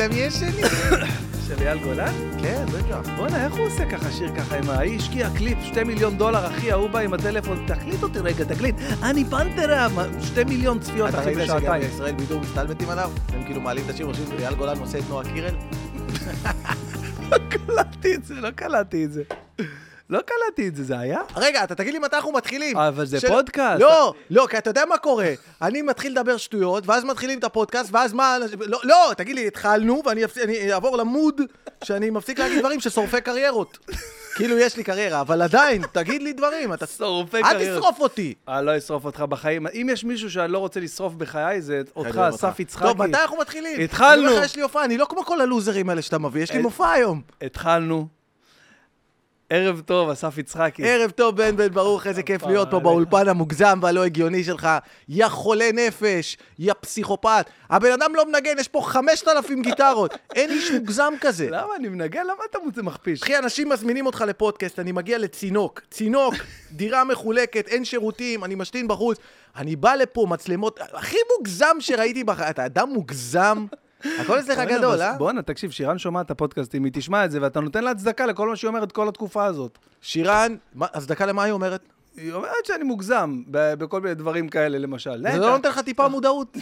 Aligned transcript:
ערה 0.00 0.08
וכולם 0.08 0.26
ישנים. 0.26 0.64
של 1.46 1.62
אייל 1.62 1.78
גולן? 1.78 2.12
כן, 2.42 2.64
בטח. 2.66 3.08
בואנה, 3.16 3.44
איך 3.44 3.54
הוא 3.54 3.66
עושה 3.66 3.90
ככה 3.90 4.10
שיר 4.12 4.34
ככה 4.36 4.56
עם 4.56 4.70
ההיא? 4.70 4.98
השקיע 4.98 5.28
קליפ, 5.36 5.58
שתי 5.64 5.84
מיליון 5.84 6.16
דולר, 6.18 6.46
אחי, 6.46 6.72
ההוא 6.72 6.90
בא 6.90 6.98
עם 6.98 7.14
הטלפון, 7.14 7.66
תקליט 7.66 8.02
אותי 8.02 8.18
רגע, 8.18 8.44
תקליט. 8.44 8.74
אני 9.02 9.24
פנתרה, 9.24 9.88
שתי 10.20 10.44
מיליון 10.44 10.80
צפיות, 10.80 11.08
אתה 11.08 11.20
אחי, 11.20 11.34
ראית 11.34 11.46
שגם 11.46 11.56
בשעתיים. 11.56 11.82
בישראל 11.82 12.14
בידור 12.14 12.40
מסתלבטים 12.40 12.90
עליו? 12.90 13.10
הם 13.28 13.44
כאילו 13.44 13.60
מעלים 13.60 13.84
את 13.84 13.90
השיר, 13.90 14.06
חושבים 14.06 14.38
אייל 14.38 14.54
גולן 14.54 14.78
עושה 14.78 14.98
את 14.98 15.04
נועה 15.08 15.24
קירל? 15.34 15.54
לא 17.30 17.38
קלטתי 17.48 18.14
את 18.14 18.24
זה, 18.24 18.34
לא 18.34 18.50
קלטתי 18.50 19.04
את 19.04 19.12
זה. 19.12 19.22
לא 20.10 20.20
קלטתי 20.20 20.68
את 20.68 20.76
זה, 20.76 20.84
זה 20.84 20.98
היה? 20.98 21.18
רגע, 21.36 21.64
אתה 21.64 21.74
תגיד 21.74 21.92
לי 21.92 21.98
מתי 21.98 22.16
אנחנו 22.16 22.32
מתחילים. 22.32 22.76
אבל 22.76 23.04
זה 23.06 23.20
של- 23.20 23.28
פודקאסט. 23.28 23.80
לא, 23.82 24.14
לא, 24.30 24.46
כי 24.50 24.58
אתה 24.58 24.70
יודע 24.70 24.84
מה 24.88 24.98
קורה. 24.98 25.32
אני 25.62 25.82
מתחיל 25.82 26.12
לדבר 26.12 26.36
שטויות, 26.36 26.86
ואז 26.86 27.04
מתחילים 27.04 27.38
את 27.38 27.44
הפודקאסט, 27.44 27.88
ואז 27.92 28.12
מה... 28.12 28.36
לא, 28.66 28.80
לא, 28.84 29.12
תגיד 29.16 29.34
לי, 29.36 29.46
התחלנו, 29.46 30.02
ואני 30.06 30.24
אפס- 30.24 30.38
אעבור 30.72 30.96
למוד 30.96 31.40
שאני 31.84 32.10
מפסיק 32.10 32.38
להגיד 32.38 32.58
דברים 32.58 32.80
ששורפי 32.80 33.20
קריירות. 33.20 33.78
כאילו 34.36 34.58
יש 34.58 34.76
לי 34.76 34.84
קריירה, 34.84 35.20
אבל 35.20 35.42
עדיין, 35.42 35.82
תגיד 35.92 36.22
לי 36.22 36.32
דברים, 36.32 36.72
אתה... 36.72 36.86
שורפי 36.86 37.36
אל 37.36 37.42
קריירות. 37.42 37.78
תשרוף 37.82 38.00
אותי. 38.00 38.34
אני 38.48 38.66
לא 38.66 38.78
אשרוף 38.78 39.04
אותך 39.04 39.20
בחיים. 39.20 39.66
אם 39.66 39.88
יש 39.92 40.04
מישהו 40.04 40.30
שאני 40.30 40.52
לא 40.52 40.58
רוצה 40.58 40.80
לשרוף 40.80 41.14
בחיי, 41.14 41.62
זה 41.62 41.82
אותך, 41.96 42.16
אסף 42.34 42.60
יצחקי. 42.60 42.84
טוב, 42.88 43.02
מתי 43.02 43.18
אנחנו 43.22 43.36
מתחילים? 43.40 43.80
התחלנו. 43.80 44.12
אני 44.22 44.28
אומר 44.28 44.38
לך, 44.38 44.44
יש 44.44 44.56
לי 44.56 44.62
הופעה, 44.62 44.84
אני 44.84 44.98
לא 44.98 45.06
כמו 45.10 45.24
כל 45.24 45.40
הלוזרים 45.40 45.88
האלה 45.90 46.02
שאתה 46.02 46.18
מביא, 46.18 46.42
יש 46.42 46.52
לי 46.52 46.58
מופע 46.58 46.90
היום. 46.90 47.22
התחלנו. 47.42 48.19
ערב 49.52 49.80
טוב, 49.80 50.10
אסף 50.10 50.38
יצחקי. 50.38 50.82
ערב 50.84 51.10
טוב, 51.10 51.36
בן 51.36 51.56
בן 51.56 51.68
ברוך, 51.68 52.06
איזה 52.06 52.22
כיף 52.22 52.42
להיות 52.46 52.70
פה. 52.70 52.80
באולפן 52.80 53.28
המוגזם 53.28 53.78
והלא 53.82 54.04
הגיוני 54.04 54.44
שלך. 54.44 54.68
יא 55.08 55.28
חולה 55.28 55.70
נפש, 55.72 56.36
יא 56.58 56.72
פסיכופת. 56.80 57.46
הבן 57.70 57.92
אדם 57.92 58.14
לא 58.14 58.26
מנגן, 58.26 58.58
יש 58.58 58.68
פה 58.68 58.80
5,000 58.82 59.62
גיטרות. 59.62 60.14
אין 60.34 60.50
איש 60.50 60.70
מוגזם 60.70 61.12
כזה. 61.20 61.46
למה 61.50 61.76
אני 61.76 61.88
מנגן? 61.88 62.22
למה 62.22 62.44
אתה 62.50 62.58
מוצא 62.64 62.82
מכפיש? 62.82 63.22
אחי, 63.22 63.38
אנשים 63.38 63.68
מזמינים 63.68 64.06
אותך 64.06 64.24
לפודקאסט, 64.28 64.78
אני 64.78 64.92
מגיע 64.92 65.18
לצינוק. 65.18 65.80
צינוק, 65.90 66.34
דירה 66.72 67.04
מחולקת, 67.04 67.68
אין 67.68 67.84
שירותים, 67.84 68.44
אני 68.44 68.54
משתין 68.54 68.88
בחוץ. 68.88 69.18
אני 69.56 69.76
בא 69.76 69.94
לפה, 69.94 70.26
מצלמות, 70.28 70.80
הכי 70.92 71.16
מוגזם 71.38 71.76
שראיתי 71.80 72.24
בחיים. 72.24 72.50
אתה 72.50 72.66
אדם 72.66 72.88
מוגזם? 72.90 73.66
הכל 74.20 74.38
אצלך 74.38 74.58
גדול, 74.58 75.02
אה? 75.02 75.12
בואנה, 75.18 75.42
תקשיב, 75.42 75.70
שירן 75.70 75.98
שומעת 75.98 76.26
את 76.26 76.30
הפודקאסטים, 76.30 76.84
היא 76.84 76.92
תשמע 76.94 77.24
את 77.24 77.30
זה, 77.30 77.38
ואתה 77.42 77.60
נותן 77.60 77.84
לה 77.84 77.90
הצדקה 77.90 78.26
לכל 78.26 78.48
מה 78.48 78.56
שהיא 78.56 78.68
אומרת 78.68 78.92
כל 78.92 79.08
התקופה 79.08 79.44
הזאת. 79.44 79.78
שירן, 80.00 80.56
מה- 80.74 80.86
אז 80.92 81.06
דקה 81.06 81.26
למה 81.26 81.42
היא 81.42 81.52
אומרת? 81.52 81.80
היא 82.16 82.32
אומרת 82.32 82.64
שאני 82.64 82.84
מוגזם 82.84 83.42
ב- 83.50 83.74
בכל 83.74 84.00
מיני 84.00 84.14
דברים 84.14 84.48
כאלה, 84.48 84.78
למשל. 84.78 85.22
זה 85.32 85.38
לא 85.38 85.50
נותן 85.50 85.68
לך 85.68 85.78
טיפה 85.78 86.08
מודעות. 86.08 86.56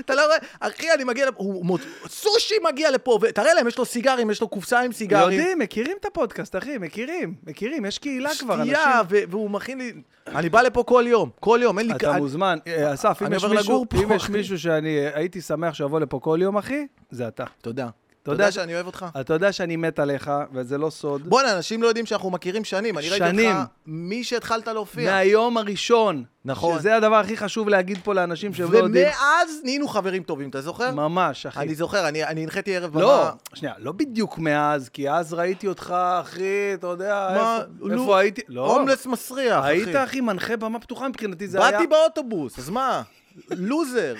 אתה 0.00 0.14
לא 0.14 0.24
רואה, 0.26 0.36
אחי, 0.60 0.92
אני 0.94 1.04
מגיע 1.04 1.26
לפה, 1.26 1.44
הוא 1.44 1.78
סושי 2.08 2.54
מגיע 2.68 2.90
לפה, 2.90 3.18
ותראה 3.22 3.54
להם, 3.54 3.68
יש 3.68 3.78
לו 3.78 3.84
סיגרים, 3.84 4.30
יש 4.30 4.40
לו 4.40 4.48
קופסה 4.48 4.80
עם 4.80 4.92
סיגרים. 4.92 5.38
יודעים, 5.38 5.58
מכירים 5.58 5.96
את 6.00 6.04
הפודקאסט, 6.04 6.56
אחי, 6.56 6.78
מכירים, 6.78 7.34
מכירים, 7.46 7.84
יש 7.84 7.98
קהילה 7.98 8.30
כבר, 8.38 8.54
אנשים... 8.54 8.74
שתייה, 8.74 9.02
והוא 9.30 9.50
מכין 9.50 9.78
לי... 9.78 9.92
אני 10.26 10.48
בא 10.48 10.62
לפה 10.62 10.84
כל 10.86 11.04
יום, 11.06 11.30
כל 11.40 11.58
יום, 11.62 11.78
אין 11.78 11.86
לי... 11.86 11.94
אתה 11.94 12.12
מוזמן. 12.12 12.58
אה, 12.66 12.94
אסף, 12.94 13.22
אם 13.26 13.32
יש 13.32 14.28
מישהו- 14.30 14.58
שאני 14.58 14.98
הייתי 15.14 15.40
שמח 15.40 15.74
שיבוא 15.74 16.00
לפה 16.00 16.20
כל 16.20 16.38
יום, 16.42 16.56
אחי, 16.56 16.86
זה 17.10 17.28
אתה. 17.28 17.44
תודה. 17.60 17.88
אתה 18.26 18.34
יודע 18.34 18.52
שאני 18.52 18.74
אוהב 18.74 18.86
אותך? 18.86 19.06
אתה 19.20 19.34
יודע 19.34 19.52
שאני 19.52 19.76
מת 19.76 19.98
עליך, 19.98 20.30
וזה 20.52 20.78
לא 20.78 20.90
סוד. 20.90 21.22
בואנה, 21.28 21.56
אנשים 21.56 21.82
לא 21.82 21.88
יודעים 21.88 22.06
שאנחנו 22.06 22.30
מכירים 22.30 22.64
שנים. 22.64 22.98
אני 22.98 23.08
ראיתי. 23.08 23.48
אותך 23.52 23.58
משהתחלת 23.86 24.68
להופיע. 24.68 25.10
מהיום 25.12 25.56
הראשון. 25.56 26.24
נכון. 26.44 26.78
שזה 26.78 26.96
הדבר 26.96 27.16
הכי 27.16 27.36
חשוב 27.36 27.68
להגיד 27.68 27.98
פה 28.04 28.14
לאנשים 28.14 28.54
שהם 28.54 28.72
לא 28.72 28.78
יודעים. 28.78 29.06
ומאז 29.06 29.60
נהיינו 29.64 29.88
חברים 29.88 30.22
טובים, 30.22 30.50
אתה 30.50 30.60
זוכר? 30.60 30.90
ממש, 30.94 31.46
אחי. 31.46 31.60
אני 31.60 31.74
זוכר, 31.74 32.08
אני 32.08 32.42
הנחיתי 32.42 32.76
ערב 32.76 32.98
לא, 32.98 33.16
במה. 33.22 33.30
שנייה, 33.54 33.74
לא 33.78 33.92
בדיוק 33.92 34.38
מאז, 34.38 34.88
כי 34.88 35.10
אז 35.10 35.32
ראיתי 35.34 35.68
אותך, 35.68 35.94
אחי, 36.20 36.74
אתה 36.74 36.86
יודע, 36.86 37.28
מה? 37.34 37.56
איפה- 37.56 37.88
נו, 37.94 38.02
איפה 38.02 38.18
הייתי? 38.18 38.42
לא, 38.48 38.76
הומלס 38.76 39.06
מסריח, 39.06 39.60
אחי. 39.60 39.68
היית, 39.68 39.96
אחי, 39.96 40.20
מנחה 40.20 40.56
במה 40.56 40.78
פתוחה 40.80 41.08
מבחינתי, 41.08 41.48
זה 41.48 41.58
היה... 41.64 41.70
באתי 41.72 41.86
באוטובוס, 41.86 42.58
אז 42.58 42.70
מה? 42.70 43.02
לוזר. 43.50 44.14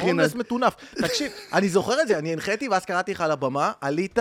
הומלס 0.00 0.34
מטונף. 0.34 0.74
תקשיב, 0.94 1.32
אני 1.52 1.68
זוכר 1.68 2.02
את 2.02 2.08
זה, 2.08 2.18
אני 2.18 2.32
הנחיתי 2.32 2.68
ואז 2.68 2.84
קראתי 2.84 3.12
לך 3.12 3.20
על 3.20 3.30
הבמה, 3.30 3.72
עלית, 3.80 4.18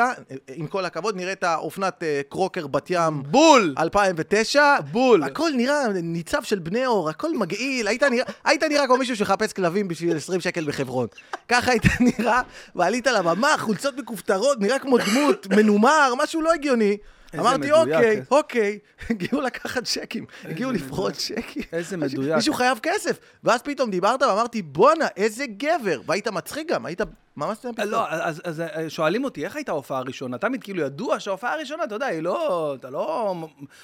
עם 0.56 0.68
כל 0.68 0.86
הכבוד, 0.86 1.16
נראית 1.16 1.44
אופנת 1.44 2.04
אה, 2.04 2.22
קרוקר 2.30 2.68
בת 2.68 2.88
ים 2.90 3.24
בול! 3.24 3.76
2009. 3.78 4.76
בול. 4.92 5.24
הכל 5.24 5.52
נראה 5.56 5.88
ניצב 5.94 6.44
של 6.44 6.60
בני 6.60 6.86
אור, 6.86 7.10
הכל 7.10 7.38
מגעיל, 7.38 7.88
היית 7.88 8.04
נראה, 8.04 8.26
היית 8.44 8.64
נראה 8.64 8.88
כמו 8.88 8.98
מישהו 8.98 9.16
שחפש 9.16 9.54
כלבים 9.54 9.88
בשביל 9.88 10.18
20 10.18 10.42
שקל 10.42 10.66
בחברון. 10.66 11.08
ככה 11.48 11.72
היית 11.72 11.84
נראה, 12.00 12.42
ועלית 12.76 13.08
לבמה, 13.08 13.56
חולצות 13.58 13.98
מכופתרות, 13.98 14.60
נראה 14.62 14.80
כמו 14.80 14.98
דמות, 14.98 15.48
מנומר, 15.48 16.14
משהו 16.18 16.42
לא 16.42 16.54
הגיוני. 16.54 16.98
אמרתי, 17.36 17.72
אוקיי, 17.72 18.18
אה. 18.18 18.22
אוקיי, 18.32 18.80
הגיעו 19.10 19.42
לקחת 19.42 19.84
צ'קים, 19.84 20.26
הגיעו 20.44 20.72
לפרוט 20.72 21.14
צ'קים. 21.14 21.64
איזה 21.74 21.98
מדויק. 21.98 22.36
מישהו 22.36 22.54
חייב 22.54 22.80
כסף. 22.84 23.20
ואז 23.44 23.62
פתאום 23.62 23.92
דיברת 23.92 24.22
ואמרתי, 24.22 24.62
בואנה, 24.62 25.08
איזה 25.18 25.46
גבר. 25.48 26.02
והיית 26.06 26.28
מצחיק 26.28 26.70
גם, 26.70 26.86
היית 26.86 27.02
ממש 27.38 27.58
סטנדאפיסט. 27.58 27.92
לא, 27.92 28.10
אז, 28.10 28.42
אז 28.44 28.62
אה, 28.62 28.90
שואלים 28.90 29.24
אותי, 29.24 29.46
איך 29.46 29.56
הייתה 29.56 29.72
ההופעה 29.72 29.98
הראשונה? 29.98 30.38
תמיד 30.38 30.64
כאילו 30.64 30.82
ידוע 30.82 31.20
שההופעה 31.20 31.54
הראשונה, 31.54 31.84
אתה 31.84 31.96
יודע, 31.96 32.06
היא 32.06 32.22
לא... 32.24 32.76
אתה 32.80 32.90
לא... 32.90 33.36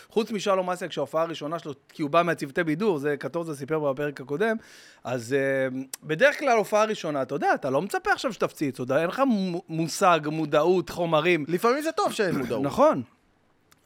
חוץ 0.10 0.32
משלום 0.32 0.70
אסק, 0.70 0.92
שההופעה 0.92 1.24
הראשונה 1.24 1.60
שלו, 1.60 1.74
כי 1.90 2.02
הוא 2.02 2.10
בא 2.10 2.22
מהצוותי 2.24 2.64
בידור, 2.64 2.98
זה 2.98 3.16
קטורזה 3.20 3.56
סיפר 3.56 3.80
בפרק 3.80 4.22
הקודם, 4.22 4.56
אז 5.04 5.34
אה, 5.34 5.80
בדרך 6.04 6.40
כלל 6.40 6.58
הופעה 6.58 6.86
ראשונה, 6.86 7.22
אתה 7.22 7.36
יודע, 7.36 7.54
אתה 7.54 7.70
לא 7.70 7.82
מצפה 7.82 8.12
עכשיו 8.12 8.34
שתפציץ, 8.34 8.74
אתה 8.74 8.84
יודע, 8.84 9.02
אין 9.02 9.08
לך 9.08 9.22
מו- 9.28 9.62
מושג, 9.70 10.20
מודעות, 10.26 10.90
חומרים. 10.90 11.46
לפעמים 11.48 11.82
זה 11.82 11.92
טוב 11.92 12.12
שאין 12.12 12.36
מודעות. 12.38 12.64
נכון. 12.72 13.02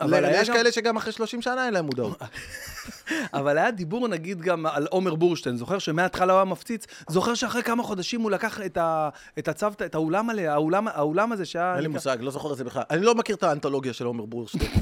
אבל 0.02 0.26
היה 0.26 0.42
יש 0.42 0.50
גם- 0.50 0.56
כאלה 0.56 0.72
שגם 0.72 0.98
אחרי 0.98 1.12
30 1.12 1.42
שנה 1.42 1.66
אין 1.66 1.74
להם 1.74 1.86
מודעות. 1.86 2.18
אבל 3.34 3.58
היה 3.58 3.72
דיבור 3.72 4.08
נגיד 4.08 4.42
גם 4.42 4.66
על 4.66 4.88
עומר 4.88 5.16
בורשטיין, 5.16 5.58
זוכר 5.58 5.80
שמההתחלה 5.80 6.34
הוא 6.34 6.38
היה 6.40 6.46
מפציץ? 6.46 6.86
זוכר 7.10 7.34
שאחרי 7.34 7.64
כמה 7.64 7.84
חודשים 7.84 8.22
הוא 8.22 8.32
לקח 8.32 8.62
את, 8.62 8.78
ה, 8.78 9.10
את 9.40 9.48
הצוותא, 9.48 9.84
את 9.84 9.96
האולם 9.96 10.30
עליה, 10.30 10.54
האולם, 10.54 10.88
האולם 10.88 11.32
הזה 11.32 11.46
שהיה... 11.46 11.74
אין 11.74 11.82
לי 11.82 11.88
מושג, 11.88 12.18
לא 12.22 12.32
זוכר 12.32 12.52
את 12.52 12.58
זה 12.58 12.64
בכלל. 12.64 12.84
אני 12.90 13.02
לא 13.02 13.16
מכיר 13.16 13.36
את 13.36 13.44
האנתולוגיה 13.44 13.94
של 13.94 14.06
עומר 14.06 14.26
בורשטיין. 14.26 14.72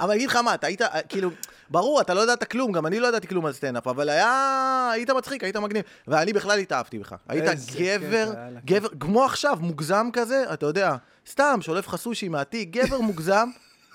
אבל 0.00 0.10
אני 0.10 0.16
אגיד 0.16 0.28
לך 0.28 0.36
מה, 0.36 0.54
אתה 0.54 0.66
היית, 0.66 0.80
כאילו, 1.08 1.30
ברור, 1.70 2.00
אתה 2.00 2.14
לא 2.14 2.20
ידעת 2.20 2.44
כלום, 2.44 2.72
גם 2.72 2.86
אני 2.86 3.00
לא 3.00 3.06
ידעתי 3.06 3.26
כלום 3.28 3.46
על 3.46 3.52
סטנדאפ, 3.52 3.86
אבל 3.86 4.08
היה, 4.08 4.90
היית 4.92 5.10
מצחיק, 5.10 5.44
היית 5.44 5.56
מגניב. 5.56 5.82
ואני 6.08 6.32
בכלל 6.32 6.58
התאהבתי 6.58 6.98
בך. 6.98 7.14
היית 7.28 7.44
גבר. 7.76 8.32
גבר, 8.64 8.88
כמו 9.00 9.24
עכשיו, 9.24 9.56
מוגזם 9.60 10.08
כזה, 10.12 10.44
אתה 10.52 10.66
יודע, 10.66 10.96
סתם, 11.30 11.58
שולף 11.60 11.88
לך 11.88 11.96
סושי 11.96 12.28
מהתיק, 12.28 12.70
גבר 12.70 13.00
מוגזם. 13.00 13.48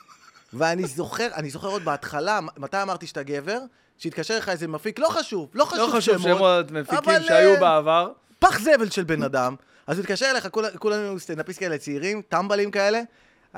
ואני 0.53 0.87
זוכר, 0.87 1.27
אני 1.35 1.49
זוכר 1.49 1.67
עוד 1.67 1.85
בהתחלה, 1.85 2.39
מתי 2.57 2.81
אמרתי 2.81 3.07
שאתה 3.07 3.23
גבר? 3.23 3.59
שהתקשר 3.97 4.37
לך 4.37 4.49
איזה 4.49 4.67
מפיק, 4.67 4.99
לא 4.99 5.07
חשוב, 5.09 5.49
לא 5.53 5.65
חשוב 5.65 5.79
לא 5.93 5.97
חשוב 5.97 6.17
שמות 6.17 6.71
מפיקים 6.71 7.13
שהיו 7.27 7.53
אה, 7.55 7.59
בעבר. 7.59 8.11
פח 8.39 8.59
זבל 8.59 8.89
של 8.89 9.03
בן 9.03 9.23
אדם, 9.23 9.55
אז 9.87 9.97
הוא 9.97 10.03
התקשר 10.03 10.25
אליך, 10.31 10.47
כול- 10.51 10.77
כולנו 10.77 11.19
סטנדאפיסט 11.19 11.59
כאלה 11.59 11.77
צעירים, 11.77 12.21
טמבלים 12.29 12.71
כאלה, 12.71 13.01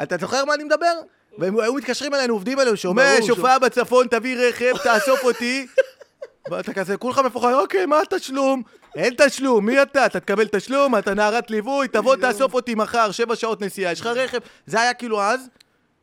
אתה 0.03 0.17
זוכר 0.17 0.45
מה 0.45 0.53
אני 0.53 0.63
מדבר? 0.63 0.93
והם 1.37 1.59
היו 1.59 1.73
מתקשרים 1.73 2.13
אלינו, 2.13 2.33
עובדים 2.33 2.59
עלינו, 2.59 2.75
ברור, 2.93 3.19
יש 3.19 3.29
הופעה 3.29 3.59
בצפון, 3.59 4.07
תביא 4.07 4.37
רכב, 4.37 4.77
תאסוף 4.83 5.23
אותי. 5.23 5.67
ואתה 6.51 6.73
כזה, 6.73 6.97
כולך 6.97 7.19
מפוחד, 7.19 7.53
אוקיי, 7.53 7.85
מה 7.85 8.01
התשלום? 8.01 8.61
אין 8.95 9.13
תשלום, 9.17 9.65
מי 9.65 9.81
אתה? 9.81 10.05
אתה 10.05 10.19
תקבל 10.19 10.47
תשלום, 10.47 10.97
אתה 10.97 11.13
נערת 11.13 11.51
ליווי, 11.51 11.87
תבוא 11.87 12.15
תאסוף 12.15 12.53
אותי 12.53 12.75
מחר, 12.75 13.11
שבע 13.11 13.35
שעות 13.35 13.61
נסיעה, 13.61 13.91
יש 13.91 14.01
לך 14.01 14.07
רכב. 14.07 14.39
זה 14.65 14.81
היה 14.81 14.93
כאילו 14.93 15.21
אז. 15.21 15.49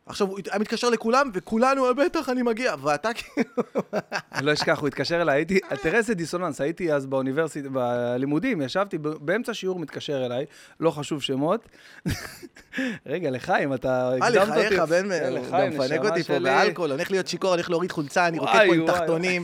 עכשיו, 0.09 0.27
הוא 0.27 0.39
היה 0.51 0.59
מתקשר 0.59 0.89
לכולם, 0.89 1.29
וכולנו, 1.33 1.87
"אה, 1.87 1.93
בטח, 1.93 2.29
אני 2.29 2.41
מגיע. 2.41 2.75
ואתה 2.83 3.09
כאילו... 3.13 3.63
לא 4.45 4.53
אשכח, 4.53 4.79
הוא 4.79 4.87
התקשר 4.87 5.21
אליי, 5.21 5.35
הייתי, 5.35 5.59
תראה 5.81 5.97
איזה 5.97 6.13
דיסוננס, 6.13 6.61
הייתי 6.61 6.93
אז 6.93 7.05
באוניברסיטה, 7.05 7.69
בלימודים, 7.69 8.61
ישבתי, 8.61 8.97
באמצע 8.97 9.53
שיעור 9.53 9.79
מתקשר 9.79 10.25
אליי, 10.25 10.45
לא 10.79 10.91
חשוב 10.91 11.21
שמות. 11.21 11.69
רגע, 13.05 13.29
לחיים, 13.31 13.73
אתה 13.73 14.11
אה, 14.21 14.27
הקדמת 14.27 14.47
אותי. 14.47 14.59
לחייך, 14.75 14.79
בן, 14.89 15.05
לחיים, 15.09 15.73
מפנק 15.73 16.05
אותי 16.05 16.23
פה. 16.23 16.39
באלכוהול, 16.39 16.91
הולך 16.91 17.11
להיות 17.11 17.27
שיכור, 17.27 17.49
הולך 17.49 17.69
להוריד 17.69 17.91
חולצה, 17.91 18.27
אני 18.27 18.39
רוקד 18.39 18.59
פה 18.67 18.75
עם. 18.75 18.87
תחתונים. 18.87 19.43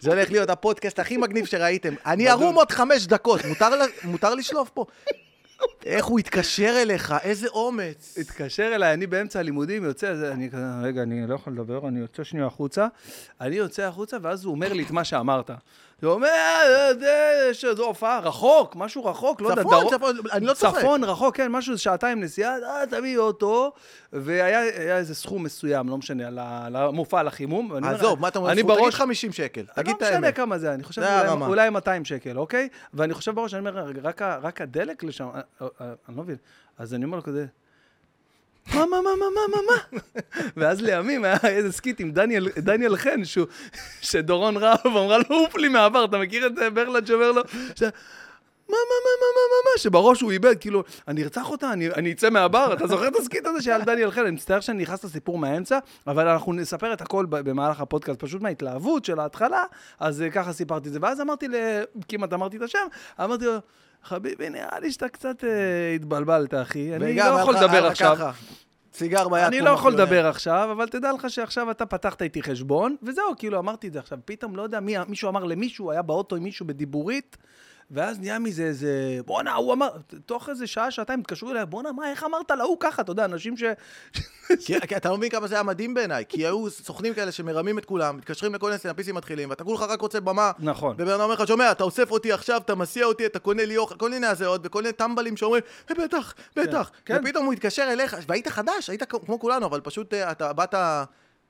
זה 0.00 0.10
הולך 0.10 0.30
להיות 0.30 0.50
הפודקאסט 0.50 0.98
הכי 0.98 1.16
מגניב 1.16 1.46
שראיתם. 1.46 1.94
אני. 2.06 2.28
ערום 2.28 2.54
עוד 2.54 2.72
חמש 2.72 3.06
דקות, 3.06 3.40
מותר 4.04 4.34
לשלוף 4.34 4.70
פה. 4.70 4.84
איך 5.86 6.04
הוא 6.04 6.18
התקשר 6.18 6.74
אליך, 6.82 7.14
איזה 7.22 7.48
אומץ. 7.48 8.18
התקשר 8.20 8.72
אליי, 8.74 8.94
אני 8.94 9.06
באמצע 9.06 9.38
הלימודים 9.38 9.84
יוצא, 9.84 10.32
אני 10.32 10.50
כזה, 10.50 10.80
רגע, 10.82 11.02
אני 11.02 11.26
לא 11.26 11.34
יכול 11.34 11.52
לדבר, 11.52 11.88
אני 11.88 12.00
יוצא 12.00 12.24
שנייה 12.24 12.46
החוצה. 12.46 12.86
אני 13.40 13.56
יוצא 13.56 13.82
החוצה, 13.82 14.16
ואז 14.22 14.44
הוא 14.44 14.54
אומר 14.54 14.72
לי 14.72 14.82
את 14.82 14.90
מה 14.90 15.04
שאמרת. 15.04 15.50
זה 16.02 16.08
אומר, 16.08 16.28
אה, 16.28 16.90
יש 17.50 17.64
איזו 17.64 17.84
הופעה, 17.84 18.20
רחוק, 18.20 18.76
משהו 18.76 19.04
רחוק, 19.04 19.40
לא 19.40 19.48
יודע, 19.48 19.62
צפון, 19.62 19.80
דרום. 19.80 19.94
צפון, 19.94 20.16
אני 20.32 20.46
לא 20.46 20.54
צוחק. 20.54 20.78
צפון, 20.78 21.04
רחוק, 21.04 21.36
כן, 21.36 21.48
משהו, 21.52 21.78
שעתיים 21.78 22.20
נסיעה, 22.20 22.54
אה, 22.62 22.86
תביא 22.90 23.18
אוטו, 23.18 23.72
והיה 24.12 24.58
היה 24.60 24.96
איזה 24.98 25.14
סכום 25.14 25.42
מסוים, 25.42 25.88
לא 25.88 25.98
משנה. 25.98 26.24
ואני 27.70 27.86
אומר, 27.86 27.94
עזוב, 27.98 28.20
מה 28.20 28.28
אתה 28.28 28.38
אומר? 28.38 28.50
אני 28.52 28.62
תגיד 28.62 28.66
בראש, 28.76 28.94
50 28.94 29.32
שקל, 29.32 29.62
תגיד 29.74 29.94
את 29.96 30.02
לא 30.02 30.08
משנה 30.08 30.26
האמת. 30.26 30.36
כמה 30.36 30.58
זה, 30.58 30.74
אני 30.74 30.82
חושב 30.84 31.02
אולי- 31.02 31.12
הרמה. 31.12 31.46
אולי 31.46 31.70
200 31.70 32.04
שקל, 32.04 32.38
אוקיי? 32.38 32.68
ואני 32.94 33.14
חושב 33.14 33.34
בראש, 33.34 33.54
אני 33.54 33.68
אומר, 33.68 33.92
רק 34.42 34.60
הדלק 34.60 35.02
לשם, 35.04 35.28
אה, 35.34 35.40
אה, 35.62 35.66
אני 36.08 36.16
לא 36.16 36.22
מבין. 36.22 36.36
אז 36.78 36.94
אני 36.94 37.04
אומר 37.04 37.16
לו 37.16 37.22
כזה, 37.22 37.46
מה, 38.66 38.86
מה, 38.86 38.86
מה, 38.86 39.00
מה, 39.02 39.26
מה, 39.34 39.56
מה, 39.56 39.58
מה? 39.66 40.00
ואז 40.56 40.80
לימים 40.80 41.24
היה 41.24 41.36
איזה 41.44 41.72
skit 41.72 42.00
עם 42.00 42.10
דניאל, 42.10 42.48
דניאל 42.56 42.96
חן, 42.96 43.24
שהוא, 43.24 43.46
שדורון 44.00 44.56
רהב 44.56 44.86
אמרה 44.86 45.18
לו, 45.18 45.36
עוף 45.36 45.56
לי 45.56 45.68
מהעבר, 45.68 46.04
אתה 46.04 46.18
מכיר 46.18 46.46
את 46.46 46.52
אה, 46.62 46.70
ברלנד 46.70 47.06
שאומר 47.06 47.32
לו, 47.32 47.42
ש... 47.74 47.82
מה, 48.70 48.76
מה, 48.76 48.96
מה, 49.04 49.10
מה, 49.20 49.26
מה, 49.34 49.42
מה, 49.50 49.70
מה, 49.72 49.78
שבראש 49.78 50.20
הוא 50.20 50.30
איבד, 50.30 50.58
כאילו, 50.60 50.84
אני 51.08 51.22
ארצח 51.22 51.50
אותה, 51.50 51.72
אני, 51.72 51.90
אני 51.90 52.12
אצא 52.12 52.30
מהבר, 52.30 52.72
אתה 52.72 52.86
זוכר 52.86 53.08
את 53.08 53.16
ה 53.16 53.22
skit 53.22 53.46
הזה 53.46 53.62
שהיה 53.62 53.76
על 53.76 53.82
דניאל 53.82 54.10
חן? 54.10 54.20
אני 54.20 54.30
מצטער 54.30 54.60
שאני 54.60 54.82
נכנס 54.82 55.04
לסיפור 55.04 55.38
מהאמצע, 55.38 55.78
אבל 56.06 56.28
אנחנו 56.28 56.52
נספר 56.52 56.92
את 56.92 57.00
הכל 57.00 57.26
במהלך 57.28 57.80
הפודקאסט, 57.80 58.20
פשוט 58.20 58.42
מההתלהבות 58.42 59.04
של 59.04 59.20
ההתחלה, 59.20 59.64
אז 60.00 60.22
אה, 60.22 60.30
ככה 60.30 60.52
סיפרתי 60.52 60.88
את 60.88 60.92
זה. 60.92 60.98
ואז 61.02 61.20
אמרתי. 61.20 61.46
כמעט 62.08 62.32
אמרתי 62.32 62.56
את 62.56 62.62
השם, 62.62 62.86
אמרתי 63.20 63.44
לו, 63.44 63.58
חביבי, 64.04 64.50
נראה 64.50 64.80
לי 64.80 64.92
שאתה 64.92 65.08
קצת 65.08 65.44
אה, 65.44 65.94
התבלבלת, 65.94 66.54
אחי, 66.54 66.96
אני 66.96 67.16
לא 67.16 67.22
יכול 67.22 67.56
היה 67.56 67.64
לדבר 67.64 67.86
לך 67.86 67.90
עכשיו. 67.90 68.32
סיגר 68.94 69.28
ביד. 69.28 69.44
אני 69.44 69.60
לא 69.60 69.70
יכול. 69.70 69.92
לדבר 69.92 70.26
עכשיו, 70.26 70.68
אבל 70.72 70.88
תדע 70.88 71.12
לך 71.12 71.30
שעכשיו 71.30 71.70
אתה 71.70 71.86
פתחת 71.86 72.22
איתי 72.22 72.42
חשבון, 72.42 72.96
וזהו, 73.02 73.24
כאילו, 73.38 73.58
אמרתי 73.58 73.88
את 73.88 73.92
זה 73.92 73.98
עכשיו, 73.98 74.18
פתאום, 74.24 74.56
לא 74.56 74.62
יודע, 74.62 74.80
מי, 74.80 74.94
מישהו 75.08 75.28
אמר 75.28 75.44
למישהו, 75.44 75.90
היה 75.90 76.02
באוטו 76.02 76.36
עם 76.36 76.42
מישהו 76.42 76.66
בדיבורית, 76.66 77.36
ואז 77.90 78.18
נהיה 78.20 78.38
מזה 78.38 78.62
איזה, 78.62 79.18
בואנה, 79.26 79.54
הוא 79.54 79.72
אמר, 79.72 79.88
תוך 80.26 80.48
איזה 80.48 80.66
שעה, 80.66 80.90
שעתיים 80.90 81.20
התקשרו 81.20 81.50
אליי, 81.50 81.66
בואנה, 81.66 81.92
מה, 81.92 82.10
איך 82.10 82.24
אמרת 82.24 82.50
להוא 82.50 82.76
ככה, 82.80 83.02
אתה 83.02 83.12
יודע, 83.12 83.24
אנשים 83.24 83.56
ש... 83.56 83.62
כי, 84.64 84.80
כי 84.80 84.96
אתה 84.96 85.08
לא 85.08 85.16
מבין 85.16 85.30
כמה 85.30 85.46
זה 85.46 85.54
היה 85.54 85.62
מדהים 85.62 85.94
בעיניי, 85.94 86.24
כי 86.28 86.46
היו 86.46 86.70
סוכנים 86.70 87.14
כאלה 87.14 87.32
שמרמים 87.32 87.78
את 87.78 87.84
כולם, 87.84 88.16
מתקשרים 88.16 88.54
לכל 88.54 88.66
מיני 88.66 88.78
סטנאפיסטים 88.78 89.14
מתחילים, 89.14 89.50
ואתה 89.50 89.64
כולך 89.64 89.80
רק 89.80 90.00
רוצה 90.00 90.20
במה, 90.20 90.50
נכון. 90.58 90.94
ובן 90.98 91.10
אדם 91.10 91.20
אומר 91.20 91.34
לך, 91.34 91.46
שומע, 91.46 91.72
אתה 91.72 91.84
אוסף 91.84 92.10
אותי 92.10 92.32
עכשיו, 92.32 92.60
אתה 92.64 92.74
מסיע 92.74 93.04
אותי, 93.04 93.26
אתה 93.26 93.38
קונה 93.38 93.64
לי 93.64 93.76
אוכל, 93.76 93.94
כל 93.94 94.10
מיני 94.10 94.26
הזיות, 94.26 94.60
וכל 94.64 94.82
מיני 94.82 94.92
טמבלים 94.92 95.36
שאומרים, 95.36 95.62
"אה, 95.90 95.94
בטח, 96.04 96.34
בטח, 96.56 96.90
כן. 97.04 97.20
ופתאום 97.24 97.44
הוא 97.44 97.52
התקשר 97.52 97.88
אליך, 97.92 98.16
והיית 98.28 98.48
חדש, 98.48 98.90
היית 98.90 99.02
כמו 99.04 99.40
כולנו, 99.40 99.66
אבל 99.66 99.80
פשוט 99.80 100.14
אה, 100.14 100.30
אתה 100.30 100.52
באת... 100.52 100.74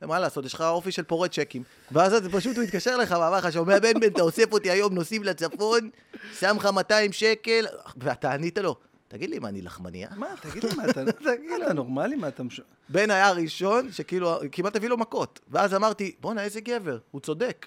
מה 0.06 0.18
לעשות, 0.18 0.44
יש 0.44 0.54
לך 0.54 0.60
אופי 0.60 0.92
של 0.92 1.02
פורט 1.02 1.30
צ'קים. 1.32 1.62
ואז 1.92 2.14
אתה- 2.14 2.28
פשוט 2.28 2.56
הוא 2.56 2.64
התקשר 2.64 2.96
לך 2.96 3.10
ואמר 3.10 3.36
לך, 3.38 3.52
שומע 3.52 3.78
בן 3.78 4.00
בן, 4.00 4.06
אתה 4.12 4.22
אוסף 4.22 4.52
אותי 4.52 4.70
היום, 4.70 4.94
נוסעים 4.94 5.24
לצפון, 5.24 5.90
שם 6.38 6.56
לך 6.56 6.66
200 6.66 7.12
שקל, 7.12 7.66
ואתה 7.96 8.32
ענית 8.32 8.58
לו, 8.58 8.76
תגיד 9.08 9.30
לי, 9.30 9.38
מה, 9.38 9.48
אני 9.48 9.62
לחמניה? 9.62 10.08
מה, 10.16 10.26
תגיד 10.40 10.64
לי, 10.64 10.74
מה, 10.76 10.84
אתה 10.90 11.04
מה, 11.24 11.56
אתה 11.64 11.72
נורמלי? 11.72 12.16
מה, 12.16 12.28
אתה... 12.28 12.42
בן 12.88 13.10
היה 13.10 13.28
הראשון 13.28 13.92
שכאילו 13.92 14.38
כמעט 14.52 14.76
הביא 14.76 14.88
לו 14.88 14.96
מכות. 14.96 15.40
ואז 15.48 15.74
אמרתי, 15.74 16.14
בואנה, 16.20 16.42
איזה 16.44 16.60
גבר, 16.60 16.98
הוא 17.10 17.20
צודק. 17.20 17.66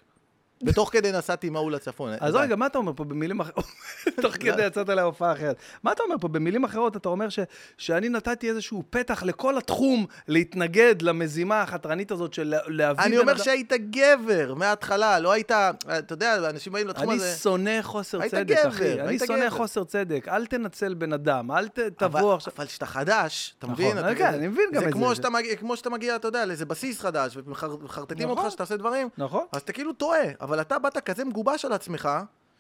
בתוך 0.63 0.89
כדי 0.91 1.11
נסעתי 1.11 1.47
עם 1.47 1.55
ההוא 1.55 1.71
לצפון. 1.71 2.11
אז 2.19 2.33
די. 2.33 2.39
רגע, 2.39 2.55
מה 2.55 2.65
אתה 2.65 2.77
אומר 2.77 2.91
פה 2.95 3.03
במילים 3.03 3.39
אחרות? 3.39 3.65
תוך 4.21 4.35
כדי 4.35 4.65
יצאת 4.65 4.89
להופעה 4.89 5.31
אחרת. 5.33 5.55
מה 5.83 5.91
אתה 5.91 6.03
אומר 6.03 6.15
פה 6.21 6.27
במילים 6.27 6.63
אחרות? 6.63 6.97
אתה 6.97 7.09
אומר 7.09 7.29
ש, 7.29 7.39
שאני 7.77 8.09
נתתי 8.09 8.49
איזשהו 8.49 8.83
פתח 8.89 9.23
לכל 9.23 9.57
התחום 9.57 10.05
להתנגד 10.27 11.01
למזימה 11.01 11.61
החתרנית 11.61 12.11
הזאת 12.11 12.33
של 12.33 12.43
לה- 12.47 12.57
להביא... 12.67 13.03
אני 13.05 13.17
אומר 13.17 13.37
שהיית 13.37 13.73
גבר 13.89 14.53
מההתחלה, 14.53 15.19
לא 15.19 15.31
היית, 15.31 15.51
אתה 15.51 16.13
יודע, 16.13 16.49
אנשים 16.49 16.73
באים 16.73 16.87
לתחום 16.87 17.09
אני 17.09 17.17
הזה. 17.17 17.35
שונא 17.35 17.81
חוסר 17.81 18.27
צדק, 18.27 18.55
אחי. 18.67 19.01
אני 19.01 19.19
שונא. 19.19 19.49
חוסר 19.49 19.83
צדק. 19.83 20.27
אל 20.27 20.45
תנצל 20.45 20.93
בן 20.93 21.13
אדם, 21.13 21.51
אל 21.51 21.67
תבוא 21.97 22.33
עכשיו... 22.33 22.53
אבל 22.57 22.65
כשאתה 22.65 22.85
חדש, 22.85 23.55
אתה 23.59 23.67
נכון, 23.67 23.85
מבין? 23.85 24.15
כן, 24.17 24.25
אני 24.33 24.47
מבין 24.47 24.65
גם 24.73 24.81
זה 24.83 24.87
את 24.89 24.93
זה. 24.93 25.29
מגיע- 25.29 25.55
כמו 25.55 25.75
שאתה 25.77 25.89
מגיע, 25.89 26.15
אתה 26.15 26.27
יודע, 26.27 26.45
לאיזה 26.45 26.65
בסיס 26.65 26.99
חדש, 27.01 27.37
ומחרטטים 27.37 28.27
נכון. 28.29 28.37
אותך 28.37 28.51
שאתה 28.51 28.63
עושה 28.63 28.77
דברים, 28.77 29.09
נכון. 29.17 29.45
אז 29.51 29.61
אתה 29.61 29.73
כאילו 29.73 29.93
טועה, 29.93 30.19
אבל 30.53 30.61
אתה 30.61 30.79
באת 30.79 30.97
כזה 30.97 31.25
מגובש 31.25 31.65
על 31.65 31.73
עצמך, 31.73 32.09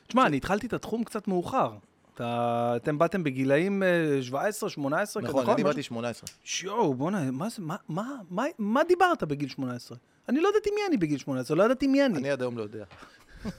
תשמע, 0.07 0.25
אני 0.25 0.37
התחלתי 0.37 0.67
את 0.67 0.73
התחום 0.73 1.03
קצת 1.03 1.27
מאוחר. 1.27 1.71
אתה- 2.15 2.73
אתם 2.75 2.97
באתם 2.97 3.23
בגילאים 3.23 3.83
אה, 3.83 3.87
17, 4.21 4.69
18, 4.69 5.23
כזה, 5.23 5.31
נכון, 5.31 5.49
אני? 5.49 5.63
באתי 5.63 5.83
18. 5.83 6.29
שיואו, 6.43 6.93
בואנה, 6.93 7.31
מה 7.31 7.49
זה, 7.49 7.55
מה, 7.59 7.75
מה, 7.89 8.03
מה, 8.29 8.43
מה 8.59 8.81
דיברת 8.87 9.23
בגיל 9.23 9.49
18? 9.49 9.97
אני 10.29 10.41
לא 10.41 10.49
ידעתי 10.49 10.69
מי 10.75 10.81
אני 10.87 10.97
בגיל 10.97 11.17
18, 11.17 11.57
לא 11.57 11.63
ידעתי 11.63 11.87
מי 11.87 12.05
אני. 12.05 12.17
אני 12.19 12.29
עד 12.31 12.41
היום 12.41 12.57
לא 12.57 12.63
יודע. 12.63 12.85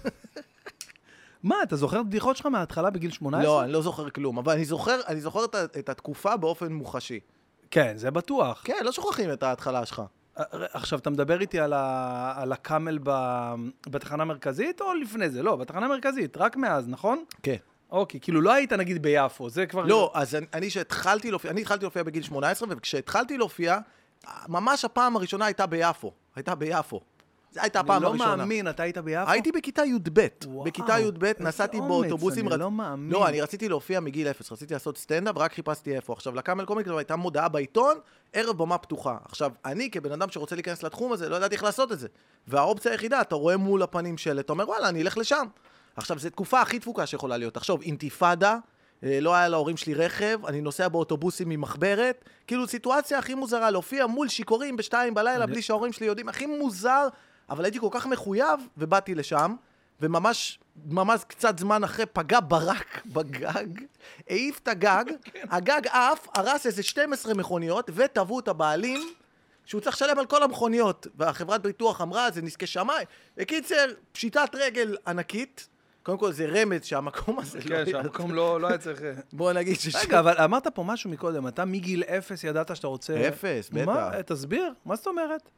מה, 1.43 1.57
אתה 1.63 1.77
זוכר 1.77 2.03
בדיחות 2.03 2.37
שלך 2.37 2.47
מההתחלה 2.47 2.91
בגיל 2.91 3.11
18? 3.11 3.45
לא, 3.45 3.63
אני 3.65 3.73
לא 3.73 3.83
זוכר 3.83 4.11
כלום, 4.11 4.39
אבל 4.39 4.53
אני 4.53 4.65
זוכר, 4.65 5.01
אני 5.09 5.21
זוכר 5.21 5.45
את 5.45 5.55
את 5.79 5.89
התקופה 5.89 6.37
באופן 6.37 6.73
מוחשי. 6.73 7.21
כן, 7.71 7.93
זה 7.97 8.11
בטוח. 8.11 8.63
כן, 8.65 8.77
לא 8.85 8.93
שוכחים 8.93 9.33
את 9.33 9.43
ההתחלה 9.43 9.87
שלך. 9.87 10.03
עכשיו, 10.73 10.99
אתה 10.99 11.11
מדבר 11.11 11.41
איתי 11.41 11.61
על, 11.61 11.73
ה... 11.73 12.33
על 12.37 12.53
הקאמל 12.53 12.99
ב... 13.03 13.11
בתחנה 13.89 14.23
המרכזית, 14.23 14.81
או 14.81 14.95
לפני 14.95 15.31
זה? 15.31 15.43
לא, 15.43 15.57
בתחנה 15.57 15.87
המרכזית, 15.87 16.37
רק 16.37 16.57
מאז, 16.57 16.89
נכון? 16.89 17.25
כן. 17.43 17.57
אוקיי, 17.91 18.21
כאילו 18.21 18.41
לא 18.41 18.53
היית 18.53 18.73
נגיד 18.73 19.03
ביפו, 19.03 19.49
זה 19.51 19.67
כבר... 19.67 19.83
לא, 19.85 20.11
אז 20.15 20.35
אני- 20.35 20.47
אני 20.55 20.71
שהתחלתי 20.71 21.31
להופיע, 21.31 21.51
אני 21.51 21.61
התחלתי 21.61 21.85
להופיע 21.85 22.03
בגיל 22.03 22.23
18, 22.23 22.69
וכשהתחלתי 22.71 23.39
להופיע, 23.39 23.79
ממש 24.49 24.85
הפעם 24.85 25.17
הראשונה 25.17 25.45
הייתה 25.45 25.67
ביפו. 25.67 26.13
הייתה 26.37 26.55
ביפו. 26.55 27.01
זו 27.53 27.61
הייתה 27.61 27.81
הפעם 27.81 27.97
אני 27.97 28.03
לא 28.03 28.09
הראשונה. 28.09 28.37
מאמין, 28.37 28.69
אתה 28.69 28.83
היית 28.83 28.99
ביפו? 28.99 29.31
הייתי 29.31 29.53
בכיתה 29.53 29.85
י"ב. 29.85 30.27
וואו, 30.47 30.65
בכיתה 30.65 30.99
י"ב 31.01 31.33
נסעתי 31.41 31.81
באוטובוסים. 31.81 32.47
אני 32.47 32.55
רצ- 32.55 32.59
לא 32.61 32.71
מאמין. 32.71 33.13
לא, 33.13 33.29
אני 33.29 33.41
רציתי 33.41 33.69
להופיע 33.69 34.01
מגיל 34.01 34.29
אפס, 34.29 34.53
רציתי 34.53 34.75
לעשות 34.75 34.99
סטנדאפ, 34.99 35.37
רק 35.39 35.53
חיפשתי 35.53 35.97
איפה. 35.97 36.13
עכשיו, 36.13 36.35
לקאמל 36.35 36.65
קומיקס 36.65 36.91
הייתה 36.97 37.17
מודעה 37.17 37.49
בעיתון, 37.49 37.97
ערב 38.35 38.59
במה 38.59 38.79
פתוחה. 38.79 39.17
עכשיו, 39.25 39.53
אני 39.65 39.91
כבן 39.91 40.13
אדם 40.13 40.31
שרוצה 40.31 40.55
להיכנס 40.55 40.83
לתחום 40.83 41.13
הזה, 41.13 41.29
לא 41.29 41.37
ידעתי 41.37 41.55
איך 41.55 41.65
לעשות 41.65 41.93
את 41.93 41.99
זה. 41.99 42.09
והאופציה 42.49 42.93
היחידה, 42.93 43.21
אתה 43.21 43.35
רואה 43.35 43.57
מול 43.57 43.83
הפנים 43.83 44.19
שלט, 44.19 44.45
אתה 44.45 44.53
אומר, 44.53 44.69
וואלה, 44.69 44.89
אני 44.89 45.03
אלך 45.03 45.19
לשם. 45.19 45.47
עכשיו, 45.97 46.19
זו 46.19 46.31
תקופה 46.31 46.61
הכי 46.61 46.79
תפוקה 46.79 47.07
שיכולה 47.07 47.37
להיות. 47.37 47.55
תחשוב, 47.55 47.83
אינתיפאדה, 47.83 48.57
אה, 49.05 49.21
לא 49.21 49.35
היה 49.35 49.49
להורים 49.49 49.77
שלי 49.77 49.95
רכב, 49.95 50.47
אני 50.47 50.61
נוסע 50.61 50.89
באוטובוסים 50.89 51.49
ממחברת, 51.49 52.25
כאילו 52.47 52.67
סיטואציה 52.67 53.19
הכי 53.19 53.35
מוזרה, 53.35 53.71
להופיע 53.71 54.07
מול 54.07 54.29
שיכורים 54.29 54.77
בשתיים 54.77 55.15
בלילה 55.15 55.47
בלי 55.47 55.63
שההורים 55.63 55.93
שלי 55.93 56.07
יודעים, 56.07 56.29
הכי 56.29 56.47
מוזר, 56.47 57.09
אבל 57.51 57.65
הייתי 57.65 57.81
כל 57.81 57.89
כך 57.91 58.07
מחויב, 58.07 58.61
ובאתי 58.79 59.15
לשם, 59.15 59.55
וממש, 60.01 60.59
ממש 60.87 61.21
קצת 61.29 61.59
זמן 61.59 61.85
אחרי 61.85 62.07
פגע 62.07 62.39
ברק 62.49 63.03
בגג, 63.07 63.67
העיף 64.29 64.59
את 64.59 64.69
הגג, 64.69 65.05
הגג 65.55 65.87
עף, 65.87 66.29
הרס 66.35 66.67
איזה 66.67 66.83
12 66.83 67.35
מכוניות, 67.35 67.91
וטבעו 67.95 68.41
את 68.41 68.49
הבעלים. 68.49 69.01
שהוא 69.67 69.81
צריך 69.81 69.97
לשלם 69.97 70.19
על 70.19 70.27
כל 70.27 70.43
המכוניות, 70.43 71.07
והחברת 71.17 71.63
ביטוח 71.63 72.01
אמרה, 72.01 72.31
זה 72.31 72.43
נזקי 72.43 72.67
שמיים. 72.67 73.07
בקיצר, 73.37 73.87
פשיטת 74.13 74.51
רגל 74.55 74.97
ענקית. 75.07 75.69
קודם 76.03 76.19
כל, 76.19 76.33
זה 76.33 76.47
רמז 76.47 76.85
שהמקום 76.85 77.39
הזה 77.39 77.59
לא... 77.59 77.65
כן, 77.65 77.91
שהמקום 77.91 78.35
לא 78.35 78.61
לא 78.61 78.69
היה 78.69 78.79
צריך... 78.79 79.03
בוא 79.33 79.53
נגיד 79.53 79.81
ש... 79.81 79.97
רגע, 79.97 80.21
אבל 80.21 80.35
אמרת 80.45 80.67
פה 80.67 80.83
משהו 80.83 81.11
מקודם, 81.11 81.49
אתה 81.49 81.65
מגיל 81.65 82.03
אפס 82.03 82.45
ידעת 82.45 82.77
שאתה 82.77 82.87
רוצה... 82.87 83.29
אפס, 83.29 83.71
בטח. 83.71 83.87
מה? 83.87 84.23
תסביר, 84.27 84.73
מה 84.85 84.97
זאת 84.97 85.07
אומרת? 85.07 85.51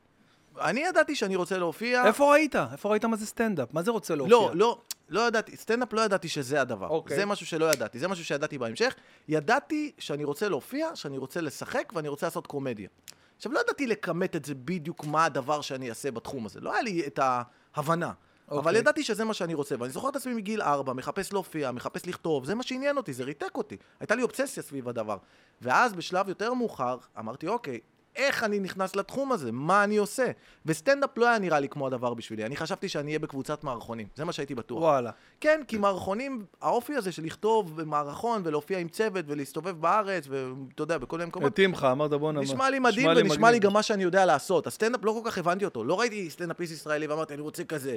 אני 0.61 0.81
ידעתי 0.81 1.15
שאני 1.15 1.37
רוצה 1.37 1.59
להופיע. 1.59 2.07
איפה 2.07 2.33
ראית? 2.33 2.57
איפה 2.73 2.89
ראית 2.89 3.05
מה 3.05 3.17
זה 3.17 3.27
סטנדאפ? 3.27 3.75
מה 3.75 3.83
זה 3.83 3.91
רוצה 3.91 4.15
להופיע? 4.15 4.37
לא, 4.37 4.51
לא, 4.55 4.81
לא 5.09 5.21
ידעתי, 5.21 5.57
סטנדאפ 5.57 5.93
לא 5.93 6.01
ידעתי 6.01 6.29
שזה 6.29 6.61
הדבר. 6.61 6.89
אוקיי. 6.89 7.17
זה 7.17 7.27
משהו 7.27 7.47
שלא 7.47 7.73
ידעתי, 7.73 7.99
זה 7.99 8.09
משהו 8.09 8.25
שידעתי 8.25 8.59
בהמשך. 8.59 8.95
ידעתי 9.29 9.93
שאני 9.99 10.25
רוצה 10.25 10.49
להופיע, 10.49 10.97
שאני 10.97 11.19
רוצה 11.19 11.41
לשחק 11.41 11.93
ואני 11.95 12.09
רוצה 12.09 12.27
לעשות 12.27 12.47
קומדיה. 12.47 12.89
עכשיו, 13.37 13.53
לא 13.53 13.61
ידעתי 13.61 13.87
לכמת 13.87 14.37
את 14.37 14.45
זה 14.45 14.55
בדיוק 14.55 15.05
מה 15.05 15.25
הדבר 15.25 15.61
שאני 15.61 15.89
אעשה 15.89 16.11
בתחום 16.11 16.47
הזה. 16.47 16.61
לא 16.61 16.73
היה 16.73 16.83
לי 16.83 17.07
את 17.07 17.21
ההבנה. 17.23 18.13
אבל 18.51 18.59
אוקיי. 18.59 18.79
ידעתי 18.79 19.03
שזה 19.03 19.25
מה 19.25 19.35
שאני 19.35 19.55
רוצה, 19.55 19.75
ואני 19.79 19.93
זוכר 19.93 20.09
את 20.09 20.17
עצמי 20.17 20.35
מגיל 20.35 20.63
ארבע, 20.63 20.93
מחפש 20.93 21.33
להופיע, 21.33 21.71
מחפש 21.71 22.07
לכתוב, 22.07 22.45
זה 22.45 22.55
מה 22.55 22.63
שעניין 22.63 22.97
אותי, 22.97 23.13
זה 23.13 23.25
ריתק 23.25 23.57
אותי. 23.57 23.77
הייתה 24.01 24.15
לי 24.15 24.23
אובססיה 24.23 24.63
סביב 24.63 24.89
הדבר. 24.89 25.17
ואז 25.63 25.93
בשלב 25.93 26.29
יותר 26.29 26.55
מאוחר, 26.55 26.99
אמרתי, 27.19 27.49
אוקיי, 27.49 27.81
איך 28.17 28.45
אני 28.45 28.59
נכנס 28.59 28.97
לתחום 28.97 29.33
הזה? 29.33 29.53
מה 29.53 29.85
אני 29.85 29.97
עושה? 29.97 30.27
וסטנדאפ 30.67 31.19
לא 31.19 31.29
היה 31.29 31.39
נראה 31.39 31.61
לי 31.61 31.69
כמו 31.69 31.87
הדבר 31.87 32.15
בשבילי. 32.15 32.47
אני 32.47 32.57
חשבתי 32.57 32.89
שאני 32.89 33.11
אהיה 33.11 33.19
בקבוצת 33.19 33.65
מערכונים, 33.65 34.07
זה 34.15 34.25
מה 34.25 34.33
שהייתי 34.33 34.55
בטוח. 34.55 34.81
וואלה. 34.81 35.11
כן, 35.41 35.61
כי 35.69 35.79
מערכונים, 35.79 36.45
האופי 36.61 36.95
הזה 36.95 37.13
של 37.13 37.25
לכתוב 37.25 37.81
במערכון 37.81 38.43
ולהופיע 38.45 38.79
עם 38.79 38.89
צוות 38.89 39.25
ולהסתובב 39.29 39.81
בארץ, 39.81 40.27
ואתה 40.29 40.83
יודע, 40.83 40.99
בכל 40.99 41.17
מיני 41.17 41.29
מקומות, 41.29 41.53
התאים 41.53 41.73
לך, 41.73 41.85
אמרת 41.85 42.11
בואנה. 42.11 42.41
נשמע 42.41 42.71
לי 42.71 42.79
מדהים 42.79 43.09
ונשמע 43.17 43.51
לי 43.51 43.59
גם 43.59 43.73
מה 43.73 43.83
שאני 43.83 44.03
יודע 44.03 44.25
לעשות. 44.25 44.67
הסטנדאפ 44.67 45.05
לא 45.05 45.21
כל 45.23 45.31
כך 45.31 45.39
הבנתי 45.39 45.65
אותו. 45.65 45.85
לא 45.85 46.01
ראיתי 46.01 46.31
סטנדאפיסט 46.31 46.73
ישראלי 46.73 47.07
ואמרתי, 47.07 47.35
אני 47.35 47.43
רוצה 47.43 47.65
כזה. 47.65 47.97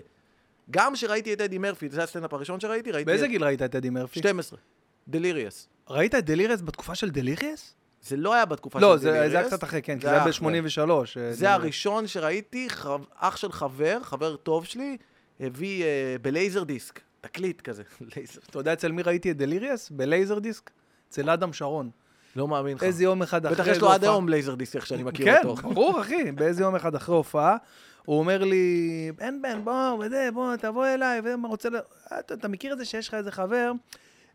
גם 0.72 0.94
כשראיתי 0.94 1.34
את 1.34 1.42
אדי 1.42 1.58
מרפי, 1.58 1.90
זה 1.90 2.04
הסטנדאפ 2.04 2.34
הראשון 2.34 2.60
שראיתי, 2.60 2.92
ראיתי 2.92 3.06
באיזה 3.06 3.26
את 3.26 3.30
גיל 3.30 3.44
ראית 3.44 3.62
את 3.62 3.76
אדי 3.76 3.90
מרפי? 3.90 4.20
12. 4.20 4.60
Delirious. 5.08 5.68
ראית 5.90 6.16
את 6.16 6.26
Delirious 6.26 6.62
בתקופה 6.62 6.96
של 6.96 7.10
Delirious? 7.10 7.76
זה 8.02 8.18
לא 8.18 8.34
היה 8.34 8.46
בתקופה 8.46 8.80
לא, 8.80 8.94
של 8.94 9.02
זה 9.02 9.10
Delirious. 9.10 9.32
זה 9.32 9.38
היה 9.40 9.48
קצת 9.48 9.64
אחרי, 9.64 9.82
כן, 9.82 9.96
כי 9.96 10.02
זה 10.02 10.08
היה 10.08 10.24
היה 10.24 10.30
אחרי. 10.30 10.62
ב-83. 10.62 10.92
זה 11.32 11.54
הראשון 11.54 12.08
שראיתי, 12.08 12.68
אח 13.16 13.38
של 13.38 13.52
חבר, 13.52 14.00
חבר 14.04 14.36
טוב 14.36 14.66
שלי, 14.66 14.98
הביא 15.40 15.84
אה, 15.84 16.16
ב 16.22 16.29
laser 16.29 16.64
disc, 16.64 17.00
תקליט 17.22 17.62
כזה. 17.62 17.84
אתה 18.50 18.60
יודע 18.60 18.74
אצל 18.74 18.92
מי 18.92 19.02
ראיתי 19.02 19.32
את 19.32 19.38
Delirious? 19.38 19.90
ב 19.90 19.98
laser 19.98 20.40
disc? 20.40 20.70
אצל 21.10 21.30
אדם 21.30 21.54
שרון. 21.54 21.90
לא 22.36 22.48
מאמין 22.48 22.78
לך. 22.78 22.84
איזה 22.84 23.04
יום 23.04 23.22
אחד 23.22 23.46
אחרי... 23.46 23.56
בטח 23.56 23.68
יש 23.68 23.78
לו 23.78 23.92
עד 23.92 24.04
היום 24.04 24.30
laser 24.30 24.56
disc, 24.56 24.76
איך 24.76 24.88
שאני 24.88 25.04
מכיר 25.04 25.26
כן, 25.26 25.48
אותו. 25.48 25.62
ברור, 25.74 26.02
אחי. 26.02 26.32
באיזה 26.32 26.64
יום 26.64 26.76
אחד 26.76 26.96
אחרי 26.96 27.16
הופעה, 27.16 27.58
הוא 28.06 28.20
אומר 28.20 28.44
לי, 28.44 29.12
בן 29.16 29.42
בן, 29.42 29.64
בוא, 29.64 30.06
וזה, 30.06 30.30
בוא, 30.34 30.56
תבוא 30.56 30.88
אליי, 30.88 31.22
ואני 31.22 31.48
רוצה... 31.48 31.70
ל... 31.70 31.76
אתה, 32.20 32.34
אתה 32.34 32.48
מכיר 32.48 32.74
את 32.74 32.78
זה 32.78 32.86
שיש 32.86 33.08
לך 33.08 33.14
איזה 33.14 33.32
חבר, 33.32 33.72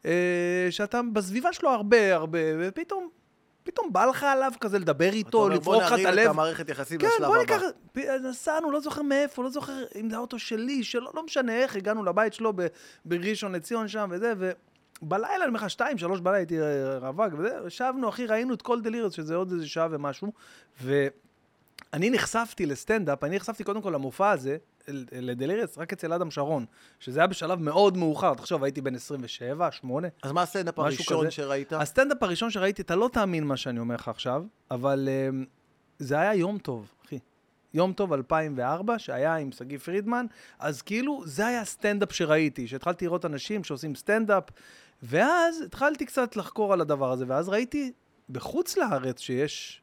אה, 0.05 0.67
שאתה 0.71 1.01
בסביבה 1.13 1.53
שלו 1.53 1.71
הרבה, 1.71 2.15
הרבה, 2.15 2.39
ופתאום... 2.59 3.09
פתאום 3.65 3.93
בא 3.93 4.05
לך 4.05 4.23
עליו 4.23 4.53
כזה 4.61 4.79
לדבר 4.79 5.13
איתו, 5.13 5.49
לפרוק 5.49 5.77
לך 5.83 5.89
בוא 5.89 5.97
את 5.97 6.01
נרים 6.01 6.07
את 6.09 6.13
הלב. 6.13 6.31
המערכת 6.31 6.69
יחסים 6.69 6.99
כן, 7.01 7.07
לשלב 7.07 7.27
בוא 7.27 7.37
הבא. 7.37 7.41
ניקח, 7.43 7.61
פ- 7.93 7.99
נסענו, 8.29 8.71
לא 8.71 8.81
זוכר 8.81 9.03
מאיפה, 9.03 9.43
לא 9.43 9.51
זוכר 9.51 9.73
אם 10.01 10.11
זה 10.11 10.17
האוטו 10.17 10.39
שלי, 10.39 10.85
שלא, 10.85 11.11
לא 11.15 11.23
משנה 11.25 11.53
איך, 11.57 11.77
הגענו 11.77 12.05
לבית 12.05 12.35
שלו 12.35 12.53
ב- 12.57 12.67
בראשון 13.05 13.55
לציון 13.55 13.89
שם 13.89 14.09
וזה, 14.13 14.33
ובלילה, 15.03 15.37
אני 15.37 15.49
אומר 15.49 15.61
לך, 15.61 15.71
שתיים, 15.71 15.99
שלוש 15.99 16.21
בלילה 16.21 16.39
הייתי 16.39 16.61
אה, 16.61 16.99
רווק 16.99 17.33
וזה, 17.39 17.57
ישבנו, 17.67 18.09
אחי, 18.09 18.27
ראינו 18.27 18.55
את 18.55 18.63
כל 18.63 18.81
דלירס, 18.81 19.13
שזה 19.13 19.35
עוד 19.35 19.53
איזה 19.53 19.67
שעה 19.69 19.89
ומשהו, 19.91 20.33
ואני 21.95 22.11
נחשפתי 22.11 22.67
לסטנדאפ, 22.67 23.25
אני 23.25 23.37
נחשפתי 23.37 23.65
קודם 23.65 23.83
כל 23.83 23.91
למופע 23.91 24.31
הזה, 24.31 24.57
ל- 24.89 25.31
לדלירס, 25.31 25.79
רק 25.79 25.93
אצל 25.93 26.13
אדם 26.13 26.31
שרון, 26.31 26.65
שזה 27.01 27.21
היה 27.21 27.27
בשלב 27.27 27.61
מאוד 27.61 27.97
מאוחר, 27.97 28.35
תחשוב, 28.35 28.65
הייתי 28.65 28.81
בן 28.81 28.95
27, 28.95 29.71
8, 29.71 30.09
אז 30.23 30.33
מה 30.33 30.43
הסטנדאפ 30.43 30.79
הראשון 30.79 31.21
כזה. 31.21 31.31
שראית? 31.31 31.73
הסטנדאפ 31.73 32.23
הראשון 32.23 32.51
שראיתי, 32.51 32.83
אתה 32.83 32.97
לא 32.97 33.11
תאמין 33.13 33.45
מה 33.45 33.57
שאני 33.57 33.79
אומר 33.81 33.95
לך 33.95 34.09
עכשיו, 34.09 34.43
אבל 34.71 35.09
אממ, 35.09 35.47
זה 35.99 36.19
היה 36.19 36.35
יום 36.35 36.59
טוב, 36.59 36.95
אחי. 37.07 37.19
יום 37.75 37.93
טוב 37.93 38.13
2004, 38.13 38.99
שהיה 38.99 39.37
עם 39.37 39.53
שגיא 39.53 39.79
פרידמן, 39.79 40.27
אז 40.59 40.83
כאילו, 40.83 41.23
זה 41.27 41.47
היה 41.47 41.61
הסטנדאפ 41.61 42.13
שראיתי, 42.13 42.69
שהתחלתי 42.69 43.05
לראות 43.05 43.25
אנשים 43.25 43.65
שעושים 43.65 43.95
סטנדאפ, 43.95 44.45
ואז 45.03 45.61
התחלתי 45.61 46.07
קצת 46.07 46.37
לחקור 46.37 46.73
על 46.73 46.81
הדבר 46.81 47.13
הזה, 47.13 47.25
ואז 47.29 47.49
ראיתי 47.49 47.93
בחוץ 48.31 48.77
לארץ 48.77 49.21
שיש 49.21 49.83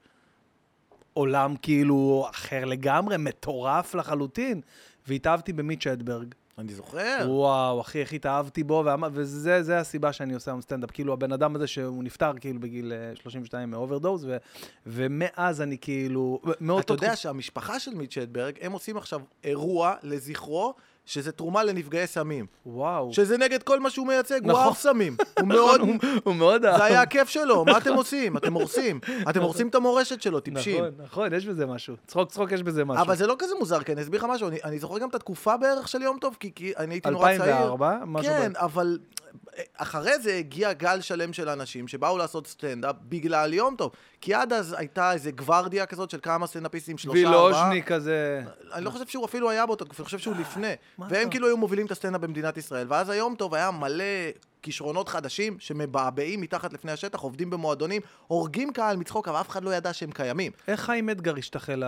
עולם 1.14 1.56
כאילו 1.62 2.26
אחר 2.30 2.66
לגמרי, 2.66 3.18
מטורף 3.18 3.96
לחלוטין, 3.96 4.62
והתאהבתי 5.08 5.54
במיץ' 5.54 5.88
הדברג. 5.88 6.28
אני 6.58 6.74
זוכר. 6.74 7.18
וואו, 7.28 7.82
אחי, 7.82 8.00
איך 8.02 8.14
התאהבתי 8.14 8.64
בו, 8.64 8.84
ואמר- 8.86 9.10
וזה 9.12 9.64
זה 9.64 9.80
הסיבה 9.80 10.14
שאני 10.14 10.34
עושה 10.34 10.52
היום 10.52 10.62
סטנדאפ. 10.62 10.92
כאילו, 10.92 11.14
הבן 11.14 11.32
אדם 11.32 11.56
הזה 11.56 11.68
שהוא 11.68 12.04
נפטר 12.04 12.32
כאילו 12.40 12.60
בגיל 12.60 12.94
אה, 12.94 13.16
32 13.16 13.72
מ 13.72 13.77
overdose, 13.77 14.26
ו- 14.26 14.38
ומאז 14.86 15.62
אני 15.62 15.78
כאילו... 15.82 16.42
מאותו 16.62 16.94
אתה 16.94 17.06
יודע 17.06 17.16
שהמשפחה 17.16 17.80
של 17.80 17.94
מיץ' 17.96 18.18
הדברג, 18.18 18.54
הם 18.62 18.72
עושים 18.72 18.98
עכשיו 18.98 19.22
אירוע 19.44 19.94
לזכרו, 20.04 20.74
שזה 21.06 21.32
תרומה 21.32 21.64
לנפגעי 21.64 22.08
סמים. 22.08 22.46
וואו. 22.66 23.14
שזה 23.14 23.38
נגד 23.38 23.64
כל 23.64 23.80
מה 23.80 23.90
שהוא 23.90 24.08
מייצג, 24.08 24.42
הוא 24.44 24.52
נכון. 24.52 24.64
אהב 24.64 24.74
סמים. 24.74 25.16
הוא 25.40 25.48
מאוד... 25.48 25.82
הוא- 25.82 25.94
הוא 26.24 26.36
מאוד 26.36 26.66
אהב. 26.66 26.78
זה 26.78 26.84
היה 26.84 27.02
הכיף 27.02 27.30
שלו, 27.30 27.66
מה 27.66 27.78
אתם 27.78 27.94
עושים? 27.94 28.38
אתם 28.38 28.54
הורסים. 28.54 29.00
אתם 29.30 29.42
הורסים 29.42 29.68
את 29.68 29.76
המורשת 29.76 30.22
שלו, 30.22 30.40
טיפשים. 30.40 30.76
נכון, 30.86 31.06
נכון, 31.06 31.34
יש 31.34 31.46
בזה 31.46 31.66
משהו. 31.66 31.96
צחוק, 32.08 32.30
צחוק, 32.32 32.52
יש 32.52 32.64
בזה 32.64 32.86
משהו. 32.86 33.04
אבל 33.04 33.16
זה 33.16 33.28
לא 33.28 33.36
כזה 33.40 33.54
מוזר, 33.60 33.84
כי 33.84 33.94
אני 33.94 34.02
אסביר 34.02 34.20
לך 34.20 34.28
משהו, 34.30 34.48
אני, 34.48 34.58
אני 34.64 34.80
זוכר 34.80 35.00
גם 35.00 35.10
את 35.10 35.16
התקופה 35.16 35.58
בערך 35.58 35.88
של 35.88 36.02
יום 36.02 36.18
טוב, 36.22 36.38
כי, 36.40 36.52
כי 36.56 36.74
אני 36.78 36.94
הייתי 36.96 37.10
נורא 37.10 37.38
צעיר. 37.38 37.44
2004, 37.58 37.98
משהו... 38.06 38.32
כן, 38.34 38.54
ב- 38.54 38.58
אבל 38.58 38.98
אחרי 39.78 40.20
זה 40.20 40.36
הגיע 40.36 40.74
גל 40.74 41.02
שלם 41.02 41.34
של 41.34 41.50
אנשים 41.50 41.88
שבאו 41.88 42.18
לעשות 42.18 42.48
סטנדאפ 42.48 42.96
בגלל 43.02 43.54
יום 43.54 43.76
טוב. 43.76 43.92
כי 44.22 44.34
עד 44.34 44.54
אז 44.54 44.76
הייתה 44.78 45.14
איזה 45.14 45.32
גוורדיה 45.32 45.86
כזאת 45.86 46.10
של 46.10 46.20
כמה 46.22 46.48
סטנדאפיסטים, 46.48 46.98
שלושה, 46.98 47.28
ארבעה. 47.28 47.44
וילוז'ני 47.44 47.84
כזה. 47.84 48.44
אני 48.74 48.86
לא 48.86 48.90
חושב 48.90 49.08
שהוא 49.08 49.26
אפילו 49.26 49.50
היה 49.50 49.66
באותה 49.66 49.86
תקופה, 49.86 50.04
אני 50.04 50.06
חושב 50.06 50.20
שהוא 50.20 50.36
לפני. 50.36 50.74
והם 51.00 51.30
כאילו 51.30 51.48
היו 51.48 51.58
מובילים 51.58 51.86
את 51.86 51.92
הסצנה 51.92 52.18
במדינת 52.18 52.58
ישראל. 52.58 52.88
ואז 52.90 53.10
היום 53.10 53.36
טוב 53.36 53.54
היה 53.54 53.72
מלא 53.72 54.04
כישרונות 54.62 55.10
חדשים 55.10 55.60
שמבעבעים 55.60 56.42
מתחת 56.42 56.74
לפני 56.74 56.92
השטח, 56.92 57.20
עובדים 57.20 57.50
במועדונים, 57.50 58.02
הורגים 58.28 58.74
קהל 58.74 58.98
מצחוק, 58.98 59.28
אבל 59.28 59.42
אף 59.42 59.50
אחד 59.50 59.64
לא 59.64 59.76
ידע 59.76 59.94
שהם 59.94 60.12
קיימים. 60.12 60.52
איך 60.68 60.82
חיים 60.82 61.10
אדגר 61.10 61.38
השתחל 61.38 61.84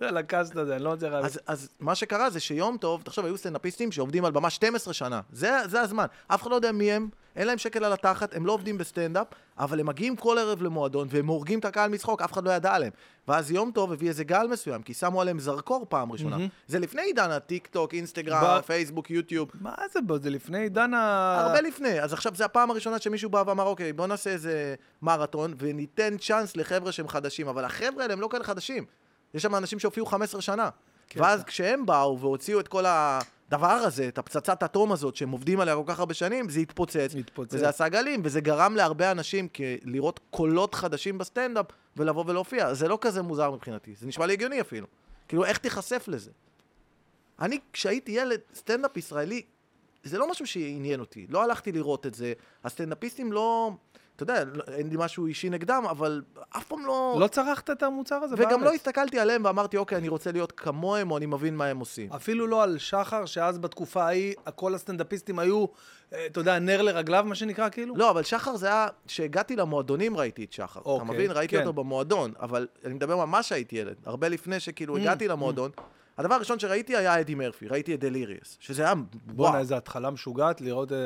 לקאסט 0.00 0.56
הזה, 0.56 0.76
אני 0.76 0.84
לא 0.84 0.92
מצליח 0.92 1.12
להבין. 1.12 1.30
אז, 1.46 1.68
מה 1.80 1.94
שקרה 1.94 2.30
זה 2.30 2.40
שיום 2.40 2.76
טוב, 2.76 3.02
תחשוב, 3.02 3.24
היו 3.24 3.38
סטנדאפיסטים 3.38 3.92
שעובדים 3.92 4.24
על 4.24 4.32
במה 4.32 4.50
12 4.50 4.94
שנה. 4.94 5.20
זה 5.32 5.80
הזמן. 5.80 6.06
אף 6.28 6.42
אחד 6.42 6.50
לא 6.50 6.56
יודע 6.56 6.72
מי 6.72 6.92
הם, 6.92 7.08
אין 7.36 7.46
להם 7.46 7.58
שקל 7.58 7.84
על 7.84 7.92
התחת, 7.92 8.36
הם 8.36 8.46
לא 8.46 8.52
עובדים 8.52 8.78
בסטנדאפ, 8.78 9.26
אבל 9.58 9.80
הם 9.80 9.86
מגיעים 9.86 10.16
כל 10.16 10.38
ערב 10.38 10.62
למועדון, 10.62 11.08
והם 11.10 11.26
הורגים 11.26 11.58
את 11.58 11.64
הקהל 11.64 11.90
מצחוק, 11.90 12.22
אף 12.22 12.32
אחד 12.32 12.44
לא 12.44 12.50
ידע 12.50 12.74
עליהם. 12.74 12.92
ואז 13.28 13.50
יום 13.50 13.70
טוב 13.74 13.92
הביא 13.92 14.08
איזה 14.08 14.24
גל 14.24 14.46
מסוים, 14.50 14.82
כי 14.82 14.94
שמו 14.94 15.20
עליהם 15.20 15.38
זרקור 15.38 15.86
פעם 15.88 16.12
ראשונה. 16.12 16.36
מהמם. 16.36 16.48
זה 16.66 16.78
לפני 16.78 17.02
עידן 17.02 17.30
הטיק 17.30 17.66
טוק, 17.66 17.94
אינסטגרם, 17.94 18.42
ב- 18.44 18.60
פייסבוק, 18.60 19.10
יוטיוב. 19.10 19.50
מה 19.60 19.74
זה? 19.92 20.00
זה 20.22 20.30
לפני 20.30 20.58
עידן 20.58 20.94
ה... 20.94 21.36
הרבה 21.40 21.60
לפני. 21.60 22.00
אז 22.00 22.12
עכשיו 22.12 22.32
זו 22.34 22.44
הפעם 22.44 22.70
הראשונה 22.70 22.98
שמישהו 22.98 23.30
בא 23.30 23.42
ואמר, 23.46 23.64
אוקיי, 23.64 23.92
בוא 23.92 24.06
נעשה 24.06 24.30
איזה 24.30 24.74
מרתון, 25.02 25.54
וניתן 25.58 26.16
צ'אנס 26.18 26.56
לחבר'ה 26.56 26.92
שהם 26.92 27.08
חדשים. 27.08 27.48
אבל 27.48 27.64
החבר'ה 27.64 28.02
האלה 28.02 28.12
הם 28.12 28.20
לא 28.20 28.28
כאלה 28.32 28.44
חדשים. 28.44 28.84
יש 29.34 29.42
שם 29.42 29.54
אנשים 29.54 29.78
שהופיעו 29.78 30.06
15 30.06 30.40
שנה. 30.42 30.68
ואז 31.16 31.44
כשהם 31.44 31.86
באו 31.86 32.20
והוציאו 32.20 32.60
את 32.60 32.68
כל 32.68 32.84
הדבר 33.52 33.66
הזה, 33.66 34.08
את 34.08 34.18
הפצצת 34.18 34.62
אטום 34.62 34.92
הזאת, 34.92 35.16
שהם 35.16 35.30
עובדים 35.30 35.60
עליה 35.60 35.76
כל 35.76 35.82
כך 35.86 35.98
הרבה 35.98 36.14
שנים, 36.14 36.48
זה 36.48 36.60
התפוצץ. 36.60 37.14
התפוצץ. 37.18 37.54
וזה 37.54 37.68
עשה 37.68 37.88
גלים, 37.88 38.22
וזה 38.24 38.40
גרם 38.40 38.76
להרבה 38.76 39.10
אנשים 39.10 39.48
לראות 39.84 40.20
קולות 40.30 40.74
חדשים 40.74 41.18
בסטנדאפ, 41.18 41.66
ולבוא 41.96 42.24
ולהופיע. 42.26 42.74
זה 42.74 42.88
לא 42.88 42.98
כזה 43.00 43.22
מוזר 43.22 43.50
מבחינתי. 43.50 43.94
זה 44.00 44.06
נשמע 44.06 44.26
לי 44.26 44.32
הגיוני 44.32 44.60
אפילו. 44.60 44.86
כאילו, 45.28 45.44
איך 45.44 45.58
תיחשף 45.58 46.04
לזה? 46.08 46.30
אני, 47.40 47.58
כשהייתי 47.72 48.12
ילד, 48.12 48.40
סטנדאפ 48.54 48.96
ישראלי, 48.96 49.42
זה 50.04 50.18
לא 50.18 50.30
משהו 50.30 50.46
שעניין 50.46 51.00
אותי. 51.00 51.26
לא 51.28 51.42
הלכתי 51.42 51.72
לראות 51.72 52.06
את 52.06 52.14
זה. 52.14 52.32
הסטנדאפיסטים 52.64 53.32
לא... 53.32 53.72
אתה 54.22 54.32
יודע, 54.32 54.44
לא- 54.44 54.62
אין 54.68 54.88
לי 54.88 54.96
משהו 54.98 55.26
אישי 55.26 55.50
נגדם, 55.50 55.84
אבל 55.90 56.22
אף 56.56 56.64
פעם 56.64 56.86
לא... 56.86 57.16
לא 57.20 57.26
צרכת 57.26 57.70
את 57.70 57.82
המוצר 57.82 58.14
הזה 58.14 58.34
וגם 58.38 58.48
בארץ. 58.50 58.62
לא 58.62 58.72
הסתכלתי 58.74 59.18
עליהם 59.18 59.44
ואמרתי, 59.44 59.76
אוקיי, 59.76 59.98
אני 59.98 60.08
רוצה 60.08 60.32
להיות 60.32 60.52
כמוהם, 60.52 61.10
או 61.10 61.16
אני 61.16 61.26
מבין 61.26 61.56
מה 61.56 61.66
הם 61.66 61.78
עושים. 61.78 62.12
אפילו 62.12 62.46
לא 62.46 62.62
על 62.62 62.78
שחר, 62.78 63.24
שאז 63.26 63.58
בתקופה 63.58 64.04
ההיא, 64.04 64.34
כל 64.54 64.74
הסטנדאפיסטים 64.74 65.38
היו, 65.38 65.64
אה, 66.12 66.26
אתה 66.26 66.40
יודע, 66.40 66.58
נר 66.58 66.82
לרגליו, 66.82 67.24
מה 67.28 67.34
שנקרא, 67.34 67.68
כאילו? 67.68 67.96
לא, 67.96 68.10
אבל 68.10 68.22
שחר 68.22 68.56
זה 68.56 68.66
היה... 68.66 68.86
כשהגעתי 69.06 69.56
למועדונים 69.56 70.16
ראיתי 70.16 70.44
את 70.44 70.52
שחר. 70.52 70.80
אתה 70.80 70.88
אוקיי, 70.88 71.08
מבין? 71.08 71.30
ראיתי 71.30 71.56
כן. 71.56 71.60
אותו 71.60 71.72
במועדון, 71.72 72.32
אבל 72.40 72.66
אני 72.84 72.94
מדבר 72.94 73.16
ממש 73.16 73.48
שהייתי 73.48 73.76
ילד. 73.76 73.96
הרבה 74.06 74.28
לפני 74.28 74.60
שכאילו 74.60 74.96
Mm, 74.96 75.00
הגעתי 75.00 75.28
למועדון. 75.28 75.70
הדבר 76.18 76.34
הראשון 76.34 76.58
שראיתי 76.58 76.96
היה 76.96 77.20
אדי 77.20 77.34
מרפי, 77.34 77.68
ראיתי 77.68 77.94
את 77.94 78.00
דליריוס, 78.00 78.56
שזה 78.60 78.82
היה, 78.82 78.94
בואנה, 79.26 79.58
איזה 79.58 79.76
התחלה 79.76 80.10
משוגעת 80.10 80.60
לראות... 80.60 80.92
אה, 80.92 80.96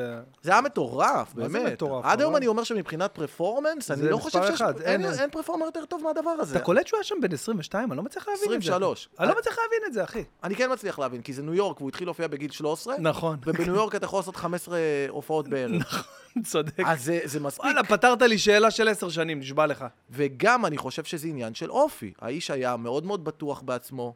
זה 0.41 0.51
היה 0.51 0.61
מטורף, 0.61 1.35
מה 1.35 1.47
זה 1.47 1.53
באמת. 1.59 1.71
מטורף, 1.73 2.05
עד 2.05 2.19
היום 2.19 2.31
אבל? 2.31 2.37
אני 2.37 2.47
אומר 2.47 2.63
שמבחינת 2.63 3.11
פרפורמנס, 3.15 3.91
אני 3.91 4.09
לא 4.09 4.17
חושב 4.17 4.39
שיש... 4.47 4.61
אחד, 4.61 4.81
אין- 4.81 5.05
אין- 5.05 5.13
אין 5.19 5.29
פרפורמר 5.29 5.65
יותר 5.65 5.85
טוב 5.85 6.01
מהדבר 6.03 6.29
הזה. 6.29 6.55
אתה 6.55 6.65
קולט 6.65 6.87
שהוא 6.87 6.97
היה 6.97 7.03
שם 7.03 7.15
בן 7.21 7.33
22? 7.33 7.91
אני 7.91 7.97
לא 7.97 8.03
מצליח 8.03 8.27
להבין 8.27 8.43
את 8.43 8.61
זה. 8.63 8.69
23. 8.69 9.09
אני 9.19 9.27
לא 9.27 9.35
מצליח 9.39 9.57
להבין 9.57 9.79
את 9.87 9.93
זה, 9.93 10.03
אחי. 10.03 10.23
אני 10.43 10.55
כן 10.55 10.71
מצליח 10.71 10.99
להבין, 10.99 11.21
כי 11.21 11.33
זה 11.33 11.43
ניו 11.43 11.53
יורק, 11.53 11.77
והוא 11.81 11.89
התחיל 11.89 12.07
להופיע 12.07 12.27
בגיל 12.27 12.51
13, 12.51 12.95
נכון. 12.99 13.37
ובניו 13.47 13.75
יורק 13.75 13.95
אתה 13.95 14.05
יכול 14.05 14.19
לעשות 14.19 14.35
15 14.35 14.77
הופעות 15.09 15.47
בערב. 15.47 15.71
צודק. 16.43 16.79
אז 16.85 17.03
זה- 17.05 17.19
זה 17.25 17.39
מספיק. 17.39 17.65
וואלה, 17.65 17.83
פתרת 17.83 18.21
לי 18.21 18.37
שאלה 18.37 18.71
של 18.71 18.87
עשר 18.87 19.09
שנים, 19.09 19.39
נשבע 19.39 19.65
לך. 19.67 19.85
וגם 20.11 20.65
אני 20.65 20.77
חושב 20.77 21.03
שזה 21.03 21.27
עניין 21.27 21.53
של 21.53 21.71
אופי. 21.71 22.13
האיש 22.21 22.51
היה 22.51 22.77
מאוד 22.77 23.05
מאוד 23.05 23.23
בטוח 23.23 23.61
בעצמו. 23.61 24.13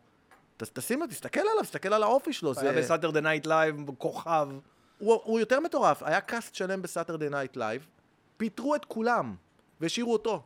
ת- 0.63 0.79
תשים, 0.79 1.07
תסתכל 1.07 1.39
עליו, 1.39 1.63
תסתכל 1.63 1.93
על 1.93 2.03
האופי 2.03 2.33
שלו. 2.33 2.53
היה 2.57 2.73
זה... 2.73 2.81
ב 2.81 2.86
Saturday 2.86 3.21
Night 3.21 3.47
Live, 3.47 3.75
כוכב. 3.97 4.49
הוא, 4.97 5.19
הוא 5.23 5.39
יותר 5.39 5.59
מטורף. 5.59 6.03
היה 6.03 6.21
cast 6.21 6.55
שלם 6.55 6.81
ב 6.81 6.86
Saturday 6.86 7.29
Night 7.29 7.57
Live, 7.57 7.87
פיטרו 8.37 8.75
את 8.75 8.85
כולם, 8.85 9.35
והשאירו 9.81 10.13
אותו. 10.13 10.41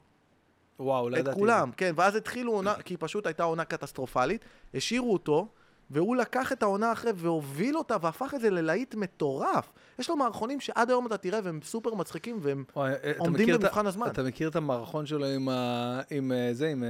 וואו, 0.79 1.09
לא 1.09 1.15
את 1.15 1.19
ידעתי. 1.19 1.39
כולם, 1.39 1.71
כן. 1.77 1.93
ואז 1.95 2.15
התחילו 2.15 2.51
עונה, 2.51 2.73
כי 2.73 2.97
פשוט 2.97 3.27
הייתה 3.27 3.43
עונה 3.43 3.65
קטסטרופלית, 3.65 4.45
השאירו 4.73 5.13
אותו, 5.13 5.47
והוא 5.89 6.15
לקח 6.15 6.51
את 6.51 6.63
העונה 6.63 6.91
אחרי 6.91 7.11
והוביל 7.15 7.77
אותה, 7.77 7.97
והפך 8.01 8.33
את 8.33 8.41
זה 8.41 8.49
ללהיט 8.49 8.95
מטורף. 8.95 9.71
יש 9.99 10.09
לו 10.09 10.15
מערכונים 10.15 10.59
שעד 10.59 10.89
היום 10.89 11.07
אתה 11.07 11.17
תראה, 11.17 11.39
והם 11.43 11.59
סופר 11.63 11.93
מצחיקים, 11.93 12.37
והם... 12.41 12.63
וואי, 12.75 12.93
אה, 13.03 13.11
עומדים 13.17 13.55
את 13.55 13.59
במבחן 13.59 13.87
הזמן. 13.87 14.07
אתה 14.07 14.23
מכיר 14.23 14.49
את 14.49 14.55
המערכון 14.55 15.05
שלו 15.05 15.25
עם 15.25 15.49
ה... 15.49 16.01
עם 16.09 16.31
אה, 16.31 16.49
זה, 16.53 16.67
עם 16.67 16.83
אה, 16.83 16.89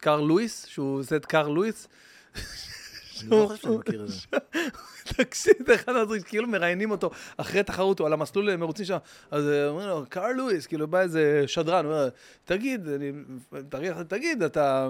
קארל 0.00 0.24
לואיס? 0.24 0.66
שהוא 0.66 1.00
עושה 1.00 1.16
את 1.16 1.26
קארל 1.26 1.52
לואיס? 1.52 1.88
אני 3.22 3.30
לא 3.30 3.46
חושב 3.48 3.62
שאני 3.62 3.76
מכיר 3.76 4.04
את 4.04 4.08
זה. 4.08 4.18
תקשיב, 5.04 5.54
זה 5.66 5.74
אחד 5.74 5.96
המצחיק, 5.96 6.28
כאילו 6.28 6.48
מראיינים 6.48 6.90
אותו 6.90 7.10
אחרי 7.36 7.62
תחרות, 7.62 7.98
הוא 7.98 8.06
על 8.06 8.12
המסלול 8.12 8.56
מרוצים 8.56 8.84
שם, 8.84 8.96
אז 9.30 9.48
אה, 9.48 9.68
אומרים 9.68 9.88
לו, 9.88 10.04
קארל 10.08 10.32
לואיס, 10.32 10.66
כאילו 10.66 10.88
בא 10.88 11.00
איזה 11.00 11.44
שדרן, 11.46 11.84
הוא 11.84 11.94
אומר, 11.94 12.08
תגיד, 12.44 12.88
תגיד, 14.08 14.42
אתה... 14.42 14.88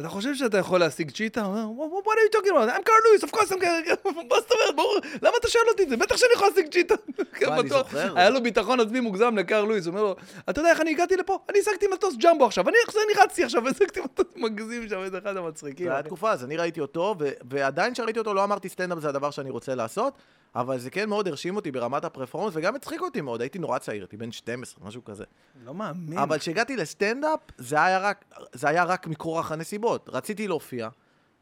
אתה 0.00 0.08
חושב 0.08 0.34
שאתה 0.34 0.58
יכול 0.58 0.80
להשיג 0.80 1.10
צ'יטה? 1.10 1.42
הוא 1.42 1.84
אומר, 1.84 1.98
what 1.98 2.12
are 2.12 2.34
you 2.34 2.38
talking 2.38 2.50
about? 2.50 2.78
I'm 2.78 2.82
קארל 2.82 2.98
לואיס, 3.04 3.24
of 3.24 3.36
course 3.36 3.52
I'm 3.52 3.60
קארל 3.60 3.82
מה 4.30 4.40
זאת 4.40 4.52
אומרת? 4.52 4.76
ברור, 4.76 4.96
למה 5.22 5.32
אתה 5.40 5.48
שואל 5.48 5.64
אותי 5.68 5.82
את 5.82 5.88
זה? 5.88 5.96
בטח 5.96 6.16
שאני 6.16 6.30
יכול 6.34 6.48
להשיג 6.48 6.72
צ'יטה. 6.72 6.94
היה 8.16 8.30
לו 8.30 8.42
ביטחון 8.42 8.80
עצמי 8.80 9.00
מוגזם 9.00 9.36
לקארל 9.36 9.68
לואיס, 9.68 9.86
הוא 9.86 9.92
אומר 9.92 10.02
לו, 10.02 10.16
אתה 10.50 10.60
יודע 10.60 10.70
איך 10.70 10.80
אני 10.80 10.90
הגעתי 10.90 11.16
לפה? 11.16 11.38
אני 11.48 11.58
השגתי 11.58 11.86
מטוס 11.86 12.14
ג'מבו 12.16 12.46
עכשיו, 12.46 12.68
אני 12.68 12.76
רצתי 13.22 13.44
עכשיו, 13.44 13.68
השגתי 13.68 14.00
מטוס 14.00 14.26
מגזים 14.36 14.88
שם, 14.88 14.98
איזה 14.98 15.18
אחד 15.18 15.36
המצחיקים. 15.36 15.86
זה 15.86 15.92
היה 15.92 16.02
תקופה, 16.02 16.32
אז 16.32 16.44
אני 16.44 16.56
ראיתי 16.56 16.80
אותו, 16.80 17.14
ועדיין 17.50 17.94
כשראיתי 17.94 18.18
אותו 18.18 18.34
לא 18.34 18.44
אמרתי 18.44 18.68
סטנדאפ 18.68 18.98
זה 18.98 19.08
הדבר 19.08 19.30
שאני 19.30 19.50
רוצה 19.50 19.74
לעשות, 19.74 20.14
אבל 20.54 20.78
זה 20.78 20.90
כן 20.90 21.08
מאוד 21.08 21.28
הרשים 21.28 21.56
אותי 21.56 21.70
ברמת 21.70 22.04
הפרפורמנס, 22.04 22.52
וגם 22.56 22.74
הצחיק 22.74 23.00
אותי 23.00 23.20
מאוד, 23.20 23.40
הייתי 23.40 23.58
נורא 23.58 23.78
צעיר, 23.78 24.02
הייתי 24.02 24.16
בן 24.16 24.32
12, 24.32 24.86
משהו 24.86 25.04
כזה. 25.04 25.24
לא 25.64 25.74
מאמין. 25.74 26.18
אבל 26.18 26.38
כשהגעתי 26.38 26.76
לסטנדאפ, 26.76 27.40
זה 27.58 27.84
היה 27.84 27.98
רק, 27.98 28.24
זה 28.52 28.68
היה 28.68 28.84
רק 28.84 29.06
מכורח 29.06 29.52
הנסיבות. 29.52 30.08
רציתי 30.12 30.48
להופיע, 30.48 30.88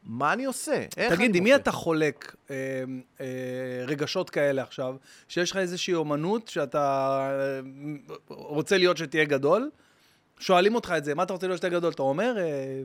מה 0.03 0.33
אני 0.33 0.45
עושה? 0.45 0.85
איך 0.97 1.15
תגיד, 1.15 1.35
עם 1.35 1.45
מי? 1.45 1.55
אתה 1.55 1.73
חולק 1.73 2.37
אה, 2.51 2.57
אה, 3.21 3.27
רגשות 3.87 4.31
כאלה 4.31 4.63
עכשיו? 4.63 4.97
שיש 5.29 5.51
לך 5.51 5.57
איזושהי 5.57 5.95
אומנות 5.95 6.49
שאתה 6.49 7.19
אה, 7.33 7.61
רוצה 8.29 8.79
להיות 8.79 8.97
שתהיה 8.97 9.25
גדול? 9.25 9.71
שואלים 10.39 10.75
אותך 10.75 10.95
את 10.97 11.05
זה, 11.05 11.15
מה 11.15 11.23
אתה 11.23 11.33
רוצה 11.33 11.47
להיות 11.47 11.59
שתהיה 11.59 11.73
גדול? 11.73 11.93
אתה 11.93 12.03
אומר, 12.03 12.37
אה, 12.39 12.83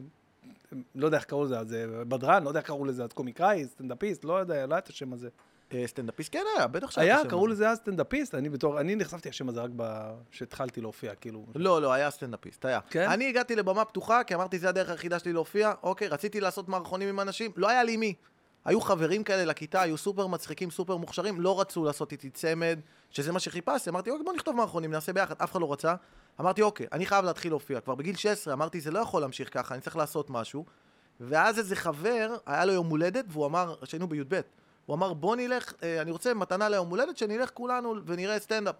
לא 0.96 1.05
יודע 1.05 1.17
איך 1.17 1.25
קראו 1.25 1.46
לזה, 1.46 1.60
אז 1.60 1.74
אה, 1.74 2.05
בדרן, 2.05 2.44
לא 2.44 2.50
יודע 2.50 2.60
איך 2.60 2.67
קראו 2.67 2.86
לזה, 2.86 3.03
אז 3.03 3.13
קומיקאי, 3.13 3.65
סטנדאפיסט, 3.65 4.25
לא 4.25 4.34
יודע, 4.34 4.65
לא 4.65 4.74
היה 4.74 4.79
את 4.79 4.88
השם 4.88 5.13
הזה. 5.13 5.29
סטנדאפיסט 5.86 6.34
כן 6.34 6.44
היה, 6.58 6.67
בטח 6.67 6.91
שהיה. 6.91 7.17
היה, 7.17 7.29
קראו. 7.29 7.48
לזה 7.48 7.70
אז 7.70 7.77
סטנדאפיסט, 7.77 8.36
אני 8.36 8.50
בתור, 8.50 8.79
אני 8.79 8.96
נחשפתי 8.96 9.29
לשם 9.29 9.50
הזה 9.50 9.62
רק 9.62 9.72
כשהתחלתי 10.32 10.82
להופיע, 10.82 11.15
כאילו. 11.15 11.46
לא, 11.55 11.82
לא, 11.82 11.94
היה 11.94 12.12
סטנדאפיסט, 12.12 12.65
היה. 12.65 12.79
כן? 12.89 13.10
אני 13.10 13.29
הגעתי 13.29 13.55
לבמה 13.55 13.86
פתוחה, 13.86 14.24
כי 14.24 14.36
אמרתי, 14.36 14.60
זה 14.60 14.70
הדרך 14.70 14.89
היחידה 14.89 15.20
שלי 15.20 15.34
להופיע. 15.34 15.74
אוקיי, 15.84 16.08
רציתי 16.08 16.41
לעשות 16.41 16.70
מערכונים 16.70 17.10
עם 17.10 17.20
אנשים, 17.20 17.51
לא 17.55 17.70
היה 17.70 17.84
לי 17.84 17.98
מי. 17.98 18.13
היו 18.65 18.82
חברים 18.82 19.24
כאלה 19.24 19.46
לכיתה, 19.46 19.82
היו 19.82 19.98
סופר 19.98 20.27
מצחיקים, 20.27 20.72
סופר 20.72 20.98
מוכשרים, 20.98 21.41
לא 21.41 21.62
רצו 21.62 21.86
לעשות 21.86 22.12
איתי 22.12 22.29
צמד, 22.29 22.79
שזה 23.10 23.32
מה 23.32 23.39
שחיפשתי. 23.39 23.89
אמרתי, 23.89 24.10
אוקיי, 24.10 24.25
בוא 24.25 24.34
נכתוב 24.34 24.55
מערכונים, 24.55 24.91
נעשה 24.91 25.13
ביחד, 25.13 25.36
אף 25.38 25.51
אחד 25.51 25.62
לא 25.62 25.74
רצה. 25.74 25.96
אמרתי, 26.39 26.62
אוקיי, 26.62 26.88
אני 26.91 27.05
חייב 27.05 27.25
להתחיל 27.25 27.51
להופיע. 27.51 27.79
כבר 27.79 27.96
בגיל 27.96 28.15
16 28.15 28.53
אמרתי, 28.53 28.82
זה 28.82 28.91
לא 28.91 29.00
יכול 29.00 29.22
להמשיך 29.22 29.53
ככה, 29.53 29.74
אני 29.74 29.82
צריך 29.82 29.96
לעשות 29.96 30.29
משהו. 30.29 30.65
ואז 31.20 31.60
איזה 31.60 31.75
חבר, 31.75 32.36
היה 32.46 32.65
לו 32.65 32.74
יום 32.74 32.88
הולדת, 32.88 33.25
והוא 33.29 33.46
אמר, 33.46 33.75
שהיינו 33.84 34.08
בי"ב, 34.08 34.41
הוא 34.86 34.96
אמר, 34.96 35.13
בוא 35.13 35.36
נלך, 35.36 35.74
אה, 35.84 36.01
אני 36.01 36.12
רוצה 36.12 36.34
מתנה 36.34 36.70
ליום 36.70 36.89
הולדת, 36.89 37.18
שנלך 37.18 37.50
כולנו 37.54 37.96
ונראה 38.06 38.39
סטנדאפ. 38.39 38.75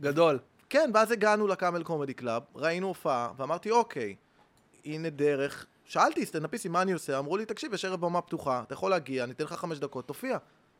גדול. 0.00 0.38
כן, 0.70 0.90
ואז 0.94 1.10
הגענו 1.10 1.46
לקאמל 1.46 1.82
קומדי 1.82 2.14
קלאב, 2.14 2.42
ראינו 2.54 2.86
הופעה, 2.86 3.32
ואמרתי, 3.36 3.70
אוקיי, 3.70 4.16
הנה 4.84 5.10
דרך. 5.10 5.66
שאלתי 5.84 6.26
סטנדאפיסטים, 6.26 6.72
מה 6.72 6.82
אני 6.82 6.92
עושה? 6.92 7.18
אמרו 7.18 7.36
לי, 7.36 7.46
תקשיב, 7.46 7.74
יש 7.74 7.84
ערב 7.84 8.00
במה 8.00 8.20
פתוחה, 8.20 8.62
אתה 8.66 8.74
יכול 8.74 8.90
להגיע, 8.90 9.24
אני 9.24 9.32
אתן 9.32 9.44
לך 9.44 9.52
חמש 9.52 9.78
דקות, 9.78 10.06
תופיע. 10.06 10.38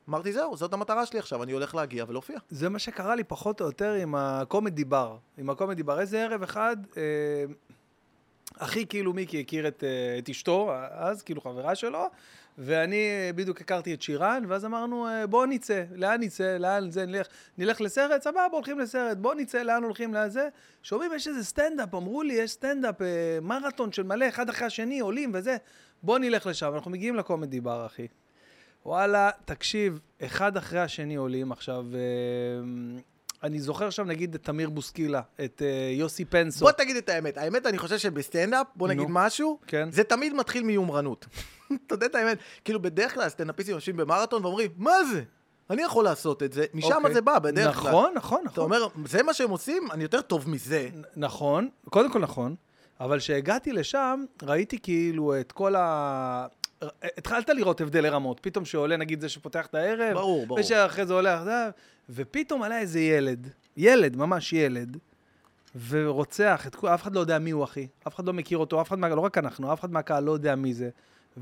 אמרתי, 0.09 0.33
זהו, 0.33 0.57
זאת 0.57 0.73
המטרה 0.73 1.07
שלי 1.07 1.19
עכשיו, 1.19 1.43
אני 1.43 1.53
הולך 1.53 1.75
להגיע 1.75 2.05
ולהופיע. 2.09 2.38
זה 2.50 2.69
מה 2.69 2.79
שקרה 2.79 3.14
לי 3.14 3.25
פחות 3.25 3.61
או 3.61 3.67
יותר 3.67 3.93
עם 3.93 4.14
הקומדי 4.14 4.85
בר. 4.85 5.17
עם 5.38 5.50
הקומדי 5.50 5.83
בר. 5.83 6.00
איזה 6.00 6.25
ערב 6.25 6.43
אחד, 6.43 6.76
אה, 6.97 7.03
אחי 8.59 8.87
כאילו 8.87 9.13
מיקי 9.13 9.41
הכיר 9.41 9.69
את, 9.69 9.85
אה, 9.85 10.19
את 10.19 10.29
אשתו, 10.29 10.73
אז 10.91 11.23
כאילו 11.23 11.41
חברה 11.41 11.75
שלו, 11.75 12.07
ואני 12.59 12.97
אה, 12.97 13.31
בדיוק 13.35 13.61
הכרתי 13.61 13.95
את 13.95 14.03
שירן, 14.03 14.45
ואז 14.49 14.65
אמרנו, 14.65 15.09
אה, 15.09 15.27
בוא 15.27 15.47
נצא, 15.47 15.85
לאן 15.95 16.21
נצא, 16.21 16.57
לאן 16.57 16.91
זה, 16.91 17.07
נלך, 17.07 17.27
נלך 17.59 17.81
לסרט, 17.81 18.23
סבבה, 18.23 18.47
הולכים 18.53 18.79
לסרט, 18.79 19.17
בוא 19.17 19.35
נצא, 19.35 19.63
לאן 19.63 19.85
הולכים 19.85 20.15
לזה. 20.15 20.49
שומעים, 20.83 21.11
יש 21.15 21.29
איזה 21.29 21.45
סטנדאפ, 21.45 21.95
אמרו 21.95 22.23
לי, 22.23 22.35
יש 22.35 22.51
סטנדאפ, 22.51 22.95
מרתון 23.43 23.93
של 23.93 24.03
מלא, 24.03 24.29
אחד 24.29 24.49
אחרי 24.49 24.67
השני, 24.67 25.01
עולים 25.01 25.31
וזה, 25.35 25.57
בוא 26.03 26.19
נלך 26.19 26.47
לשם. 26.47 26.75
אנחנו 26.75 26.91
מגיעים 26.91 27.17
לקומדי 27.17 27.61
בר, 27.61 27.87
אחי. 27.87 28.07
וואלה, 28.87 29.31
תקשיב, 29.45 30.01
אחד 30.23 30.57
אחרי 30.57 30.81
השני 30.81 31.15
עולים 31.15 31.53
עכשיו. 31.53 31.85
אני 33.45 33.61
זוכר 33.61 33.91
שם 33.91 34.07
נגיד 34.07 34.35
את 34.35 34.43
תמיר 34.43 34.71
בוסקילה, 34.71 35.21
את 35.45 35.63
אה, 35.65 35.91
יוסי 35.93 36.25
פנסו. 36.25 36.65
בוא 36.65 36.73
תגיד 36.73 36.97
את 36.97 37.09
האמת. 37.09 37.39
האמת, 37.39 37.67
אני 37.67 37.79
חושב 37.79 37.99
שבסטנדאפ, 37.99 38.67
בוא 38.77 38.89
נגיד 38.89 39.09
נו. 39.09 39.15
משהו, 39.15 39.59
כן. 39.67 39.91
זה 39.93 40.05
תמיד 40.05 40.35
מתחיל 40.35 40.63
מיומרנות. 40.63 41.27
אתה 41.87 41.95
יודע 41.95 42.07
את 42.07 42.15
האמת? 42.15 42.39
כאילו, 42.65 42.83
בדרך 42.83 43.15
כלל 43.15 43.29
סטנדאפיסטים 43.29 43.75
יושבים 43.75 43.97
במרתון 43.97 44.45
ואומרים, 44.45 44.71
מה 44.77 45.05
זה? 45.13 45.23
אני 45.71 45.83
יכול 45.83 46.05
לעשות 46.05 46.43
את 46.43 46.53
זה, 46.53 46.65
משם 46.75 46.95
אוקיי. 46.95 47.15
זה 47.15 47.21
בא, 47.21 47.39
בדרך 47.39 47.77
כלל. 47.77 47.91
נכון, 47.91 48.13
נכון, 48.15 48.41
נכון. 48.45 48.53
אתה 48.53 48.61
אומר, 48.61 48.87
זה 49.05 49.23
מה 49.23 49.35
שהם 49.35 49.51
עושים? 49.51 49.89
אני 49.93 50.03
יותר 50.03 50.21
טוב 50.21 50.51
מזה. 50.51 50.89
נכון, 51.17 51.69
קודם 51.91 52.13
כל 52.13 52.19
נכון, 52.19 52.54
אבל 53.00 53.19
כשהגעתי 53.19 53.73
לשם, 53.73 54.25
ראיתי 54.43 54.78
כאילו 54.78 55.41
את 55.41 55.52
כל 55.52 55.75
ה... 55.76 56.47
התחלת 57.19 57.49
לראות 57.49 57.80
הבדלי 57.80 58.09
רמות, 58.09 58.41
פתאום 58.41 58.65
שעולה 58.65 58.97
נגיד 58.97 59.21
זה 59.21 59.28
שפותח 59.28 59.67
את 59.67 59.75
הערב, 59.75 60.15
ברור, 60.15 60.47
ברור. 60.47 60.61
ושאחרי 60.61 61.07
זה 61.07 61.15
עולה, 61.15 61.45
זה, 61.45 61.71
ופתאום 62.10 62.62
עלה 62.62 62.78
איזה 62.78 63.00
ילד, 63.00 63.49
ילד, 63.76 64.17
ממש 64.17 64.52
ילד, 64.52 64.97
ורוצח 65.88 66.67
את 66.67 66.75
כולם, 66.75 66.93
אף 66.93 67.02
אחד 67.02 67.14
לא 67.14 67.21
יודע 67.21 67.38
מי 67.38 67.50
הוא 67.50 67.64
אחי, 67.64 67.86
אף 68.08 68.14
אחד 68.14 68.26
לא 68.26 68.32
מכיר 68.32 68.58
אותו, 68.58 68.80
אף 68.80 68.88
אחד, 68.88 68.99
מה, 68.99 69.08
לא 69.08 69.21
רק 69.21 69.38
אנחנו, 69.38 69.73
אף 69.73 69.80
אחד 69.80 69.93
מהקהל 69.93 70.25
לא 70.25 70.32
יודע 70.32 70.54
מי 70.54 70.75
זה. 70.75 70.90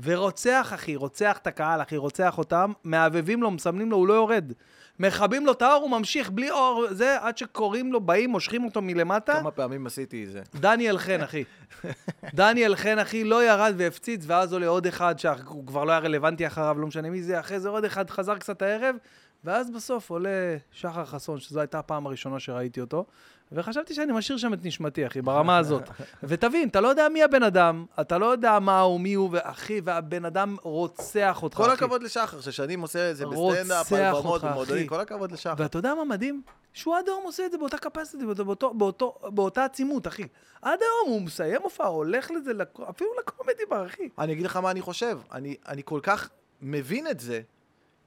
ורוצח 0.03 0.71
אחי, 0.75 0.95
רוצח 0.95 1.37
את 1.37 1.47
הקהל 1.47 1.81
אחי, 1.81 1.97
רוצח 1.97 2.37
אותם, 2.37 2.71
מהבהבים 2.83 3.43
לו, 3.43 3.51
מסמנים 3.51 3.91
לו, 3.91 3.97
הוא 3.97 4.07
לא 4.07 4.13
יורד. 4.13 4.53
מכבים 4.99 5.45
לו 5.45 5.51
את 5.51 5.61
האור, 5.61 5.81
הוא 5.81 5.91
ממשיך 5.91 6.29
בלי 6.29 6.51
אור, 6.51 6.85
זה, 6.91 7.17
עד 7.21 7.37
שקוראים 7.37 7.93
לו, 7.93 8.01
באים, 8.01 8.29
מושכים 8.29 8.65
אותו 8.65 8.81
מלמטה. 8.81 9.39
כמה 9.39 9.51
פעמים 9.51 9.87
עשיתי 9.87 10.23
את 10.23 10.31
זה. 10.31 10.41
דניאל 10.55 10.97
חן, 10.97 11.21
אחי. 11.21 11.43
דניאל 12.33 12.75
חן, 12.75 12.99
אחי, 12.99 13.23
לא 13.23 13.43
ירד 13.45 13.73
והפציץ, 13.77 14.23
ואז 14.27 14.53
עולה 14.53 14.67
עוד 14.67 14.87
אחד 14.87 15.19
שהוא 15.19 15.67
כבר 15.67 15.83
לא 15.83 15.91
היה 15.91 15.99
רלוונטי 15.99 16.47
אחריו, 16.47 16.75
לא 16.79 16.87
משנה 16.87 17.09
מי 17.09 17.23
זה, 17.23 17.39
אחרי 17.39 17.59
זה 17.59 17.69
עוד 17.69 17.85
אחד 17.85 18.09
חזר 18.09 18.37
קצת 18.37 18.61
הערב, 18.61 18.95
ואז 19.43 19.71
בסוף 19.71 20.09
עולה 20.09 20.29
שחר 20.71 21.05
חסון, 21.05 21.39
שזו 21.39 21.59
הייתה 21.59 21.79
הפעם 21.79 22.07
הראשונה 22.07 22.39
שראיתי 22.39 22.81
אותו, 22.81 23.05
וחשבתי 23.51 23.93
שאני 23.93 24.13
משאיר 24.13 24.37
שם 24.37 24.53
את 24.53 24.65
נשמתי, 24.65 25.07
אחי, 25.07 25.21
ברמה 25.21 25.57
הזאת. 25.57 25.89
ותבין, 26.23 26.69
אתה 26.69 26.81
לא 26.81 26.87
יודע 26.87 27.09
מי 27.09 27.23
הבן 27.23 27.43
אדם, 27.43 27.85
אתה 28.01 28.17
לא 28.17 28.25
יודע 28.25 28.59
מה 28.59 28.79
הוא, 28.81 28.99
מי 28.99 29.13
הוא, 29.13 29.29
ואחי, 29.31 29.81
והבן 29.83 30.25
אדם 30.25 30.55
רוצח 30.61 31.43
אותך, 31.43 31.57
כל 31.57 31.65
אחי. 31.65 31.73
הכבוד 31.73 32.03
לשחר, 32.03 32.41
ששנים 32.41 32.81
עושה 32.81 33.11
את 33.11 33.17
זה 33.17 33.25
בסטנדאפ, 33.25 33.93
על 33.93 34.11
במות, 34.21 34.43
במועדונים. 34.43 34.87
כל 34.87 34.99
הכבוד 34.99 35.31
לשחר. 35.31 35.53
ואתה 35.57 35.77
יודע 35.77 35.95
מה 35.95 36.03
מדהים? 36.05 36.41
שהוא 36.73 36.95
עד 36.95 37.07
היום 37.07 37.23
עושה 37.23 37.45
את 37.45 37.51
זה 37.51 37.57
באותה 37.57 37.77
capacity, 37.77 38.25
באותו, 38.25 38.45
באותו, 38.45 38.73
באותו, 38.73 39.15
באותה 39.23 39.65
עצימות, 39.65 40.07
אחי. 40.07 40.27
עד 40.61 40.79
היום 40.81 41.13
הוא 41.13 41.21
מסיים 41.21 41.61
הופעה, 41.63 41.87
הולך 41.87 42.31
לזה, 42.31 42.53
לק- 42.53 42.79
אפילו 42.89 43.09
לקומדי 43.19 43.63
בר, 43.69 43.85
אחי. 43.85 44.09
אני 44.19 44.33
אגיד 44.33 44.45
לך 44.45 44.57
מה 44.57 44.71
אני 44.71 44.81
חושב. 44.81 45.19
אני, 45.31 45.55
אני 45.67 45.81
כל 45.85 45.99
כך 46.03 46.29
מבין 46.61 47.07
את 47.07 47.19
זה, 47.19 47.41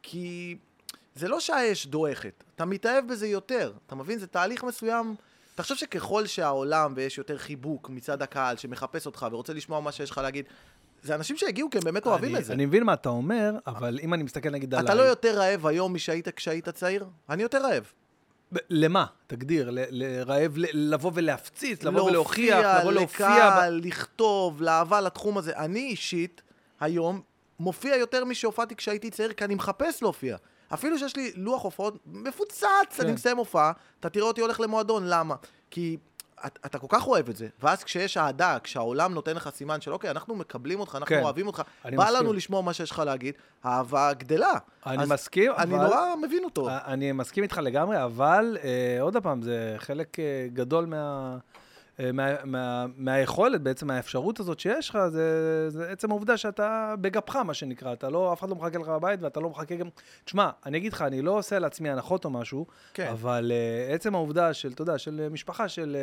כי 0.02 0.56
זה 1.16 1.28
לא 1.28 1.40
שהאש 1.40 1.86
דועכת, 1.86 2.44
אתה 2.54 2.64
מתאהב 2.64 3.08
בזה 3.08 3.26
יותר. 3.26 3.72
אתה 3.86 3.94
מבין? 3.94 4.18
זה 4.18 4.26
תהליך 4.26 4.64
מסוים. 4.64 5.14
אתה 5.54 5.62
חושב 5.62 5.76
שככל 5.76 6.26
שהעולם 6.26 6.92
ויש 6.96 7.18
יותר 7.18 7.38
חיבוק 7.38 7.90
מצד 7.90 8.22
הקהל 8.22 8.56
שמחפש 8.56 9.06
אותך 9.06 9.26
ורוצה 9.30 9.52
לשמוע 9.52 9.80
מה 9.80 9.92
שיש 9.92 10.10
לך 10.10 10.18
להגיד, 10.18 10.44
זה 11.02 11.14
אנשים 11.14 11.36
שהגיעו 11.36 11.70
כי 11.70 11.78
הם 11.78 11.84
באמת 11.84 12.06
אוהבים 12.06 12.36
את 12.36 12.44
זה. 12.44 12.52
אני 12.52 12.66
מבין 12.66 12.82
מה 12.82 12.94
אתה 12.94 13.08
אומר, 13.08 13.52
אבל 13.66 13.98
אם 14.02 14.14
אני 14.14 14.22
מסתכל 14.22 14.50
נגיד 14.50 14.74
עליי... 14.74 14.84
אתה 14.84 14.94
לא 14.94 15.02
יותר 15.02 15.38
רעב 15.38 15.66
היום 15.66 15.94
משהיית 15.94 16.28
כשהיית 16.28 16.68
צעיר? 16.68 17.06
אני 17.30 17.42
יותר 17.42 17.62
רעב. 17.62 17.92
למה? 18.70 19.06
תגדיר, 19.26 19.70
לרעב, 19.72 20.52
לבוא 20.56 21.10
ולהפציץ, 21.14 21.82
לבוא 21.82 22.02
ולהוכיח, 22.02 22.54
להופיע, 22.58 22.80
לבוא 22.80 22.92
להופיע. 22.92 23.28
לקהל, 23.28 23.80
לכתוב, 23.84 24.62
לאהבה 24.62 25.00
לתחום 25.00 25.38
הזה. 25.38 25.56
אני 25.56 25.80
אישית, 25.80 26.42
היום, 26.80 27.20
מופיע 27.60 27.96
יותר 27.96 28.24
משהופעתי 28.24 28.76
כשהייתי 28.76 29.10
צעיר, 29.10 29.32
כי 29.32 29.44
אני 29.44 29.54
מחפש 29.54 30.02
להופיע. 30.02 30.36
אפילו 30.74 30.98
שיש 30.98 31.16
לי 31.16 31.32
לוח 31.36 31.62
הופעות 31.62 31.96
מפוצץ, 32.06 32.64
כן. 32.96 33.02
אני 33.02 33.12
מסיים 33.12 33.36
הופעה, 33.36 33.72
אתה 34.00 34.08
תראה 34.10 34.26
אותי 34.26 34.40
הולך 34.40 34.60
למועדון, 34.60 35.02
למה? 35.06 35.34
כי 35.70 35.96
את- 36.46 36.58
אתה 36.66 36.78
כל 36.78 36.86
כך 36.90 37.06
אוהב 37.06 37.28
את 37.28 37.36
זה, 37.36 37.48
ואז 37.62 37.84
כשיש 37.84 38.16
אהדה, 38.16 38.58
כשהעולם 38.62 39.14
נותן 39.14 39.36
לך 39.36 39.50
סימן 39.54 39.80
של 39.80 39.92
אוקיי, 39.92 40.10
אנחנו 40.10 40.34
מקבלים 40.36 40.80
אותך, 40.80 40.94
אנחנו 40.94 41.16
כן. 41.16 41.22
אוהבים 41.22 41.46
אותך, 41.46 41.62
אני 41.84 41.96
בא 41.96 42.02
מסכים. 42.04 42.16
לנו 42.20 42.32
לשמוע 42.32 42.62
מה 42.62 42.72
שיש 42.72 42.90
לך 42.90 42.98
להגיד, 42.98 43.34
האהבה 43.64 44.12
גדלה. 44.12 44.52
אני 44.86 45.04
מסכים, 45.08 45.52
אני 45.58 45.74
אבל- 45.76 45.84
נורא 45.84 45.98
מבין 46.22 46.44
אותו. 46.44 46.68
אני 46.70 47.12
מסכים 47.12 47.42
איתך 47.42 47.58
לגמרי, 47.62 48.04
אבל 48.04 48.56
אה, 48.64 48.98
עוד 49.00 49.16
פעם, 49.22 49.42
זה 49.42 49.74
חלק 49.78 50.18
אה, 50.20 50.24
גדול 50.52 50.84
מה... 50.86 51.36
אה, 52.00 52.12
מה, 52.12 52.44
מה, 52.44 52.86
מהיכולת, 52.96 53.60
בעצם 53.60 53.86
מהאפשרות 53.86 54.40
הזאת 54.40 54.60
שיש 54.60 54.90
לך, 54.90 54.98
זה, 55.08 55.70
זה 55.70 55.90
עצם 55.90 56.10
העובדה 56.10 56.36
שאתה 56.36 56.94
בגפך, 57.00 57.36
מה 57.36 57.54
שנקרא. 57.54 57.92
אתה 57.92 58.10
לא, 58.10 58.32
אף 58.32 58.40
אחד 58.40 58.48
לא 58.48 58.56
מחכה 58.56 58.78
לך 58.78 58.88
בבית, 58.88 59.22
ואתה 59.22 59.40
לא 59.40 59.50
מחכה 59.50 59.74
גם... 59.74 59.88
תשמע, 60.24 60.50
אני 60.66 60.78
אגיד 60.78 60.92
לך, 60.92 61.02
אני 61.02 61.22
לא 61.22 61.38
עושה 61.38 61.58
לעצמי 61.58 61.90
הנחות 61.90 62.24
או 62.24 62.30
משהו, 62.30 62.66
כן. 62.94 63.08
אבל 63.08 63.52
uh, 63.90 63.94
עצם 63.94 64.14
העובדה 64.14 64.54
של, 64.54 64.72
אתה 64.72 64.82
יודע, 64.82 64.98
של 64.98 65.28
משפחה 65.30 65.68
של 65.68 65.96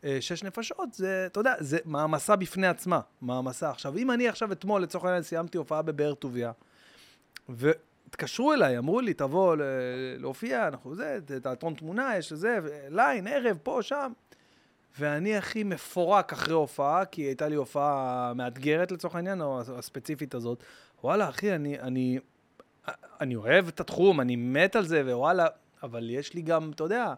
uh, 0.00 0.04
uh, 0.04 0.06
שש 0.20 0.44
נפשות, 0.44 0.92
זה, 0.92 1.26
אתה 1.26 1.40
יודע, 1.40 1.54
זה 1.58 1.78
מעמסה 1.84 2.36
בפני 2.36 2.66
עצמה, 2.66 3.00
מעמסה. 3.20 3.70
עכשיו, 3.70 3.96
אם 3.96 4.10
אני 4.10 4.28
עכשיו 4.28 4.52
אתמול, 4.52 4.82
לצורך 4.82 5.04
העניין, 5.04 5.22
סיימתי 5.22 5.58
הופעה 5.58 5.82
בבאר 5.82 6.14
טוביה, 6.14 6.52
והתקשרו 7.48 8.52
אליי, 8.52 8.78
אמרו 8.78 9.00
לי, 9.00 9.14
תבוא 9.14 9.56
להופיע, 10.18 10.68
אנחנו 10.68 10.94
זה, 10.94 11.18
תיאטרון 11.42 11.74
תמונה, 11.74 12.16
יש 12.18 12.32
לזה, 12.32 12.58
ליין, 12.88 13.26
ערב, 13.26 13.58
פה, 13.62 13.78
שם. 13.82 14.12
ואני 14.98 15.36
הכי 15.36 15.64
מפורק 15.64 16.32
אחרי 16.32 16.54
הופעה, 16.54 17.04
כי 17.04 17.22
הייתה 17.22 17.48
לי 17.48 17.54
הופעה 17.54 18.32
מאתגרת 18.36 18.92
לצורך 18.92 19.14
העניין, 19.14 19.40
או 19.40 19.60
הספציפית 19.60 20.34
הזאת. 20.34 20.62
וואלה, 21.04 21.28
אחי, 21.28 21.54
אני, 21.54 21.80
אני, 21.80 22.18
אני 23.20 23.36
אוהב 23.36 23.68
את 23.68 23.80
התחום, 23.80 24.20
אני 24.20 24.36
מת 24.36 24.76
על 24.76 24.86
זה, 24.86 25.02
ווואלה, 25.04 25.46
אבל 25.82 26.10
יש 26.10 26.34
לי 26.34 26.42
גם, 26.42 26.70
אתה 26.74 26.84
יודע, 26.84 27.14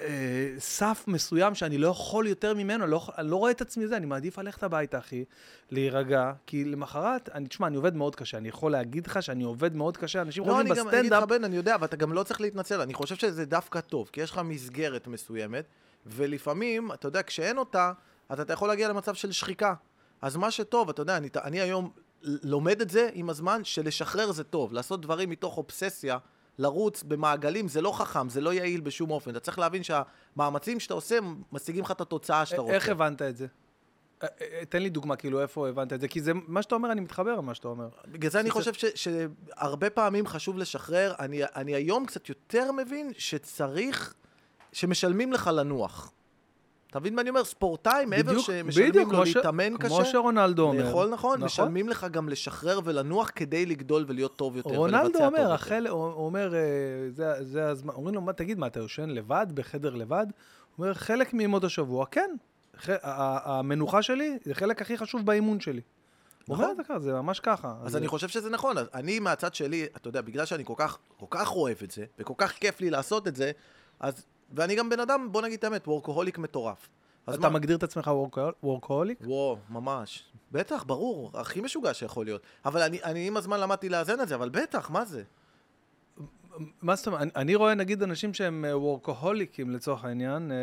אה, 0.00 0.54
סף 0.58 1.04
מסוים 1.06 1.54
שאני 1.54 1.78
לא 1.78 1.88
יכול 1.88 2.26
יותר 2.26 2.54
ממנו, 2.54 2.86
לא, 2.86 3.06
אני 3.18 3.30
לא 3.30 3.36
רואה 3.36 3.50
את 3.50 3.60
עצמי 3.60 3.86
זה, 3.86 3.96
אני 3.96 4.06
מעדיף 4.06 4.38
ללכת 4.38 4.62
הביתה, 4.62 4.98
אחי, 4.98 5.24
להירגע, 5.70 6.32
כי 6.46 6.64
למחרת, 6.64 7.28
אני, 7.34 7.48
תשמע, 7.48 7.66
אני 7.66 7.76
עובד 7.76 7.94
מאוד 7.94 8.16
קשה, 8.16 8.38
אני 8.38 8.48
יכול 8.48 8.72
להגיד 8.72 9.06
לך 9.06 9.22
שאני 9.22 9.44
עובד 9.44 9.76
מאוד 9.76 9.96
קשה, 9.96 10.22
אנשים 10.22 10.44
לא, 10.44 10.52
חושבים 10.52 10.72
אני 10.72 10.78
גם 10.80 10.88
אגיד 10.88 11.00
לך, 11.00 11.12
בסטנדאפ, 11.12 11.28
בן, 11.28 11.44
אני 11.44 11.56
יודע, 11.56 11.74
אבל 11.74 11.86
אתה 11.86 11.96
גם 11.96 12.12
לא 12.12 12.22
צריך 12.22 12.40
להתנצל. 12.40 12.80
אני 12.80 12.94
חושב 12.94 13.16
שזה 13.16 13.44
דווקא 13.44 13.80
טוב, 13.80 14.10
כי 14.12 14.20
יש 14.20 14.30
לך 14.30 14.38
מסגרת 14.44 15.06
מסוימת, 15.06 15.64
ולפעמים, 16.06 16.92
אתה 16.92 17.08
יודע, 17.08 17.22
כשאין 17.22 17.58
אותה, 17.58 17.92
אז 18.28 18.40
אתה 18.40 18.52
יכול 18.52 18.68
להגיע 18.68 18.88
למצב 18.88 19.14
של 19.14 19.32
שחיקה. 19.32 19.74
אז 20.22 20.36
מה 20.36 20.50
שטוב, 20.50 20.88
אתה 20.88 21.02
יודע, 21.02 21.16
אני, 21.16 21.28
אני 21.44 21.60
היום 21.60 21.90
לומד 22.22 22.80
את 22.80 22.90
זה 22.90 23.10
עם 23.12 23.30
הזמן, 23.30 23.64
שלשחרר 23.64 24.32
זה 24.32 24.44
טוב. 24.44 24.72
לעשות 24.72 25.00
דברים 25.00 25.30
מתוך 25.30 25.56
אובססיה, 25.56 26.18
לרוץ 26.58 27.02
במעגלים, 27.02 27.68
זה 27.68 27.80
לא 27.80 27.92
חכם, 27.98 28.28
זה 28.28 28.40
לא 28.40 28.52
יעיל 28.52 28.80
בשום 28.80 29.10
אופן. 29.10 29.30
אתה 29.30 29.40
צריך 29.40 29.58
להבין 29.58 29.82
שהמאמצים 29.82 30.80
שאתה 30.80 30.94
עושה, 30.94 31.18
משיגים 31.52 31.84
לך 31.84 31.90
את 31.90 32.00
הרבה 32.00 32.46
שאתה 32.46 32.60
רוצה. 32.60 32.74
איך 32.74 32.88
הבנת 32.88 33.22
את 33.22 33.36
זה? 33.36 33.46
תן 34.68 34.82
לי 34.82 34.90
דוגמה, 34.90 35.16
כאילו, 35.16 35.40
איפה 35.40 35.68
הבנת 35.68 35.92
את 35.92 36.00
זה? 36.00 36.08
כי 36.08 36.20
זה, 36.20 36.32
מה 36.34 36.62
שאתה 36.62 36.74
אומר, 36.74 36.92
אני 36.92 37.00
מתחבר 37.00 37.36
למה 37.36 37.54
שאתה 37.54 37.68
אומר. 37.68 37.88
בגלל 38.06 38.30
זה 38.30 38.40
אני 38.40 38.50
חושב 38.50 38.72
ש, 38.74 38.84
שהרבה 38.94 39.90
פעמים 39.90 40.26
חשוב 40.26 40.58
לשחרר. 40.58 41.14
אני, 41.18 41.40
אני 41.44 41.74
היום 41.74 42.06
קצת 42.06 42.28
יותר 42.28 42.72
מבין 42.72 43.12
שצריך, 43.18 44.14
שמשלמים 44.74 45.32
לך 45.32 45.50
לנוח. 45.54 46.12
אתה 46.90 47.00
מבין 47.00 47.14
מה 47.14 47.20
אני 47.22 47.28
אומר? 47.30 47.44
ספורטאי, 47.44 48.04
מעבר 48.04 48.30
בדיוק, 48.30 48.46
שמשלמים 48.46 48.88
בדיוק, 48.90 49.08
לו 49.12 49.14
כמו 49.16 49.26
ש- 49.26 49.36
להתאמן 49.36 49.76
קשה, 49.76 49.88
כמו 49.88 50.04
שרונלדו 50.04 50.62
אומר. 50.62 50.84
לאכול 50.84 51.08
נכון, 51.10 51.34
נכון. 51.34 51.44
משלמים 51.44 51.88
לך 51.88 52.06
גם 52.10 52.28
לשחרר 52.28 52.80
ולנוח 52.84 53.30
כדי 53.34 53.66
לגדול 53.66 54.04
ולהיות 54.08 54.36
טוב 54.36 54.56
יותר. 54.56 54.76
רונלדו 54.76 55.24
אומר. 55.24 55.52
החל, 55.52 55.86
הוא 55.86 56.26
אומר, 56.26 56.54
אה, 56.54 56.60
זה, 57.10 57.44
זה 57.44 57.68
הזמן, 57.68 57.94
אומרים 57.94 58.14
לו, 58.14 58.20
מה, 58.20 58.32
תגיד, 58.32 58.58
מה, 58.58 58.66
אתה 58.66 58.80
יושן 58.80 59.10
לבד, 59.10 59.46
בחדר 59.54 59.94
לבד? 59.94 60.26
הוא 60.76 60.84
אומר, 60.84 60.94
חלק 60.94 61.34
מימות 61.34 61.64
השבוע, 61.64 62.06
כן. 62.06 62.30
ח- 62.80 62.88
המנוחה 63.44 64.02
שלי 64.02 64.38
זה 64.44 64.54
חלק 64.54 64.82
הכי 64.82 64.98
חשוב 64.98 65.26
באימון 65.26 65.60
שלי. 65.60 65.80
נכון. 66.48 66.76
את 66.96 67.02
זה 67.02 67.12
ממש 67.12 67.40
ככה. 67.40 67.74
אז 67.84 67.96
אני 67.96 68.08
חושב 68.08 68.28
שזה 68.28 68.50
נכון. 68.50 68.78
אז 68.78 68.86
אני 68.94 69.18
מהצד 69.18 69.54
שלי, 69.54 69.86
אתה 69.96 70.08
יודע, 70.08 70.20
בגלל 70.20 70.44
שאני 70.44 70.64
כל 70.64 70.74
כך, 70.76 70.98
כל 71.16 71.26
כך 71.30 71.52
אוהב 71.52 71.76
את 71.84 71.90
זה, 71.90 72.04
וכל 72.18 72.34
כך 72.36 72.52
כיף 72.52 72.80
לי 72.80 72.90
לעשות 72.90 73.28
את 73.28 73.36
זה, 73.36 73.52
אז... 74.00 74.26
ואני 74.52 74.74
גם 74.74 74.88
בן 74.88 75.00
אדם, 75.00 75.28
בוא 75.32 75.42
נגיד 75.42 75.58
את 75.58 75.64
האמת, 75.64 75.88
וורקוהוליק 75.88 76.38
מטורף. 76.38 76.88
אז 77.26 77.34
אתה 77.34 77.48
מה? 77.48 77.54
מגדיר 77.58 77.76
את 77.76 77.82
עצמך 77.82 78.10
וורקהוליק? 78.62 79.18
וואו, 79.24 79.58
ממש. 79.70 80.24
בטח, 80.52 80.84
ברור, 80.86 81.30
הכי 81.34 81.60
משוגע 81.60 81.94
שיכול 81.94 82.24
להיות. 82.26 82.42
אבל 82.64 82.82
אני, 82.82 83.02
אני 83.02 83.26
עם 83.26 83.36
הזמן 83.36 83.60
למדתי 83.60 83.88
לאזן 83.88 84.20
את 84.20 84.28
זה, 84.28 84.34
אבל 84.34 84.48
בטח, 84.48 84.90
מה 84.90 85.04
זה? 85.04 85.22
מה 86.82 86.94
זאת 86.96 87.06
אומרת? 87.06 87.20
אני- 87.22 87.30
אני 87.36 87.54
רואה 87.54 87.74
נגיד 87.74 88.02
אנשים 88.02 88.34
שהם 88.34 88.64
וורקוהוליקים 88.72 89.70
לצורך 89.70 90.04
העניין, 90.04 90.52
אה, 90.52 90.56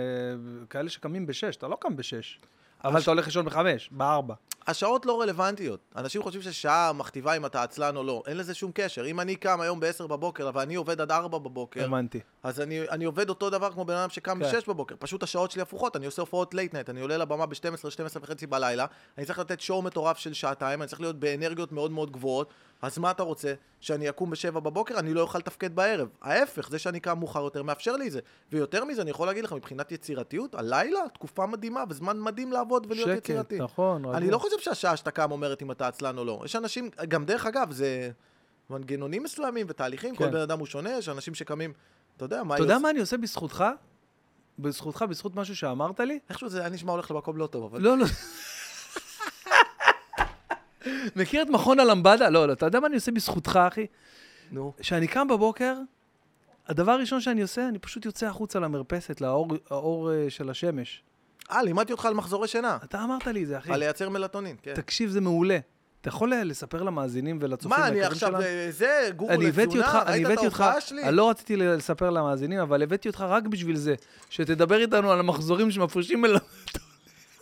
כאלה 0.70 0.89
שקמים 0.89 1.26
בשש, 1.26 1.56
אתה 1.56 1.67
לא 1.67 1.78
קם 1.82 1.96
בשש. 1.96 2.39
אבל 2.84 2.98
הש- 2.98 3.04
אתה 3.04 3.12
הולך 3.12 3.26
לישון 3.26 3.46
בחמש, 3.46 3.89
בארבע. 3.91 4.34
השעות 4.67 5.06
לא 5.06 5.22
רלוונטיות. 5.22 5.80
אנשים 5.96 6.24
חושבים 6.24 6.41
ששעה 6.41 6.94
מכתיבה 6.94 7.34
אם 7.38 7.46
אתה 7.46 7.63
עצלן 7.63 7.96
או 7.98 8.04
לא. 8.04 8.24
אין 8.28 8.38
לזה 8.38 8.54
שום 8.54 8.72
קשר. 8.74 9.06
אם 9.06 9.20
אני 9.20 9.36
קם 9.36 9.62
היום 9.62 9.80
ב-10 9.80 10.08
בבוקר, 10.08 10.50
ואני 10.54 10.76
עובד 10.76 11.02
עד 11.02 11.12
4 11.12 11.38
בבוקר, 11.38 11.86
הבנתי. 11.86 12.20
אז 12.44 12.62
אני, 12.62 12.89
אני 12.89 13.06
עובד 13.06 13.30
אותו 13.30 13.50
דבר 13.50 13.72
כמו 13.72 13.86
בן 13.86 13.94
אדם 13.94 14.10
שקם 14.10 14.39
כן. 14.44 14.52
ב-6 14.52 14.63
בבוקר. 14.67 14.96
פשוט 15.00 15.24
השעות 15.24 15.52
שלי 15.52 15.62
הפוכות, 15.62 15.96
אני 15.96 16.06
עושה 16.06 16.22
הופעות 16.22 16.54
late 16.54 16.76
night, 16.76 16.89
אני 16.89 17.02
עולה 17.02 17.17
לבמה 17.17 17.46
ב-12, 17.46 17.89
12 17.89 18.24
וחצי 18.24 18.48
בלילה, 18.48 18.86
אני 19.17 19.26
צריך 19.26 19.39
לתת 19.39 19.60
שואו 19.62 19.82
מטורף 19.82 20.17
של 20.17 20.34
שעתיים, 20.34 20.82
אני 20.82 20.89
צריך 20.89 21.02
להיות 21.02 21.20
באנרגיות 21.20 21.72
מאוד 21.72 21.91
מאוד 21.91 22.12
גבוהות, 22.12 22.50
אז 22.82 22.98
מה 22.98 23.12
אתה 23.12 23.24
רוצה? 23.24 23.54
שאני 23.80 24.10
אקום 24.10 24.30
ב-7 24.30 24.52
בבוקר, 24.60 25.00
אני 25.00 25.13
לא 25.13 25.22
אוכל 25.22 25.38
לתפקד 25.39 25.76
בערב. 25.76 26.08
ההפך, 26.22 26.70
זה 26.70 26.80
שאני 26.80 27.00
קם 27.00 27.20
מאוחר 27.20 27.41
יותר 27.44 27.63
מאפשר 27.63 27.96
לי 27.96 28.08
את 28.08 28.12
זה. 28.12 28.20
ויותר 28.52 28.86
מזה, 28.86 29.02
אני 29.02 29.10
יכול 29.12 29.28
להגיד 29.28 29.44
לך, 29.44 29.54
מבחינת 29.54 29.91
יצירתיות, 29.91 30.56
הלילה, 30.56 31.00
תקופה 31.13 31.46
מדהימה, 31.46 31.84
וזמן 31.89 32.20
מדהים 32.20 32.52
לעבוד 32.52 32.70
ולהיות 32.89 33.10
שקט, 33.10 33.17
יצירתי. 33.29 33.60
נכון. 33.60 34.05
אני 34.05 34.15
רגוע. 34.15 34.31
לא 34.31 34.38
חושב 34.38 34.60
שהשעה 34.60 34.97
שאתה 34.97 35.12
קם 35.12 35.31
אומרת 35.31 35.62
אם 35.62 35.71
אתה 35.71 35.88
עצלן 35.88 36.17
או 36.17 36.25
לא. 36.25 36.41
יש 36.45 36.55
אנשים, 36.55 36.89
גם 37.07 37.25
דרך 37.25 37.45
אגב, 37.45 37.71
זה 37.71 38.12
מנגנונים 38.69 39.23
מסוימים 39.23 39.65
ותהליכים, 39.69 40.15
כל 40.15 40.25
כן. 40.25 40.31
בן 40.31 40.39
אדם 40.39 40.60
הוא 40.60 40.67
שונה, 40.67 40.97
יש 40.97 41.10
אנשים 41.10 41.36
שקמים, 41.36 41.73
אתה 42.17 42.25
יודע, 42.25 42.43
מה 42.43 42.55
אתה 42.55 42.63
יודע 42.63 42.77
מה 42.77 42.89
אני 42.89 42.99
עושה 42.99 43.17
בזכותך? 43.17 43.65
בזכותך, 44.60 45.05
בזכות 45.10 45.36
משהו 45.36 45.55
שאמרת 45.55 45.99
לי? 45.99 46.19
איכשהו 46.29 46.49
זה 46.49 46.60
היה 46.60 46.69
נשמע 46.69 46.91
הולך 46.91 47.12
למקום 47.12 47.38
לא 47.38 47.47
טוב, 47.47 47.63
אבל... 47.63 47.81
לא, 47.81 47.97
לא. 47.97 48.05
מכיר 51.15 51.41
את 51.41 51.49
מכון 51.49 51.79
הלמבדה? 51.79 52.29
לא, 52.29 52.47
לא. 52.47 52.53
אתה 52.53 52.65
יודע 52.65 52.79
מה 52.79 52.88
אני 52.88 52.95
עושה 52.95 53.12
בזכותך, 53.12 53.60
אחי? 53.67 53.86
נו. 54.51 54.73
כשאני 54.77 55.07
קם 55.07 55.27
בבוקר, 55.27 55.75
הדבר 56.67 56.91
הראשון 56.91 57.21
שאני 57.21 57.41
עושה, 57.41 57.67
אני 57.67 57.79
פשוט 57.79 58.05
יוצא 58.05 58.27
החוצה 58.27 58.60
למרפסת, 58.60 59.21
לאור 59.21 59.47
האור, 59.69 60.12
אה, 60.12 60.29
של 60.29 60.49
השמש. 60.49 61.03
אה, 61.52 61.64
לימדתי 61.64 61.92
אותך 61.92 62.06
על 62.06 62.14
מחזורי 62.14 62.48
שינה. 62.48 62.78
אתה 62.84 63.04
אמרת 63.04 63.28
לי 63.28 63.44
את 63.44 63.48
זה, 63.48 63.58
אחי. 63.58 63.72
על 63.74 63.80
לייצר 63.80 64.10
מלטונין, 64.10 64.56
כן. 64.62 64.74
תקשיב, 64.74 65.10
זה 65.10 65.22
מעולה. 65.22 65.58
אתה 66.02 66.10
יכול 66.10 66.34
לספר 66.36 66.84
למאזינים 66.84 67.38
ולצופים 67.42 67.80
מה, 67.80 67.88
אני 67.88 68.02
עכשיו, 68.04 68.30
שלנו? 68.30 68.42
זה- 68.42 68.68
זה 68.72 69.10
גורו 69.16 69.32
אני 69.32 69.48
הבאתי 69.50 69.78
אותך, 69.78 69.88
לתזונה? 69.88 70.02
אני 70.04 70.12
ראית 70.12 70.26
את 70.26 70.32
הבאתי 70.32 70.46
אותך, 70.46 70.62
ההופעה 70.62 70.82
שלי? 70.82 71.04
אני 71.04 71.16
לא 71.16 71.30
רציתי 71.30 71.56
לספר 71.56 72.10
למאזינים, 72.10 72.60
אבל 72.60 72.84
הבאתי 72.84 73.08
אותך 73.08 73.26
רק 73.28 73.44
בשביל 73.44 73.76
זה, 73.76 73.96
שתדבר 74.30 74.82
איתנו 74.82 75.12
על 75.12 75.20
המחזורים 75.20 75.72
שמפרישים 75.72 76.26
אליו. 76.26 76.40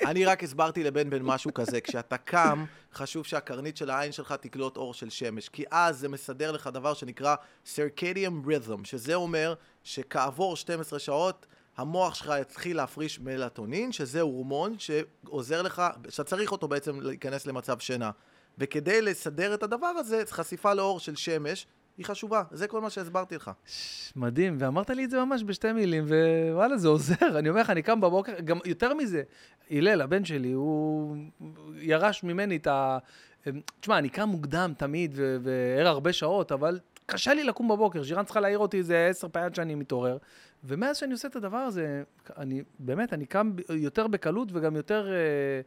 אני 0.05 0.25
רק 0.25 0.43
הסברתי 0.43 0.83
לבן 0.83 1.09
בן 1.09 1.21
משהו 1.21 1.53
כזה, 1.53 1.81
כשאתה 1.81 2.17
קם, 2.17 2.65
חשוב 2.93 3.25
שהקרנית 3.25 3.77
של 3.77 3.89
העין 3.89 4.11
שלך 4.11 4.31
תקלוט 4.41 4.77
אור 4.77 4.93
של 4.93 5.09
שמש, 5.09 5.49
כי 5.49 5.63
אז 5.71 5.99
זה 5.99 6.09
מסדר 6.09 6.51
לך 6.51 6.69
דבר 6.73 6.93
שנקרא 6.93 7.35
circadian 7.65 8.47
rhythm, 8.47 8.79
שזה 8.83 9.15
אומר 9.15 9.53
שכעבור 9.83 10.55
12 10.55 10.99
שעות, 10.99 11.45
המוח 11.79 12.15
שלך 12.15 12.33
יתחיל 12.41 12.77
להפריש 12.77 13.19
מלטונין, 13.19 13.91
שזה 13.91 14.21
הורמון 14.21 14.75
שעוזר 14.79 15.61
לך, 15.61 15.83
שאתה 16.09 16.23
צריך 16.23 16.51
אותו 16.51 16.67
בעצם 16.67 17.01
להיכנס 17.01 17.47
למצב 17.47 17.79
שינה. 17.79 18.11
וכדי 18.57 19.01
לסדר 19.01 19.53
את 19.53 19.63
הדבר 19.63 19.87
הזה, 19.87 20.23
חשיפה 20.29 20.73
לאור 20.73 20.99
של 20.99 21.15
שמש 21.15 21.67
היא 21.97 22.05
חשובה. 22.05 22.43
זה 22.51 22.67
כל 22.67 22.81
מה 22.81 22.89
שהסברתי 22.89 23.35
לך. 23.35 23.51
ש- 23.65 24.13
מדהים, 24.15 24.57
ואמרת 24.59 24.89
לי 24.89 25.05
את 25.05 25.09
זה 25.09 25.25
ממש 25.25 25.43
בשתי 25.43 25.71
מילים, 25.71 26.05
ווואלה, 26.51 26.77
זה 26.77 26.87
עוזר. 26.87 27.39
אני 27.39 27.49
אומר 27.49 27.61
לך, 27.61 27.69
אני 27.69 27.81
קם 27.81 28.01
בבוקר, 28.01 28.39
גם 28.39 28.59
יותר 28.65 28.93
מזה, 28.93 29.23
הלל, 29.71 30.01
הבן 30.01 30.25
שלי, 30.25 30.51
הוא 30.51 31.15
ירש 31.75 32.23
ממני 32.23 32.55
את 32.55 32.67
ה... 32.67 32.97
תשמע, 33.79 33.97
אני 33.97 34.09
קם 34.09 34.29
מוקדם 34.29 34.73
תמיד, 34.77 35.19
וער 35.41 35.87
הרבה 35.87 36.13
שעות, 36.13 36.51
אבל 36.51 36.79
קשה 37.05 37.33
לי 37.33 37.43
לקום 37.43 37.67
בבוקר. 37.67 38.03
שירן 38.03 38.23
צריכה 38.25 38.39
להעיר 38.39 38.59
אותי 38.59 38.77
איזה 38.77 39.07
עשר 39.07 39.27
פעמים 39.31 39.53
שאני 39.53 39.75
מתעורר. 39.75 40.17
ומאז 40.63 40.97
שאני 40.97 41.11
עושה 41.13 41.27
את 41.27 41.35
הדבר 41.35 41.57
הזה, 41.57 42.03
אני, 42.37 42.63
באמת, 42.79 43.13
אני 43.13 43.25
קם 43.25 43.55
ב- 43.55 43.71
יותר 43.71 44.07
בקלות 44.07 44.49
וגם 44.51 44.75
יותר... 44.75 45.09
אה, 45.11 45.61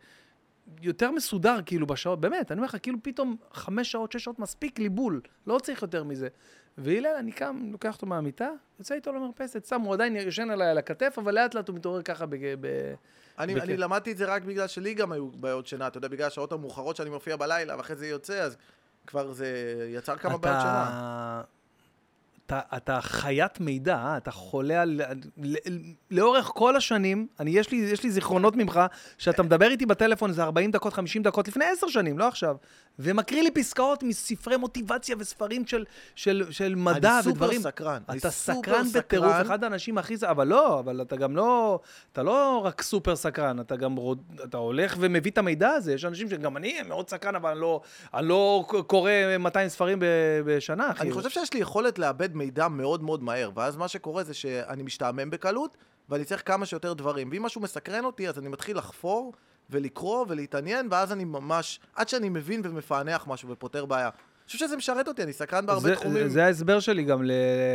יותר 0.82 1.10
מסודר, 1.10 1.58
כאילו, 1.66 1.86
בשעות, 1.86 2.20
באמת, 2.20 2.52
אני 2.52 2.58
אומר 2.58 2.68
לך, 2.68 2.76
כאילו 2.82 2.98
פתאום 3.02 3.36
חמש 3.52 3.92
שעות, 3.92 4.12
שש 4.12 4.24
שעות 4.24 4.38
מספיק 4.38 4.78
לי 4.78 4.88
בול, 4.88 5.20
לא 5.46 5.58
צריך 5.58 5.82
יותר 5.82 6.04
מזה. 6.04 6.28
והלל, 6.78 7.14
אני 7.18 7.32
קם, 7.32 7.68
לוקח 7.72 7.94
אותו 7.94 8.06
מהמיטה, 8.06 8.48
יוצא 8.78 8.94
איתו 8.94 9.12
למרפסת, 9.12 9.64
שם, 9.64 9.80
הוא 9.80 9.94
עדיין 9.94 10.16
ישן 10.16 10.50
עליי 10.50 10.68
על 10.68 10.78
הכתף, 10.78 11.14
אבל 11.18 11.34
לאט 11.34 11.54
לאט 11.54 11.68
הוא 11.68 11.76
מתעורר 11.76 12.02
ככה 12.02 12.26
בג... 12.26 12.54
ב... 12.60 12.94
אני, 13.38 13.54
בכיף. 13.54 13.64
אני 13.64 13.76
למדתי 13.76 14.12
את 14.12 14.16
זה 14.16 14.24
רק 14.24 14.42
בגלל 14.42 14.66
שלי 14.66 14.94
גם 14.94 15.12
היו 15.12 15.28
בעיות 15.30 15.66
שינה, 15.66 15.86
אתה 15.86 15.98
יודע, 15.98 16.08
בגלל 16.08 16.26
השעות 16.26 16.52
המאוחרות 16.52 16.96
שאני 16.96 17.10
מופיע 17.10 17.36
בלילה, 17.36 17.76
ואחרי 17.76 17.96
זה 17.96 18.06
יוצא, 18.06 18.42
אז 18.42 18.56
כבר 19.06 19.32
זה 19.32 19.48
יצר 19.88 20.16
כמה 20.16 20.36
בעיות 20.38 20.60
שינה. 20.60 21.42
אתה, 22.52 22.76
אתה 22.76 23.00
חיית 23.00 23.60
מידע, 23.60 23.96
אה? 23.96 24.16
אתה 24.16 24.30
חולה 24.30 24.82
על... 24.82 25.00
לאורך 26.10 26.50
כל 26.54 26.76
השנים, 26.76 27.26
אני, 27.40 27.50
יש, 27.50 27.70
לי, 27.70 27.76
יש 27.76 28.02
לי 28.02 28.10
זיכרונות 28.10 28.56
ממך, 28.56 28.80
שאתה 29.18 29.42
מדבר 29.42 29.70
איתי 29.70 29.86
בטלפון 29.86 30.30
איזה 30.30 30.42
40 30.42 30.70
דקות, 30.70 30.92
50 30.92 31.22
דקות, 31.22 31.48
לפני 31.48 31.64
10 31.64 31.86
שנים, 31.86 32.18
לא 32.18 32.28
עכשיו, 32.28 32.56
ומקריא 32.98 33.42
לי 33.42 33.50
פסקאות 33.50 34.02
מספרי 34.02 34.56
מוטיבציה 34.56 35.16
וספרים 35.18 35.66
של, 35.66 35.84
של, 36.14 36.44
של 36.50 36.74
מדע 36.74 37.14
אתה 37.14 37.22
סופר 37.22 37.30
ודברים. 37.30 37.60
סקרן, 37.60 38.02
אני 38.08 38.18
אתה 38.18 38.30
סופר 38.30 38.60
סקרן 38.60 38.86
בטירוף, 38.94 39.28
סקרן. 39.28 39.40
אחד 39.40 39.64
האנשים 39.64 39.98
הכי... 39.98 40.14
אבל 40.22 40.46
לא, 40.46 40.80
אבל 40.80 41.02
אתה 41.02 41.16
גם 41.16 41.36
לא... 41.36 41.80
אתה 42.12 42.22
לא 42.22 42.60
רק 42.64 42.82
סופר 42.82 43.16
סקרן, 43.16 43.60
אתה 43.60 43.76
גם... 43.76 43.96
רוד- 43.96 44.40
אתה 44.44 44.56
הולך 44.56 44.96
ומביא 45.00 45.30
את 45.30 45.38
המידע 45.38 45.70
הזה. 45.70 45.92
יש 45.92 46.04
אנשים 46.04 46.30
שגם 46.30 46.56
אני 46.56 46.82
מאוד 46.88 47.08
סקרן, 47.08 47.34
אבל 47.34 47.50
אני 47.50 47.60
לא, 47.60 47.80
אני 48.14 48.28
לא 48.28 48.64
קורא 48.86 49.10
200 49.38 49.68
ספרים 49.68 49.98
בשנה, 50.46 50.90
אחי. 50.90 51.02
אני 51.02 51.12
חושב 51.12 51.30
שיש 51.30 51.54
לי 51.54 51.60
יכולת 51.60 51.98
לעבד 51.98 52.36
מידע 52.42 52.68
מאוד 52.68 53.02
מאוד 53.02 53.22
מהר, 53.22 53.50
ואז 53.54 53.76
מה 53.76 53.88
שקורה 53.88 54.24
זה 54.24 54.34
שאני 54.34 54.82
משתעמם 54.82 55.30
בקלות, 55.30 55.76
ואני 56.08 56.24
צריך 56.24 56.42
כמה 56.46 56.66
שיותר 56.66 56.92
דברים. 56.92 57.28
ואם 57.32 57.42
משהו 57.42 57.60
מסקרן 57.60 58.04
אותי, 58.04 58.28
אז 58.28 58.38
אני 58.38 58.48
מתחיל 58.48 58.78
לחפור 58.78 59.32
ולקרוא 59.70 60.24
ולהתעניין, 60.28 60.88
ואז 60.90 61.12
אני 61.12 61.24
ממש, 61.24 61.80
עד 61.94 62.08
שאני 62.08 62.28
מבין 62.28 62.60
ומפענח 62.64 63.26
משהו 63.26 63.48
ופותר 63.48 63.86
בעיה. 63.86 64.10
חושב 64.52 64.66
שזה 64.66 64.76
משרת 64.76 65.08
אותי, 65.08 65.22
אני 65.22 65.32
סקרן 65.32 65.66
בהרבה 65.66 65.88
זה- 65.88 65.94
תחומים. 65.94 66.28
זה 66.28 66.44
ההסבר 66.44 66.80
שלי 66.80 67.02
גם 67.04 67.22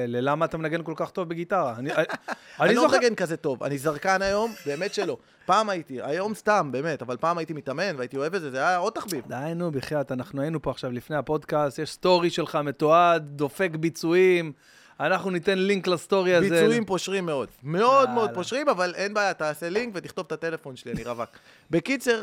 ללמה 0.07 0.45
אתה 0.45 0.57
מנגן 0.57 0.83
כל 0.83 0.93
כך 0.95 1.09
טוב 1.09 1.29
בגיטרה. 1.29 1.75
אני- 1.77 1.91
אני 1.95 2.05
אני 2.59 2.75
לא. 2.75 2.87
מנגן 2.91 3.15
כזה 3.15 3.37
טוב, 3.37 3.63
אני 3.63 3.77
זרקן 3.77 4.21
היום, 4.21 4.53
באמת 4.65 4.93
שלא. 4.93 5.17
פעם 5.45 5.69
הייתי, 5.69 6.01
היום 6.01 6.33
סתם, 6.33 6.69
באמת, 6.71 7.01
אבל 7.01 7.17
פעם 7.17 7.37
הייתי 7.37 7.53
מתאמן 7.53 7.95
והייתי 7.97 8.17
אוהב 8.17 8.35
את 8.35 8.41
זה, 8.41 8.51
זה 8.51 8.57
היה 8.57 8.77
עוד 8.77 8.93
תחביב. 8.93 9.23
די, 9.27 9.51
נו, 9.55 9.71
בחייאת, 9.71 10.11
אנחנו 10.11 10.41
היינו 10.41 10.61
פה 10.61 10.71
עכשיו 10.71 10.91
לפני 10.91 11.15
הפודקאסט, 11.15 11.79
יש 11.79 11.91
סטורי 11.91 12.29
שלך 12.29 12.55
מתועד, 12.63 13.23
דופק 13.35 13.69
ביצועים, 13.79 14.51
אנחנו 14.99 15.29
ניתן 15.29 15.57
לינק 15.57 15.87
לסטורי 15.87 16.35
הזה. 16.35 16.49
ביצועים 16.49 16.85
פושרים 16.85 17.25
מאוד. 17.25 17.47
מאוד. 17.63 18.09
מאוד 18.09 18.29
פושרים, 18.33 18.69
אבל 18.69 18.93
אין 18.95 19.13
בעיה, 19.13 19.33
תעשה 19.33 19.69
לינק 19.69 19.93
ותכתוב 19.95 20.25
את 20.25 20.31
הטלפון 20.31 20.75
שלי, 20.75 20.91
אני 20.91 21.03
רווק. 21.03 21.29
בקיצר, 21.71 22.21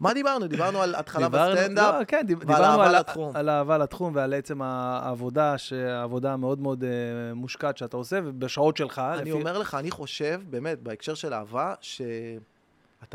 מה 0.00 0.14
דיברנו? 0.14 0.46
דיברנו 0.46 0.82
על 0.82 0.94
התחלה 0.94 1.28
בסטנדאפ, 1.28 1.94
לא, 2.00 2.04
כן, 2.04 2.22
דיב- 2.26 2.38
ועל 2.46 2.56
דיברנו 2.56 2.82
על, 2.82 2.98
לתחום. 2.98 3.36
על 3.36 3.48
אהבה 3.48 3.78
לתחום 3.78 4.12
ועל 4.16 4.34
עצם 4.34 4.62
העבודה, 4.62 5.58
ש- 5.58 5.72
העבודה 5.72 6.32
המאוד 6.32 6.60
מאוד 6.60 6.84
אה, 6.84 6.88
מושקעת 7.34 7.76
שאתה 7.76 7.96
עושה, 7.96 8.18
ובשעות 8.24 8.76
שלך. 8.76 8.98
אני 8.98 9.20
לפי- 9.20 9.32
אומר 9.32 9.58
לך, 9.58 9.74
אני 9.74 9.90
חושב, 9.90 10.40
באמת, 10.50 10.82
בהקשר 10.82 11.14
של 11.14 11.34
אהבה, 11.34 11.74
שאתה 11.80 12.38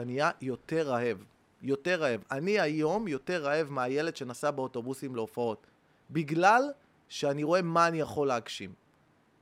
נהיה 0.06 0.32
יותר 0.42 0.88
רעב. 0.90 1.18
יותר 1.62 2.02
רעב. 2.02 2.20
אני 2.32 2.60
היום 2.60 3.08
יותר 3.08 3.44
רעב 3.44 3.68
מהילד 3.70 4.16
שנסע 4.16 4.52
באוטובוסים 4.52 5.16
להופעות. 5.16 5.68
בגלל 6.12 6.64
שאני 7.10 7.44
רואה 7.44 7.62
מה 7.62 7.88
אני 7.88 8.00
יכול 8.00 8.28
להגשים. 8.28 8.74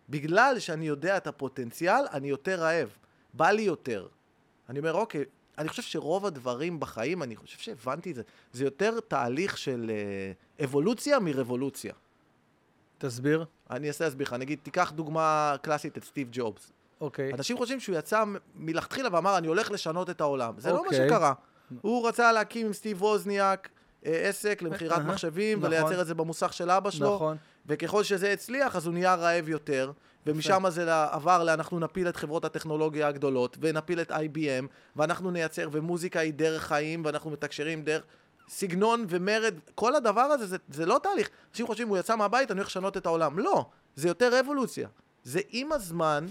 בגלל 0.10 0.56
שאני 0.60 0.88
יודע 0.88 1.18
את 1.18 1.28
הפוטנציאל, 1.28 2.04
אני 2.14 2.28
יותר 2.28 2.60
רעב. 2.62 2.90
בא 3.34 3.52
לי 3.52 3.62
יותר. 3.62 4.08
אני 4.70 4.80
אומר, 4.80 4.94
אוקיי, 4.94 5.24
אני 5.58 5.70
חושב 5.70 5.82
שרוב 5.82 6.26
הדברים 6.26 6.80
בחיים, 6.80 7.24
אני 7.24 7.36
חושב 7.36 7.60
שהבנתי 7.60 8.12
את 8.12 8.16
זה, 8.16 8.22
זה 8.54 8.64
יותר 8.64 9.00
תהליך 9.00 9.58
של 9.58 9.92
אה, 9.94 10.66
אבולוציה 10.66 11.20
מרבולוציה. 11.20 11.94
תסביר. 12.98 13.46
אני 13.70 13.88
אנסה 13.88 14.04
להסביר 14.04 14.28
לך. 14.28 14.34
נגיד, 14.34 14.60
תיקח 14.64 14.92
דוגמה 14.96 15.56
קלאסית 15.62 15.98
את 15.98 16.04
סטיב 16.04 16.28
ג'ובס. 16.32 16.72
אוקיי. 17.02 17.34
אנשים 17.34 17.58
חושבים 17.58 17.80
שהוא 17.80 17.98
יצא 17.98 18.24
מלכתחילה 18.56 19.10
ואמר, 19.12 19.38
אני 19.38 19.48
הולך 19.48 19.72
לשנות 19.72 20.10
את 20.10 20.22
העולם. 20.22 20.54
זה 20.58 20.70
לא 20.70 20.76
מה 20.76 20.82
אוקיי. 20.82 21.08
שקרה. 21.08 21.34
הוא 21.82 22.08
רצה 22.08 22.32
להקים 22.32 22.66
עם 22.66 22.74
סטיב 22.74 23.02
ווזניאק 23.04 23.70
אה, 24.06 24.30
עסק 24.30 24.62
למכירת 24.62 24.98
אהה, 24.98 25.08
מחשבים, 25.08 25.58
נכון. 25.58 25.70
ולייצר 25.70 26.02
את 26.02 26.08
זה 26.08 26.16
במוסך 26.16 26.54
של 26.54 26.72
אבא 26.72 26.92
שלו. 26.92 27.16
נכון. 27.16 27.38
וככל 27.66 28.04
שזה 28.04 28.32
הצליח, 28.32 28.76
אז 28.76 28.86
הוא 28.86 28.94
נהיה 28.94 29.16
רעב 29.16 29.50
יותר, 29.50 29.92
ומשם 30.26 30.64
זה 30.70 31.04
עבר 31.04 31.44
ל"אנחנו 31.44 31.80
נפיל 31.80 32.10
את 32.10 32.16
חברות 32.16 32.46
הטכנולוגיה 32.46 33.08
הגדולות, 33.08 33.58
ונפיל 33.62 34.02
את 34.02 34.12
IBM, 34.12 34.66
ואנחנו 34.96 35.32
נייצר, 35.32 35.70
ומוזיקה 35.72 36.20
היא 36.20 36.34
דרך 36.34 36.64
חיים, 36.64 37.06
ואנחנו 37.06 37.30
מתקשרים 37.30 37.84
דרך... 37.84 38.04
סגנון 38.50 39.06
ומרד, 39.10 39.54
כל 39.76 39.96
הדבר 39.96 40.22
הזה, 40.22 40.48
זה, 40.48 40.58
זה 40.70 40.86
לא 40.86 41.00
תהליך. 41.04 41.30
אנשים 41.52 41.68
חושבים, 41.68 41.88
הוא 41.88 41.98
יצא 41.98 42.16
מהבית, 42.16 42.52
אני 42.52 42.60
הולך 42.60 42.68
לשנות 42.68 42.98
את 42.98 43.06
העולם. 43.06 43.40
לא, 43.40 43.66
זה 43.96 44.08
יותר 44.08 44.40
רבולוציה. 44.40 44.88
זה 45.24 45.40
עם 45.50 45.72
הזמן. 45.72 46.26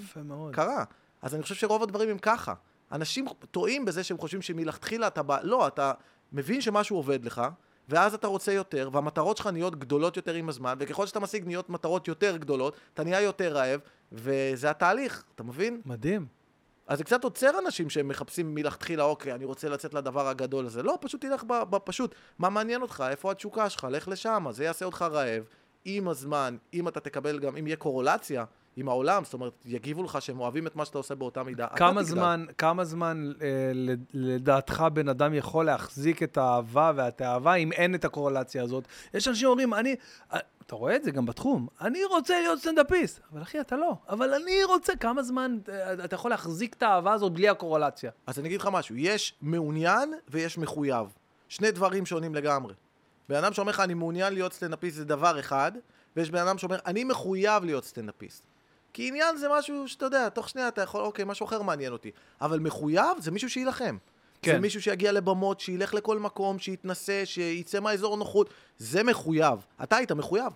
קרה. 0.53 0.85
אז 1.23 1.35
אני 1.35 1.43
חושב 1.43 1.55
שרוב 1.55 1.83
הדברים 1.83 2.09
הם 2.11 2.19
ככה. 2.19 2.55
אנשים 2.93 3.27
טועים 3.51 3.85
בזה 3.85 4.05
שהם 4.05 4.19
חושבים 4.19 4.43
שמלכתחילה 4.43 5.07
אתה 5.07 5.23
בא... 5.23 5.39
לא, 5.43 5.67
אתה 5.67 5.93
מבין 6.33 6.61
שמשהו 6.61 6.97
עובד 6.97 7.25
לך, 7.25 7.43
ואז 7.91 8.15
אתה 8.15 8.27
רוצה 8.27 8.53
יותר, 8.53 8.89
והמטרות 8.93 9.37
שלך 9.37 9.47
נהיות 9.47 9.77
גדולות 9.77 10.17
יותר 10.17 10.35
עם 10.35 10.49
הזמן, 10.49 10.75
וככל 10.79 11.07
שאתה 11.07 11.21
משיג 11.21 11.47
נהיות 11.47 11.71
מטרות 11.71 12.09
יותר 12.09 12.37
גדולות, 12.37 12.77
אתה 12.95 13.05
נהיה 13.05 13.21
יותר 13.21 13.53
רעב, 13.53 13.81
וזה 14.13 14.71
התהליך, 14.71 15.25
אתה 15.35 15.43
מבין? 15.43 15.81
מדהים. 15.85 16.27
אז 16.87 16.99
זה 16.99 17.05
קצת 17.05 17.25
עוצר 17.25 17.59
אנשים 17.59 17.91
שהם 17.91 18.09
מחפשים 18.09 18.55
מלכתחילה, 18.55 19.03
אוקיי, 19.05 19.33
אני 19.35 19.45
רוצה 19.45 19.69
לצאת 19.69 19.95
לדבר 19.95 20.29
הגדול 20.29 20.67
הזה. 20.67 20.83
לא, 20.83 20.99
פשוט 21.01 21.21
תלך 21.21 21.45
ב- 21.47 21.63
בפשוט. 21.71 22.15
מה 22.39 22.51
מעניין 22.51 22.83
אותך? 22.83 23.05
איפה 23.11 23.31
התשוקה 23.31 23.71
שלך? 23.71 23.87
לך 23.91 24.09
לשם, 24.09 24.47
זה 24.51 24.65
יעשה 24.65 24.85
אותך 24.85 25.03
רעב. 25.03 25.45
עם 25.85 26.09
הזמן, 26.09 26.57
אם 26.75 26.89
אתה 26.89 27.01
תקבל 27.01 27.39
גם, 27.39 27.57
אם 27.57 27.67
יהיה 27.67 27.77
קורולציה 27.77 28.45
עם 28.77 28.89
העולם, 28.89 29.25
זאת 29.25 29.35
אומרת, 29.35 29.53
יגיבו 29.67 30.03
לך 30.03 30.23
שהם 30.23 30.41
אוהבים 30.41 30.67
את 30.67 30.77
מה 30.77 30.85
שאתה 30.85 30.99
עושה 30.99 31.15
באותה 31.15 31.43
מידה, 31.43 31.67
כמה. 31.67 32.03
זמן, 32.03 32.45
כמה 32.59 32.85
זמן 32.85 33.33
אה, 33.43 33.73
לדעתך 34.13 34.85
בן 34.93 35.09
אדם 35.09 35.35
יכול 35.35 35.67
להחזיק 35.67 36.23
את 36.23 36.37
האהבה 36.37 36.93
והתאווה 36.95 37.55
אם 37.55 37.73
אין 37.73 37.95
את 37.95 38.05
הקורלציה 38.05 38.63
הזאת? 38.63 38.85
יש 39.15 39.29
אנשים 39.29 39.41
שאומרים, 39.41 39.75
אני, 39.75 39.97
אה, 40.33 40.39
אתה 40.67 40.75
רואה 40.75 40.97
את 40.97 41.05
זה 41.05 41.11
גם 41.11 41.27
בתחום, 41.27 41.67
אני 41.81 42.05
רוצה 42.05 42.41
להיות 42.41 42.59
סטנדאפיסט. 42.59 43.21
אבל 43.33 43.43
אחי, 43.43 43.61
אתה 43.61 43.77
לא. 43.77 43.95
אבל 44.09 44.35
אני 44.35 44.65
רוצה, 44.65 44.97
כמה 44.97 45.23
זמן 45.23 45.59
אה, 45.69 46.05
אתה 46.05 46.15
יכול 46.15 46.31
להחזיק 46.31 46.75
את 46.75 46.83
האהבה 46.83 47.13
הזאת 47.13 47.33
בלי 47.33 47.49
הקורלציה? 47.49 48.11
אז 48.27 48.39
אני 48.39 48.49
אגיד 48.49 48.61
לך 48.61 48.69
משהו, 48.73 48.97
יש 48.97 49.35
מעוניין 49.43 50.15
ויש 50.29 50.59
מחויב. 50.59 51.07
שני 51.49 51.71
דברים 51.71 52.07
שונים 52.07 52.35
לגמרי. 52.35 52.75
בן 53.29 53.37
אדם 53.37 53.53
שאומר 53.53 53.71
לך, 53.71 53.81
אני 53.81 53.95
מעוניין 53.95 54.33
להיות 54.33 54.53
סטנדאפיסט 54.53 54.97
זה 54.97 55.05
דבר 55.05 55.41
אחד, 55.41 55.73
ויש 56.17 56.31
בן 56.31 56.39
אדם 56.39 56.59
שאומר, 56.59 56.79
אני 56.87 57.05
מחויב 57.05 57.65
להיות 57.65 57.85
סטנדאפיסט. 57.85 58.50
כי 58.93 59.09
עניין 59.09 59.37
זה 59.37 59.47
משהו 59.59 59.89
שאתה 59.89 60.07
יודע, 60.07 60.29
תוך 60.29 60.49
שנייה 60.49 60.69
אתה 60.69 60.83
יכול, 60.83 61.01
אוקיי, 61.01 61.25
משהו 61.25 61.47
אחר 61.47 61.63
מעניין 61.63 61.93
אותי. 61.93 62.11
אבל 62.41 62.59
מחויב 62.59 63.19
זה 63.19 63.31
מישהו 63.31 63.51
שיילחם. 63.51 63.97
כן. 64.43 64.53
זה 64.53 64.59
מישהו 64.59 64.83
שיגיע 64.83 65.13
לבמות, 65.13 65.61
שילך 65.61 65.95
לכל 65.95 66.19
מקום, 66.19 66.59
שיתנסה, 66.59 67.23
שיצא 67.25 67.81
מהאזור 67.81 68.17
נוחות. 68.17 68.51
זה 68.79 69.03
מחויב. 69.03 69.59
אתה 69.83 69.97
היית 69.97 70.13
מחויב. 70.13 70.53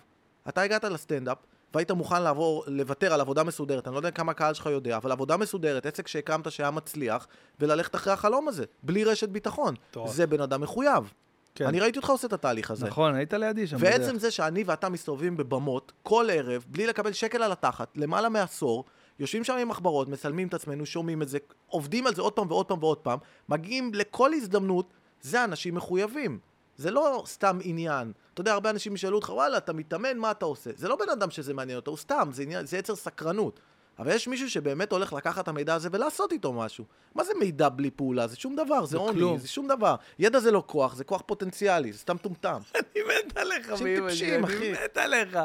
אתה 0.49 0.61
הגעת 0.61 0.83
לסטנדאפ, 0.83 1.37
והיית 1.73 1.91
מוכן 1.91 2.23
לעבור, 2.23 2.63
לוותר 2.67 3.13
על 3.13 3.21
עבודה 3.21 3.43
מסודרת. 3.43 3.87
אני 3.87 3.93
לא 3.93 3.99
יודע 3.99 4.11
כמה 4.11 4.31
הקהל 4.31 4.53
שלך 4.53 4.65
יודע, 4.65 4.97
אבל 4.97 5.11
עבודה 5.11 5.37
מסודרת, 5.37 5.85
עסק 5.85 6.07
שהקמת 6.07 6.51
שהיה 6.51 6.71
מצליח, 6.71 7.27
וללכת 7.59 7.95
אחרי 7.95 8.13
החלום 8.13 8.47
הזה, 8.47 8.65
בלי 8.83 9.03
רשת 9.03 9.29
ביטחון. 9.29 9.75
מטורף. 9.89 10.11
זה 10.11 10.27
בן 10.27 10.41
אדם 10.41 10.61
מחויב. 10.61 11.13
כן. 11.55 11.65
אני 11.65 11.79
ראיתי 11.79 11.99
אותך 11.99 12.09
עושה 12.09 12.27
את 12.27 12.33
התהליך 12.33 12.71
הזה. 12.71 12.87
נכון, 12.87 13.15
היית 13.15 13.33
לידי 13.33 13.67
שם. 13.67 13.77
ועצם 13.79 14.03
בדרך. 14.03 14.17
זה 14.17 14.31
שאני 14.31 14.63
ואתה 14.63 14.89
מסתובבים 14.89 15.37
בבמות 15.37 15.91
כל 16.03 16.27
ערב, 16.31 16.65
בלי 16.67 16.87
לקבל 16.87 17.13
שקל 17.13 17.43
על 17.43 17.51
התחת, 17.51 17.91
למעלה 17.95 18.29
מעשור, 18.29 18.85
יושבים 19.19 19.43
שם 19.43 19.57
עם 19.57 19.67
מחברות, 19.67 20.09
מצלמים 20.09 20.47
את 20.47 20.53
עצמנו, 20.53 20.85
שומעים 20.85 21.21
את 21.21 21.29
זה, 21.29 21.37
עובדים 21.67 22.07
על 22.07 22.15
זה 22.15 22.21
עוד 22.21 22.33
פעם 22.33 22.47
ועוד 22.51 22.65
פעם 22.65 22.83
ועוד 22.83 22.97
פעם, 22.97 23.19
מגיעים 23.49 23.91
לכל 23.93 24.33
הזדמנות, 24.33 24.93
זה 25.21 25.43
אנשים 25.43 25.75
מחויבים. 25.75 26.39
זה 26.77 26.91
לא 26.91 27.23
סתם 27.25 27.59
עניין. 27.61 28.11
אתה 28.33 28.41
יודע, 28.41 28.53
הרבה 28.53 28.69
אנשים 28.69 28.95
ישאלו 28.95 29.15
אותך, 29.15 29.29
וואלה, 29.29 29.57
אתה 29.57 29.73
מתאמן, 29.73 30.17
מה 30.17 30.31
אתה 30.31 30.45
עושה? 30.45 30.69
זה 30.75 30.87
לא 30.87 30.95
בן 30.95 31.09
אדם 31.09 31.29
שזה 31.29 31.53
מעניין 31.53 31.75
אותו, 31.75 31.91
הוא 31.91 31.97
סתם, 31.97 32.29
זה, 32.31 32.43
עניין, 32.43 32.65
זה 32.65 32.77
יצר 32.77 32.95
סקרנות. 32.95 33.59
אבל 33.99 34.11
יש 34.11 34.27
מישהו 34.27 34.49
שבאמת 34.49 34.91
הולך 34.91 35.13
לקחת 35.13 35.43
את 35.43 35.47
המידע 35.47 35.73
הזה 35.73 35.89
ולעשות 35.91 36.31
איתו 36.31 36.53
משהו. 36.53 36.85
מה 37.15 37.23
זה 37.23 37.33
מידע 37.39 37.69
בלי 37.69 37.91
פעולה? 37.91 38.27
זה 38.27 38.35
שום 38.35 38.55
דבר, 38.55 38.85
זה 38.85 38.97
עוני. 38.97 39.39
זה 39.39 39.47
שום 39.47 39.67
דבר. 39.67 39.95
ידע 40.19 40.39
זה 40.39 40.51
לא 40.51 40.63
כוח, 40.65 40.95
זה 40.95 41.03
כוח 41.03 41.21
פוטנציאלי, 41.25 41.93
זה 41.93 41.99
סתם 41.99 42.17
טומטם. 42.17 42.59
אני 42.75 43.03
מת 43.03 43.37
עליך, 43.37 43.69
אנשים 43.69 43.87
באמא 43.87 44.09
טיפשים, 44.09 44.43
אחי. 44.43 44.57
אני 44.57 44.71
מת 44.71 44.97
עליך. 44.97 45.37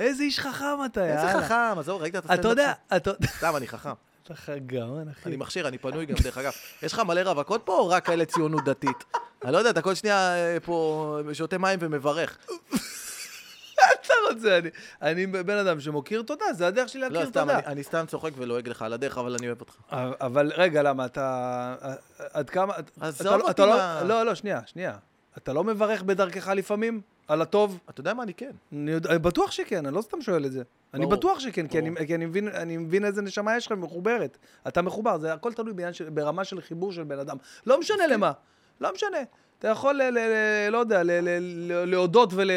איזה 0.00 0.22
איש 0.22 0.40
חכם 0.40 0.84
אתה, 0.86 1.04
איזה 1.04 1.26
יאללה. 1.26 1.42
חכם, 1.42 1.78
עזוב, 1.78 2.02
ראית 2.02 2.16
את 2.16 2.24
הסטנדאפ 2.24 2.40
אתה 2.40 2.48
יודע, 2.48 2.72
אתה... 2.96 3.10
סתם, 3.26 3.56
אני 3.56 3.68
חכם. 3.68 3.92
אתה 4.24 4.58
גאון, 4.58 5.08
אחי. 5.08 5.28
אני 5.28 5.36
מכשיר, 5.36 5.68
אני 5.68 5.78
פנוי 5.78 6.06
גם, 6.06 6.16
דרך 6.22 6.38
אגב. 6.38 6.52
יש 6.82 6.92
לך 6.92 6.98
מלא 6.98 7.20
רווקות 7.20 7.62
פה, 7.64 7.72
או 7.72 7.88
רק 7.88 8.06
כאלה 8.06 8.24
ציונות 8.24 8.64
דתית? 8.64 9.04
אני 9.44 9.52
לא 9.52 9.58
יודע, 9.58 9.70
אתה 9.70 9.82
כל 9.82 9.94
שנייה 9.94 10.34
אה, 10.36 10.60
פה 10.64 11.18
שותה 11.32 11.58
מים 11.58 11.78
ומברך. 11.82 12.38
אתה 14.00 14.12
רוצה, 14.30 14.58
אני, 14.58 14.68
אני 15.02 15.26
בן 15.26 15.56
אדם 15.56 15.80
שמוקיר 15.80 16.22
תודה, 16.22 16.44
זה 16.52 16.66
הדרך 16.66 16.88
שלי 16.88 17.00
לא, 17.00 17.08
להכיר 17.08 17.26
סתם, 17.30 17.40
תודה. 17.40 17.58
אני- 17.58 17.66
אני 17.66 17.82
סתם 17.82 18.04
צוחק 18.08 18.30
ולועג 18.36 18.68
לך 18.68 18.82
על 18.82 18.92
הדרך, 18.92 19.18
אבל 19.18 19.34
אני 19.38 19.46
אוהב 19.46 19.60
אותך. 19.60 19.74
אבל 20.20 20.52
רגע, 20.56 20.82
למה, 20.82 21.04
אתה... 21.06 21.74
עד 22.32 22.50
כמה... 22.50 22.72
עזוב 23.00 23.20
אתה 23.26 23.36
לא- 23.36 23.42
אותי 23.42 23.50
אתה 23.50 23.66
לא- 23.66 23.76
מה- 23.76 24.02
לא, 24.04 24.22
לא, 24.22 24.34
שנייה, 24.34 24.60
שנייה. 24.66 24.96
אתה 25.38 25.52
לא 25.52 25.64
מברך 25.64 26.02
בדרכך 26.02 26.48
לפעמים? 26.48 27.00
על 27.28 27.42
הטוב? 27.42 27.78
אתה 27.90 28.00
יודע 28.00 28.14
מה, 28.14 28.22
אני 28.22 28.34
כן. 28.34 28.50
אני 28.72 28.92
אני 29.08 29.18
בטוח 29.18 29.50
שכן, 29.50 29.86
אני 29.86 29.94
לא 29.94 30.02
סתם 30.02 30.22
שואל 30.22 30.46
את 30.46 30.52
זה. 30.52 30.62
אני 30.94 31.02
ברור, 31.06 31.16
בטוח 31.16 31.38
שכן, 31.40 31.66
כי, 31.68 31.80
ברור. 31.80 31.96
אני, 31.98 32.06
כי 32.06 32.14
אני, 32.14 32.26
מבין, 32.26 32.48
אני 32.48 32.76
מבין 32.76 33.04
איזה 33.04 33.22
נשמה 33.22 33.56
יש 33.56 33.66
לך 33.66 33.72
מחוברת. 33.72 34.38
אתה 34.68 34.82
מחובר, 34.82 35.18
זה 35.18 35.32
הכל 35.32 35.52
תלוי 35.52 35.74
של, 35.92 36.10
ברמה 36.10 36.44
של 36.44 36.60
חיבור 36.60 36.92
של 36.92 37.02
בן 37.04 37.18
אדם. 37.18 37.36
לא 37.66 37.80
משנה 37.80 38.06
למה, 38.06 38.32
לא 38.80 38.90
משנה. 38.94 39.18
אתה 39.58 39.68
יכול, 39.68 39.94
ל, 39.94 40.02
ל, 40.02 40.18
ל, 40.18 40.70
לא 40.70 40.78
יודע, 40.78 41.02
ל, 41.02 41.10
ל, 41.10 41.28
ל, 41.40 41.84
להודות 41.84 42.30
ול... 42.32 42.50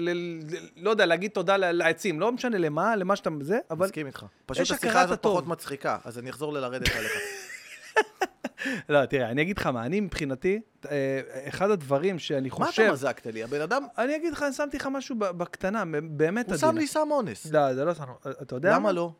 ל, 0.00 0.10
ל, 0.10 0.40
לא 0.76 0.90
יודע, 0.90 1.06
להגיד 1.06 1.30
תודה 1.30 1.56
לעצים. 1.56 2.20
לא 2.20 2.32
משנה 2.32 2.58
למה, 2.58 2.96
למה 2.96 3.16
שאתה... 3.16 3.30
זה, 3.40 3.58
אבל... 3.70 3.86
מסכים 3.86 4.06
איתך. 4.06 4.24
פשוט 4.46 4.70
השיחה 4.70 5.00
הזאת 5.00 5.18
הטוב. 5.18 5.32
פחות 5.32 5.46
מצחיקה, 5.46 5.98
אז 6.04 6.18
אני 6.18 6.30
אחזור 6.30 6.52
ללרדת 6.52 6.88
עליך. 6.96 7.12
לא, 8.88 9.06
תראה, 9.06 9.30
אני 9.30 9.42
אגיד 9.42 9.58
לך 9.58 9.66
מה, 9.66 9.86
אני 9.86 10.00
מבחינתי, 10.00 10.60
אה, 10.90 11.20
אחד 11.48 11.70
הדברים 11.70 12.18
שאני 12.18 12.48
מה 12.48 12.54
חושב... 12.54 12.82
אתה 12.82 12.92
מזקת 12.92 13.26
לי? 13.26 13.42
הבן 13.42 13.60
אדם, 13.60 13.86
אני 13.98 14.16
אגיד 14.16 14.32
לך, 14.32 14.42
אני 14.42 14.52
שמתי 14.52 14.76
לך 14.76 14.86
משהו 14.86 15.16
בקטנה, 15.18 15.84
באמת 16.10 16.50
הוא. 16.50 16.56
שם 16.56 16.76
לי 16.76 16.86
סם 16.86 17.08
אונס. 17.10 17.46
לא, 17.52 17.74
זה 17.74 17.84
לא 17.84 17.94
שם, 17.94 18.04
אתה 18.42 18.56
יודע 18.56 18.70
מה? 18.70 18.76
למה 18.76 18.92
לא? 18.92 19.12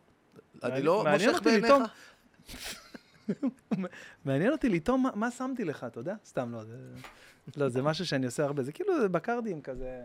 אני 0.63 0.83
לא 0.83 1.05
מושך 1.13 1.41
בעיניך? 1.45 1.75
מעניין 4.25 4.53
אותי 4.53 4.69
לטעום 4.69 5.03
מה- 5.03 5.11
מה 5.15 5.31
שמתי 5.31 5.65
לך, 5.65 5.85
אתה 5.85 6.01
יודע? 6.01 6.15
סתם 6.27 6.53
לא, 6.53 6.65
זה... 6.65 6.75
לא, 7.57 7.69
זה 7.69 7.83
משהו 7.83 8.07
שאני 8.07 8.27
עושה 8.27 8.45
הרבה, 8.45 8.63
זה 8.63 8.73
כאילו 8.73 9.01
זה 9.01 9.09
בקרדים 9.09 9.61
כזה. 9.61 10.01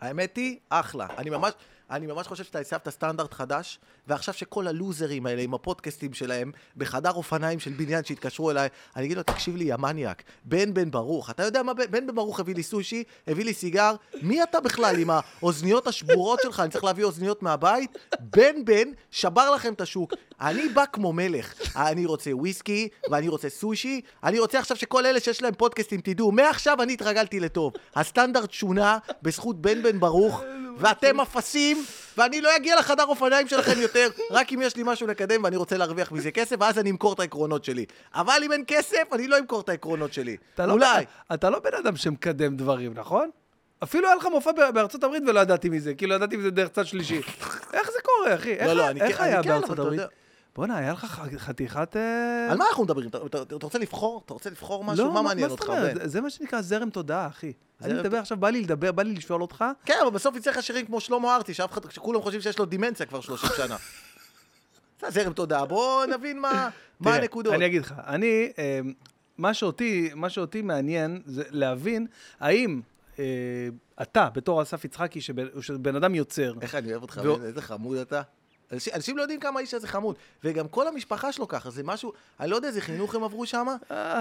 האמת 0.00 0.36
היא, 0.36 0.58
אחלה. 0.68 1.06
אני 1.18 1.30
ממש, 1.30 1.52
אני 1.90 2.06
ממש 2.06 2.26
חושב 2.26 2.44
שאתה 2.44 2.58
הצבת 2.58 2.88
סטנדרט 2.88 3.34
חדש, 3.34 3.78
ועכשיו 4.06 4.34
שכל 4.34 4.66
הלוזרים 4.68 5.26
האלה 5.26 5.42
עם 5.42 5.54
הפודקאסטים 5.54 6.12
שלהם, 6.12 6.52
בחדר 6.76 7.10
אופניים 7.10 7.60
של 7.60 7.72
בניין 7.72 8.04
שהתקשרו 8.04 8.50
אליי, 8.50 8.68
אני 8.96 9.04
אגיד 9.04 9.16
לו, 9.16 9.22
תקשיב 9.22 9.56
לי, 9.56 9.64
יא 9.64 9.76
בן 10.44 10.74
בן 10.74 10.90
ברוך, 10.90 11.30
אתה 11.30 11.42
יודע 11.42 11.62
מה 11.62 11.74
בן 11.74 11.90
בן 11.90 12.14
ברוך 12.14 12.40
הביא 12.40 12.54
לי 12.54 12.62
סושי, 12.62 13.04
הביא 13.26 13.44
לי 13.44 13.54
סיגר, 13.54 13.94
מי 14.22 14.42
אתה 14.42 14.60
בכלל 14.60 14.98
עם 14.98 15.10
האוזניות 15.10 15.86
השבורות 15.86 16.40
שלך, 16.42 16.60
אני 16.60 16.70
צריך 16.70 16.84
להביא 16.84 17.04
אוזניות 17.04 17.42
מהבית? 17.42 17.98
בן 18.20 18.64
בן 18.64 18.88
שבר 19.10 19.50
לכם 19.50 19.72
את 19.72 19.80
השוק. 19.80 20.12
אני 20.40 20.68
בא 20.68 20.84
כמו 20.92 21.12
מלך, 21.12 21.54
אני 21.76 22.06
רוצה 22.06 22.30
וויסקי, 22.36 22.88
ואני 23.10 23.28
רוצה 23.28 23.48
סושי, 23.48 24.00
אני 24.24 24.38
רוצה 24.38 24.58
עכשיו 24.58 24.76
שכל 24.76 25.06
אלה 25.06 25.20
שיש 25.20 25.42
להם 25.42 25.54
פודקאסטים, 25.54 26.00
תדעו, 26.00 26.32
מעכשיו 26.32 26.82
אני 26.82 26.92
התרגלתי 26.92 27.40
לטוב. 27.40 27.72
הסטנדרט 27.96 28.50
שונה 28.50 28.98
בזכות 29.22 29.60
בן 29.62 29.82
בן 29.82 30.00
ברוך, 30.00 30.42
ואתם 30.78 31.20
אפסים, 31.20 31.84
ואני 32.18 32.40
לא 32.40 32.56
אגיע 32.56 32.78
לחדר 32.78 33.04
אופניים 33.04 33.48
שלכם 33.48 33.80
יותר, 33.80 34.08
רק 34.30 34.52
אם 34.52 34.62
יש 34.62 34.76
לי 34.76 34.82
משהו 34.86 35.06
לקדם 35.06 35.44
ואני 35.44 35.56
רוצה 35.56 35.76
להרוויח 35.76 36.12
מזה 36.12 36.30
כסף, 36.30 36.56
ואז 36.60 36.78
אני 36.78 36.90
אמכור 36.90 37.12
את 37.12 37.20
העקרונות 37.20 37.64
שלי. 37.64 37.84
אבל 38.14 38.40
אם 38.44 38.52
אין 38.52 38.64
כסף, 38.66 39.02
אני 39.12 39.28
לא 39.28 39.38
אמכור 39.38 39.60
את 39.60 39.68
העקרונות 39.68 40.12
שלי. 40.12 40.36
אתה 40.54 40.66
לא, 40.66 40.72
אולי. 40.72 41.04
אתה 41.34 41.50
לא 41.50 41.58
בן 41.58 41.74
אדם 41.84 41.96
שמקדם 41.96 42.56
דברים, 42.56 42.92
נכון? 42.94 43.30
אפילו 43.82 44.06
היה 44.06 44.16
לך 44.16 44.26
מופע 44.26 44.50
בארצות 44.74 45.04
הברית 45.04 45.22
ולא 45.26 45.40
ידעתי 45.40 45.68
מזה, 45.68 45.94
כאילו 45.94 46.14
ידעתי 46.14 46.36
מזה 46.36 46.50
דרך 46.50 46.68
צד 46.68 46.86
שלישי. 46.86 47.20
איך 47.72 47.90
זה 47.92 47.98
קורה, 48.02 48.34
אחי? 48.34 48.52
איך, 48.52 48.66
לא, 48.66 48.74
לא, 48.74 48.88
איך 48.88 49.16
כן- 49.18 49.22
אני 49.24 49.32
היה 49.32 49.42
כן, 49.42 49.48
בארצות 49.48 49.78
הברית? 49.78 50.00
יודע. 50.00 50.06
בואנה, 50.60 50.76
היה 50.78 50.92
לך 50.92 51.04
חתיכת... 51.36 51.96
אה, 51.96 52.50
על 52.50 52.58
מה 52.58 52.64
אנחנו 52.68 52.84
מדברים? 52.84 53.08
אתה- 53.08 53.18
רוצה 53.62 53.78
לבחור? 53.78 54.22
אתה 54.24 54.32
רוצה 54.34 54.50
לבחור 54.50 54.84
משהו? 54.84 55.04
לא, 55.06 55.12
מה 55.14 55.22
מעניין 55.22 55.50
אותך? 55.50 55.64
זה- 55.94 56.08
זה 56.08 56.20
מה 56.20 56.30
שנקרא 56.30 56.60
זרם 56.60 56.90
תודעה, 56.90 57.26
אחי. 57.26 57.52
אני 57.82 57.94
מדבר 57.94 58.16
עכשיו, 58.18 58.36
בא 58.38 58.50
לי 58.50 58.62
לדבר, 58.62 58.92
בא 58.92 59.02
לי 59.02 59.14
לשאול 59.14 59.42
אותך. 59.42 59.64
כן, 59.84 59.94
אבל 60.02 60.10
בסוף 60.10 60.36
יצא 60.36 60.50
לך 60.50 60.62
שירים 60.62 60.86
כמו 60.86 61.00
שלמה 61.00 61.36
ארצי, 61.36 61.52
שכולם 61.90 62.22
חושבים 62.22 62.40
שיש 62.40 62.58
לו 62.58 62.64
דימנציה 62.64 63.06
כבר 63.06 63.20
30 63.20 63.50
שנה. 63.56 63.76
זה 65.00 65.10
זרם 65.10 65.32
תודעה, 65.32 65.66
בוא 65.66 66.06
נבין 66.06 66.40
מה 66.40 66.68
הנקודות. 67.04 67.54
אני 67.54 67.66
אגיד 67.66 67.82
לך, 67.82 67.94
אני, 68.06 68.52
אה, 68.58 68.80
מה 69.38 69.54
שאותי, 69.54 70.10
מה 70.14 70.30
שאותי 70.30 70.62
מעניין 70.62 71.22
זה 71.26 71.42
להבין 71.50 72.06
האם 72.40 72.80
אה, 73.18 73.24
אתה, 74.02 74.28
בתור 74.34 74.62
אסף 74.62 74.84
יצחקי, 74.84 75.20
שבן 75.20 75.96
אדם 75.96 76.14
יוצר, 76.14 76.54
איך 76.60 76.74
אני 76.74 76.90
אוהב 76.90 77.02
אותך, 77.02 77.20
איזה 77.44 77.62
חמוד 77.62 77.96
אתה. 77.98 78.22
אנשים, 78.72 78.92
אנשים 78.96 79.16
לא 79.16 79.22
יודעים 79.22 79.40
כמה 79.40 79.58
האיש 79.58 79.74
הזה 79.74 79.88
חמוד, 79.88 80.16
וגם 80.44 80.68
כל 80.68 80.88
המשפחה 80.88 81.32
שלו 81.32 81.48
ככה, 81.48 81.70
זה 81.70 81.82
משהו, 81.82 82.12
אני 82.40 82.50
לא 82.50 82.56
יודע 82.56 82.68
איזה 82.68 82.80
חינוך 82.80 83.14
הם 83.14 83.24
עברו 83.24 83.46
שם, 83.46 83.66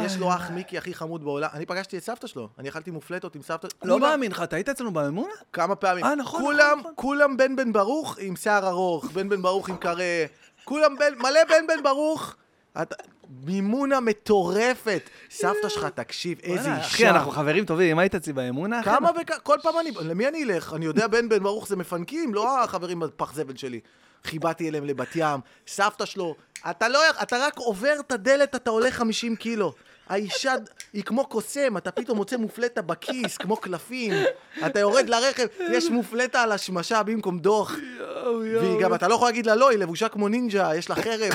יש 0.05 0.17
לו 0.17 0.29
אח 0.33 0.51
מיקי 0.51 0.77
הכי 0.77 0.93
חמוד 0.93 1.23
בעולם, 1.23 1.49
אני 1.53 1.65
פגשתי 1.65 1.97
את 1.97 2.03
סבתא 2.03 2.27
שלו, 2.27 2.49
אני 2.59 2.69
אכלתי 2.69 2.91
מופלטות 2.91 3.35
עם 3.35 3.41
סבתא, 3.41 3.67
לא 3.83 3.99
מאמין 3.99 4.31
לך, 4.31 4.43
אתה 4.43 4.55
היית 4.55 4.69
אצלנו 4.69 4.93
במימונה? 4.93 5.33
כמה 5.53 5.75
פעמים, 5.75 6.05
אה, 6.05 6.15
נכון, 6.15 6.41
כולם, 6.41 6.57
נכון, 6.59 6.79
נכון. 6.79 6.93
כולם 6.95 7.38
בן 7.38 7.55
בן 7.55 7.73
ברוך 7.73 8.17
עם 8.19 8.35
שיער 8.35 8.67
ארוך, 8.67 9.05
בן 9.05 9.29
בן 9.29 9.41
ברוך 9.41 9.69
עם 9.69 9.77
קרה, 9.77 10.25
כולם 10.63 10.95
בן, 10.99 11.13
מלא 11.17 11.43
בן 11.49 11.67
בן 11.67 11.83
ברוך, 11.83 12.35
אתה, 12.81 12.95
מימונה 13.45 13.99
מטורפת, 13.99 15.09
סבתא 15.29 15.69
שלך, 15.69 15.85
תקשיב, 15.85 16.39
איזה 16.43 16.75
אישה. 16.75 16.88
אחי, 16.88 17.09
אנחנו 17.09 17.31
חברים 17.31 17.65
טובים, 17.65 17.91
אם 17.91 17.99
היית 17.99 18.15
אצלי 18.15 18.33
באמונה, 18.33 18.83
כמה 18.83 19.09
וכ... 19.21 19.31
כל 19.43 19.57
פעם 19.63 19.73
אני... 19.79 19.91
למי 20.01 20.27
אני 20.27 20.43
אלך? 20.43 20.73
אני 20.73 20.85
יודע, 20.85 21.07
בן 21.07 21.29
בן 21.29 21.43
ברוך 21.43 21.67
זה 21.67 21.75
מפנקים, 21.75 22.33
לא 22.33 22.63
החברים 22.63 22.99
בפח 22.99 23.33
זבל 23.33 23.55
שלי. 23.55 23.79
חיבאתי 24.25 24.69
אליהם 24.69 24.86
לבת 24.86 25.15
ים, 25.15 25.39
סבתא 25.67 26.05
שלו. 26.05 26.36
אתה 26.69 26.88
לא... 26.88 26.99
אתה 27.21 27.38
רק 27.38 27.58
עובר 27.58 27.93
את 27.99 28.12
הדלת, 28.12 28.55
אתה 28.55 28.69
עולה 28.69 28.91
50 28.91 29.36
קילו. 29.36 29.73
האישה 30.10 30.53
היא 30.93 31.03
כמו 31.03 31.25
קוסם, 31.25 31.77
אתה 31.77 31.91
פתאום 31.91 32.17
מוצא 32.17 32.38
מופלטה 32.38 32.82
בכיס, 32.82 33.38
כמו 33.38 33.58
קלפים. 33.58 34.13
אתה 34.65 34.79
יורד 34.79 35.10
לרכב, 35.10 35.47
יש 35.71 35.89
מופלטה 35.89 36.41
על 36.41 36.51
השמשה 36.51 37.03
במקום 37.03 37.39
דוח. 37.39 37.75
והיא 38.41 38.79
גם, 38.82 38.93
אתה 38.93 39.08
לא 39.08 39.15
יכול 39.15 39.27
להגיד 39.27 39.45
לה 39.45 39.55
לא, 39.55 39.69
היא 39.69 39.79
לבושה 39.79 40.10
כמו 40.10 40.27
נינג'ה, 40.27 40.75
יש 40.75 40.89
לה 40.89 40.95
חרב. 40.95 41.34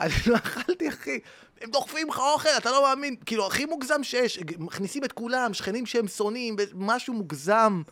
אני 0.00 0.12
לא 0.26 0.36
אכלתי, 0.36 0.88
אחי. 0.88 1.20
הם 1.60 1.70
דוחפים 1.70 2.08
לך 2.08 2.18
אוכל, 2.18 2.48
אתה 2.56 2.70
לא 2.70 2.82
מאמין. 2.82 3.16
כאילו, 3.26 3.46
הכי 3.46 3.64
מוגזם 3.64 4.04
שיש. 4.04 4.38
מכניסים 4.58 5.04
את 5.04 5.12
כולם, 5.12 5.54
שכנים 5.54 5.86
שהם 5.86 6.08
שונאים, 6.08 6.56
משהו 6.74 7.14
מוגזם. 7.14 7.82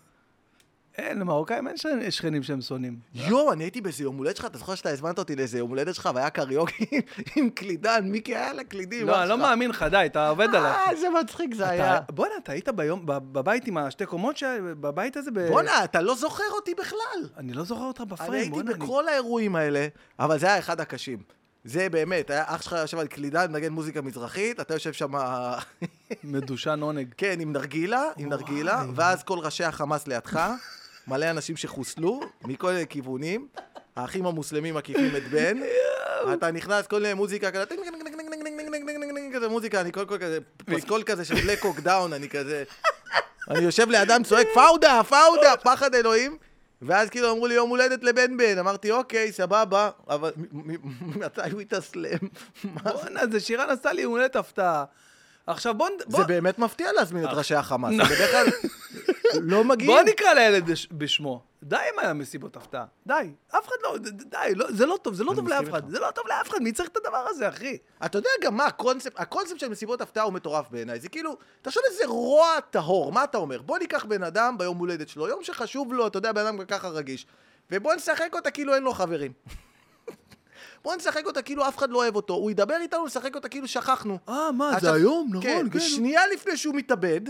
אין, 0.99 1.19
למרוקאים 1.19 1.69
אין 1.69 1.77
שכנים- 2.11 2.43
שהם 2.43 2.61
שונאים. 2.61 2.99
יואו, 3.15 3.53
אני 3.53 3.65
הייתי 3.65 3.81
באיזה 3.81 4.03
יום 4.03 4.17
הולדת 4.17 4.37
שלך, 4.37 4.47
אתה 4.47 4.59
זוכר 4.59 4.75
שאתה 4.75 4.91
הזמנת 4.91 5.19
אותי 5.19 5.37
לאיזה 5.37 5.59
יום 5.59 5.71
הולדת 5.71 5.95
שלך, 5.95 6.09
והיה 6.15 6.31
קריוקי 6.31 7.01
עם 7.37 7.51
קלידן, 7.51 8.05
מיקי 8.05 8.37
היה 8.37 8.53
לה 8.53 8.65
קלידים. 8.65 9.07
לא, 9.07 9.21
אני 9.23 9.29
לא. 9.29 9.39
מאמין 9.39 9.71
לך, 9.71 9.83
די, 9.91 10.03
אתה 10.07 10.29
עובד 10.29 10.49
עליי. 10.55 10.71
אה, 10.73 10.91
איזה 10.91 11.07
מצחיק 11.23 11.55
זה 11.55 11.69
היה. 11.69 12.01
בואנה, 12.11 12.35
אתה 12.43 12.53
היית 12.53 12.69
ביום, 12.69 13.03
בבית 13.07 13.67
עם 13.67 13.77
השתי 13.77 14.07
קומות, 14.07 14.37
בבית 14.81 15.17
הזה? 15.17 15.31
ב- 15.31 15.49
בואנה, 15.49 15.85
אתה 15.85 16.01
לא 16.01 16.15
זוכר 16.15 16.45
אותי 16.51 16.75
בכלל. 16.75 17.29
אני 17.37 17.53
לא 17.53 17.65
זוכר 17.65 17.83
אותך 17.85 18.01
אני 18.01 18.09
בפריים, 18.11 18.33
הייתי 18.33 18.51
בואנה, 18.51 18.71
אני... 18.71 18.79
בכל 18.81 19.09
האירועים 19.09 19.57
האלה, 19.57 19.87
אבל 20.19 20.39
זה 20.39 20.47
היה 20.47 20.59
אחד 20.59 20.81
הקשים. 20.81 21.19
זה 21.65 21.89
באמת, 21.89 22.31
היה 22.31 22.45
אח 22.47 22.63
שלך 22.63 22.73
יושב 22.79 22.99
על 22.99 23.07
קלידן, 23.07 23.53
מנגן 23.53 23.73
מוזיקה 23.73 24.03
מזרחית, 24.03 24.61
אתה 24.61 24.75
יושב 24.75 24.93
שם, 24.93 25.13
מדושן 26.25 26.81
עונג. 26.83 27.15
כן, 27.17 27.37
עם 27.41 27.53
נרגילה, 27.53 28.03
עם 28.17 28.29
נרגילה. 28.29 28.83
ואז 28.95 29.23
כל 29.23 29.39
ראשי 29.39 29.65
החמאס 29.65 30.07
לידך, 30.07 30.51
מלא 31.09 31.31
אנשים 31.31 31.57
שחוסלו 31.57 32.21
מכל 32.45 32.73
מיני 32.73 32.87
כיוונים, 32.87 33.49
האחים 33.97 34.27
המוסלמים 34.27 34.75
מקיפים 34.75 35.17
את 35.17 35.29
בן, 35.31 35.61
אתה 36.33 36.51
נכנס 36.51 36.87
כל 36.87 37.01
מיני 37.01 37.15
מוזיקה 37.15 37.51
כזה, 37.51 37.65
כזה 39.35 39.49
מוזיקה, 39.49 39.81
אני 39.81 39.93
כל 39.93 40.05
כזה, 40.21 40.39
פסקול 40.65 41.03
כזה 41.03 41.25
של 41.25 41.35
Black 41.35 41.65
Hawk 41.65 41.81
Down, 41.81 42.13
אני 42.13 42.29
כזה, 42.29 42.65
אני 43.51 43.59
יושב 43.59 43.91
לידם 43.91 44.23
צועק 44.25 44.47
פאודה, 44.55 45.01
פאודה, 45.09 45.57
פחד 45.63 45.95
אלוהים. 45.95 46.39
ואז 46.83 47.11
כאילו 47.11 47.33
אמרו 47.33 47.47
לי 47.47 47.55
יום 47.55 47.71
הולדת 47.71 48.05
לבן 48.05 48.37
בן, 48.37 48.59
אמרתי 48.59 48.91
אוקיי, 48.91 49.33
סבבה, 49.33 49.91
אבל 50.09 50.33
מתי 51.17 51.51
הוא 51.53 51.61
התאסלם? 51.61 52.19
בואנה, 52.65 53.27
זה 53.33 53.41
שירן 53.41 53.71
עשה 53.71 53.93
לי 53.93 54.03
יום 54.03 54.13
הולדת 54.13 54.37
הפתעה. 54.37 54.85
עכשיו 55.47 55.75
בוא... 55.75 55.89
זה 56.09 56.25
באמת 56.25 56.59
מפתיע 56.59 56.93
להזמין 56.93 57.25
את 57.25 57.31
ראשי 57.33 57.55
החמאס. 57.55 57.95
זה 57.97 58.15
בדרך 58.15 58.31
כלל 58.31 58.47
לא 59.43 59.65
מגיעים. 59.65 59.93
בוא 59.93 60.03
נקרא 60.03 60.33
לילד 60.35 60.71
בש- 60.71 60.89
בשמו. 60.93 61.43
די 61.63 61.77
עם 61.77 62.09
המסיבות 62.09 62.57
הפתעה. 62.57 62.85
די. 63.07 63.15
אף 63.49 63.69
אחד 63.69 63.75
לא... 63.83 63.97
די, 64.13 64.55
לא- 64.55 64.67
זה 64.73 64.87
לא 64.87 64.99
טוב, 65.03 65.15
זה 65.15 65.25
לא 65.25 65.33
טוב 65.37 65.49
לאף 65.49 65.69
אחד. 65.69 65.91
זה 65.91 66.01
לא 66.01 66.11
טוב 66.11 66.25
לאף 66.29 66.49
אחד, 66.51 66.59
מי 66.63 66.73
צריך 66.73 66.89
את 66.89 66.97
הדבר 66.97 67.27
הזה, 67.31 67.49
אחי? 67.49 67.79
אתה 68.07 68.19
יודע 68.19 68.29
גם 68.43 68.57
מה 68.57 68.67
הקונספט, 68.67 69.21
הקונספט 69.21 69.59
של 69.59 69.69
מסיבות 69.69 70.01
הפתעה 70.01 70.25
הוא 70.25 70.33
מטורף 70.33 70.67
בעיניי, 70.71 71.01
זה 71.01 71.09
כאילו, 71.09 71.37
תחשוב 71.63 71.83
איזה 71.91 72.07
רוע 72.07 72.61
טהור, 72.71 73.13
מה 73.13 73.25
אתה 73.25 73.39
אומר? 73.39 73.63
בוא 73.63 73.79
ניקח 73.79 74.05
בן 74.05 74.23
אדם 74.23 74.59
ביום 74.59 74.79
הולדת 74.79 75.09
שלו, 75.09 75.29
יום 75.29 75.45
שחשוב 75.45 75.93
לו, 75.93 76.07
אתה 76.07 76.19
יודע, 76.19 76.33
בן 76.33 76.47
אדם 76.47 76.59
גם 76.59 76.67
ככה 76.67 76.89
רגיש, 76.89 77.27
ובוא 77.71 77.95
נשחק 77.95 78.31
אותה 78.35 78.51
כאילו 78.51 78.75
אין 78.75 78.83
לו 78.83 78.93
חברים. 78.93 79.33
בוא 80.85 80.97
נשחק 80.97 81.27
אותה 81.27 81.43
כאילו 81.43 81.69
אף 81.69 81.79
אחד 81.79 81.91
לא 81.91 81.99
אוהב 81.99 82.17
אותו, 82.17 82.35
הוא 82.35 82.51
ידבר 82.51 82.77
איתנו, 82.81 83.07
נשחק 83.07 83.35
אותה 83.35 83.49
כאילו 83.49 83.69
שכחנו. 83.69 84.19
אה, 84.29 84.53
מה, 84.53 84.81
זה 84.81 84.93
היום? 84.93 85.29
נכון, 85.31 85.43
כן, 85.43 85.67
כן. 85.73 85.79
ושנייה 85.79 86.21
לפני 86.35 86.57
שהוא 86.57 86.75
מתאבד, 86.75 87.21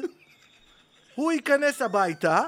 הוא 1.15 1.33
ייכנס 1.33 1.83
הביתה, 1.83 2.43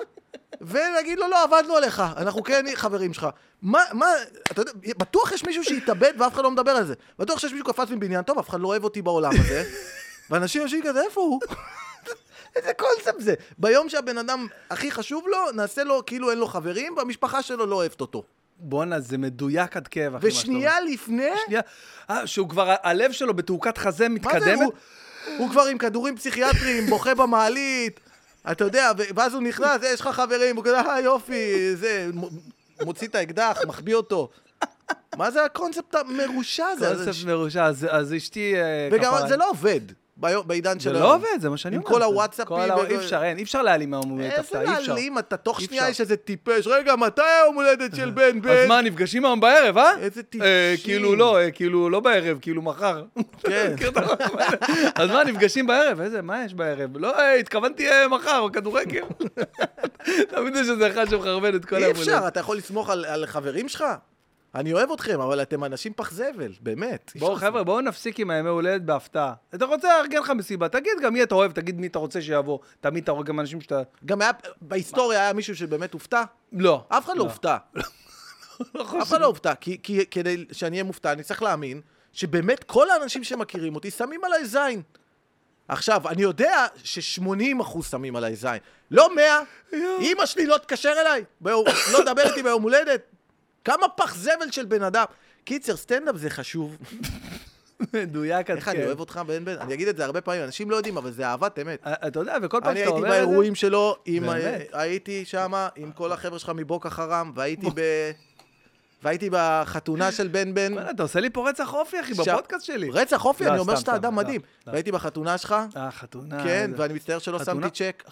ונגיד 0.60 1.18
לו, 1.18 1.28
לא, 1.28 1.42
עבדנו 1.44 1.76
עליך, 1.76 2.02
אנחנו 2.16 2.42
כן 2.42 2.64
חברים 2.74 3.14
שלך. 3.14 3.26
מה, 3.62 3.80
מה, 3.92 4.06
אתה 4.52 4.60
יודע, 4.60 4.72
בטוח 4.98 5.32
יש 5.32 5.44
מישהו 5.44 5.64
שהתאבד 5.64 6.12
ואף 6.18 6.34
אחד 6.34 6.42
לא 6.42 6.50
מדבר 6.50 6.70
על 6.70 6.86
זה. 6.86 6.94
בטוח 7.18 7.38
שיש 7.38 7.52
מישהו 7.52 7.66
קפץ 7.66 7.90
מבניין, 7.90 8.22
טוב, 8.22 8.38
אף 8.38 8.48
אחד 8.48 8.60
לא 8.60 8.68
אוהב 8.68 8.84
אותי 8.84 9.02
בעולם 9.02 9.32
הזה. 9.40 9.64
ואנשים 10.30 10.62
יושבים 10.62 10.82
כזה, 10.82 11.02
איפה 11.02 11.20
הוא? 11.20 11.40
איזה 12.56 12.72
קונספט 12.74 13.20
זה. 13.20 13.34
ביום 13.58 13.88
שהבן 13.88 14.18
אדם 14.18 14.46
הכי 14.70 14.90
חשוב 14.90 15.24
לו, 15.28 15.52
נעשה 15.54 15.84
לו 15.84 16.06
כאילו 16.06 16.30
אין 16.30 16.38
לו 16.38 16.46
חברים, 16.46 16.94
והמשפחה 16.96 17.42
שלו 17.42 17.66
לא 17.66 17.74
אוהבת 17.74 18.00
אותו. 18.00 18.22
בואנה, 18.58 19.00
זה 19.00 19.18
מדויק 19.18 19.76
עד 19.76 19.88
כאב, 19.88 20.14
אחי. 20.14 20.26
ושנייה 20.26 20.80
לפני, 20.80 21.30
שנייה. 21.46 21.60
אה, 22.10 22.26
שהוא 22.26 22.48
כבר, 22.48 22.74
הלב 22.82 23.12
שלו 23.12 23.34
בתעוקת 23.34 23.78
חזה 23.78 24.08
מה 24.08 24.14
זה, 24.14 24.28
מתקדמת. 24.28 24.58
הוא, 24.58 24.72
הוא 25.38 25.50
כבר 25.50 25.62
עם 25.62 25.78
כדורים 25.78 26.16
פסיכיאטריים, 26.16 26.86
בוכה 26.86 27.14
במעלית, 27.14 28.00
אתה 28.52 28.64
יודע, 28.64 28.90
ואז 29.14 29.34
הוא 29.34 29.42
נכנס, 29.42 29.82
"אה, 29.84 29.88
יש 29.88 30.00
לך 30.00 30.08
חברים, 30.08 30.56
הוא 30.56 30.64
כזה, 30.64 30.80
אה 30.80 31.00
יופי, 31.00 31.76
זה, 31.76 32.10
מוציא 32.84 33.08
את 33.08 33.14
האקדח, 33.14 33.58
מחביא 33.66 33.94
אותו. 33.94 34.28
מה 35.16 35.30
זה 35.30 35.44
הקונספט 35.44 35.94
המרושע 35.94 36.66
הזה? 36.66 36.86
קונספט 37.04 37.26
מרושע, 37.26 37.64
אז 37.90 38.14
אשתי... 38.16 38.54
אה, 38.56 38.88
וגם 38.92 39.14
זה 39.28 39.36
לא 39.36 39.50
עובד, 39.50 39.80
בעידן 40.16 40.78
זה 40.78 40.84
של 40.84 40.92
לא 40.92 40.98
היום. 40.98 41.10
עובד, 41.10 41.40
זה 41.40 41.50
מה 41.50 41.56
שאני 41.56 41.76
עם 41.76 41.82
אומר. 41.82 41.92
כל 41.94 41.98
זה- 42.00 42.04
הוואטסאפים 42.04 42.56
כל 42.56 42.70
ה- 42.70 42.74
וכל- 42.76 42.86
אי 42.86 42.96
אפשר, 42.96 43.22
אין, 43.24 43.38
אי 43.38 43.42
אפשר 43.42 43.62
להעלים 43.62 43.90
מהיום 43.90 44.10
הולדת 44.10 44.30
איזה 44.30 44.40
הפתעה, 44.40 44.62
אי 44.62 44.78
אפשר. 44.78 44.92
להעלים, 44.92 45.18
אתה 45.18 45.36
תוך 45.36 45.60
אי 45.60 45.64
שנייה. 45.64 45.88
יש 45.88 46.00
איזה 46.00 46.16
טיפש, 46.16 46.66
רגע, 46.66 46.96
מתי 46.96 47.22
היום 47.42 47.54
הולדת 47.54 47.96
של 47.96 48.10
בן 48.10 48.40
בן? 48.42 48.50
אז 48.50 48.68
מה, 48.68 48.82
נפגשים 48.82 49.24
היום 49.24 49.40
בערב, 49.40 49.78
אה? 49.78 49.98
איזה 49.98 50.20
אה, 50.20 50.24
טיפשים. 50.30 50.50
כאילו 50.84 51.16
לא, 51.16 51.38
אה, 51.40 51.50
כאילו 51.50 51.90
לא 51.90 52.00
בערב, 52.00 52.38
כאילו 52.42 52.62
מחר. 52.62 53.04
כן. 53.42 53.74
הזה? 53.78 54.00
אז 54.94 55.10
מה, 55.10 55.24
נפגשים 55.24 55.66
בערב? 55.66 56.00
איזה, 56.00 56.22
מה 56.22 56.44
יש 56.44 56.54
בערב? 56.54 56.96
לא, 56.98 57.18
אה, 57.18 57.34
התכוונתי 57.34 57.86
מחר, 58.10 58.46
כדורגל. 58.52 59.02
תמיד 60.28 60.56
יש 60.56 60.68
איזה 60.68 60.86
אחד 60.88 61.08
שמחרבן 61.10 61.56
את 61.56 61.64
כל 61.64 61.76
אי 61.76 61.84
היום 61.84 61.96
אפשר, 61.96 62.24
אתה 62.28 62.40
יכול 62.40 62.56
לסמוך 62.56 62.90
על 62.90 63.26
חברים 63.26 63.68
שלך? 63.68 63.84
אני 64.56 64.72
אוהב 64.72 64.92
אתכם, 64.92 65.20
אבל 65.20 65.42
אתם 65.42 65.64
אנשים 65.64 65.92
פח 65.92 66.12
זבל, 66.12 66.52
באמת. 66.60 67.12
בואו, 67.18 67.36
חבר'ה, 67.36 67.64
בואו 67.64 67.80
נפסיק 67.80 68.20
עם 68.20 68.30
הימי 68.30 68.48
הולדת 68.48 68.82
בהפתעה. 68.82 69.34
אתה 69.54 69.64
רוצה 69.64 69.88
לארגן 69.98 70.18
לך 70.18 70.30
מסיבה, 70.30 70.68
תגיד 70.68 70.92
גם 71.02 71.12
מי 71.12 71.22
אתה 71.22 71.34
אוהב, 71.34 71.52
תגיד 71.52 71.80
מי 71.80 71.86
אתה 71.86 71.98
רוצה 71.98 72.22
שיבוא. 72.22 72.58
תמיד 72.80 73.02
אתה 73.02 73.12
רואה 73.12 73.24
גם 73.24 73.40
אנשים 73.40 73.60
שאתה... 73.60 73.82
גם 74.04 74.20
היה, 74.20 74.30
בהיסטוריה 74.60 75.20
היה 75.20 75.32
מישהו 75.32 75.56
שבאמת 75.56 75.92
הופתע? 75.92 76.22
לא. 76.52 76.84
אף 76.88 77.04
אחד 77.04 77.12
לא 77.16 77.18
לא. 77.18 77.24
הופתע. 77.24 77.56
אף 79.02 79.08
אחד 79.08 79.20
לא 79.20 79.26
הופתע, 79.26 79.54
כי, 79.54 79.78
כי 79.82 80.06
כדי 80.06 80.44
שאני 80.52 80.76
אהיה 80.76 80.84
מופתע, 80.84 81.12
אני 81.12 81.22
צריך 81.22 81.42
להאמין 81.42 81.80
שבאמת 82.12 82.64
כל 82.64 82.90
האנשים 82.90 83.24
שמכירים 83.24 83.74
אותי 83.74 83.90
שמים 83.90 84.24
עליי 84.24 84.46
זין. 84.46 84.82
עכשיו, 85.68 86.08
אני 86.08 86.22
יודע 86.22 86.66
ש-80% 86.84 87.62
אחוז 87.62 87.90
שמים 87.90 88.16
עליי 88.16 88.36
זין. 88.36 88.58
לא 88.90 89.14
100, 89.14 89.40
אמא 90.00 90.26
שלי 90.26 90.46
לא 90.46 90.58
תקשר 90.58 90.92
אליי, 91.00 91.24
לא 91.44 92.00
תדבר 92.02 92.22
איתי 92.22 92.42
ביום 92.42 92.62
הולדת. 92.62 93.15
כמה 93.66 93.88
פח 93.96 94.14
זבל 94.14 94.50
של 94.50 94.64
בן 94.64 94.82
אדם. 94.82 95.04
קיצר, 95.44 95.76
סטנדאפ 95.76 96.16
זה 96.16 96.30
חשוב. 96.30 96.76
מדויק 97.94 98.50
עד 98.50 98.56
איך 98.56 98.68
אני 98.68 98.78
כן. 98.78 98.84
אוהב 98.86 99.00
אותך, 99.00 99.20
בן 99.26 99.44
בן. 99.44 99.58
אני 99.58 99.74
אגיד 99.74 99.88
את 99.88 99.96
זה 99.96 100.04
הרבה 100.04 100.20
פעמים, 100.20 100.42
אנשים 100.42 100.70
לא 100.70 100.76
יודעים, 100.76 100.96
אבל 100.96 101.10
זה 101.10 101.26
אהבת 101.26 101.58
אמת. 101.58 101.80
אה, 101.86 102.08
אתה 102.08 102.18
יודע, 102.18 102.36
וכל 102.42 102.60
פעם 102.62 102.70
אני 102.70 102.78
שאתה 102.78 102.90
הייתי 102.90 102.98
אומר 102.98 103.08
את 103.08 103.12
זה... 103.12 103.26
באירועים 103.26 103.54
שלו, 103.54 103.96
באמת? 104.06 104.68
הייתי 104.72 105.24
שם 105.24 105.68
עם 105.76 105.92
כל 105.92 106.12
החבר'ה 106.12 106.38
שלך 106.38 106.52
מבוקה 106.54 106.90
חרם, 106.90 107.32
והייתי 107.34 107.66
ב... 107.74 107.80
והייתי 109.02 109.28
בחתונה 109.32 110.12
של 110.12 110.28
בן 110.28 110.54
בן. 110.54 110.74
אתה 110.90 111.02
עושה 111.02 111.20
לי 111.20 111.30
פה 111.30 111.48
רצח 111.48 111.74
אופי, 111.74 112.00
אחי, 112.00 112.14
בפודקאסט 112.14 112.64
שלי. 112.64 112.90
רצח 112.90 113.24
אופי, 113.24 113.44
לא, 113.44 113.50
אני 113.50 113.58
אומר 113.58 113.76
שאתה 113.76 113.96
אדם 113.96 114.16
לא, 114.16 114.22
מדהים. 114.22 114.40
לא. 114.66 114.72
והייתי 114.72 114.92
בחתונה 114.92 115.38
שלך, 115.38 115.56
אה, 115.76 115.90
חתונה. 115.90 116.44
כן, 116.44 116.70
ואני 116.76 116.94
מצטער 116.94 117.18
שלא 117.18 117.44
שמתי 117.44 117.70
צ'ק 117.70 118.04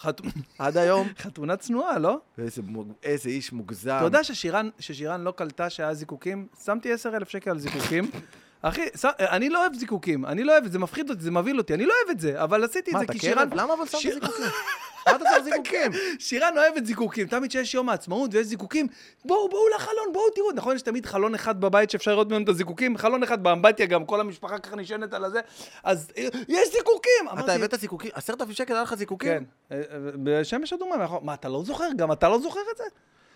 עד 0.59 0.77
היום. 0.77 1.09
חתונה 1.23 1.57
צנועה, 1.57 1.99
לא? 1.99 2.19
איזה 3.03 3.29
איש 3.31 3.53
מוגזם. 3.53 3.97
אתה 3.97 4.05
יודע 4.05 4.25
ששירן 4.79 5.21
לא 5.21 5.31
קלטה 5.31 5.71
שהיה 5.71 5.95
זיקוקים? 5.95 6.47
שמתי 6.65 6.93
10,000 6.93 7.29
שקל 7.29 7.51
על 7.51 7.59
זיקוקים. 7.59 8.11
אחי, 8.69 8.83
ש... 8.97 9.05
אני 9.19 9.49
לא 9.49 9.61
אוהב 9.61 9.75
זיקוקים, 9.75 10.27
אני 10.27 10.45
לא 10.45 10.53
אוהב 10.53 10.65
את 10.65 10.73
זה, 10.73 10.79
מפחיד 10.79 11.11
אותי, 11.11 11.23
זה 11.23 11.31
מבהיל 11.31 11.59
אותי, 11.59 11.75
אני 11.75 11.87
לא 11.87 11.95
אוהב 12.01 12.17
את 12.17 12.21
זה, 12.21 12.43
אבל 12.43 12.65
עשיתי 12.65 12.91
את 12.91 12.95
מה, 12.95 12.99
זה 12.99 13.05
אתה 13.05 13.13
כי 13.13 13.19
שירן... 13.19 13.51
כלב? 13.51 13.61
למה 13.61 13.75
אבל 13.75 13.87
שמת 13.87 14.01
זיקוקים? 14.01 14.45
מה 15.07 15.17
אתה 15.17 15.25
צריך 15.25 15.45
זיקוקים? 15.51 15.93
שירן 16.19 16.59
אוהבת 16.59 16.87
זיקוקים, 16.87 17.27
תמיד 17.27 17.51
כשיש 17.51 17.75
יום 17.75 17.89
העצמאות 17.89 18.35
ויש 18.35 18.47
זיקוקים, 18.47 18.87
בואו, 19.25 19.49
בואו 19.49 19.69
לחלון, 19.77 20.13
בואו 20.13 20.31
תראו, 20.35 20.53
נכון, 20.53 20.77
יש 20.77 20.83
תמיד 20.83 21.07
חלון 21.07 21.35
אחד 21.35 21.61
בבית 21.61 21.91
שאפשר 21.91 22.11
לראות 22.11 22.29
ממנו 22.29 22.45
את 22.45 22.49
הזיקוקים, 22.49 22.97
חלון 22.97 23.23
אחד 23.23 23.43
באמבטיה, 23.43 23.87
גם 23.87 24.05
כל 24.05 24.21
המשפחה 24.21 24.59
ככה 24.59 24.77
נשענת 24.77 25.15
על 25.15 25.25
הזה, 25.25 25.41
אז 25.83 26.11
אה, 26.19 26.29
יש 26.49 26.69
זיקוקים! 26.73 27.39
אתה 27.45 27.55
הבאת 27.55 27.75
זיקוקים? 27.81 28.11
עשרת 28.15 28.41
אלפים 28.41 28.55
שקל 28.55 28.75
היה 28.75 28.83
לך 28.83 28.95
זיקוקים? 28.95 29.29
כן, 29.29 29.45
אה, 29.73 29.77
אה, 29.77 29.83
בשמש 30.23 30.73
אדומה 30.73 31.19
מה, 31.23 31.35
אתה 31.35 31.49
לא 31.49 31.63
זוכר? 31.65 31.89
גם 31.97 32.13
אתה 32.13 32.29
לא 32.29 32.39
זוכר 32.39 32.61
את 32.73 32.77
זה? 32.77 32.85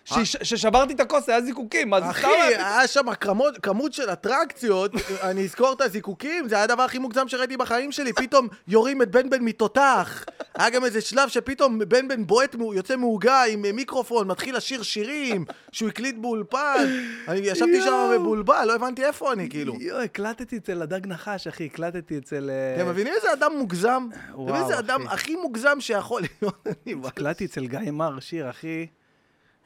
שש- 0.05 0.37
ששברתי 0.43 0.93
את 0.93 0.99
הכוס, 0.99 1.29
היה 1.29 1.41
זיקוקים, 1.41 1.89
מה 1.89 2.01
זה 2.01 2.09
אחי? 2.09 2.27
היה 2.57 2.87
שם 2.87 3.13
כמות, 3.61 3.93
של 3.93 4.09
אטרקציות, 4.09 4.91
אני 5.29 5.43
אזכור 5.45 5.73
את 5.73 5.81
הזיקוקים, 5.81 6.47
זה 6.49 6.55
היה 6.55 6.63
הדבר 6.63 6.83
הכי 6.83 6.99
מוגזם 6.99 7.27
שראיתי 7.27 7.57
בחיים 7.57 7.91
שלי, 7.91 8.13
פתאום 8.13 8.47
יורים 8.67 9.01
את 9.01 9.11
בן 9.11 9.29
בן 9.29 9.41
מתותח. 9.43 10.25
היה 10.55 10.69
גם 10.69 10.85
איזה 10.85 11.01
שלב 11.01 11.29
שפתאום 11.29 11.79
בן 11.87 12.07
בן 12.07 12.25
בועט, 12.27 12.55
יוצא 12.73 12.95
מעוגה 12.95 13.43
עם 13.43 13.65
אה, 13.65 13.71
מיקרופון, 13.71 14.27
מתחיל 14.27 14.55
לשיר 14.57 14.83
שירים, 14.83 15.45
שהוא 15.71 15.89
הקליט 15.89 16.15
באולפן. 16.15 16.87
אני 17.27 17.39
ישבתי 17.39 17.81
שם. 17.81 18.11
מבולבל, 18.19 18.65
לא 18.67 18.75
הבנתי 18.75 19.05
איפה 19.05 19.33
אני, 19.33 19.49
כאילו. 19.49 19.75
יואו, 19.79 20.01
הקלטתי 20.01 20.57
אצל 20.57 20.81
הדג 20.81 21.07
נחש, 21.07 21.47
אחי, 21.47 21.65
הקלטתי 21.65 22.17
אצל... 22.17 22.49
אה, 22.49 22.81
אתם 22.81 22.89
מבינים 22.89 23.13
איזה 23.15 23.33
אדם 23.33 23.51
מוגזם? 23.57 24.07
אתם 24.11 24.33
מבינים 24.33 24.49
וואו, 24.51 24.63
איזה 24.63 24.79
אדם 24.79 25.01
אחי. 25.07 25.13
הכי 25.15 25.35
מוגזם 25.35 25.77
שיכול 25.79 26.21
להיות? 26.45 26.67
הקלטתי 27.05 27.45
אצל 27.45 27.65
גיא 27.67 27.91
מר 27.91 28.19
שיר, 28.19 28.49
אחי. 28.49 28.87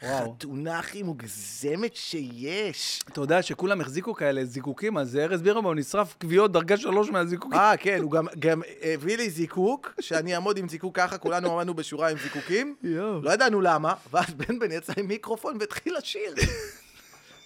וואו. 0.04 0.36
חתונה 0.36 0.80
הכי 0.80 1.04
מוגזמת 1.04 1.95
שיש. 1.95 3.01
אתה 3.10 3.22
יודע 3.22 3.41
שכולם 3.41 3.82
החזיקו 3.82 4.14
כאלה 4.14 4.45
זיקוקים, 4.45 4.97
אז 4.97 5.16
ארז 5.16 5.41
בירנבאום 5.41 5.80
נשרף 5.80 6.16
כוויות 6.22 6.51
דרגה 6.51 6.78
שלוש 6.78 7.10
מהזיקוקים. 7.10 7.60
אה, 7.60 7.78
כן, 7.78 7.99
הוא 8.01 8.12
גם, 8.12 8.26
גם 8.39 8.62
הביא 8.82 9.18
לי 9.18 9.30
זיקוק, 9.30 9.93
שאני 9.99 10.36
אעמוד 10.36 10.58
עם 10.58 10.70
זיקוק 10.70 10.95
ככה, 10.95 11.18
כולנו 11.18 11.54
עמדנו 11.60 11.74
בשורה 11.74 12.10
עם 12.10 12.18
זיקוקים. 12.24 12.76
יואו. 12.84 13.22
לא 13.22 13.32
ידענו 13.32 13.62
למה, 13.62 13.93
ואז 14.12 14.34
בן 14.34 14.60
בן 14.60 14.72
יצא 14.72 14.93
עם 14.97 15.08
מיקרופון 15.08 15.58
והתחיל 15.60 15.97
לשיר. 15.97 16.34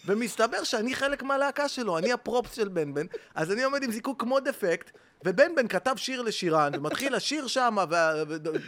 ומסתבר 0.08 0.64
שאני 0.64 0.96
חלק 0.96 1.24
מהלהקה 1.24 1.68
שלו, 1.68 1.98
אני 1.98 2.14
הפרופס 2.14 2.56
של 2.56 2.68
בן 2.68 2.94
בן, 2.94 3.06
אז 3.36 3.52
אני 3.52 3.64
עומד 3.64 3.84
עם 3.84 3.92
זיקוק 3.92 4.22
כמו 4.22 4.40
דפקט, 4.40 4.92
ובן 5.26 5.56
בן 5.56 5.68
כתב 5.68 5.94
שיר 5.98 6.22
לשירן, 6.22 6.72
ומתחיל 6.76 7.16
לשיר 7.16 7.48
שם, 7.48 7.78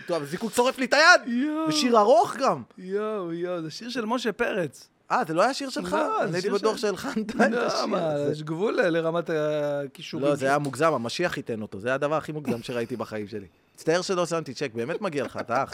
והזיקוק 0.09 0.53
שורף 0.53 0.77
לי 0.77 0.85
את 0.85 0.93
היד. 0.93 1.49
ושיר 1.69 1.99
ארוך 1.99 2.35
גם. 2.35 2.63
יואו, 2.77 3.33
יואו, 3.33 3.61
זה 3.61 3.71
שיר 3.71 3.89
של 3.89 4.05
משה 4.05 4.31
פרץ. 4.31 4.89
אה, 5.11 5.21
זה 5.27 5.33
לא 5.33 5.41
היה 5.41 5.53
שיר 5.53 5.69
שלך? 5.69 5.93
לא, 5.93 6.23
אני 6.23 6.33
הייתי 6.33 6.49
בטוח 6.49 6.77
שהלחנת 6.77 7.29
את 7.29 7.35
לא, 7.35 7.65
השיר 7.65 7.85
מה, 7.85 8.11
הזה. 8.11 8.31
יש 8.31 8.43
גבול 8.43 8.81
לרמת 8.81 9.29
הכישורים. 9.29 10.27
לא, 10.27 10.35
זה 10.35 10.45
היה 10.45 10.57
מוגזם, 10.57 10.93
המשיח 10.93 11.37
ייתן 11.37 11.61
אותו, 11.61 11.79
זה 11.79 11.93
הדבר 11.93 12.15
הכי 12.15 12.31
מוגזם 12.31 12.63
שראיתי 12.63 12.95
בחיים 12.95 13.27
שלי. 13.27 13.47
מצטער 13.75 14.01
שלא 14.01 14.25
שמתי 14.25 14.53
צ'ק, 14.53 14.71
באמת 14.73 15.01
מגיע 15.01 15.23
לך, 15.23 15.37
אתה 15.41 15.63
אח. 15.63 15.73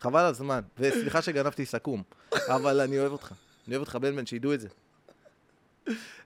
חבל 0.00 0.20
על 0.20 0.26
הזמן. 0.26 0.60
וסליחה 0.78 1.22
שגנבתי 1.22 1.66
סכו"ם, 1.66 2.02
אבל 2.48 2.80
אני 2.80 2.98
אוהב 2.98 3.12
אותך. 3.12 3.32
אני 3.68 3.76
אוהב 3.76 3.86
אותך 3.86 3.96
בן 3.96 4.16
בן, 4.16 4.26
שידעו 4.26 4.54
את 4.54 4.60
זה. 4.60 4.68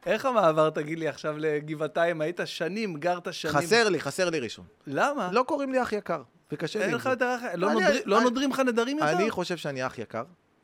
איך 0.07 0.25
המעבר, 0.27 0.71
תגיד 0.71 0.99
לי, 0.99 1.09
עכשיו 1.09 1.35
לגבעתיים? 1.39 2.21
היית 2.21 2.41
שנים, 2.45 2.95
גרת 2.97 3.29
שנים. 3.35 3.55
חסר 3.57 3.89
לי, 3.89 4.01
חסר 4.01 4.31
לי 4.31 4.39
ראשון. 4.41 4.65
למה? 4.87 5.29
לא 5.33 5.43
קוראים 5.43 5.73
לי 5.73 5.83
אח 5.83 5.93
יקר, 5.93 6.23
וקשה 6.53 6.79
לי 6.79 6.85
אין 6.85 6.95
לך. 6.95 7.07
יותר 7.07 7.35
אח... 7.37 7.43
לא 7.55 7.73
נודרים- 7.73 8.03
לא 8.07 8.21
נודרים 8.21 8.51
לך 8.51 8.61
נדרים 8.61 8.99
יותר? 8.99 9.11
אני 9.11 9.31
חושב 9.31 9.57
שאני 9.57 9.87
אח 9.87 9.99
יקר, 9.99 10.23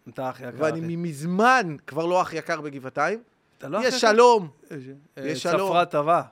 אתה 0.09 0.31
אח 0.31 0.41
יקר. 0.41 0.51
ואני. 0.59 0.97
מזמן 0.97 1.77
כבר 1.87 2.07
לא 2.07 2.23
אח 2.23 2.33
יקר 2.33 2.61
בגבעתיים. 2.61 3.23
לא 3.63 3.79
יש? 3.85 3.95
שלום, 4.01 4.49
יש 4.71 5.47
אה, 5.47 5.53
שלום. 5.53 5.71
צפרת 5.71 5.95
עבה. 5.95 6.23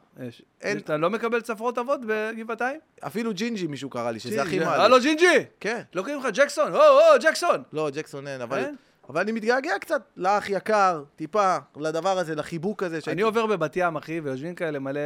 אתה 0.77 0.97
לא 0.97 1.11
מקבל 1.11 1.41
צפרות 1.41 1.79
עבות 1.79 2.01
בגבעתיים? 2.07 2.81
אפילו 3.01 3.35
ג'ינג'י 3.35 3.67
מישהו 3.67 3.91
קרא 3.91 4.11
לי, 4.11 4.21
שזה 4.21 4.43
הכי. 4.43 4.59
מעלה. 4.59 4.85
הלו 4.85 5.01
ג'ינג'י! 5.01 5.45
כן. 5.61 5.83
לא 5.95 6.03
קוראים 6.03 6.21
לך 6.21 6.27
ג'קסון? 6.33 6.75
או, 6.75 6.79
או, 6.81 7.19
ג'קסון! 7.23 7.63
לא, 7.73 7.91
ג'קסון 7.93 8.27
אין, 8.27 8.41
אבל... 8.41 8.65
אבל 9.11 9.21
אני 9.21 9.33
מתגעגע 9.33 9.79
קצת 9.81 10.03
לאח 10.17 10.49
יקר, 10.49 11.05
טיפה, 11.17 11.57
לדבר 11.77 12.19
הזה, 12.19 12.35
לחיבוק 12.35 12.83
הזה. 12.83 12.95
אני 12.95 13.03
שהייתי- 13.03 13.23
עובר 13.23 13.47
בבת 13.47 13.73
ים, 13.77 13.97
אחי, 13.97 14.21
ויושבים 14.21 14.55
כאלה 14.55 14.79
מלא 14.79 15.01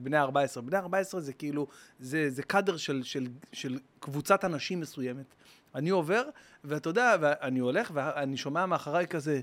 בני 0.00 0.18
14. 0.18 0.62
בני 0.62 0.76
14 0.78 1.20
זה 1.20 1.32
כאילו, 1.32 1.66
זה, 2.00 2.30
זה 2.30 2.42
קאדר 2.42 2.76
של, 2.76 3.02
של, 3.02 3.26
של 3.52 3.78
קבוצת 4.00 4.44
אנשים 4.44 4.80
מסוימת. 4.80 5.34
אני 5.74 5.90
עובר, 5.90 6.22
ואתה 6.64 6.88
יודע, 6.88 7.16
ואני 7.20 7.58
הולך, 7.58 7.90
ואני 7.94 8.36
שומע 8.36 8.66
מאחריי 8.66 9.06
כזה, 9.06 9.40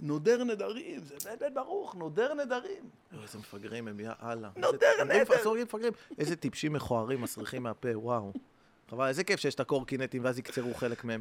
נודר 0.00 0.44
נדרים, 0.44 1.00
זה 1.04 1.14
בן 1.24 1.46
בן 1.48 1.54
ברוך, 1.54 1.94
נודר 1.94 2.34
נדרים. 2.34 2.82
יואו, 3.12 3.22
איזה 3.22 3.38
מפגרים 3.38 3.88
הם, 3.88 4.00
יא 4.00 4.10
אללה. 4.22 4.48
נודר 4.56 4.86
נדר. 5.04 5.24
איזה 6.18 6.36
טיפשים 6.36 6.72
מכוערים 6.72 7.20
מסריחים 7.20 7.62
מהפה, 7.62 7.88
וואו. 7.94 8.32
חבל, 8.90 9.08
איזה 9.08 9.24
כיף 9.24 9.40
שיש 9.40 9.54
את 9.54 9.60
הקורקינטים 9.60 10.24
ואז 10.24 10.38
יקצרו 10.38 10.74
חלק 10.74 11.04
מהם. 11.04 11.20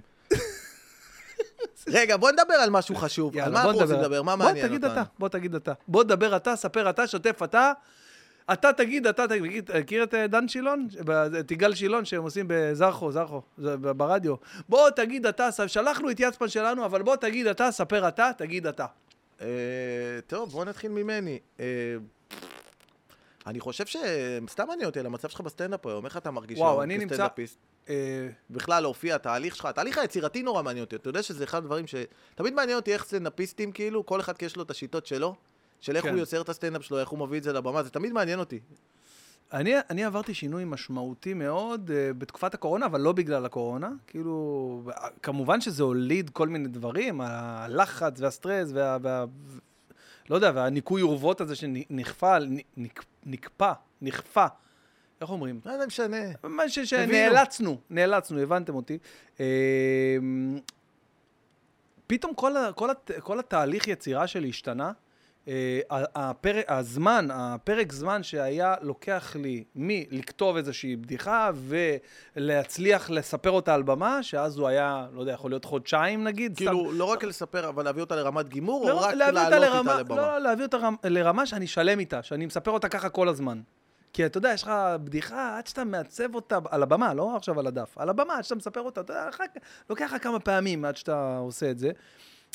רגע, 1.88 2.18
בוא 2.18 2.32
נדבר 2.32 2.54
על 2.54 2.70
משהו 2.70 2.96
חשוב. 2.96 3.38
על 3.38 3.52
מה 3.52 3.62
בוא 3.62 3.70
אנחנו 3.72 3.82
רוצים. 3.82 4.00
לדבר? 4.00 4.22
מה 4.22 4.36
בוא 4.36 4.46
מעניין 4.46 4.68
תגיד 4.68 4.86
אותנו? 4.86 5.02
אתה, 5.02 5.10
בוא 5.20 5.30
תגיד 5.30 5.56
אתה. 5.56 5.74
בוא 5.88 6.04
תדבר 6.04 6.36
אתה, 6.36 6.56
ספר 6.56 6.90
אתה, 6.90 7.08
שתף 7.08 7.44
אתה. 7.44 7.72
אתה 8.54 8.74
תגיד, 8.74 9.08
אתה 9.08 9.28
תגיד, 9.28 9.72
מכיר 9.80 10.04
את 10.04 10.14
אה, 10.14 10.28
דן 10.28 10.48
שילון? 10.48 10.88
את 11.40 11.52
יגאל 11.52 11.76
שילון 11.76 12.06
שהם 12.06 12.24
עושים 12.24 12.46
בזרחו, 12.50 13.12
זרחו, 13.12 13.42
ברדיו. 13.98 14.36
בוא 14.70 14.90
תגיד 14.90 15.26
אתה, 15.26 15.50
שלחנו 15.68 16.12
את 16.12 16.20
יצפן 16.20 16.48
שלנו, 16.48 16.86
אבל 16.86 17.02
בוא 17.02 17.16
תגיד 17.16 17.48
אתה, 17.48 17.72
ספר 17.72 18.08
אתה, 18.08 18.32
תגיד 18.38 18.68
אתה. 18.68 18.86
אה, 19.42 19.48
טוב, 20.28 20.52
בוא 20.52 20.66
נתחיל 20.66 20.92
ממני. 20.92 21.40
אה, 21.60 21.66
אני 23.48 23.60
חושב 23.60 23.86
שסתם 23.86 24.68
מעניין 24.68 24.86
אותי 24.86 25.00
על 25.00 25.06
המצב 25.06 25.30
שלך 25.30 25.42
בסטנדאפ 25.42 25.86
היום, 25.86 26.06
איך 26.06 26.18
אתה 26.18 26.32
מרגיש 26.32 26.60
היום 26.60 26.84
כסטנדאפיסט? 27.00 27.58
אה, 27.90 28.28
בכלל 28.50 28.84
להופיע, 28.84 29.16
התהליך 29.16 29.56
שלך, 29.56 29.66
התהליך 29.66 29.98
היצירתי 29.98 30.44
נורא 30.44 30.62
מעניין 30.62 30.84
אותי. 30.84 30.96
אתה 30.96 31.10
יודע 31.10 31.24
שזה 31.24 31.44
אחד 31.44 31.58
הדברים 31.58 31.88
ש... 31.88 31.96
תמיד 32.36 32.54
מעניין 32.54 32.78
אותי 32.78 32.94
איך 32.94 33.06
סטנדאפיסטים, 33.06 33.72
כאילו, 33.72 34.06
כל 34.06 34.20
אחד 34.20 34.34
יש 34.42 34.58
לו 34.58 34.64
את 34.64 34.72
השיטות 34.72 35.06
שלו, 35.06 35.36
של 35.82 35.96
איך 35.96 36.04
כן. 36.04 36.12
הוא 36.12 36.20
יוצר 36.20 36.42
את 36.42 36.50
הסטנדאפ 36.50 36.84
שלו, 36.84 37.00
איך 37.00 37.10
הוא 37.10 37.20
מביא 37.20 37.38
את 37.38 37.44
זה 37.44 37.54
לבמה, 37.54 37.84
זה 37.84 37.90
תמיד 37.90 38.14
מעניין 38.14 38.40
אותי. 38.40 38.60
אני, 39.54 39.74
אני 39.90 40.04
עברתי 40.04 40.34
שינוי 40.34 40.64
משמעותי 40.66 41.34
מאוד 41.34 41.90
אה, 41.90 42.14
בתקופת 42.18 42.54
הקורונה, 42.54 42.86
אבל 42.86 43.02
לא 43.02 43.12
בגלל 43.12 43.46
הקורונה. 43.46 43.90
כאילו, 44.08 44.84
כמובן 45.24 45.62
שזה 45.62 45.84
הוליד 45.84 46.30
כל 46.30 46.48
מיני 46.48 46.68
דברים, 46.68 47.22
הלחץ 47.22 48.20
והסטרס 48.20 48.70
וה... 48.74 48.98
וה 49.02 49.26
לא 50.30 50.36
יודע, 50.36 50.52
והניקוי 50.56 51.02
אורוות 51.02 51.42
הזה 51.42 51.56
שנכפה, 51.56 52.38
נק, 52.78 53.06
נקפא, 53.26 53.74
נכפה. 54.02 54.46
איך 55.22 55.30
אומרים? 55.30 55.60
לא 55.66 55.88
משנה. 55.88 56.18
מה 56.44 56.70
ש- 56.70 56.94
הבינו. 56.94 57.12
שנאלצנו, 57.14 57.78
נאלצנו, 57.90 58.40
הבנתם 58.40 58.76
אותי. 58.76 58.98
אה, 59.40 59.46
פתאום 62.08 62.34
כל, 62.34 62.58
ה- 62.58 62.72
כל, 62.76 62.90
הת- 62.90 63.12
כל 63.20 63.40
התהליך 63.40 63.88
יצירה 63.88 64.28
שלי 64.28 64.50
השתנה. 64.50 64.92
אה, 65.48 65.80
הפרק, 65.92 66.66
הזמן, 66.68 67.28
הפרק 67.32 67.92
זמן 67.94 68.24
שהיה 68.24 68.76
לוקח 68.82 69.36
לי 69.40 69.64
מלכתוב 69.76 70.58
איזושהי 70.58 70.96
בדיחה 70.96 71.52
ולהצליח 72.36 73.10
לספר 73.10 73.52
אותה 73.52 73.74
על 73.74 73.84
במה, 73.84 74.24
שאז 74.24 74.58
הוא 74.58 74.68
היה, 74.68 75.08
לא 75.14 75.20
יודע, 75.22 75.32
יכול 75.34 75.52
להיות 75.52 75.66
חודשיים 75.66 76.24
נגיד. 76.24 76.58
כאילו, 76.58 76.86
סתם, 76.90 76.98
לא 76.98 77.06
רק 77.06 77.24
לספר, 77.24 77.70
אבל 77.70 77.84
להביא 77.86 78.02
אותה 78.02 78.16
לרמת 78.16 78.50
גימור, 78.50 78.88
לא, 78.90 78.94
או 78.94 79.00
רק 79.00 79.14
לעלות 79.14 79.44
לרמה, 79.52 79.92
איתה 79.92 80.00
לבמה? 80.00 80.16
לא, 80.22 80.40
להביא 80.40 80.64
אותה 80.66 80.78
רמ- 80.78 81.08
לרמה 81.10 81.46
שאני 81.46 81.68
שלם 81.68 82.00
איתה, 82.00 82.24
שאני 82.24 82.46
מספר 82.46 82.72
אותה 82.72 82.90
ככה 82.90 83.10
כל 83.10 83.30
הזמן. 83.30 83.62
כי 84.18 84.26
אתה 84.26 84.38
יודע, 84.38 84.52
יש 84.54 84.64
לך 84.64 84.72
בדיחה, 85.04 85.58
עד 85.58 85.68
שאתה 85.68 85.84
מעצב 85.84 86.36
אותה 86.36 86.60
על 86.70 86.84
הבמה, 86.84 87.14
לא 87.14 87.36
עכשיו 87.36 87.60
על 87.60 87.68
הדף, 87.68 87.98
על 87.98 88.10
הבמה, 88.10 88.38
עד 88.38 88.44
שאתה 88.44 88.56
מספר 88.56 88.82
אותה, 88.82 89.02
אתה 89.02 89.14
יודע, 89.14 89.30
אחר 89.30 89.44
כך, 89.56 89.62
לוקח 89.90 90.14
לך 90.14 90.24
כמה 90.24 90.40
פעמים 90.40 90.86
עד 90.86 90.98
שאתה 90.98 91.38
עושה 91.38 91.72
את 91.72 91.80
זה. 91.80 91.92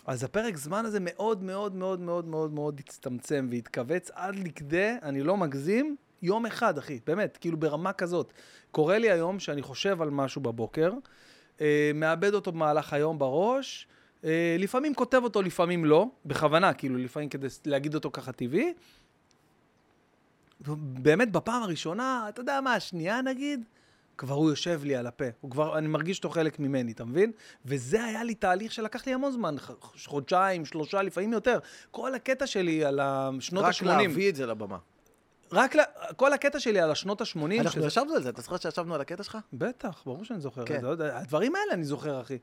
אז 0.06 0.24
הפרק 0.24 0.56
זמן 0.56 0.84
הזה 0.84 0.98
מאוד 1.00 1.42
מאוד 1.42 1.74
מאוד 1.74 2.00
מאוד 2.00 2.26
מאוד 2.26 2.52
מאוד 2.52 2.80
הצטמצם 2.80 3.48
והתכווץ 3.50 4.10
עד 4.14 4.36
לכדי, 4.36 4.94
אני 5.02 5.22
לא 5.22 5.36
מגזים, 5.36 5.96
יום 6.22 6.46
אחד, 6.46 6.78
אחי, 6.78 6.98
באמת, 7.06 7.36
כאילו 7.36 7.56
ברמה 7.56 7.92
כזאת. 7.92 8.32
קורה 8.70 8.98
לי 8.98 9.10
היום 9.10 9.38
שאני 9.38 9.62
חושב 9.62 10.02
על 10.02 10.10
משהו 10.10 10.40
בבוקר, 10.40 10.92
אה, 11.60 11.90
מאבד 11.94 12.34
אותו 12.34 12.52
במהלך 12.52 12.92
היום 12.92 13.18
בראש, 13.18 13.86
אה, 14.24 14.56
לפעמים 14.58 14.94
כותב 14.94 15.20
אותו, 15.24 15.42
לפעמים 15.42 15.84
לא, 15.84 16.06
בכוונה, 16.26 16.74
כאילו, 16.74 16.98
לפעמים 16.98 17.28
כדי 17.28 17.46
להגיד 17.66 17.94
אותו 17.94 18.10
ככה 18.10 18.32
טבעי. 18.32 18.72
באמת, 20.76 21.32
בפעם 21.32 21.62
הראשונה, 21.62 22.26
אתה 22.28 22.40
יודע 22.40 22.60
מה, 22.60 22.74
השנייה 22.74 23.22
נגיד, 23.22 23.64
כבר 24.18 24.34
הוא 24.34 24.50
יושב 24.50 24.80
לי 24.84 24.96
על 24.96 25.06
הפה. 25.06 25.24
הוא 25.40 25.50
כבר, 25.50 25.78
אני 25.78 25.88
מרגיש 25.88 26.18
אותו 26.18 26.30
חלק 26.30 26.58
ממני, 26.58 26.92
אתה 26.92 27.04
מבין? 27.04 27.32
וזה 27.64 28.04
היה 28.04 28.24
לי 28.24 28.34
תהליך 28.34 28.72
שלקח 28.72 29.06
לי 29.06 29.14
המון 29.14 29.32
זמן, 29.32 29.54
חודשיים, 30.06 30.64
שלושה, 30.64 31.02
לפעמים 31.02 31.32
יותר. 31.32 31.58
כל 31.90 32.14
הקטע 32.14 32.46
שלי 32.46 32.84
על 32.84 33.00
השנות 33.02 33.64
רק 33.64 33.74
ה-80, 33.74 33.84
להביא 33.86 34.28
את 34.30 34.36
זה 34.36 34.46
לבמה. 34.46 34.78
רק 35.52 35.76
ל... 35.76 35.80
כל 36.16 36.32
הקטע 36.32 36.60
שלי 36.60 36.80
על 36.80 36.90
השנות 36.90 37.20
ה-80, 37.20 37.60
אנחנו 37.60 37.86
ישבנו 37.86 38.14
על 38.14 38.22
זה, 38.22 38.28
אתה 38.28 38.42
זוכר 38.42 38.56
שישבנו 38.56 38.94
על 38.94 39.00
הקטע 39.00 39.22
שלך? 39.22 39.38
בטח, 39.52 40.02
ברור 40.06 40.24
שאני 40.24 40.40
זוכר 40.40 40.64
כן. 40.64 40.92
את 40.92 40.98
זה. 40.98 41.16
הדברים 41.18 41.54
האלה 41.54 41.72
אני 41.72 41.84
זוכר, 41.84 42.20
אחי. 42.20 42.38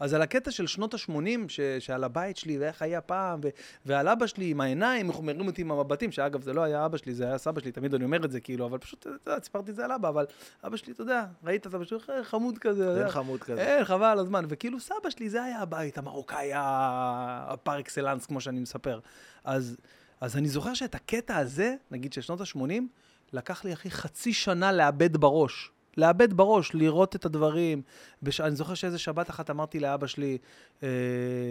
אז 0.00 0.14
על 0.14 0.22
הקטע 0.22 0.50
של 0.50 0.66
שנות 0.66 0.94
ה-80, 0.94 1.48
ש... 1.48 1.60
שעל 1.60 2.04
הבית 2.04 2.36
שלי, 2.36 2.58
ואיך 2.58 2.82
היה 2.82 3.00
פעם, 3.00 3.40
ו... 3.44 3.48
ועל 3.86 4.08
אבא 4.08 4.26
שלי 4.26 4.50
עם 4.50 4.60
העיניים, 4.60 5.10
איך 5.10 5.20
מרים 5.20 5.46
אותי 5.46 5.62
עם 5.62 5.70
המבטים, 5.70 6.12
שאגב, 6.12 6.42
זה 6.42 6.52
לא 6.52 6.62
היה 6.62 6.86
אבא 6.86 6.96
שלי, 6.96 7.14
זה 7.14 7.24
היה 7.26 7.38
סבא 7.38 7.60
שלי, 7.60 7.72
תמיד 7.72 7.94
אני 7.94 8.04
אומר 8.04 8.24
את 8.24 8.30
זה, 8.30 8.40
כאילו, 8.40 8.66
אבל 8.66 8.78
פשוט, 8.78 9.06
אתה 9.06 9.30
יודע, 9.30 9.42
סיפרתי 9.42 9.70
את 9.70 9.76
זה 9.76 9.84
על 9.84 9.92
אבא, 9.92 10.08
אבל 10.08 10.26
אבא 10.66 10.76
שלי, 10.76 10.92
אתה 10.92 11.02
יודע, 11.02 11.24
ראית 11.44 11.66
את 11.66 11.74
אבא 11.74 11.84
שלי, 11.84 11.98
"אה, 12.10 12.24
חמוד 12.24 12.58
כזה. 12.58 13.00
אין. 13.00 13.10
חמוד 13.10 13.40
כזה. 13.40 13.60
אין, 13.60 13.84
חבל 13.84 14.06
על 14.06 14.18
הזמן. 14.18 14.44
וכאילו, 14.48 14.80
סבא 14.80 15.10
שלי, 15.10 15.30
זה 15.30 15.42
היה 15.42 15.60
הבית 15.60 15.98
המרוקאי 15.98 16.50
הפר 16.54 17.80
אקסלנס, 17.80 18.26
כמו 18.26 18.40
שאני 18.40 18.60
מספר. 18.60 19.00
אז, 19.44 19.76
אז 20.20 20.36
אני 20.36 20.48
זוכר 20.48 20.74
שאת 20.74 20.94
הקטע 20.94 21.36
הזה, 21.36 21.74
נגיד 21.90 22.12
של 22.12 22.20
שנות 22.20 22.40
ה-80, 22.40 22.82
לקח 23.32 23.64
לי, 23.64 23.72
אחי, 23.72 23.90
חצי 23.90 24.32
שנה 24.32 24.72
לאבד 24.72 25.16
בראש. 25.16 25.70
לאבד 25.96 26.32
בראש, 26.32 26.74
לראות 26.74 27.16
את 27.16 27.24
הדברים. 27.24 27.82
בש... 28.22 28.40
אני 28.40 28.56
זוכר 28.56 28.74
שאיזה 28.74 28.98
שבת 28.98 29.30
אחת 29.30 29.50
אמרתי 29.50 29.80
לאבא 29.80 30.06
שלי, 30.06 30.38
אה, 30.82 30.88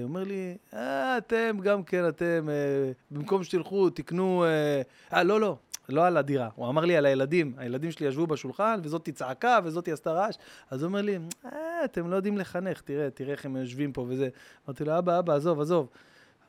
הוא 0.02 0.10
אומר 0.10 0.24
לי, 0.24 0.58
אה, 0.74 1.18
אתם 1.18 1.58
גם 1.64 1.84
כן, 1.84 2.08
אתם, 2.08 2.50
אה, 2.50 2.91
במקום 3.12 3.44
שתלכו, 3.44 3.89
תקנו... 3.89 4.44
אה, 4.44 4.82
אה, 5.14 5.24
לא, 5.24 5.41
לא, 5.41 5.56
לא 5.89 6.06
על 6.06 6.18
הדירה. 6.18 6.50
הוא 6.56 6.70
אמר 6.70 6.86
לי 6.86 6.98
על 6.98 7.06
הילדים. 7.06 7.54
הילדים 7.58 7.91
שלי 7.91 8.08
ישבו 8.08 8.28
בשולחן, 8.28 8.80
וזאתי 8.84 9.12
צעקה, 9.12 9.60
וזאתי 9.64 9.91
עשתה 9.91 10.12
רעש. 10.12 10.36
אז 10.70 10.84
הוא 10.84 10.88
אומר 10.88 11.02
לי, 11.02 11.18
אה, 11.46 11.86
אתם 11.86 12.10
לא 12.10 12.16
יודעים 12.16 12.38
לחנך, 12.38 12.82
תראה, 12.82 13.10
תראה 13.10 13.32
איך 13.32 13.46
הם 13.46 13.56
יושבים 13.56 13.94
פה 13.94 14.06
וזה. 14.10 14.30
אמרתי 14.68 14.86
לו, 14.86 14.98
אבא, 14.98 15.20
אבא, 15.20 15.34
עזוב, 15.34 15.62
עזוב. 15.62 15.88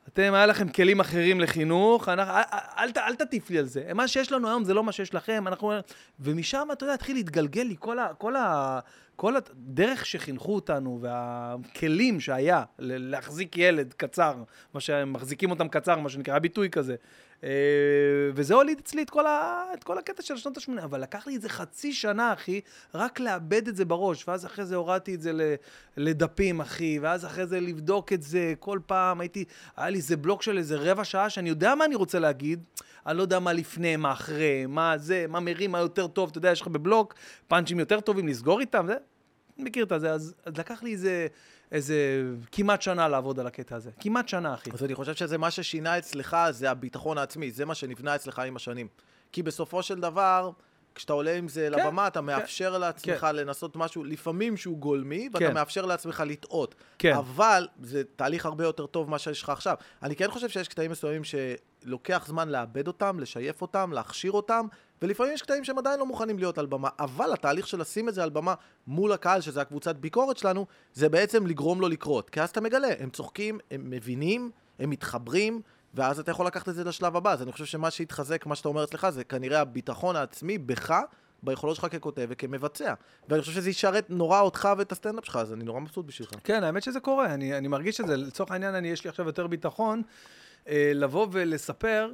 אתם, 0.09 0.35
היה 0.35 0.47
לכם 0.47 0.69
כלים 0.69 1.01
אחרים 1.01 1.41
לחינוך, 1.41 2.09
אנחנו, 2.09 2.35
אל, 2.35 2.43
אל, 2.79 2.91
אל, 2.97 3.03
אל 3.07 3.15
תטיף 3.15 3.51
לי 3.51 3.59
על 3.59 3.65
זה. 3.65 3.91
מה 3.95 4.09
שיש 4.09 4.33
לנו 4.33 4.49
היום 4.49 4.65
זה 4.65 4.75
לא 4.75 4.85
מה 4.85 4.93
שיש 4.93 5.15
לכם, 5.15 5.49
אנחנו... 5.49 5.73
ומשם, 6.21 6.69
אתה 6.73 6.85
יודע, 6.85 6.95
התחיל 6.95 7.17
להתגלגל 7.17 7.63
לי 7.63 7.77
כל 7.79 7.99
ה... 7.99 8.09
כל 8.19 8.37
ה... 8.37 8.81
כל 9.17 9.35
הדרך 9.37 10.07
שחינכו 10.07 10.55
אותנו 10.55 10.99
והכלים 11.03 12.21
שהיה 12.21 12.63
להחזיק 12.79 13.59
ילד 13.59 13.93
קצר, 13.93 14.35
מה 14.75 14.81
שהם 14.81 15.13
מחזיקים 15.13 15.51
אותם 15.51 15.69
קצר, 15.69 15.99
מה 15.99 16.09
שנקרא, 16.09 16.39
ביטוי 16.39 16.71
כזה. 16.71 16.95
אה, 17.45 17.51
וזה 18.35 18.55
הוליד 18.55 18.79
אצלי 18.79 19.03
את 19.03 19.11
כל, 19.11 19.27
ה... 19.27 19.65
את 19.75 19.85
כל 19.85 19.99
הקטע 19.99 20.23
של 20.23 20.37
שנות 20.37 20.57
ה-80, 20.57 20.85
אבל 20.85 21.03
לקח 21.03 21.27
לי 21.27 21.35
איזה 21.35 21.49
חצי 21.49 21.93
שנה, 21.93 22.33
אחי, 22.33 22.61
רק 22.95 23.21
לאבד 23.21 23.69
את 23.69 23.77
זה 23.77 23.85
בראש, 23.85 24.29
ואז 24.29 24.47
אחרי 24.47 24.67
זה 24.67 24.77
הורדתי 24.77 25.15
את 25.15 25.21
זה 25.21 25.33
ל... 25.33 25.55
לדפים, 25.97 26.61
אחי, 26.61 26.99
ואז 27.03 27.25
אחרי 27.25 27.47
זה 27.47 27.61
לבדוק 27.61 28.13
את 28.13 28.23
זה 28.23 28.55
כל 28.59 28.79
פעם, 28.87 29.21
הייתי, 29.21 29.45
היה 29.77 29.91
לי 29.91 29.97
איזה 29.97 30.17
בלוק 30.17 30.43
של 30.43 30.59
איזה 30.59 30.77
רבע 30.77 31.05
שעה, 31.05 31.31
שאני 31.31 31.49
יודע 31.49 31.75
מה 31.75 31.85
אני 31.85 31.95
רוצה 31.95 32.19
להגיד, 32.19 32.65
אני 33.07 33.17
לא 33.17 33.23
יודע 33.23 33.39
מה 33.39 33.53
לפני, 33.53 33.97
מה 33.97 34.13
אחרי, 34.13 34.67
מה 34.67 34.99
זה, 34.99 35.27
מה 35.29 35.41
מרים, 35.41 35.73
מה 35.73 35.79
יותר 35.79 36.07
טוב, 36.07 36.29
אתה 36.31 36.39
יודע, 36.39 36.51
יש 36.51 36.61
לך 36.61 36.69
בבלוק 36.69 37.15
פאנצ'ים 37.49 37.79
יותר 37.79 38.01
טובים, 38.01 38.29
לסגור 38.29 38.61
איתם, 38.61 38.87
זה, 38.87 38.95
מכיר 39.59 39.85
את 39.85 40.01
זה, 40.01 40.13
אז, 40.13 40.35
אז 40.45 40.59
לקח 40.59 40.83
לי 40.83 40.93
איזה, 40.93 41.27
איזה 41.75 42.23
כמעט 42.53 42.83
שנה 42.83 43.09
לעבוד 43.09 43.41
על 43.41 43.47
הקטע 43.47 43.77
הזה, 43.77 43.91
כמעט 44.01 44.29
שנה, 44.29 44.55
אחי. 44.55 44.71
אז 44.73 44.85
אני 44.85 44.95
חושב 44.95 45.15
שזה 45.15 45.39
מה 45.39 45.51
ששינה 45.51 45.99
אצלך, 45.99 46.37
זה 46.51 46.71
הביטחון 46.71 47.19
העצמי, 47.19 47.51
זה 47.51 47.65
מה 47.65 47.75
שנבנה 47.75 48.15
אצלך 48.15 48.39
עם 48.39 48.57
השנים. 48.57 48.89
כי 49.33 49.43
בסופו 49.43 49.83
של 49.83 50.01
דבר, 50.01 50.51
כשאתה 50.95 51.13
עולה 51.13 51.37
עם 51.37 51.49
זה 51.49 51.69
כן, 51.75 51.81
לבמה, 51.81 52.07
אתה 52.07 52.21
מאפשר 52.21 52.79
לעצמך 52.79 53.21
כן. 53.21 53.37
לנסות 53.37 53.77
משהו, 53.77 54.05
לפעמים 54.05 54.57
שהוא 54.57 54.79
גולמי, 54.79 55.29
ואתה 55.33 55.47
כן. 55.47 55.55
מאפשר 55.55 55.87
לעצמך 55.87 56.23
לטעות. 56.27 56.75
כן. 56.99 57.15
אבל 57.15 57.69
זה 57.83 58.03
תהליך 58.17 58.47
הרבה 58.47 58.65
יותר 58.65 58.87
טוב 58.87 59.09
ממה 59.09 59.19
שיש 59.19 59.43
לך 59.43 59.49
עכשיו. 59.49 59.77
אני 60.03 60.17
כן 60.17 60.31
חושב 60.31 60.49
שיש 60.49 60.69
קטעים 60.69 60.91
מסוימים 60.91 61.23
שלוקח 61.25 62.25
זמן 62.27 62.49
לעבד 62.49 62.87
אותם, 62.87 63.21
לשייף 63.21 63.63
אותם, 63.63 63.93
להכשיר 63.93 64.33
אותם, 64.33 64.67
ולפעמים 65.05 65.33
יש 65.33 65.43
קטעים 65.43 65.65
שהם 65.65 65.79
עדיין 65.79 66.01
לא 66.01 66.07
מוכנים 66.07 66.39
להיות 66.39 66.59
על 66.59 66.67
במה, 66.67 66.89
אבל 66.99 67.33
התהליך 67.33 67.67
של 67.67 67.81
לשים 67.81 68.09
את 68.09 68.15
זה 68.15 68.23
על 68.23 68.31
במה 68.31 68.55
מול 68.87 69.13
הקהל, 69.13 69.41
שזה 69.41 69.61
הקבוצת 69.61 69.97
ביקורת 69.97 70.37
שלנו, 70.37 70.67
זה 70.95 71.09
בעצם 71.09 71.47
לגרום 71.47 71.81
לו 71.81 71.89
לקרות. 71.89 72.31
כי 72.31 72.41
אז 72.41 72.51
אתה 72.51 72.61
מגלה, 72.61 72.89
הם 72.99 73.11
צוחקים, 73.11 73.59
הם 73.71 73.91
מבינים, 73.91 74.51
הם 74.79 74.91
מתחברים, 74.91 75.61
ואז 75.95 76.19
אתה 76.19 76.31
יכול 76.31 76.47
לקחת 76.47 76.69
את 76.69 76.75
זה 76.75 76.85
לשלב 76.85 77.17
הבא. 77.17 77.33
אז 77.33 77.43
אני 77.43 77.53
חושב 77.53 77.65
שמה 77.65 77.91
שהתחזק, 77.91 78.47
מה 78.47 78.55
שאתה 78.57 78.69
אומר 78.69 78.85
אצלך, 78.85 79.09
זה 79.09 79.25
כנראה 79.25 79.61
הביטחון 79.61 80.17
העצמי 80.17 80.59
בך, 80.59 80.95
ביכולות 81.43 81.77
שלך 81.77 81.87
ככותב 81.93 82.27
וכמבצע. 82.29 82.95
ואני 83.29 83.41
חושב 83.41 83.53
שזה 83.53 83.71
ישרת 83.71 84.11
נורא 84.11 84.41
אותך 84.41 84.69
ואת 84.79 84.93
הסטנדאפ 84.93 85.25
שלך, 85.25 85.37
אז 85.37 85.53
אני 85.53 85.65
נורא 85.65 85.81
מבסוט 85.81 86.07
בשבילך. 86.07 86.33
כן, 86.45 86.65
האמת 86.65 86.83
שזה 86.83 87.01
קורה, 87.01 87.35
אני, 87.35 87.59
אני 87.59 87.69
מרגיש 87.69 88.01
את 88.01 88.07
זה. 88.07 88.17
לצורך 88.17 88.51
העניין, 88.51 88.75
אני, 88.75 88.89
יש 88.89 89.05
לי 89.05 89.11
עכשיו 89.11 89.27
יותר 89.27 89.47
ביטחון 89.47 90.03
אה, 90.69 90.93
לבוא 90.95 91.27
ולספר. 91.31 92.11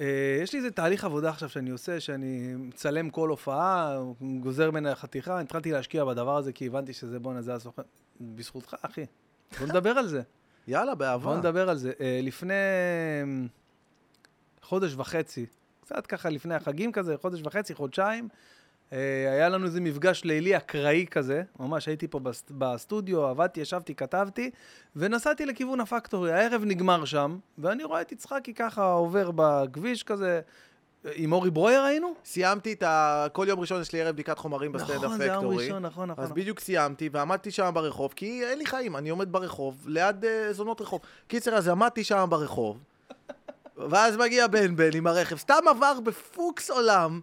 אה, 0.00 0.38
יש 0.42 0.52
לי 0.52 0.58
איזה 0.58 0.70
תהליך 0.70 1.04
עבודה 1.04 1.30
עכשיו 1.30 1.48
שאני 1.48 1.70
עושה, 1.70 2.00
שאני 2.00 2.54
מצלם 2.58 3.10
כל 3.10 3.28
הופעה, 3.28 3.98
גוזר 4.40 4.70
ממנה 4.70 4.94
חתיכה, 4.94 5.40
התחלתי 5.40 5.72
להשקיע 5.72 6.04
בדבר 6.04 6.36
הזה, 6.36 6.52
כי 6.52 6.66
הבנתי 6.66 6.92
שזה, 6.92 7.18
בואנה, 7.18 7.42
זה 7.42 7.54
הסוכן. 7.54 7.82
בזכותך, 8.20 8.76
אחי. 8.82 9.04
בוא 9.58 9.66
נדבר 9.66 9.90
על 9.90 10.06
זה. 10.06 10.22
יאללה, 10.68 10.94
באהבה. 10.94 11.24
בוא 11.24 11.36
נדבר 11.36 11.70
על 11.70 11.76
זה. 11.76 11.92
אה, 12.00 12.20
לפני 12.22 12.54
אה, 12.54 13.46
חודש 14.62 14.94
וחצי, 14.94 15.46
קצת 15.80 16.06
ככה 16.06 16.30
לפני 16.30 16.54
החגים 16.54 16.92
כזה, 16.92 17.16
חודש 17.20 17.40
וחצי, 17.44 17.74
חודשיים, 17.74 18.28
היה 19.30 19.48
לנו 19.48 19.66
איזה 19.66 19.80
מפגש 19.80 20.24
לילי 20.24 20.56
אקראי 20.56 21.06
כזה, 21.10 21.42
ממש 21.60 21.88
הייתי 21.88 22.08
פה 22.08 22.18
בסט- 22.18 22.50
בסטודיו, 22.58 23.24
עבדתי, 23.26 23.60
ישבתי, 23.60 23.94
כתבתי, 23.94 24.50
ונסעתי 24.96 25.46
לכיוון 25.46 25.80
הפקטורי. 25.80 26.32
הערב 26.32 26.62
נגמר 26.64 27.04
שם, 27.04 27.38
ואני 27.58 27.84
רואה 27.84 28.00
את 28.00 28.12
יצחקי 28.12 28.54
ככה 28.54 28.92
עובר 28.92 29.30
בכביש 29.34 30.02
כזה, 30.02 30.40
אה, 31.06 31.10
עם 31.14 31.32
אורי 31.32 31.50
ברויר 31.50 31.82
היינו? 31.82 32.14
סיימתי 32.24 32.72
את 32.72 32.82
ה... 32.82 33.26
כל 33.32 33.46
יום 33.48 33.60
ראשון 33.60 33.80
יש 33.80 33.92
לי 33.92 34.00
ערב 34.02 34.12
בדיקת 34.14 34.38
חומרים 34.38 34.72
בסטנדאפ 34.72 35.04
נכון, 35.04 35.18
זה 35.18 35.26
יום 35.26 35.36
פקטורי. 35.36 35.64
ראשון, 35.64 35.82
נכון, 35.82 36.10
נכון. 36.10 36.24
אז 36.24 36.32
בדיוק 36.32 36.60
סיימתי, 36.60 37.08
ועמדתי 37.12 37.50
שם 37.50 37.70
ברחוב, 37.74 38.12
כי 38.16 38.44
אין 38.44 38.58
לי 38.58 38.66
חיים, 38.66 38.96
אני 38.96 39.10
עומד 39.10 39.32
ברחוב, 39.32 39.84
ליד 39.86 40.24
אה, 40.24 40.52
זונות 40.52 40.80
רחוב. 40.80 41.00
קיצר, 41.28 41.54
אז 41.54 41.68
עמדתי 41.68 42.04
שם 42.04 42.26
ברחוב, 42.28 42.78
ואז 43.76 44.16
מגיע 44.16 44.46
בן 44.46 44.76
בן 44.76 44.90
עם 44.94 45.06
הרכב, 45.06 45.36
סתם 45.36 45.62
עבר 45.70 46.00
בפוקס 46.00 46.70
עולם. 46.70 47.20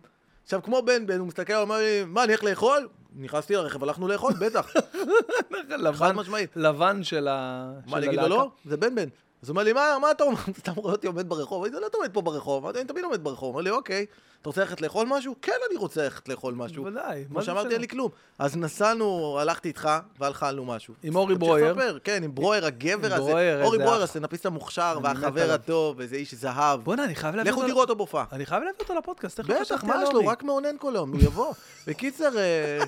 עכשיו, 0.50 0.64
כמו 0.64 0.82
בן 0.82 1.08
בן, 1.08 1.20
הוא 1.20 1.28
מסתכל, 1.28 1.54
הוא 1.54 1.62
אומר 1.62 1.78
לי, 1.78 2.04
מה, 2.08 2.24
אני 2.24 2.32
הולך 2.32 2.44
לאכול? 2.44 2.88
נכנסתי 3.16 3.54
לרכב, 3.54 3.84
הלכנו 3.84 4.08
לאכול, 4.08 4.34
בטח, 4.40 4.70
חד 4.74 5.80
לבן, 5.80 6.16
משמעית. 6.16 6.50
לבן 6.56 7.04
של 7.04 7.28
ה... 7.28 7.72
מה, 7.88 7.98
אני 7.98 8.08
אגיד 8.08 8.20
לו. 8.20 8.28
לא? 8.28 8.52
זה 8.66 8.78
בן 8.78 8.96
בן. 8.96 9.10
אז 9.44 9.50
הוא 9.50 9.54
אומר 9.54 9.64
לי, 9.64 9.74
מה, 9.74 9.98
מה 10.02 10.12
אתה 10.12 10.24
אומר? 10.24 10.38
אתה 10.64 10.72
רואה 10.72 10.92
אותי 10.92 11.08
עומד 11.08 11.30
ברחוב? 11.30 11.64
אני 11.66 11.74
לא, 11.74 11.88
אתה 11.88 11.98
עומד 11.98 12.14
פה 12.14 12.22
ברחוב, 12.22 12.64
אמרתי, 12.64 12.80
אני 12.80 12.88
תמיד 12.88 13.04
עומד 13.04 13.24
ברחוב. 13.24 13.44
הוא 13.44 13.50
אומר 13.50 13.62
לי, 13.62 13.70
אוקיי, 13.70 14.06
אתה 14.42 14.50
רוצה 14.50 14.62
ללכת 14.62 14.82
לאכול 14.82 15.08
משהו? 15.08 15.36
כן, 15.42 15.54
אני 15.70 15.78
רוצה 15.78 16.04
ללכת 16.04 16.30
לאכול 16.30 16.54
משהו. 16.54 16.84
בוודאי. 16.84 17.26
כמו 17.30 17.42
שאמרתי? 17.42 17.74
אין 17.74 17.82
לי 17.82 17.88
כלום. 17.88 18.10
אז 18.40 18.58
נסענו, 18.58 19.38
הלכתי 19.40 19.68
איתך, 19.68 19.90
ואכלנו 20.20 20.66
משהו. 20.66 20.94
עם 21.04 21.16
אורי 21.16 21.36
ברויר. 21.36 22.00
כן, 22.04 22.24
עם 22.24 22.36
ברויר 22.36 22.66
הגבר 22.66 23.14
הזה. 23.14 23.62
אורי 23.64 23.78
ברויר, 23.78 23.98
אח. 23.98 24.04
הסטנדאפיסט 24.04 24.46
המוכשר, 24.46 25.00
והחבר. 25.04 25.52
הטוב, 25.52 26.02
איזה 26.02 26.16
איש 26.16 26.34
זהב. 26.34 26.84
בוא'נה, 26.84 27.04
אני 27.04 27.16
חייב 27.16 27.36
להביא 27.36 27.52
לכו 27.52 27.62
אותו... 27.62 27.72
תראו 27.72 27.82
אותו 27.82 27.96
בהופעה. 27.96 28.26
אני 28.32 28.46
חייב 28.46 28.64
להביא 28.64 28.80
אותו 28.80 28.96
לפודקאסט, 28.96 29.40
בטח, 29.40 29.84
מה 29.84 30.04
יש 30.04 30.10
לו? 30.14 30.28
רק 30.28 30.44
מאונן 30.44 30.76
כל 30.80 30.96
היום, 30.96 31.12
הוא 31.12 31.20
יבוא. 31.22 31.54
בקיצר, 31.88 32.38
אה, 32.38 32.80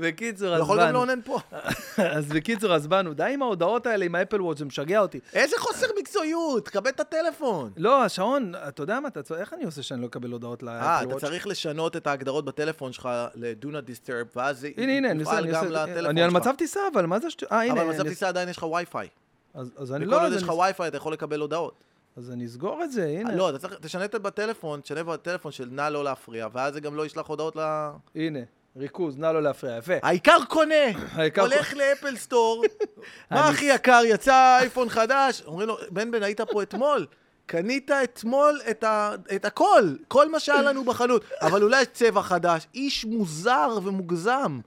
בקיצור, 0.00 0.48
אז 0.48 0.60
יכול 0.60 0.76
גם 0.76 0.84
באנו. 0.86 0.98
לאונן 0.98 1.20
פה. 1.24 1.38
אז 2.16 2.26
בקיצור, 2.28 2.74
אז 2.74 2.86
באנו. 2.86 3.14
די 3.14 3.30
עם 3.34 3.42
ההודעות 3.42 3.86
האלה 3.86 4.04
עם 4.04 4.14
האפל 4.14 4.42
וואץ', 4.42 4.58
זה 4.58 4.64
משגע 4.64 5.00
אותי. 5.00 5.20
איזה 5.32 5.56
חוסר 5.58 5.86
מקצועיות, 5.98 6.64
תקבל 6.64 6.90
את 6.90 7.00
הטלפון. 7.00 7.70
לא, 7.76 8.04
השעון, 8.04 8.52
אתה 8.68 8.82
יודע 8.82 9.00
מה, 9.00 9.08
אתה 9.08 9.34
איך 9.34 9.52
אני 9.52 9.64
עושה 9.64 9.82
שאני 9.82 10.02
לא 10.02 10.06
אקבל 10.06 10.32
הודעות 10.32 10.62
אה, 10.62 10.66
לאפל 10.66 11.04
אתה 11.04 11.08
וואץ'? 11.08 11.20
צריך 11.20 11.46
לשנות 11.46 11.96
את 11.96 12.06
ההגדרות 12.06 12.44
בטלפון 12.44 12.92
שלך 12.92 13.08
ל-do 13.34 13.66
not 13.66 13.90
disturb, 13.90 14.36
ואז 14.36 14.60
זה 14.60 14.68
יפעל 14.68 15.46
גם 15.46 15.64
לטלפון 15.64 16.06
אני 16.06 16.22
על 16.22 16.30
שלך. 16.30 16.42
מצב 16.42 16.54
טיסה, 16.58 16.80
אבל 16.92 17.06
מה 17.06 17.20
זה? 17.20 17.28
אה, 17.52 17.62
הנה, 17.62 17.82
אבל 17.82 17.92
במצב 17.92 18.08
טיסה 18.08 18.28
עדיין 18.28 18.48
יש 18.48 18.56
לך 18.56 18.62
וי-פיי. 18.62 19.08
אז 19.54 19.92
אני 19.92 20.06
וכל 20.06 20.14
לא, 20.14 20.22
עוד 20.22 20.32
אז 20.32 20.36
יש 20.36 20.42
לך 20.42 20.48
וי-פיי 20.48 20.88
אתה 20.88 20.96
יכול 20.96 21.12
לקבל 21.12 21.40
הודעות. 21.40 21.74
אז 22.16 22.30
אני 22.30 22.46
אסגור 22.46 22.84
את 22.84 22.92
זה, 22.92 23.06
הנה. 23.06 23.34
לא, 23.34 23.50
אתה 23.50 23.58
צריך, 23.58 23.74
תשנה 23.80 24.04
את 24.04 24.14
בטלפון, 24.14 24.80
תשנה 24.80 25.04
בטלפון 25.04 25.52
של 25.52 25.68
נא 25.70 25.88
לא 25.88 26.04
להפריע, 26.04 26.48
ואז 26.52 26.74
זה 26.74 26.80
גם 26.80 26.94
לא 26.94 27.06
ישלח 27.06 27.26
הודעות 27.26 27.56
ל... 27.56 27.88
הנה, 28.14 28.38
ריכוז, 28.76 29.18
נא 29.18 29.26
לא 29.26 29.42
להפריע, 29.42 29.76
יפה. 29.76 29.92
העיקר 30.02 30.44
קונה, 30.48 30.74
העיקר 31.12 31.42
הולך 31.42 31.74
לאפל 31.74 32.16
סטור, 32.16 32.64
מה 33.30 33.48
הכי 33.48 33.64
יקר, 33.64 34.00
יצא 34.04 34.58
אייפון 34.60 34.88
חדש, 34.88 35.42
אומרים 35.46 35.68
לו, 35.68 35.76
בן 35.90 36.10
בן, 36.10 36.22
היית 36.22 36.40
פה 36.40 36.62
אתמול, 36.62 37.06
קנית 37.46 37.90
אתמול 37.90 38.60
את, 38.70 38.84
ה, 38.84 39.14
את 39.34 39.44
הכל, 39.44 39.94
כל 40.08 40.30
מה 40.30 40.40
שהיה 40.40 40.62
לנו 40.62 40.84
בחנות, 40.84 41.24
אבל 41.42 41.62
אולי 41.62 41.82
יש 41.82 41.88
צבע 41.92 42.22
חדש, 42.22 42.66
איש 42.74 43.04
מוזר 43.04 43.78
ומוגזם. 43.84 44.60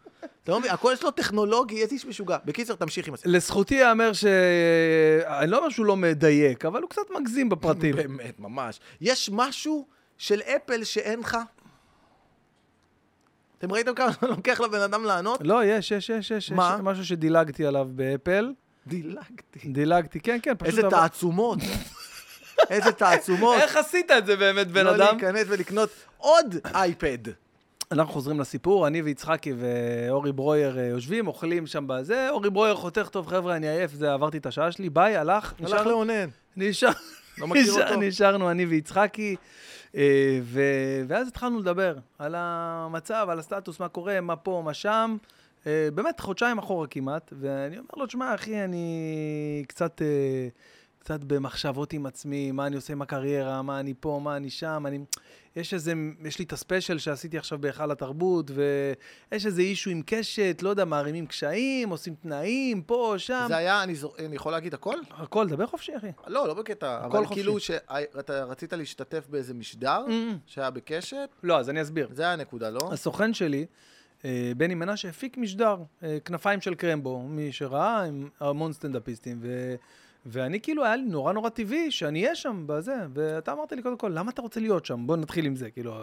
אתה 0.43 0.51
לא 0.51 0.59
מבין, 0.59 0.71
הכל 0.71 0.91
יש 0.93 1.03
לו 1.03 1.11
טכנולוגי, 1.11 1.81
איזה 1.81 1.93
איש 1.93 2.05
משוגע. 2.05 2.37
בקיצר, 2.45 2.75
תמשיך 2.75 3.07
עם 3.07 3.13
הסיפור. 3.13 3.33
לזכותי 3.33 3.75
ייאמר 3.75 4.13
ש... 4.13 4.25
אני 5.25 5.51
לא 5.51 5.57
אומר 5.57 5.69
שהוא 5.69 5.85
לא 5.85 5.95
מדייק, 5.95 6.65
אבל 6.65 6.81
הוא 6.81 6.89
קצת 6.89 7.01
מגזים 7.19 7.49
בפרטים. 7.49 7.95
באמת, 7.95 8.39
ממש. 8.39 8.79
יש 9.01 9.29
משהו 9.33 9.87
של 10.17 10.41
אפל 10.41 10.83
שאין 10.83 11.19
לך? 11.19 11.37
אתם 13.59 13.71
ראיתם 13.71 13.93
כמה 13.95 14.11
זמן 14.11 14.29
לוקח 14.29 14.61
לבן 14.61 14.81
אדם 14.81 15.03
לענות? 15.03 15.39
לא, 15.43 15.65
יש, 15.65 15.91
יש, 15.91 16.09
יש, 16.09 16.31
יש. 16.31 16.51
מה? 16.51 16.73
יש 16.75 16.81
משהו 16.83 17.05
שדילגתי 17.05 17.65
עליו 17.65 17.87
באפל. 17.91 18.53
דילגתי. 18.87 19.59
דילגתי, 19.69 20.19
כן, 20.19 20.37
כן, 20.43 20.53
פשוט... 20.57 20.67
איזה 20.67 20.81
עבר- 20.81 20.89
תעצומות. 20.89 21.59
איזה 22.69 22.91
תעצומות. 22.91 23.55
איך 23.61 23.75
עשית 23.77 24.11
את 24.11 24.25
זה 24.25 24.35
באמת, 24.35 24.67
בן 24.67 24.85
לא 24.85 24.95
אדם? 24.95 24.99
להיכנס 24.99 25.45
ולקנות 25.49 25.89
עוד 26.17 26.55
אייפד. 26.73 27.17
אנחנו 27.91 28.13
חוזרים 28.13 28.39
לסיפור, 28.39 28.87
אני 28.87 29.01
ויצחקי 29.01 29.53
ואורי 29.59 30.31
ברויר 30.31 30.77
אה, 30.79 30.83
יושבים, 30.83 31.27
אוכלים 31.27 31.67
שם 31.67 31.83
בזה, 31.87 32.29
אורי 32.29 32.49
ברויר 32.49 32.75
חותך, 32.75 33.07
טוב 33.11 33.27
חבר'ה, 33.27 33.55
אני 33.55 33.69
עייף, 33.69 33.93
זה 33.93 34.13
עברתי 34.13 34.37
את 34.37 34.45
השעה 34.45 34.71
שלי, 34.71 34.89
ביי, 34.89 35.17
הלך, 35.17 35.53
הלך 35.59 35.85
לאונן. 35.85 36.29
נשאר, 36.57 36.89
לא 37.37 37.47
מכיר 37.47 37.71
אותו. 37.73 37.95
נשארנו 37.95 38.51
אני 38.51 38.65
ויצחקי, 38.65 39.35
ו- 40.43 41.03
ואז 41.07 41.27
התחלנו 41.27 41.59
לדבר 41.59 41.97
על 42.19 42.35
המצב, 42.37 43.27
על 43.29 43.39
הסטטוס, 43.39 43.79
מה 43.79 43.87
קורה, 43.87 44.21
מה 44.21 44.35
פה, 44.35 44.61
מה 44.65 44.73
שם. 44.73 45.17
אה, 45.67 45.89
באמת, 45.93 46.19
חודשיים 46.19 46.57
אחורה 46.57 46.87
כמעט, 46.87 47.33
ואני 47.39 47.77
אומר 47.77 47.89
לו, 47.97 48.05
תשמע, 48.05 48.35
אחי, 48.35 48.63
אני 48.63 49.63
קצת, 49.67 50.01
אה, 50.01 50.47
קצת 50.99 51.23
במחשבות 51.23 51.93
עם 51.93 52.05
עצמי, 52.05 52.51
מה 52.51 52.67
אני 52.67 52.75
עושה 52.75 52.93
עם 52.93 53.01
הקריירה, 53.01 53.61
מה 53.61 53.79
אני 53.79 53.93
פה, 53.99 54.19
מה 54.23 54.35
אני 54.35 54.49
שם, 54.49 54.83
אני... 54.87 54.99
יש 55.59 55.73
איזה, 55.73 55.93
יש 56.25 56.39
לי 56.39 56.45
את 56.45 56.53
הספיישל 56.53 56.97
שעשיתי 56.97 57.37
עכשיו 57.37 57.59
בהיכל 57.61 57.91
התרבות, 57.91 58.51
ויש 59.31 59.45
איזה 59.45 59.61
אישו 59.61 59.89
עם 59.89 60.01
קשת, 60.05 60.59
לא 60.61 60.69
יודע, 60.69 60.85
מערימים 60.85 61.27
קשיים, 61.27 61.89
עושים 61.89 62.15
תנאים, 62.21 62.81
פה, 62.81 63.13
שם. 63.17 63.45
זה 63.47 63.57
היה, 63.57 63.83
אני 63.83 63.95
זו- 63.95 64.13
אני 64.25 64.35
יכול 64.35 64.51
להגיד 64.51 64.73
הכל? 64.73 64.95
הכל, 65.11 65.47
דבר 65.47 65.65
חופשי, 65.65 65.97
אחי. 65.97 66.07
לא, 66.27 66.47
לא 66.47 66.53
בקטע, 66.53 66.97
הכל 66.97 67.17
אבל 67.17 67.25
חופשי. 67.25 67.41
כאילו 67.41 67.59
שאתה 67.59 68.43
רצית 68.43 68.73
להשתתף 68.73 69.27
באיזה 69.29 69.53
משדר 69.53 70.05
Mm. 70.07 70.11
שהיה 70.45 70.69
בקשת, 70.69 71.29
לא, 71.43 71.57
אז 71.59 71.69
אני 71.69 71.81
אסביר. 71.81 72.09
זה 72.13 72.23
היה 72.23 72.33
הנקודה, 72.33 72.69
לא? 72.69 72.89
הסוכן 72.93 73.33
שלי, 73.33 73.65
אה, 74.25 74.51
בני 74.57 74.75
מנשה, 74.75 75.09
הפיק 75.09 75.37
משדר, 75.37 75.75
אה, 76.03 76.17
כנפיים 76.25 76.61
של 76.61 76.75
קרמבו, 76.75 77.19
מי 77.27 77.51
שראה, 77.51 78.03
עם 78.03 78.29
המון 78.39 78.73
סטנדאפיסטים. 78.73 79.39
ו... 79.41 79.75
ואני 80.25 80.59
כאילו, 80.61 80.85
היה 80.85 80.95
לי 80.95 81.03
נורא 81.03 81.33
נורא 81.33 81.49
טבעי 81.49 81.91
שאני 81.91 82.23
אהיה 82.23 82.35
שם 82.35 82.63
בזה, 82.65 82.95
ואתה 83.13 83.51
אמרת 83.51 83.71
לי 83.71 83.81
קודם 83.81 83.97
כל, 83.97 84.11
למה 84.15 84.31
אתה 84.31 84.41
רוצה 84.41 84.59
להיות 84.59 84.85
שם? 84.85 85.07
בוא 85.07 85.17
נתחיל 85.17 85.45
עם 85.45 85.55
זה, 85.55 85.69
כאילו, 85.69 85.95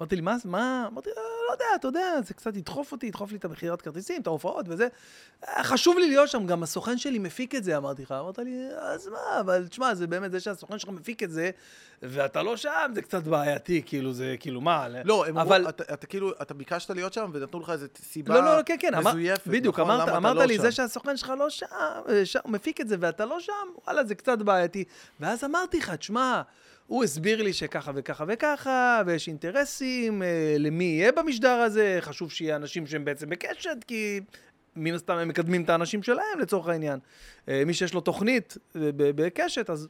אמרתי 0.00 0.16
לי, 0.16 0.22
מה, 0.22 0.36
מה? 0.44 0.88
אמרתי, 0.92 1.10
"אה, 1.10 1.14
לא 1.48 1.52
יודע, 1.52 1.64
אתה 1.74 1.88
יודע, 1.88 2.20
זה 2.24 2.34
קצת 2.34 2.56
ידחוף 2.56 2.92
אותי, 2.92 3.06
ידחוף 3.06 3.30
לי 3.32 3.36
את 3.38 3.44
המכירת 3.44 3.82
כרטיסים, 3.82 4.22
את 4.22 4.26
ההופעות 4.26 4.66
וזה. 4.68 4.88
"אה, 5.48 5.64
חשוב 5.64 5.98
לי 5.98 6.08
להיות 6.08 6.28
שם, 6.28 6.46
גם 6.46 6.62
הסוכן 6.62 6.98
שלי 6.98 7.18
מפיק 7.18 7.54
את 7.54 7.64
זה, 7.64 7.76
אמרתי 7.76 8.02
לך. 8.02 8.12
אמרת 8.12 8.38
לי, 8.38 8.68
אז 8.78 9.08
מה, 9.08 9.40
אבל 9.40 9.66
תשמע, 9.68 9.94
זה 9.94 10.06
באמת 10.06 10.30
זה 10.32 10.40
שהסוכן 10.40 10.78
שלך 10.78 10.90
מפיק 10.90 11.22
את 11.22 11.30
זה, 11.30 11.50
ואתה 12.02 12.42
לא 12.42 12.56
שם, 12.56 12.90
זה 12.94 13.02
קצת 13.02 13.22
בעייתי, 13.22 13.82
כאילו, 13.86 14.12
זה, 14.12 14.34
כאילו, 14.40 14.60
מה? 14.60 14.86
לא, 15.04 15.26
הם 15.26 15.38
אבל- 15.38 15.56
אמרו, 15.56 15.68
אתה- 15.68 15.94
אתה 15.94 16.06
כאילו, 16.06 16.32
אתה 16.42 16.54
ביקשת 16.54 16.90
להיות 16.90 17.12
שם 17.12 17.30
ונתנו 17.34 17.60
לך 17.60 17.70
איזו 17.70 17.86
סיבה 18.02 18.34
לא, 18.34 18.40
לא, 18.44 18.56
לא, 18.56 18.62
כן, 18.62 18.76
כן, 18.80 18.92
מזויפת, 18.98 19.46
בדיוק, 19.48 19.78
נכון? 19.80 19.90
אמרת, 19.94 20.08
אתה 20.08 20.16
אמרת 20.16 20.36
לא 20.36 20.44
לי, 20.44 20.56
שם? 20.56 20.62
זה 20.62 20.72
שהסוכן 20.72 21.16
שלך 21.16 21.32
לא 21.38 21.50
שם, 21.50 21.66
שם, 22.24 22.38
מפיק 22.46 22.80
את 22.80 22.88
זה 22.88 22.96
ואתה 23.00 23.24
לא 23.24 23.40
שם, 23.40 23.52
וואלה, 23.84 24.04
זה 24.04 24.14
קצת 24.14 24.38
בעייתי. 24.38 24.84
ואז 25.20 25.44
אמרתי 25.44 25.78
לך, 25.78 25.90
תשמע, 25.90 26.42
הוא 26.86 27.04
הסביר 27.04 27.42
לי 27.42 27.52
שככה 27.52 27.92
וככה 27.94 28.24
וככה, 28.28 29.02
ויש 29.06 29.28
אינטרסים, 29.28 30.22
אה, 30.22 30.56
למי 30.58 30.84
יהיה 30.84 31.12
במשדר 31.12 31.50
הזה, 31.50 31.98
חשוב 32.00 32.32
שיהיה 32.32 32.56
אנשים 32.56 32.86
שהם 32.86 33.04
בעצם 33.04 33.28
בקשת, 33.28 33.84
כי 33.86 34.20
מן 34.76 34.94
הסתם 34.94 35.14
הם 35.14 35.28
מקדמים 35.28 35.64
את 35.64 35.70
האנשים 35.70 36.02
שלהם 36.02 36.38
לצורך 36.40 36.68
העניין. 36.68 36.98
אה, 37.48 37.62
מי 37.66 37.74
שיש 37.74 37.94
לו 37.94 38.00
תוכנית 38.00 38.56
אה, 38.76 38.90
בקשת, 38.94 39.70
אז 39.70 39.88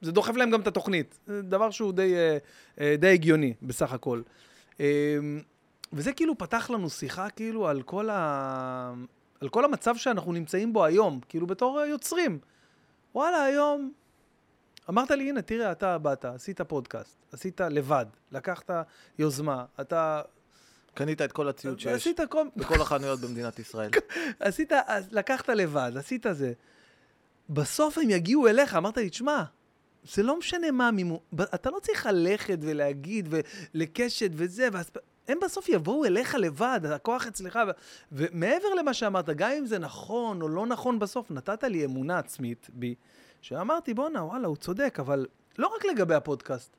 זה 0.00 0.12
דוחף 0.12 0.36
להם 0.36 0.50
גם 0.50 0.60
את 0.60 0.66
התוכנית. 0.66 1.18
זה 1.26 1.42
דבר 1.42 1.70
שהוא 1.70 1.92
די, 1.92 2.14
אה, 2.14 2.38
אה, 2.80 2.96
די 2.98 3.08
הגיוני 3.08 3.54
בסך 3.62 3.92
הכל. 3.92 4.22
אה, 4.80 5.18
וזה 5.92 6.12
כאילו 6.12 6.38
פתח 6.38 6.70
לנו 6.70 6.90
שיחה 6.90 7.30
כאילו 7.30 7.68
על 7.68 7.82
כל, 7.82 8.10
ה... 8.10 8.92
על 9.40 9.48
כל 9.48 9.64
המצב 9.64 9.96
שאנחנו 9.96 10.32
נמצאים 10.32 10.72
בו 10.72 10.84
היום, 10.84 11.20
כאילו 11.28 11.46
בתור 11.46 11.80
אה, 11.80 11.86
יוצרים. 11.86 12.38
וואלה, 13.18 13.44
היום... 13.44 13.92
אמרת 14.88 15.10
לי, 15.10 15.28
הנה, 15.28 15.42
תראה, 15.42 15.72
אתה 15.72 15.98
באת, 15.98 16.24
עשית 16.24 16.60
פודקאסט, 16.60 17.16
עשית 17.32 17.60
לבד, 17.60 18.06
לקחת 18.32 18.70
יוזמה, 19.18 19.64
אתה... 19.80 20.22
קנית 20.94 21.22
את 21.22 21.32
כל 21.32 21.48
הציוד 21.48 21.80
שיש 21.80 21.92
עשית 21.92 22.20
כל... 22.28 22.46
בכל 22.56 22.80
החנויות 22.80 23.20
במדינת 23.20 23.58
ישראל. 23.58 23.90
עשית, 24.40 24.72
לקחת 25.10 25.48
לבד, 25.48 25.92
עשית 25.96 26.26
זה. 26.32 26.52
בסוף 27.50 27.98
הם 27.98 28.10
יגיעו 28.10 28.48
אליך, 28.48 28.74
אמרת 28.74 28.96
לי, 28.96 29.10
תשמע, 29.10 29.42
זה 30.14 30.22
לא 30.22 30.38
משנה 30.38 30.70
מה 30.70 30.88
המימון, 30.88 31.18
ב- 31.32 31.40
אתה 31.40 31.70
לא 31.70 31.78
צריך 31.82 32.06
ללכת 32.06 32.58
ולהגיד 32.60 33.28
ולקשת 33.74 34.30
וזה, 34.34 34.68
ואז... 34.72 34.90
הם 35.28 35.38
בסוף 35.44 35.68
יבואו 35.68 36.04
אליך 36.04 36.34
לבד, 36.34 36.80
הכוח 36.94 37.26
אצלך, 37.26 37.58
ו... 37.68 37.70
ומעבר 38.12 38.74
למה 38.78 38.94
שאמרת, 38.94 39.30
גם 39.30 39.50
אם 39.58 39.66
זה 39.66 39.78
נכון 39.78 40.42
או 40.42 40.48
לא 40.48 40.66
נכון 40.66 40.98
בסוף, 40.98 41.30
נתת 41.30 41.64
לי 41.64 41.84
אמונה 41.84 42.18
עצמית 42.18 42.70
בי, 42.72 42.94
שאמרתי, 43.40 43.94
בואנה, 43.94 44.24
וואלה, 44.24 44.48
הוא 44.48 44.56
צודק, 44.56 44.96
אבל 45.00 45.26
לא 45.58 45.66
רק 45.76 45.84
לגבי 45.84 46.14
הפודקאסט, 46.14 46.76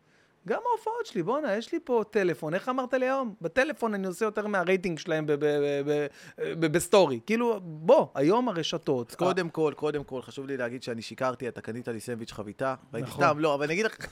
גם 0.48 0.62
ההופעות 0.70 1.06
שלי, 1.06 1.24
בואנה, 1.24 1.56
יש 1.56 1.72
לי 1.72 1.80
פה 1.84 2.04
טלפון, 2.12 2.54
איך 2.54 2.70
אמרת 2.70 2.94
לי 2.94 3.06
היום? 3.06 3.36
בטלפון 3.42 3.94
אני 3.94 4.08
עושה 4.08 4.26
יותר 4.26 4.48
מהרייטינג 4.48 5.00
שלהם 5.00 5.26
בסטורי. 6.38 7.20
כאילו, 7.26 7.60
בוא, 7.64 8.08
היום 8.16 8.50
הרשתות... 8.50 9.10
אז 9.10 9.16
קודם 9.16 9.50
כל, 9.50 9.74
קודם 9.76 10.04
כל, 10.04 10.22
חשוב 10.22 10.48
לי 10.48 10.58
להגיד 10.58 10.84
שאני 10.84 11.02
שיקרתי, 11.02 11.48
אתה 11.48 11.62
קנית 11.62 11.88
לי 11.88 12.00
סנדוויץ' 12.00 12.32
חביתה, 12.32 12.76
נכון. 12.94 13.26
סתם, 13.26 13.40
לא, 13.40 13.54
אבל 13.56 13.64
אני 13.64 13.74
אגיד 13.74 13.86
לך... 13.86 13.96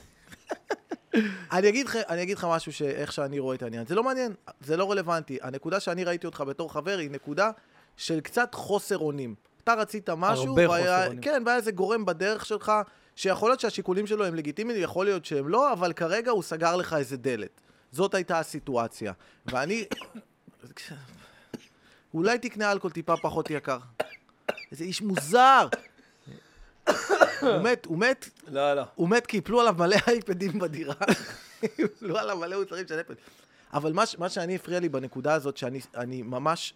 אני 1.52 1.70
אגיד, 1.70 1.86
לך, 1.88 1.96
אני 2.10 2.24
אגיד 2.24 2.38
לך 2.38 2.48
משהו 2.50 2.74
שאיך 2.74 3.12
שאני 3.12 3.40
רואה 3.40 3.56
את 3.56 3.64
העניין. 3.64 3.86
זה 3.86 3.96
לא 3.96 4.04
מעניין, 4.04 4.34
זה 4.62 4.78
לא 4.78 4.92
רלוונטי. 4.92 5.38
הנקודה 5.42 5.80
שאני 5.80 6.04
ראיתי 6.04 6.26
אותך 6.28 6.44
בתור 6.48 6.74
חבר 6.74 6.98
היא 6.98 7.12
נקודה 7.12 7.52
של 7.98 8.20
קצת 8.20 8.54
חוסר 8.54 8.98
אונים. 8.98 9.36
אתה 9.64 9.74
רצית 9.74 10.10
משהו, 10.10 10.46
הרבה 10.48 10.70
והיה- 10.70 10.82
חוסר 10.96 11.06
אונים. 11.08 11.22
כן, 11.22 11.44
והיה 11.46 11.58
איזה 11.58 11.72
גורם 11.72 12.06
בדרך 12.06 12.46
שלך, 12.46 12.72
שיכול 13.16 13.50
להיות 13.50 13.60
שהשיקולים 13.60 14.08
שלו 14.08 14.26
הם 14.26 14.36
לגיטימיים, 14.36 14.84
יכול 14.84 15.06
להיות 15.06 15.26
שהם 15.26 15.48
לא, 15.50 15.74
אבל 15.74 15.94
כרגע 15.94 16.32
הוא 16.32 16.44
סגר 16.44 16.76
לך 16.76 16.94
איזה 16.94 17.18
דלת. 17.18 17.62
זאת 17.92 18.14
הייתה 18.14 18.40
הסיטואציה. 18.40 19.14
ואני... 19.46 19.86
אולי 22.14 22.40
תקנה 22.40 22.72
אלכוהול 22.72 22.94
טיפה 22.94 23.14
פחות 23.22 23.50
יקר. 23.50 23.78
איזה 24.72 24.84
איש 24.84 25.02
מוזר. 25.02 25.68
הוא 27.42 27.62
מת, 27.64 27.86
הוא 27.86 27.98
מת, 27.98 28.30
לא, 28.48 28.74
לא. 28.74 28.84
הוא 28.96 29.10
מת 29.10 29.28
כי 29.28 29.38
יפלו 29.38 29.62
עליו 29.62 29.76
מלא 29.78 29.98
אייפדים 30.08 30.60
בדירה. 30.60 30.96
יפלו 31.80 32.18
עליו 32.18 32.38
מלא 32.38 32.60
מוצרים 32.60 32.88
של 32.88 32.96
אייפד. 32.96 33.14
אבל 33.74 33.94
מה, 33.94 34.04
מה 34.18 34.30
שאני 34.30 34.56
הפריע 34.56 34.80
לי 34.80 34.90
בנקודה 34.90 35.34
הזאת, 35.34 35.58
שאני 35.58 35.80
אני 35.96 36.22
ממש 36.22 36.74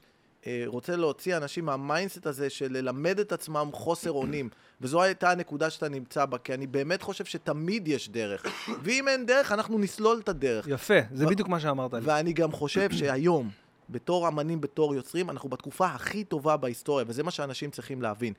אה, 0.48 0.64
רוצה 0.66 0.96
להוציא 0.96 1.38
אנשים 1.38 1.66
מה 1.66 1.79
mindset 1.79 2.26
הזה 2.26 2.50
של 2.50 2.68
ללמד 2.70 3.20
את 3.20 3.32
עצמם 3.32 3.70
חוסר 3.74 4.12
אונים. 4.12 4.50
וזו 4.82 5.02
הייתה 5.02 5.32
הנקודה 5.32 5.70
שאתה 5.70 5.90
נמצא 5.90 6.26
בה, 6.26 6.38
כי 6.38 6.54
אני 6.54 6.68
באמת 6.68 7.02
חושב 7.02 7.26
שתמיד 7.26 7.88
יש 7.88 8.10
דרך. 8.10 8.46
ואם 8.84 9.08
אין 9.08 9.26
דרך, 9.26 9.52
אנחנו 9.52 9.80
נסלול 9.80 10.20
את 10.24 10.30
הדרך. 10.30 10.68
יפה, 10.68 11.00
זה 11.14 11.26
בדיוק 11.26 11.50
מה 11.50 11.60
שאמרת 11.60 11.94
לי. 11.94 12.00
ואני 12.04 12.34
גם 12.34 12.52
חושב 12.52 12.92
שהיום, 12.92 13.50
בתור 13.90 14.28
אמנים, 14.28 14.62
בתור 14.62 14.96
יוצרים, 14.96 15.30
אנחנו 15.30 15.50
בתקופה 15.50 15.86
הכי 15.86 16.24
טובה 16.24 16.58
בהיסטוריה, 16.58 17.06
וזה 17.08 17.24
מה 17.24 17.32
שאנשים 17.32 17.72
צריכים 17.72 18.02
להבין. 18.02 18.34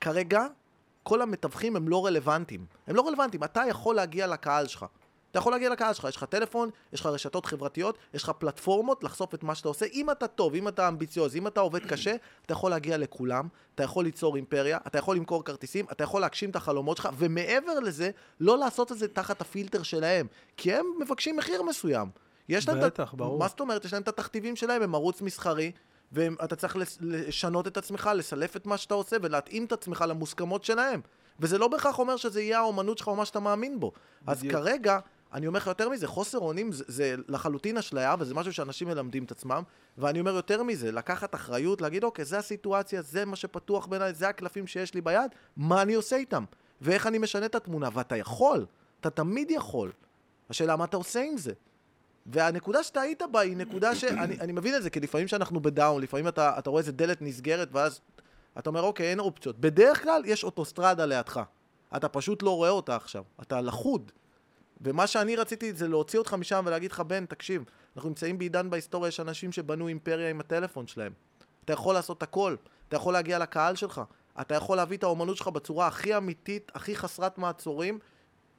כרגע, 0.00 0.46
כל 1.02 1.22
המתווכים 1.22 1.76
הם 1.76 1.88
לא 1.88 2.06
רלוונטיים. 2.06 2.66
הם 2.86 2.96
לא 2.96 3.06
רלוונטיים. 3.08 3.44
אתה 3.44 3.62
יכול 3.68 3.94
להגיע 3.94 4.26
לקהל 4.26 4.66
שלך. 4.66 4.86
אתה 5.32 5.38
יכול 5.38 5.52
להגיע 5.52 5.70
לקהל 5.70 5.94
שלך, 5.94 6.06
יש 6.08 6.16
לך 6.16 6.24
טלפון, 6.24 6.70
יש 6.92 7.00
לך 7.00 7.06
רשתות 7.06 7.46
חברתיות, 7.46 7.98
יש 8.14 8.22
לך 8.22 8.30
פלטפורמות 8.38 9.04
לחשוף 9.04 9.34
את 9.34 9.42
מה 9.42 9.54
שאתה 9.54 9.68
עושה. 9.68 9.86
אם 9.92 10.10
אתה 10.10 10.26
טוב, 10.26 10.54
אם 10.54 10.68
אתה 10.68 10.88
אמביציוז, 10.88 11.36
אם 11.36 11.46
אתה 11.46 11.60
עובד 11.60 11.86
קשה, 11.86 12.14
אתה 12.46 12.52
יכול 12.52 12.70
להגיע 12.70 12.98
לכולם, 12.98 13.48
אתה 13.74 13.82
יכול 13.82 14.04
ליצור 14.04 14.36
אימפריה, 14.36 14.78
אתה 14.86 14.98
יכול 14.98 15.16
למכור 15.16 15.44
כרטיסים, 15.44 15.86
אתה 15.92 16.04
יכול 16.04 16.20
להגשים 16.20 16.50
את 16.50 16.56
החלומות 16.56 16.96
שלך, 16.96 17.08
ומעבר 17.18 17.80
לזה, 17.80 18.10
לא 18.40 18.58
לעשות 18.58 18.92
את 18.92 18.98
זה 18.98 19.08
תחת 19.08 19.40
הפילטר 19.40 19.82
שלהם, 19.82 20.26
כי 20.56 20.72
הם 20.72 20.86
מבקשים 21.00 21.36
מחיר 21.36 21.62
מסוים. 21.62 22.08
יש 22.48 22.68
להם... 22.68 22.78
את 22.78 22.84
בטח, 22.84 23.14
ברור. 23.16 23.38
מה 23.38 23.48
זאת 23.48 23.60
אומרת? 23.60 23.84
יש 23.84 23.92
להם 23.92 24.02
את 24.02 24.08
התכתיבים 24.08 24.56
שלהם, 24.56 24.82
הם 24.82 24.94
ערוץ 24.94 25.20
מסחרי, 25.20 25.72
ואתה 26.12 26.56
צריך 26.56 26.76
לשנות 27.00 27.66
את 27.66 27.76
עצמך, 27.76 28.10
לסלף 28.14 28.56
את 28.56 28.66
מה 28.66 28.76
שאתה 28.76 28.94
עושה, 28.94 29.16
ולהתאים 29.22 29.64
את 29.64 29.72
עצמך 29.72 30.04
למוסכמות 30.08 30.64
שלהם. 30.64 31.00
וזה 31.40 31.58
לא 31.58 31.68
בהכרח 31.68 31.98
אומר 31.98 32.16
שזה 32.16 32.42
יהיה 32.42 32.58
האומנות 32.58 32.98
שלך 32.98 33.08
או 33.08 33.16
מה 33.16 33.24
שאתה 33.24 33.40
מאמין 33.40 33.80
בו. 33.80 33.92
אז 34.26 34.38
בדיוק. 34.38 34.52
כרגע, 34.52 34.98
אני 35.32 35.46
אומר 35.46 35.58
לך 35.58 35.66
יותר 35.66 35.88
מזה, 35.88 36.06
חוסר 36.06 36.38
אונים 36.38 36.72
זה, 36.72 36.84
זה 36.88 37.14
לחלוטין 37.28 37.78
אשליה, 37.78 38.14
וזה 38.18 38.34
משהו 38.34 38.52
שאנשים 38.52 38.88
מלמדים 38.88 39.24
את 39.24 39.30
עצמם, 39.30 39.62
ואני 39.98 40.20
אומר 40.20 40.34
יותר 40.34 40.62
מזה, 40.62 40.92
לקחת 40.92 41.34
אחריות, 41.34 41.80
להגיד, 41.80 42.04
אוקיי, 42.04 42.24
זה 42.24 42.38
הסיטואציה, 42.38 43.02
זה 43.02 43.24
מה 43.24 43.36
שפתוח 43.36 43.86
בעיניי, 43.86 44.14
זה 44.14 44.28
הקלפים 44.28 44.66
שיש 44.66 44.94
לי 44.94 45.00
ביד, 45.00 45.30
מה 45.56 45.82
אני 45.82 45.94
עושה 45.94 46.16
איתם? 46.16 46.44
ואיך 46.80 47.06
אני 47.06 47.18
משנה 47.18 47.46
את 47.46 47.54
התמונה? 47.54 47.88
ואתה 47.92 48.16
יכול, 48.16 48.66
אתה 49.00 49.10
תמיד 49.10 49.50
יכול. 49.50 49.92
השאלה, 50.50 50.76
מה 50.76 50.84
אתה 50.84 50.96
עושה 50.96 51.22
עם 51.22 51.36
זה? 51.36 51.52
והנקודה 52.26 52.82
שאתה 52.82 53.00
היית 53.00 53.22
בה 53.32 53.40
היא 53.40 53.56
נקודה 53.56 53.94
שאני 53.94 54.40
אני 54.40 54.52
מבין 54.52 54.74
את 54.74 54.82
זה, 54.82 54.90
כי 54.90 55.00
לפעמים 55.00 55.28
שאנחנו 55.28 55.60
בדאון, 55.60 56.02
לפעמים 56.02 56.28
אתה, 56.28 56.58
אתה 56.58 56.70
רואה 56.70 56.80
איזה 56.80 56.92
דלת 56.92 57.22
נסגרת, 57.22 57.68
ואז 57.72 58.00
אתה 58.58 58.70
אומר, 58.70 58.82
אוקיי, 58.82 59.10
אין 59.10 59.20
אופציות. 59.20 59.58
בדרך 59.58 60.02
כלל 60.02 60.22
יש 60.24 60.44
אוטוסטרדה 60.44 61.06
לידך. 61.06 61.40
אתה 61.96 62.08
פשוט 62.08 62.42
לא 62.42 62.56
רואה 62.56 62.70
אותה 62.70 62.96
עכשיו. 62.96 63.24
אתה 63.42 63.60
לחוד. 63.60 64.12
ומה 64.80 65.06
שאני 65.06 65.36
רציתי 65.36 65.72
זה 65.72 65.88
להוציא 65.88 66.18
אותך 66.18 66.34
משם 66.34 66.62
ולהגיד 66.66 66.92
לך, 66.92 67.00
בן, 67.00 67.26
תקשיב, 67.26 67.64
אנחנו 67.96 68.08
נמצאים 68.08 68.38
בעידן 68.38 68.70
בהיסטוריה, 68.70 69.08
יש 69.08 69.20
אנשים 69.20 69.52
שבנו 69.52 69.88
אימפריה 69.88 70.30
עם 70.30 70.40
הטלפון 70.40 70.86
שלהם. 70.86 71.12
אתה 71.64 71.72
יכול 71.72 71.94
לעשות 71.94 72.22
הכל. 72.22 72.56
אתה 72.88 72.96
יכול 72.96 73.12
להגיע 73.12 73.38
לקהל 73.38 73.76
שלך. 73.76 74.00
אתה 74.40 74.54
יכול 74.54 74.76
להביא 74.76 74.96
את 74.96 75.02
האומנות 75.02 75.36
שלך 75.36 75.48
בצורה 75.48 75.86
הכי 75.86 76.16
אמיתית, 76.16 76.72
הכי 76.74 76.96
חסרת 76.96 77.38
מעצורים, 77.38 77.98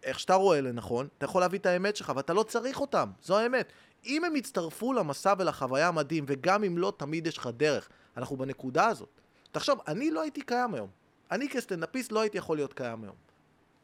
איך 0.04 0.20
שאתה 0.20 0.36
רואה 0.36 0.62
לנכון, 0.62 1.08
אתה 1.18 1.26
יכול 1.26 1.41
להביא 1.41 1.60
את 1.60 1.66
האמת 1.66 1.95
שלך, 1.95 2.12
ואתה 2.16 2.34
לא 2.34 2.43
צריך 2.43 2.82
אותם, 2.82 3.10
זו 3.22 3.38
האמת. 3.38 3.72
אם 4.06 4.24
הם 4.24 4.36
יצטרפו 4.36 4.93
למסע 4.93 5.34
ולחוויה 5.38 5.88
המדהים, 5.88 6.26
וגם 6.28 6.64
אם 6.64 6.78
לא, 6.78 6.93
תמיד 6.97 7.28
יש 7.28 7.38
לך 7.38 7.49
דרך. 7.58 7.89
אנחנו 8.18 8.38
בנקודה 8.38 8.88
הזאת. 8.88 9.22
תחשוב, 9.51 9.80
אני 9.88 10.12
לא 10.12 10.22
הייתי 10.22 10.41
קיים 10.41 10.74
היום. 10.74 10.89
אני 11.32 11.49
כסטנדאפיסט 11.49 12.12
לא 12.12 12.20
הייתי 12.20 12.38
יכול 12.38 12.58
להיות 12.58 12.74
קיים 12.74 13.04
היום. 13.04 13.16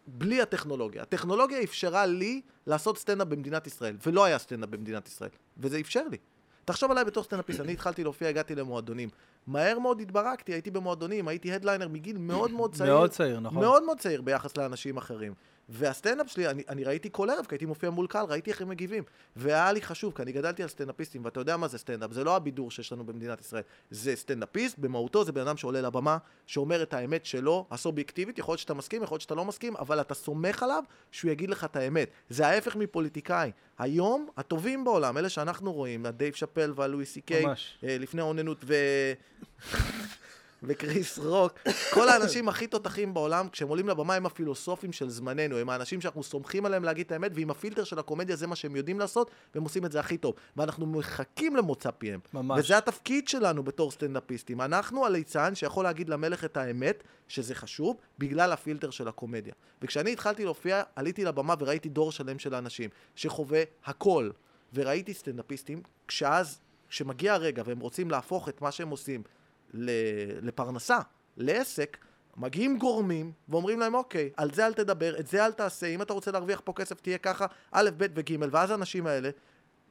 בלי 0.07 0.41
הטכנולוגיה. 0.41 1.01
הטכנולוגיה 1.01 1.63
אפשרה 1.63 2.05
לי 2.05 2.41
לעשות 2.67 2.97
סטנדאפ 2.97 3.27
במדינת 3.27 3.67
ישראל, 3.67 3.97
ולא 4.05 4.25
היה 4.25 4.37
סטנדאפ 4.37 4.69
במדינת 4.69 5.07
ישראל, 5.07 5.29
וזה 5.57 5.79
אפשר 5.79 6.07
לי. 6.11 6.17
תחשוב 6.65 6.91
עליי 6.91 7.05
בתור 7.05 7.23
סטנדאפיסט, 7.23 7.59
אני 7.59 7.73
התחלתי 7.73 8.03
להופיע, 8.03 8.29
הגעתי 8.29 8.55
למועדונים. 8.55 9.09
מהר 9.49 9.79
מאוד 9.79 10.01
התברכתי, 10.01 10.51
הייתי 10.51 10.71
במועדונים, 10.71 11.27
הייתי 11.27 11.53
ה 11.53 11.57
headliner 11.57 11.87
מגיל 11.87 12.17
מאוד 12.29 12.51
מאוד 12.51 12.75
צעיר. 12.75 12.93
מאוד 12.93 13.09
צעיר, 13.09 13.39
נכון. 13.39 13.59
מאוד 13.59 13.83
מאוד 13.83 13.99
צעיר 13.99 14.21
ביחס 14.21 14.57
לאנשים 14.57 14.97
אחרים. 14.97 15.33
והסטנדאפ 15.69 16.29
שלי, 16.29 16.47
אני, 16.47 16.63
אני 16.69 16.83
ראיתי 16.83 17.09
כל 17.11 17.29
ערב, 17.29 17.45
כי 17.45 17.55
הייתי 17.55 17.65
מופיע 17.65 17.89
מול 17.89 18.07
קהל, 18.07 18.25
ראיתי 18.25 18.51
איך 18.51 18.61
הם 18.61 18.69
מגיבים. 18.69 19.03
והיה 19.35 19.71
לי 19.71 19.81
חשוב, 19.81 20.13
כי 20.15 20.21
אני 20.21 20.31
גדלתי 20.31 20.63
על 20.63 20.69
סטנדאפיסטים, 20.69 21.25
ואתה 21.25 21.39
יודע 21.39 21.57
מה 21.57 21.67
זה 21.67 21.77
סטנדאפ, 21.77 22.11
זה 22.11 22.23
לא 22.23 22.35
הבידור 22.35 22.71
שיש 22.71 22.91
לנו 22.91 23.05
במדינת 23.05 23.41
ישראל. 23.41 23.63
זה 23.91 24.15
סטנדאפיסט, 24.15 24.79
במהותו 24.79 25.25
זה 25.25 25.31
בן 25.31 25.41
אדם 25.41 25.57
שעולה 25.57 25.81
לבמה, 25.81 26.17
שאומר 26.47 26.83
את 26.83 26.93
האמת 26.93 27.25
שלו, 27.25 27.65
הסובייקטיבית, 27.71 28.39
יכול 28.39 28.51
להיות 28.51 28.59
שאתה 28.59 28.73
מסכים, 28.73 29.03
יכול 29.03 29.15
להיות 29.15 29.21
שאתה 29.21 29.35
לא 29.35 29.45
מסכים, 29.45 29.77
אבל 29.77 30.01
אתה 30.01 30.13
סומך 30.13 30.63
עליו 30.63 30.83
שהוא 31.11 31.31
יגיד 31.31 31.49
לך 31.49 31.63
את 31.63 31.75
האמת. 31.75 32.09
זה 32.29 32.47
ההפך 32.47 32.75
מפוליטיקאי. 32.75 33.51
היום, 33.79 34.27
הטובים 34.37 34.83
בעולם, 34.83 35.17
אלה 35.17 35.29
שאנחנו 35.29 35.73
רואים, 35.73 36.05
הדייב 36.05 36.33
שאפל 36.33 36.73
והלואי 36.75 37.05
סי 37.05 37.21
קיי. 37.21 37.45
אה, 37.45 37.53
לפני 37.99 38.21
אוננות 38.21 38.57
ו... 38.63 38.73
וקריס 40.63 41.19
רוק, 41.19 41.59
כל 41.93 42.09
האנשים 42.09 42.49
הכי 42.49 42.67
תותחים 42.67 43.13
בעולם, 43.13 43.49
כשהם 43.49 43.67
עולים 43.67 43.87
לבמה 43.87 44.15
הם 44.15 44.25
הפילוסופים 44.25 44.91
של 44.91 45.09
זמננו, 45.09 45.57
הם 45.57 45.69
האנשים 45.69 46.01
שאנחנו 46.01 46.23
סומכים 46.23 46.65
עליהם 46.65 46.83
להגיד 46.83 47.05
את 47.05 47.11
האמת, 47.11 47.31
ועם 47.35 47.49
הפילטר 47.49 47.83
של 47.83 47.99
הקומדיה 47.99 48.35
זה 48.35 48.47
מה 48.47 48.55
שהם 48.55 48.75
יודעים 48.75 48.99
לעשות, 48.99 49.31
והם 49.55 49.63
עושים 49.63 49.85
את 49.85 49.91
זה 49.91 49.99
הכי 49.99 50.17
טוב. 50.17 50.33
ואנחנו 50.57 50.85
מחכים 50.85 51.55
למוצא 51.55 51.91
פיהם. 51.91 52.19
ממש. 52.33 52.59
וזה 52.59 52.77
התפקיד 52.77 53.27
שלנו 53.27 53.63
בתור 53.63 53.91
סטנדאפיסטים. 53.91 54.61
אנחנו 54.61 55.05
הליצן 55.05 55.55
שיכול 55.55 55.83
להגיד 55.83 56.09
למלך 56.09 56.45
את 56.45 56.57
האמת, 56.57 57.03
שזה 57.27 57.55
חשוב, 57.55 57.97
בגלל 58.19 58.51
הפילטר 58.51 58.89
של 58.89 59.07
הקומדיה. 59.07 59.53
וכשאני 59.81 60.13
התחלתי 60.13 60.43
להופיע, 60.43 60.83
עליתי 60.95 61.25
לבמה 61.25 61.53
וראיתי 61.59 61.89
דור 61.89 62.11
שלם 62.11 62.39
של 62.39 62.55
אנשים, 62.55 62.89
שחווה 63.15 63.63
הכל. 63.85 64.29
וראיתי 64.73 65.13
סטנדאפיסטים, 65.13 65.81
כשאז, 66.07 66.59
כשמגיע 66.89 67.33
הרגע 67.33 67.63
והם 67.65 67.79
רוצים 67.79 68.11
להפוך 68.11 68.49
את 68.49 68.61
מה 68.61 68.71
שהם 68.71 68.89
עושים 68.89 69.23
לפרנסה, 70.41 70.99
לעסק, 71.37 71.97
מגיעים 72.37 72.77
גורמים 72.77 73.31
ואומרים 73.49 73.79
להם, 73.79 73.95
אוקיי, 73.95 74.29
על 74.37 74.53
זה 74.53 74.65
אל 74.65 74.73
תדבר, 74.73 75.19
את 75.19 75.27
זה 75.27 75.45
אל 75.45 75.51
תעשה, 75.51 75.87
אם 75.87 76.01
אתה 76.01 76.13
רוצה 76.13 76.31
להרוויח 76.31 76.61
פה 76.63 76.73
כסף 76.73 77.01
תהיה 77.01 77.17
ככה, 77.17 77.45
א', 77.71 77.89
ב' 77.97 78.05
וג', 78.15 78.35
ואז 78.51 78.71
האנשים 78.71 79.07
האלה, 79.07 79.29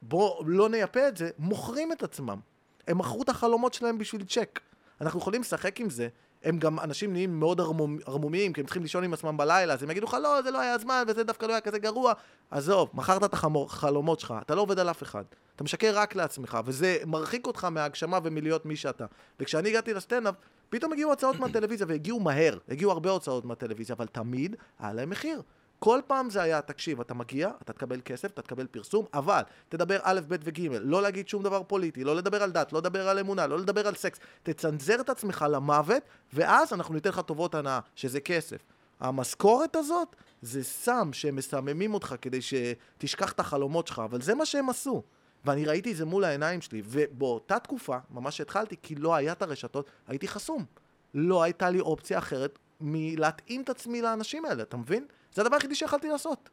בוא 0.01 0.43
לא 0.47 0.69
נייפה 0.69 1.07
את 1.07 1.17
זה, 1.17 1.29
מוכרים 1.39 1.91
את 1.91 2.03
עצמם. 2.03 2.39
הם 2.87 2.97
מכרו 2.97 3.23
את 3.23 3.29
החלומות 3.29 3.73
שלהם 3.73 3.97
בשביל 3.97 4.23
צ'ק. 4.25 4.59
אנחנו 5.01 5.19
יכולים 5.19 5.41
לשחק 5.41 5.79
עם 5.79 5.89
זה. 5.89 6.07
הם 6.43 6.57
גם 6.57 6.79
אנשים 6.79 7.11
נהיים 7.13 7.39
מאוד 7.39 7.61
ערמומ- 7.61 8.01
ערמומיים, 8.05 8.53
כי 8.53 8.61
הם 8.61 8.65
צריכים 8.65 8.83
לישון 8.83 9.03
עם 9.03 9.13
עצמם 9.13 9.37
בלילה, 9.37 9.73
אז 9.73 9.83
הם 9.83 9.91
יגידו 9.91 10.05
לך, 10.05 10.17
לא, 10.23 10.41
זה 10.41 10.51
לא 10.51 10.59
היה 10.59 10.73
הזמן, 10.73 11.03
וזה 11.07 11.23
דווקא 11.23 11.45
לא 11.45 11.51
היה 11.51 11.61
כזה 11.61 11.79
גרוע. 11.79 12.13
עזוב, 12.51 12.89
מכרת 12.93 13.23
את 13.23 13.33
החלומות 13.33 14.19
שלך, 14.19 14.33
אתה 14.41 14.55
לא 14.55 14.61
עובד 14.61 14.79
על 14.79 14.89
אף 14.89 15.03
אחד. 15.03 15.23
אתה 15.55 15.63
משקר 15.63 15.91
רק 15.97 16.15
לעצמך, 16.15 16.57
וזה 16.65 16.97
מרחיק 17.05 17.47
אותך 17.47 17.63
מההגשמה 17.63 18.19
ומלהיות 18.23 18.65
מי 18.65 18.75
שאתה. 18.75 19.05
וכשאני 19.39 19.69
הגעתי 19.69 19.93
לסטנדאפ, 19.93 20.35
פתאום 20.69 20.93
הגיעו 20.93 21.11
הצעות 21.11 21.39
מהטלוויזיה, 21.39 21.87
והגיעו 21.89 22.19
מהר, 22.19 22.57
הגיעו 22.69 22.91
הרבה 22.91 23.09
הוצאות 23.09 23.45
מהטלוויזיה, 23.45 23.95
אבל 23.95 24.07
תמיד 24.07 24.55
היה 24.79 24.93
להם 24.93 25.09
מחיר. 25.09 25.41
כל 25.79 25.99
פעם 26.07 26.29
זה 26.29 26.41
היה, 26.41 26.61
תקשיב, 26.61 27.01
אתה 27.01 27.13
מגיע, 27.13 27.49
אתה 27.61 27.73
תקבל 27.73 28.01
כסף, 28.05 28.31
אתה 28.31 28.41
תקבל 28.41 28.67
פרסום, 28.67 29.05
אבל 29.13 29.41
תדבר 29.69 29.99
א', 30.03 30.19
ב' 30.27 30.35
וג', 30.43 30.67
לא 30.81 31.01
להגיד 31.01 31.27
שום 31.27 31.43
דבר 31.43 31.63
פוליטי, 31.63 32.03
לא 32.03 32.15
לדבר 32.15 32.43
על 32.43 32.51
דת, 32.51 32.73
לא 32.73 32.79
לדבר 32.79 33.09
על 33.09 33.19
אמונה, 33.19 33.47
לא 33.47 33.59
לדבר 33.59 33.87
על 33.87 33.95
סקס, 33.95 34.19
תצנזר 34.43 35.01
את 35.01 35.09
עצמך 35.09 35.45
למוות, 35.51 36.03
ואז 36.33 36.73
אנחנו 36.73 36.93
ניתן 36.93 37.09
לך 37.09 37.19
טובות 37.19 37.55
הנאה, 37.55 37.79
שזה 37.95 38.19
כסף. 38.19 38.57
המשכורת 38.99 39.75
הזאת 39.75 40.15
זה 40.41 40.63
סם 40.63 41.09
שהם 41.13 41.35
מסממים 41.35 41.93
אותך 41.93 42.15
כדי 42.21 42.39
שתשכח 42.41 43.31
את 43.31 43.39
החלומות 43.39 43.87
שלך, 43.87 44.01
אבל 44.05 44.21
זה 44.21 44.35
מה 44.35 44.45
שהם 44.45 44.69
עשו. 44.69 45.03
ואני 45.45 45.65
ראיתי 45.65 45.91
את 45.91 45.97
זה 45.97 46.05
מול 46.05 46.23
העיניים 46.23 46.61
שלי, 46.61 46.81
ובאותה 46.85 47.59
תקופה, 47.59 47.97
ממש 48.11 48.41
התחלתי, 48.41 48.75
כי 48.81 48.95
לא 48.95 49.15
היה 49.15 49.31
את 49.31 49.41
הרשתות, 49.41 49.89
הייתי 50.07 50.27
חסום. 50.27 50.65
לא 51.13 51.43
הייתה 51.43 51.69
לי 51.69 51.79
אופציה 51.79 52.17
אחרת 52.17 52.59
מלהתאים 52.81 53.61
את 53.61 53.69
עצמי 53.69 54.01
לאנשים 54.01 54.45
האלה, 54.45 54.63
אתה 54.63 54.77
מבין? 54.77 55.05
זה 55.33 55.41
הדבר 55.41 55.55
היחידי 55.55 55.75
שיכלתי 55.75 56.09
לעשות. 56.09 56.49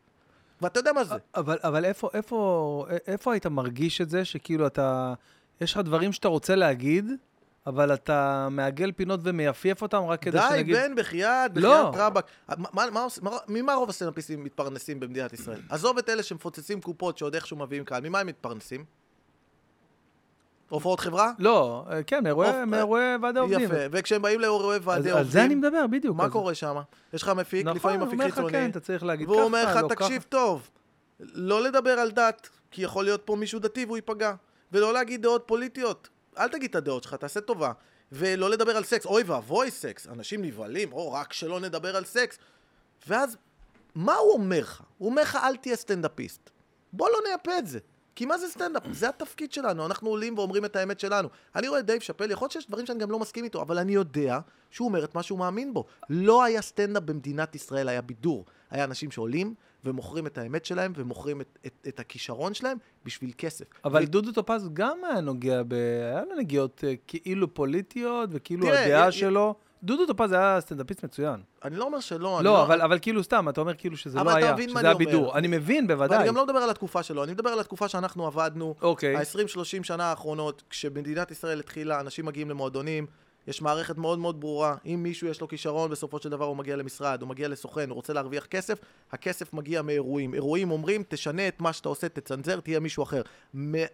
ואתה 0.62 0.80
יודע 0.80 0.92
מה 0.92 1.04
זה. 1.04 1.14
אבל, 1.34 1.58
אבל 1.62 1.84
איפה, 1.84 2.10
איפה, 2.14 2.86
איפה 3.06 3.32
היית 3.32 3.46
מרגיש 3.46 4.00
את 4.00 4.10
זה, 4.10 4.24
שכאילו 4.24 4.66
אתה, 4.66 5.14
יש 5.60 5.72
לך 5.72 5.78
דברים 5.78 6.12
שאתה 6.12 6.28
רוצה 6.28 6.54
להגיד, 6.54 7.10
אבל 7.66 7.94
אתה 7.94 8.48
מעגל 8.50 8.92
פינות 8.92 9.20
ומייפייף 9.22 9.82
אותם 9.82 10.02
רק 10.02 10.22
כדי 10.22 10.38
די, 10.38 10.44
שנגיד... 10.50 10.76
בן, 10.76 10.94
בחייאת, 10.94 11.50
לא. 11.56 11.90
בחייאת 11.90 12.06
רבאק. 12.06 12.26
עוש- 12.94 13.18
מה- 13.22 13.30
ממה 13.48 13.74
רוב 13.74 13.88
הסטנדאפיסטים 13.88 14.44
מתפרנסים 14.44 15.00
במדינת 15.00 15.32
ישראל? 15.32 15.60
עזוב 15.68 15.98
את 15.98 16.08
אלה 16.08 16.22
שמפוצצים 16.22 16.80
קופות 16.80 17.18
שעוד 17.18 17.34
איכשהו 17.34 17.56
מביאים 17.56 17.84
קהל, 17.84 18.08
ממה 18.08 18.18
הם 18.20 18.26
מתפרנסים? 18.26 18.84
הופעות 20.68 21.00
חברה? 21.00 21.32
לא, 21.38 21.84
אה, 21.90 22.02
כן, 22.02 22.24
מאירועי 22.24 22.48
אוף, 22.48 22.56
מאירועי 22.66 23.16
ועדי 23.22 23.38
עובדים. 23.38 23.60
יפה, 23.60 23.76
וכשהם 23.90 24.22
באים 24.22 24.40
לאירועי 24.40 24.78
ועדי 24.82 25.10
על 25.10 25.24
זה 25.24 25.44
אני 25.44 25.54
עובדים, 25.54 25.60
מדבר, 25.60 25.86
בדיוק. 25.86 26.16
מה 26.16 26.30
קורה 26.30 26.54
שם? 26.54 26.76
יש 27.12 27.22
לך 27.22 27.28
מפיק, 27.28 27.66
נכון, 27.66 27.76
לפעמים 27.76 28.00
הוא 28.00 28.06
מפיק 28.06 28.18
אומר 28.20 28.26
לך, 28.26 28.34
חיצוני, 28.34 28.52
כן, 28.52 28.70
אתה 28.70 28.80
צריך 28.80 29.04
להגיד 29.04 29.28
והוא 29.28 29.42
אומר 29.42 29.62
ככה, 29.66 29.74
לך, 29.74 29.82
לא 29.82 29.88
תקשיב 29.88 30.22
ככה." 30.22 30.28
טוב, 30.28 30.70
לא 31.20 31.62
לדבר 31.62 31.90
על 31.90 32.10
דת, 32.10 32.48
כי 32.70 32.82
יכול 32.82 33.04
להיות 33.04 33.22
פה 33.24 33.36
מישהו 33.36 33.58
דתי 33.58 33.84
והוא 33.84 33.96
ייפגע, 33.96 34.34
ולא 34.72 34.92
להגיד 34.92 35.22
דעות 35.22 35.42
פוליטיות. 35.46 36.08
אל 36.38 36.48
תגיד 36.48 36.70
את 36.70 36.76
הדעות 36.76 37.02
שלך, 37.02 37.14
תעשה 37.14 37.40
טובה. 37.40 37.72
ולא 38.12 38.50
לדבר 38.50 38.76
על 38.76 38.84
סקס, 38.84 39.06
אוי 39.06 39.22
ואבוי 39.22 39.70
סקס, 39.70 40.08
אנשים 40.08 40.42
נבהלים, 40.42 40.92
או 40.92 41.12
רק 41.12 41.32
שלא 41.32 41.60
נדבר 41.60 41.96
על 41.96 42.04
סקס. 42.04 42.38
ואז, 43.08 43.36
מה 43.94 44.14
הוא 44.14 44.32
אומר 44.32 44.60
לך? 44.60 44.82
הוא 44.98 45.10
אומר 45.10 45.22
לך, 45.22 45.38
אל 45.42 45.56
תהיה 45.56 45.76
סטנדאפיסט. 45.76 46.50
בוא 46.92 47.08
לא 47.10 47.18
נייפה 47.28 47.58
את 47.58 47.66
זה. 47.66 47.78
כי 48.16 48.26
מה 48.26 48.38
זה 48.38 48.48
סטנדאפ? 48.48 48.82
זה 48.92 49.08
התפקיד 49.08 49.52
שלנו, 49.52 49.86
אנחנו 49.86 50.10
עולים 50.10 50.38
ואומרים 50.38 50.64
את 50.64 50.76
האמת 50.76 51.00
שלנו. 51.00 51.28
אני 51.56 51.68
רואה 51.68 51.80
את 51.80 51.86
דייב 51.86 52.00
שאפל, 52.00 52.30
יכול 52.30 52.44
להיות 52.44 52.52
שיש 52.52 52.68
דברים 52.68 52.86
שאני 52.86 52.98
גם 52.98 53.10
לא 53.10 53.18
מסכים 53.18 53.44
איתו, 53.44 53.62
אבל 53.62 53.78
אני 53.78 53.92
יודע 53.92 54.38
שהוא 54.70 54.88
אומר 54.88 55.04
את 55.04 55.14
מה 55.14 55.22
שהוא 55.22 55.38
מאמין 55.38 55.74
בו. 55.74 55.84
לא 56.10 56.44
היה 56.44 56.62
סטנדאפ 56.62 57.02
במדינת 57.02 57.54
ישראל, 57.54 57.88
היה 57.88 58.02
בידור. 58.02 58.44
היה 58.70 58.84
אנשים 58.84 59.10
שעולים 59.10 59.54
ומוכרים 59.84 60.26
את 60.26 60.38
האמת 60.38 60.64
שלהם 60.64 60.92
ומוכרים 60.96 61.40
את, 61.40 61.58
את, 61.66 61.86
את 61.88 62.00
הכישרון 62.00 62.54
שלהם 62.54 62.78
בשביל 63.04 63.32
כסף. 63.38 63.64
אבל 63.84 64.02
ו- 64.02 64.06
דודו 64.06 64.32
טופז 64.32 64.68
גם 64.72 64.98
היה 65.04 65.20
נוגע 65.20 65.62
ב... 65.68 65.72
היה 66.12 66.24
לו 66.24 66.36
נגיעות 66.36 66.84
אה, 66.86 66.94
כאילו 67.06 67.54
פוליטיות, 67.54 68.30
וכאילו 68.32 68.66
תראה, 68.66 68.84
הדעה 68.84 69.06
י- 69.06 69.08
י- 69.08 69.12
שלו 69.12 69.54
דודו 69.86 70.06
טופז 70.06 70.32
היה 70.32 70.60
סטנדאפיסט 70.60 71.04
מצוין. 71.04 71.40
אני 71.64 71.76
לא 71.76 71.84
אומר 71.84 72.00
שלא, 72.00 72.36
אני 72.38 72.44
לא, 72.44 72.62
אבל, 72.62 72.80
אבל 72.80 72.98
כאילו 72.98 73.24
סתם, 73.24 73.48
אתה 73.48 73.60
אומר 73.60 73.74
כאילו 73.74 73.96
שזה 73.96 74.18
לא 74.18 74.30
היה, 74.30 74.56
שזה 74.68 74.80
היה. 74.80 74.94
בידור. 74.94 75.38
אני 75.38 75.48
מבין, 75.48 75.86
בוודאי. 75.86 76.18
ואני 76.18 76.28
גם 76.28 76.36
לא 76.36 76.44
מדבר 76.44 76.58
על 76.58 76.70
התקופה 76.70 77.02
שלו, 77.02 77.24
אני 77.24 77.32
מדבר 77.32 77.50
על 77.50 77.60
התקופה 77.60 77.88
שאנחנו 77.88 78.26
עבדנו, 78.26 78.74
אוקיי. 78.82 79.16
ה-20-30 79.16 79.82
שנה 79.82 80.04
האחרונות, 80.04 80.62
כשמדינת 80.70 81.30
ישראל 81.30 81.60
התחילה, 81.60 82.00
אנשים 82.00 82.26
מגיעים 82.26 82.50
למועדונים, 82.50 83.06
יש 83.46 83.62
מערכת 83.62 83.98
מאוד 83.98 84.18
מאוד 84.18 84.40
ברורה, 84.40 84.76
אם 84.86 85.02
מישהו 85.02 85.28
יש 85.28 85.40
לו 85.40 85.48
כישרון, 85.48 85.90
בסופו 85.90 86.18
של 86.18 86.28
דבר 86.28 86.44
הוא 86.44 86.56
מגיע 86.56 86.76
למשרד, 86.76 87.22
הוא 87.22 87.28
מגיע 87.28 87.48
לסוכן, 87.48 87.88
הוא 87.88 87.94
רוצה 87.96 88.12
להרוויח 88.12 88.46
כסף, 88.46 88.78
הכסף 89.12 89.52
מגיע 89.52 89.82
מאירועים. 89.82 90.34
אירועים 90.34 90.70
אומרים, 90.70 91.02
תשנה 91.08 91.48
את 91.48 91.60
מה 91.60 91.72
שאתה 91.72 91.88
עושה, 91.88 92.08
תצנזר, 92.08 92.60
תהיה 92.60 92.80
מישהו 92.80 93.02
אחר. 93.02 93.22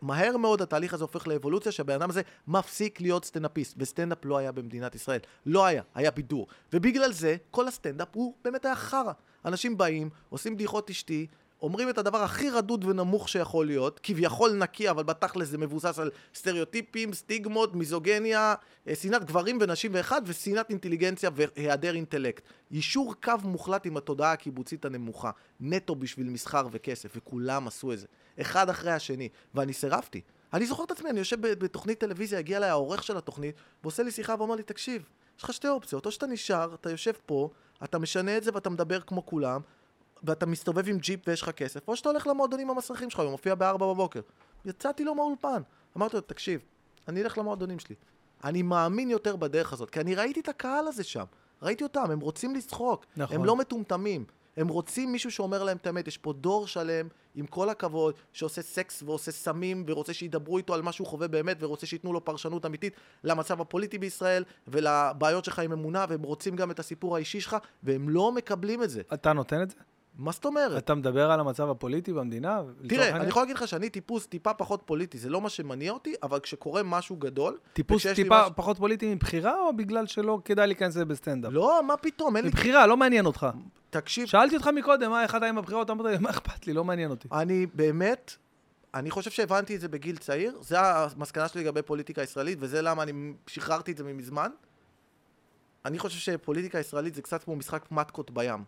מהר 0.02 0.36
מאוד 0.36 0.62
התהליך 0.62 0.94
הזה 0.94 1.04
הופך 1.04 1.26
לאבולוציה, 1.28 1.72
שהבן 1.72 1.94
אדם 1.94 2.10
הזה 2.10 2.22
מפסיק 2.48 3.00
להיות 3.00 3.24
סטנדאפיסט, 3.24 3.74
וסטנדאפ 3.78 4.24
לא 4.24 4.38
היה 4.38 4.52
במדינת 4.52 4.94
ישראל. 4.94 5.20
לא 5.46 5.66
היה, 5.66 5.82
היה 5.94 6.10
בידור. 6.10 6.46
ובגלל 6.72 7.12
זה, 7.12 7.36
כל 7.50 7.68
הסטנדאפ 7.68 8.08
הוא 8.12 8.34
באמת 8.44 8.64
היה 8.64 8.76
חרא. 8.76 9.12
אנשים 9.44 9.78
באים, 9.78 10.10
עושים 10.28 10.54
בדיחות 10.54 10.90
אשתי, 10.90 11.26
אומרים 11.62 11.90
את 11.90 11.98
הדבר 11.98 12.22
הכי 12.22 12.50
רדוד 12.50 12.84
ונמוך 12.84 13.28
שיכול 13.28 13.66
להיות, 13.66 14.00
כביכול 14.02 14.52
נקי, 14.52 14.90
אבל 14.90 15.02
בתכלס 15.02 15.48
זה 15.48 15.58
מבוסס 15.58 15.98
על 15.98 16.10
סטריאוטיפים, 16.34 17.12
סטיגמות, 17.12 17.74
מיזוגניה, 17.74 18.54
אה, 18.88 18.94
שנאת 18.94 19.24
גברים 19.24 19.58
ונשים 19.60 19.90
ואחד, 19.94 20.22
ושנאת 20.26 20.70
אינטליגנציה 20.70 21.30
והיעדר 21.34 21.94
אינטלקט. 21.94 22.42
יישור 22.70 23.14
קו 23.22 23.32
מוחלט 23.42 23.86
עם 23.86 23.96
התודעה 23.96 24.32
הקיבוצית 24.32 24.84
הנמוכה, 24.84 25.30
נטו 25.60 25.94
בשביל 25.94 26.28
מסחר 26.28 26.66
וכסף, 26.72 27.12
וכולם 27.16 27.66
עשו 27.66 27.92
את 27.92 27.98
זה, 27.98 28.06
אחד 28.40 28.68
אחרי 28.70 28.92
השני, 28.92 29.28
ואני 29.54 29.72
סירבתי. 29.72 30.20
אני 30.52 30.66
זוכר 30.66 30.84
את 30.84 30.90
עצמי, 30.90 31.10
אני 31.10 31.18
יושב 31.18 31.40
בתוכנית 31.40 32.00
טלוויזיה, 32.00 32.38
הגיע 32.38 32.56
אליי 32.56 32.70
העורך 32.70 33.02
של 33.02 33.16
התוכנית, 33.16 33.54
ועושה 33.82 34.02
לי 34.02 34.10
שיחה 34.10 34.34
ואומר 34.38 34.54
לי, 34.54 34.62
תקשיב, 34.62 35.08
יש 35.38 35.44
לך 35.44 35.52
שתי 35.52 35.68
אופציות, 35.68 36.06
או 36.06 36.10
שאתה 36.10 36.26
נשאר, 36.26 36.74
אתה 36.74 36.90
יושב 36.90 37.12
פה, 37.26 37.50
אתה 37.84 37.98
משנה 37.98 38.36
את 38.36 38.44
זה 38.44 38.50
ואתה 38.54 38.70
מדבר 38.70 39.00
כמו 39.00 39.26
כולם, 39.26 39.60
ואתה 40.24 40.46
מסתובב 40.46 40.88
עם 40.88 40.98
ג'יפ 40.98 41.20
ויש 41.28 41.42
לך 41.42 41.50
כסף, 41.50 41.88
או 41.88 41.96
שאתה 41.96 42.08
הולך 42.08 42.26
למועדונים 42.26 42.70
המסריחים 42.70 43.10
שלך, 43.10 43.20
הוא 43.20 43.30
מופיע 43.30 43.54
בארבע 43.54 43.86
בבוקר. 43.86 44.20
יצאתי 44.64 45.04
לו 45.04 45.14
מהאולפן. 45.14 45.62
אמרתי 45.96 46.16
לו, 46.16 46.22
תקשיב, 46.22 46.60
אני 47.08 47.22
אלך 47.22 47.38
למועדונים 47.38 47.78
שלי. 47.78 47.94
אני 48.44 48.62
מאמין 48.62 49.10
יותר 49.10 49.36
בדרך 49.36 49.72
הזאת, 49.72 49.90
כי 49.90 50.00
אני 50.00 50.14
ראיתי 50.14 50.40
את 50.40 50.48
הקהל 50.48 50.88
הזה 50.88 51.04
שם. 51.04 51.24
ראיתי 51.62 51.84
אותם, 51.84 52.10
הם 52.10 52.20
רוצים 52.20 52.54
לצחוק. 52.54 53.06
נכון. 53.16 53.36
הם 53.36 53.44
לא 53.44 53.56
מטומטמים. 53.56 54.24
הם 54.56 54.68
רוצים 54.68 55.12
מישהו 55.12 55.30
שאומר 55.30 55.62
להם 55.62 55.76
את 55.76 55.86
האמת. 55.86 56.08
יש 56.08 56.18
פה 56.18 56.32
דור 56.32 56.66
שלם, 56.66 57.08
עם 57.34 57.46
כל 57.46 57.68
הכבוד, 57.68 58.14
שעושה 58.32 58.62
סקס 58.62 59.02
ועושה 59.02 59.32
סמים, 59.32 59.84
ורוצה 59.86 60.14
שידברו 60.14 60.58
איתו 60.58 60.74
על 60.74 60.82
מה 60.82 60.92
שהוא 60.92 61.06
חווה 61.06 61.28
באמת, 61.28 61.56
ורוצה 61.60 61.86
שייתנו 61.86 62.12
לו 62.12 62.24
פרשנות 62.24 62.66
אמיתית 62.66 62.94
למצב 63.24 63.60
הפוליטי 63.60 63.98
בישראל, 63.98 64.44
ולבעיות 64.68 65.44
שלך 65.44 65.58
עם 65.58 65.72
אמונה, 65.72 66.04
והם 66.08 66.22
רוצים 66.22 66.56
גם 66.56 66.70
את 66.70 66.78
הסיפור 66.78 67.16
האישי 67.16 67.40
שלך, 67.40 67.56
והם 67.82 68.08
לא 68.08 68.32
מקבלים 68.32 68.82
את 68.82 68.90
זה. 68.90 69.02
אתה 69.14 69.32
נותן 69.32 69.62
את 69.62 69.70
זה? 69.70 69.76
מה 70.18 70.32
זאת 70.32 70.44
אומרת? 70.44 70.84
אתה 70.84 70.94
מדבר 70.94 71.30
על 71.30 71.40
המצב 71.40 71.70
הפוליטי 71.70 72.12
במדינה? 72.12 72.62
תראה? 72.88 73.16
אני 73.16 73.28
יכול 73.28 73.42
להגיד 73.42 73.56
לך 73.56 73.68
שאני 73.68 73.90
טיפוס 73.90 74.26
טיפה 74.26 74.54
פחות 74.54 74.82
פוליטי, 74.84 75.18
זה 75.18 75.30
לא 75.30 75.40
מה 75.40 75.48
שמניע 75.48 75.92
אותי, 75.92 76.14
אבל 76.22 76.40
כשקורה 76.40 76.82
משהו 76.82 77.16
גדול... 77.16 77.58
טיפוס 77.72 78.06
טיפה 78.06 78.40
משהו- 78.42 78.52
פחות 78.56 78.78
פוליטי 78.78 79.14
מבחירה, 79.14 79.58
או 79.60 79.76
בגלל 79.76 80.06
שלא 80.06 80.38
כדאי 80.44 80.66
להיכנס 80.66 80.96
לזה 80.96 81.04
בסטנדאפ? 81.04 81.52
לא, 81.52 81.80
מה 81.86 81.96
פתאום, 81.96 82.36
אין 82.36 82.44
לי... 82.44 82.50
מבחירה, 82.50 82.86
לא 82.86 82.96
מעניין 82.96 83.26
אותך. 83.26 83.46
תקשיב, 83.90 84.26
שאלתי 84.26 84.56
אותך 84.56 84.66
מקודם, 84.66 85.10
מה, 85.10 85.22
איך 85.22 85.34
אתה 85.34 85.46
עם 85.46 85.58
הבחירות? 85.58 85.90
אמרת 85.90 86.06
לי, 86.06 86.18
מה 86.18 86.30
אכפת 86.30 86.66
לי? 86.66 86.72
לא 86.72 86.84
מעניין 86.84 87.10
אותי. 87.10 87.28
אני 87.32 87.66
באמת, 87.74 88.32
אני 88.94 89.10
חושב 89.10 89.30
שהבנתי 89.30 89.76
את 89.76 89.80
זה 89.80 89.88
בגיל 89.88 90.16
צעיר, 90.16 90.58
זה 90.60 90.80
המסקנה 90.80 91.48
שלי 91.48 91.60
לגבי 91.64 91.82
פוליטיקה 91.82 92.22
ישראלית, 92.22 92.58
וזה 92.60 92.82
למה 92.82 93.02
אני 93.02 93.12
שחררתי 93.46 93.92
את 93.92 93.96
זה 93.96 94.04
ממזמן. 94.04 94.50
אני 95.84 95.98
חושב 95.98 96.18
שפוליטיקה 96.18 96.78
ישראלית 96.78 97.14
זה 97.14 97.22
קצת 97.22 97.44
כמו 97.44 97.56
משחק 97.56 97.84
מתקות 97.90 98.30
בים. 98.30 98.64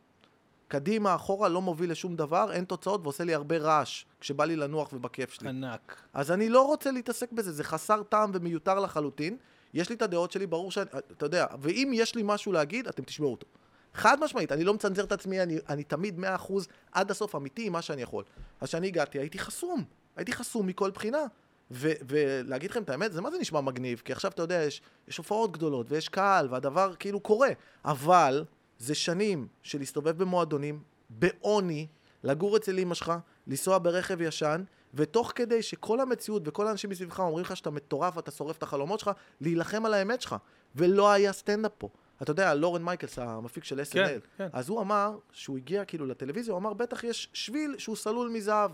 קדימה, 0.68 1.14
אחורה, 1.14 1.48
לא 1.48 1.62
מוביל 1.62 1.90
לשום 1.90 2.16
דבר, 2.16 2.52
אין 2.52 2.64
תוצאות 2.64 3.00
ועושה 3.02 3.24
לי 3.24 3.34
הרבה 3.34 3.58
רעש 3.58 4.04
כשבא 4.20 4.44
לי 4.44 4.56
לנוח 4.56 4.92
ובכיף 4.92 5.32
שלי. 5.32 5.48
ענק. 5.48 6.02
אז 6.14 6.30
אני 6.30 6.48
לא 6.48 6.66
רוצה 6.66 6.90
להתעסק 6.90 7.32
בזה, 7.32 7.52
זה 7.52 7.64
חסר 7.64 8.02
טעם 8.02 8.30
ומיותר 8.34 8.80
לחלוטין. 8.80 9.36
יש 9.74 9.88
לי 9.88 9.94
את 9.94 10.02
הדעות 10.02 10.32
שלי, 10.32 10.46
ברור 10.46 10.70
שאני, 10.70 10.86
אתה 11.12 11.26
יודע, 11.26 11.46
ואם 11.60 11.90
יש 11.94 12.14
לי 12.14 12.22
משהו 12.24 12.52
להגיד, 12.52 12.88
אתם 12.88 13.02
תשמעו 13.02 13.30
אותו. 13.30 13.46
חד 13.94 14.20
משמעית, 14.20 14.52
אני 14.52 14.64
לא 14.64 14.74
מצנזר 14.74 15.04
את 15.04 15.12
עצמי, 15.12 15.42
אני, 15.42 15.58
אני 15.68 15.84
תמיד 15.84 16.18
100% 16.18 16.52
עד 16.92 17.10
הסוף 17.10 17.34
אמיתי 17.34 17.66
עם 17.66 17.72
מה 17.72 17.82
שאני 17.82 18.02
יכול. 18.02 18.24
אז 18.60 18.68
כשאני 18.68 18.86
הגעתי, 18.86 19.18
הייתי 19.18 19.38
חסום. 19.38 19.84
הייתי 20.16 20.32
חסום 20.32 20.66
מכל 20.66 20.90
בחינה. 20.90 21.22
ו- 21.70 21.92
ולהגיד 22.08 22.70
לכם 22.70 22.82
את 22.82 22.90
האמת, 22.90 23.12
זה 23.12 23.20
מה 23.20 23.30
זה 23.30 23.38
נשמע 23.38 23.60
מגניב? 23.60 24.02
כי 24.04 24.12
עכשיו 24.12 24.30
אתה 24.30 24.42
יודע, 24.42 24.62
יש, 24.62 24.82
יש 25.08 25.16
הופעות 25.16 25.52
גדולות 25.52 25.86
ויש 25.90 26.08
קהל, 26.08 26.48
והדבר 26.50 26.94
כאילו 26.94 27.20
קורה. 27.20 27.48
אבל 27.84 28.44
זה 28.78 28.94
שנים 28.94 29.48
של 29.62 29.78
להסתובב 29.78 30.18
במועדונים, 30.22 30.82
בעוני, 31.10 31.86
לגור 32.24 32.56
אצל 32.56 32.78
אמא 32.78 32.94
שלך, 32.94 33.12
לנסוע 33.46 33.78
ברכב 33.78 34.20
ישן, 34.20 34.64
ותוך 34.94 35.32
כדי 35.34 35.62
שכל 35.62 36.00
המציאות 36.00 36.42
וכל 36.48 36.66
האנשים 36.66 36.90
מסביבך 36.90 37.20
אומרים 37.20 37.44
לך 37.44 37.56
שאתה 37.56 37.70
מטורף 37.70 38.16
ואתה 38.16 38.30
שורף 38.30 38.58
את 38.58 38.62
החלומות 38.62 39.00
שלך, 39.00 39.10
להילחם 39.40 39.86
על 39.86 39.94
האמת 39.94 40.22
שלך. 40.22 40.36
ולא 40.74 41.12
היה 41.12 41.32
סטנדאפ 41.32 41.72
פה. 41.78 41.88
אתה 42.22 42.30
יודע, 42.30 42.54
לורן 42.54 42.82
מייקלס, 42.82 43.18
המפיק 43.18 43.64
של 43.64 43.80
SNL, 43.80 43.92
כן, 43.92 44.18
כן. 44.36 44.48
אז 44.52 44.68
הוא 44.68 44.80
אמר, 44.80 45.18
שהוא 45.32 45.56
הגיע 45.56 45.84
כאילו 45.84 46.06
לטלוויזיה, 46.06 46.52
הוא 46.52 46.60
אמר, 46.60 46.72
בטח 46.72 47.04
יש 47.04 47.30
שביל 47.32 47.74
שהוא 47.78 47.96
סלול 47.96 48.28
מזהב. 48.28 48.70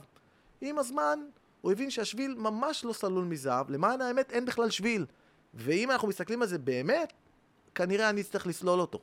עם 0.60 0.78
הזמן, 0.78 1.18
הוא 1.60 1.72
הבין 1.72 1.90
שהשביל 1.90 2.34
ממש 2.38 2.84
לא 2.84 2.92
סלול 2.92 3.24
מזהב, 3.24 3.70
למען 3.70 4.00
האמת 4.00 4.32
אין 4.32 4.46
בכלל 4.46 4.70
שביל. 4.70 5.06
ואם 5.54 5.90
אנחנו 5.90 6.08
מסתכלים 6.08 6.42
על 6.42 6.48
זה 6.48 6.58
באמת, 6.58 7.12
כנראה 7.74 8.10
אני 8.10 8.20
אצטרך 8.20 8.46
לסלול 8.46 8.80
אותו. 8.80 9.00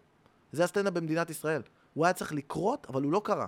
זה 0.51 0.63
הסטנדאפ 0.63 0.93
במדינת 0.93 1.29
ישראל. 1.29 1.61
הוא 1.93 2.05
היה 2.05 2.13
צריך 2.13 2.33
לקרות, 2.33 2.87
אבל 2.89 3.03
הוא 3.03 3.11
לא 3.11 3.21
קרה. 3.23 3.45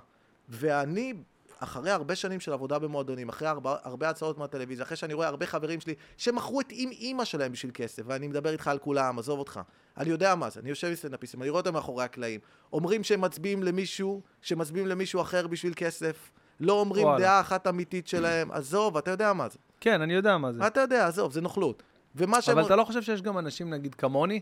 ואני, 0.49 1.13
אחרי 1.59 1.91
הרבה 1.91 2.15
שנים 2.15 2.39
של 2.39 2.53
עבודה 2.53 2.79
במועדונים, 2.79 3.29
אחרי 3.29 3.47
הרבה, 3.47 3.75
הרבה 3.83 4.09
הצעות 4.09 4.37
מהטלוויזיה, 4.37 4.85
אחרי 4.85 4.97
שאני 4.97 5.13
רואה 5.13 5.27
הרבה 5.27 5.45
חברים 5.45 5.79
שלי 5.79 5.93
שמכרו 6.17 6.61
את 6.61 6.67
עם 6.69 6.89
אימא 6.89 7.25
שלהם 7.25 7.51
בשביל 7.51 7.71
כסף, 7.73 8.03
ואני 8.05 8.27
מדבר 8.27 8.49
איתך 8.51 8.67
על 8.67 8.77
כולם, 8.77 9.19
עזוב 9.19 9.39
אותך. 9.39 9.59
אני 9.97 10.09
יודע 10.09 10.35
מה 10.35 10.49
זה, 10.49 10.59
אני 10.59 10.69
יושב 10.69 10.87
עם 10.87 10.95
סטנדאפיסטים, 10.95 11.41
אני 11.41 11.49
רואה 11.49 11.59
אותם 11.61 11.73
מאחורי 11.73 12.03
הקלעים. 12.03 12.39
אומרים 12.73 13.03
שהם 13.03 13.21
מצביעים 13.21 13.63
למישהו, 13.63 14.21
שמצביעים 14.41 14.87
למישהו 14.87 15.21
אחר 15.21 15.47
בשביל 15.47 15.73
כסף. 15.75 16.31
לא 16.59 16.73
אומרים 16.73 17.05
וואלה. 17.05 17.19
דעה 17.19 17.39
אחת 17.39 17.67
אמיתית 17.67 18.07
שלהם, 18.07 18.51
עזוב, 18.51 18.97
אתה 18.97 19.11
יודע 19.11 19.33
מה 19.33 19.49
זה. 19.49 19.57
כן, 19.79 20.01
אני 20.01 20.13
יודע 20.13 20.37
מה 20.37 20.53
זה. 20.53 20.67
אתה 20.67 20.81
יודע, 20.81 21.07
עזוב, 21.07 21.31
זה 21.31 21.41
נוכלות. 21.41 21.83
ומה 22.15 22.41
שהם... 22.41 22.57
אבל 22.57 22.65
אתה 22.65 22.75
לא 22.75 22.83
חושב 22.83 23.01
שיש 23.01 23.21
גם 23.21 23.37
אנשים, 23.37 23.69
נגיד, 23.69 23.95
כמוני? 23.95 24.39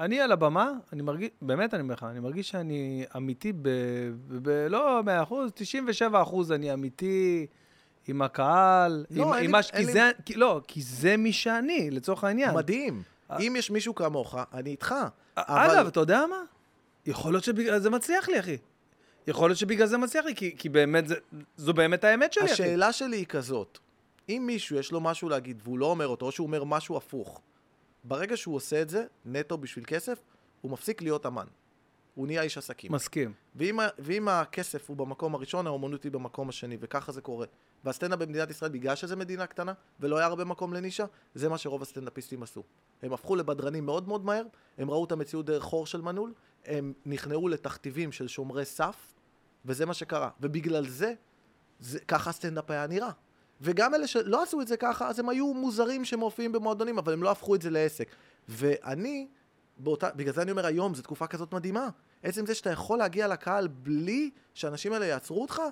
אני 0.00 0.20
על 0.20 0.32
הבמה, 0.32 0.72
אני 0.92 1.02
מרגיש, 1.02 1.28
באמת 1.42 1.74
אני 1.74 1.82
אומר 1.82 1.94
לך, 1.94 2.02
אני 2.10 2.20
מרגיש 2.20 2.48
שאני 2.48 3.04
אמיתי 3.16 3.52
ב... 3.52 3.58
ב... 3.62 4.48
ב 4.48 4.48
לא 4.70 5.02
100 5.04 5.22
אחוז, 5.22 5.50
97 5.54 6.22
אחוז 6.22 6.52
אני 6.52 6.72
אמיתי 6.72 7.46
עם 8.08 8.22
הקהל. 8.22 9.04
לא, 9.10 9.22
עם, 9.24 9.32
עם 9.32 9.40
לי- 9.40 9.46
מה 9.46 9.62
ש... 9.62 9.70
כי 9.70 9.84
לי- 9.84 9.92
זה, 9.92 10.10
כי, 10.24 10.34
לא, 10.34 10.60
כי 10.68 10.82
זה 10.82 11.16
מי 11.16 11.32
שאני, 11.32 11.90
לצורך 11.90 12.24
העניין. 12.24 12.54
מדהים. 12.54 13.02
אה. 13.30 13.38
אם 13.38 13.54
יש 13.58 13.70
מישהו 13.70 13.94
כמוך, 13.94 14.34
אני 14.54 14.70
איתך. 14.70 14.94
אגב, 15.34 15.86
אתה 15.86 16.00
יודע 16.00 16.24
מה? 16.30 16.36
יכול 17.06 17.32
להיות 17.32 17.44
שבגלל 17.44 17.78
זה 17.78 17.90
מצליח 17.90 18.28
לי, 18.28 18.40
אחי. 18.40 18.56
יכול 19.26 19.48
להיות 19.48 19.58
שבגלל 19.58 19.86
זה 19.86 19.98
מצליח 19.98 20.24
לי, 20.24 20.34
כי, 20.34 20.54
כי 20.58 20.68
באמת, 20.68 21.08
זה, 21.08 21.14
זו 21.56 21.74
באמת 21.74 22.04
האמת 22.04 22.32
שלי, 22.32 22.44
אחי. 22.44 22.52
השאלה 22.52 22.92
שלי 22.92 23.16
היא 23.16 23.26
כזאת, 23.26 23.78
אם 24.28 24.42
מישהו 24.46 24.76
יש 24.76 24.92
לו 24.92 25.00
משהו 25.00 25.28
להגיד 25.28 25.60
והוא 25.64 25.78
לא 25.78 25.86
אומר 25.86 26.06
אותו, 26.06 26.26
או 26.26 26.32
שהוא 26.32 26.46
אומר 26.46 26.64
משהו 26.64 26.96
הפוך, 26.96 27.40
ברגע 28.04 28.36
שהוא 28.36 28.56
עושה 28.56 28.82
את 28.82 28.88
זה, 28.88 29.04
נטו 29.24 29.58
בשביל 29.58 29.84
כסף, 29.84 30.22
הוא 30.60 30.70
מפסיק 30.70 31.02
להיות 31.02 31.26
אמן. 31.26 31.46
הוא 32.14 32.26
נהיה 32.26 32.42
איש 32.42 32.58
עסקים. 32.58 32.92
מסכים. 32.92 33.32
ואם, 33.56 33.78
ואם 33.98 34.28
הכסף 34.28 34.88
הוא 34.88 34.96
במקום 34.96 35.34
הראשון, 35.34 35.66
האומנות 35.66 36.02
היא 36.02 36.12
במקום 36.12 36.48
השני, 36.48 36.76
וככה 36.80 37.12
זה 37.12 37.20
קורה. 37.20 37.46
והסטנדאפ 37.84 38.18
במדינת 38.18 38.50
ישראל, 38.50 38.70
בגלל 38.70 38.94
שזו 38.94 39.16
מדינה 39.16 39.46
קטנה, 39.46 39.72
ולא 40.00 40.18
היה 40.18 40.26
הרבה 40.26 40.44
מקום 40.44 40.74
לנישה, 40.74 41.04
זה 41.34 41.48
מה 41.48 41.58
שרוב 41.58 41.82
הסטנדאפיסטים 41.82 42.42
עשו. 42.42 42.62
הם 43.02 43.12
הפכו 43.12 43.36
לבדרנים 43.36 43.86
מאוד 43.86 44.08
מאוד 44.08 44.24
מהר, 44.24 44.44
הם 44.78 44.90
ראו 44.90 45.04
את 45.04 45.12
המציאות 45.12 45.46
דרך 45.46 45.62
חור 45.62 45.86
של 45.86 46.00
מנעול, 46.00 46.32
הם 46.64 46.92
נכנעו 47.06 47.48
לתכתיבים 47.48 48.12
של 48.12 48.28
שומרי 48.28 48.64
סף, 48.64 48.96
וזה 49.64 49.86
מה 49.86 49.94
שקרה. 49.94 50.30
ובגלל 50.40 50.88
זה, 50.88 51.14
זה 51.80 52.00
ככה 52.00 52.30
הסטנדאפ 52.30 52.70
היה 52.70 52.86
נראה. 52.86 53.10
וגם 53.64 53.94
אלה 53.94 54.06
שלא 54.06 54.42
עשו 54.42 54.60
את 54.60 54.68
זה 54.68 54.76
ככה, 54.76 55.08
אז 55.08 55.18
הם 55.18 55.28
היו 55.28 55.54
מוזרים 55.54 56.04
שמופיעים 56.04 56.52
במועדונים, 56.52 56.98
אבל 56.98 57.12
הם 57.12 57.22
לא 57.22 57.30
הפכו 57.30 57.54
את 57.54 57.62
זה 57.62 57.70
לעסק. 57.70 58.08
ואני, 58.48 59.28
באותה, 59.78 60.10
בגלל 60.16 60.32
זה 60.32 60.42
אני 60.42 60.50
אומר 60.50 60.66
היום, 60.66 60.94
זו 60.94 61.02
תקופה 61.02 61.26
כזאת 61.26 61.54
מדהימה. 61.54 61.88
עצם 62.22 62.46
זה 62.46 62.54
שאתה 62.54 62.70
יכול 62.70 62.98
להגיע 62.98 63.28
לקהל 63.28 63.68
בלי 63.68 64.30
שהאנשים 64.54 64.92
האלה 64.92 65.06
יעצרו 65.06 65.42
אותך, 65.42 65.62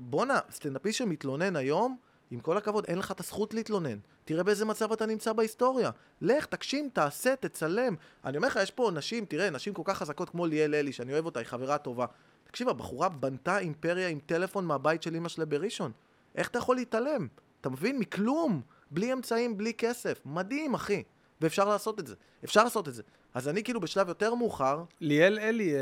בואנה, 0.00 0.38
סטנדאפיסט 0.50 0.98
שמתלונן 0.98 1.56
היום, 1.56 1.96
עם 2.30 2.40
כל 2.40 2.56
הכבוד, 2.56 2.84
אין 2.88 2.98
לך 2.98 3.10
את 3.10 3.20
הזכות 3.20 3.54
להתלונן. 3.54 3.98
תראה 4.24 4.42
באיזה 4.42 4.64
מצב 4.64 4.92
אתה 4.92 5.06
נמצא 5.06 5.32
בהיסטוריה. 5.32 5.90
לך, 6.20 6.46
תגשים, 6.46 6.88
תעשה, 6.92 7.36
תצלם. 7.36 7.94
אני 8.24 8.36
אומר 8.36 8.48
לך, 8.48 8.58
יש 8.62 8.70
פה 8.70 8.90
נשים, 8.94 9.24
תראה, 9.24 9.50
נשים 9.50 9.74
כל 9.74 9.82
כך 9.84 9.98
חזקות 9.98 10.30
כמו 10.30 10.46
ליאל 10.46 10.74
אלי, 10.74 10.92
שאני 10.92 11.12
אוהב 11.12 11.24
אותה, 11.24 11.40
היא 11.40 11.46
חברה 11.46 11.78
טובה. 11.78 12.06
תקשיב, 12.44 12.68
הבחורה 12.68 13.08
בנתה 13.08 13.58
אימפריה 13.58 14.08
עם 14.08 14.18
טלפון 14.26 14.64
מהבית 14.64 15.02
של 15.02 15.16
אמא 15.16 15.28
שלה 15.28 15.44
בראשון. 15.44 15.92
איך 16.34 16.48
אתה 16.48 16.58
יכול 16.58 16.76
להתעלם? 16.76 17.26
אתה 17.60 17.68
מבין? 17.68 17.98
מכלום. 17.98 18.60
בלי 18.90 19.12
אמצעים, 19.12 19.56
בלי 19.58 19.74
כסף. 19.74 20.20
מדהים, 20.26 20.74
אחי. 20.74 21.02
ואפשר 21.40 21.68
לעשות 21.68 22.00
את 22.00 22.06
זה. 22.06 22.14
אפשר 22.44 22.64
לעשות 22.64 22.88
את 22.88 22.94
זה. 22.94 23.02
אז 23.34 23.48
אני 23.48 23.62
כאילו 23.64 23.80
בשלב 23.80 24.08
יותר 24.08 24.34
מאוחר, 24.34 24.84
ליאל 25.00 25.38
אלי, 25.38 25.74
אה, 25.74 25.80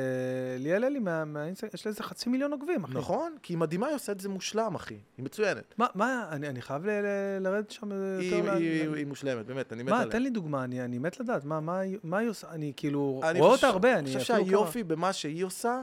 ליאל 0.58 0.84
אלי, 0.84 0.98
מה- 0.98 1.24
מהאינסטגרם, 1.24 1.70
יש 1.74 1.86
לה 1.86 1.90
איזה 1.90 2.02
חצי 2.02 2.30
מיליון 2.30 2.52
עוקבים, 2.52 2.84
אחי. 2.84 2.94
נכון? 2.94 3.36
כי 3.42 3.52
היא 3.52 3.58
מדהימה, 3.58 3.86
היא 3.86 3.94
עושה 3.94 4.12
את 4.12 4.20
זה 4.20 4.28
מושלם, 4.28 4.74
אחי. 4.74 4.94
היא 5.16 5.24
מצוינת. 5.24 5.74
מה, 5.78 5.86
מה, 5.94 6.28
אני 6.30 6.48
אני 6.48 6.62
חייב 6.62 6.86
ל- 6.86 6.90
ל- 6.90 7.38
לרדת 7.42 7.70
שם 7.70 7.92
היא, 7.92 8.34
יותר... 8.34 8.52
היא, 8.54 8.88
ל- 8.88 8.94
היא 8.94 9.06
מושלמת, 9.06 9.46
באמת, 9.46 9.72
אני 9.72 9.82
מת 9.82 9.90
מה, 9.90 10.00
עליה. 10.00 10.12
תן 10.12 10.22
לי 10.22 10.30
דוגמה, 10.30 10.64
אני 10.64 10.84
אני 10.84 10.98
מת 10.98 11.20
לדעת, 11.20 11.44
מה- 11.44 11.60
מה 11.60 11.78
היא- 11.78 11.98
מה 12.04 12.18
היא 12.18 12.28
עושה? 12.28 12.50
אני 12.50 12.72
כאילו 12.76 13.20
אני 13.24 13.40
רואה 13.40 13.50
חושב- 13.50 13.64
אותה 13.66 13.74
הרבה, 13.74 13.90
אני 13.92 13.98
אני 13.98 14.06
חושב 14.06 14.20
שהיופי 14.20 14.82
במה 14.84 15.12
שהיא 15.12 15.44
עושה, 15.44 15.80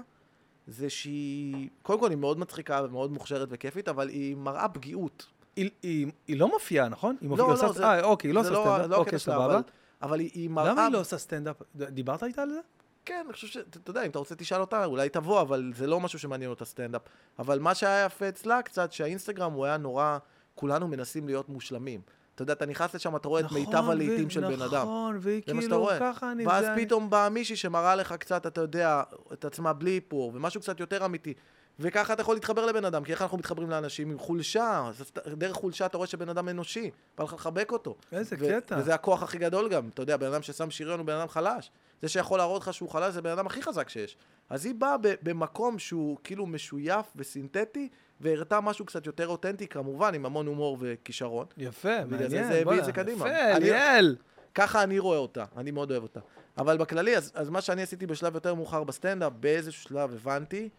זה 0.70 0.90
שהיא... 0.90 1.70
קודם 1.84 2.00
כל, 2.00 2.10
היא 2.10 2.18
מאוד 2.18 2.40
מצחיקה 2.40 2.82
ומאוד 2.86 3.12
מוכשרת 3.12 3.48
וכיפית, 3.52 3.88
אבל 3.88 4.10
היא 4.10 4.36
מראה 4.36 4.68
פגיעות. 4.70 5.26
היא- 5.56 5.70
היא 5.84 6.08
היא 6.28 6.40
לא 6.40 6.48
מופיעה, 6.48 6.90
נכון? 6.90 7.16
היא 7.22 7.30
לא, 7.30 7.36
מופיעה- 7.36 7.48
לא, 7.48 7.54
עושה- 7.54 7.72
זה- 7.80 7.84
אה, 7.86 8.04
אוקיי, 8.04 8.30
היא 8.30 8.36
לא 8.36 8.40
עושה 8.40 8.50
סטנדאפ, 8.50 8.90
לא 8.90 8.96
אוקיי, 8.96 9.20
סבבה. 9.20 9.46
אבל, 9.46 9.62
אבל 10.02 10.20
היא, 10.20 10.30
היא 10.34 10.50
מראה... 10.50 10.72
למה 10.72 10.86
היא 10.86 10.94
לא 10.94 11.00
עושה 11.00 11.18
סטנדאפ? 11.18 11.56
דיברת 11.76 12.24
איתה 12.24 12.42
על 12.42 12.50
זה? 12.50 12.60
כן, 13.06 13.22
אני 13.26 13.34
חושב 13.34 13.48
ש... 13.48 13.58
אתה 13.58 13.90
יודע, 13.92 14.06
אם 14.06 14.10
אתה 14.10 14.20
רוצה 14.20 14.36
תשאל 14.36 14.62
אותה, 14.62 14.86
אולי 14.86 15.10
תבוא, 15.10 15.42
אבל 15.42 15.72
זה 15.76 15.88
לא 15.88 16.00
משהו 16.00 16.20
שמעניין 16.20 16.50
אותה 16.50 16.66
סטנדאפ. 16.66 17.02
אבל 17.40 17.60
מה 17.60 17.76
שהיה 17.76 18.06
יפה 18.06 18.30
אצלה 18.30 18.62
קצת, 18.62 18.92
שהאינסטגרם 18.92 19.52
הוא 19.54 19.66
היה 19.66 19.78
נורא... 19.78 20.18
כולנו 20.56 20.88
מנסים 20.88 21.26
להיות 21.28 21.50
מושלמים. 21.50 22.02
אתה 22.40 22.44
יודע, 22.44 22.54
אתה 22.54 22.66
נכנס 22.66 22.96
לשם, 22.96 23.16
אתה 23.16 23.28
רואה 23.28 23.42
את 23.42 23.52
מיטב 23.52 23.76
נכון, 23.76 23.92
הלעיתים 23.92 24.28
ו- 24.28 24.32
של 24.32 24.42
בן 24.42 24.62
אדם. 24.62 24.82
נכון, 24.82 25.18
והיא 25.22 25.42
כאילו. 25.42 25.90
ככה 26.00 26.32
אני... 26.32 26.48
ואז 26.48 26.66
זה 26.66 26.72
פתאום 26.78 27.10
באה 27.10 27.30
מישהי 27.30 27.56
שמראה 27.56 27.96
לך 27.96 28.14
קצת, 28.14 28.48
אתה 28.48 28.62
יודע, 28.62 29.04
את 29.34 29.46
עצמה 29.46 29.74
בלי 29.74 29.96
איפור, 29.96 30.32
ומשהו 30.36 30.62
קצת 30.62 30.80
יותר 30.80 31.06
אמיתי. 31.06 31.34
וככה 31.80 32.14
אתה 32.14 32.22
יכול 32.22 32.36
להתחבר 32.36 32.66
לבן 32.66 32.86
אדם, 32.86 33.04
כי 33.04 33.12
איך 33.12 33.22
אנחנו 33.22 33.38
מתחברים 33.38 33.70
לאנשים? 33.70 34.12
עם 34.12 34.20
חולשה. 34.20 34.92
דרך 35.38 35.56
חולשה 35.56 35.86
אתה 35.86 35.98
רואה 35.98 36.08
שבן 36.08 36.30
אדם 36.30 36.50
אנושי, 36.50 36.92
בא 37.18 37.24
לך 37.24 37.34
לחבק 37.34 37.72
אותו. 37.72 37.96
איזה 38.12 38.36
ו- 38.40 38.50
קטע. 38.50 38.78
וזה 38.80 38.94
הכוח 38.94 39.24
הכי 39.24 39.38
גדול 39.38 39.70
גם. 39.70 39.90
אתה 39.94 40.02
יודע, 40.02 40.18
בן 40.18 40.28
אדם 40.28 40.42
ששם 40.42 40.72
שריון 40.72 41.00
הוא 41.00 41.08
בן 41.08 41.14
אדם 41.14 41.28
חלש. 41.28 41.72
זה 42.02 42.08
שיכול 42.10 42.38
להראות 42.38 42.62
לך 42.62 42.74
שהוא 42.74 42.90
חלש 42.90 43.14
זה 43.14 43.22
בן 43.22 43.30
אדם 43.30 43.48
הכי 43.48 43.62
חזק 43.62 43.90
שיש. 43.90 44.18
אז 44.50 44.66
היא 44.66 44.76
באה 44.76 44.96
במקום 45.02 45.80
שהוא 45.80 46.18
כאילו 46.24 46.46
משויף 46.46 47.06
וסינתטי, 47.16 47.90
והראתה 48.22 48.62
משהו 48.62 48.86
קצת 48.86 49.06
יותר 49.06 49.28
אותנטי, 49.28 49.68
כמובן, 49.68 50.14
עם 50.14 50.26
המון 50.26 50.48
הומור 50.48 50.78
וכישרון. 50.80 51.46
יפה, 51.58 52.06
בגלל 52.06 52.18
זה 52.30 52.36
מעניין. 52.42 52.54
זה 52.54 52.60
הביא 52.62 52.80
את 52.80 52.86
זה 52.86 52.92
קדימה. 52.92 53.28
יפה, 53.28 53.56
אני- 53.56 53.66
ליאל. 53.66 54.16
ככה 54.56 54.84
אני 54.84 55.00
רואה 55.00 55.18
אותה, 55.18 55.46
אני 55.58 55.72
מאוד 55.72 55.92
אוהב 55.92 56.04
אותה. 56.04 56.20
אבל 56.58 56.78
בכללי, 56.78 57.18
אז, 57.18 57.32
אז 57.36 57.50
מה 57.50 57.62
שאני 57.62 57.82
עשיתי 57.82 58.06
בשלב 58.08 58.36
יותר 58.36 58.56
מאוחר 58.56 58.84
בסטנדאפ, 58.84 59.34
באיזשהו 59.40 59.84
שלב 59.84 60.14
הבנתי 60.14 60.70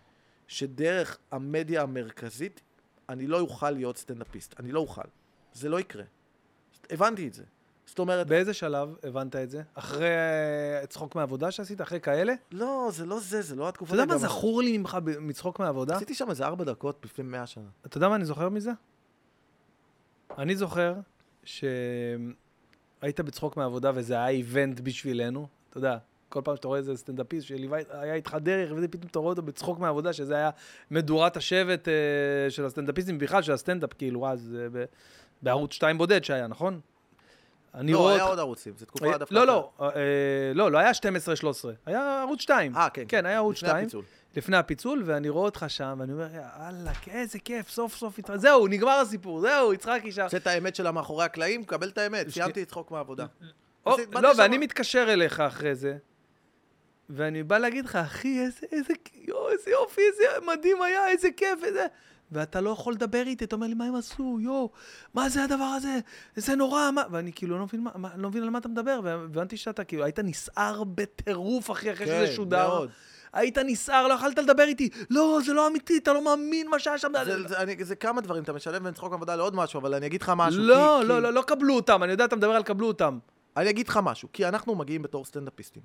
שדרך 0.49 1.19
המדיה 1.31 1.83
המרכזית, 1.83 2.61
אני 3.09 3.27
לא 3.27 3.41
אוכל 3.41 3.71
להיות 3.71 3.97
סטנדאפיסט. 3.97 4.55
אני 4.61 4.73
לא 4.73 4.81
אוכל. 4.81 5.03
זה 5.53 5.69
לא 5.69 5.81
יקרה. 5.81 6.05
הבנתי 6.91 7.29
את 7.29 7.35
זה. 7.35 7.43
זאת 7.91 7.99
אומרת, 7.99 8.27
באיזה 8.27 8.55
שלב 8.55 8.97
הבנת 9.03 9.37
את 9.37 9.51
זה? 9.51 9.63
אחרי 9.75 10.09
אה, 10.81 10.87
צחוק 10.87 11.15
מעבודה 11.15 11.51
שעשית? 11.51 11.81
אחרי 11.81 12.01
כאלה? 12.01 12.33
לא, 12.53 12.91
זה 12.93 13.07
לא 13.07 13.21
זה, 13.21 13.43
זה 13.43 13.57
לא 13.57 13.69
התקופה. 13.69 13.95
אתה 13.95 14.03
יודע 14.03 14.15
מה 14.15 14.19
זכור 14.19 14.63
לי 14.63 14.79
ממך 14.79 14.99
מצחוק 15.21 15.59
מעבודה? 15.59 15.97
עשיתי 15.97 16.15
שם 16.15 16.31
איזה 16.31 16.47
ארבע 16.47 16.65
דקות 16.65 17.05
לפני 17.05 17.25
מאה 17.25 17.47
שנה. 17.47 17.69
אתה 17.87 17.97
יודע 17.97 18.09
מה 18.09 18.15
אני 18.15 18.25
זוכר 18.25 18.49
מזה? 18.49 18.71
אני 20.39 20.57
זוכר 20.57 20.95
שהיית 21.45 22.31
בצחוק 23.03 23.57
מעבודה 23.57 23.91
וזה 23.95 24.15
היה 24.15 24.29
איבנט 24.29 24.81
בשבילנו. 24.81 25.47
אתה 25.71 25.79
יודע, 25.79 25.99
כל 26.29 26.41
פעם 26.45 26.57
שאתה 26.57 26.69
רואה 26.69 26.79
איזה 26.79 26.97
סטנדאפיסט 26.97 27.47
שליווה, 27.47 27.79
היה 27.91 28.15
איתך 28.15 28.37
דרך, 28.43 28.73
ופתאום 28.77 29.11
אתה 29.11 29.19
רואה 29.19 29.31
אותו 29.31 29.43
בצחוק 29.43 29.79
מעבודה, 29.79 30.13
שזה 30.13 30.35
היה 30.35 30.51
מדורת 30.91 31.37
השבט 31.37 31.89
אה, 31.89 32.51
של 32.51 32.65
הסטנדאפיסטים, 32.65 33.19
בכלל 33.19 33.43
של 33.43 33.53
הסטנדאפ, 33.53 33.93
כאילו, 33.93 34.29
אז 34.29 34.57
אה, 34.77 34.85
בערוץ 35.43 35.73
2 35.73 35.99
בודד 35.99 36.25
שהיה, 36.25 36.47
נכון? 36.47 36.81
אני 37.75 37.93
לא, 37.93 37.99
רואה 37.99 38.13
היה 38.13 38.23
אותך- 38.23 38.31
עוד 38.31 38.39
ערוצים, 38.39 38.73
זו 38.79 38.87
תקופה 38.87 39.07
היה- 39.07 39.19
דווקא. 39.19 39.35
לא. 39.35 39.47
לא, 39.47 39.71
אה, 39.81 39.91
לא, 40.55 40.71
לא 40.73 40.79
היה 40.79 40.91
12-13, 40.95 41.01
היה 41.87 42.21
ערוץ 42.21 42.41
2. 42.41 42.77
אה, 42.77 42.91
כן. 42.91 43.05
כן, 43.09 43.27
היה 43.27 43.37
ערוץ 43.37 43.57
לפני 43.57 43.69
2. 43.69 43.83
הפיצול. 43.85 44.05
לפני 44.37 44.57
הפיצול, 44.57 45.03
ואני 45.07 45.29
רואה 45.29 45.45
אותך 45.45 45.65
שם, 45.69 45.97
ואני 46.01 46.13
אומר, 46.13 46.27
יאללה, 46.35 46.93
איזה 47.11 47.39
כיף, 47.39 47.69
סוף 47.71 47.97
סוף 47.97 48.19
התח... 48.19 48.37
זהו, 48.37 48.67
נגמר 48.67 48.91
הסיפור, 49.01 49.41
זהו, 49.41 49.73
יצחקי 49.75 50.13
שם. 50.13 50.23
רוצה 50.23 50.37
את 50.37 50.47
האמת 50.47 50.75
שלה 50.75 50.93
מאחורי 50.93 51.25
הקלעים, 51.25 51.65
קבל 51.65 51.89
את 51.89 51.99
האמת. 51.99 52.29
סיימתי 52.29 52.63
לצחוק 52.63 52.91
מהעבודה. 52.91 53.27
לא, 53.87 53.97
ואני 54.39 54.59
מתקשר 54.59 55.07
אליך 55.13 55.41
אחרי 55.41 55.75
זה, 55.75 55.97
ואני 57.11 57.43
בא 57.43 57.59
להגיד 57.59 57.85
לך, 57.85 57.97
אחי, 57.97 58.41
איזה, 58.41 58.67
איזה, 58.73 58.93
יו, 59.15 59.49
איזה 59.49 59.71
יופי, 59.71 60.01
איזה 60.13 60.23
מדהים 60.47 60.83
היה, 60.83 61.09
איזה 61.09 61.29
כיף, 61.37 61.65
איזה... 61.65 61.87
ואתה 62.33 62.61
לא 62.61 62.71
יכול 62.71 62.93
לדבר 62.93 63.23
איתי, 63.27 63.45
אתה 63.45 63.57
אומר 63.57 63.67
לי, 63.67 63.75
מה 63.75 63.85
הם 63.85 63.95
עשו, 63.95 64.39
יואו, 64.41 64.71
מה 65.15 65.29
זה 65.29 65.45
הדבר 65.45 65.65
הזה, 65.65 65.99
זה 66.37 66.57
נורא, 66.57 66.91
מה... 66.91 67.03
ואני 67.11 67.33
כאילו 67.33 67.59
לא 67.59 67.65
מבין, 67.65 67.87
מה, 67.95 68.09
לא 68.17 68.29
מבין 68.29 68.43
על 68.43 68.51
מה 68.51 68.59
אתה 68.59 68.69
מדבר, 68.69 69.01
והבנתי 69.05 69.57
שאתה 69.57 69.85
כאילו, 69.85 70.05
היית 70.05 70.19
נסער 70.19 70.85
בטירוף, 70.85 71.71
אחי, 71.71 71.93
אחרי 71.93 72.07
שזה 72.07 72.27
כן, 72.27 72.33
שודר. 72.33 72.69
מאוד. 72.69 72.91
היית 73.33 73.59
נסער, 73.59 74.09
לא 74.09 74.15
יכולת 74.15 74.39
לדבר 74.39 74.63
איתי, 74.63 74.89
לא, 75.11 75.39
זה 75.45 75.53
לא 75.53 75.67
אמיתי, 75.69 75.99
אתה 75.99 76.13
לא 76.13 76.25
מאמין 76.25 76.69
מה 76.71 76.79
שהיה 76.79 76.99
שם. 76.99 77.13
זה, 77.25 77.49
זה, 77.49 77.59
אני, 77.59 77.85
זה 77.85 77.97
כמה 77.97 78.21
דברים, 78.21 78.43
אתה 78.43 78.53
משלב 78.53 78.83
בין 78.83 78.95
צחוק 78.95 79.13
עבודה 79.13 79.37
לעוד 79.37 79.57
משהו, 79.57 79.81
אבל 79.81 79.95
אני 79.95 80.07
אגיד 80.07 80.23
לך 80.23 80.33
משהו. 80.37 80.63
לא, 80.63 80.99
כי, 81.03 81.09
לא, 81.09 81.15
כי... 81.15 81.21
לא, 81.21 81.33
לא 81.33 81.43
קבלו 81.43 81.75
אותם, 81.75 82.03
אני 82.03 82.13
יודע, 82.13 82.25
אתה 82.25 82.37
מדבר 82.37 82.53
על 82.53 82.63
קבלו 82.63 82.87
אותם. 82.87 83.19
אני 83.57 83.71
אגיד 83.71 83.89
לך 83.89 84.01
משהו, 84.03 84.29
כי 84.33 84.49
אנחנו 84.49 84.75
מגיעים 84.75 85.03
בתור 85.03 85.25
סטנדאפיסטים. 85.25 85.83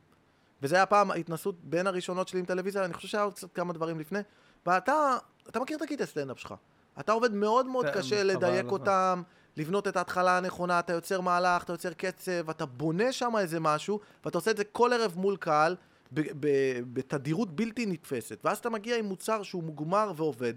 וזה 0.62 0.76
היה 0.76 0.86
פעם 0.86 1.12
ההתנסות 1.12 1.56
בין 1.64 1.88
הראשונות 1.88 2.28
שלי 2.28 2.40
עם 2.40 2.46
טלוויזיה, 2.46 2.86
אני 2.86 2.94
חושב 2.94 3.08
שהיה 3.08 3.24
עוד 3.24 3.34
קצת 3.34 3.54
כמה 3.54 3.74
דברים 3.74 4.00
לפני. 4.00 4.20
ואתה, 4.66 5.18
אתה 5.50 5.60
מכיר 5.60 5.78
את 5.78 5.82
הקטע 5.82 6.06
סטנדאפ 6.06 6.40
שלך. 6.40 6.54
אתה 7.00 7.12
עובד 7.12 7.34
מאוד 7.34 7.66
מאוד 7.66 7.86
כן, 7.86 7.92
קשה 7.94 8.24
לדייק 8.24 8.66
לך. 8.66 8.72
אותם, 8.72 9.22
לבנות 9.58 9.88
את 9.88 9.98
ההתחלה 9.98 10.38
הנכונה, 10.38 10.80
אתה 10.80 10.94
יוצר 10.94 11.22
מהלך, 11.22 11.64
אתה 11.64 11.74
יוצר 11.74 11.94
קצב, 11.94 12.50
אתה 12.50 12.66
בונה 12.66 13.12
שם 13.12 13.34
איזה 13.40 13.60
משהו, 13.60 14.00
ואתה 14.26 14.38
עושה 14.38 14.52
את 14.52 14.58
זה 14.58 14.64
כל 14.64 14.94
ערב 14.94 15.14
מול 15.18 15.38
קהל, 15.38 15.76
בתדירות 16.94 17.56
בלתי 17.56 17.86
נתפסת. 17.86 18.40
ואז 18.44 18.58
אתה 18.58 18.70
מגיע 18.70 18.98
עם 18.98 19.06
מוצר 19.06 19.44
שהוא 19.44 19.64
מוגמר 19.64 20.12
ועובד. 20.16 20.54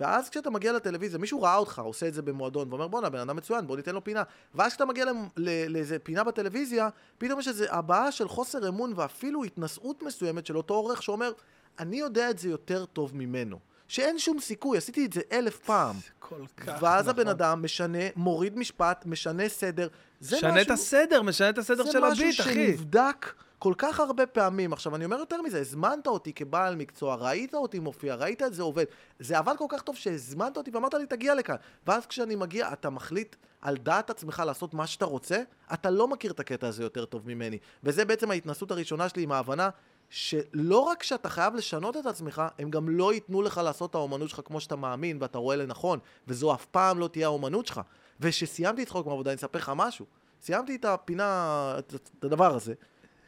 ואז 0.00 0.28
כשאתה 0.28 0.50
מגיע 0.50 0.72
לטלוויזיה, 0.72 1.18
מישהו 1.18 1.42
ראה 1.42 1.56
אותך 1.56 1.78
עושה 1.78 2.08
את 2.08 2.14
זה 2.14 2.22
במועדון, 2.22 2.68
ואומר 2.70 2.88
בואנה, 2.88 3.10
בן 3.10 3.18
אדם 3.18 3.36
מצוין, 3.36 3.66
בוא 3.66 3.76
ניתן 3.76 3.94
לו 3.94 4.04
פינה. 4.04 4.22
ואז 4.54 4.70
כשאתה 4.70 4.84
מגיע 4.84 5.04
לאיזה 5.36 5.98
פינה 5.98 6.24
בטלוויזיה, 6.24 6.88
פתאום 7.18 7.40
יש 7.40 7.48
איזו 7.48 7.64
הבעה 7.68 8.12
של 8.12 8.28
חוסר 8.28 8.68
אמון 8.68 8.92
ואפילו 8.96 9.44
התנשאות 9.44 10.02
מסוימת 10.02 10.46
של 10.46 10.56
אותו 10.56 10.74
עורך 10.74 11.02
שאומר, 11.02 11.32
אני 11.78 11.96
יודע 11.96 12.30
את 12.30 12.38
זה 12.38 12.48
יותר 12.48 12.84
טוב 12.84 13.16
ממנו. 13.16 13.58
שאין 13.90 14.18
שום 14.18 14.40
סיכוי, 14.40 14.78
עשיתי 14.78 15.06
את 15.06 15.12
זה 15.12 15.20
אלף 15.32 15.58
פעם. 15.58 15.96
כל 16.18 16.46
כך 16.56 16.82
ואז 16.82 17.08
נכון. 17.08 17.20
הבן 17.20 17.30
אדם 17.30 17.62
משנה, 17.62 17.98
מוריד 18.16 18.58
משפט, 18.58 19.06
משנה 19.06 19.48
סדר. 19.48 19.88
זה 20.20 20.36
משנה 20.36 20.52
משהו... 20.52 20.62
את 20.62 20.70
הסדר, 20.70 21.22
משנה 21.22 21.48
את 21.48 21.58
הסדר 21.58 21.90
של 21.90 22.04
הביט, 22.04 22.36
זה 22.36 22.42
אחי. 22.42 22.50
משהו 22.50 22.76
שנבדק 22.76 23.32
כל 23.58 23.74
כך 23.78 24.00
הרבה 24.00 24.26
פעמים. 24.26 24.72
עכשיו, 24.72 24.96
אני 24.96 25.04
אומר 25.04 25.18
יותר 25.18 25.42
מזה, 25.42 25.60
הזמנת 25.60 26.06
אותי 26.06 26.32
כבעל 26.32 26.76
מקצוע, 26.76 27.14
ראית 27.14 27.54
אותי 27.54 27.78
מופיע, 27.78 28.14
ראית 28.14 28.42
את 28.42 28.54
זה 28.54 28.62
עובד. 28.62 28.84
זה 29.18 29.38
עבד 29.38 29.54
כל 29.58 29.66
כך 29.68 29.82
טוב 29.82 29.96
שהזמנת 29.96 30.56
אותי 30.56 30.70
ואמרת 30.74 30.94
לי, 30.94 31.06
תגיע 31.06 31.34
לכאן. 31.34 31.56
ואז 31.86 32.06
כשאני 32.06 32.36
מגיע, 32.36 32.72
אתה 32.72 32.90
מחליט 32.90 33.36
על 33.62 33.76
דעת 33.76 34.10
עצמך 34.10 34.42
לעשות 34.46 34.74
מה 34.74 34.86
שאתה 34.86 35.04
רוצה, 35.04 35.42
אתה 35.72 35.90
לא 35.90 36.08
מכיר 36.08 36.32
את 36.32 36.40
הקטע 36.40 36.68
הזה 36.68 36.82
יותר 36.82 37.04
טוב 37.04 37.22
ממני. 37.28 37.58
וזה 37.84 38.04
בעצם 38.04 38.30
ההתנסות 38.30 38.70
הראשונה 38.70 39.08
שלי 39.08 39.22
עם 39.22 39.32
ההבנה 39.32 39.70
שלא 40.10 40.78
רק 40.78 41.02
שאתה 41.02 41.28
חייב 41.28 41.54
לשנות 41.54 41.96
את 41.96 42.06
עצמך, 42.06 42.42
הם 42.58 42.70
גם 42.70 42.88
לא 42.88 43.14
ייתנו 43.14 43.42
לך 43.42 43.60
לעשות 43.64 43.90
את 43.90 43.94
האומנות 43.94 44.28
שלך 44.28 44.40
כמו 44.44 44.60
שאתה 44.60 44.76
מאמין 44.76 45.18
ואתה 45.20 45.38
רואה 45.38 45.56
לנכון, 45.56 45.98
וזו 46.28 46.54
אף 46.54 46.66
פעם 46.66 46.98
לא 46.98 47.08
תהיה 47.08 47.26
האומנות 47.26 47.66
שלך. 47.66 47.80
וכשסיימתי 48.20 48.84
צחוק 48.84 49.06
מעבודה, 49.06 49.30
אני 49.30 49.36
אספר 49.36 49.58
לך 49.58 49.72
משהו. 49.76 50.06
סיימתי 50.42 50.76
את 50.76 50.84
הפינה, 50.84 51.74
את 51.78 52.24
הדבר 52.24 52.54
הזה, 52.54 52.74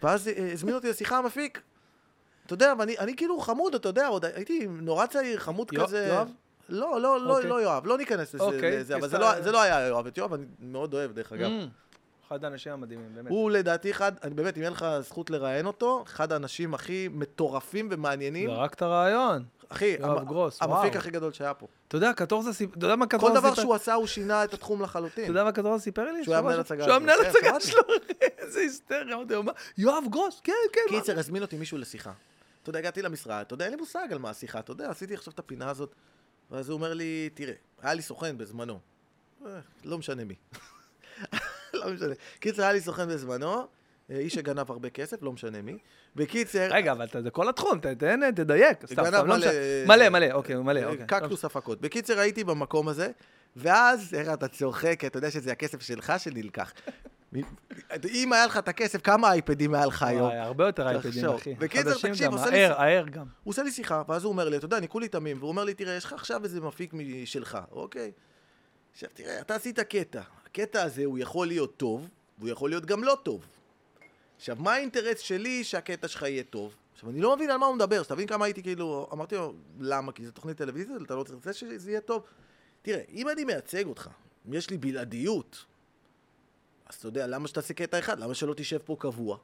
ואז 0.02 0.28
אה, 0.28 0.52
הזמין 0.52 0.74
אותי 0.74 0.88
לשיחה 0.90 1.18
המפיק. 1.18 1.60
אתה 2.46 2.54
יודע, 2.54 2.74
ואני 2.78 2.98
אני 2.98 3.16
כאילו 3.16 3.40
חמוד, 3.40 3.74
אתה 3.74 3.88
יודע, 3.88 4.06
עוד 4.06 4.24
הייתי 4.24 4.66
נורא 4.66 5.06
צעיר, 5.06 5.38
חמוד 5.38 5.72
יו- 5.72 5.86
כזה. 5.86 6.06
יואב? 6.08 6.28
לא, 6.68 7.00
לא, 7.00 7.20
לא, 7.20 7.36
אוקיי. 7.36 7.50
לא 7.50 7.62
יואב, 7.62 7.86
לא 7.86 7.98
ניכנס 7.98 8.34
לזה, 8.34 8.44
אוקיי, 8.44 8.78
לזה 8.78 8.96
אבל 8.96 9.08
זה 9.08 9.18
לא, 9.18 9.40
זה 9.40 9.52
לא 9.52 9.62
היה 9.62 9.86
יואב. 9.86 10.06
את 10.06 10.18
יואב 10.18 10.32
אני 10.34 10.46
מאוד 10.60 10.94
אוהב, 10.94 11.12
דרך 11.12 11.32
אגב. 11.32 11.50
Mm, 11.50 11.91
אחד 12.32 12.44
האנשים 12.44 12.72
המדהימים, 12.72 13.14
באמת. 13.14 13.30
הוא 13.30 13.50
לדעתי 13.50 13.90
אחד, 13.90 14.12
אני 14.22 14.34
באמת, 14.34 14.56
אם 14.58 14.62
אין 14.62 14.72
לך 14.72 14.86
זכות 15.00 15.30
לראיין 15.30 15.66
אותו, 15.66 16.04
אחד 16.06 16.32
האנשים 16.32 16.74
הכי 16.74 17.08
מטורפים 17.12 17.88
ומעניינים. 17.90 18.50
זרק 18.50 18.74
את 18.74 18.82
הרעיון. 18.82 19.44
אחי, 19.68 19.96
יואב 20.00 20.18
המ- 20.18 20.24
גרוס, 20.24 20.62
המפיק 20.62 20.76
וואו. 20.78 20.98
הכי 20.98 21.10
גדול 21.10 21.32
שהיה 21.32 21.54
פה. 21.54 21.66
אתה 21.88 21.96
יודע, 21.96 22.12
קטורזה 22.12 22.52
סיפר, 22.52 22.78
אתה 22.78 22.86
יודע 22.86 22.96
מה 22.96 23.06
כל 23.06 23.16
קטורזה 23.18 23.34
דבר 23.40 23.50
סיפר? 23.50 23.62
שהוא 23.62 23.74
עשה, 23.74 23.94
הוא 23.94 24.06
שינה 24.06 24.44
את 24.44 24.54
התחום 24.54 24.76
אתה 24.78 24.84
לחלוטין. 24.84 25.24
יודע 25.24 25.44
מה 25.44 25.52
קטורזה 25.52 25.84
סיפר 25.84 26.12
לי? 26.12 26.24
שהוא 26.24 26.34
היה 26.34 26.42
מנהל 26.42 26.60
הצגה 26.60 26.82
שהוא 26.84 26.90
היה. 26.90 26.98
מנהל 26.98 27.18
כן, 27.22 27.28
הצגה. 27.28 27.60
שלו. 27.60 27.82
איזה 28.38 28.60
היסטריה. 28.60 29.16
אמרתי 29.16 29.34
לו, 29.34 29.42
"מה? 29.42 29.52
יואב 29.78 30.04
גרוס, 30.10 30.40
כן, 30.44 30.52
כן. 30.72 30.80
מה?" 30.94 31.00
קיצר, 31.00 31.18
הזמין 31.18 31.42
אותי 31.42 31.56
מישהו 31.56 31.78
לשיחה. 31.78 32.12
אתה 32.62 32.70
יודע, 32.70 32.78
הגעתי 32.78 33.02
למשרד, 33.02 33.40
אתה 33.46 33.54
יודע, 33.54 33.64
אין 33.64 33.74
לי 33.74 33.80
מושג 33.80 34.06
על 34.10 34.18
מה 34.18 34.30
השיחה, 34.30 34.58
אתה 34.58 34.72
יודע, 34.72 34.90
עשיתי 34.90 35.14
עכשיו 35.14 35.32
את 35.32 35.38
הפינה 35.38 35.70
הזאת, 35.70 35.94
ואז 36.50 36.68
הוא 36.68 36.76
אומר 36.76 36.94
לי, 36.94 37.30
תראה, 37.34 37.54
היה 37.82 37.94
לי 37.94 38.02
סוכן 38.02 38.38
בזמנו, 38.38 38.78
אה, 39.46 39.50
לא 39.84 39.98
משנה 39.98 40.24
מי. 40.24 40.34
לא 41.80 41.92
משנה. 41.92 42.14
קיצר, 42.40 42.62
היה 42.62 42.72
לי 42.72 42.80
סוכן 42.80 43.08
בזמנו, 43.08 43.66
אה, 44.10 44.18
איש 44.18 44.34
שגנב 44.34 44.70
הרבה 44.70 44.90
כסף, 44.90 45.22
לא 45.22 45.32
משנה 45.32 45.62
מי. 45.62 45.78
בקיצר, 46.16 46.68
רגע, 46.70 46.92
אבל 46.92 47.06
זה 47.22 47.30
כל 47.30 47.48
התחום, 47.48 47.78
תן, 47.80 48.32
תדייק. 48.32 48.86
סתם, 48.86 49.04
סתם, 49.04 49.26
לא 49.26 49.36
משנה. 49.36 49.50
מלא, 49.86 50.08
מלא, 50.08 50.32
אוקיי, 50.32 50.56
מלא, 50.56 50.80
אה, 50.80 50.86
אוקיי. 50.86 51.06
קקטוס 51.06 51.44
הפקות. 51.44 51.80
בקיצר, 51.80 52.18
הייתי 52.18 52.44
במקום 52.44 52.88
הזה, 52.88 53.10
ואז, 53.56 54.14
איך 54.14 54.28
אתה 54.28 54.48
צוחק, 54.48 55.04
אתה 55.06 55.18
יודע 55.18 55.30
שזה 55.30 55.52
הכסף 55.52 55.82
שלך 55.82 56.12
שנלקח. 56.18 56.72
אם 58.04 58.32
היה 58.32 58.46
לך 58.46 58.58
את 58.58 58.68
הכסף, 58.68 59.02
כמה 59.02 59.32
אייפדים 59.32 59.74
היה 59.74 59.86
לך 59.86 60.02
היום? 60.02 60.30
הרבה 60.32 60.66
יותר 60.66 60.88
אייפדים. 60.88 61.26
אחי. 61.26 61.54
בקיצר, 61.54 61.94
תקשיב, 61.94 62.32
עושה 62.32 62.50
לי 62.50 62.64
הער 62.64 63.04
גם. 63.10 63.26
הוא 63.42 63.52
עושה 63.52 63.62
לי 63.62 63.70
שיחה, 63.70 64.02
ואז 64.08 64.24
הוא 64.24 64.32
אומר 64.32 64.48
לי, 64.48 64.56
אתה 64.56 64.64
יודע, 64.64 64.78
אני 64.78 64.88
כולי 64.88 65.08
תמים, 65.08 65.38
והוא 65.38 65.48
אומר 65.48 65.64
לי, 65.64 65.74
תראה, 65.74 65.94
יש 65.94 66.04
לך 66.04 66.12
עכשיו 66.12 66.44
איזה 66.44 66.60
מפיק 66.60 66.90
משלך, 66.94 67.58
אוקיי? 67.70 68.12
עכשיו, 68.92 69.08
תראה, 69.14 69.40
אתה 69.40 69.54
עשית 69.54 69.80
קטע. 69.80 70.20
הקטע 70.52 70.82
הזה, 70.82 71.04
הוא 71.04 71.18
יכול 71.18 71.46
להיות 71.46 71.76
טוב, 71.76 72.08
והוא 72.38 72.50
יכול 72.50 72.70
להיות 72.70 72.86
גם 72.86 73.04
לא 73.04 73.18
טוב. 73.22 73.46
עכשיו, 74.36 74.56
מה 74.60 74.72
האינטרס 74.72 75.18
שלי 75.18 75.64
שהקטע 75.64 76.08
שלך 76.08 76.22
יהיה 76.22 76.42
טוב? 76.42 76.74
עכשיו, 76.94 77.10
אני 77.10 77.20
לא 77.20 77.36
מבין 77.36 77.50
על 77.50 77.56
מה 77.56 77.66
הוא 77.66 77.76
מדבר, 77.76 78.02
שתבין 78.02 78.26
כמה 78.26 78.44
הייתי 78.44 78.62
כאילו... 78.62 79.08
אמרתי 79.12 79.34
לו, 79.34 79.54
למה? 79.80 80.12
כי 80.12 80.26
זו 80.26 80.32
תוכנית 80.32 80.56
טלוויזיה, 80.56 80.96
אתה 81.06 81.14
לא 81.14 81.24
רוצה 81.34 81.52
שזה 81.52 81.90
יהיה 81.90 82.00
טוב? 82.00 82.22
תראה, 82.82 83.02
אם 83.12 83.28
אני 83.28 83.44
מייצג 83.44 83.86
אותך, 83.86 84.08
אם 84.48 84.54
יש 84.54 84.70
לי 84.70 84.78
בלעדיות, 84.78 85.64
אז 86.86 86.94
אתה 86.94 87.08
יודע, 87.08 87.26
למה 87.26 87.48
שתעשה 87.48 87.74
קטע 87.74 87.98
אחד? 87.98 88.20
למה 88.20 88.34
שלא 88.34 88.54
תשב 88.54 88.78
פה 88.84 88.96
קבוע? 88.98 89.38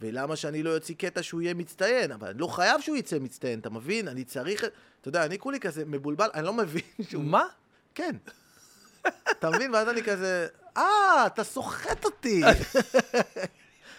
ולמה 0.00 0.36
שאני 0.36 0.62
לא 0.62 0.74
אוציא 0.74 0.94
קטע 0.94 1.22
שהוא 1.22 1.42
יהיה 1.42 1.54
מצטיין? 1.54 2.12
אבל 2.12 2.28
אני 2.28 2.38
לא 2.38 2.46
חייב 2.46 2.80
שהוא 2.80 2.96
יצא 2.96 3.18
מצטיין, 3.18 3.58
אתה 3.58 3.70
מבין? 3.70 4.08
אני 4.08 4.24
צריך... 4.24 4.64
אתה 5.00 5.08
יודע, 5.08 5.24
אני 5.24 5.38
כולי 5.38 5.60
כזה 5.60 5.84
מבולבל, 5.84 6.28
אני 6.34 6.44
לא 6.46 6.52
מבין 6.52 6.82
שהוא... 7.10 7.24
מה? 7.24 7.44
כן. 7.94 8.16
אתה 9.30 9.50
מבין? 9.50 9.74
ואז 9.74 9.88
אני 9.88 10.02
כזה, 10.02 10.46
אה, 10.76 11.26
אתה 11.26 11.44
סוחט 11.44 12.04
אותי. 12.04 12.42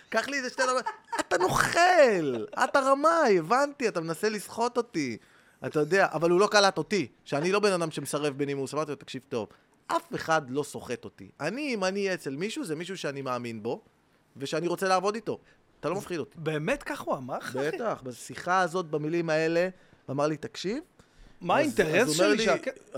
קח 0.09 0.27
לי 0.27 0.37
איזה 0.37 0.49
שתי 0.49 0.61
דקות, 0.63 0.85
אתה 1.19 1.37
נוכל, 1.37 2.45
אתה 2.63 2.79
רמאי, 2.79 3.39
הבנתי, 3.39 3.87
אתה 3.87 4.01
מנסה 4.01 4.29
לסחוט 4.29 4.77
אותי. 4.77 5.17
אתה 5.65 5.79
יודע, 5.79 6.07
אבל 6.11 6.29
הוא 6.29 6.39
לא 6.39 6.47
קלט 6.47 6.77
אותי, 6.77 7.07
שאני 7.25 7.51
לא 7.51 7.59
בן 7.59 7.71
אדם 7.71 7.91
שמסרב 7.91 8.37
בנימוס. 8.37 8.73
אמרתי 8.73 8.91
לו, 8.91 8.95
תקשיב 8.95 9.21
טוב, 9.29 9.47
אף 9.87 10.15
אחד 10.15 10.49
לא 10.49 10.63
סוחט 10.63 11.05
אותי. 11.05 11.29
אני, 11.39 11.73
אם 11.73 11.83
אני 11.83 11.99
אהיה 11.99 12.13
אצל 12.13 12.35
מישהו, 12.35 12.63
זה 12.63 12.75
מישהו 12.75 12.97
שאני 12.97 13.21
מאמין 13.21 13.63
בו, 13.63 13.81
ושאני 14.37 14.67
רוצה 14.67 14.87
לעבוד 14.87 15.15
איתו. 15.15 15.39
אתה 15.79 15.89
לא 15.89 15.95
מפחיד 15.95 16.19
אותי. 16.19 16.37
באמת 16.37 16.83
כך 16.83 17.01
הוא 17.01 17.15
אמר 17.15 17.37
לך? 17.37 17.55
בטח, 17.55 18.01
בשיחה 18.03 18.61
הזאת, 18.61 18.85
במילים 18.85 19.29
האלה, 19.29 19.69
אמר 20.09 20.27
לי, 20.27 20.37
תקשיב, 20.37 20.83
מה 21.41 21.55
האינטרס 21.57 22.11
שלי? 22.11 22.45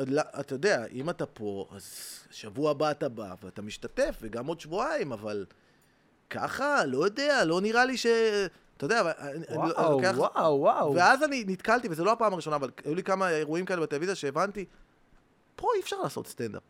לא, 0.07 0.21
אתה 0.39 0.55
יודע, 0.55 0.85
אם 0.91 1.09
אתה 1.09 1.25
פה, 1.25 1.67
אז 1.71 1.83
שבוע 2.31 2.71
הבא 2.71 2.91
אתה 2.91 3.09
בא 3.09 3.33
ואתה 3.43 3.61
משתתף, 3.61 4.17
וגם 4.21 4.45
עוד 4.45 4.59
שבועיים, 4.59 5.11
אבל 5.11 5.45
ככה, 6.29 6.85
לא 6.85 7.05
יודע, 7.05 7.45
לא 7.45 7.61
נראה 7.61 7.85
לי 7.85 7.97
ש... 7.97 8.05
אתה 8.77 8.85
יודע, 8.85 9.01
אני- 9.19 9.45
לוקח- 9.91 10.13
וואו, 10.17 10.59
וואו. 10.59 10.93
ואז 10.95 11.23
אני 11.23 11.43
נתקלתי, 11.47 11.87
וזו 11.91 12.05
לא 12.05 12.11
הפעם 12.11 12.33
הראשונה, 12.33 12.55
אבל 12.55 12.69
היו 12.85 12.95
לי 12.95 13.03
כמה 13.03 13.29
אירועים 13.29 13.65
כאלה 13.65 13.81
בטלוויזיה 13.81 14.15
שהבנתי, 14.15 14.65
פה 15.55 15.67
אי 15.75 15.81
אפשר 15.81 16.01
לעשות 16.03 16.27
סטנדאפ. 16.27 16.63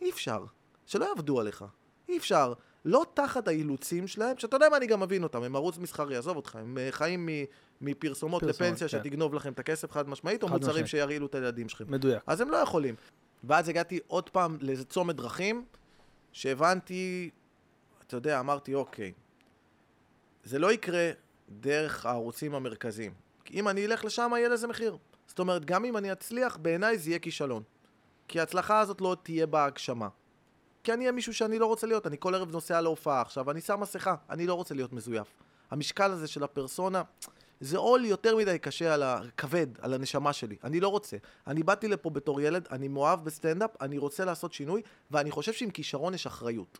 אי 0.00 0.10
אפשר. 0.10 0.44
שלא 0.86 1.04
יעבדו 1.04 1.40
עליך. 1.40 1.64
אי 2.08 2.18
אפשר. 2.18 2.52
לא 2.84 3.06
תחת 3.14 3.48
האילוצים 3.48 4.06
שלהם, 4.06 4.38
שאתה 4.38 4.56
יודע 4.56 4.68
מה, 4.68 4.76
אני 4.76 4.86
גם 4.86 5.00
מבין 5.00 5.22
אותם, 5.22 5.42
הם 5.42 5.56
ערוץ 5.56 5.78
מסחרי, 5.78 6.16
עזוב 6.16 6.36
אותך, 6.36 6.56
הם 6.56 6.78
אה, 6.78 6.88
חיים 6.90 7.26
מ- 7.26 7.44
מפרסומות 7.80 8.40
פרסומות, 8.40 8.42
לפנסיה 8.42 8.88
כן. 8.88 8.98
שתגנוב 8.98 9.34
לכם 9.34 9.52
את 9.52 9.58
הכסף 9.58 9.92
חד 9.92 10.08
משמעית, 10.08 10.42
או 10.42 10.48
חד 10.48 10.54
מוצרים 10.54 10.74
משמעית. 10.74 10.86
שירעילו 10.86 11.26
את 11.26 11.34
הילדים 11.34 11.68
שלכם. 11.68 11.84
מדויק. 11.88 12.22
אז 12.26 12.40
הם 12.40 12.50
לא 12.50 12.56
יכולים. 12.56 12.94
ואז 13.44 13.68
הגעתי 13.68 13.98
עוד 14.06 14.30
פעם 14.30 14.56
לאיזה 14.60 14.84
צומת 14.84 15.16
דרכים, 15.16 15.64
שהבנתי, 16.32 17.30
אתה 18.06 18.16
יודע, 18.16 18.40
אמרתי, 18.40 18.74
אוקיי, 18.74 19.12
זה 20.44 20.58
לא 20.58 20.72
יקרה 20.72 21.10
דרך 21.48 22.06
הערוצים 22.06 22.54
המרכזיים. 22.54 23.12
כי 23.44 23.60
אם 23.60 23.68
אני 23.68 23.86
אלך 23.86 24.04
לשם, 24.04 24.32
יהיה 24.36 24.48
לזה 24.48 24.66
מחיר. 24.66 24.96
זאת 25.26 25.38
אומרת, 25.38 25.64
גם 25.64 25.84
אם 25.84 25.96
אני 25.96 26.12
אצליח, 26.12 26.56
בעיניי 26.56 26.98
זה 26.98 27.10
יהיה 27.10 27.18
כישלון. 27.18 27.62
כי 28.28 28.40
ההצלחה 28.40 28.80
הזאת 28.80 29.00
לא 29.00 29.16
תהיה 29.22 29.46
בה 29.46 29.64
הגשמה. 29.64 30.08
כי 30.82 30.92
אני 30.92 31.04
אהיה 31.04 31.12
מישהו 31.12 31.34
שאני 31.34 31.58
לא 31.58 31.66
רוצה 31.66 31.86
להיות, 31.86 32.06
אני 32.06 32.16
כל 32.20 32.34
ערב 32.34 32.50
נוסע 32.50 32.80
להופעה 32.80 33.20
עכשיו, 33.20 33.50
אני 33.50 33.60
שם 33.60 33.80
מסכה, 33.80 34.14
אני 34.30 34.46
לא 34.46 34.54
רוצה 34.54 34.74
להיות 34.74 34.92
מזויף. 34.92 35.26
המשקל 35.70 36.10
הזה 36.10 36.26
של 36.26 36.42
הפרסונה, 36.42 37.02
זה 37.60 37.78
עול 37.78 38.04
יותר 38.04 38.36
מדי 38.36 38.58
קשה 38.58 38.94
על 38.94 39.02
ה... 39.02 39.20
כבד, 39.36 39.66
על 39.80 39.94
הנשמה 39.94 40.32
שלי. 40.32 40.56
אני 40.64 40.80
לא 40.80 40.88
רוצה. 40.88 41.16
אני 41.46 41.62
באתי 41.62 41.88
לפה 41.88 42.10
בתור 42.10 42.40
ילד, 42.40 42.66
אני 42.70 42.88
מאוהב 42.88 43.24
בסטנדאפ, 43.24 43.70
אני 43.80 43.98
רוצה 43.98 44.24
לעשות 44.24 44.52
שינוי, 44.52 44.82
ואני 45.10 45.30
חושב 45.30 45.52
שעם 45.52 45.70
כישרון 45.70 46.14
יש 46.14 46.26
אחריות. 46.26 46.78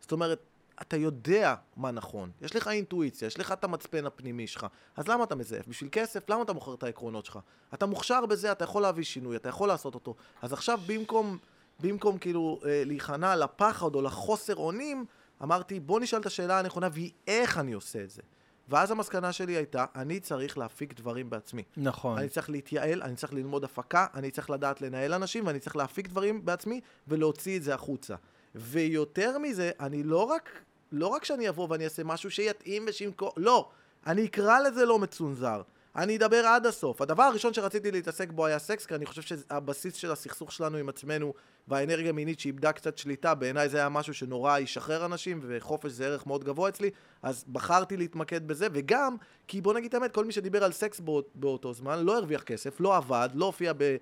זאת 0.00 0.12
אומרת, 0.12 0.40
אתה 0.82 0.96
יודע 0.96 1.54
מה 1.76 1.90
נכון, 1.90 2.30
יש 2.40 2.56
לך 2.56 2.68
אינטואיציה, 2.68 3.26
יש 3.26 3.38
לך 3.38 3.52
את 3.52 3.64
המצפן 3.64 4.06
הפנימי 4.06 4.46
שלך, 4.46 4.66
אז 4.96 5.08
למה 5.08 5.24
אתה 5.24 5.34
מזייף? 5.34 5.66
בשביל 5.68 5.90
כסף? 5.92 6.30
למה 6.30 6.42
אתה 6.42 6.52
מוכר 6.52 6.74
את 6.74 6.82
העקרונות 6.82 7.24
שלך? 7.24 7.38
אתה 7.74 7.86
מוכשר 7.86 8.26
בזה, 8.26 8.52
אתה 8.52 8.64
יכול 8.64 8.82
להביא 8.82 9.04
שינוי, 9.04 9.36
אתה 9.36 9.48
יכול 9.48 9.68
לעשות 9.68 9.94
אותו. 9.94 10.14
אז 10.42 10.52
עכשיו 10.52 10.80
במקום, 10.86 11.38
במקום 11.80 12.18
כאילו 12.18 12.60
אה, 12.64 12.82
להיכנע 12.86 13.36
לפחד 13.36 13.94
או 13.94 14.02
לחוסר 14.02 14.56
אונים, 14.56 15.04
אמרתי 15.42 15.80
בוא 15.80 16.00
נשאל 16.00 16.20
את 16.20 16.26
השאלה 16.26 16.58
הנכונה 16.58 16.88
והיא 16.92 17.10
איך 17.26 17.58
אני 17.58 17.72
עושה 17.72 18.02
את 18.02 18.10
זה. 18.10 18.22
ואז 18.68 18.90
המסקנה 18.90 19.32
שלי 19.32 19.56
הייתה, 19.56 19.84
אני 19.94 20.20
צריך 20.20 20.58
להפיק 20.58 20.94
דברים 20.94 21.30
בעצמי. 21.30 21.62
נכון. 21.76 22.18
אני 22.18 22.28
צריך 22.28 22.50
להתייעל, 22.50 23.02
אני 23.02 23.16
צריך 23.16 23.32
ללמוד 23.32 23.64
הפקה, 23.64 24.06
אני 24.14 24.30
צריך 24.30 24.50
לדעת 24.50 24.80
לנהל 24.80 25.14
אנשים, 25.14 25.46
ואני 25.46 25.58
צריך 25.58 25.76
להפיק 25.76 26.08
דברים 26.08 26.44
בעצמי 26.44 26.80
ולהוציא 27.08 27.56
את 27.56 27.62
זה 27.62 27.74
החוצה. 27.74 28.14
ויותר 28.54 29.38
מזה, 29.38 29.70
אני 29.80 30.02
לא 30.02 30.24
רק, 30.24 30.50
לא 30.92 31.06
רק 31.06 31.24
שאני 31.24 31.48
אבוא 31.48 31.66
ואני 31.70 31.84
אעשה 31.84 32.04
משהו 32.04 32.30
שיתאים 32.30 32.84
ושימכור, 32.88 33.32
לא, 33.36 33.68
אני 34.06 34.24
אקרא 34.24 34.60
לזה 34.60 34.84
לא 34.84 34.98
מצונזר. 34.98 35.62
אני 35.96 36.16
אדבר 36.16 36.46
עד 36.46 36.66
הסוף. 36.66 37.02
הדבר 37.02 37.22
הראשון 37.22 37.54
שרציתי 37.54 37.90
להתעסק 37.90 38.30
בו 38.30 38.46
היה 38.46 38.58
סקס, 38.58 38.86
כי 38.86 38.94
אני 38.94 39.06
חושב 39.06 39.22
שהבסיס 39.22 39.94
של 39.94 40.12
הסכסוך 40.12 40.52
שלנו 40.52 40.76
עם 40.76 40.88
עצמנו 40.88 41.34
והאנרגיה 41.68 42.10
המינית 42.10 42.40
שאיבדה 42.40 42.72
קצת 42.72 42.98
שליטה, 42.98 43.34
בעיניי 43.34 43.68
זה 43.68 43.78
היה 43.78 43.88
משהו 43.88 44.14
שנורא 44.14 44.58
ישחרר 44.58 45.06
אנשים, 45.06 45.40
וחופש 45.42 45.90
זה 45.90 46.06
ערך 46.06 46.26
מאוד 46.26 46.44
גבוה 46.44 46.68
אצלי, 46.68 46.90
אז 47.22 47.44
בחרתי 47.52 47.96
להתמקד 47.96 48.48
בזה, 48.48 48.66
וגם, 48.72 49.16
כי 49.48 49.60
בוא 49.60 49.74
נגיד 49.74 49.88
את 49.88 49.94
האמת, 49.94 50.12
כל 50.12 50.24
מי 50.24 50.32
שדיבר 50.32 50.64
על 50.64 50.72
סקס 50.72 51.00
באות, 51.00 51.28
באותו 51.34 51.72
זמן 51.72 52.04
לא 52.04 52.16
הרוויח 52.16 52.42
כסף, 52.42 52.80
לא 52.80 52.96
עבד, 52.96 53.28
לא 53.34 53.44
הופיע 53.44 53.72
ב... 53.76 53.96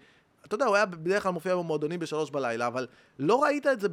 אתה 0.47 0.55
יודע, 0.55 0.67
הוא 0.67 0.77
היה 0.77 0.87
בדרך 0.87 1.23
כלל 1.23 1.33
מופיע 1.33 1.57
במועדונים 1.57 2.01
בשלוש 2.01 2.31
בלילה, 2.31 2.67
אבל 2.67 2.87
לא 3.19 3.43
ראית 3.43 3.67
את 3.67 3.81
זה 3.81 3.89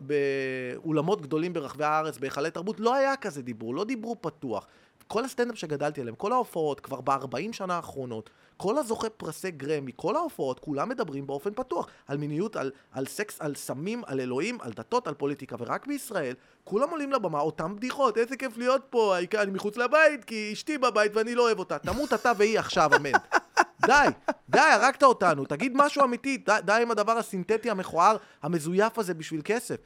באולמות 0.00 1.22
גדולים 1.22 1.52
ברחבי 1.52 1.84
הארץ, 1.84 2.18
בהיכלי 2.18 2.50
תרבות, 2.50 2.80
לא 2.80 2.94
היה 2.94 3.16
כזה 3.16 3.42
דיבור, 3.42 3.74
לא 3.74 3.84
דיברו 3.84 4.16
פתוח. 4.20 4.66
כל 5.08 5.24
הסטנדאפ 5.24 5.58
שגדלתי 5.58 6.00
עליהם, 6.00 6.14
כל 6.14 6.32
ההופעות, 6.32 6.80
כבר 6.80 7.00
ב-40 7.00 7.52
שנה 7.52 7.76
האחרונות, 7.76 8.30
כל 8.56 8.78
הזוכה 8.78 9.10
פרסי 9.10 9.50
גרמי, 9.50 9.92
כל 9.96 10.16
ההופעות, 10.16 10.60
כולם 10.60 10.88
מדברים 10.88 11.26
באופן 11.26 11.54
פתוח 11.54 11.88
על 12.08 12.16
מיניות, 12.16 12.56
על, 12.56 12.70
על 12.92 13.06
סקס, 13.06 13.40
על 13.40 13.54
סמים, 13.54 14.02
על 14.06 14.20
אלוהים, 14.20 14.58
על 14.60 14.72
דתות, 14.72 15.06
על 15.06 15.14
פוליטיקה, 15.14 15.56
ורק 15.58 15.86
בישראל, 15.86 16.34
כולם 16.64 16.90
עולים 16.90 17.12
לבמה, 17.12 17.40
אותם 17.40 17.76
בדיחות, 17.76 18.18
איזה 18.18 18.36
כיף 18.36 18.56
להיות 18.56 18.82
פה, 18.90 19.16
העיקר 19.16 19.42
אני 19.42 19.50
מחוץ 19.50 19.76
לבית, 19.76 20.24
כי 20.24 20.50
אשתי 20.52 20.78
בבית 20.78 21.16
ואני 21.16 21.34
לא 21.34 21.42
אוהב 21.42 21.58
אותה. 21.58 21.78
תמות 21.78 22.12
אתה 22.12 22.32
והיא 22.38 22.58
עכשיו, 22.58 22.96
אמן. 22.96 23.12
די, 23.86 24.08
די, 24.48 24.58
הרגת 24.58 25.02
אותנו, 25.02 25.44
תגיד 25.44 25.72
משהו 25.74 26.04
אמיתי, 26.04 26.36
די, 26.36 26.56
די 26.64 26.78
עם 26.82 26.90
הדבר 26.90 27.18
הסינתטי 27.18 27.70
המכוער, 27.70 28.16
המזויף 28.42 28.98
הזה 28.98 29.14
בשביל 29.14 29.40
כסף. 29.44 29.76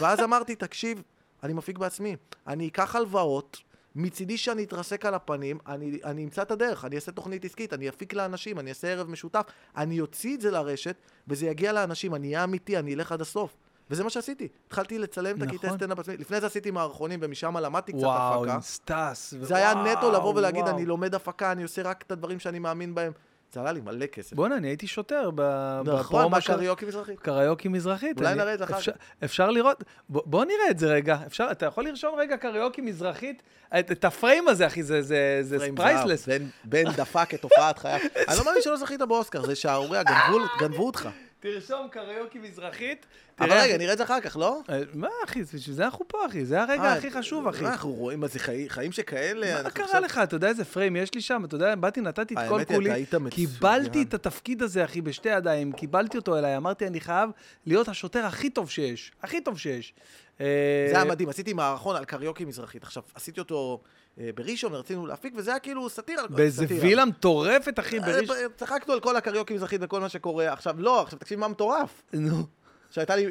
ואז 0.00 0.20
אמרתי, 0.20 0.54
תקשיב, 0.54 1.02
אני 1.42 1.52
מפיק 1.52 1.78
בעצמי, 1.78 2.16
אני 2.46 2.68
אקח 2.68 2.96
הלוואות, 2.96 3.56
מצידי 3.96 4.36
שאני 4.36 4.64
אתרסק 4.64 5.06
על 5.06 5.14
הפנים, 5.14 5.58
אני, 5.66 5.98
אני 6.04 6.24
אמצא 6.24 6.42
את 6.42 6.50
הדרך, 6.50 6.84
אני 6.84 6.96
אעשה 6.96 7.12
תוכנית 7.12 7.44
עסקית, 7.44 7.72
אני 7.72 7.88
אפיק 7.88 8.14
לאנשים, 8.14 8.58
אני 8.58 8.70
אעשה 8.70 8.88
ערב 8.88 9.10
משותף, 9.10 9.42
אני 9.76 10.00
אוציא 10.00 10.34
את 10.34 10.40
זה 10.40 10.50
לרשת, 10.50 10.96
וזה 11.28 11.46
יגיע 11.46 11.72
לאנשים, 11.72 12.14
אני 12.14 12.26
אהיה 12.26 12.44
אמיתי, 12.44 12.78
אני 12.78 12.94
אלך 12.94 13.12
עד 13.12 13.20
הסוף. 13.20 13.56
וזה 13.90 14.04
מה 14.04 14.10
שעשיתי. 14.10 14.48
התחלתי 14.66 14.98
לצלם 14.98 15.36
את 15.36 15.42
הקטעי 15.42 15.56
נכון. 15.56 15.78
סטנדאפ 15.78 15.96
בעצמי. 15.96 16.16
לפני 16.16 16.40
זה 16.40 16.46
עשיתי 16.46 16.70
מערכונים, 16.70 17.18
ומשם 17.22 17.56
למדתי 17.56 17.92
קצת 17.92 18.02
וואו, 18.02 18.42
הפקה. 18.42 18.54
עם 18.54 18.60
סטאס. 18.60 19.34
זה 19.40 19.56
היה 19.56 19.72
וואו, 19.72 19.86
נטו 19.86 20.12
לבוא 20.12 20.34
ולהגיד, 20.34 20.62
וואו. 20.62 20.76
אני 20.76 20.86
לומד 20.86 21.14
הפקה, 21.14 21.52
אני 21.52 21.62
עושה 21.62 21.82
רק 21.82 22.02
את 22.02 22.12
הדברים 22.12 22.38
שאני 22.38 22.58
מאמין 22.58 22.94
בהם. 22.94 23.12
זה 23.52 23.60
עלה 23.60 23.72
לי 23.72 23.80
מלא 23.80 24.06
כסף. 24.06 24.32
בואנה, 24.36 24.56
אני 24.56 24.68
הייתי 24.68 24.86
שוטר 24.86 25.30
נכון, 25.30 25.84
בפרומו 25.84 26.40
של 26.40 26.52
בקריוקי 26.52 26.86
מזרחי. 26.86 27.16
קריוקי 27.16 27.68
מזרחית. 27.68 28.18
אולי 28.20 28.34
נראה 28.34 28.54
את 28.54 28.58
זה 28.58 28.64
אחר 28.64 28.76
אפשר- 28.78 28.92
אפשר 29.24 29.50
לראות, 29.50 29.84
בוא 30.08 30.44
נראה 30.44 30.70
את 30.70 30.78
זה 30.78 30.86
רגע. 30.86 31.18
אפשר, 31.26 31.48
אתה 31.50 31.66
יכול 31.66 31.84
לרשום 31.84 32.14
רגע 32.18 32.36
קריוקי 32.36 32.80
מזרחית? 32.80 33.42
את 33.78 34.04
הפריים 34.04 34.48
הזה, 34.48 34.66
אחי, 34.66 34.82
זה- 34.82 35.02
זה 35.02 35.38
זה 35.42 35.56
פריים 35.58 35.74
priceless. 35.76 36.28
בן- 36.64 36.90
דפק 36.96 37.34
את 37.34 37.42
הופעת 37.42 37.78
חייו. 37.78 38.00
אני 38.28 38.38
לא 38.38 38.44
מאמין 38.44 38.62
שלא 38.62 38.76
זכית 38.76 39.00
באוסקר, 39.02 39.46
זה 39.46 39.54
שערוריה, 39.54 40.02
גנבו- 40.02 40.38
גנבו 40.60 40.86
אותך. 40.86 41.08
תרשום 41.54 41.88
קריוקי 41.90 42.38
מזרחית. 42.38 43.06
אבל 43.40 43.52
רגע, 43.52 43.76
נראה 43.78 43.92
את 43.92 43.98
זה 43.98 44.04
אחר 44.04 44.20
כך, 44.20 44.36
לא? 44.36 44.60
אה, 44.70 44.80
מה, 44.94 45.08
אחי, 45.24 45.42
בשביל 45.42 45.76
זה 45.76 45.84
אנחנו 45.84 46.04
פה, 46.08 46.26
אחי. 46.26 46.44
זה 46.44 46.62
הרגע 46.62 46.82
אה, 46.82 46.92
הכי 46.92 47.10
חשוב, 47.10 47.48
אחי. 47.48 47.62
מה, 47.62 47.68
אנחנו 47.72 47.92
רואים 47.92 48.20
מה 48.20 48.26
זה 48.26 48.38
חיים- 48.68 48.92
שכאלה. 48.92 49.62
מה 49.62 49.70
קרה 49.70 50.00
לך? 50.00 50.18
אתה 50.18 50.36
יודע 50.36 50.48
איזה 50.48 50.64
פריים 50.64 50.96
יש 50.96 51.14
לי 51.14 51.20
שם? 51.20 51.42
אתה 51.44 51.54
יודע, 51.54 51.74
באתי, 51.74 52.00
נתתי 52.00 52.34
את 52.34 52.38
כל 52.48 52.54
האמת 52.54 52.68
היא, 52.70 52.76
כולי. 52.76 53.02
אתה. 53.02 53.16
קיבלתי 53.30 54.02
את 54.02 54.14
התפקיד 54.14 54.62
הזה, 54.62 54.84
אחי, 54.84 55.00
בשתי 55.00 55.28
ידיים. 55.28 55.72
קיבלתי 55.72 56.16
אותו 56.16 56.38
אליי. 56.38 56.56
אמרתי, 56.56 56.86
אני 56.86 57.00
חייב 57.00 57.30
להיות 57.66 57.88
השוטר 57.88 58.26
הכי 58.26 58.50
טוב 58.50 58.70
שיש. 58.70 59.12
הכי 59.22 59.40
טוב 59.40 59.58
שיש. 59.58 59.94
אה, 60.40 60.46
זה 60.90 60.96
היה 60.96 61.04
מדהים, 61.04 61.28
עשיתי 61.28 61.52
מערכון 61.52 61.96
על 61.96 62.04
קריוקי 62.04 62.44
מזרחית. 62.44 62.82
עכשיו, 62.82 63.02
עשיתי 63.14 63.40
אותו 63.40 63.80
אה, 63.82 63.88
אה, 64.20 64.30
בראשון, 64.34 64.74
ורצינו 64.74 65.06
להפיק, 65.06 65.32
וזה 65.36 65.50
היה 65.50 65.60
כאילו 65.60 65.88
סאטירה. 65.88 66.26
באיזה 66.26 66.66
וילה 66.80 67.04
מטורפת, 67.04 67.78
אחי, 67.78 67.98
אה, 67.98 68.06
בראשון. 68.06 68.36
צחקנו 68.56 68.94
על 68.94 69.00
כל 69.00 69.16
הקריוקי 69.16 69.54
מזרחית 69.54 69.80
וכל 69.84 70.00
מה 70.00 70.08
שקורה. 70.08 70.52
עכשיו, 70.52 70.74
לא, 70.78 71.02
עכשיו 71.02 71.18
תקשיב 71.18 71.38
מה 71.38 71.48
מטורף. 71.48 72.02
נו. 72.12 72.46
שהייתה 72.90 73.16
לי, 73.16 73.26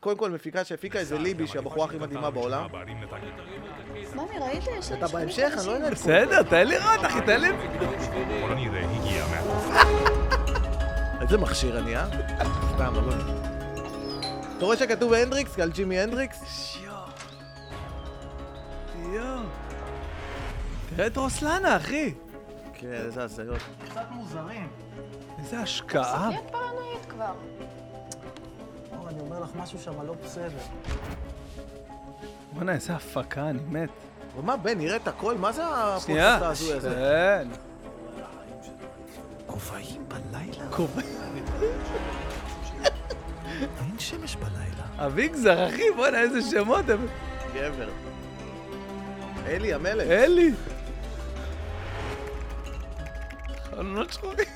קודם 0.00 0.16
כל 0.16 0.30
מפיקה 0.30 0.64
שהפיקה 0.64 0.98
איזה 0.98 1.18
ליבי, 1.18 1.46
שהיא 1.46 1.58
הבחורה 1.58 1.86
הכי 1.86 1.98
מדהימה 1.98 2.30
בעולם. 2.30 2.66
ממי, 4.14 4.38
ראית? 4.40 4.64
יש 4.78 4.92
אתה 4.92 5.08
בהמשך, 5.08 5.52
אני 5.58 5.66
לא 5.66 5.72
יודע. 5.72 5.90
בסדר, 5.90 6.42
תן 6.42 6.68
לי 6.68 6.78
לראות, 6.78 7.06
אחי, 7.06 7.20
תן 7.26 7.40
לי. 7.40 7.48
איזה 11.20 11.38
מכשיר 11.38 11.78
אני, 11.78 11.96
אה? 11.96 12.06
סתם, 12.74 12.94
אבל 12.96 13.18
אתה 14.56 14.64
רואה 14.64 14.76
שכתוב 14.76 15.12
הנדריקס 15.12 15.58
על 15.58 15.70
ג'ימי 15.70 16.00
הנדריקס? 16.00 16.76
יואו. 16.84 16.96
יואו. 19.14 19.59
תראה 21.00 21.08
את 21.08 21.16
רוסלנה, 21.16 21.76
אחי. 21.76 22.14
כן, 22.74 22.92
איזה 22.92 23.22
הזיות. 23.22 23.58
קצת 23.84 24.04
מוזרים. 24.10 24.68
איזה 25.38 25.60
השקעה. 25.60 26.28
נהיית 26.28 26.50
פרנואיד 26.50 27.06
כבר. 27.08 27.34
אור, 28.92 29.08
אני 29.08 29.20
אומר 29.20 29.40
לך 29.40 29.48
משהו 29.54 29.78
שם 29.78 30.02
לא 30.02 30.14
בסדר. 30.24 30.58
בוא'נה, 32.52 32.72
איזה 32.72 32.92
הפקה, 32.92 33.50
אני 33.50 33.58
מת. 33.68 33.90
אבל 34.34 34.42
מה, 34.42 34.56
בן, 34.56 34.78
נראה 34.78 34.96
את 34.96 35.08
הכל? 35.08 35.38
מה 35.38 35.52
זה 35.52 35.66
הפודקאסט 35.66 36.06
שנייה. 36.06 36.36
ההזוי 36.36 36.72
הזה? 36.72 36.90
כן. 36.90 37.48
כובעים 39.46 40.04
בלילה? 40.08 40.70
כובע. 40.70 41.02
אין 43.80 43.98
שמש 43.98 44.36
בלילה. 44.36 45.06
אביגזר, 45.06 45.68
אחי, 45.68 45.90
בוא'נה, 45.96 46.20
איזה 46.20 46.42
שמות 46.42 46.88
הם. 46.88 47.06
גבר. 47.54 47.88
אלי 49.46 49.74
המלך. 49.74 50.10
אלי. 50.10 50.52
חלונות 53.80 54.12
שחורים. 54.12 54.46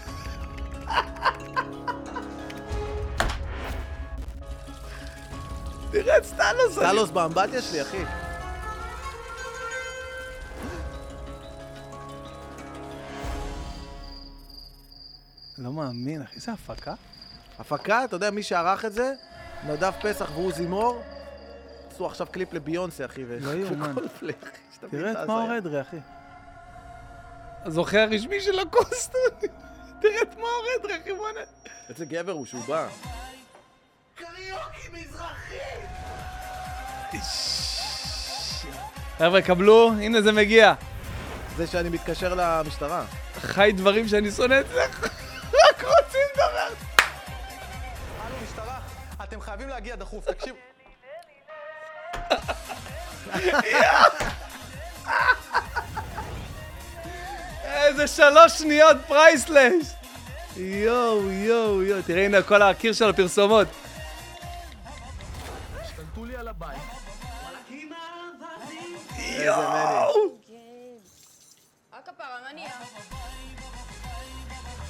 תראה 5.91 6.19
את 6.19 6.25
סטלוס. 6.25 6.79
אני- 6.79 6.87
טלוס 6.91 7.11
באמבטיה 7.11 7.63
שלי, 7.63 7.83
אחי. 7.83 8.05
לא 15.59 15.73
מאמין, 15.73 16.23
אחי, 16.23 16.37
איזה 16.37 16.53
הפקה. 16.53 16.95
הפקה, 17.59 18.05
אתה 18.05 18.17
יודע 18.17 18.31
מי 18.31 18.43
שערך 18.43 18.85
את 18.85 18.93
זה? 18.93 19.13
נדב 19.67 19.93
פסח 20.03 20.31
ועוזי 20.35 20.67
מור. 20.67 21.03
עשו 21.91 22.07
עכשיו 22.07 22.27
קליפ 22.31 22.53
לביונסה, 22.53 23.05
אחי. 23.05 23.25
ו- 23.29 23.39
לא 23.41 23.51
יאומן. 23.51 23.95
תראה 24.91 25.13
את 25.23 25.29
מאור. 25.29 25.59
אדרי, 25.59 25.81
אחי. 25.81 25.97
הזוכה 27.65 28.03
הרשמי 28.03 28.41
של 28.41 28.59
הקוסטון. 28.59 29.21
תראה 30.03 30.23
את 30.23 30.37
מאור 30.37 30.67
אדרי, 30.81 30.97
אחי, 31.03 31.13
בוא'נה. 31.13 31.41
איזה 31.89 32.05
גבר 32.05 32.33
הוא 32.33 32.47
שהוא 32.47 32.63
בא. 32.65 32.89
חבר'ה, 39.19 39.43
קבלו, 39.43 39.93
הנה 40.01 40.23
זה 40.23 40.33
מגיע. 40.33 40.75
זה 41.57 41.67
שאני 41.67 41.89
מתקשר 41.89 42.35
למשטרה. 42.35 43.05
חי 43.35 43.73
דברים 43.77 44.09
שאני 44.09 44.31
שונא 44.31 44.61
אצלך. 44.61 45.05
רק 45.69 45.85
רוצים 45.85 46.21
לדבר. 46.33 46.69
הלו, 48.21 48.37
משטרה, 48.45 48.79
אתם 49.25 49.41
חייבים 49.41 49.69
להגיע 49.69 49.97
דחוף, 49.97 50.25
תקשיב. 50.25 50.55
איזה 57.75 58.07
שלוש 58.07 58.53
שניות 58.53 58.97
פרייסלש. 59.09 59.87
יואו, 60.57 61.31
יואו, 61.31 61.83
יואו. 61.83 62.03
תראה, 62.03 62.25
הנה 62.25 62.43
כל 62.43 62.63
הקיר 62.63 62.93
של 62.93 63.11
הפרסומות. 63.11 63.69
השתלטו 65.81 66.25
לי 66.25 66.37
על 66.37 66.49
הבית. 66.49 66.79
נהיה? 72.55 72.73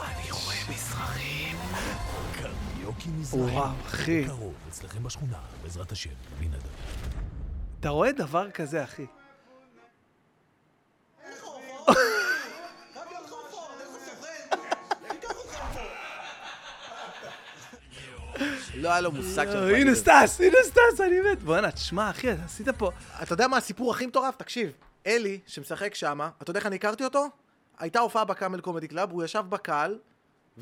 אני 0.00 0.30
רואה 0.30 0.56
מזרחים. 0.70 1.56
קריוקי 2.32 3.08
מזרחים. 3.08 3.56
וואו, 3.56 3.70
אחי. 3.86 4.24
קרוב, 4.24 4.54
אצלכם 4.68 5.02
בשכונה, 5.02 5.38
בעזרת 5.62 5.92
השם, 5.92 6.10
בלי 6.38 6.48
נדב. 6.48 6.68
אתה 7.80 7.88
רואה 7.88 8.12
דבר 8.12 8.50
כזה, 8.50 8.84
אחי? 8.84 9.06
לא 18.76 18.88
היה 18.88 19.00
לו 19.00 19.12
מושג 19.12 19.46
של 19.52 19.74
הנה 19.74 19.94
סטס, 19.94 20.40
הנה 20.40 20.56
סטס, 20.62 21.00
אני 21.00 21.20
מת. 21.20 21.42
בואנה, 21.42 21.70
תשמע, 21.70 22.10
אחי, 22.10 22.28
עשית 22.30 22.68
פה... 22.68 22.90
אתה 23.22 23.32
יודע 23.32 23.48
מה 23.48 23.56
הסיפור 23.56 23.90
הכי 23.90 24.06
מטורף? 24.06 24.36
תקשיב, 24.36 24.72
אלי, 25.06 25.38
שמשחק 25.46 25.94
שמה, 25.94 26.30
אתה 26.42 26.50
יודע 26.50 26.58
איך 26.58 26.66
אני 26.66 26.76
הכרתי 26.76 27.04
אותו? 27.04 27.28
הייתה 27.78 28.00
הופעה 28.00 28.24
בקאמל 28.24 28.60
קומדי 28.60 28.88
קלאב, 28.88 29.10
הוא 29.12 29.24
ישב 29.24 29.44
בקהל, 29.48 29.98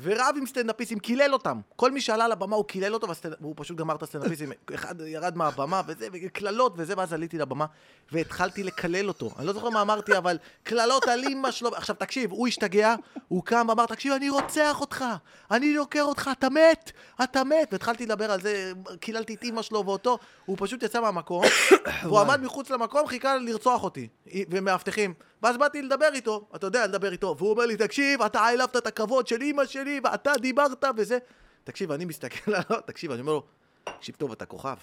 ורב 0.01 0.35
עם 0.37 0.45
סטנדאפיסטים, 0.45 0.99
קילל 0.99 1.33
אותם. 1.33 1.59
כל 1.75 1.91
מי 1.91 2.01
שעלה 2.01 2.27
לבמה 2.27 2.55
הוא 2.55 2.65
קילל 2.65 2.93
אותו, 2.93 3.07
והסטנד- 3.07 3.35
והוא 3.41 3.53
פשוט 3.57 3.77
גמר 3.77 3.95
את 3.95 4.03
הסטנדאפיסטים. 4.03 4.51
אחד 4.75 4.95
ירד 5.01 5.37
מהבמה, 5.37 5.81
וזה, 5.87 6.07
וקללות 6.13 6.73
וזה, 6.77 6.93
ואז 6.97 7.13
עליתי 7.13 7.37
לבמה, 7.37 7.65
והתחלתי 8.11 8.63
לקלל 8.63 9.07
אותו. 9.07 9.31
אני 9.37 9.47
לא 9.47 9.53
זוכר 9.53 9.69
מה 9.69 9.81
אמרתי, 9.81 10.17
אבל 10.17 10.37
קללות 10.63 11.07
על 11.07 11.23
אימא 11.23 11.51
שלו. 11.51 11.69
עכשיו, 11.75 11.95
תקשיב, 11.99 12.31
הוא 12.31 12.47
השתגע, 12.47 12.95
הוא 13.27 13.43
קם 13.43 13.65
ואמר, 13.69 13.85
תקשיב, 13.85 14.13
אני 14.13 14.29
רוצח 14.29 14.81
אותך, 14.81 15.05
אני 15.51 15.75
דוקר 15.75 16.01
אותך, 16.03 16.29
אתה 16.37 16.49
מת, 16.49 16.91
אתה 17.23 17.43
מת. 17.43 17.67
והתחלתי 17.71 18.05
לדבר 18.05 18.31
על 18.31 18.41
זה, 18.41 18.71
קיללתי 18.99 19.33
את 19.33 19.43
אימא 19.43 19.61
שלו 19.61 19.85
ואותו, 19.85 20.17
הוא 20.45 20.57
פשוט 20.59 20.83
יצא 20.83 21.01
מהמקום, 21.01 21.43
והוא 22.03 22.19
עמד 22.19 22.41
מחוץ 22.41 22.69
למקום, 22.69 23.07
חיכה 23.07 23.37
לרצוח 23.37 23.83
אותי, 23.83 24.07
ומאבטחים. 24.49 25.13
ואז 25.43 25.57
באתי 25.57 25.81
לדבר 25.81 26.09
איתו, 26.13 26.47
אתה 26.55 26.67
יודע, 26.67 26.87
לדבר 26.87 27.11
איתו, 27.11 27.35
והוא 27.37 27.49
אומר 27.51 27.65
לי, 27.65 27.77
תקשיב, 27.77 28.21
אתה 28.21 28.39
העלבת 28.39 28.77
את 28.77 28.87
הכבוד 28.87 29.27
של 29.27 29.41
אימא 29.41 29.65
שלי, 29.65 30.01
ואתה 30.03 30.33
דיברת 30.41 30.85
וזה. 30.97 31.17
תקשיב, 31.63 31.91
אני 31.91 32.05
מסתכל 32.05 32.51
עליו, 32.55 32.81
תקשיב, 32.85 33.11
אני 33.11 33.21
אומר 33.21 33.33
לו, 33.33 33.43
תקשיב 33.83 34.15
טוב, 34.15 34.31
אתה 34.31 34.45
כוכב. 34.45 34.67
הוא 34.69 34.75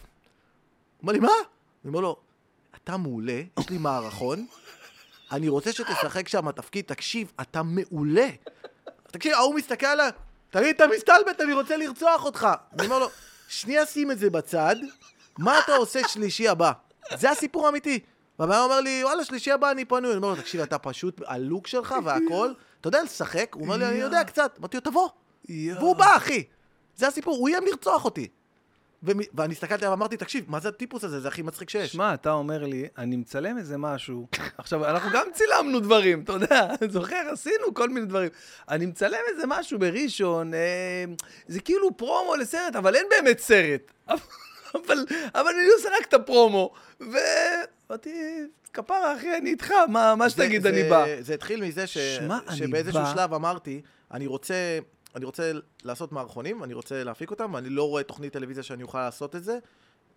אומר 1.02 1.12
לי, 1.12 1.18
מה? 1.18 1.32
אני 1.84 1.88
אומר 1.88 2.00
לו, 2.00 2.16
אתה 2.76 2.96
מעולה, 2.96 3.42
יש 3.60 3.70
לי 3.70 3.78
מערכון, 3.78 4.46
אני 5.32 5.48
רוצה 5.48 5.72
שתשחק 5.72 6.28
שם 6.28 6.52
תפקיד, 6.52 6.84
תקשיב, 6.84 7.32
אתה 7.40 7.62
מעולה. 7.62 8.28
תקשיב, 9.06 9.32
ההוא 9.34 9.54
מסתכל 9.54 9.86
עליי, 9.86 10.10
תגיד, 10.50 10.74
אתה 10.74 10.86
מסתלבט, 10.86 11.40
אני 11.40 11.52
רוצה 11.52 11.76
לרצוח 11.76 12.24
אותך. 12.24 12.48
אני 12.72 12.86
אומר 12.86 12.98
לו, 12.98 13.08
שנייה 13.48 13.86
שים 13.86 14.10
את 14.10 14.18
זה 14.18 14.30
בצד, 14.30 14.76
מה 15.38 15.58
אתה 15.58 15.74
עושה 15.74 16.08
שלישי 16.08 16.48
הבא? 16.48 16.72
זה 17.16 17.30
הסיפור 17.30 17.66
האמיתי. 17.66 18.00
והבן 18.40 18.56
אומר 18.56 18.80
לי, 18.80 19.04
וואלה, 19.04 19.24
שלישי 19.24 19.52
הבא 19.52 19.70
אני 19.70 19.84
פנוי. 19.84 20.10
אני 20.10 20.16
אומר 20.16 20.28
לו, 20.28 20.36
תקשיב, 20.36 20.60
אתה 20.60 20.78
פשוט, 20.78 21.20
הלוק 21.26 21.66
שלך 21.66 21.94
והכל, 22.04 22.52
אתה 22.80 22.88
יודע 22.88 23.02
לשחק? 23.02 23.54
הוא 23.54 23.62
אומר 23.62 23.76
לי, 23.76 23.86
אני 23.86 23.98
יודע 23.98 24.24
קצת. 24.24 24.56
אמרתי 24.58 24.76
לו, 24.76 24.80
תבוא. 24.80 25.08
והוא 25.48 25.96
בא, 25.96 26.16
אחי. 26.16 26.44
זה 26.96 27.08
הסיפור, 27.08 27.36
הוא 27.36 27.48
איים 27.48 27.66
לרצוח 27.66 28.04
אותי. 28.04 28.28
ואני 29.02 29.52
הסתכלתי 29.52 29.84
עליו 29.84 29.90
ואמרתי, 29.90 30.16
תקשיב, 30.16 30.44
מה 30.48 30.60
זה 30.60 30.68
הטיפוס 30.68 31.04
הזה? 31.04 31.20
זה 31.20 31.28
הכי 31.28 31.42
מצחיק 31.42 31.70
שיש. 31.70 31.92
שמע, 31.92 32.14
אתה 32.14 32.32
אומר 32.32 32.64
לי, 32.64 32.88
אני 32.98 33.16
מצלם 33.16 33.58
איזה 33.58 33.78
משהו. 33.78 34.26
עכשיו, 34.58 34.84
אנחנו 34.84 35.10
גם 35.12 35.26
צילמנו 35.32 35.80
דברים, 35.80 36.20
אתה 36.20 36.32
יודע, 36.32 36.68
זוכר? 36.88 37.28
עשינו 37.32 37.74
כל 37.74 37.88
מיני 37.88 38.06
דברים. 38.06 38.30
אני 38.68 38.86
מצלם 38.86 39.20
איזה 39.28 39.42
משהו 39.46 39.78
בראשון, 39.78 40.54
אה, 40.54 41.04
זה 41.48 41.60
כאילו 41.60 41.96
פרומו 41.96 42.36
לסרט, 42.36 42.76
אבל 42.76 42.94
אין 42.94 43.06
באמת 43.10 43.38
סרט. 43.38 43.92
אבל, 44.74 45.06
אבל 45.34 45.50
אני 45.60 45.68
עושה 45.76 45.88
רק 45.98 46.06
את 46.08 46.14
הפרומו. 46.14 46.72
ואמרתי, 47.90 48.42
כפרה, 48.72 49.16
אחי, 49.16 49.36
אני 49.36 49.50
איתך, 49.50 49.70
מה, 49.88 50.14
מה 50.14 50.30
שתגיד, 50.30 50.62
זה- 50.62 50.68
אני 50.68 50.82
זה- 50.82 50.90
בא. 50.90 51.04
זה 51.20 51.34
התחיל 51.34 51.64
מזה 51.64 51.86
ש... 51.86 51.96
אני 51.98 52.56
שבאיזשהו 52.56 53.00
בא- 53.02 53.12
שלב 53.14 53.34
אמרתי, 53.34 53.80
אני 54.10 54.26
רוצה, 54.26 54.54
אני 55.16 55.24
רוצה 55.24 55.52
לעשות 55.84 56.12
מערכונים, 56.12 56.64
אני 56.64 56.74
רוצה 56.74 57.04
להפיק 57.04 57.30
אותם, 57.30 57.54
ואני 57.54 57.68
לא 57.68 57.88
רואה 57.88 58.02
תוכנית 58.02 58.32
טלוויזיה 58.32 58.62
שאני 58.62 58.82
אוכל 58.82 58.98
לעשות 59.04 59.36
את 59.36 59.44
זה. 59.44 59.58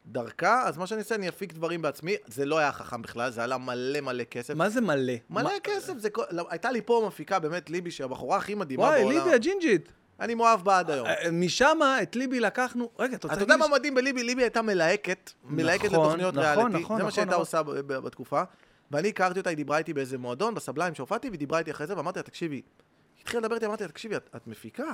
דרכה, 0.06 0.64
אז 0.68 0.78
מה 0.78 0.88
שאני 0.88 1.00
אעשה, 1.00 1.16
אני 1.16 1.30
אפיק 1.30 1.54
דברים 1.54 1.82
בעצמי. 1.82 2.16
זה 2.28 2.46
לא 2.46 2.58
היה 2.58 2.72
חכם 2.72 3.02
בכלל, 3.02 3.32
זה 3.32 3.44
עלה 3.44 3.58
מלא 3.58 4.02
מלא 4.02 4.24
כסף. 4.24 4.54
מה 4.56 4.70
זה 4.70 4.82
מלא? 4.82 5.14
מלא 5.30 5.44
מה- 5.44 5.50
כסף, 5.64 5.94
זה. 5.98 6.10
לא, 6.32 6.46
הייתה 6.50 6.72
לי 6.72 6.82
פה 6.82 7.04
מפיקה, 7.08 7.40
באמת, 7.40 7.70
ליבי, 7.70 7.92
שהבחורה 7.92 8.38
הכי 8.38 8.56
מדהימה 8.56 8.84
וואי, 8.84 9.02
בעולם. 9.02 9.18
ליבי 9.18 9.32
הג'ינג'ית. 9.36 9.90
אני 10.20 10.36
מאוהב 10.36 10.62
בה 10.64 10.80
עד 10.80 10.92
היום. 10.92 11.08
אה, 11.08 11.32
משם 11.32 11.80
את 12.04 12.16
ליבי 12.16 12.40
לקחנו... 12.40 12.90
רגע, 13.00 13.16
אתה 13.16 13.28
רוצה 13.28 13.36
אתה 13.36 13.44
יודע 13.44 13.56
להגיד 13.56 13.70
מה. 13.72 13.78
מדהים 13.78 13.96
בליבי? 13.96 14.24
ליבי 14.24 14.42
הייתה 14.42 14.62
מלהקת, 14.62 15.32
מלהקת 15.44 15.86
נכון, 15.86 16.06
לתוכניות 16.08 16.36
נכון, 16.36 16.46
ריאליטי. 16.46 16.84
נכון, 16.84 16.98
זה 16.98 17.04
מה 17.04 17.12
שהייתה. 17.12 17.36
עושה 17.36 17.64
בתקופה. 17.88 18.44
ואני 18.92 19.10
הכרתי 19.10 19.40
אותה, 19.40 19.50
היא 19.50 19.58
דיברה 19.58 19.78
איתי 19.78 19.94
באיזה 19.94 20.18
מועדון, 20.18 20.56
בסבליים 20.56 20.96
שהופעתי, 20.96 21.30
והיא 21.30 21.40
דיברה 21.40 21.60
איתי 21.60 21.72
אחרי 21.72 21.88
זה, 21.88 21.98
ואמרתי 21.98 22.20
לה, 22.20 22.24
תקשיבי, 22.24 22.62
התחילה 23.22 23.42
לדבר 23.42 23.56
איתי, 23.56 23.66
אמרתי 23.66 23.84
לה, 23.84 23.90
תקשיבי, 23.90 24.16
את 24.16 24.48
מפיקה. 24.48 24.94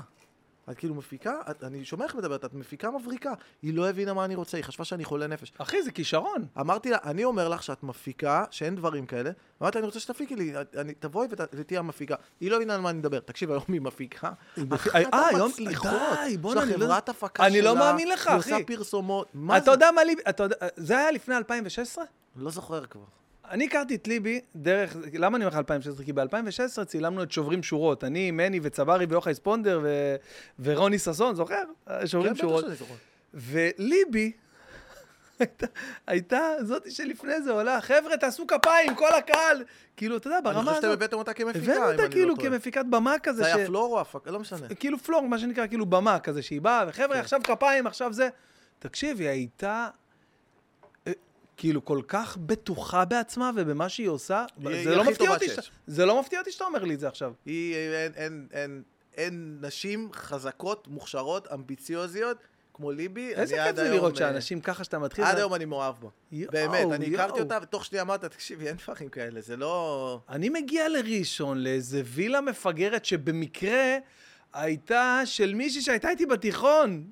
את 0.72 0.78
כאילו 0.78 0.96
מפיקה, 0.96 1.34
את, 1.52 1.64
אני 1.64 1.86
שומע 1.86 2.06
איך 2.06 2.16
מדברת, 2.16 2.46
את 2.46 2.54
מפיקה 2.54 2.92
מבריקה. 2.92 3.34
היא 3.62 3.74
לא 3.74 3.90
הבינה 3.90 4.14
מה 4.14 4.26
אני 4.26 4.36
רוצה, 4.36 4.58
היא 4.58 4.64
חשבה 4.66 4.86
שאני 4.86 5.06
חולה 5.06 5.28
נפש. 5.28 5.52
אחי, 5.58 5.82
זה 5.84 5.92
כישרון. 5.92 6.46
אמרתי 6.60 6.90
לה, 6.90 6.98
אני 7.04 7.24
אומר 7.24 7.50
לך 7.50 7.64
שאת 7.64 7.84
מפיקה, 7.84 8.44
שאין 8.52 8.76
דברים 8.76 9.06
כאלה. 9.06 9.32
אמרתי 9.62 9.78
לה, 9.78 9.80
אני 9.80 9.86
רוצה 9.86 10.00
שתפיקי 10.00 10.36
לי, 10.36 10.54
אני, 10.78 10.94
תבואי 10.94 11.28
ות, 11.32 11.40
ותהיי 11.54 11.78
המפיקה. 11.78 12.16
היא 12.40 12.52
לא 12.52 12.56
הבינה 12.56 12.76
על 12.76 12.82
מה 12.82 12.90
אני 12.90 12.98
מדבר. 13.00 13.20
תקשיב, 13.20 13.52
היום 13.52 13.64
היא 13.68 13.82
מפיקה. 13.82 14.32
אחת 14.76 14.96
המצליחות. 15.34 15.92
די, 16.26 16.38
בוא'נה, 16.38 16.64
אני 16.64 16.72
יש 16.72 16.78
לא- 16.80 16.86
לה 16.88 16.88
חברת 16.88 17.10
הפקה 17.10 17.46
אני 17.46 17.62
לא 17.62 17.72
שלה, 17.72 17.80
מאמין 17.80 18.08
לך, 18.08 18.28
היא 18.28 18.40
אחי. 18.40 18.52
עושה 18.54 18.66
פרסומות. 18.68 19.28
אתה? 19.64 19.72
יודע 19.72 19.92
מה 19.92 20.02
יודע, 20.44 20.56
זה 20.76 20.98
היה 20.98 21.12
לפני 21.12 21.38
2016? 21.38 22.04
אני 22.36 22.44
לא 22.44 22.52
זוכר 22.52 22.86
כבר. 22.86 23.04
אני 23.50 23.66
הכרתי 23.66 23.96
את 23.96 24.08
ליבי 24.08 24.42
דרך, 24.56 24.96
למה 25.14 25.38
אני 25.38 25.46
אומר 25.46 25.54
לך 25.54 25.58
2016? 25.58 26.06
כי 26.06 26.14
ב-2016 26.14 26.86
צילמנו 26.86 27.24
את 27.24 27.32
שוברים 27.32 27.64
שורות. 27.64 28.04
אני, 28.04 28.32
מני 28.32 28.60
וצברי 28.64 29.06
ויוחאי 29.06 29.34
ספונדר 29.34 29.80
ו... 29.84 30.16
ורוני 30.60 31.00
ששון, 31.00 31.36
זוכר? 31.36 31.64
שוברים 32.06 32.34
כן, 32.34 32.42
שורות. 32.42 32.66
וליבי 33.34 34.32
הייתה, 35.40 35.68
הייתה 36.08 36.40
זאתי 36.62 36.92
שלפני 36.92 37.42
זה 37.42 37.52
עולה, 37.52 37.82
חבר'ה, 37.82 38.18
תעשו 38.18 38.48
כפיים, 38.48 38.96
כל 38.96 39.14
הקהל. 39.18 39.64
כאילו, 39.98 40.18
אתה 40.18 40.28
יודע, 40.28 40.38
אני 40.38 40.44
ברמה 40.44 40.62
חושב 40.62 40.76
שאתם 40.76 40.88
הזאת... 40.88 40.98
הבאתם 40.98 41.18
אותה 41.18 41.34
כמפיקה, 41.34 41.72
הבאנו 41.72 41.86
אם 41.86 41.92
אותה 41.92 42.04
אני 42.04 42.12
כאילו 42.12 42.30
לא 42.30 42.36
טועה. 42.36 42.50
כמפיקת 42.50 42.86
במה 42.90 43.20
כזה. 43.24 43.44
זה 43.44 43.56
היה 43.56 43.66
פלור 43.66 43.94
או 43.94 44.02
הפקה? 44.02 44.32
לא 44.32 44.40
משנה. 44.40 44.68
כאילו 44.80 44.98
פלור, 44.98 45.28
מה 45.28 45.40
שנקרא, 45.40 45.68
כאילו 45.68 45.86
במה 45.86 46.20
כזה, 46.20 46.42
שהיא 46.42 46.62
באה, 46.62 46.86
וחבר'ה, 46.88 47.14
כן. 47.14 47.20
עכשיו 47.20 47.40
כפיים, 47.44 47.88
עכשיו 47.88 48.14
זה. 48.14 48.30
תקשיב, 48.80 49.20
היא 49.20 49.30
הייתה 49.30 49.88
כאילו 51.60 51.86
כל 51.86 52.02
כך 52.08 52.38
בטוחה 52.38 53.06
בעצמה 53.06 53.52
ובמה 53.56 53.90
שהיא 53.90 54.08
עושה. 54.08 54.46
היא- 54.58 54.84
זה 54.84 54.90
היא 54.90 54.98
לא 54.98 55.04
מפתיע 55.04 55.30
אותי. 55.34 55.50
שאתה- 55.50 55.62
זה 55.88 56.06
לא 56.06 56.20
מפתיע 56.20 56.40
אותי 56.40 56.52
שאתה 56.52 56.64
אומר 56.66 56.84
לי 56.84 56.94
את 56.94 57.00
זה 57.00 57.08
עכשיו. 57.08 57.34
היא, 57.46 57.76
אין, 57.76 58.12
אין, 58.16 58.48
אין, 58.52 58.82
אין 59.18 59.58
נשים 59.62 60.10
חזקות, 60.14 60.88
מוכשרות, 60.88 61.48
אמביציוזיות, 61.54 62.38
כמו 62.74 62.92
ליבי. 62.92 63.34
איזה 63.34 63.56
כיף 63.68 63.76
זה 63.76 63.90
לראות 63.90 64.14
אה, 64.14 64.18
שאנשים 64.18 64.62
ככה 64.62 64.84
שאתה 64.84 65.00
מתחיל... 65.00 65.24
עד 65.26 65.38
היום 65.38 65.54
אני 65.54 65.66
מאוהב 65.66 65.96
בה. 66.02 66.08
יואו, 66.32 66.52
באמת, 66.52 66.88
אני. 66.92 67.16
הכרתי 67.16 67.40
אותה, 67.40 67.58
ותוך 67.62 67.86
שנייה 67.86 68.02
אמרת, 68.04 68.26
תקשיבי, 68.26 68.68
אין 68.68 68.76
דברים 68.86 69.10
כאלה, 69.10 69.42
זה 69.42 69.58
לא... 69.58 70.20
אני 70.30 70.50
מגיע 70.50 70.90
לראשון, 70.90 71.58
לאיזה 71.64 72.02
וילה 72.06 72.42
מפגרת 72.42 73.06
שבמקרה 73.06 73.98
הייתה 74.54 75.22
של 75.26 75.54
מישהי 75.54 75.82
שהייתה 75.82 76.10
איתי 76.10 76.26
בתיכון. 76.26 77.04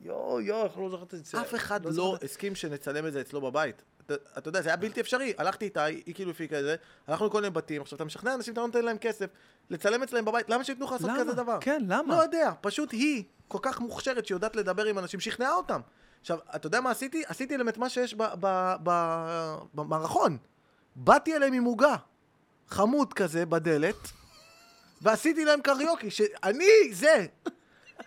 יואו, 0.00 0.40
יואו, 0.40 0.64
איך 0.64 0.78
לא 0.78 0.90
זוכרת 0.90 1.14
את 1.14 1.24
זה. 1.24 1.40
אף 1.40 1.54
אחד 1.54 1.84
לא 1.84 1.92
זוכר- 1.92 2.24
הסכים 2.24 2.54
שנצלם 2.54 3.06
את 3.06 3.12
זה 3.12 3.20
אצלו 3.20 3.40
בבית. 3.40 3.82
אתה- 4.06 4.14
אתה 4.38 4.48
יודע, 4.48 4.62
זה 4.62 4.68
היה 4.68 4.76
בלתי 4.76 5.00
אפשרי. 5.00 5.32
הלכתי 5.38 5.64
איתה, 5.64 5.84
היא 5.84 6.14
כאילו 6.14 6.30
הפיקה 6.30 6.58
את 6.58 6.64
זה, 6.64 6.76
הלכנו 7.06 7.26
לכל 7.26 7.40
מיני 7.40 7.50
בתים, 7.50 7.82
עכשיו 7.82 7.96
אתה 7.96 8.04
משכנע 8.04 8.34
אנשים, 8.34 8.52
אתה 8.52 8.60
לא 8.60 8.66
נותן 8.66 8.84
להם 8.84 8.98
כסף, 8.98 9.26
לצלם 9.70 10.02
אצלם 10.02 10.24
בבית, 10.24 10.50
למה 10.50 10.64
שייתנו 10.64 10.86
לך 10.86 10.92
לעשות? 10.92 11.10
כזה 11.20 11.32
דבר? 11.32 11.58
כן, 11.60 11.82
למה? 11.88 12.16
לא 12.16 12.22
יודע, 12.22 12.52
פשוט 12.60 12.92
היא 12.92 13.24
כל 13.48 13.58
כך 13.62 13.80
מוכשרת 13.80 14.26
שיודעת 14.26 14.56
לדבר 14.56 14.84
עם 14.84 14.98
אנשים, 14.98 15.20
שכנעה 15.20 15.54
אותם. 15.54 15.80
עכשיו, 16.20 16.38
אתה 16.56 16.66
יודע 16.66 16.80
מה 16.80 16.90
עשיתי? 16.90 17.22
עשיתי 17.26 17.56
להם 17.56 17.68
את 17.68 17.78
מה 17.78 17.88
שיש 17.88 18.14
במערכון. 19.74 20.36
באתי 20.96 21.36
אליהם 21.36 21.52
עם 21.52 21.64
עוגה, 21.64 21.96
חמוד 22.68 23.12
כזה, 23.12 23.46
בדלת, 23.46 24.10
ועשיתי 25.02 25.44
להם 25.44 25.60
קריוקי, 25.60 26.10
שאני 26.10 26.64
זה. 26.92 27.26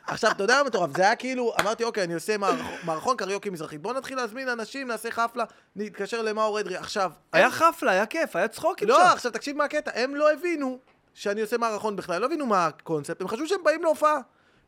עכשיו, 0.08 0.32
אתה 0.32 0.44
יודע 0.44 0.58
מה 0.58 0.64
מטורף? 0.64 0.98
זה 0.98 1.02
היה 1.04 1.16
כאילו, 1.16 1.54
אמרתי, 1.62 1.84
אוקיי, 1.84 2.04
אני 2.04 2.14
עושה 2.14 2.36
מערכון, 2.84 3.18
קריוקי 3.18 3.50
מזרחית. 3.50 3.82
בואו 3.82 3.94
נתחיל 3.94 4.18
להזמין 4.18 4.50
אנשים, 4.50 4.88
נעשה 4.88 5.12
חפלה, 5.12 5.44
נתקשר 5.76 6.22
למאור 6.22 6.60
אדרי. 6.60 6.76
עכשיו... 6.76 7.12
היה 7.34 7.52
חפלה, 7.52 7.92
היה 7.92 8.06
כיף, 8.06 8.36
היה 8.36 8.48
צחוקים 8.48 8.88
לא, 8.88 8.98
שם. 8.98 9.14
עכשיו 9.14 9.32
תקשיב 9.32 9.58
מה 9.58 9.64
הקטע, 9.64 9.92
הם 9.96 10.16
לא 10.16 10.34
הבינו 10.34 10.80
שאני 11.14 11.42
עושה 11.42 11.58
מערכון 11.58 11.96
בכלל, 11.96 12.22
לא 12.22 12.26
הבינו 12.26 12.46
מה 12.46 12.66
הקונספט, 12.66 13.22
הם 13.22 13.28
חשבו 13.28 13.48
שהם 13.48 13.64
באים 13.64 13.84
להופעה. 13.84 14.18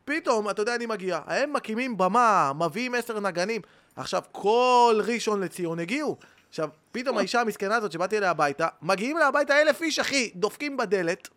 פתאום, 0.05 0.49
אתה 0.49 0.61
יודע, 0.61 0.75
אני 0.75 0.85
מגיע, 0.85 1.19
הם 1.27 1.53
מקימים 1.53 1.97
במה, 1.97 2.51
מביאים 2.59 2.95
עשר 2.95 3.19
נגנים. 3.19 3.61
עכשיו, 3.95 4.21
כל 4.31 5.01
ראשון 5.05 5.41
לציון 5.43 5.79
הגיעו. 5.79 6.17
עכשיו, 6.49 6.69
פתאום 6.91 7.17
האישה 7.17 7.41
המסכנה 7.41 7.75
הזאת 7.75 7.91
שבאתי 7.91 8.17
אליה 8.17 8.29
הביתה, 8.29 8.67
מגיעים 8.81 9.17
אליה 9.17 9.27
הביתה 9.27 9.61
אלף 9.61 9.81
איש, 9.81 9.99
אחי, 9.99 10.31
דופקים 10.35 10.77
בדלת. 10.77 11.29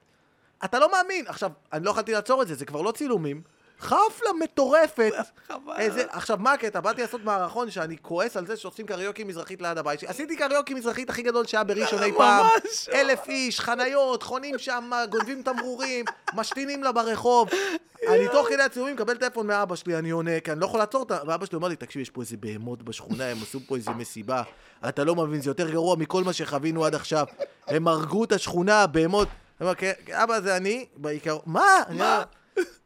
אתה 0.64 0.78
לא 0.78 0.92
מאמין. 0.92 1.24
עכשיו, 1.28 1.50
אני 1.72 1.84
לא 1.84 1.90
יכולתי 1.90 2.12
לעצור 2.12 2.42
את 2.42 2.48
זה, 2.48 2.54
זה 2.54 2.64
כבר 2.64 2.82
לא 2.82 2.92
צילומים. 2.92 3.42
חפלה 3.80 4.30
מטורפת. 4.40 5.12
חבל. 5.48 5.74
איזה, 5.78 6.04
עכשיו, 6.08 6.38
מה 6.40 6.52
הקטע? 6.52 6.80
באתי 6.80 7.00
לעשות 7.00 7.24
מערכון 7.24 7.70
שאני 7.70 7.96
כועס 8.02 8.36
על 8.36 8.46
זה 8.46 8.56
שעושים 8.56 8.86
קריוקי 8.86 9.24
מזרחית 9.24 9.62
ליד 9.62 9.78
הבית 9.78 10.00
שלי. 10.00 10.08
עשיתי 10.08 10.36
קריוקי 10.36 10.74
מזרחית 10.74 11.10
הכי 11.10 11.22
גדול 11.22 11.46
שהיה 11.46 11.64
בראשון 11.64 12.02
אי 12.02 12.12
פעם. 12.12 12.46
ממש. 12.46 12.88
אלף 12.88 13.28
איש, 13.28 13.60
חניות, 13.60 14.22
חונים 14.22 14.58
שם, 14.58 14.90
גונבים 15.10 15.42
תמרורים, 15.42 16.04
משתינים 16.34 16.84
לה 16.84 16.92
ברחוב. 16.92 17.48
אני 18.08 18.28
תוך 18.32 18.48
כדי 18.48 18.62
הצילומים 18.62 18.94
מקבל 18.94 19.16
טלפון 19.16 19.46
מאבא 19.46 19.76
שלי, 19.76 19.98
אני 19.98 20.10
עונה, 20.10 20.40
כי 20.40 20.52
אני 20.52 20.60
לא 20.60 20.66
יכול 20.66 20.80
לעצור 20.80 21.00
אותה. 21.00 21.18
ואבא 21.26 21.46
שלי 21.46 21.56
אומר 21.56 21.68
לי, 21.68 21.76
תקשיב, 21.76 22.02
יש 22.02 22.10
פה 22.10 22.20
איזה 22.20 22.36
בהמות 22.36 22.82
בשכונה, 22.82 23.24
הם 23.24 23.38
עשו 23.42 23.60
פה 23.66 23.76
איזה 23.76 23.90
מסיבה. 23.90 24.42
אתה 24.88 25.04
לא 25.04 25.14
מבין, 25.14 25.40
זה 25.40 25.50
יותר 25.50 25.70
גרוע 25.70 25.96
מכל 25.96 26.24
מה 26.24 26.32
שחווינו 26.32 26.84
עד 26.84 26.94
עכשיו. 26.94 27.26
הם 27.66 27.88
הרגו 27.88 28.24
את 28.24 28.32
השכונה, 28.32 28.86
בהמות. 28.86 29.28
אני 29.28 29.66
אומר, 29.66 29.74
"כן, 29.74 29.92
אבא, 30.12 30.40
זה 30.40 30.56
אני, 30.56 30.86
בעיקר... 30.96 31.38
מה? 31.46 31.82
אומר, 31.88 32.22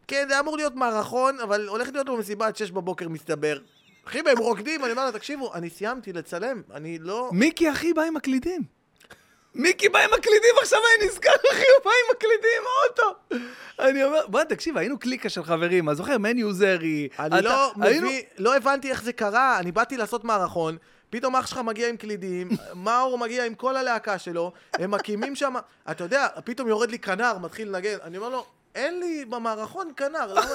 כן, 0.09 0.27
זה 0.29 0.41
אמור 0.41 0.57
להיות 0.57 0.74
מערכון, 0.74 1.41
אבל 1.41 1.69
הולכת 1.69 1.93
להיות 1.93 2.07
לו 2.07 2.16
מסיבה 2.16 2.47
עד 2.47 2.57
שש 2.57 2.70
בבוקר, 2.70 3.09
מסתבר. 3.09 3.59
אחי, 4.09 4.20
והם 4.27 4.39
רוקדים, 4.39 4.85
אני 4.85 4.93
אומר 4.93 5.05
לה, 5.07 5.12
תקשיבו, 5.12 5.55
אני 5.55 5.70
סיימתי 5.70 6.12
לצלם, 6.12 6.62
אני 6.74 6.99
לא... 6.99 7.29
מיקי 7.33 7.70
אחי 7.70 7.93
בא 7.93 8.03
עם 8.03 8.15
מקלידים. 8.15 8.62
מיקי 9.55 9.89
בא 9.89 9.99
עם 9.99 10.11
מקלידים, 10.19 10.55
עכשיו 10.62 10.79
אני 10.99 11.07
נזכר, 11.09 11.31
אחי, 11.53 11.62
הוא 11.79 11.85
בא 11.85 11.91
עם 11.91 12.16
מקלידים, 12.16 12.62
אוטו. 12.91 13.37
אני 13.81 14.05
אומר, 14.05 14.27
בוא, 14.27 14.43
תקשיב, 14.45 14.79
היינו 14.79 14.99
קליקה 14.99 15.29
של 15.29 15.45
חברים, 15.45 15.89
אז 15.89 15.97
זוכר, 15.97 16.19
מני 16.19 16.41
עוזרי. 16.43 17.09
אני 17.19 17.27
אתה- 17.39 17.41
לא 17.41 17.73
היינו- 17.81 18.07
מבין, 18.07 18.20
לא 18.39 18.57
הבנתי 18.57 18.91
איך 18.91 19.03
זה 19.03 19.12
קרה, 19.12 19.59
אני 19.59 19.73
באתי 19.73 19.97
לעשות 19.97 20.24
מערכון, 20.24 20.77
פתאום 21.11 21.37
אח 21.37 21.47
שלך 21.47 21.59
מגיע 21.59 21.89
עם 21.89 21.97
קלידים, 21.97 22.49
מאור 22.85 23.19
מגיע 23.19 23.45
עם 23.45 23.55
כל 23.55 23.77
הלהקה 23.77 24.19
שלו, 24.19 24.53
הם 24.73 24.91
מקימים 24.91 25.37
שם, 25.37 25.55
אתה 25.91 26.05
יודע, 26.05 26.27
פתאום 26.45 26.69
יורד 26.69 26.91
לי 26.91 26.99
כנר, 26.99 27.39
מתחיל 27.39 27.69
לנגן, 27.69 27.97
אני 28.03 28.16
אומר 28.16 28.29
לו, 28.29 28.47
אין 28.74 29.01
לי 29.01 29.24
במערכון 29.24 29.93
כנר, 29.97 30.32
למה... 30.32 30.51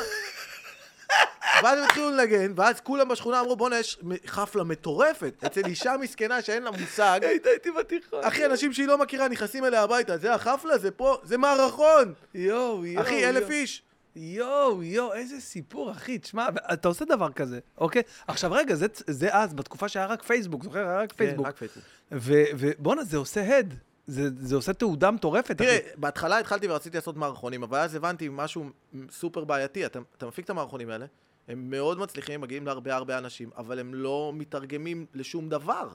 ואז 1.63 1.79
הם 1.79 1.85
התחילו 1.85 2.11
לנגן, 2.11 2.53
ואז 2.55 2.79
כולם 2.79 3.09
בשכונה 3.09 3.39
אמרו, 3.39 3.55
בואנה, 3.55 3.79
יש 3.79 3.99
חפלה 4.27 4.63
מטורפת, 4.63 5.43
אצל 5.45 5.65
אישה 5.65 5.95
מסכנה 6.01 6.41
שאין 6.41 6.63
לה 6.63 6.71
מושג, 6.71 7.19
היית 7.23 7.47
איתי 7.47 7.71
בתיכון. 7.71 8.23
אחי, 8.23 8.45
אנשים 8.45 8.73
שהיא 8.73 8.87
לא 8.87 8.97
מכירה 8.97 9.27
נכנסים 9.27 9.65
אליה 9.65 9.83
הביתה, 9.83 10.17
זה 10.17 10.33
החפלה, 10.33 10.77
זה 10.77 10.91
פה, 10.91 11.17
זה 11.23 11.37
מערכון, 11.37 12.13
יואו, 12.33 12.85
יואו. 12.85 13.03
אחי, 13.03 13.29
אלף. 13.29 13.49
איש. 13.49 13.83
יואו, 14.15 14.83
יואו, 14.83 15.13
איזה 15.13 15.41
סיפור, 15.41 15.91
אחי. 15.91 16.17
תשמע, 16.19 16.47
אתה 16.73 16.87
עושה 16.87 17.05
דבר 17.05 17.31
כזה, 17.31 17.59
אוקיי? 17.77 18.01
עכשיו, 18.27 18.51
רגע, 18.51 18.75
זה, 18.75 18.85
זה 19.07 19.35
אז, 19.35 19.53
בתקופה 19.53 19.87
שהיה 19.87 20.05
רק 20.05 20.23
פייסבוק, 20.23 20.63
זוכר? 20.63 20.87
היה 20.87 20.99
רק 21.01 21.13
פייסבוק. 21.13 21.45
כן, 21.45 21.49
רק 21.49 21.57
פייסבוק. 21.57 21.83
ובואנה, 22.11 23.03
זה 23.03 23.17
עושה 23.17 23.57
הד. 23.57 23.73
זה, 24.07 24.29
זה 24.39 24.55
עושה 24.55 24.73
תהודה 24.73 25.11
מטורפת, 25.11 25.57
תראה, 25.57 25.77
אחי. 25.77 25.87
בהתחלה 25.97 26.39
התחלתי 26.39 26.67
ורציתי 26.69 26.97
לעשות 26.97 27.17
מערכונים, 27.17 27.63
אבל 27.63 27.79
אז 27.79 27.95
הבנתי 27.95 28.27
משהו 28.31 28.65
סופר 29.11 29.43
בעייתי. 29.43 29.85
אתה, 29.85 29.99
אתה 30.17 30.25
מפיק 30.27 30.45
את 30.45 30.49
המערכונים 30.49 30.89
האלה, 30.89 31.05
הם 31.47 31.69
מאוד 31.69 31.99
מצליחים, 31.99 32.41
מגיעים 32.41 32.65
להרבה 32.65 32.95
הרבה 32.95 33.17
אנשים, 33.17 33.49
אבל 33.57 33.79
הם 33.79 33.93
לא 33.93 34.31
מתרגמים 34.35 35.05
לשום 35.13 35.49
דבר. 35.49 35.87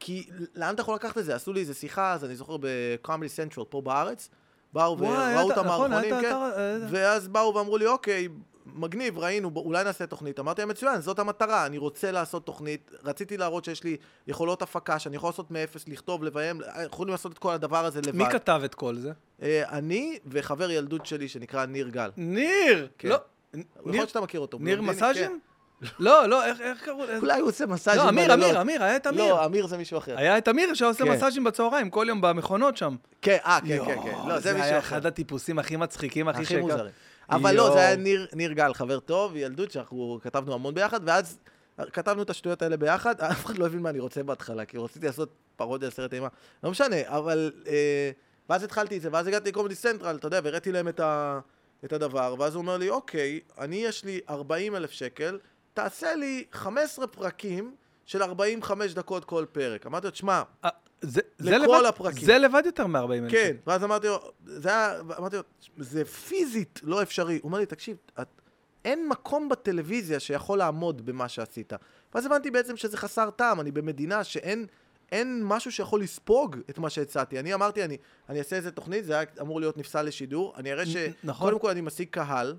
כי 0.00 0.26
לאן 0.54 0.74
אתה 0.74 0.82
יכול 0.82 0.94
לקחת 0.94 1.18
את 1.18 1.24
זה? 1.24 1.34
עשו 1.34 1.52
לי 1.52 1.60
איזה 1.60 1.74
שיחה, 1.74 2.12
אז 2.12 2.24
אני 2.24 2.36
זוכר 2.36 2.56
בקומדי 2.60 3.28
סנטרל 3.28 3.64
פה 3.68 3.80
בארץ, 3.80 4.28
באו 4.72 4.98
וואי, 4.98 5.34
וראו 5.36 5.50
את- 5.50 5.58
את 5.58 5.64
נכון, 5.64 5.92
המערכונים, 5.92 6.14
את 6.14 6.20
כן, 6.20 6.32
האתר, 6.34 6.58
אה, 6.58 6.78
ואז 6.90 7.28
באו 7.28 7.54
ואמרו 7.54 7.76
לי, 7.78 7.86
אוקיי, 7.86 8.28
מגניב, 8.66 9.18
ראינו, 9.18 9.50
בוא, 9.50 9.62
אולי 9.64 9.84
נעשה 9.84 10.06
תוכנית. 10.06 10.40
אמרתי 10.40 10.60
להם, 10.60 10.68
מצוין, 10.68 11.00
זאת 11.00 11.18
המטרה, 11.18 11.66
אני 11.66 11.78
רוצה 11.78 12.10
לעשות 12.10 12.46
תוכנית. 12.46 12.90
רציתי 13.04 13.36
להראות 13.36 13.64
שיש 13.64 13.84
לי 13.84 13.96
יכולות 14.26 14.62
הפקה, 14.62 14.98
שאני 14.98 15.16
יכול 15.16 15.28
לעשות 15.28 15.50
מאפס, 15.50 15.88
לכתוב, 15.88 16.24
לביים, 16.24 16.60
יכולים 16.86 17.12
לעשות 17.12 17.32
את 17.32 17.38
כל 17.38 17.52
הדבר 17.52 17.84
הזה 17.84 18.00
לבד. 18.00 18.14
מי 18.14 18.24
כתב 18.30 18.60
את 18.64 18.74
כל 18.74 18.94
זה? 18.94 19.12
אה, 19.42 19.62
אני 19.68 20.18
וחבר 20.26 20.70
ילדות 20.70 21.06
שלי 21.06 21.28
שנקרא 21.28 21.66
ניר 21.66 21.88
גל. 21.88 22.10
ניר! 22.16 22.88
כן. 22.98 23.08
לא, 23.08 23.18
יכול 23.54 23.92
להיות 23.92 24.08
שאתה 24.08 24.20
מכיר 24.20 24.40
אותו. 24.40 24.58
ניר 24.60 24.82
בלונדיני, 24.82 24.96
מסאז'ים? 24.96 25.40
לא, 25.98 26.26
לא, 26.26 26.44
איך, 26.44 26.60
איך 26.60 26.84
קראו? 26.84 27.06
כן. 27.06 27.18
אולי 27.18 27.40
הוא 27.40 27.48
עושה 27.48 27.66
מסאז'ים. 27.66 28.02
לא, 28.02 28.08
אמיר. 28.08 28.34
אמיר, 28.34 28.60
אמיר, 28.60 28.82
היה 28.82 28.96
את 28.96 29.06
אמיר. 29.06 29.24
לא, 29.24 29.44
אמיר 29.44 29.66
זה 29.66 29.76
מישהו 29.78 29.98
אחר. 29.98 30.18
היה 30.18 30.38
את 30.38 30.48
אמיר 30.48 30.74
שעושה 30.74 31.04
כן. 31.04 31.10
מסאז'ים 31.10 31.44
בצהריים 31.44 31.90
כל 31.90 32.06
יום 32.08 32.20
במכונות 32.20 32.76
שם. 32.76 32.96
כן, 33.22 33.36
אה, 33.44 33.58
כן, 33.66 33.84
כן, 33.84 34.02
כן. 34.02 34.28
לא, 34.28 34.38
זה 34.38 34.52
מישהו 34.52 34.68
היה 34.68 34.78
אחר. 34.78 34.96
אחד 34.96 35.06
הטיפוסים 35.06 35.58
הכי 35.58 35.76
מצחיקים, 35.76 36.28
הכי 36.28 36.56
מוזרים. 36.56 36.92
אבל 37.30 37.52
לא, 37.54 37.62
יואו. 37.62 37.72
זה 37.72 37.78
היה 37.78 37.96
ניר- 37.96 38.26
ניר 38.32 38.52
גל, 38.52 38.74
חבר 38.74 39.00
טוב, 39.00 39.36
ילדות, 39.36 39.70
שאנחנו 39.70 40.18
כתבנו 40.22 40.54
המון 40.54 40.74
ביחד, 40.74 41.00
ואז 41.04 41.38
כתבנו 41.92 42.22
את 42.22 42.30
השטויות 42.30 42.62
האלה 42.62 42.76
ביחד, 42.76 43.20
אף 43.32 43.44
אחד 43.46 43.58
לא 43.58 43.66
הבין 43.66 43.78
מה 43.82 43.90
אני 43.90 43.98
רוצה 44.00 44.22
בהתחלה, 44.22 44.64
כי 44.64 44.78
רציתי 44.78 45.06
לעשות 45.06 45.28
פרודיה 45.56 45.88
לסרט 45.88 46.14
אימה. 46.14 46.28
לא 46.64 46.70
משנה, 46.70 46.96
אבל... 47.06 47.52
אה, 47.66 48.10
ואז 48.48 48.62
התחלתי 48.62 48.96
את 48.96 49.02
זה, 49.02 49.08
ואז 49.12 49.26
הגעתי 49.26 49.48
לקומדי 49.48 49.74
סנטרל, 49.74 50.16
אתה 50.16 50.26
יודע, 50.26 50.40
והראיתי 50.44 50.72
להם 50.72 50.88
את, 50.88 51.00
ה, 51.00 51.40
את 51.84 51.92
הדבר, 51.92 52.34
ואז 52.38 52.54
הוא 52.54 52.60
אומר 52.62 52.76
לי, 52.76 52.88
אוקיי, 52.90 53.40
אני 53.58 53.76
יש 53.76 54.04
לי 54.04 54.20
40 54.28 54.76
אלף 54.76 54.90
שקל, 54.90 55.38
תעשה 55.74 56.14
לי 56.14 56.44
15 56.52 57.06
פרקים 57.06 57.74
של 58.06 58.22
45 58.22 58.94
דקות 58.94 59.24
כל 59.24 59.44
פרק. 59.52 59.86
אמרתי 59.86 60.06
לו, 60.06 60.10
תשמע, 60.10 60.42
אה, 60.64 60.70
זה 61.00 61.20
לכל 61.40 61.78
לבד, 61.78 61.88
הפרקים. 61.88 62.24
זה 62.24 62.38
לבד 62.38 62.62
יותר 62.66 62.86
מ-40 62.86 63.12
אלף. 63.12 63.32
כן, 63.32 63.56
ואז 63.66 63.84
אמרתי 63.84 64.06
לו, 64.06 64.32
זה 64.44 64.68
היה, 64.68 65.00
אמרתי 65.18 65.36
לו, 65.36 65.42
זה 65.78 66.04
פיזית 66.04 66.80
לא 66.82 67.02
אפשרי. 67.02 67.34
הוא 67.34 67.48
אומר 67.48 67.58
לי, 67.58 67.66
תקשיב, 67.66 67.96
את, 68.20 68.28
אין 68.84 69.08
מקום 69.08 69.48
בטלוויזיה 69.48 70.20
שיכול 70.20 70.58
לעמוד 70.58 71.06
במה 71.06 71.28
שעשית. 71.28 71.72
ואז 72.14 72.26
הבנתי 72.26 72.50
בעצם 72.50 72.76
שזה 72.76 72.96
חסר 72.96 73.30
טעם, 73.30 73.60
אני 73.60 73.70
במדינה 73.70 74.24
שאין 74.24 74.66
אין 75.12 75.44
משהו 75.44 75.72
שיכול 75.72 76.02
לספוג 76.02 76.56
את 76.70 76.78
מה 76.78 76.90
שהצעתי. 76.90 77.38
אני 77.38 77.54
אמרתי, 77.54 77.84
אני, 77.84 77.96
אני 78.28 78.38
אעשה 78.38 78.56
איזה 78.56 78.70
תוכנית, 78.70 79.04
זה 79.04 79.12
היה 79.12 79.24
אמור 79.40 79.60
להיות 79.60 79.76
נפסל 79.76 80.02
לשידור, 80.02 80.54
אני 80.56 80.72
אראה 80.72 80.84
נכון. 81.24 81.46
שקודם 81.46 81.58
כל 81.58 81.70
אני 81.70 81.80
משיג 81.80 82.08
קהל, 82.10 82.56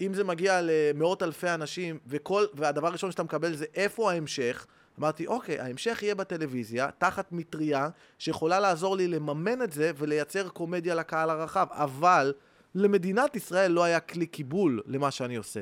אם 0.00 0.14
זה 0.14 0.24
מגיע 0.24 0.60
למאות 0.62 1.22
אלפי 1.22 1.48
אנשים, 1.48 1.98
וכל, 2.06 2.44
והדבר 2.54 2.86
הראשון 2.86 3.10
שאתה 3.10 3.22
מקבל 3.22 3.56
זה 3.56 3.64
איפה 3.74 4.12
ההמשך, 4.12 4.66
אמרתי, 4.98 5.26
אוקיי, 5.26 5.60
ההמשך 5.60 5.98
יהיה 6.02 6.14
בטלוויזיה, 6.14 6.88
תחת 6.98 7.32
מטריה, 7.32 7.88
שיכולה 8.18 8.60
לעזור 8.60 8.96
לי 8.96 9.08
לממן 9.08 9.62
את 9.62 9.72
זה 9.72 9.90
ולייצר 9.96 10.48
קומדיה 10.48 10.94
לקהל 10.94 11.30
הרחב. 11.30 11.66
אבל 11.70 12.32
למדינת 12.74 13.36
ישראל 13.36 13.72
לא 13.72 13.84
היה 13.84 14.00
כלי 14.00 14.26
קיבול 14.26 14.82
למה 14.86 15.10
שאני 15.10 15.36
עושה. 15.36 15.60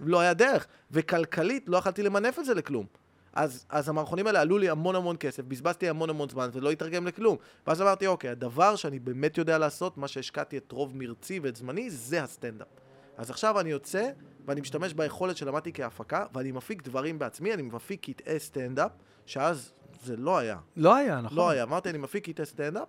לא 0.00 0.20
היה 0.20 0.34
דרך. 0.34 0.66
וכלכלית 0.90 1.64
לא 1.66 1.76
יכלתי 1.76 2.02
למנף 2.02 2.38
את 2.38 2.44
זה 2.44 2.54
לכלום. 2.54 2.86
אז, 3.32 3.66
אז 3.68 3.88
המערכונים 3.88 4.26
האלה 4.26 4.40
עלו 4.40 4.58
לי 4.58 4.68
המון 4.68 4.94
המון 4.94 5.16
כסף, 5.20 5.44
בזבזתי 5.44 5.88
המון 5.88 6.10
המון 6.10 6.28
זמן 6.28 6.48
ולא 6.52 6.70
התרגם 6.70 7.06
לכלום. 7.06 7.36
ואז 7.66 7.82
אמרתי, 7.82 8.06
אוקיי, 8.06 8.30
הדבר 8.30 8.76
שאני 8.76 8.98
באמת 8.98 9.38
יודע 9.38 9.58
לעשות, 9.58 9.98
מה 9.98 10.08
שהשקעתי 10.08 10.58
את 10.58 10.72
רוב 10.72 10.96
מרצי 10.96 11.40
ואת 11.42 11.56
זמני, 11.56 11.90
זה 11.90 12.22
הסטנדאפ. 12.22 12.68
אז 13.16 13.30
עכשיו 13.30 13.60
אני 13.60 13.70
יוצא, 13.70 14.10
ואני 14.48 14.60
משתמש 14.60 14.94
ביכולת 14.94 15.36
שלמדתי 15.36 15.72
כהפקה, 15.72 16.24
ואני 16.34 16.52
מפיק 16.52 16.82
דברים 16.82 17.18
בעצמי, 17.18 17.54
אני 17.54 17.62
מפיק 17.62 18.10
קטעי 18.10 18.40
סטנדאפ, 18.40 18.90
שאז 19.26 19.72
זה 20.04 20.16
לא 20.16 20.38
היה. 20.38 20.56
לא 20.76 20.94
היה, 20.96 21.20
נכון. 21.20 21.38
לא 21.38 21.50
היה. 21.50 21.62
אמרתי, 21.62 21.90
אני 21.90 21.98
מפיק 21.98 22.30
קטעי 22.30 22.46
סטנדאפ, 22.46 22.88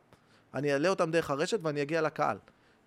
אני 0.53 0.73
אעלה 0.73 0.89
אותם 0.89 1.11
דרך 1.11 1.29
הרשת 1.29 1.59
ואני 1.63 1.81
אגיע 1.81 2.01
לקהל. 2.01 2.37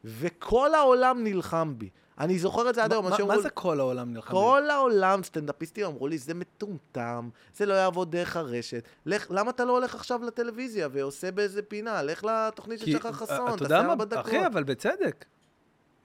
וכל 0.04 0.74
העולם 0.74 1.24
נלחם 1.24 1.74
בי. 1.78 1.88
אני 2.18 2.38
זוכר 2.38 2.70
את 2.70 2.74
זה 2.74 2.84
עד 2.84 2.92
היום. 2.92 3.04
מה- 3.10 3.16
מה 3.26 3.38
זה 3.38 3.50
כל 3.50 3.80
העולם 3.80 4.12
נלחם? 4.12 4.30
כל 4.30 4.62
העולם, 4.70 5.22
סטנדאפיסטים 5.22 5.86
אמרו 5.86 6.08
לי, 6.08 6.18
זה 6.18 6.34
מטומטם, 6.34 7.28
זה 7.56 7.66
לא 7.66 7.74
יעבוד 7.74 8.10
דרך 8.12 8.36
הרשת. 8.36 8.84
לך, 9.06 9.26
למה 9.30 9.50
אתה 9.50 9.64
לא 9.64 9.72
הולך 9.72 9.94
עכשיו 9.94 10.22
לטלוויזיה 10.22 10.88
ועושה 10.92 11.30
באיזה 11.30 11.62
פינה? 11.62 12.02
לך 12.02 12.24
לתוכנית 12.24 12.78
של 12.80 12.98
שחר 12.98 13.12
חסון, 13.12 13.36
אתה 13.48 13.56
תעשה 13.56 13.64
יודע 13.64 13.80
ארבע 13.80 13.94
מה, 13.94 14.04
דקות. 14.04 14.26
אחי, 14.26 14.46
אבל 14.46 14.62
בצדק. 14.64 15.24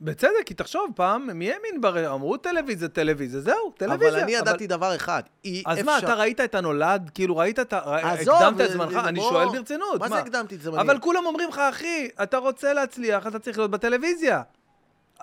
בצדק, 0.02 0.32
כי 0.45 0.53
תחשוב, 0.53 0.91
פעם, 0.95 1.30
מי 1.34 1.52
האמין 1.52 1.82
ברשת? 1.82 2.07
אמרו 2.07 2.38
טלוויזיה, 2.38 2.88
טלוויזיה, 2.88 3.41
זהו, 3.41 3.72
טלוויזיה. 3.78 4.10
אבל 4.10 4.19
אני 4.24 4.32
ידעתי 4.32 4.68
דבר 4.68 4.95
אחד, 4.95 5.22
אי 5.45 5.64
אז 5.65 5.80
אפשר... 5.80 5.91
מה, 5.91 5.98
אתה 5.98 6.14
ראית 6.14 6.41
את 6.41 6.56
הנולד? 6.56 7.11
כאילו, 7.14 7.38
ראית 7.38 7.60
את 7.60 7.74
ה... 7.74 7.80
עזוב, 8.11 8.36
הקדמת 8.36 8.61
את 8.61 8.72
זמנך? 8.72 8.95
אני 9.06 9.19
שואל 9.19 9.48
ברצינות. 9.48 9.99
מה 9.99 10.10
זה 10.10 10.18
הקדמתי 10.18 10.56
את 10.56 10.61
זמני? 10.61 10.82
אבל 10.82 10.99
כולם 10.99 11.26
אומרים 11.26 11.49
לך, 11.49 11.60
אחי, 11.69 12.10
אתה 12.24 12.38
רוצה 12.38 12.74
להצליח, 12.74 13.28
אתה 13.28 13.40
צריך 13.40 13.57
להיות 13.57 13.72
בטלוויזיה. 13.72 14.41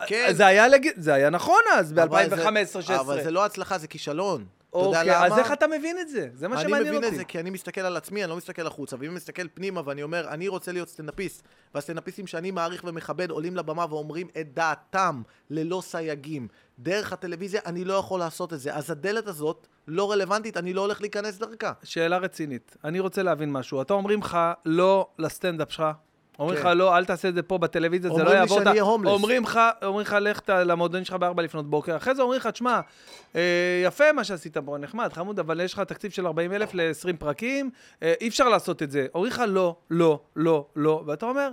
כן. 0.07 0.29
זה 0.33 0.47
היה 0.47 0.69
לג- 0.69 0.93
זה 0.97 1.15
היה 1.15 1.31
נכון 1.31 1.61
אז, 1.75 1.93
אבל 1.93 2.29
זה- 2.31 2.37
ב-2015-2016. 2.37 3.01
אבל 3.01 3.23
זה 3.23 3.31
לא 3.31 3.45
הצלחה, 3.45 3.79
זה 3.79 3.87
כישלון. 3.89 4.45
אוקיי, 4.75 5.05
למה? 5.05 5.27
אז 5.27 5.39
איך 5.39 5.53
אתה 5.53 5.67
מבין 5.67 5.99
את 5.99 6.09
זה? 6.09 6.29
זה 6.35 6.49
מה 6.49 6.55
אני 6.55 6.69
שמעניין 6.69 6.89
מבין 6.89 7.05
אותי. 7.05 7.09
את 7.09 7.19
זה 7.19 7.25
כי 7.25 7.41
אני 7.41 7.51
מסתכל 7.51 7.81
על 7.81 7.97
עצמי, 7.97 8.25
אני 8.25 8.31
לא 8.31 8.37
מסתכל 8.37 8.67
החוצה. 8.67 8.97
ואם 8.99 9.09
אני 9.09 9.17
מסתכל 9.17 9.49
פנימה 9.55 9.81
ואני 9.85 10.03
אומר, 10.03 10.29
אני 10.29 10.49
רוצה 10.49 10.73
להיות 10.73 10.89
סטנדאפיסט, 10.89 11.43
והסטנדאפיסטים 11.75 12.27
שאני 12.27 12.51
מעריך 12.51 12.85
ומכבד 12.85 13.31
עולים 13.31 13.57
לבמה 13.57 13.87
ואומרים 13.91 14.29
את 14.41 14.55
דעתם 14.55 15.23
ללא 15.51 15.81
סייגים. 15.85 16.49
דרך 16.79 17.13
הטלוויזיה 17.13 17.61
אני 17.67 17.85
לא 17.85 17.95
יכול 17.95 18.21
לעשות 18.21 18.53
את 18.53 18.61
זה. 18.61 18.75
אז 18.75 18.91
הדלת 18.91 19.27
הזאת 19.27 19.67
לא 19.89 20.13
רלוונטית, 20.13 20.57
אני 20.57 20.73
לא 20.73 20.81
הולך 20.81 21.01
להיכנס 21.01 21.39
דרכה. 21.39 21.73
שאלה 21.83 22.19
רצינית. 22.19 22.77
אני 22.85 23.01
רוצה 23.01 23.23
להבין 23.23 23.53
משהו. 23.53 23.83
אתה 23.83 23.95
אומרים 23.95 24.21
לך 24.21 24.39
לא 24.65 25.09
לסטנדאפ 25.19 25.73
שלך? 25.73 25.85
אומרים 26.39 26.59
לך 26.59 26.63
כן. 26.65 26.77
לא, 26.79 26.97
אל 26.97 27.05
תעשה 27.05 27.29
את 27.29 27.35
זה 27.35 27.43
פה 27.43 27.59
בטלוויזיה, 27.59 28.09
זה 28.11 28.13
אומרים 28.13 28.27
לא 28.27 28.33
לי 28.33 28.39
יעבור. 28.39 28.55
שאני 28.57 28.63
את 28.63 28.67
ה- 28.67 28.71
אהיה 28.71 28.83
הומלס. 28.83 29.11
אומרים 29.13 29.43
לך, 29.43 29.61
אומרים 29.85 30.07
לך, 30.07 30.17
לך 30.21 30.41
למועדון 30.49 31.05
שלך 31.05 31.15
בארבע 31.15 31.43
לפנות 31.43 31.71
בוקר. 31.71 31.97
אחרי 31.97 32.15
זה 32.15 32.23
אומרים 32.23 32.41
לך, 32.41 32.47
תשמע, 32.47 32.81
אה, 33.37 33.41
יפה 33.85 34.13
מה 34.13 34.25
שעשית 34.25 34.57
פה, 34.57 34.77
נחמד, 34.79 35.13
חמוד, 35.13 35.39
אבל 35.39 35.61
יש 35.61 35.73
לך 35.75 35.81
תקציב 35.81 36.11
של 36.11 36.27
40 36.27 36.53
אלף 36.53 36.75
ל-20 36.75 37.17
פרקים, 37.19 37.71
אה, 38.03 38.15
אי 38.21 38.29
אפשר 38.29 38.49
לעשות 38.49 38.83
את 38.83 38.91
זה. 38.91 39.07
אומרים 39.15 39.33
לך 39.33 39.43
לא, 39.49 39.77
לא, 39.91 40.21
לא, 40.37 40.67
לא, 40.77 41.03
ואתה 41.07 41.27
אומר, 41.27 41.51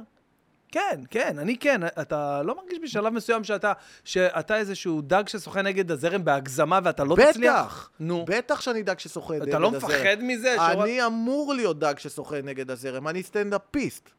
כן, 0.72 0.99
כן, 1.10 1.40
אני 1.40 1.58
כן. 1.58 1.82
אתה 2.02 2.41
לא 2.44 2.56
מרגיש 2.56 2.80
בשלב 2.84 3.14
מסוים 3.14 3.44
שאתה, 3.44 3.74
שאתה 4.03 4.58
איזשהו 4.58 5.02
דג 5.02 5.24
ששוחה 5.28 5.62
נגד 5.62 5.91
הזרם 5.91 6.26
בהגזמה 6.26 6.80
ואתה 6.84 7.03
לא 7.03 7.16
תצליח? 7.16 7.32
בטח, 7.66 7.90
נו. 7.99 8.26
בטח 8.28 8.62
שאני 8.62 8.84
דג 8.84 8.99
ששוחה 8.99 9.34
נגד 9.34 9.41
אתה 9.48 9.58
הזרם. 9.58 9.62
לא 9.62 9.72
מפחד 9.72 10.18
מזה? 10.22 10.56
אני 10.72 11.06
אמור 11.06 11.53
להיות 11.53 11.80
דג 11.80 11.94
ששוחה 11.98 12.36
נגד 12.44 12.72
הזרם, 12.72 13.08
אני 13.08 13.24
סטנדאפיסט. 13.24 14.10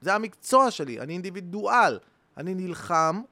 זה 0.00 0.14
המקצוע 0.14 0.70
שלי, 0.70 1.00
אני 1.00 1.12
אינדיבידואל. 1.12 1.98
אני 2.36 2.54
נלחם. 2.54 3.22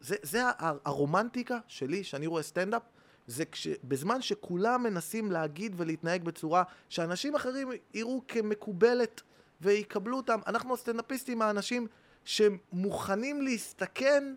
זה, 0.00 0.16
זה 0.22 0.42
הרומנטיקה 0.58 1.58
שלי, 1.66 2.04
שאני 2.04 2.26
רואה 2.26 2.42
סטנדאפ, 2.42 2.82
זה 3.26 3.44
כש, 3.44 3.68
בזמן 3.84 4.22
שכולם 4.22 4.82
מנסים 4.82 5.32
להגיד 5.32 5.74
ולהתנהג 5.76 6.24
בצורה 6.24 6.62
שאנשים 6.88 7.34
אחרים 7.34 7.70
יראו 7.94 8.22
כמקובלת 8.28 9.20
ויקבלו 9.60 10.16
אותם. 10.16 10.40
אנחנו 10.46 10.74
הסטנדאפיסטים 10.74 11.42
האנשים 11.42 11.86
שמוכנים 12.24 13.42
להסתכן 13.42 14.34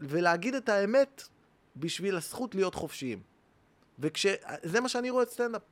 ולהגיד 0.00 0.54
את 0.54 0.68
האמת 0.68 1.22
בשביל 1.76 2.16
הזכות 2.16 2.54
להיות 2.54 2.74
חופשיים. 2.74 3.22
וזה 3.98 4.80
מה 4.80 4.88
שאני 4.88 5.10
רואה 5.10 5.22
את 5.22 5.30
סטנדאפ. 5.30 5.62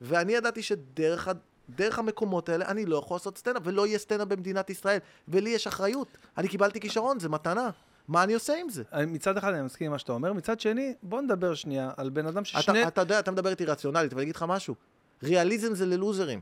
ואני 0.00 0.32
ידעתי 0.32 0.62
שדרך. 0.62 1.28
דרך 1.70 1.98
המקומות 1.98 2.48
האלה 2.48 2.68
אני 2.68 2.86
לא 2.86 2.96
יכול 2.96 3.14
לעשות 3.14 3.38
סטנדאפ, 3.38 3.62
ולא 3.64 3.86
יהיה 3.86 3.98
סטנדאפ 3.98 4.28
במדינת 4.28 4.70
ישראל. 4.70 4.98
ולי 5.28 5.50
יש 5.50 5.66
אחריות. 5.66 6.08
אני 6.38 6.48
קיבלתי 6.48 6.80
כישרון, 6.80 7.20
זה 7.20 7.28
מתנה. 7.28 7.70
מה 8.08 8.22
אני 8.22 8.34
עושה 8.34 8.60
עם 8.60 8.68
זה? 8.68 8.82
מצד 9.06 9.36
אחד 9.36 9.52
אני 9.52 9.62
מסכים 9.62 9.84
עם 9.84 9.92
מה 9.92 9.98
שאתה 9.98 10.12
אומר, 10.12 10.32
מצד 10.32 10.60
שני, 10.60 10.94
בוא 11.02 11.20
נדבר 11.20 11.54
שנייה 11.54 11.90
על 11.96 12.10
בן 12.10 12.26
אדם 12.26 12.44
ששני... 12.44 12.80
אתה, 12.80 12.88
אתה 12.88 13.00
יודע, 13.00 13.18
אתה 13.18 13.30
מדבר 13.30 13.50
איתי 13.50 13.64
רציונלית, 13.64 14.12
אבל 14.12 14.20
אני 14.20 14.24
אגיד 14.24 14.36
לך 14.36 14.44
משהו. 14.48 14.74
ריאליזם 15.22 15.74
זה 15.74 15.86
ללוזרים. 15.86 16.40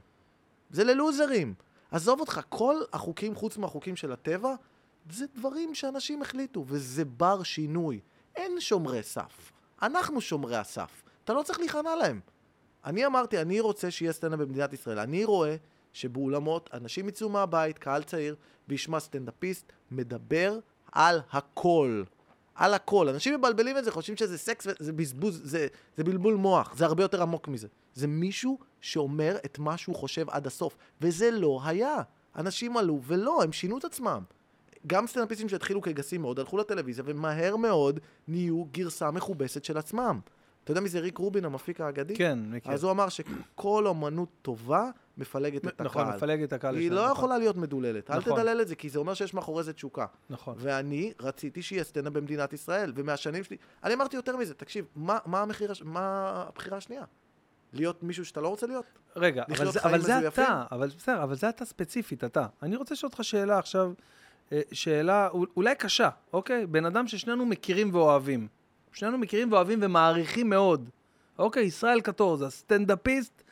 זה 0.70 0.84
ללוזרים. 0.84 1.54
עזוב 1.90 2.20
אותך, 2.20 2.40
כל 2.48 2.76
החוקים 2.92 3.34
חוץ 3.34 3.56
מהחוקים 3.56 3.96
של 3.96 4.12
הטבע, 4.12 4.54
זה 5.10 5.24
דברים 5.34 5.74
שאנשים 5.74 6.22
החליטו, 6.22 6.64
וזה 6.68 7.04
בר 7.04 7.42
שינוי. 7.42 8.00
אין 8.36 8.60
שומרי 8.60 9.02
סף. 9.02 9.52
אנחנו 9.82 10.20
שומרי 10.20 10.56
הסף. 10.56 11.02
אתה 11.24 11.32
לא 11.32 11.42
צריך 11.42 11.58
להיכנע 11.58 11.96
להם. 11.96 12.20
אני 12.84 13.06
אמרתי, 13.06 13.40
אני 13.40 13.60
רוצה 13.60 13.90
שיהיה 13.90 14.12
סטנדאפ 14.12 14.38
במדינת 14.38 14.72
ישראל. 14.72 14.98
אני 14.98 15.24
רואה 15.24 15.56
שבאולמות 15.92 16.70
אנשים 16.72 17.08
יצאו 17.08 17.28
מהבית, 17.28 17.78
קהל 17.78 18.02
צעיר, 18.02 18.36
וישמע 18.68 19.00
סטנדאפיסט 19.00 19.72
מדבר 19.90 20.58
על 20.92 21.20
הכל. 21.30 22.02
על 22.54 22.74
הכל. 22.74 23.08
אנשים 23.08 23.34
מבלבלים 23.34 23.78
את 23.78 23.84
זה, 23.84 23.90
חושבים 23.90 24.16
שזה 24.16 24.38
סקס, 24.38 24.66
זה 24.78 24.92
בזבוז, 24.92 25.40
זה, 25.44 25.66
זה 25.96 26.04
בלבול 26.04 26.34
מוח, 26.34 26.74
זה 26.76 26.84
הרבה 26.84 27.04
יותר 27.04 27.22
עמוק 27.22 27.48
מזה. 27.48 27.68
זה 27.94 28.06
מישהו 28.06 28.58
שאומר 28.80 29.36
את 29.44 29.58
מה 29.58 29.76
שהוא 29.76 29.96
חושב 29.96 30.30
עד 30.30 30.46
הסוף, 30.46 30.76
וזה 31.00 31.30
לא 31.30 31.60
היה. 31.64 31.96
אנשים 32.36 32.76
עלו, 32.76 33.00
ולא, 33.06 33.42
הם 33.42 33.52
שינו 33.52 33.78
את 33.78 33.84
עצמם. 33.84 34.22
גם 34.86 35.06
סטנדאפיסטים 35.06 35.48
שהתחילו 35.48 35.82
כגסים 35.82 36.22
מאוד, 36.22 36.38
הלכו 36.38 36.58
לטלוויזיה, 36.58 37.04
ומהר 37.06 37.56
מאוד 37.56 38.00
נהיו 38.28 38.64
גרסה 38.64 39.10
מכובסת 39.10 39.64
של 39.64 39.78
עצמם. 39.78 40.20
אתה 40.64 40.70
יודע 40.70 40.80
מי 40.80 40.88
זה 40.88 41.00
ריק 41.00 41.18
רובין, 41.18 41.44
המפיק 41.44 41.80
האגדי? 41.80 42.16
כן, 42.16 42.38
מכיר. 42.50 42.72
אז 42.72 42.82
הוא 42.82 42.90
אמר 42.92 43.08
שכל 43.08 43.86
אומנות 43.86 44.28
טובה 44.42 44.90
מפלגת 45.18 45.66
את 45.66 45.80
נכון, 45.80 46.02
הקהל. 46.02 46.16
מפלג 46.16 46.42
את 46.42 46.52
הקהל. 46.52 46.76
היא 46.76 46.90
לא 46.90 47.02
נכון. 47.02 47.12
יכולה 47.16 47.38
להיות 47.38 47.56
מדוללת. 47.56 48.10
אל 48.10 48.18
נכון. 48.18 48.32
תדלל 48.36 48.60
את 48.60 48.68
זה, 48.68 48.74
כי 48.74 48.88
זה 48.88 48.98
אומר 48.98 49.14
שיש 49.14 49.34
מאחורי 49.34 49.62
זה 49.62 49.72
תשוקה. 49.72 50.06
נכון. 50.30 50.54
ואני 50.58 51.12
רציתי 51.20 51.62
שיהיה 51.62 51.84
סטנדאפ 51.84 52.12
במדינת 52.12 52.52
ישראל, 52.52 52.92
ומהשנים 52.96 53.44
שלי... 53.44 53.56
אני 53.84 53.94
אמרתי 53.94 54.16
יותר 54.16 54.36
מזה, 54.36 54.54
תקשיב, 54.54 54.84
מה, 54.96 55.18
מה, 55.26 55.40
המחיר, 55.40 55.70
הש- 55.72 55.82
מה 55.82 56.00
הבחירה 56.48 56.76
השנייה? 56.76 57.04
להיות 57.72 58.02
מישהו 58.02 58.24
שאתה 58.24 58.40
לא 58.40 58.48
רוצה 58.48 58.66
להיות? 58.66 58.84
רגע, 59.16 59.44
אבל 59.58 59.70
זה, 59.72 59.80
אבל? 59.84 60.28
אתה, 60.28 60.64
אבל 60.72 60.86
בסדר, 60.88 61.22
אבל 61.22 61.34
זה 61.34 61.48
אתה 61.48 61.64
ספציפית, 61.64 62.24
אתה. 62.24 62.46
אני 62.62 62.76
רוצה 62.76 62.94
לשאול 62.94 63.10
אותך 63.12 63.24
שאלה 63.24 63.58
עכשיו, 63.58 63.92
אה, 64.52 64.60
שאלה 64.72 65.28
אול- 65.28 65.46
אולי 65.56 65.74
קשה, 65.74 66.08
אוקיי? 66.32 66.66
בן 66.66 66.84
אדם 66.84 67.06
ששנינו 67.06 67.46
מכירים 67.46 67.94
ואוהבים. 67.94 68.48
שנינו 68.92 69.18
מכירים 69.18 69.52
ואוהבים 69.52 69.78
ומעריכים 69.82 70.50
מאוד. 70.50 70.88
אוקיי, 71.38 71.62
ישראל 71.64 72.00
קטורזה, 72.00 72.50
סטנדאפיסט, 72.50 73.42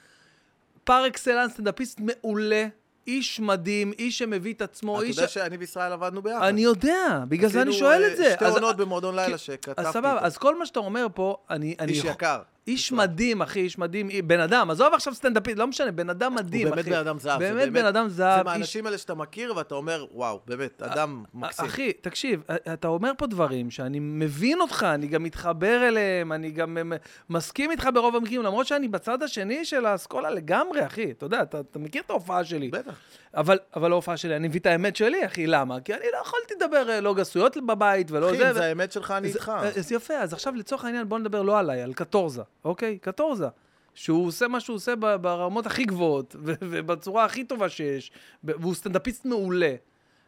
פר 0.84 1.06
אקסלנס, 1.06 1.52
סטנדאפיסט 1.52 2.00
מעולה, 2.00 2.66
איש 3.06 3.40
מדהים, 3.40 3.92
איש 3.98 4.18
שמביא 4.18 4.54
את 4.54 4.62
עצמו, 4.62 4.98
אתה 4.98 5.06
איש... 5.06 5.16
יודע 5.16 5.28
שאני 5.28 5.56
וישראל 5.56 5.92
עבדנו 5.92 6.22
ביחד. 6.22 6.42
אני 6.42 6.60
יודע, 6.60 7.24
בגלל 7.28 7.50
זה 7.50 7.62
אני 7.62 7.72
שואל 7.72 8.02
אה, 8.04 8.12
את 8.12 8.16
זה. 8.16 8.32
שתי 8.36 8.44
אז- 8.44 8.54
עונות 8.54 8.76
במועדון 8.76 9.16
לילה 9.16 9.38
שכתבתי. 9.38 9.80
אז 9.88 9.92
סבבה. 9.94 10.18
אז 10.20 10.38
כל 10.38 10.58
מה 10.58 10.66
שאתה 10.66 10.78
אומר 10.80 11.06
פה, 11.14 11.36
אני... 11.50 11.74
אני 11.80 11.92
איש 11.92 11.98
יכול- 11.98 12.10
יקר. 12.10 12.40
איש 12.66 12.92
מדהים, 12.92 13.42
אחי, 13.42 13.60
איש 13.60 13.78
מדהים, 13.78 14.08
בן 14.24 14.40
אדם, 14.40 14.70
עזוב 14.70 14.94
עכשיו 14.94 15.14
סטנדאפיסט, 15.14 15.58
לא 15.58 15.66
משנה, 15.66 15.90
בן 15.92 16.10
אדם 16.10 16.34
מדהים, 16.34 16.66
הוא 16.66 16.74
באמת 16.74 16.84
אחי. 16.84 16.90
בן 16.90 16.98
אדם 16.98 17.18
זהב. 17.18 17.40
זה 17.42 17.52
באמת 17.52 17.72
בן 17.72 17.84
אדם 17.84 18.08
זה 18.08 18.14
זהב, 18.14 18.38
איש 18.38 18.44
מהאנשים 18.46 18.86
האלה 18.86 18.98
שאתה 18.98 19.14
מכיר 19.14 19.56
ואתה 19.56 19.74
אומר, 19.74 20.06
וואו, 20.12 20.40
באמת, 20.46 20.82
אדם 20.82 21.24
מקסים. 21.34 21.64
אחי, 21.64 21.92
תקשיב, 21.92 22.42
אתה 22.72 22.88
אומר 22.88 23.12
פה 23.18 23.26
דברים 23.26 23.70
שאני 23.70 23.98
מבין 24.00 24.60
אותך, 24.60 24.86
אני 24.94 25.06
גם 25.06 25.22
מתחבר 25.22 25.88
אליהם, 25.88 26.32
אני 26.32 26.50
גם 26.50 26.78
אה, 26.78 26.96
מסכים 27.30 27.70
איתך 27.70 27.88
ברוב 27.94 28.16
המקרים, 28.16 28.42
למרות 28.42 28.66
שאני 28.66 28.88
בצד 28.88 29.22
השני 29.22 29.64
של 29.64 29.86
האסכולה 29.86 30.30
לגמרי, 30.30 30.86
אחי. 30.86 31.10
אתה 31.10 31.26
יודע, 31.26 31.42
אתה 31.42 31.78
מכיר 31.78 32.02
את 32.02 32.10
ההופעה 32.10 32.44
שלי. 32.44 32.68
בטח. 32.68 32.94
אבל, 33.34 33.58
אבל 33.76 33.92
ההופעה 33.92 34.16
שלי, 34.16 34.36
אני 34.36 34.48
מביא 34.48 34.60
את 34.60 34.66
האמת 34.66 34.96
שלי, 34.96 35.26
אחי, 35.26 35.46
למה? 35.46 35.80
כי 35.80 35.94
אני 35.94 36.04
לא 36.12 36.18
יכולתי 36.18 36.54
לדבר 36.54 36.90
אה, 36.90 37.00
לא 37.00 37.14
גסויות 37.14 37.56
בבית 37.66 38.10
ולא 38.10 38.30
אחי, 38.30 38.38
זה. 38.38 38.48
אם 38.48 38.54
זה 38.54 38.64
האמת 38.64 38.92
שלך, 38.92 39.10
אני 39.10 39.28
איתך. 39.28 39.52
אז 39.76 39.92
יפה, 39.92 40.14
אז 40.14 40.32
עכשיו 40.32 40.54
לצורך 40.54 40.84
העניין 40.84 41.08
בוא 41.08 41.18
נדבר 41.18 41.42
לא 41.42 41.58
עליי, 41.58 41.82
על 41.82 41.92
קטורזה, 41.92 42.42
אוקיי? 42.64 42.98
קטורזה. 42.98 43.48
שהוא 43.94 44.26
עושה 44.26 44.48
מה 44.48 44.60
שהוא 44.60 44.76
עושה 44.76 44.96
ברמות 44.96 45.66
הכי 45.66 45.84
גבוהות, 45.84 46.36
ובצורה 46.40 47.24
הכי 47.24 47.44
טובה 47.44 47.68
שיש, 47.68 48.12
והוא 48.44 48.74
סטנדאפיסט 48.74 49.24
מעולה. 49.24 49.74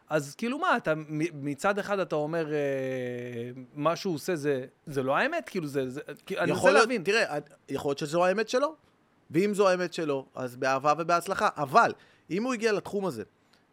אז 0.09 0.35
כאילו 0.35 0.59
מה, 0.59 0.77
אתה 0.77 0.93
מצד 1.33 1.79
אחד 1.79 1.99
אתה 1.99 2.15
אומר, 2.15 2.53
אה, 2.53 2.59
מה 3.75 3.95
שהוא 3.95 4.15
עושה 4.15 4.35
זה, 4.35 4.65
זה 4.85 5.03
לא 5.03 5.15
האמת? 5.15 5.49
כאילו 5.49 5.67
זה, 5.67 5.89
זה 5.89 6.01
אני 6.37 6.51
רוצה 6.51 6.71
להיות, 6.71 6.81
להבין. 6.81 7.03
תראה, 7.03 7.37
יכול 7.69 7.89
להיות 7.89 7.99
שזו 7.99 8.25
האמת 8.25 8.49
שלו, 8.49 8.75
ואם 9.31 9.53
זו 9.53 9.69
האמת 9.69 9.93
שלו, 9.93 10.25
אז 10.35 10.55
באהבה 10.55 10.93
ובהצלחה. 10.97 11.49
אבל, 11.57 11.91
אם 12.33 12.43
הוא 12.43 12.53
הגיע 12.53 12.71
לתחום 12.71 13.05
הזה, 13.05 13.23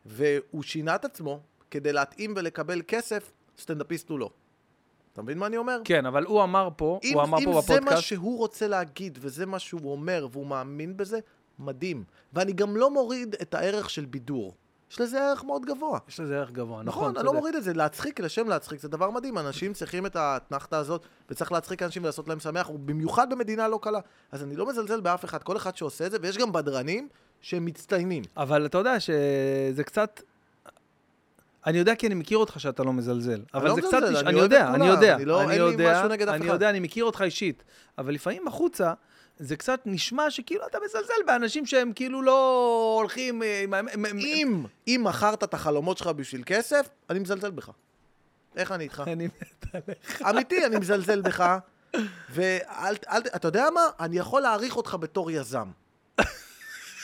והוא 0.06 0.62
שינה 0.62 0.94
את 0.94 1.04
עצמו 1.04 1.40
כדי 1.70 1.92
להתאים 1.92 2.34
ולקבל 2.36 2.82
כסף, 2.88 3.32
סטנדאפיסט 3.58 4.08
הוא 4.08 4.18
לא. 4.18 4.30
אתה 5.12 5.22
מבין 5.22 5.38
מה 5.38 5.46
אני 5.46 5.56
אומר? 5.56 5.80
כן, 5.84 6.06
אבל 6.06 6.24
הוא 6.24 6.42
אמר 6.42 6.68
פה, 6.76 7.00
אם, 7.04 7.14
הוא 7.14 7.22
אמר 7.22 7.38
אם 7.38 7.44
פה 7.44 7.60
זה 7.60 7.74
מה 7.74 7.80
בפודקאסט, 7.80 8.02
שהוא 8.02 8.38
רוצה 8.38 8.68
להגיד, 8.68 9.18
וזה 9.20 9.46
מה 9.46 9.58
שהוא 9.58 9.92
אומר, 9.92 10.26
והוא 10.32 10.46
מאמין 10.46 10.96
בזה, 10.96 11.18
מדהים. 11.58 12.04
ואני 12.32 12.52
גם 12.52 12.76
לא 12.76 12.90
מוריד 12.90 13.36
את 13.42 13.54
הערך 13.54 13.90
של 13.90 14.04
בידור. 14.04 14.54
יש 14.90 15.00
לזה 15.00 15.28
ערך 15.28 15.44
מאוד 15.44 15.66
גבוה. 15.66 15.98
יש 16.08 16.20
לזה 16.20 16.38
ערך 16.38 16.50
גבוה, 16.50 16.82
נכון, 16.82 17.02
נכון, 17.02 17.16
אני 17.16 17.26
לא 17.26 17.32
מוריד 17.32 17.54
את 17.54 17.64
זה. 17.64 17.74
להצחיק 17.74 18.20
לשם 18.20 18.48
להצחיק 18.48 18.80
זה 18.80 18.88
דבר 18.88 19.10
מדהים. 19.10 19.38
אנשים 19.38 19.72
צריכים 19.72 20.06
את 20.06 20.16
האתנחתא 20.16 20.74
הזאת, 20.74 21.06
וצריך 21.30 21.52
להצחיק 21.52 21.82
אנשים 21.82 22.02
ולעשות 22.02 22.28
להם 22.28 22.40
שמח, 22.40 22.70
ובמיוחד 22.70 23.30
במדינה 23.30 23.68
לא 23.68 23.78
קלה. 23.82 24.00
אז 24.32 24.42
אני 24.42 24.56
לא 24.56 24.66
מזלזל 24.66 25.00
באף 25.00 25.24
אחד, 25.24 25.42
כל 25.42 25.56
אחד 25.56 25.76
שעושה 25.76 26.06
את 26.06 26.10
זה, 26.10 26.18
ויש 26.20 26.38
גם 26.38 26.52
בדרנים 26.52 27.08
שהם 27.40 27.64
מצטיינים. 27.64 28.22
אבל 28.36 28.66
אתה 28.66 28.78
יודע 28.78 29.00
שזה 29.00 29.84
קצת... 29.84 30.20
אני 31.66 31.78
יודע 31.78 31.94
כי 31.94 32.06
אני 32.06 32.14
מכיר 32.14 32.38
אותך 32.38 32.60
שאתה 32.60 32.82
לא 32.82 32.92
מזלזל. 32.92 33.40
אבל 33.54 33.68
לא 33.68 33.74
זה 33.74 33.80
מזלזל, 33.80 33.96
קצת... 34.10 34.20
אני 34.20 34.28
אני 34.30 34.38
יודע, 34.38 34.68
אני 34.74 34.86
יודע. 34.86 35.14
אני 35.16 35.24
לא- 35.24 35.42
אני 35.42 35.52
אין 35.52 35.62
לי 35.62 35.70
יודע, 35.72 35.92
משהו 35.98 36.08
נגד 36.08 36.28
אף 36.28 36.34
אני 36.34 36.44
אחד. 36.44 36.52
יודע, 36.54 36.70
אני 36.70 36.80
מכיר 36.80 37.04
אותך 37.04 37.22
אישית. 37.22 37.62
אבל 37.98 38.14
לפעמים 38.14 38.48
החוצה, 38.48 38.92
זה 39.38 39.56
קצת 39.56 39.80
נשמע 39.86 40.30
שכאילו 40.30 40.66
אתה 40.66 40.78
מזלזל 40.84 41.12
באנשים 41.26 41.66
שהם 41.66 41.92
כאילו 41.92 42.22
לא 42.22 42.96
הולכים 43.00 43.42
אה, 43.42 43.60
עם... 43.64 43.74
הם- 43.74 44.04
אם, 44.18 44.64
אם 44.88 45.00
מכרת 45.04 45.44
את 45.44 45.54
החלומות 45.54 45.98
שלך 45.98 46.06
בשביל 46.06 46.42
כסף, 46.46 46.88
אני 47.10 47.18
מזלזל 47.18 47.50
בך. 47.50 47.70
איך 48.56 48.72
אני 48.72 48.84
איתך? 48.84 49.02
אני 49.06 49.26
מת 49.26 49.64
עליך. 49.74 50.22
אמיתי, 50.22 50.66
אני 50.66 50.76
מזלזל 50.78 51.20
בך, 51.20 51.56
ואל, 52.30 52.94
אל, 53.10 53.22
אתה 53.36 53.48
יודע 53.48 53.70
מה? 53.74 53.80
אני 54.00 54.18
יכול 54.18 54.42
להעריך 54.42 54.76
אותך 54.76 54.96
בתור 55.00 55.30
יזם. 55.30 55.68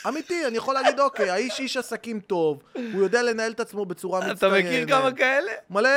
אמיתי, 0.07 0.47
אני 0.47 0.57
יכול 0.57 0.73
להגיד, 0.73 0.99
אוקיי, 0.99 1.29
האיש 1.29 1.59
איש 1.59 1.77
עסקים 1.77 2.19
טוב, 2.19 2.63
הוא 2.73 3.03
יודע 3.03 3.23
לנהל 3.23 3.51
את 3.51 3.59
עצמו 3.59 3.85
בצורה 3.85 4.19
מצטיינת. 4.19 4.37
אתה 4.37 4.67
מכיר 4.67 4.87
כמה 4.87 5.11
כאלה? 5.11 5.51
מלא, 5.69 5.89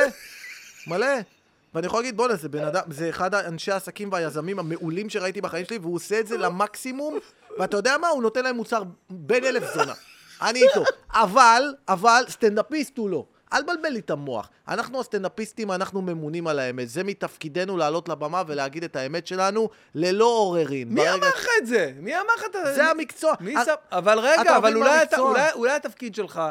מלא. 0.87 1.07
ואני 1.73 1.87
יכול 1.87 1.99
להגיד, 1.99 2.17
בוא'נה, 2.17 2.35
זה 2.35 2.49
בן 2.49 2.63
אדם, 2.63 2.81
זה 2.89 3.09
אחד 3.09 3.35
האנשי 3.35 3.71
העסקים 3.71 4.11
והיזמים 4.11 4.59
המעולים 4.59 5.09
שראיתי 5.09 5.41
בחיים 5.41 5.65
שלי, 5.65 5.77
והוא 5.77 5.95
עושה 5.95 6.19
את 6.19 6.27
זה 6.27 6.37
למקסימום, 6.37 7.19
ואתה 7.59 7.77
יודע 7.77 7.97
מה? 7.97 8.07
הוא 8.07 8.21
נותן 8.21 8.43
להם 8.43 8.55
מוצר 8.55 8.83
בין 9.09 9.45
אלף 9.45 9.63
זונה. 9.73 9.93
אני 10.41 10.63
איתו. 10.63 10.83
אבל, 11.13 11.73
אבל, 11.87 12.23
סטנדאפיסט 12.29 12.97
הוא 12.97 13.09
לא. 13.09 13.25
אל 13.53 13.61
תבלבל 13.63 13.89
לי 13.89 13.99
את 13.99 14.09
המוח. 14.09 14.49
אנחנו 14.67 14.99
הסטנדאפיסטים, 14.99 15.71
אנחנו 15.71 16.01
ממונים 16.01 16.47
על 16.47 16.59
האמת. 16.59 16.89
זה 16.89 17.03
מתפקידנו 17.03 17.77
לעלות 17.77 18.09
לבמה 18.09 18.43
ולהגיד 18.47 18.83
את 18.83 18.95
האמת 18.95 19.27
שלנו 19.27 19.69
ללא 19.95 20.25
עוררין. 20.25 20.87
מי 20.89 20.95
ברגע- 21.01 21.13
אמר 21.13 21.27
לך 21.27 21.45
את 21.61 21.67
זה? 21.67 21.91
מי 21.99 22.15
אמר 22.15 22.33
לך 22.37 22.43
את 22.45 22.53
זה? 22.53 22.73
זה 22.75 22.85
המקצוע. 22.85 23.33
מי 23.39 23.55
שם... 23.65 23.73
אבל 23.91 24.19
רגע, 24.19 24.57
אבל 24.57 24.75
אולי, 24.77 25.03
אתה? 25.03 25.19
אולי, 25.19 25.51
אולי 25.53 25.71
התפקיד 25.71 26.15
שלך 26.15 26.41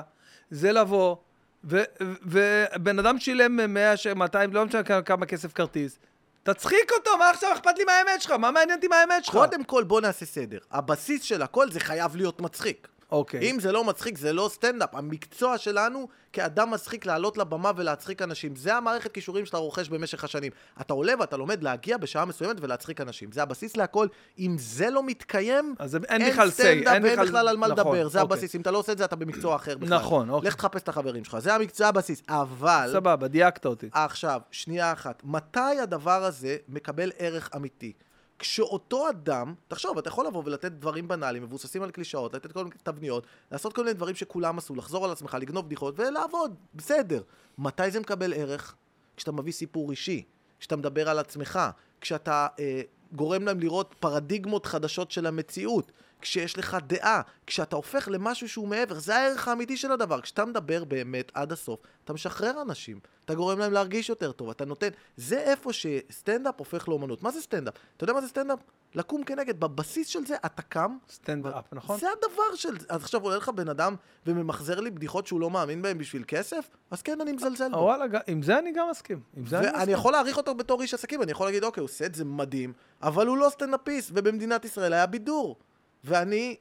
זה 0.51 0.72
לבוא, 0.72 1.16
ובן 1.64 2.98
אדם 2.98 3.18
שילם 3.18 3.74
100, 3.74 3.97
ש- 3.97 4.06
200, 4.06 4.52
לא 4.55 4.64
משנה 4.66 4.82
כמה 5.02 5.27
כסף 5.27 5.52
כרטיס. 5.52 5.98
תצחיק 6.43 6.93
אותו, 6.98 7.18
מה 7.18 7.31
עכשיו 7.31 7.52
אכפת 7.52 7.78
לי 7.78 7.85
מהאמת 7.85 8.22
שלך? 8.22 8.31
מה 8.31 8.51
מעניין 8.51 8.77
אותי 8.78 8.89
מהאמת 8.89 9.24
שלך? 9.24 9.35
קודם 9.35 9.64
כל, 9.64 9.85
בוא 9.85 10.01
נעשה 10.01 10.27
סדר. 10.27 10.59
הבסיס 10.72 11.22
של 11.22 11.43
הכל 11.43 11.70
זה 11.70 11.81
חייב 11.81 12.16
להיות 12.16 12.40
מצחיק. 12.40 12.89
אוקיי. 13.12 13.51
אם 13.51 13.61
זה 13.61 13.73
לא 13.73 13.85
מצחיק, 13.85 14.19
זה 14.19 14.32
לא 14.32 14.51
סטנדאפ. 14.53 14.95
המקצוע 14.95 15.59
שלנו 15.59 16.09
כאדם 16.32 16.70
מצחיק 16.70 17.07
לעלות 17.07 17.39
לבמה 17.39 17.70
ולהצחיק 17.77 18.23
אנשים. 18.23 18.57
זה 18.57 18.74
המערכת 18.77 19.12
כישורים 19.12 19.47
שאתה 19.47 19.57
רוכש 19.57 19.89
במשך 19.89 20.24
השנים. 20.24 20.53
אתה 20.81 20.95
עולה 20.95 21.12
ואתה 21.20 21.37
לומד 21.37 21.62
להגיע 21.62 21.97
בשעה 21.97 22.24
מסוימת 22.24 22.57
ולהצחיק 22.61 23.01
אנשים. 23.01 23.32
זה 23.32 23.43
הבסיס 23.43 23.77
להכל. 23.77 24.07
אם 24.39 24.57
זה 24.59 24.91
לא 24.91 25.03
מתקיים, 25.03 25.74
אז 25.78 25.99
אין 26.09 26.31
בכלל 26.31 26.49
say, 26.49 26.51
סטנדאפ 26.51 26.95
אין 26.95 27.03
ואין 27.03 27.12
בכלל- 27.15 27.27
בכלל 27.27 27.49
על 27.49 27.57
מה 27.57 27.66
נכון, 27.69 27.78
לדבר. 27.78 28.09
זה 28.09 28.20
אוקיי. 28.20 28.35
הבסיס. 28.37 28.55
אם 28.55 28.61
אתה 28.61 28.70
לא 28.70 28.78
עושה 28.78 28.93
את 28.93 28.99
זה, 28.99 29.05
אתה 29.05 29.16
במקצוע 29.16 29.57
אחר 29.57 29.77
בכלל. 29.78 29.99
נכון, 29.99 30.31
אוקיי. 30.31 30.49
לך 30.49 30.55
תחפש 30.55 30.82
את 30.82 30.89
החברים 30.89 31.24
שלך. 31.24 31.39
זה 31.39 31.55
המקצוע 31.55 31.87
הבסיס. 31.87 32.23
אבל... 32.28 32.91
סבבה, 32.93 33.28
דייקת 33.28 33.66
אותי. 33.66 33.89
עכשיו, 33.93 34.41
שנייה 34.51 34.93
אחת. 34.93 35.23
מתי 35.24 35.61
הדבר 35.82 36.24
הזה 36.24 36.57
מקבל 36.69 37.11
ערך 37.19 37.51
אמיתי? 37.57 37.93
כשאותו 38.40 39.08
אדם, 39.08 39.54
תחשוב, 39.68 39.98
אתה 39.98 40.08
יכול 40.08 40.26
לבוא 40.26 40.42
ולתת 40.46 40.72
דברים 40.72 41.08
בנאליים, 41.08 41.42
מבוססים 41.42 41.82
על 41.82 41.90
קלישאות, 41.90 42.34
לתת 42.34 42.52
כל 42.52 42.64
מיני 42.64 42.76
תבניות, 42.82 43.26
לעשות 43.52 43.72
כל 43.72 43.82
מיני 43.84 43.94
דברים 43.94 44.14
שכולם 44.14 44.58
עשו, 44.58 44.74
לחזור 44.74 45.04
על 45.04 45.10
עצמך, 45.10 45.36
לגנוב 45.40 45.66
בדיחות 45.66 45.94
ולעבוד, 45.98 46.54
בסדר. 46.74 47.22
מתי 47.58 47.90
זה 47.90 48.00
מקבל 48.00 48.34
ערך? 48.34 48.74
כשאתה 49.16 49.32
מביא 49.32 49.52
סיפור 49.52 49.90
אישי, 49.90 50.24
כשאתה 50.60 50.76
מדבר 50.76 51.08
על 51.08 51.18
עצמך, 51.18 51.60
כשאתה 52.00 52.46
אה, 52.58 52.82
גורם 53.12 53.44
להם 53.44 53.60
לראות 53.60 53.94
פרדיגמות 54.00 54.66
חדשות 54.66 55.10
של 55.10 55.26
המציאות, 55.26 55.92
כשיש 56.20 56.59
לך 56.59 56.76
דעה, 56.86 57.20
כשאתה 57.47 57.76
הופך 57.76 58.09
למשהו 58.12 58.48
שהוא 58.48 58.68
מעבר, 58.68 58.98
זה 58.98 59.16
הערך 59.16 59.48
האמיתי 59.48 59.76
של 59.76 59.92
הדבר. 59.92 60.20
כשאתה 60.20 60.44
מדבר 60.44 60.84
באמת 60.84 61.32
עד 61.34 61.52
הסוף, 61.52 61.80
אתה 62.05 62.12
משחרר 62.12 62.62
אנשים, 62.62 63.01
אתה 63.24 63.34
גורם 63.34 63.59
להם 63.59 63.72
להרגיש 63.72 64.09
יותר 64.09 64.32
טוב, 64.32 64.51
אתה 64.51 64.64
נותן... 64.64 64.88
זה 65.16 65.38
איפה 65.38 65.72
שסטנדאפ 65.72 66.55
הופך 66.59 66.88
לאומנות. 66.88 67.22
מה 67.22 67.30
זה 67.30 67.40
סטנדאפ? 67.40 67.74
אתה 67.97 68.05
יודע 68.05 68.12
מה 68.12 68.20
זה 68.20 68.28
סטנדאפ? 68.28 68.59
לקום 68.94 69.24
כנגד. 69.24 69.60
בבסיס 69.60 70.09
של 70.09 70.26
זה 70.26 70.36
אתה 70.47 70.62
קם, 70.62 70.97
סטנדאפ, 71.10 71.64
נכון? 71.72 71.98
זה 71.98 72.06
הדבר 72.10 72.55
של... 72.55 72.76
אז 72.88 73.02
עכשיו 73.02 73.22
עולה 73.22 73.36
לך 73.36 73.48
בן 73.48 73.68
אדם 73.68 73.94
וממחזר 74.26 74.80
לי 74.80 74.90
בדיחות 74.90 75.26
שהוא 75.26 75.40
לא 75.40 75.51
מאמין 75.51 75.82
בהן 75.82 75.98
בשביל 75.98 76.24
כסף? 76.28 76.70
אז 76.90 77.02
כן, 77.02 77.20
אני 77.20 77.32
מזלזל 77.32 77.70
בו. 77.70 77.76
וואלה, 77.76 78.05
עם 78.26 78.42
זה 78.42 78.59
אני 78.59 78.72
גם 78.72 78.86
מסכים. 78.90 79.20
עם 79.36 79.47
זה 79.47 79.59
אני 79.59 79.66
ואני 79.66 79.76
מסכים. 79.78 79.94
יכול 79.94 80.12
להעריך 80.12 80.36
אותו 80.36 80.55
בתור 80.55 80.82
איש 80.82 80.94
עסקים, 80.94 81.22
אני 81.22 81.32
יכול 81.32 81.47
להגיד, 81.47 81.64
אוקיי, 81.64 81.80
הוא 81.80 81.84
עושה 81.84 82.06
את 82.06 82.14
זה 82.14 82.24
מדהים, 82.24 82.72
אבל 83.02 83.26
הוא 83.26 83.38
לא 83.38 83.48
סטנדאפיסט, 83.51 84.10
ובמדינת 84.14 84.64
ישראל 84.64 84.92
היה 84.92 85.06
בידור. 85.06 85.56
ואני 86.05 86.56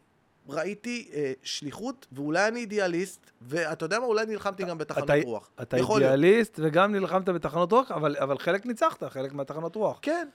ראיתי 0.49 1.09
אה, 1.13 1.33
שליחות, 1.43 2.07
ואולי 2.11 2.47
אני 2.47 2.59
אידיאליסט, 2.59 3.31
ואתה 3.41 3.85
יודע 3.85 3.99
מה, 3.99 4.05
אולי 4.05 4.25
נלחמתי 4.25 4.63
גם 4.63 4.77
בתחנות 4.77 5.03
אתה- 5.03 5.13
רוח. 5.25 5.49
אתה 5.61 5.77
יכול 5.77 5.99
להיות. 6.01 6.11
אידיאליסט 6.13 6.59
וגם 6.63 6.91
נלחמת 6.91 7.29
בתחנות 7.29 7.71
רוח, 7.71 7.91
אבל 7.91 8.15
אבל 8.19 8.37
חלק 8.37 8.65
ניצחת, 8.65 9.03
חלק 9.03 9.33
מהתחנות 9.33 9.75
רוח. 9.75 9.99
כן, 10.01 10.27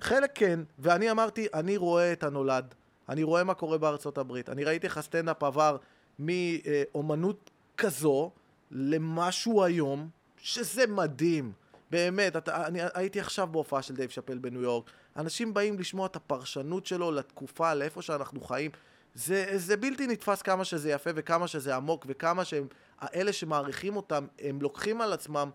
חלק 0.00 0.30
כן, 0.34 0.60
ואני 0.78 1.10
אמרתי, 1.10 1.46
אני 1.54 1.76
רואה 1.76 2.12
את 2.12 2.22
הנולד, 2.22 2.74
אני 3.08 3.22
רואה 3.22 3.44
מה 3.44 3.54
קורה 3.54 3.78
בארצות 3.78 4.18
הברית, 4.18 4.48
אני 4.48 4.64
ראיתי 4.64 4.86
איך 4.86 4.98
הסטנדאפ 4.98 5.42
עבר 5.42 5.76
מאומנות 6.18 7.50
כזו 7.76 8.30
למשהו 8.70 9.62
היום, 9.64 10.08
שזה 10.36 10.86
מדהים. 10.86 11.52
באמת, 11.90 12.36
אתה, 12.36 12.66
אני 12.66 12.78
הייתי 12.94 13.20
עכשיו 13.20 13.46
בהופעה 13.46 13.82
של 13.82 13.94
דייב 13.96 14.10
שאפל 14.10 14.38
בניו 14.38 14.62
יורק, 14.62 14.90
אנשים 15.16 15.54
באים 15.54 15.78
לשמוע 15.78 16.06
את 16.06 16.16
הפרשנות 16.16 16.86
שלו 16.86 17.10
לתקופה, 17.10 17.74
לאיפה 17.74 18.02
שאנחנו 18.02 18.40
חיים. 18.40 18.70
זה, 19.14 19.52
זה 19.56 19.76
בלתי 19.76 20.06
נתפס 20.06 20.42
כמה 20.42 20.64
שזה 20.64 20.90
יפה 20.90 21.10
וכמה 21.14 21.48
שזה 21.48 21.76
עמוק 21.76 22.04
וכמה 22.08 22.44
שהם, 22.44 22.66
אלה 23.14 23.32
שמעריכים 23.32 23.96
אותם, 23.96 24.26
הם 24.38 24.62
לוקחים 24.62 25.00
על 25.00 25.12
עצמם 25.12 25.50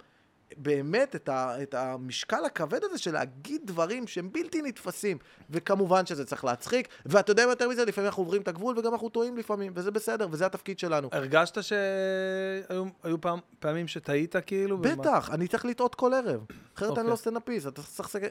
באמת 0.58 1.16
את, 1.16 1.30
ה, 1.30 1.64
את 1.64 1.74
המשקל 1.74 2.46
הכבד 2.46 2.84
הזה 2.84 2.98
של 2.98 3.14
להגיד 3.14 3.62
דברים 3.66 4.08
שהם 4.08 4.32
בלתי 4.32 4.62
נתפסים. 4.62 5.18
וכמובן 5.50 6.06
שזה 6.06 6.26
צריך 6.26 6.46
להצחיק, 6.46 6.88
ואתה 7.06 7.32
יודע 7.32 7.42
יותר 7.42 7.70
מזה, 7.70 7.86
לפעמים 7.86 8.08
אנחנו 8.08 8.24
עוברים 8.24 8.42
את 8.42 8.48
הגבול 8.48 8.80
וגם 8.80 8.94
אנחנו 8.94 9.10
טועים 9.10 9.38
לפעמים, 9.38 9.74
וזה 9.76 9.92
בסדר, 9.92 10.28
וזה 10.32 10.46
התפקיד 10.46 10.80
שלנו. 10.80 11.10
הרגשת 11.12 11.64
שהיו 11.64 12.84
היו 13.04 13.22
פעם, 13.22 13.40
פעמים 13.60 13.88
שטעית 13.88 14.36
כאילו? 14.46 14.78
ומה- 14.82 14.96
בטח, 14.96 15.30
אני 15.34 15.48
צריך 15.48 15.66
לטעות 15.66 15.96
כל 15.96 16.14
ערב. 16.14 16.46
אחרת 16.76 16.90
אני 16.90 16.90
אוקיי. 16.90 17.04
לא 17.12 17.16
סטנדאפיסט, 17.16 17.68
אתה 17.68 17.82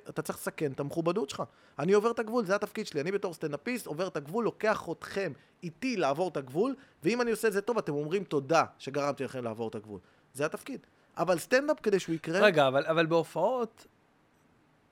אתה 0.08 0.22
צריך 0.22 0.38
לסכן 0.38 0.72
את 0.72 0.80
המכובדות 0.80 1.30
שלך. 1.30 1.42
אני 1.78 1.92
עובר 1.92 2.10
את 2.10 2.18
הגבול, 2.18 2.44
זה 2.44 2.54
התפקיד 2.54 2.86
שלי. 2.86 3.00
אני 3.00 3.12
בתור 3.12 3.34
סטנדאפיסט 3.34 3.86
עובר 3.86 4.06
את 4.06 4.16
הגבול, 4.16 4.44
לוקח 4.44 4.88
אתכם 4.92 5.32
איתי 5.62 5.96
לעבור 5.96 6.28
את 6.28 6.36
הגבול, 6.36 6.74
ואם 7.02 7.20
אני 7.20 7.30
עושה 7.30 7.48
את 7.48 7.52
זה 7.52 7.60
טוב, 7.60 7.78
אתם 7.78 7.92
אומרים 7.92 8.24
תודה 8.24 8.64
שגרמתי 8.78 9.24
לכם 9.24 9.44
לעבור 9.44 9.68
את 9.68 9.74
הגבול. 9.74 10.00
זה 10.34 10.46
התפקיד. 10.46 10.86
אבל 11.18 11.38
סטנדאפ 11.38 11.80
כדי 11.80 11.98
שהוא 12.00 12.14
יקרה... 12.14 12.40
רגע, 12.40 12.68
אבל, 12.68 12.86
אבל 12.86 13.06
בהופעות, 13.06 13.86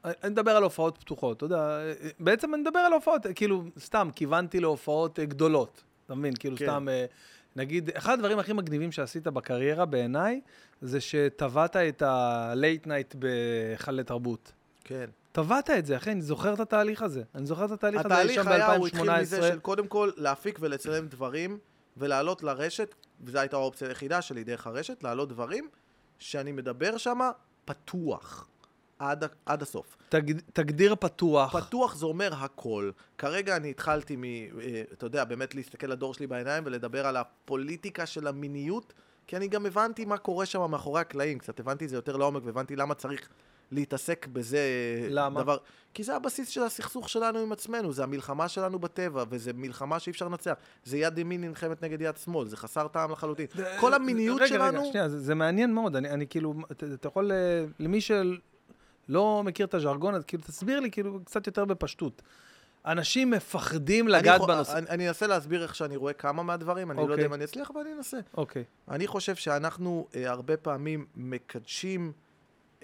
אני 0.04 0.30
מדבר 0.30 0.50
על 0.50 0.62
הופעות 0.62 0.98
פתוחות, 0.98 1.36
אתה 1.36 1.44
יודע, 1.44 1.78
בעצם 2.18 2.54
אני 2.54 2.62
מדבר 2.62 2.78
על 2.78 2.92
הופעות, 2.92 3.26
כאילו, 3.34 3.64
סתם, 3.78 4.08
כיוונתי 4.14 4.60
להופעות 4.60 5.18
אה, 5.18 5.24
גדולות, 5.24 5.82
אתה 6.06 6.14
מבין? 6.14 6.34
כאילו, 6.34 6.56
כן. 6.56 6.64
סתם, 6.64 6.88
אה, 6.88 7.04
נגיד, 7.56 7.90
אחד 7.96 8.12
הדברים 8.12 8.38
הכי 8.38 8.52
מגניבים 8.52 8.92
שעשית 8.92 9.26
בקריירה 9.26 9.84
בעיניי, 9.84 10.40
זה 10.80 11.00
שטבעת 11.00 11.76
את 11.76 12.02
ה-late 12.02 12.86
night 12.86 13.16
בהיכל 13.16 13.92
לתרבות. 13.92 14.52
כן. 14.84 15.06
טבעת 15.32 15.70
את 15.70 15.86
זה, 15.86 15.96
אחי, 15.96 16.12
אני 16.12 16.22
זוכר 16.22 16.54
את 16.54 16.60
התהליך 16.60 17.02
הזה. 17.02 17.22
אני 17.34 17.46
זוכר 17.46 17.64
את 17.64 17.70
התהליך 17.70 18.04
הזה 18.04 18.14
התהליך 18.14 18.34
שם 18.34 18.48
היה, 18.48 18.74
הוא 18.74 18.86
התחיל 18.86 19.20
מזה 19.20 19.40
ב-2018. 19.40 19.52
של 19.52 19.58
קודם 19.58 19.86
כל 19.86 20.10
להפיק 20.16 20.58
ולצלם 20.60 21.06
דברים 21.06 21.58
ולעלות 21.96 22.42
לרשת, 22.42 22.94
וזו 23.24 23.38
הייתה 23.38 23.56
האופציה 23.56 23.88
היחידה 23.88 24.22
שלי 24.22 24.44
דרך 24.44 24.66
הרשת, 24.66 25.02
להעלות 25.02 25.28
דברים 25.28 25.68
שאני 26.18 26.52
מדבר 26.52 26.96
שם 26.96 27.18
פתוח. 27.64 28.48
עד, 28.98 29.24
עד 29.46 29.62
הסוף. 29.62 29.96
תג- 30.08 30.40
תגדיר 30.52 30.94
פתוח. 30.94 31.56
פתוח 31.56 31.94
זה 31.96 32.06
אומר 32.06 32.34
הכל. 32.34 32.90
כרגע 33.18 33.56
אני 33.56 33.70
התחלתי 33.70 34.16
מ... 34.16 34.24
אה, 34.24 34.82
אתה 34.92 35.06
יודע, 35.06 35.24
באמת 35.24 35.54
להסתכל 35.54 35.86
לדור 35.86 36.14
שלי 36.14 36.26
בעיניים 36.26 36.62
ולדבר 36.66 37.06
על 37.06 37.16
הפוליטיקה 37.16 38.06
של 38.06 38.26
המיניות, 38.26 38.92
כי 39.26 39.36
אני 39.36 39.48
גם 39.48 39.66
הבנתי 39.66 40.04
מה 40.04 40.18
קורה 40.18 40.46
שם 40.46 40.70
מאחורי 40.70 41.00
הקלעים. 41.00 41.38
קצת 41.38 41.60
הבנתי 41.60 41.84
את 41.84 41.90
זה 41.90 41.96
יותר 41.96 42.16
לעומק 42.16 42.42
והבנתי 42.44 42.76
למה 42.76 42.94
צריך 42.94 43.28
להתעסק 43.72 44.26
בזה. 44.26 44.60
למה? 45.10 45.42
דבר... 45.42 45.56
כי 45.94 46.02
זה 46.02 46.16
הבסיס 46.16 46.48
של 46.48 46.62
הסכסוך 46.62 47.08
שלנו 47.08 47.38
עם 47.38 47.52
עצמנו, 47.52 47.92
זה 47.92 48.02
המלחמה 48.02 48.48
שלנו 48.48 48.78
בטבע, 48.78 49.24
וזה 49.28 49.52
מלחמה 49.52 49.98
שאי 49.98 50.10
אפשר 50.10 50.28
לנצח. 50.28 50.54
זה 50.84 50.98
יד 50.98 51.18
ימין 51.18 51.40
נלחמת 51.40 51.82
נגד 51.82 52.00
יד 52.00 52.16
שמאל, 52.16 52.48
זה 52.48 52.56
חסר 52.56 52.88
טעם 52.88 53.12
לחלוטין. 53.12 53.46
כל 53.80 53.94
המיניות 53.94 54.40
רגע, 54.40 54.48
שלנו... 54.48 54.80
רגע, 54.80 54.90
שנייה, 54.90 55.08
זה, 55.08 55.20
זה 55.20 55.34
מעניין 55.34 55.74
מאוד. 55.74 55.96
אני, 55.96 56.10
אני 56.10 56.26
כאילו, 56.26 56.54
אתה, 56.72 56.86
אתה 56.94 57.08
יכול, 57.08 57.32
אה, 57.32 57.64
למי 57.80 58.00
שלא 58.00 59.42
מכיר 59.44 59.66
את 59.66 59.74
הז'רגון, 59.74 60.14
אז 60.14 60.24
כאילו, 60.24 60.42
תסביר 60.42 60.80
לי 60.80 60.90
כאילו 60.90 61.20
קצת 61.24 61.46
יותר 61.46 61.64
בפשטות. 61.64 62.22
אנשים 62.86 63.30
מפחדים 63.30 64.08
אני 64.08 64.12
לגעת 64.12 64.40
חו- 64.40 64.46
בנושא. 64.46 64.78
אני, 64.78 64.86
אני 64.88 65.08
אנסה 65.08 65.26
להסביר 65.26 65.62
איך 65.62 65.74
שאני 65.74 65.96
רואה 65.96 66.12
כמה 66.12 66.42
מהדברים, 66.42 66.90
אני 66.90 66.96
לא 66.96 67.02
יודע 67.02 67.12
אוקיי. 67.14 67.26
אם 67.26 67.34
אני 67.34 67.44
אצליח, 67.44 67.70
אבל 67.70 67.80
אני 67.80 67.92
אנסה. 67.92 68.18
אוקיי. 68.36 68.64
אני 68.88 69.06
חושב 69.06 69.34
שאנחנו 69.34 70.06
אה, 70.14 70.30
הרבה 70.30 70.56
פעמים 70.56 71.06
מקדשים 71.16 72.12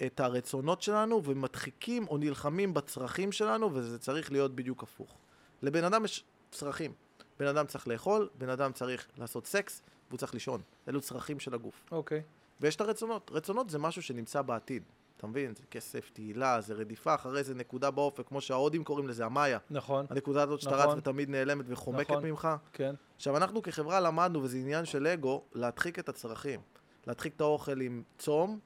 את 0.05 0.19
הרצונות 0.19 0.81
שלנו 0.81 1.23
ומדחיקים 1.23 2.07
או 2.07 2.17
נלחמים 2.17 2.73
בצרכים 2.73 3.31
שלנו, 3.31 3.73
וזה 3.73 3.99
צריך 3.99 4.31
להיות 4.31 4.55
בדיוק 4.55 4.83
הפוך. 4.83 5.17
לבן 5.61 5.83
אדם 5.83 6.05
יש 6.05 6.23
צרכים. 6.51 6.93
בן 7.39 7.47
אדם 7.47 7.65
צריך 7.65 7.87
לאכול, 7.87 8.29
בן 8.35 8.49
אדם 8.49 8.71
צריך 8.71 9.07
לעשות 9.17 9.47
סקס, 9.47 9.81
והוא 10.09 10.17
צריך 10.17 10.33
לישון. 10.33 10.61
אלו 10.87 11.01
צרכים 11.01 11.39
של 11.39 11.53
הגוף. 11.53 11.85
אוקיי. 11.91 12.21
ויש 12.61 12.75
את 12.75 12.81
הרצונות. 12.81 13.31
רצונות 13.33 13.69
זה 13.69 13.79
משהו 13.79 14.01
שנמצא 14.01 14.41
בעתיד. 14.41 14.83
אתה 15.17 15.27
מבין? 15.27 15.55
זה 15.55 15.63
כסף, 15.71 16.09
תהילה, 16.13 16.61
זה 16.61 16.73
רדיפה 16.73 17.15
אחרי 17.15 17.39
איזה 17.39 17.55
נקודה 17.55 17.91
באופק, 17.91 18.27
כמו 18.27 18.41
שההודים 18.41 18.83
קוראים 18.83 19.07
לזה, 19.07 19.25
המאיה. 19.25 19.59
נכון, 19.69 20.05
הנקודה 20.09 20.43
הזאת 20.43 20.61
שאתה 20.61 20.75
נכון. 20.77 20.89
רץ 20.89 20.97
ותמיד 20.97 21.29
נעלמת 21.29 21.65
וחומקת 21.67 22.11
נכון. 22.11 22.25
ממך. 22.25 22.47
כן. 22.73 22.95
עכשיו, 23.15 23.37
אנחנו 23.37 23.61
כחברה 23.61 23.99
למדנו, 23.99 24.43
וזה 24.43 24.57
עניין 24.57 24.85
של 24.85 25.07
אגו, 25.07 25.43
להדחיק 25.53 25.99
את 25.99 26.09
הצרכים. 26.09 26.59
להדחיק 27.07 27.35
את 27.35 27.41
האוכל 27.41 27.81
עם 27.81 28.03
צום, 28.17 28.59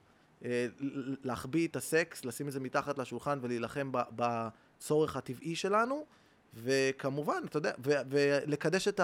להחביא 1.24 1.68
את 1.68 1.76
הסקס, 1.76 2.26
לשים 2.26 2.48
את 2.48 2.52
זה 2.52 2.60
מתחת 2.60 2.98
לשולחן 2.98 3.40
ולהילחם 3.42 3.92
בצורך 3.92 5.18
הטבעי 5.18 5.56
שלנו, 5.56 6.06
וכמובן, 6.54 7.44
אתה 7.46 7.58
יודע, 7.58 7.72
ולקדש 8.10 8.88
את 8.88 9.02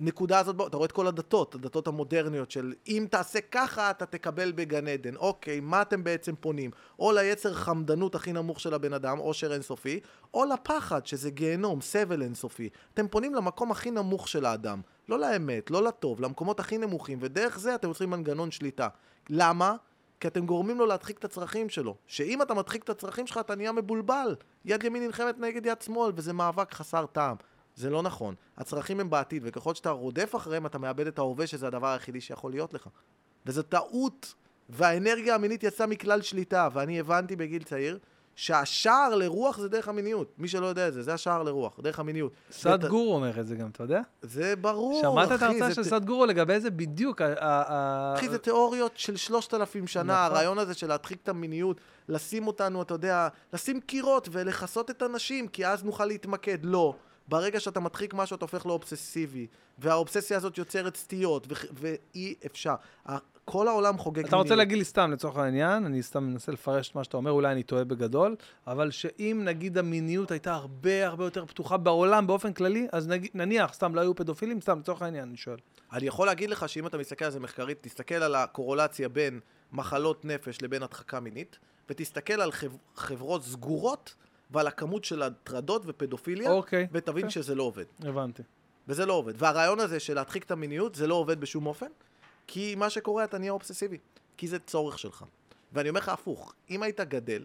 הנקודה 0.00 0.38
הזאת, 0.38 0.56
אתה 0.68 0.76
רואה 0.76 0.86
את 0.86 0.92
כל 0.92 1.06
הדתות, 1.06 1.54
הדתות 1.54 1.86
המודרניות 1.86 2.50
של 2.50 2.74
אם 2.88 3.06
תעשה 3.10 3.40
ככה, 3.40 3.90
אתה 3.90 4.06
תקבל 4.06 4.52
בגן 4.52 4.88
עדן. 4.88 5.16
אוקיי, 5.16 5.60
מה 5.60 5.82
אתם 5.82 6.04
בעצם 6.04 6.34
פונים? 6.40 6.70
או 6.98 7.12
ליצר 7.12 7.54
חמדנות 7.54 8.14
הכי 8.14 8.32
נמוך 8.32 8.60
של 8.60 8.74
הבן 8.74 8.92
אדם, 8.92 9.18
עושר 9.18 9.52
אינסופי, 9.52 10.00
או 10.34 10.44
לפחד, 10.44 11.06
שזה 11.06 11.30
גיהנום, 11.30 11.80
סבל 11.80 12.22
אינסופי. 12.22 12.68
אתם 12.94 13.08
פונים 13.08 13.34
למקום 13.34 13.70
הכי 13.70 13.90
נמוך 13.90 14.28
של 14.28 14.44
האדם. 14.44 14.80
לא 15.08 15.18
לאמת, 15.18 15.70
לא 15.70 15.82
לטוב, 15.82 16.20
למקומות 16.20 16.60
הכי 16.60 16.78
נמוכים, 16.78 17.18
ודרך 17.20 17.58
זה 17.58 17.74
אתם 17.74 17.88
יוצרים 17.88 18.10
מנגנון 18.10 18.50
שליטה. 18.50 18.88
למה? 19.30 19.76
כי 20.20 20.28
אתם 20.28 20.46
גורמים 20.46 20.78
לו 20.78 20.86
להדחיק 20.86 21.18
את 21.18 21.24
הצרכים 21.24 21.68
שלו. 21.68 21.96
שאם 22.06 22.42
אתה 22.42 22.54
מדחיק 22.54 22.84
את 22.84 22.90
הצרכים 22.90 23.26
שלך, 23.26 23.38
אתה 23.38 23.54
נהיה 23.54 23.72
מבולבל. 23.72 24.36
יד 24.64 24.84
ימין 24.84 25.02
נלחמת 25.02 25.38
נגד 25.38 25.66
יד 25.66 25.82
שמאל, 25.82 26.12
וזה 26.16 26.32
מאבק 26.32 26.74
חסר 26.74 27.06
טעם. 27.06 27.36
זה 27.74 27.90
לא 27.90 28.02
נכון. 28.02 28.34
הצרכים 28.56 29.00
הם 29.00 29.10
בעתיד, 29.10 29.42
וככל 29.46 29.74
שאתה 29.74 29.90
רודף 29.90 30.32
אחריהם, 30.36 30.66
אתה 30.66 30.78
מאבד 30.78 31.06
את 31.06 31.18
ההווה, 31.18 31.46
שזה 31.46 31.66
הדבר 31.66 31.86
היחידי 31.86 32.20
שיכול 32.20 32.50
להיות 32.50 32.74
לך. 32.74 32.88
וזו 33.46 33.62
טעות. 33.62 34.34
והאנרגיה 34.68 35.34
המינית 35.34 35.62
יצאה 35.62 35.86
מכלל 35.86 36.22
שליטה, 36.22 36.68
ואני 36.72 37.00
הבנתי 37.00 37.36
בגיל 37.36 37.62
צעיר, 37.62 37.98
שהשער 38.38 39.14
לרוח 39.14 39.58
זה 39.58 39.68
דרך 39.68 39.88
המיניות. 39.88 40.32
מי 40.38 40.48
שלא 40.48 40.66
יודע 40.66 40.88
את 40.88 40.94
זה, 40.94 41.02
זה 41.02 41.14
השער 41.14 41.42
לרוח, 41.42 41.80
דרך 41.80 41.98
המיניות. 41.98 42.32
סדגורו 42.50 43.14
אומר 43.14 43.40
את 43.40 43.46
זה 43.46 43.56
גם, 43.56 43.68
אתה 43.68 43.82
יודע? 43.82 44.00
זה 44.22 44.56
ברור, 44.56 45.00
שמעת 45.02 45.32
את 45.32 45.42
ההרצאה 45.42 45.74
של 45.74 45.84
סדגורו 45.84 46.26
לגבי 46.26 46.60
זה 46.60 46.70
בדיוק? 46.70 47.22
אחי, 47.22 48.28
זה 48.28 48.38
תיאוריות 48.38 48.92
של 48.94 49.16
שלושת 49.16 49.54
אלפים 49.54 49.86
שנה, 49.86 50.02
נכון. 50.02 50.14
הרעיון 50.16 50.58
הזה 50.58 50.74
של 50.74 50.86
להדחיק 50.86 51.18
את 51.22 51.28
המיניות, 51.28 51.80
לשים 52.08 52.46
אותנו, 52.46 52.82
אתה 52.82 52.94
יודע, 52.94 53.28
לשים 53.52 53.80
קירות 53.80 54.28
ולכסות 54.32 54.90
את 54.90 55.02
הנשים, 55.02 55.48
כי 55.48 55.66
אז 55.66 55.84
נוכל 55.84 56.04
להתמקד. 56.04 56.58
לא. 56.62 56.94
ברגע 57.28 57.60
שאתה 57.60 57.80
מדחיק 57.80 58.14
משהו, 58.14 58.36
אתה 58.36 58.44
הופך 58.44 58.66
לאובססיבי, 58.66 59.46
והאובססיה 59.78 60.36
הזאת 60.36 60.58
יוצרת 60.58 60.96
סטיות, 60.96 61.46
ו- 61.50 61.66
ואי 61.72 62.34
אפשר. 62.46 62.74
כל 63.50 63.68
העולם 63.68 63.98
חוגג 63.98 64.24
אתה 64.26 64.36
רוצה 64.36 64.54
להגיד 64.54 64.78
לי 64.78 64.84
סתם, 64.84 65.10
לצורך 65.12 65.36
העניין, 65.36 65.84
אני 65.84 66.02
סתם 66.02 66.24
מנסה 66.24 66.52
לפרש 66.52 66.90
את 66.90 66.94
מה 66.94 67.04
שאתה 67.04 67.16
אומר, 67.16 67.30
אולי 67.30 67.52
אני 67.52 67.62
טועה 67.62 67.84
בגדול, 67.84 68.36
אבל 68.66 68.90
שאם 68.90 69.40
נגיד 69.44 69.78
המיניות 69.78 70.30
הייתה 70.30 70.54
הרבה 70.54 71.06
הרבה 71.06 71.24
יותר 71.24 71.46
פתוחה 71.46 71.76
בעולם 71.76 72.26
באופן 72.26 72.52
כללי, 72.52 72.88
אז 72.92 73.08
נגיד, 73.08 73.30
נניח, 73.34 73.72
סתם 73.72 73.94
לא 73.94 74.00
היו 74.00 74.14
פדופילים, 74.14 74.60
סתם 74.60 74.78
לצורך 74.78 75.02
העניין, 75.02 75.28
אני 75.28 75.36
שואל. 75.36 75.56
אני 75.92 76.06
יכול 76.06 76.26
להגיד 76.26 76.50
לך 76.50 76.68
שאם 76.68 76.86
אתה 76.86 76.98
מסתכל 76.98 77.24
על 77.24 77.30
זה 77.30 77.40
מחקרית, 77.40 77.78
תסתכל 77.80 78.14
על 78.14 78.34
הקורולציה 78.34 79.08
בין 79.08 79.40
מחלות 79.72 80.24
נפש 80.24 80.62
לבין 80.62 80.82
הדחקה 80.82 81.20
מינית, 81.20 81.58
ותסתכל 81.90 82.40
על 82.40 82.52
חב... 82.52 82.76
חברות 82.94 83.42
סגורות 83.42 84.14
ועל 84.50 84.66
הכמות 84.66 85.04
של 85.04 85.22
הטרדות 85.22 85.82
ופדופיליה, 85.86 86.50
אוקיי, 86.50 86.86
ותבין 86.92 87.24
אוקיי. 87.24 87.30
שזה 87.30 87.54
לא 87.54 87.62
עובד. 87.62 87.84
הבנתי. 88.02 88.42
וזה 88.88 89.06
לא 89.06 89.12
עובד. 89.12 89.32
והרעיון 89.36 89.80
הזה 89.80 90.00
של 90.00 90.14
להדחיק 90.14 90.44
את 90.44 90.50
המיניות, 90.50 90.94
זה 90.94 91.06
לא 91.06 91.14
עובד 91.14 91.40
בשום 91.40 91.66
אופן, 91.66 91.86
כי 92.48 92.74
מה 92.74 92.90
שקורה, 92.90 93.24
אתה 93.24 93.38
נהיה 93.38 93.52
אובססיבי. 93.52 93.98
כי 94.36 94.48
זה 94.48 94.58
צורך 94.58 94.98
שלך. 94.98 95.24
ואני 95.72 95.88
אומר 95.88 96.00
לך 96.00 96.08
הפוך, 96.08 96.54
אם 96.70 96.82
היית 96.82 97.00
גדל, 97.00 97.44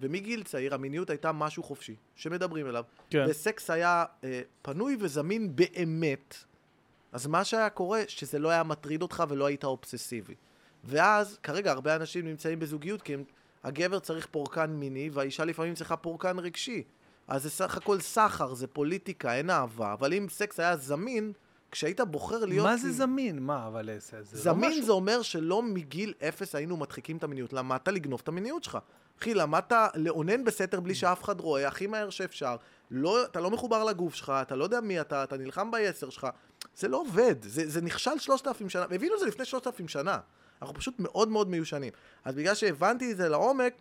ומגיל 0.00 0.42
צעיר 0.42 0.74
המיניות 0.74 1.10
הייתה 1.10 1.32
משהו 1.32 1.62
חופשי, 1.62 1.96
שמדברים 2.16 2.66
אליו, 2.66 2.84
כן. 3.10 3.24
וסקס 3.28 3.70
היה 3.70 4.04
אה, 4.24 4.40
פנוי 4.62 4.96
וזמין 5.00 5.56
באמת, 5.56 6.36
אז 7.12 7.26
מה 7.26 7.44
שהיה 7.44 7.70
קורה, 7.70 8.02
שזה 8.08 8.38
לא 8.38 8.48
היה 8.48 8.62
מטריד 8.62 9.02
אותך 9.02 9.24
ולא 9.28 9.46
היית 9.46 9.64
אובססיבי. 9.64 10.34
ואז, 10.84 11.38
כרגע 11.42 11.72
הרבה 11.72 11.96
אנשים 11.96 12.26
נמצאים 12.26 12.58
בזוגיות 12.58 13.02
כי 13.02 13.14
הם, 13.14 13.24
הגבר 13.64 13.98
צריך 13.98 14.26
פורקן 14.30 14.70
מיני, 14.70 15.10
והאישה 15.12 15.44
לפעמים 15.44 15.74
צריכה 15.74 15.96
פורקן 15.96 16.38
רגשי. 16.38 16.82
אז 17.28 17.42
זה 17.42 17.50
סך 17.50 17.76
הכל 17.76 18.00
סחר, 18.00 18.54
זה 18.54 18.66
פוליטיקה, 18.66 19.34
אין 19.34 19.50
אהבה. 19.50 19.92
אבל 19.92 20.14
אם 20.14 20.26
סקס 20.30 20.60
היה 20.60 20.76
זמין, 20.76 21.32
כשהיית 21.70 22.00
בוחר 22.00 22.44
להיות... 22.44 22.66
מה 22.66 22.76
זה 22.76 22.92
זמין? 22.92 23.38
מה, 23.38 23.66
אבל 23.66 23.90
זה, 23.98 24.22
זה 24.22 24.36
לא 24.36 24.42
זמין 24.42 24.70
משהו... 24.70 24.84
זה 24.84 24.92
אומר 24.92 25.22
שלא 25.22 25.62
מגיל 25.62 26.14
אפס 26.28 26.54
היינו 26.54 26.76
מדחיקים 26.76 27.16
את 27.16 27.24
המיניות. 27.24 27.52
למדת 27.52 27.88
לגנוב 27.88 28.20
את 28.22 28.28
המיניות 28.28 28.64
שלך. 28.64 28.78
אחי, 29.20 29.34
למדת 29.34 29.72
לאונן 29.94 30.44
בסתר 30.44 30.80
בלי 30.80 30.94
שאף 30.94 31.22
אחד 31.24 31.40
רואה, 31.40 31.68
הכי 31.68 31.86
מהר 31.86 32.10
שאפשר. 32.10 32.56
לא, 32.90 33.24
אתה 33.24 33.40
לא 33.40 33.50
מחובר 33.50 33.84
לגוף 33.84 34.14
שלך, 34.14 34.32
אתה 34.42 34.56
לא 34.56 34.64
יודע 34.64 34.80
מי 34.80 35.00
אתה, 35.00 35.24
אתה 35.24 35.36
נלחם 35.36 35.70
ביצר 35.70 36.10
שלך. 36.10 36.26
זה 36.76 36.88
לא 36.88 36.96
עובד, 36.96 37.34
זה, 37.42 37.70
זה 37.70 37.80
נכשל 37.80 38.18
שלושת 38.18 38.46
אלפים 38.46 38.68
שנה, 38.68 38.82
הבינו 38.82 39.14
את 39.14 39.20
זה 39.20 39.26
לפני 39.26 39.44
שלושת 39.44 39.66
אלפים 39.66 39.88
שנה. 39.88 40.18
אנחנו 40.62 40.74
פשוט 40.74 40.94
מאוד 40.98 41.28
מאוד 41.28 41.48
מיושנים. 41.48 41.92
אז 42.24 42.34
בגלל 42.34 42.54
שהבנתי 42.54 43.12
את 43.12 43.16
זה 43.16 43.28
לעומק, 43.28 43.74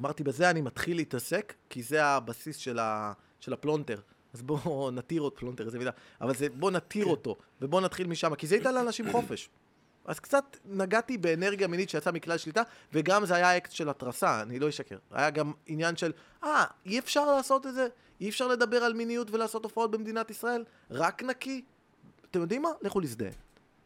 אמרתי, 0.00 0.22
בזה 0.22 0.50
אני 0.50 0.60
מתחיל 0.60 0.96
להתעסק, 0.96 1.54
כי 1.70 1.82
זה 1.82 2.04
הבסיס 2.04 2.56
של, 2.56 2.78
ה, 2.78 3.12
של 3.40 3.52
הפלונטר. 3.52 4.00
אז 4.34 4.42
בואו 4.42 4.90
נתיר 4.98 5.22
אותו, 5.22 5.36
פלונטר, 5.36 5.66
איזה 5.66 5.78
מילה, 5.78 5.90
אבל 6.20 6.34
זה 6.34 6.48
בואו 6.48 6.70
נתיר 6.70 7.06
אותו, 7.06 7.36
ובואו 7.60 7.80
נתחיל 7.80 8.06
משם, 8.06 8.34
כי 8.34 8.46
זה 8.46 8.56
ייתן 8.56 8.74
לאנשים 8.74 9.10
חופש. 9.12 9.48
אז 10.04 10.20
קצת 10.20 10.56
נגעתי 10.64 11.18
באנרגיה 11.18 11.68
מינית 11.68 11.90
שיצאה 11.90 12.12
מכלל 12.12 12.38
שליטה, 12.38 12.62
וגם 12.92 13.26
זה 13.26 13.34
היה 13.34 13.56
אקט 13.56 13.72
של 13.72 13.88
התרסה, 13.88 14.42
אני 14.42 14.58
לא 14.58 14.68
אשקר. 14.68 14.96
היה 15.10 15.30
גם 15.30 15.52
עניין 15.66 15.96
של, 15.96 16.12
אה, 16.44 16.64
אי 16.86 16.98
אפשר 16.98 17.36
לעשות 17.36 17.66
את 17.66 17.74
זה? 17.74 17.88
אי 18.20 18.28
אפשר 18.28 18.48
לדבר 18.48 18.76
על 18.76 18.92
מיניות 18.92 19.30
ולעשות 19.30 19.64
הופעות 19.64 19.90
במדינת 19.90 20.30
ישראל? 20.30 20.64
רק 20.90 21.22
נקי? 21.22 21.64
אתם 22.30 22.40
יודעים 22.40 22.62
מה? 22.62 22.68
לכו 22.82 23.00
להזדהה. 23.00 23.30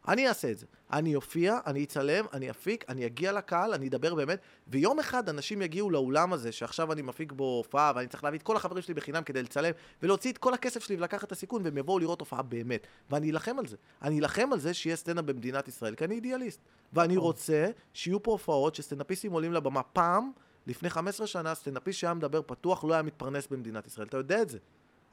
אני 0.09 0.29
אעשה 0.29 0.51
את 0.51 0.59
זה. 0.59 0.67
אני 0.93 1.15
אופיע, 1.15 1.59
אני 1.67 1.85
אצלם, 1.85 2.25
אני 2.33 2.51
אפיק, 2.51 2.85
אני 2.89 3.07
אגיע 3.07 3.33
לקהל, 3.33 3.75
אני 3.75 3.89
אדבר 3.89 4.15
באמת, 4.15 4.41
ויום 4.69 4.99
אחד 4.99 5.29
אנשים 5.29 5.63
יגיעו 5.63 5.91
לאולם 5.91 6.33
הזה, 6.33 6.53
שעכשיו 6.53 6.93
אני 6.93 7.03
מפיק 7.03 7.33
בו 7.33 7.45
הופעה, 7.45 7.93
ואני 7.97 8.07
צריך 8.07 8.25
להביא 8.25 8.39
את 8.39 8.43
כל 8.43 8.57
החברים 8.57 8.83
שלי 8.83 8.95
בחינם 8.95 9.23
כדי 9.23 9.43
לצלם, 9.43 9.71
ולהוציא 10.03 10.33
את 10.33 10.39
כל 10.39 10.55
הכסף 10.55 10.85
שלי 10.85 10.97
ולקחת 10.97 11.25
את 11.25 11.33
הסיכון, 11.33 11.63
והם 11.65 11.79
יבואו 11.79 11.99
לראות 11.99 12.21
הופעה 12.21 12.43
באמת. 12.43 12.87
ואני 13.11 13.31
אלחם 13.31 13.59
על 13.59 13.67
זה. 13.67 13.77
אני 14.03 14.21
אלחם 14.21 14.53
על 14.53 14.59
זה 14.59 14.75
שיהיה 14.75 14.97
סטנדאפ 14.97 15.25
במדינת 15.25 15.69
ישראל, 15.69 15.95
כי 15.95 16.05
אני 16.05 16.15
אידיאליסט. 16.15 16.61
ואני 16.93 17.17
רוצה 17.17 17.71
שיהיו 17.93 18.23
פה 18.23 18.31
הופעות 18.31 18.75
שסטנדאפיסטים 18.75 19.33
עולים 19.33 19.53
לבמה 19.53 19.83
פעם, 19.83 20.31
לפני 20.67 20.91
15 20.91 21.27
שנה, 21.27 21.55
סטנדאפיסט 21.55 21.99
שהיה 21.99 22.15
מדבר 22.15 22.43
פתוח 22.47 22.85
לא 22.85 22.95
היה 22.95 23.03
מתפרנס 23.03 23.47
במדינת 23.47 23.87
ישראל. 23.87 24.07
אתה 24.07 24.17
יודע 24.17 24.43
את 24.43 24.49
זה. 24.49 24.59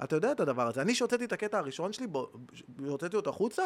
אתה 0.04 0.16
יודע 0.16 0.32
את 0.32 0.40
הדבר 0.40 0.68
הזה. 0.68 0.82
אני 0.82 0.96
שהוצאתי 0.96 1.26
את 1.26 1.34
הקטע 1.34 1.58
הראשון 1.58 1.94
שלי, 1.94 2.08
שהוצאתי 2.54 3.16
אותו 3.16 3.30
החוצה, 3.30 3.64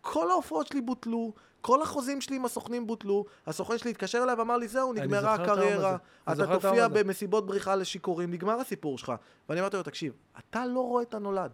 כל 0.00 0.30
ההופעות 0.30 0.66
שלי 0.66 0.80
בוטלו, 0.80 1.32
כל 1.60 1.82
החוזים 1.82 2.20
שלי 2.20 2.36
עם 2.36 2.44
הסוכנים 2.44 2.86
בוטלו, 2.86 3.24
הסוכן 3.46 3.78
שלי 3.78 3.90
התקשר 3.90 4.22
אליי 4.22 4.34
ואמר 4.34 4.56
לי, 4.56 4.68
זהו, 4.68 4.92
נגמרה 4.92 5.34
הקריירה, 5.34 5.96
אתה 6.32 6.46
תופיע. 6.52 6.88
במסיבות 6.88 7.46
בריחה 7.46 7.74
לשיכורים, 7.76 8.30
נגמר 8.30 8.60
הסיפור 8.60 8.98
שלך. 8.98 9.12
ואני 9.48 9.60
אמרתי 9.60 9.76
לו, 9.76 9.82
תקשיב, 9.82 10.12
אתה 10.38 10.66
לא 10.66 10.80
רואה 10.80 11.02
את 11.02 11.14
הנולד. 11.14 11.50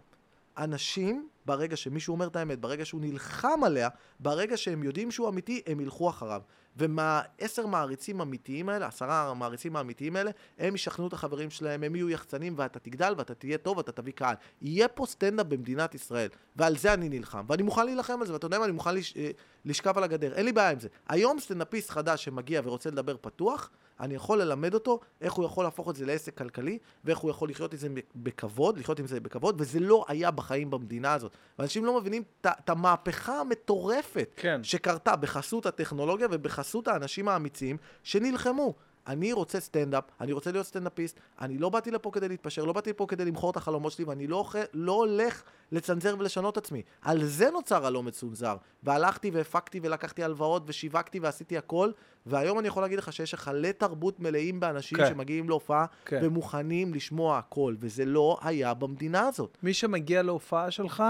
אנשים, 0.57 1.27
ברגע 1.45 1.75
שמישהו 1.75 2.11
אומר 2.11 2.27
את 2.27 2.35
האמת, 2.35 2.59
ברגע 2.59 2.85
שהוא 2.85 3.01
נלחם 3.01 3.63
עליה, 3.65 3.89
ברגע 4.19 4.57
שהם 4.57 4.83
יודעים 4.83 5.11
שהוא 5.11 5.29
אמיתי, 5.29 5.61
הם 5.67 5.79
ילכו 5.79 6.09
אחריו. 6.09 6.41
ומהעשר 6.77 7.65
מעריצים 7.65 8.19
האמיתיים 8.19 8.69
האלה, 8.69 8.87
עשרה 8.87 9.29
המעריצים 9.29 9.75
האמיתיים 9.75 10.15
האלה, 10.15 10.31
הם 10.57 10.75
ישכנעו 10.75 11.07
את 11.07 11.13
החברים 11.13 11.49
שלהם, 11.49 11.83
הם 11.83 11.95
יהיו 11.95 12.09
יחצנים, 12.09 12.53
ואתה 12.57 12.79
תגדל, 12.79 13.13
ואתה 13.17 13.33
תהיה 13.33 13.57
טוב, 13.57 13.77
ואתה 13.77 13.91
תביא 13.91 14.13
קהל. 14.13 14.35
יהיה 14.61 14.87
פה 14.87 15.05
סטנדאפ 15.05 15.47
במדינת 15.47 15.95
ישראל, 15.95 16.29
ועל 16.55 16.77
זה 16.77 16.93
אני 16.93 17.09
נלחם. 17.09 17.45
ואני 17.47 17.63
מוכן 17.63 17.85
להילחם 17.85 18.21
על 18.21 18.27
זה, 18.27 18.33
ואתה 18.33 18.45
יודע 18.45 18.59
מה, 18.59 18.65
אני 18.65 18.73
מוכן 18.73 18.95
לש... 18.95 19.17
אה, 19.17 19.31
לשכב 19.65 19.97
על 19.97 20.03
הגדר, 20.03 20.33
אין 20.33 20.45
לי 20.45 20.51
בעיה 20.51 20.71
עם 20.71 20.79
זה. 20.79 20.87
היום 21.07 21.39
סטנדאפיסט 21.39 21.89
חדש 21.89 22.23
שמגיע 22.23 22.61
ורוצה 22.63 22.89
לדבר 22.89 23.15
פתוח, 23.21 23.69
אני 23.99 24.15
יכול 24.15 24.41
ללמד 24.41 24.73
אותו 24.73 24.99
איך 25.21 25.33
הוא 25.33 25.45
יכול 25.45 25.63
להפוך 25.63 25.89
את 25.89 25.95
זה 25.95 26.05
לעסק 26.05 26.37
כלכלי, 26.37 26.77
ואיך 27.05 27.19
הוא 27.19 27.31
יכול 27.31 27.49
לחיות 27.49 27.73
את 27.73 27.79
זה 27.79 27.87
בכבוד, 28.15 28.77
לחיות 28.77 28.99
עם 28.99 29.07
זה 29.07 29.19
בכבוד, 29.19 29.61
וזה 29.61 29.79
לא 29.79 30.05
היה 30.07 30.31
בחיים 30.31 30.69
במדינה 30.69 31.13
הזאת. 31.13 31.31
ואנשים 31.59 31.85
לא 31.85 31.99
מבינים 31.99 32.23
את 32.41 32.69
המהפכה 32.69 33.39
המטורפת 33.39 34.33
כן. 34.35 34.63
שקרתה 34.63 35.15
בחסות 35.15 35.65
הטכנולוגיה 35.65 36.27
ובחסות 36.31 36.87
האנשים 36.87 37.27
האמיצים 37.27 37.77
שנלחמו. 38.03 38.73
אני 39.07 39.33
רוצה 39.33 39.59
סטנדאפ, 39.59 40.03
אני 40.21 40.31
רוצה 40.31 40.51
להיות 40.51 40.65
סטנדאפיסט, 40.65 41.19
אני 41.41 41.57
לא 41.57 41.69
באתי 41.69 41.91
לפה 41.91 42.11
כדי 42.11 42.27
להתפשר, 42.27 42.65
לא 42.65 42.73
באתי 42.73 42.89
לפה 42.89 43.05
כדי 43.09 43.25
למכור 43.25 43.51
את 43.51 43.57
החלומות 43.57 43.91
שלי, 43.91 44.05
ואני 44.05 44.27
לא, 44.27 44.45
לא 44.73 44.91
הולך 44.91 45.43
לצנזר 45.71 46.15
ולשנות 46.19 46.57
את 46.57 46.63
עצמי. 46.63 46.81
על 47.01 47.23
זה 47.23 47.49
נוצר 47.51 47.85
הלא 47.85 48.03
מצונזר. 48.03 48.55
והלכתי 48.83 49.29
והפקתי 49.29 49.79
ולקחתי 49.83 50.23
הלוואות 50.23 50.63
ושיווקתי 50.65 51.19
ועשיתי 51.19 51.57
הכל, 51.57 51.91
והיום 52.25 52.59
אני 52.59 52.67
יכול 52.67 52.83
להגיד 52.83 52.99
לך 52.99 53.13
שיש 53.13 53.31
היכלי 53.31 53.73
תרבות 53.73 54.19
מלאים 54.19 54.59
באנשים 54.59 54.97
כן. 54.97 55.09
שמגיעים 55.09 55.49
להופעה 55.49 55.85
כן. 56.05 56.19
ומוכנים 56.23 56.93
לשמוע 56.93 57.37
הכל, 57.37 57.75
וזה 57.79 58.05
לא 58.05 58.37
היה 58.41 58.73
במדינה 58.73 59.27
הזאת. 59.27 59.57
מי 59.63 59.73
שמגיע 59.73 60.23
להופעה 60.23 60.71
שלך, 60.71 61.03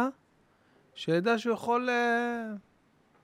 שידע 0.95 1.37
שהוא 1.37 1.53
יכול 1.53 1.89
אה, 1.89 2.45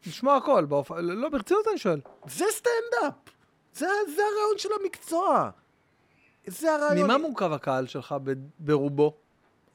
לשמוע 0.08 0.36
הכל 0.36 0.66
בהופעה. 0.66 1.02
לא, 1.02 1.30
ברצינות 1.30 1.68
אני 1.68 1.78
שואל. 1.78 2.00
זה 2.28 2.46
סטנדאפ! 2.52 3.34
זה, 3.74 3.86
זה 4.16 4.22
הרעיון 4.22 4.58
של 4.58 4.70
המקצוע. 4.82 5.50
זה 6.48 6.76
הרעיון. 6.76 7.06
ממה 7.08 7.18
מורכב 7.18 7.52
הקהל 7.54 7.88
שלך 7.88 8.16
ב- 8.24 8.34
ברובו? 8.60 9.14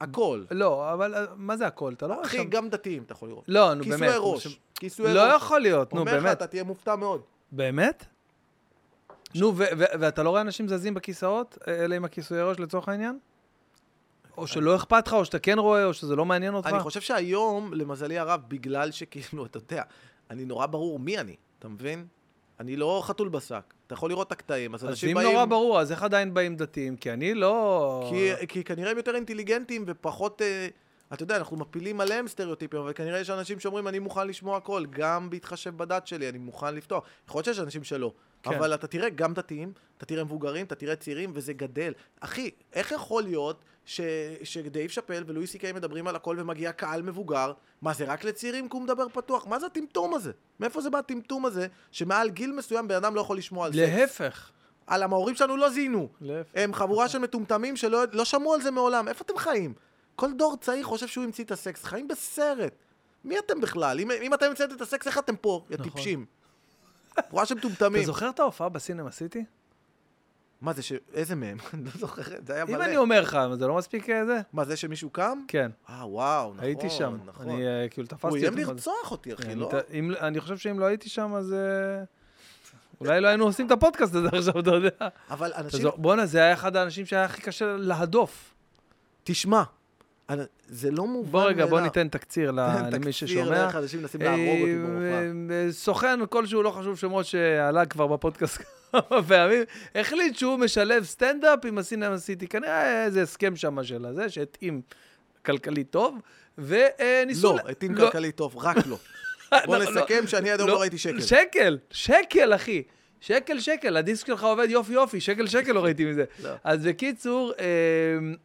הכל. 0.01 0.43
לא, 0.51 0.93
אבל 0.93 1.15
אה, 1.15 1.25
מה 1.35 1.57
זה 1.57 1.67
הכל? 1.67 1.93
אתה 1.93 2.07
לא 2.07 2.21
אחי, 2.25 2.37
שם... 2.37 2.49
גם 2.49 2.69
דתיים 2.69 3.03
אתה 3.03 3.11
יכול 3.13 3.29
לראות. 3.29 3.43
לא, 3.47 3.73
נו 3.73 3.83
באמת. 3.83 3.93
כיסויי 3.93 4.15
ראש. 4.19 4.47
ש- 4.47 4.59
כיסויי 4.75 5.13
לא 5.13 5.21
ראש. 5.21 5.33
יכול 5.35 5.59
להיות, 5.61 5.93
נו 5.93 5.99
אומר 5.99 6.17
לך, 6.17 6.23
באמת. 6.23 6.37
אתה 6.37 6.47
תהיה 6.47 6.63
מופתע 6.63 6.95
מאוד. 6.95 7.21
באמת? 7.51 8.05
נו, 9.35 9.47
ו- 9.47 9.63
ו- 9.77 9.83
ואתה 9.99 10.23
לא 10.23 10.29
רואה 10.29 10.41
אנשים 10.41 10.67
זזים 10.67 10.93
בכיסאות, 10.93 11.57
אה, 11.67 11.85
אלה 11.85 11.95
עם 11.95 12.05
הכיסויי 12.05 12.43
ראש 12.43 12.59
לצורך 12.59 12.89
העניין? 12.89 13.19
או 14.37 14.47
שלא 14.47 14.75
אכפת 14.75 15.07
לך, 15.07 15.13
או 15.13 15.25
שאתה 15.25 15.39
כן 15.39 15.59
רואה, 15.59 15.85
או 15.85 15.93
שזה 15.93 16.15
לא 16.15 16.25
מעניין 16.25 16.53
אותך? 16.53 16.67
אני 16.67 16.79
חושב 16.79 17.01
שהיום, 17.01 17.73
למזלי 17.73 18.19
הרב, 18.19 18.41
בגלל 18.47 18.91
שכאילו, 18.91 19.45
אתה 19.45 19.57
יודע, 19.57 19.83
אני 20.29 20.45
נורא 20.45 20.65
ברור 20.65 20.99
מי 20.99 21.19
אני, 21.19 21.35
אתה 21.59 21.67
מבין? 21.67 22.07
אני 22.59 22.75
לא 22.75 23.01
חתול 23.05 23.29
בשק. 23.29 23.73
אתה 23.89 23.95
יכול 23.95 24.09
לראות 24.09 24.27
את 24.27 24.31
הקטעים, 24.31 24.73
אז 24.73 24.83
אז 24.83 24.89
אנשים 24.89 25.09
אם 25.09 25.15
באים... 25.15 25.31
נורא 25.31 25.45
ברור, 25.45 25.79
אז 25.79 25.91
איך 25.91 26.03
עדיין 26.03 26.33
באים 26.33 26.55
דתיים? 26.55 26.97
כי 26.97 27.13
אני 27.13 27.33
לא... 27.33 28.09
כי, 28.09 28.47
כי 28.47 28.63
כנראה 28.63 28.91
הם 28.91 28.97
יותר 28.97 29.15
אינטליגנטים 29.15 29.83
ופחות... 29.87 30.41
אה, 30.41 30.67
אתה 31.13 31.23
יודע, 31.23 31.37
אנחנו 31.37 31.57
מפילים 31.57 32.01
עליהם 32.01 32.27
סטריאוטיפים, 32.27 32.79
אבל 32.79 32.93
כנראה 32.93 33.19
יש 33.19 33.29
אנשים 33.29 33.59
שאומרים, 33.59 33.87
אני 33.87 33.99
מוכן 33.99 34.27
לשמוע 34.27 34.57
הכל, 34.57 34.85
גם 34.89 35.29
בהתחשב 35.29 35.77
בדת 35.77 36.07
שלי, 36.07 36.29
אני 36.29 36.37
מוכן 36.37 36.75
לפתוח. 36.75 37.03
יכול 37.27 37.39
להיות 37.39 37.45
שיש 37.45 37.59
אנשים 37.59 37.83
שלא. 37.83 38.13
כן. 38.43 38.53
אבל 38.53 38.73
אתה 38.73 38.87
תראה 38.87 39.09
גם 39.09 39.33
דתיים, 39.33 39.73
אתה 39.97 40.05
תראה 40.05 40.23
מבוגרים, 40.23 40.65
אתה 40.65 40.75
תראה 40.75 40.95
צעירים, 40.95 41.31
וזה 41.33 41.53
גדל. 41.53 41.93
אחי, 42.19 42.51
איך 42.73 42.91
יכול 42.91 43.23
להיות 43.23 43.63
ש... 43.89 44.01
שדייב 44.43 44.89
שאפל 44.89 45.23
ולואי 45.27 45.47
סי 45.47 45.59
קיי 45.59 45.71
מדברים 45.71 46.07
על 46.07 46.15
הכל 46.15 46.35
ומגיע 46.39 46.71
קהל 46.71 47.01
מבוגר? 47.01 47.53
מה, 47.81 47.93
זה 47.93 48.05
רק 48.05 48.23
לצעירים 48.23 48.69
כי 48.69 48.77
הוא 48.77 48.83
מדבר 48.83 49.09
פתוח? 49.09 49.47
מה 49.47 49.59
זה 49.59 49.65
הטמטום 49.65 50.13
הזה? 50.13 50.31
מאיפה 50.59 50.81
זה 50.81 50.89
בא 50.89 50.97
הטמטום 50.97 51.45
הזה, 51.45 51.67
שמעל 51.91 52.29
גיל 52.29 52.51
מסוים 52.51 52.87
בן 52.87 52.95
אדם 52.95 53.15
לא 53.15 53.21
יכול 53.21 53.37
לשמוע 53.37 53.65
על 53.65 53.71
סקס? 53.71 53.79
להפך. 53.81 54.51
על 54.87 55.03
המהורים 55.03 55.35
שלנו 55.35 55.57
לא 55.57 55.69
זיהינו. 55.69 56.09
להפך. 56.21 56.49
הם 56.55 56.73
חבורה 56.73 57.09
של 57.09 57.19
מטומטמים 57.19 57.75
שלא 57.75 58.03
לא 58.11 58.25
שמעו 58.25 58.53
על 58.53 58.61
זה 58.61 58.71
מעולם. 58.71 59.07
איפה 59.07 59.23
אתם 59.25 59.37
חיים? 59.37 59.73
כל 60.15 60.33
דור 60.33 60.57
צעיר 60.61 60.83
חושב 60.83 61.07
שהוא 61.07 61.23
המציא 61.23 61.43
את 61.43 61.51
הסקס. 61.51 61.83
חיים 61.83 62.07
בסרט. 62.07 62.73
מי 63.23 63.39
אתם 63.39 63.61
בכלל? 63.61 63.99
אם, 63.99 64.11
אם 64.11 64.33
אתם 64.33 64.45
המצאתם 64.45 64.75
את 64.75 64.81
הסקס, 64.81 65.07
איך 65.07 65.17
אתם 65.17 65.35
פה, 65.35 65.65
יא 65.69 65.75
נכון. 65.75 65.91
טיפשים? 65.91 66.25
חבורה 67.27 67.45
של 67.45 67.57
אתה 67.57 67.67
מטומטמים. 67.67 68.03
זוכר 68.03 68.29
את 68.29 68.39
ההופעה 68.39 68.69
בסינמה 68.69 69.11
סיטי? 69.11 69.45
מה 70.61 70.73
זה 70.73 70.81
ש... 70.81 70.93
איזה 71.13 71.35
מהם? 71.35 71.57
אני 71.73 71.83
לא 71.85 71.91
זוכר, 71.99 72.21
זה 72.47 72.53
היה 72.53 72.63
אם 72.63 72.71
מלא. 72.71 72.85
אני 72.85 72.97
אומר 72.97 73.21
לך, 73.21 73.37
זה 73.59 73.67
לא 73.67 73.75
מספיק 73.75 74.09
אה, 74.09 74.25
זה? 74.25 74.39
מה, 74.53 74.65
זה 74.65 74.75
שמישהו 74.77 75.09
קם? 75.09 75.39
כן. 75.47 75.71
אה, 75.89 76.07
וואו, 76.07 76.53
נכון, 76.53 76.63
הייתי 76.65 76.89
שם. 76.89 77.17
נכון. 77.25 77.49
אני 77.49 77.67
אה, 77.67 77.87
כאילו 77.89 78.07
תפסתי 78.07 78.27
הוא 78.27 78.37
איים. 78.37 78.57
לרצוח 78.57 79.11
אותי, 79.11 79.33
אחי, 79.33 79.55
לא? 79.55 79.71
אם- 79.93 80.13
אני 80.21 80.39
חושב 80.39 80.57
שאם 80.57 80.79
לא 80.79 80.85
הייתי 80.85 81.09
שם, 81.09 81.33
אז... 81.33 81.53
אה, 81.53 82.03
אולי 83.01 83.21
לא 83.21 83.27
היינו 83.27 83.45
עושים 83.45 83.65
את 83.67 83.71
הפודקאסט 83.71 84.15
הזה 84.15 84.27
עכשיו, 84.37 84.59
אתה 84.59 84.69
יודע. 84.69 84.89
אבל 85.29 85.51
אנשים... 85.55 85.87
בואנה, 85.95 86.25
זה 86.25 86.37
היה 86.37 86.53
אחד 86.53 86.75
האנשים 86.75 87.05
שהיה 87.05 87.25
הכי 87.25 87.41
קשה 87.41 87.75
להדוף. 87.77 88.53
תשמע, 89.23 89.63
זה 90.67 90.91
לא 90.91 91.07
מובן 91.07 91.31
בוא 91.31 91.43
רגע, 91.43 91.65
בוא 91.65 91.71
מאליו. 91.71 91.83
ניתן 91.83 92.07
תקציר 92.07 92.51
למי 92.57 92.91
תקציר 92.91 93.11
ששומע. 93.11 93.49
לאיך 93.49 93.75
אנשים 93.75 94.01
מנסים 94.01 94.21
להרוג 94.21 94.39
אותי 94.61 94.75
במופע. 94.75 95.53
אה, 95.53 95.71
סוכן 95.71 96.25
כלשהו, 96.29 96.63
לא 96.63 96.71
חשוב 96.71 96.97
שמות, 96.97 97.25
שעלה 97.25 97.85
כבר 97.85 98.07
בפודקאסט 98.07 98.61
כמה 98.91 99.23
פעמים, 99.27 99.63
החליט 99.95 100.37
שהוא 100.37 100.57
משלב 100.57 101.03
סטנדאפ 101.03 101.65
עם 101.65 101.77
הסינמה 101.77 102.17
סיטי. 102.17 102.47
כנראה 102.47 103.05
איזה 103.05 103.21
הסכם 103.21 103.55
שם 103.55 103.83
של 103.83 104.05
הזה, 104.05 104.29
שהתאים 104.29 104.81
כלכלית 105.45 105.89
טוב, 105.89 106.19
וניסו... 106.57 107.53
לא, 107.53 107.69
התאים 107.69 107.95
כלכלית 107.95 108.35
טוב, 108.35 108.57
רק 108.57 108.77
לא. 108.87 108.97
בוא 109.65 109.77
לא, 109.77 109.83
נסכם 109.83 110.27
שאני 110.27 110.51
עד 110.51 110.59
היום 110.59 110.69
לא 110.69 110.81
ראיתי 110.81 110.97
שקל. 110.97 111.21
שקל, 111.21 111.77
שקל, 111.91 112.55
אחי. 112.55 112.83
שקל, 113.21 113.59
שקל, 113.59 113.97
הדיסק 113.97 114.27
שלך 114.27 114.43
עובד 114.43 114.69
יופי 114.69 114.93
יופי, 114.93 115.21
שקל, 115.21 115.47
שקל 115.47 115.71
לא 115.71 115.83
ראיתי 115.83 116.05
מזה. 116.05 116.25
לא. 116.43 116.49
אז 116.63 116.85
בקיצור, 116.85 117.53
אה, 117.59 117.65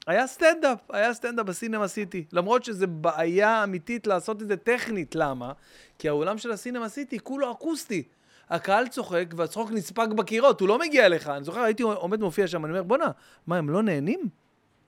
היה 0.07 0.27
סטנדאפ, 0.27 0.79
היה 0.91 1.15
סטנדאפ 1.15 1.47
בסינמה 1.47 1.89
סיטי. 1.89 2.25
למרות 2.33 2.65
שזו 2.65 2.87
בעיה 2.89 3.65
אמיתית 3.65 4.07
לעשות 4.07 4.43
את 4.43 4.49
זה 4.49 4.57
טכנית, 4.57 5.15
למה? 5.15 5.53
כי 5.99 6.09
האולם 6.09 6.39
של 6.39 6.53
הסינמה 6.53 6.89
סיטי 6.89 7.19
כולו 7.19 7.53
אקוסטי. 7.53 8.03
הקהל 8.51 8.89
צוחק 8.89 9.25
והצחוק 9.37 9.71
נספג 9.71 10.09
בקירות, 10.17 10.61
הוא 10.61 10.69
לא 10.69 10.79
מגיע 10.79 11.07
אליך. 11.07 11.29
אני 11.29 11.45
זוכר, 11.45 11.61
הייתי 11.61 11.83
עומד 11.83 12.21
מופיע 12.21 12.47
שם, 12.47 12.65
אני 12.65 12.73
אומר, 12.73 12.83
בואנה, 12.83 13.11
מה, 13.47 13.57
הם 13.57 13.71
לא 13.71 13.83
נהנים? 13.83 14.29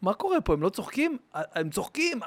מה 0.03 0.15
קורה 0.15 0.41
פה? 0.41 0.53
הם 0.53 0.63
לא 0.63 0.69
צוחקים? 0.69 1.19
הם 1.35 1.71
צוחקים, 1.71 2.23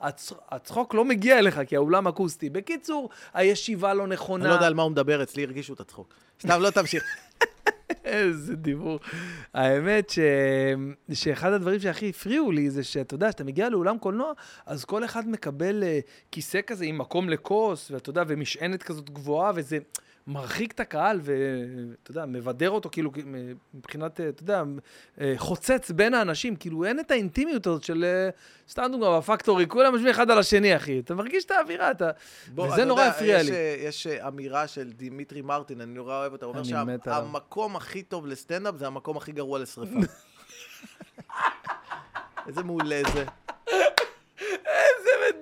הצ- 0.00 0.34
הצחוק 0.48 0.94
לא 0.94 1.04
מגיע 1.04 1.38
אליך 1.38 1.60
כי 1.66 1.76
האולם 1.76 2.08
אקוסטי. 2.08 2.50
בקיצור, 2.50 3.10
הישיבה 3.34 3.94
לא 3.94 4.06
נכונה. 4.06 4.44
אני 4.44 4.50
לא 4.50 4.54
יודע 4.54 4.66
על 4.66 4.74
מה 4.74 4.82
הוא 4.82 4.90
מדבר, 4.90 5.22
אצלי 5.22 5.44
הרגישו 5.44 5.74
את 5.74 5.80
הצחוק. 5.80 6.14
סתם, 6.40 6.60
לא 6.60 6.70
תמשיך. 6.70 7.02
איזה 8.04 8.56
דיבור. 8.56 9.00
האמת 9.54 10.10
ש... 10.10 10.18
שאחד 11.12 11.52
הדברים 11.52 11.80
שהכי 11.80 12.08
הפריעו 12.08 12.52
לי 12.52 12.70
זה 12.70 12.84
שאתה 12.84 13.14
יודע, 13.14 13.28
כשאתה 13.28 13.44
מגיע 13.44 13.68
לאולם 13.68 13.98
קולנוע, 13.98 14.32
אז 14.66 14.84
כל 14.84 15.04
אחד 15.04 15.28
מקבל 15.28 15.82
uh, 15.82 16.10
כיסא 16.30 16.60
כזה 16.66 16.84
עם 16.84 16.98
מקום 16.98 17.28
לכוס, 17.28 17.90
ואתה 17.90 18.10
יודע, 18.10 18.22
ומשענת 18.26 18.82
כזאת 18.82 19.10
גבוהה, 19.10 19.52
וזה 19.54 19.78
מרחיק 20.26 20.72
את 20.72 20.80
הקהל, 20.80 21.20
ואתה 21.22 22.10
יודע, 22.10 22.26
מבדר 22.26 22.70
אותו, 22.70 22.88
כאילו, 22.92 23.10
מבחינת, 23.74 24.20
אה, 24.20 24.28
אתה 24.28 24.42
יודע, 24.42 24.62
אה, 25.20 25.34
חוצץ 25.36 25.90
בין 25.90 26.14
האנשים, 26.14 26.56
כאילו, 26.56 26.84
אין 26.84 27.00
את 27.00 27.10
האינטימיות 27.10 27.66
הזאת 27.66 27.84
של, 27.84 28.04
אה, 28.04 28.30
סתם 28.70 28.88
דוגמא, 28.92 29.18
בפקטורי, 29.18 29.66
כולם 29.68 29.92
יושבים 29.92 30.10
אחד 30.10 30.30
על 30.30 30.38
השני, 30.38 30.76
אחי. 30.76 30.98
אתה 30.98 31.14
מרגיש 31.14 31.44
את 31.44 31.50
האווירה, 31.50 31.90
אתה... 31.90 32.10
בוא, 32.54 32.66
וזה 32.66 32.74
אתה 32.74 32.84
נורא 32.84 33.02
הפריע 33.02 33.40
יש, 33.40 33.48
לי. 33.48 33.54
יש 33.78 34.06
אמירה 34.06 34.68
של 34.68 34.92
דימיטרי 34.92 35.42
מרטין, 35.42 35.80
אני 35.80 35.94
נורא 35.94 36.18
אוהב 36.18 36.32
אותה, 36.32 36.46
הוא 36.46 36.54
אומר. 36.54 36.64
שהמקום 37.04 37.76
הכי 37.76 38.02
טוב 38.02 38.26
לסטנדאפ 38.26 38.76
זה 38.76 38.86
המקום 38.86 39.16
הכי 39.16 39.32
גרוע 39.32 39.58
לשרפה. 39.58 39.98
איזה 42.46 42.62
מעולה 42.62 43.00
זה. 43.14 43.24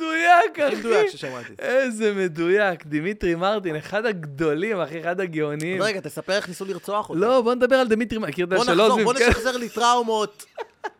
מדויק, 0.00 0.58
אחי. 0.58 0.62
הכי 0.62 0.76
מדויק 0.76 1.08
ששמעתי. 1.10 1.52
איזה 1.58 2.12
מדויק, 2.14 2.86
דימיטרי 2.86 3.34
מרטין, 3.34 3.76
אחד 3.76 4.06
הגדולים, 4.06 4.80
אחי, 4.80 5.00
אחד 5.00 5.20
הגאונים. 5.20 5.82
רגע, 5.82 6.00
תספר 6.00 6.32
איך 6.32 6.48
ניסו 6.48 6.64
לרצוח 6.64 7.08
אותו. 7.10 7.20
לא, 7.20 7.40
בוא 7.42 7.54
נדבר 7.54 7.76
על 7.76 7.88
דימיטרי 7.88 8.18
מרטין, 8.18 8.46
בוא 8.48 8.64
נחזור, 8.64 9.02
בוא 9.04 9.14
כן? 9.14 9.28
נשחזר 9.30 9.56
לי 9.56 9.68
טראומות. 9.68 10.44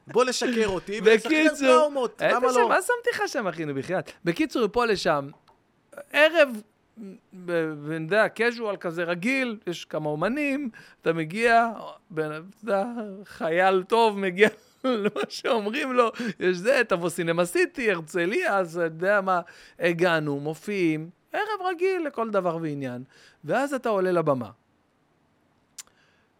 בוא 0.07 0.25
לשקר 0.25 0.67
אותי 0.69 1.01
בקיצור, 1.05 1.59
טראומות. 1.59 2.23
למה 2.31 2.49
לא? 2.53 2.69
מה 2.69 2.77
שמתי 2.83 3.11
לך 3.13 3.23
שם, 3.27 3.47
אחי, 3.47 3.65
נו, 3.65 3.75
בחייאת? 3.75 4.11
בקיצור, 4.25 4.65
מפה 4.65 4.85
לשם, 4.87 5.29
ערב 6.13 6.49
אתה 7.45 7.53
יודע, 7.95 8.27
casual 8.37 8.77
כזה 8.77 9.05
רגיל, 9.05 9.59
יש 9.67 9.85
כמה 9.85 10.09
אומנים, 10.09 10.71
אתה 11.03 11.13
מגיע, 11.13 11.69
בן- 12.11 12.31
אתה 12.65 12.85
חייל 13.25 13.83
טוב 13.83 14.19
מגיע 14.19 14.49
למה 15.05 15.23
שאומרים 15.29 15.93
לו, 15.93 16.11
יש 16.41 16.57
זה, 16.57 16.83
תבוא 16.89 17.09
סינמה 17.09 17.45
סיטי, 17.45 17.91
הרצליה, 17.91 18.59
אז 18.59 18.79
אתה 18.79 18.85
יודע 18.85 19.21
מה, 19.21 19.41
הגענו, 19.79 20.41
מופיעים, 20.41 21.11
ערב 21.33 21.67
רגיל 21.71 22.07
לכל 22.07 22.31
דבר 22.31 22.59
ועניין. 22.63 23.05
ואז 23.45 23.75
אתה 23.75 23.89
עולה 23.89 24.13
לבמה. 24.13 24.51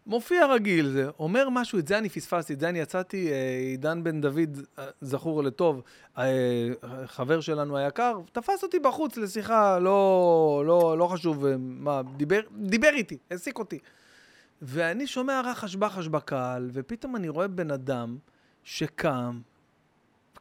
מופיע 0.05 0.45
רגיל 0.45 0.89
זה, 0.89 1.09
אומר 1.19 1.49
משהו, 1.49 1.79
את 1.79 1.87
זה 1.87 1.97
אני 1.97 2.09
פספסתי, 2.09 2.53
את 2.53 2.59
זה 2.59 2.69
אני 2.69 2.79
יצאתי, 2.79 3.31
אה, 3.31 3.57
עידן 3.59 4.03
בן 4.03 4.21
דוד, 4.21 4.57
אה, 4.79 4.85
זכור 5.01 5.43
לטוב, 5.43 5.81
אה, 6.17 6.69
חבר 7.05 7.41
שלנו 7.41 7.77
היקר, 7.77 8.19
תפס 8.31 8.63
אותי 8.63 8.79
בחוץ 8.79 9.17
לשיחה, 9.17 9.79
לא, 9.79 10.63
לא, 10.65 10.97
לא 10.97 11.07
חשוב 11.07 11.45
מה, 11.57 12.01
דיבר, 12.17 12.39
דיבר 12.57 12.89
איתי, 12.89 13.17
העסיק 13.31 13.59
אותי. 13.59 13.79
ואני 14.61 15.07
שומע 15.07 15.41
רחש 15.45 15.75
בחש 15.75 16.07
בקהל, 16.07 16.69
ופתאום 16.73 17.15
אני 17.15 17.29
רואה 17.29 17.47
בן 17.47 17.71
אדם 17.71 18.17
שקם, 18.63 19.39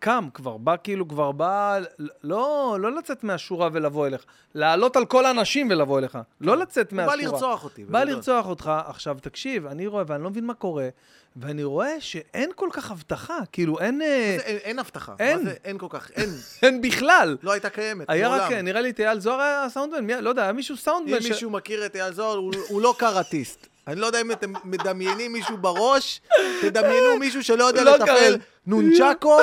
קם 0.00 0.28
כבר, 0.34 0.56
בא 0.56 0.74
כאילו 0.84 1.08
כבר 1.08 1.32
בא, 1.32 1.78
לא, 2.24 2.76
לא 2.80 2.92
לצאת 2.96 3.24
מהשורה 3.24 3.68
ולבוא 3.72 4.06
אליך, 4.06 4.24
לעלות 4.54 4.96
על 4.96 5.06
כל 5.06 5.26
האנשים 5.26 5.68
ולבוא 5.70 5.98
אליך, 5.98 6.18
לא 6.40 6.56
לצאת 6.56 6.90
הוא 6.90 6.96
מהשורה. 6.96 7.16
בא 7.16 7.22
לרצוח 7.22 7.64
אותי. 7.64 7.84
בא 7.84 8.00
בגדול. 8.00 8.14
לרצוח 8.16 8.46
אותך. 8.46 8.72
עכשיו, 8.86 9.16
תקשיב, 9.22 9.66
אני 9.66 9.86
רואה, 9.86 10.04
ואני 10.06 10.22
לא 10.22 10.30
מבין 10.30 10.44
מה 10.46 10.54
קורה, 10.54 10.88
ואני 11.36 11.64
רואה 11.64 12.00
שאין 12.00 12.50
כל 12.56 12.68
כך 12.72 12.90
הבטחה, 12.90 13.38
כאילו, 13.52 13.78
אין... 13.78 14.02
אה, 14.02 14.36
זה- 14.38 14.44
אין- 14.44 14.56
אין 14.56 14.78
הבטחה. 14.78 15.14
אין. 15.18 15.44
זה 15.44 15.54
אין 15.64 15.78
כל 15.78 15.86
כך? 15.90 16.10
אין. 16.10 16.28
אין 16.62 16.80
בכלל. 16.82 17.36
לא 17.42 17.52
הייתה 17.52 17.70
קיימת. 17.70 18.10
היה 18.10 18.28
מעולם. 18.28 18.44
רק, 18.44 18.52
נראה 18.52 18.80
לי 18.80 18.90
את 18.90 19.00
אייל 19.00 19.20
זוהר 19.20 19.40
היה 19.40 19.66
סאונדמן, 19.68 20.24
לא 20.24 20.28
יודע, 20.30 20.42
היה 20.42 20.52
מישהו 20.52 20.76
סאונדמן. 20.76 21.16
אם 21.16 21.22
מישהו 21.28 21.50
מכיר 21.50 21.86
את 21.86 21.96
אייל 21.96 22.12
זוהר, 22.12 22.36
הוא- 22.36 22.52
הוא 22.68 22.82
לא 22.82 22.94
קראטיסט. 22.98 23.66
אני 23.90 24.00
לא 24.00 24.06
יודע 24.06 24.20
אם 24.20 24.32
אתם 24.32 24.52
מדמיינים 24.64 25.32
מישהו 25.32 25.56
בראש, 25.56 26.20
תדמיינו 26.60 27.16
מישהו 27.18 27.44
שלא 27.44 27.64
יודע 27.64 27.84
לא 27.84 27.96
לתפעל 27.96 28.36
נונצ'קו 28.66 29.38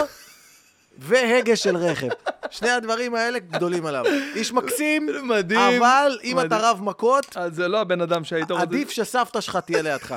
והגה 0.97 1.55
של 1.55 1.77
רכב. 1.77 2.07
שני 2.49 2.69
הדברים 2.69 3.15
האלה 3.15 3.39
גדולים 3.39 3.85
עליו. 3.85 4.05
איש 4.35 4.53
מקסים, 4.53 5.09
מדהים. 5.23 5.59
אבל 5.83 6.19
אם 6.23 6.33
מדהים. 6.37 6.47
אתה 6.47 6.69
רב 6.69 6.79
מכות, 6.83 7.37
אז 7.37 7.55
זה 7.55 7.67
לא 7.67 7.81
הבן 7.81 8.01
אדם 8.01 8.23
שהיית 8.23 8.51
רוצה... 8.51 8.61
עדיף 8.63 8.89
שסבתא 8.89 9.41
שלך 9.41 9.57
תהיה 9.57 9.81
לידך. 9.81 10.15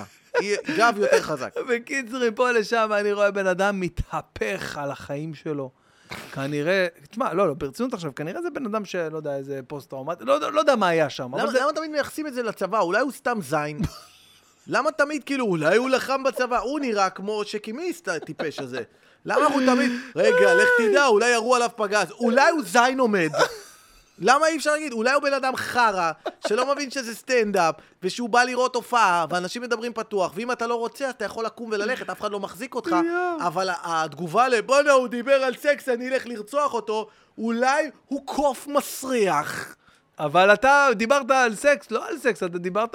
גב 0.77 0.94
יותר 0.97 1.20
חזק. 1.23 1.55
בקיצור, 1.69 2.20
מפה 2.31 2.51
לשם 2.51 2.90
אני 3.01 3.12
רואה 3.12 3.31
בן 3.31 3.47
אדם 3.47 3.81
מתהפך 3.81 4.78
על 4.78 4.90
החיים 4.90 5.35
שלו. 5.35 5.70
כנראה, 6.32 6.86
תשמע, 7.11 7.35
לא, 7.35 7.48
לא, 7.48 7.55
ברצינות 7.55 7.94
עכשיו, 7.94 8.15
כנראה 8.15 8.43
זה 8.43 8.51
בן 8.51 8.66
אדם 8.66 8.85
שלא 8.85 9.16
יודע, 9.16 9.36
איזה 9.36 9.61
פוסט-טראומטי, 9.66 10.24
לא, 10.24 10.32
יודע- 10.32 10.51
לא 10.51 10.61
יודע 10.61 10.77
מה 10.77 10.89
היה 10.89 11.11
שם, 11.11 11.35
למה 11.39 11.51
זה... 11.51 11.61
למה 11.61 11.73
תמיד 11.73 11.90
מייחסים 11.90 12.27
את 12.27 12.35
זה 12.35 12.43
לצבא? 12.43 12.81
אולי 12.81 13.01
הוא 13.01 13.12
סתם 13.12 13.39
זין? 13.43 13.81
למה 14.72 14.90
תמיד 14.90 15.24
כאילו, 15.24 15.44
אולי 15.44 15.76
הוא 15.76 15.90
לחם 15.90 16.22
בצבא? 16.22 16.59
הוא 16.59 16.80
נראה 16.80 17.10
כמו 17.10 17.44
שקימיסט 17.44 18.09
הטיפש 18.09 18.59
הזה. 18.59 18.82
למה 19.24 19.47
אנחנו 19.47 19.60
תמיד, 19.66 19.92
רגע, 20.16 20.55
לך 20.55 20.68
תדע, 20.78 21.06
אולי 21.06 21.28
ירו 21.28 21.55
עליו 21.55 21.70
פגז. 21.76 22.10
אולי 22.10 22.51
הוא 22.51 22.62
זין 22.64 23.01
עומד. 23.01 23.30
למה 24.18 24.47
אי 24.47 24.56
אפשר 24.56 24.72
להגיד? 24.72 24.92
אולי 24.92 25.12
הוא 25.12 25.22
בן 25.22 25.32
אדם 25.32 25.56
חרא, 25.56 26.12
שלא 26.47 26.72
מבין 26.72 26.90
שזה 26.90 27.14
סטנדאפ, 27.14 27.74
ושהוא 28.02 28.28
בא 28.28 28.42
לראות 28.42 28.74
הופעה, 28.74 29.26
ואנשים 29.30 29.62
מדברים 29.62 29.92
פתוח, 29.92 30.32
ואם 30.34 30.52
אתה 30.52 30.66
לא 30.66 30.74
רוצה, 30.74 31.10
אתה 31.10 31.24
יכול 31.24 31.44
לקום 31.44 31.70
וללכת, 31.72 32.10
אף 32.10 32.20
אחד 32.20 32.30
לא 32.30 32.40
מחזיק 32.40 32.74
אותך, 32.74 32.97
אבל 33.40 33.68
התגובה 33.82 34.48
לבואנה, 34.48 34.92
הוא 34.92 35.09
דיבר 35.09 35.44
על 35.44 35.55
סקס, 35.56 35.88
אני 35.88 36.09
אלך 36.09 36.26
לרצוח 36.26 36.74
אותו, 36.74 37.09
אולי 37.38 37.90
הוא 38.06 38.26
קוף 38.26 38.66
מסריח. 38.66 39.76
אבל 40.20 40.52
אתה 40.52 40.88
דיברת 40.94 41.30
על 41.30 41.55
סקס, 41.55 41.90
לא 41.90 42.09
על 42.09 42.18
סקס, 42.18 42.42
אתה 42.42 42.59
דיברת 42.59 42.94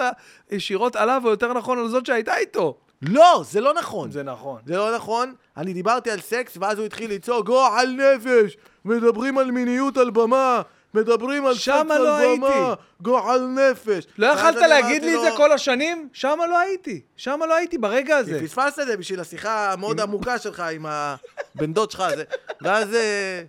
ישירות 0.51 0.95
עליו, 0.95 1.21
או 1.25 1.29
יותר 1.29 1.53
נכון 1.53 1.79
על 1.79 1.87
זאת 1.89 2.05
שהייתה 2.05 2.37
איתו. 2.37 2.77
לא, 3.01 3.43
זה 3.49 3.61
לא 3.61 3.73
נכון. 3.73 4.11
זה 4.11 4.23
נכון. 4.23 4.61
זה 4.65 4.77
לא 4.77 4.95
נכון. 4.95 5.33
אני 5.57 5.73
דיברתי 5.73 6.11
על 6.11 6.19
סקס, 6.19 6.57
ואז 6.61 6.77
הוא 6.77 6.85
התחיל 6.85 7.11
לצעוק, 7.11 7.45
גועל 7.45 7.87
נפש! 7.89 8.57
מדברים 8.85 9.37
על 9.37 9.51
מיניות 9.51 9.97
על 9.97 10.09
במה! 10.09 10.61
מדברים 10.93 11.45
על 11.45 11.53
סקס 11.53 11.63
שמה 11.63 11.95
על 11.95 12.01
לא 12.01 12.35
במה! 12.35 12.47
הייתי. 12.47 12.81
גועל 13.01 13.41
נפש! 13.41 14.07
לא 14.17 14.27
יכלת 14.27 14.55
להגיד 14.55 15.03
לי 15.03 15.11
את 15.11 15.15
לו, 15.15 15.23
זה 15.23 15.29
כל 15.37 15.51
השנים? 15.51 16.09
שמה 16.13 16.47
לא 16.47 16.59
הייתי. 16.59 17.01
שמה 17.17 17.45
לא 17.45 17.55
הייתי 17.55 17.77
ברגע 17.77 18.17
הזה. 18.17 18.39
פספסת 18.43 18.79
את 18.79 18.87
זה 18.87 18.97
בשביל 18.97 19.19
השיחה 19.19 19.73
המאוד 19.73 19.99
עמוקה 19.99 20.37
שלך 20.39 20.59
עם 20.59 20.85
הבן 20.85 21.73
דוד 21.75 21.91
שלך 21.91 21.99
הזה. 21.99 22.23
ואז 22.61 22.93
אה, 22.93 23.43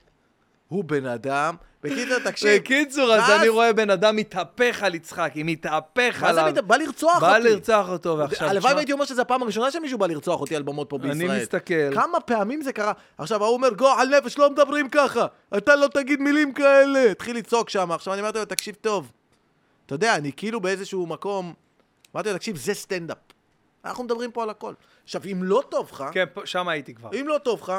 הוא 0.68 0.84
בן 0.84 1.06
אדם. 1.06 1.54
בקיצור, 1.90 2.18
תקשיב. 2.30 2.60
בקיצור, 2.60 3.14
אז 3.14 3.30
אני 3.30 3.48
רואה 3.48 3.72
בן 3.72 3.90
אדם 3.90 4.16
מתהפך 4.16 4.82
על 4.82 4.94
יצחקי, 4.94 5.42
מתהפך 5.42 6.18
מה 6.22 6.34
זה 6.34 6.42
עליו. 6.42 6.62
בא 6.66 6.76
לרצוח 6.76 7.20
בא 7.20 7.36
אותי. 7.36 7.48
לרצוח 7.48 7.88
אותו, 7.88 8.18
ועכשיו... 8.18 8.48
הלוואי 8.48 8.74
והייתי 8.74 8.92
אומר 8.92 9.04
שזו 9.04 9.22
הפעם 9.22 9.42
הראשונה 9.42 9.70
שמישהו 9.70 9.98
בא 9.98 10.06
לרצוח 10.06 10.40
אותי 10.40 10.56
על 10.56 10.62
במות 10.62 10.90
פה 10.90 10.96
אני 10.96 11.14
בישראל. 11.14 11.42
מסתכל. 11.42 11.94
כמה 11.94 12.20
פעמים 12.20 12.62
זה 12.62 12.72
קרה? 12.72 12.92
עכשיו, 13.18 13.44
ההוא 13.44 13.54
אומר, 13.54 13.68
גועל 13.74 14.08
נפש, 14.08 14.38
לא 14.38 14.50
מדברים 14.50 14.88
ככה. 14.88 15.26
אתה 15.56 15.76
לא 15.76 15.88
תגיד 15.94 16.20
מילים 16.20 16.52
כאלה. 16.52 17.10
התחיל 17.10 17.36
לצעוק 17.36 17.70
שם. 17.70 17.92
עכשיו 17.92 18.14
אני 18.14 18.22
אמרתי 18.22 18.38
לו, 18.38 18.44
תקשיב 18.44 18.74
טוב. 18.80 19.12
אתה 19.86 19.94
יודע, 19.94 20.16
אני 20.16 20.32
כאילו 20.36 20.60
באיזשהו 20.60 21.06
מקום... 21.06 21.54
אמרתי 22.14 22.28
לו, 22.30 22.36
תקשיב, 22.36 22.56
זה 22.56 22.74
סטנדאפ. 22.74 23.18
אנחנו 23.84 24.04
מדברים 24.04 24.30
פה 24.30 24.42
על 24.42 24.50
הכל. 24.50 24.74
עכשיו, 25.04 25.20
אם 25.32 25.42
לא 25.42 25.62
טוב 25.68 25.88
לך, 25.92 26.04
כן, 26.12 26.24
שם 26.44 26.68
הייתי 26.68 26.94
כבר. 26.94 27.10
אם 27.20 27.28
לא 27.28 27.38
טוב 27.38 27.60
לך, 27.62 27.72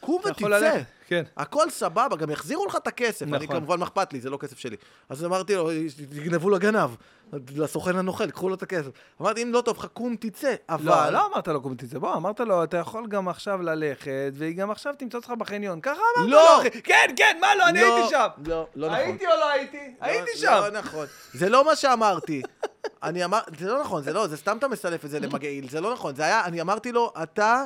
קום 0.00 0.20
ותצא. 0.24 0.80
כן. 1.06 1.22
הכל 1.36 1.70
סבבה, 1.70 2.16
גם 2.16 2.30
יחזירו 2.30 2.66
לך 2.66 2.76
את 2.76 2.86
הכסף. 2.86 3.22
אני 3.22 3.44
נכון. 3.44 3.56
כמובן, 3.56 3.78
מה 3.78 3.84
אכפת 3.84 4.12
לי, 4.12 4.20
זה 4.20 4.30
לא 4.30 4.36
כסף 4.36 4.58
שלי. 4.58 4.76
אז 5.08 5.24
אמרתי 5.24 5.54
לו, 5.54 5.70
תגנבו 6.10 6.50
לגנב, 6.50 6.90
לסוכן 7.32 7.96
הנוכל, 7.96 8.30
קחו 8.30 8.48
לו 8.48 8.54
את 8.54 8.62
הכסף. 8.62 8.90
אמרתי, 9.20 9.42
אם 9.42 9.52
לא 9.52 9.60
טוב 9.60 9.78
לך, 9.78 9.86
קום 9.86 10.16
תצא. 10.16 10.54
אבל... 10.68 10.84
לא, 10.84 11.10
לא 11.10 11.26
אמרת 11.26 11.48
לו 11.48 11.62
קום 11.62 11.74
תצא, 11.74 11.98
בוא, 11.98 12.14
אמרת 12.14 12.40
לו, 12.40 12.64
אתה 12.64 12.76
יכול 12.76 13.06
גם 13.06 13.28
עכשיו 13.28 13.62
ללכת, 13.62 14.32
והיא 14.34 14.56
גם 14.56 14.70
עכשיו 14.70 14.94
תמצא 14.98 15.18
אותך 15.18 15.30
בחניון. 15.38 15.80
ככה 15.80 16.00
אמרת 16.18 16.30
לא. 16.30 16.56
לו, 16.56 16.60
אחי. 16.60 16.82
כן, 16.82 17.14
כן, 17.16 17.38
מה 17.40 17.54
לא, 17.58 17.68
אני 17.68 17.80
לא, 17.80 17.96
הייתי 17.96 18.10
שם. 18.10 18.26
לא, 18.46 18.66
לא 18.74 18.86
נכון. 18.86 18.98
הייתי 18.98 19.26
או 19.26 19.32
לא 19.40 19.50
הייתי? 19.50 19.94
הייתי 20.00 20.30
לא, 20.30 20.36
שם. 20.36 20.60
לא 20.62 20.70
נכון. 20.70 21.06
זה 21.32 21.48
לא 21.48 21.64
מה 21.64 21.76
שאמרתי. 21.76 22.42
אני 23.02 23.24
אמר... 23.24 23.40
זה 23.58 23.68
לא 23.68 23.80
נכון, 23.80 24.02
זה 24.02 24.12
לא, 24.12 24.26
זה 24.26 24.36
סתם 24.36 24.56
אתה 24.56 24.68
מסלף 24.68 25.04
את 25.04 25.10
זה 25.10 25.20
למגעיל, 25.20 25.68
זה 25.68 25.80
לא 25.80 25.92
נכון. 25.92 26.14
זה 26.14 26.24
היה, 26.24 26.44
אני 26.44 26.60
אמרתי 26.60 26.92
לו, 26.92 27.12
אתה, 27.22 27.64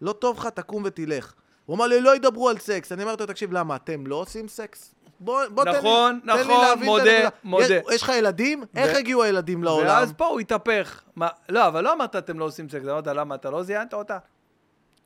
לא 0.00 0.12
טוב 0.12 0.38
לך, 0.38 0.46
תקום 0.46 0.82
ותלך. 0.86 1.32
הוא 1.72 1.76
אמר 1.76 1.86
לי, 1.86 2.00
לא 2.00 2.16
ידברו 2.16 2.48
על 2.48 2.58
סקס. 2.58 2.92
אני 2.92 3.02
אמרתי 3.02 3.22
לו, 3.22 3.26
תקשיב, 3.26 3.52
למה, 3.52 3.76
אתם 3.76 4.06
לא 4.06 4.16
עושים 4.16 4.48
סקס? 4.48 4.94
בוא, 5.20 5.42
בוא 5.50 5.64
תן 5.64 5.70
לי, 5.70 5.78
נכון, 5.78 6.20
תן 6.26 6.36
לי 6.36 6.42
נכון, 6.42 6.64
להבין 6.64 6.82
את 6.82 6.88
מודה, 6.88 7.16
הנקודה. 7.16 7.28
מודה. 7.44 7.64
יש, 7.74 7.82
יש 7.92 8.02
לך 8.02 8.08
ילדים? 8.08 8.64
איך 8.76 8.96
הגיעו 8.96 9.22
הילדים 9.22 9.64
לעולם? 9.64 9.86
ואז 9.86 10.12
פה 10.16 10.26
הוא 10.26 10.40
התהפך. 10.40 11.00
מה, 11.16 11.28
לא, 11.48 11.66
אבל 11.66 11.84
לא 11.84 11.92
אמרת 11.92 12.16
אתם 12.16 12.38
לא 12.38 12.44
עושים 12.44 12.68
סקס, 12.68 12.82
אמרת 12.84 13.06
למה 13.06 13.34
אתה 13.34 13.50
לא 13.50 13.62
זיינת 13.62 13.94
אותה? 13.94 14.18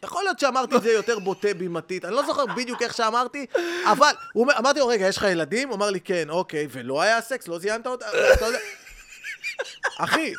יכול 0.05 0.24
להיות 0.24 0.38
שאמרתי 0.38 0.76
את 0.76 0.82
זה 0.82 0.93
יותר 0.93 1.18
בוטה 1.18 1.55
בימתית, 1.55 2.05
אני 2.05 2.14
לא 2.14 2.26
זוכר 2.26 2.47
בדיוק 2.47 2.82
איך 2.82 2.94
שאמרתי, 2.94 3.47
אבל 3.84 4.12
הוא 4.32 4.47
אמרתי 4.59 4.80
לו, 4.80 4.86
רגע, 4.86 5.06
יש 5.06 5.16
לך 5.16 5.22
ילדים? 5.22 5.68
הוא 5.68 5.76
אמר 5.76 5.90
לי, 5.90 6.01
כן, 6.01 6.30
אוקיי, 6.30 6.66
ולא 6.70 7.02
היה 7.02 7.20
סקס, 7.20 7.48
לא 7.48 7.59
זיינת 7.59 7.86
אותה? 7.86 8.06
אחי, 9.99 10.35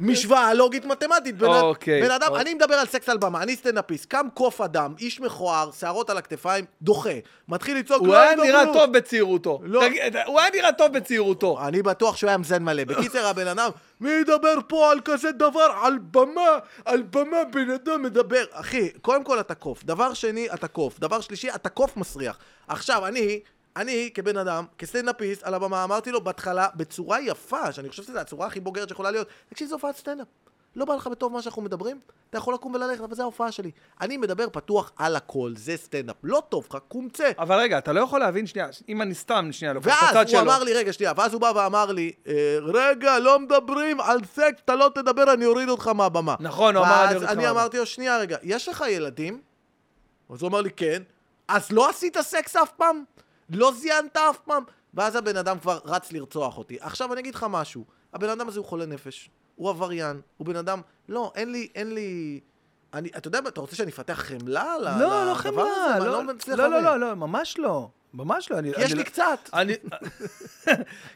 משוואה 0.00 0.54
לוגית 0.54 0.84
מתמטית. 0.84 1.38
בן, 1.38 1.46
אוקיי, 1.46 2.02
בן 2.02 2.10
אדם, 2.10 2.28
אוקיי. 2.28 2.42
אני 2.42 2.54
מדבר 2.54 2.74
על 2.74 2.86
סקס 2.86 3.08
על 3.08 3.18
במה, 3.18 3.42
אני 3.42 3.56
סטנדאפיסט, 3.56 4.04
קם 4.04 4.26
קוף 4.34 4.60
אדם, 4.60 4.94
איש 5.00 5.20
מכוער, 5.20 5.70
שערות 5.78 6.10
על 6.10 6.18
הכתפיים, 6.18 6.64
דוחה, 6.82 7.10
מתחיל 7.48 7.78
לצעוק, 7.78 8.00
הוא 8.00 8.08
לא 8.08 8.18
היה 8.18 8.32
ידברו. 8.32 8.46
נראה 8.46 8.72
טוב 8.72 8.92
בצעירותו. 8.92 9.60
לא. 9.62 9.80
תגיד, 9.88 10.16
הוא 10.26 10.40
היה 10.40 10.50
נראה 10.54 10.72
טוב 10.72 10.92
בצעירותו. 10.92 11.58
אני 11.66 11.82
בטוח 11.82 12.16
שהוא 12.16 12.28
היה 12.28 12.38
מזן 12.38 12.62
מלא. 12.62 12.84
בקיצר, 12.84 13.26
הבן 13.26 13.46
אדם, 13.46 13.70
מי 14.00 14.10
ידבר 14.10 14.54
פה 14.66 14.90
על 14.90 15.00
כזה 15.04 15.32
דבר? 15.32 15.72
על 15.82 15.98
במה, 15.98 16.58
על 16.84 17.02
במה 17.02 17.44
בן 17.52 17.70
אדם 17.70 18.02
מדבר. 18.02 18.44
אחי, 18.50 18.88
קודם 18.90 19.24
כל 19.24 19.40
אתה 19.40 19.54
קוף. 19.54 19.84
דבר 19.84 20.14
שני, 20.14 20.48
אתה 20.54 20.68
קוף. 20.68 21.00
דבר 21.00 21.20
שלישי, 21.20 21.50
אתה 21.50 21.68
קוף 21.68 21.96
מסריח. 21.96 22.38
עכשיו, 22.68 23.06
אני, 23.06 23.40
אני 23.76 24.10
כבן 24.14 24.36
אדם, 24.36 24.64
כסטנדאפיסט, 24.78 25.42
על 25.42 25.54
הבמה, 25.54 25.84
אמרתי 25.84 26.10
לו 26.10 26.24
בהתחלה, 26.24 26.68
בצורה 26.76 27.20
יפה, 27.20 27.72
שאני 27.72 27.88
חושב 27.88 28.02
שזו 28.02 28.18
הצורה 28.18 28.46
הכי 28.46 28.60
בוגרת 28.60 28.88
שיכולה 28.88 29.10
להיות, 29.10 29.28
תקשיב, 29.48 29.68
זו 29.68 29.74
הופעת 29.74 29.96
סטנדאפ. 29.96 30.26
לא 30.76 30.84
בא 30.84 30.94
לך 30.94 31.06
בטוב 31.06 31.32
מה 31.32 31.42
שאנחנו 31.42 31.62
מדברים? 31.62 32.00
אתה 32.30 32.38
יכול 32.38 32.54
לקום 32.54 32.74
וללכת, 32.74 33.00
אבל 33.00 33.14
זו 33.14 33.22
ההופעה 33.22 33.52
שלי. 33.52 33.70
אני 34.00 34.16
מדבר 34.16 34.48
פתוח 34.52 34.92
על 34.96 35.16
הכל, 35.16 35.52
זה 35.56 35.76
סטנדאפ. 35.76 36.16
לא 36.22 36.42
טוב 36.48 36.66
לך, 36.70 36.78
קום 36.88 37.08
צא. 37.08 37.30
אבל 37.38 37.56
רגע, 37.58 37.78
אתה 37.78 37.92
לא 37.92 38.00
יכול 38.00 38.20
להבין, 38.20 38.46
שנייה, 38.46 38.68
אם 38.88 39.02
אני 39.02 39.14
סתם, 39.14 39.48
שנייה, 39.52 39.72
לוקח 39.74 39.98
את 39.98 40.02
ואז 40.02 40.10
הצד 40.10 40.22
הוא 40.22 40.30
שלו. 40.30 40.40
אמר 40.40 40.62
לי, 40.62 40.74
רגע, 40.74 40.92
שנייה, 40.92 41.12
ואז 41.16 41.32
הוא 41.32 41.40
בא 41.40 41.52
ואמר 41.54 41.92
לי, 41.92 42.12
אה, 42.26 42.58
רגע, 42.62 43.18
לא 43.18 43.38
מדברים 43.38 44.00
על 44.00 44.18
סקס, 44.24 44.60
אתה 44.64 44.74
לא 44.74 44.90
תדבר, 44.94 45.32
אני 45.32 45.46
אוריד 45.46 45.68
אותך 45.68 45.88
מהבמה. 45.88 46.34
נכון, 46.40 46.76
הוא 46.76 46.84
אמר, 46.84 46.94
אני 46.94 47.02
אוריד 47.02 47.16
אותך 47.16 47.26
ואז 47.28 47.36
אני 47.36 47.44
מהבמה. 47.46 47.60
אמרתי 47.60 47.78
לו, 47.78 47.86
שנייה, 47.86 48.18
רגע, 48.18 48.36
יש 48.42 48.68
לך 48.68 48.84
ילדים? 48.88 49.40
אז 50.30 50.42
הוא 50.42 50.48
אמר 50.48 50.60
לי, 50.60 50.70
כן. 50.70 51.02
אז 51.48 51.72
לא 51.72 51.90
עשית 51.90 52.16
סקס 52.20 52.56
אף 52.56 52.72
פעם? 52.76 53.04
לא 53.52 53.72
זיינת 53.72 54.16
אף 54.16 54.38
פעם? 54.38 54.62
ואז 54.94 55.16
הבן 55.16 55.36
אדם 55.36 55.58
כבר 55.58 55.78
רץ 55.84 56.12
לרצוח 56.12 56.58
אותי. 56.58 56.76
עכשיו 56.80 57.12
אני 57.12 57.20
אגיד 57.20 57.34
לך 57.34 57.46
משהו, 57.50 57.84
הבן 58.14 58.28
אדם 58.28 58.48
הזה 58.48 58.58
הוא 58.58 58.66
חולה 58.66 58.86
נפש, 58.86 59.30
הוא 59.56 59.70
עבריין, 59.70 60.20
הוא 60.36 60.46
בן 60.46 60.56
אדם, 60.56 60.80
לא, 61.08 61.32
אין 61.34 61.52
לי, 61.52 61.68
אין 61.74 61.94
לי... 61.94 62.40
אני, 62.94 63.08
אתה 63.16 63.28
יודע 63.28 63.38
אתה 63.48 63.60
רוצה 63.60 63.76
שאני 63.76 63.90
אפתח 63.90 64.12
חמלה 64.14 64.74
על 64.74 64.86
ה- 64.86 64.98
לא, 65.00 65.08
לא 65.08 65.30
הזה? 65.32 65.34
חמלה, 65.40 65.98
לא, 65.98 66.22
מצליח 66.24 66.58
לא, 66.58 66.64
לא, 66.64 66.70
להבין. 66.80 67.00
לא, 67.00 67.08
לא, 67.08 67.14
ממש 67.14 67.58
לא. 67.58 67.88
ממש 68.14 68.50
לא. 68.50 68.58
אני, 68.58 68.68
יש 68.68 68.76
אני 68.76 68.86
לי 68.94 68.98
לא- 68.98 69.02
קצת. 69.02 69.48
אני, 69.54 69.74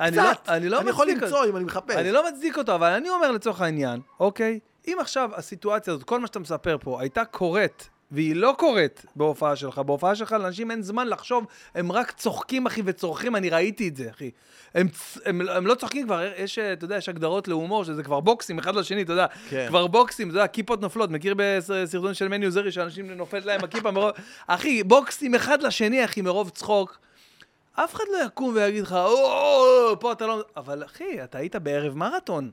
אני, 0.00 0.16
לא, 0.16 0.22
קצת. 0.34 0.48
אני 0.48 0.68
לא 0.68 0.80
אני 0.80 0.90
יכול 0.90 1.06
מצדיק 1.06 1.22
למצוא 1.22 1.38
אותו. 1.38 1.50
אם 1.50 1.56
אני 1.56 1.64
מחפש. 1.64 1.96
אני 1.96 2.12
לא 2.12 2.28
מצדיק 2.32 2.58
אותו, 2.58 2.74
אבל 2.74 2.92
אני 2.92 3.10
אומר 3.10 3.30
לצורך 3.30 3.60
העניין, 3.60 4.00
אוקיי? 4.20 4.60
אם 4.86 4.96
עכשיו 5.00 5.30
הסיטואציה 5.34 5.92
הזאת, 5.94 6.04
כל 6.04 6.20
מה 6.20 6.26
שאתה 6.26 6.38
מספר 6.38 6.76
פה, 6.80 7.00
הייתה 7.00 7.24
קורית, 7.24 7.88
והיא 8.10 8.36
לא 8.36 8.54
קורית 8.58 9.06
בהופעה 9.16 9.56
שלך, 9.56 9.78
בהופעה 9.78 10.14
שלך 10.14 10.32
לאנשים 10.32 10.70
אין 10.70 10.82
זמן 10.82 11.08
לחשוב, 11.08 11.46
הם 11.74 11.92
רק 11.92 12.10
צוחקים, 12.10 12.66
אחי, 12.66 12.82
וצורכים, 12.84 13.36
אני 13.36 13.50
ראיתי 13.50 13.88
את 13.88 13.96
זה, 13.96 14.10
אחי. 14.10 14.30
הם, 14.74 14.88
הם, 15.24 15.48
הם 15.48 15.66
לא 15.66 15.74
צוחקים 15.74 16.06
כבר, 16.06 16.30
יש, 16.36 16.58
אתה 16.58 16.84
יודע, 16.84 16.96
יש 16.96 17.08
הגדרות 17.08 17.48
להומור, 17.48 17.84
שזה 17.84 18.02
כבר 18.02 18.20
בוקסים 18.20 18.58
אחד 18.58 18.74
לשני, 18.74 19.02
אתה 19.02 19.12
יודע, 19.12 19.26
כן. 19.50 19.66
כבר 19.68 19.86
בוקסים, 19.86 20.28
אתה 20.30 20.36
יודע, 20.36 20.46
כיפות 20.46 20.80
נופלות, 20.80 21.10
מכיר 21.10 21.34
בסרטון 21.36 22.14
של 22.14 22.28
מני 22.28 22.46
עוזרי, 22.46 22.72
שאנשים 22.72 23.10
נופלת 23.10 23.44
להם 23.44 23.64
הכיפה 23.64 23.90
מרוב... 23.90 24.10
אחי, 24.46 24.82
בוקסים 24.82 25.34
אחד 25.34 25.62
לשני, 25.62 26.04
אחי, 26.04 26.20
מרוב 26.20 26.50
צחוק. 26.50 26.98
אף 27.72 27.94
אחד 27.94 28.04
לא 28.12 28.24
יקום 28.26 28.54
ויגיד 28.54 28.82
לך, 28.82 28.92
או, 28.92 30.00
פה 30.00 30.12
אתה 30.12 30.26
לא... 30.26 30.44
אבל 30.56 30.84
אחי, 30.84 31.24
אתה 31.24 31.38
היית 31.38 31.56
בערב 31.56 31.96
מרתון. 31.96 32.50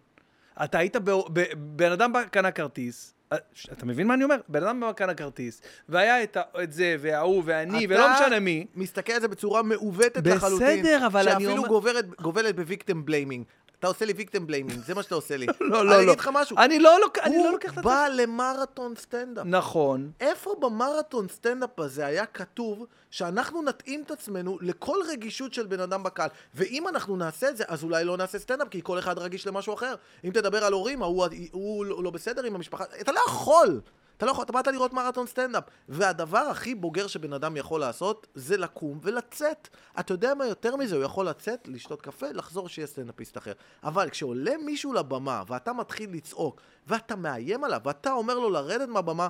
אתה 0.63 0.77
היית, 0.77 0.95
ב... 0.95 1.11
ב... 1.33 1.43
בן 1.55 1.91
אדם 1.91 2.13
קנה 2.31 2.51
כרטיס. 2.51 3.13
אה, 3.33 3.37
אתה 3.73 3.85
מבין 3.85 4.07
מה 4.07 4.13
אני 4.13 4.23
אומר? 4.23 4.35
בן 4.47 4.63
אדם 4.63 4.83
קנה 4.95 5.13
כרטיס, 5.13 5.61
והיה 5.89 6.23
את, 6.23 6.37
ה... 6.37 6.41
את 6.63 6.73
זה, 6.73 6.95
וההוא, 6.99 7.43
ואני, 7.45 7.85
ולא 7.89 8.13
משנה 8.13 8.39
מי. 8.39 8.65
אתה 8.71 8.79
מסתכל 8.79 9.13
על 9.13 9.21
זה 9.21 9.27
בצורה 9.27 9.63
מעוותת 9.63 10.17
בסדר, 10.17 10.35
לחלוטין. 10.35 11.03
אבל 11.03 11.21
אני 11.21 11.31
שאפילו 11.31 11.57
אומר- 11.57 11.67
גוברת, 11.67 12.05
גובלת 12.21 12.55
בvictim 12.55 13.05
blaming. 13.05 13.45
אתה 13.83 13.89
עושה 13.89 14.05
לי 14.05 14.13
victim 14.13 14.47
blaming, 14.47 14.83
זה 14.85 14.95
מה 14.95 15.03
שאתה 15.03 15.15
עושה 15.15 15.37
לי. 15.37 15.45
לא, 15.61 15.81
אני 15.81 15.87
לא, 15.89 15.95
לא. 15.95 16.03
אגיד 16.03 16.19
לך 16.19 16.29
משהו. 16.33 16.57
אני 16.57 16.79
לא. 16.79 16.97
אני 17.23 17.37
לא 17.37 17.43
הוא 17.43 17.51
לוקח 17.51 17.69
את 17.69 17.75
זה. 17.75 17.81
בא 17.81 18.07
למרתון 18.07 18.93
סטנדאפ. 18.95 19.45
נכון. 19.45 20.11
איפה 20.19 20.55
במרתון 20.59 21.27
סטנדאפ 21.27 21.79
הזה 21.79 22.05
היה 22.05 22.25
כתוב 22.25 22.85
שאנחנו 23.11 23.61
נתאים 23.61 24.03
את 24.05 24.11
עצמנו 24.11 24.57
לכל 24.61 24.97
רגישות 25.07 25.53
של 25.53 25.65
בן 25.65 25.79
אדם 25.79 26.03
בקהל? 26.03 26.29
ואם 26.55 26.87
אנחנו 26.87 27.15
נעשה 27.15 27.49
את 27.49 27.57
זה, 27.57 27.63
אז 27.67 27.83
אולי 27.83 28.03
לא 28.05 28.17
נעשה 28.17 28.39
סטנדאפ, 28.39 28.67
כי 28.69 28.81
כל 28.83 28.99
אחד 28.99 29.17
רגיש 29.17 29.47
למשהו 29.47 29.73
אחר. 29.73 29.95
אם 30.23 30.29
תדבר 30.29 30.63
על 30.63 30.73
הורים, 30.73 31.03
ההוא 31.03 31.25
הוא 31.51 31.85
לא 31.85 32.03
לא 32.03 32.11
בסדר 32.11 32.43
עם 32.43 32.55
המשפחה, 32.55 32.83
אתה 33.01 33.11
לא 33.11 33.19
יכול! 33.27 33.81
אתה 34.17 34.25
לא 34.25 34.31
יכול, 34.31 34.43
אתה 34.43 34.53
באת 34.53 34.67
לראות 34.67 34.93
מרתון 34.93 35.27
סטנדאפ. 35.27 35.63
והדבר 35.89 36.37
הכי 36.37 36.75
בוגר 36.75 37.07
שבן 37.07 37.33
אדם 37.33 37.57
יכול 37.57 37.79
לעשות, 37.79 38.27
זה 38.35 38.57
לקום 38.57 38.99
ולצאת. 39.01 39.67
אתה 39.99 40.13
יודע 40.13 40.33
מה 40.33 40.45
יותר 40.45 40.75
מזה? 40.75 40.95
הוא 40.95 41.03
יכול 41.03 41.29
לצאת, 41.29 41.67
לשתות 41.67 42.01
קפה, 42.01 42.27
לחזור 42.31 42.69
שיהיה 42.69 42.87
סטנדאפיסט 42.87 43.37
אחר. 43.37 43.53
אבל 43.83 44.09
כשעולה 44.09 44.57
מישהו 44.65 44.93
לבמה, 44.93 45.43
ואתה 45.47 45.73
מתחיל 45.73 46.11
לצעוק, 46.13 46.61
ואתה 46.87 47.15
מאיים 47.15 47.63
עליו, 47.63 47.81
ואתה 47.85 48.11
אומר 48.11 48.39
לו 48.39 48.49
לרדת 48.49 48.89
מהבמה, 48.89 49.27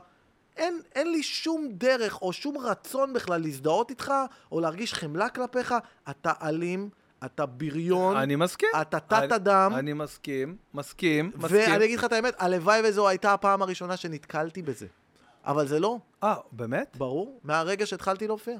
אין, 0.57 0.81
אין 0.95 1.11
לי 1.11 1.23
שום 1.23 1.67
דרך 1.71 2.21
או 2.21 2.33
שום 2.33 2.57
רצון 2.57 3.13
בכלל 3.13 3.41
להזדהות 3.41 3.89
איתך, 3.89 4.13
או 4.51 4.59
להרגיש 4.59 4.93
חמלה 4.93 5.29
כלפיך. 5.29 5.75
אתה 6.09 6.33
אלים, 6.41 6.89
אתה 7.25 7.45
בריון, 7.45 8.17
אני 8.17 8.35
מסכים. 8.35 8.69
אתה 8.81 8.99
תת 8.99 9.31
אני-. 9.31 9.75
אני 9.75 9.93
מסכים, 9.93 10.57
מסכים, 10.73 11.31
מסכים. 11.35 11.71
ואני 11.71 11.85
אגיד 11.85 11.99
לך 11.99 12.05
את 12.05 12.11
האמת, 12.11 12.33
הלוואי 12.37 12.81
וזו 12.85 13.07
הייתה 13.07 13.33
הפעם 13.33 13.61
הראשונה 13.61 13.97
שנתקלתי 13.97 14.61
בזה. 14.61 14.87
אבל 15.45 15.67
זה 15.67 15.79
לא, 15.79 15.97
אה, 16.23 16.35
באמת? 16.51 16.95
ברור, 16.97 17.39
מהרגע 17.43 17.85
שהתחלתי 17.85 18.27
להופיע. 18.27 18.57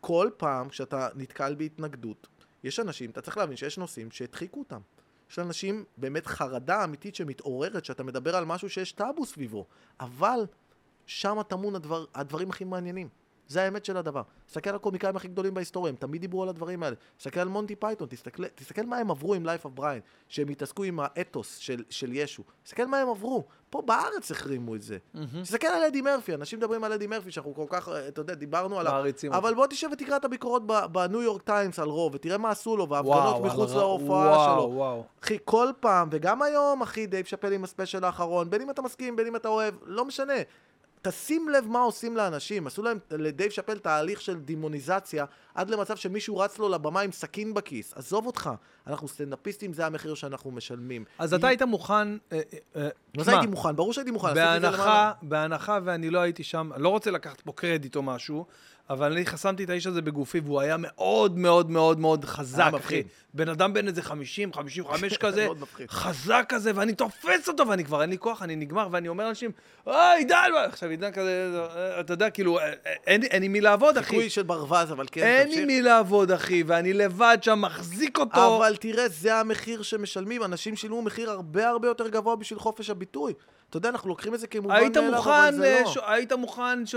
כל 0.00 0.30
פעם 0.36 0.68
כשאתה 0.68 1.08
נתקל 1.14 1.54
בהתנגדות, 1.54 2.26
יש 2.64 2.80
אנשים, 2.80 3.10
אתה 3.10 3.20
צריך 3.20 3.36
להבין 3.36 3.56
שיש 3.56 3.78
נושאים 3.78 4.10
שהדחיקו 4.10 4.60
אותם. 4.60 4.80
יש 5.30 5.38
אנשים 5.38 5.84
באמת 5.96 6.26
חרדה 6.26 6.84
אמיתית 6.84 7.14
שמתעוררת, 7.14 7.84
שאתה 7.84 8.02
מדבר 8.02 8.36
על 8.36 8.44
משהו 8.44 8.70
שיש 8.70 8.92
טאבו 8.92 9.26
סביבו. 9.26 9.66
אבל 10.00 10.46
שם 11.06 11.42
טמון 11.48 11.74
הדבר, 11.74 12.04
הדברים 12.14 12.50
הכי 12.50 12.64
מעניינים. 12.64 13.08
זה 13.48 13.62
האמת 13.62 13.84
של 13.84 13.96
הדבר. 13.96 14.22
תסתכל 14.46 14.70
על 14.70 14.76
הקומיקאים 14.76 15.16
הכי 15.16 15.28
גדולים 15.28 15.54
בהיסטוריה, 15.54 15.90
הם 15.90 15.96
תמיד 15.96 16.20
דיברו 16.20 16.42
על 16.42 16.48
הדברים 16.48 16.82
האלה. 16.82 16.96
תסתכל 17.18 17.40
על 17.40 17.48
מונטי 17.48 17.76
פייתון, 17.76 18.08
תסתכל, 18.08 18.48
תסתכל 18.54 18.86
מה 18.86 18.96
הם 18.96 19.10
עברו 19.10 19.34
עם 19.34 19.46
Life 19.46 19.66
of 19.66 19.80
Brian, 19.80 20.00
שהם 20.28 20.48
התעסקו 20.48 20.84
עם 20.84 21.00
האתוס 21.02 21.56
של, 21.56 21.84
של 21.90 22.12
ישו. 22.12 22.42
תסתכל 22.62 22.86
מה 22.86 22.98
הם 22.98 23.08
עברו. 23.08 23.44
פה 23.70 23.82
בארץ 23.82 24.30
החרימו 24.30 24.74
את 24.74 24.82
זה. 24.82 24.98
תסתכל 25.42 25.66
על 25.66 25.82
אדי 25.84 26.00
מרפי, 26.00 26.34
אנשים 26.34 26.58
מדברים 26.58 26.84
על 26.84 26.92
אדי 26.92 27.06
מרפי, 27.06 27.30
שאנחנו 27.30 27.54
כל 27.54 27.64
כך, 27.68 27.88
אה, 27.88 28.08
אתה 28.08 28.20
יודע, 28.20 28.34
דיברנו 28.34 28.80
עליו. 28.80 28.92
מעריצים 28.92 29.32
אבל. 29.32 29.54
בוא 29.54 29.66
תשב 29.66 29.88
ותקרא 29.92 30.16
את 30.16 30.24
הביקורות 30.24 30.62
בניו 30.92 31.22
יורק 31.22 31.42
טיימס 31.42 31.78
על 31.78 31.88
רוב, 31.88 32.14
ותראה 32.14 32.38
מה 32.38 32.50
עשו 32.50 32.76
לו, 32.76 32.88
וההפגנות 32.88 33.42
מחוץ 33.44 33.70
על 33.70 33.76
ר- 33.76 33.80
להופעה 33.80 34.08
וואו, 34.08 34.54
שלו. 34.60 34.70
וואו. 34.74 35.04
אחי, 35.24 35.38
כל 35.44 35.68
פעם, 35.80 36.08
וגם 36.12 36.42
היום, 36.42 36.82
אחי, 36.82 37.06
דייב 37.06 37.26
שאפל 37.26 37.52
עם 37.52 37.64
הספיישל 37.64 38.04
האחרון, 38.04 38.50
בין 38.50 38.62
אם 38.62 38.70
אתה 38.70 38.82
מסכים, 38.82 39.16
בין 39.16 39.26
אם 39.26 39.36
אתה 39.36 39.48
אוהב, 39.48 39.74
לא 39.82 40.04
משנה. 40.04 40.34
תשים 41.08 41.48
לב 41.48 41.66
מה 41.68 41.78
עושים 41.78 42.16
לאנשים. 42.16 42.66
עשו 42.66 42.82
להם, 42.82 42.98
לדייב 43.10 43.50
שאפל 43.50 43.78
תהליך 43.78 44.20
של 44.20 44.40
דימוניזציה, 44.40 45.24
עד 45.54 45.70
למצב 45.70 45.96
שמישהו 45.96 46.38
רץ 46.38 46.58
לו 46.58 46.68
לבמה 46.68 47.00
עם 47.00 47.12
סכין 47.12 47.54
בכיס. 47.54 47.94
עזוב 47.96 48.26
אותך, 48.26 48.50
אנחנו 48.86 49.08
סטנדאפיסטים, 49.08 49.72
זה 49.72 49.86
המחיר 49.86 50.14
שאנחנו 50.14 50.50
משלמים. 50.50 51.04
אז 51.18 51.34
אתה 51.34 51.48
היית 51.48 51.62
מוכן... 51.62 51.94
אה, 51.94 52.16
אה, 52.32 52.40
אה, 52.76 52.82
מה 52.82 52.88
זה 53.24 53.30
תשמע, 53.30 53.32
הייתי 53.32 53.46
מוכן? 53.46 53.76
ברור 53.76 53.92
שהייתי 53.92 54.10
מוכן. 54.10 54.34
בהנחה. 54.34 55.12
בהנחה 55.22 55.78
ואני 55.84 56.10
לא 56.10 56.18
הייתי 56.18 56.44
שם, 56.44 56.70
לא 56.76 56.88
רוצה 56.88 57.10
לקחת 57.10 57.40
פה 57.40 57.52
קרדיט 57.52 57.96
או 57.96 58.02
משהו, 58.02 58.46
אבל 58.90 59.12
אני 59.12 59.26
חסמתי 59.26 59.64
את 59.64 59.70
האיש 59.70 59.86
הזה 59.86 60.02
בגופי, 60.02 60.40
והוא 60.40 60.60
היה 60.60 60.76
מאוד 60.78 61.38
מאוד 61.38 61.70
מאוד 61.70 62.00
מאוד 62.00 62.24
חזק, 62.24 62.70
אחי. 62.76 63.02
בן 63.34 63.48
אדם 63.48 63.72
בן 63.72 63.88
איזה 63.88 64.02
50, 64.02 64.52
55 64.52 65.16
כזה. 65.24 65.48
חזק 65.88 66.46
כזה, 66.48 66.72
ואני 66.74 66.94
תופס 66.94 67.48
אותו, 67.48 67.68
ואני 67.68 67.84
כבר 67.84 68.02
אין 68.02 68.10
לי 68.10 68.18
כוח, 68.18 68.42
אני 68.42 68.56
נגמר, 68.56 68.88
ואני 68.90 69.08
אומר 69.08 69.24
לאנשים, 69.24 69.50
אוי, 69.86 69.94
עידן, 70.18 70.36
מה?" 70.54 70.64
עכשיו 70.64 70.90
עידן 70.90 71.10
כזה, 71.12 71.50
אתה 72.00 72.12
יודע, 72.12 72.30
כאילו, 72.30 72.58
אין 73.06 73.42
לי- 73.42 73.48
מי 73.48 73.60
לעבוד, 73.60 73.98
אחי. 73.98 74.06
חיקוי 74.08 74.30
של 74.30 74.42
ברווז, 74.42 74.92
אבל 74.92 75.06
כן, 75.12 75.22
אין 75.22 75.48
לי 75.48 75.54
תמשיך. 75.54 75.66
מי 75.66 75.82
לעבוד, 75.82 76.30
אחי, 76.30 76.62
ואני 76.66 76.92
לבד 76.92 77.38
שם 77.42 77.60
מחזיק 77.60 78.18
אותו. 78.18 78.56
אבל 78.56 78.76
תראה, 78.76 79.08
זה 79.08 79.34
המחיר 79.40 79.82
שמשלמים. 79.82 80.44
אנשים 80.44 80.76
שילמו 80.76 81.02
מחיר 81.02 81.30
הרבה 81.30 81.68
הרבה 81.68 81.88
יותר 81.88 82.08
גבוה 82.08 82.36
בשביל 82.36 82.58
חופש 82.58 82.90
הביטוי. 82.90 83.32
אתה 83.70 83.76
יודע, 83.76 83.88
אנחנו 83.88 84.08
לוקחים 84.08 84.34
את 84.34 84.40
זה 84.40 84.46
כמובן 84.46 84.74
היית 84.74 84.96
מאליו, 84.96 85.20
אבל 85.22 85.54
זה 85.56 85.74
אה, 85.76 85.80
לא. 85.82 85.90
ש- 85.90 85.98
היית 86.06 86.32
מוכן, 86.32 86.86
ש- 86.86 86.94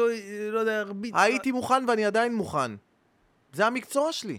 לא 0.52 0.60
יודע, 0.60 0.80
הרביץ. 0.80 1.14
הייתי 1.18 1.52
מוכן 1.52 1.84
ואני 1.88 2.06
עדיין 2.06 2.36
מוכן. 2.36 2.72
זה 3.54 3.66
המקצוע 3.68 4.12
שלי. 4.12 4.38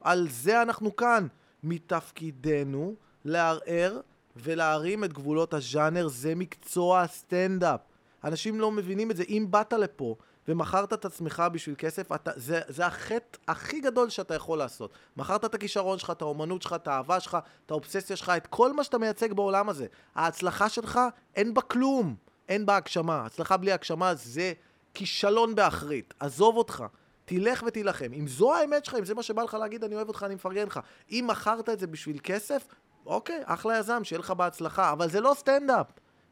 על 0.00 0.26
זה 0.30 0.62
אנחנו 0.62 0.96
כאן. 0.96 1.26
מתפקידנו 1.62 2.94
לערער 3.24 4.00
ולהרים 4.36 5.04
את 5.04 5.12
גבולות 5.12 5.54
הז'אנר, 5.54 6.08
זה 6.08 6.34
מקצוע 6.34 7.00
הסטנדאפ. 7.00 7.80
אנשים 8.24 8.60
לא 8.60 8.72
מבינים 8.72 9.10
את 9.10 9.16
זה. 9.16 9.22
אם 9.28 9.46
באת 9.50 9.72
לפה 9.72 10.16
ומכרת 10.48 10.92
את 10.92 11.04
עצמך 11.04 11.42
בשביל 11.52 11.74
כסף, 11.78 12.12
אתה, 12.12 12.30
זה, 12.36 12.60
זה 12.68 12.86
החטא 12.86 13.38
הכי 13.48 13.80
גדול 13.80 14.08
שאתה 14.08 14.34
יכול 14.34 14.58
לעשות. 14.58 14.92
מכרת 15.16 15.44
את 15.44 15.54
הכישרון 15.54 15.98
שלך, 15.98 16.10
את 16.10 16.22
האומנות 16.22 16.62
שלך, 16.62 16.72
את 16.72 16.88
האהבה 16.88 17.20
שלך, 17.20 17.38
את 17.66 17.70
האובססיה 17.70 18.16
שלך, 18.16 18.32
את 18.36 18.46
כל 18.46 18.72
מה 18.72 18.84
שאתה 18.84 18.98
מייצג 18.98 19.32
בעולם 19.32 19.68
הזה. 19.68 19.86
ההצלחה 20.14 20.68
שלך, 20.68 21.00
אין 21.36 21.54
בה 21.54 21.62
כלום. 21.62 22.14
אין 22.48 22.66
בה 22.66 22.76
הגשמה. 22.76 23.26
הצלחה 23.26 23.56
בלי 23.56 23.72
הגשמה 23.72 24.14
זה 24.14 24.52
כישלון 24.94 25.54
באחרית. 25.54 26.14
עזוב 26.20 26.56
אותך. 26.56 26.84
תלך 27.24 27.62
ותילחם. 27.66 28.12
אם 28.12 28.28
זו 28.28 28.54
האמת 28.54 28.84
שלך, 28.84 28.94
אם 28.94 29.04
זה 29.04 29.14
מה 29.14 29.22
שבא 29.22 29.42
לך 29.42 29.54
להגיד, 29.54 29.84
אני 29.84 29.94
אוהב 29.94 30.08
אותך, 30.08 30.22
אני 30.22 30.34
מפרגן 30.34 30.66
לך. 30.66 30.80
אם 31.10 31.24
מכרת 31.28 31.68
את 31.68 31.78
זה 31.78 31.86
בשביל 31.86 32.18
כסף, 32.22 32.66
אוקיי, 33.06 33.40
אחלה 33.44 33.78
יזם, 33.78 34.04
שיהיה 34.04 34.20
לך 34.20 34.30
בהצלחה. 34.30 34.92
אבל 34.92 35.08
זה 35.10 35.20
לא 35.20 35.34
סטנדאפ. 35.38 35.86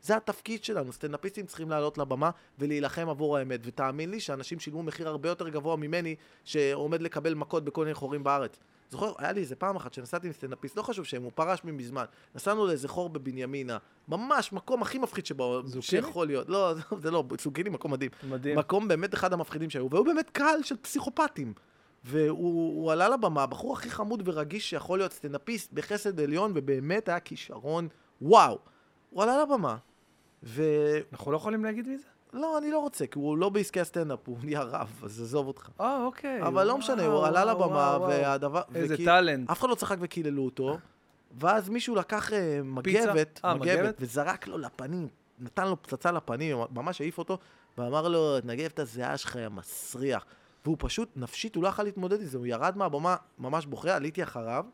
זה 0.07 0.17
התפקיד 0.17 0.65
שלנו. 0.65 0.93
סטנדאפיסטים 0.93 1.47
צריכים 1.47 1.71
לעלות 1.71 1.99
לבמה 1.99 2.31
ולהילחם 2.59 3.09
עבור 3.09 3.37
האמת. 3.37 3.61
ותאמין 3.65 4.11
לי 4.11 4.21
שאנשים 4.21 4.61
שילמו 4.61 4.83
מחיר 4.83 5.09
הרבה 5.09 5.29
יותר 5.29 5.49
גבוה 5.49 5.77
ממני, 5.77 6.15
שעומד 6.45 7.03
לקבל 7.03 7.35
מכות 7.35 7.65
בכל 7.65 7.85
מיני 7.85 7.95
חורים 7.95 8.25
בארץ. 8.25 8.59
זוכר, 8.91 9.13
היה 9.19 9.33
לי 9.33 9.41
איזה 9.41 9.57
פעם 9.57 9.77
אחת 9.77 9.95
שנסעתי 9.95 10.27
עם 10.27 10.33
סטנדאפיסט, 10.33 10.77
לא 10.77 10.83
חשוב 10.83 11.05
שם, 11.05 11.23
הוא 11.23 11.33
פרש 11.35 11.65
לי 11.65 11.73
מזמן. 11.73 12.05
נסענו 12.35 12.67
לאיזה 12.67 12.89
חור 12.89 13.09
בבנימינה, 13.09 13.79
ממש 14.09 14.53
מקום 14.53 14.83
הכי 14.83 14.99
מפחיד 14.99 15.27
שבו? 15.27 15.63
שיכול 15.81 16.27
להיות. 16.27 16.49
לא, 16.49 16.75
זה 17.03 17.11
לא, 17.11 17.25
זוקיני 17.41 17.71
מקום 17.71 17.93
מדהים. 17.93 18.11
מדהים. 18.31 18.59
מקום 18.59 18.89
באמת 18.89 19.15
אחד 19.15 19.33
המפחידים 19.33 19.71
שהיו, 19.71 19.91
והוא 19.91 20.07
באמת 20.07 20.31
קהל 20.31 20.63
של 20.63 20.77
פסיכופטים. 20.77 21.53
והוא 22.05 22.83
הוא 22.83 22.93
עלה 22.93 23.09
לבמה, 23.09 23.43
הבחור 23.43 23.73
הכי 23.73 23.91
חמוד 23.91 24.23
ורגיש 24.25 24.71
שיכול 24.71 24.99
להיות 24.99 25.13
סטנדאפיסט 25.13 25.73
בחסד 25.73 26.21
עליון, 26.21 26.53
ובאמת 26.55 27.09
היה 27.09 27.21
כישרון 27.21 27.89
וואו. 28.23 28.59
הוא 29.11 29.23
עלה 29.23 29.43
לבמה, 29.43 29.77
ו... 30.43 30.63
אנחנו 31.13 31.33
לא 31.33 31.37
יכולים 31.37 31.65
להגיד 31.65 31.89
מי 31.89 31.99
זה? 31.99 32.05
לא, 32.33 32.59
אני 32.59 32.71
לא 32.71 32.79
רוצה, 32.79 33.07
כי 33.07 33.19
הוא 33.19 33.39
לא 33.39 33.49
בעסקי 33.49 33.81
הסטנדאפ, 33.81 34.19
הוא 34.27 34.37
נהיה 34.43 34.63
רב, 34.63 35.01
אז 35.05 35.21
עזוב 35.23 35.47
אותך. 35.47 35.69
אה, 35.81 36.05
אוקיי. 36.05 36.43
אבל 36.43 36.65
לא 36.65 36.69
וואו, 36.69 36.79
משנה, 36.79 37.07
הוא 37.07 37.27
עלה 37.27 37.41
וואו, 37.45 37.55
לבמה, 37.57 37.67
וואו, 37.77 38.01
וואו. 38.01 38.11
והדבר... 38.11 38.61
איזה 38.75 38.95
וכי- 38.95 39.05
talent. 39.05 39.51
אף 39.51 39.61
אחד 39.61 39.69
לא 39.69 39.75
צחק 39.75 39.97
וקיללו 40.01 40.45
אותו, 40.45 40.79
ואז 41.41 41.69
מישהו 41.69 41.95
לקח 41.95 42.33
אה, 42.33 42.61
פיצה? 42.83 43.13
מגבת, 43.13 43.41
אה, 43.45 43.55
מגבת, 43.55 43.79
מגבת? 43.79 43.95
וזרק 44.01 44.47
לו 44.47 44.59
לפנים, 44.59 45.09
נתן 45.39 45.69
לו 45.69 45.83
פצצה 45.83 46.13
לפנים, 46.13 46.57
ממש 46.71 47.01
העיף 47.01 47.19
אותו, 47.19 47.39
ואמר 47.79 48.09
לו, 48.09 48.41
תנגב 48.41 48.65
את 48.75 48.79
הזיעה 48.79 49.17
שלך, 49.17 49.37
יא 49.37 49.49
מסריח. 49.49 50.25
והוא 50.65 50.77
פשוט, 50.81 51.09
נפשית, 51.17 51.55
הוא 51.55 51.63
לא 51.63 51.69
יכול 51.69 51.85
להתמודד 51.85 52.21
עם 52.21 52.27
זה, 52.27 52.39
הוא 52.39 52.47
ירד 52.47 52.77
מהבמה 52.77 53.17
ממש 53.39 53.67
בוכה, 53.67 53.97
עליתי 53.97 54.23
אחריו, 54.23 54.65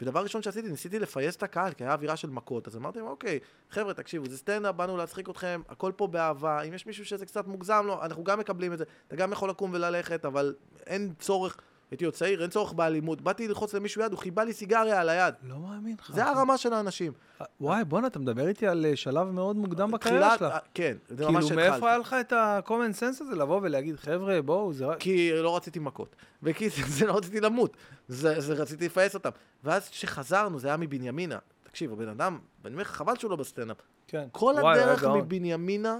ודבר 0.00 0.22
ראשון 0.22 0.42
שעשיתי, 0.42 0.68
ניסיתי 0.68 0.98
לפייס 0.98 1.36
את 1.36 1.42
הקהל, 1.42 1.72
כי 1.72 1.84
היה 1.84 1.92
אווירה 1.92 2.16
של 2.16 2.30
מכות, 2.30 2.68
אז 2.68 2.76
אמרתי 2.76 2.98
להם, 2.98 3.08
אוקיי, 3.08 3.38
חבר'ה, 3.70 3.94
תקשיבו, 3.94 4.26
זה 4.30 4.38
סטנדאפ, 4.38 4.74
באנו 4.74 4.96
להצחיק 4.96 5.28
אתכם, 5.28 5.60
הכל 5.68 5.92
פה 5.96 6.06
באהבה, 6.06 6.62
אם 6.62 6.74
יש 6.74 6.86
מישהו 6.86 7.04
שזה 7.04 7.26
קצת 7.26 7.46
מוגזם 7.46 7.84
לו, 7.86 8.02
אנחנו 8.02 8.24
גם 8.24 8.38
מקבלים 8.38 8.72
את 8.72 8.78
זה, 8.78 8.84
אתה 9.08 9.16
גם 9.16 9.32
יכול 9.32 9.50
לקום 9.50 9.70
וללכת, 9.74 10.24
אבל 10.24 10.54
אין 10.86 11.14
צורך 11.18 11.56
הייתי 11.90 12.04
עוד 12.04 12.14
צעיר, 12.14 12.42
אין 12.42 12.50
צורך 12.50 12.72
באלימות. 12.72 13.20
באתי 13.20 13.48
ללחוץ 13.48 13.74
למישהו 13.74 14.02
יד, 14.02 14.12
הוא 14.12 14.18
חיבה 14.18 14.44
לי 14.44 14.52
סיגריה 14.52 15.00
על 15.00 15.08
היד. 15.08 15.34
לא 15.42 15.58
מאמין 15.58 15.96
לך. 16.00 16.12
זה 16.12 16.24
הרמה 16.24 16.58
של 16.58 16.72
האנשים. 16.72 17.12
וואי, 17.60 17.84
בואנה, 17.84 18.06
אתה 18.06 18.18
מדבר 18.18 18.48
איתי 18.48 18.66
על 18.66 18.86
אה, 18.86 18.96
שלב 18.96 19.30
מאוד 19.30 19.56
מוקדם 19.56 19.90
בקריירה 19.90 20.38
שלך. 20.38 20.52
אה, 20.52 20.58
כן, 20.74 20.96
זה 21.08 21.16
כאילו, 21.16 21.32
ממש 21.32 21.52
מאיפה 21.52 21.74
התחלתי. 21.74 21.86
היה 21.86 21.98
לך 21.98 22.16
את 22.20 22.32
ה-common 22.32 23.00
sense 23.00 23.22
הזה 23.22 23.36
לבוא 23.36 23.60
ולהגיד, 23.62 23.96
חבר'ה, 23.96 24.42
בואו, 24.42 24.72
זה 24.72 24.86
רק... 24.86 25.00
כי 25.00 25.30
לא 25.34 25.56
רציתי 25.56 25.78
מכות. 25.78 26.16
בקיצור, 26.42 26.84
זה 26.88 27.06
לא 27.06 27.16
רציתי 27.16 27.40
למות. 27.40 27.76
זה, 28.08 28.54
רציתי 28.54 28.86
לפייס 28.86 29.14
אותם. 29.14 29.30
ואז 29.64 29.88
כשחזרנו, 29.88 30.58
זה 30.58 30.68
היה 30.68 30.76
מבנימינה. 30.76 31.38
תקשיב, 31.62 31.92
הבן 31.92 32.08
אדם, 32.08 32.38
ואני 32.64 32.74
אומר 32.74 32.82
לך, 32.82 32.90
חבל 32.90 33.16
שהוא 33.16 33.30
לא 33.30 33.36
בסטנדאפ. 33.36 33.76
כן. 34.06 34.26
כל 34.32 34.54
הדרך. 34.58 35.04
מבנימינה, 35.04 35.98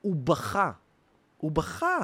הוא 0.00 0.16
בכה. 0.16 0.70
הוא 1.36 1.50
בכה. 1.50 1.98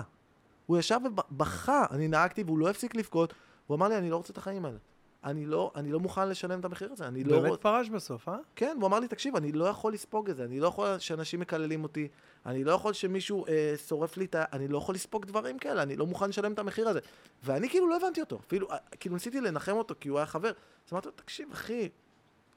הוא 0.72 0.78
ישב 0.78 1.00
ובכה. 1.04 1.84
אני 1.90 2.08
נהגתי 2.08 2.42
והוא 2.42 2.58
לא 2.58 2.70
הפסיק 2.70 2.94
לבכות. 2.94 3.34
הוא 3.66 3.74
אמר 3.74 3.88
לי, 3.88 3.98
אני 3.98 4.10
לא 4.10 4.16
רוצה 4.16 4.32
את 4.32 4.38
החיים 4.38 4.64
האלה. 4.64 4.78
אני 5.24 5.46
לא, 5.46 5.72
אני 5.74 5.92
לא 5.92 6.00
מוכן 6.00 6.28
לשלם 6.28 6.60
את 6.60 6.64
המחיר 6.64 6.92
הזה. 6.92 7.06
אני 7.08 7.24
לא 7.24 7.40
באמת. 7.40 7.60
פרש 7.60 7.88
בסוף, 7.88 8.28
אה? 8.28 8.36
כן, 8.56 8.76
והוא 8.78 8.88
אמר 8.88 9.00
לי, 9.00 9.08
תקשיב, 9.08 9.36
אני 9.36 9.52
לא 9.52 9.64
יכול 9.64 9.92
לספוג 9.92 10.30
את 10.30 10.36
זה, 10.36 10.44
אני 10.44 10.60
לא 10.60 10.66
יכול 10.66 10.98
שאנשים 10.98 11.40
מקללים 11.40 11.82
אותי, 11.82 12.08
אני 12.46 12.64
לא 12.64 12.72
יכול 12.72 12.92
שמישהו 12.92 13.46
אה, 13.46 13.74
שורף 13.88 14.16
לי 14.16 14.24
את 14.24 14.34
ה... 14.34 14.44
אני 14.52 14.68
לא 14.68 14.78
יכול 14.78 14.94
לספוג 14.94 15.26
דברים 15.26 15.58
כאלה, 15.58 15.82
אני 15.82 15.96
לא 15.96 16.06
מוכן 16.06 16.28
לשלם 16.28 16.52
את 16.52 16.58
המחיר 16.58 16.88
הזה. 16.88 17.00
ואני 17.44 17.68
כאילו 17.68 17.88
לא 17.88 17.96
הבנתי 17.96 18.20
אותו, 18.20 18.38
אפילו, 18.46 18.70
אה, 18.70 18.76
כאילו 19.00 19.14
ניסיתי 19.14 19.40
לנחם 19.40 19.76
אותו, 19.76 19.94
כי 20.00 20.08
הוא 20.08 20.18
היה 20.18 20.26
חבר. 20.26 20.52
אז 20.86 20.92
אמרתי 20.92 21.06
לו, 21.06 21.12
תקשיב, 21.12 21.48
אחי, 21.52 21.88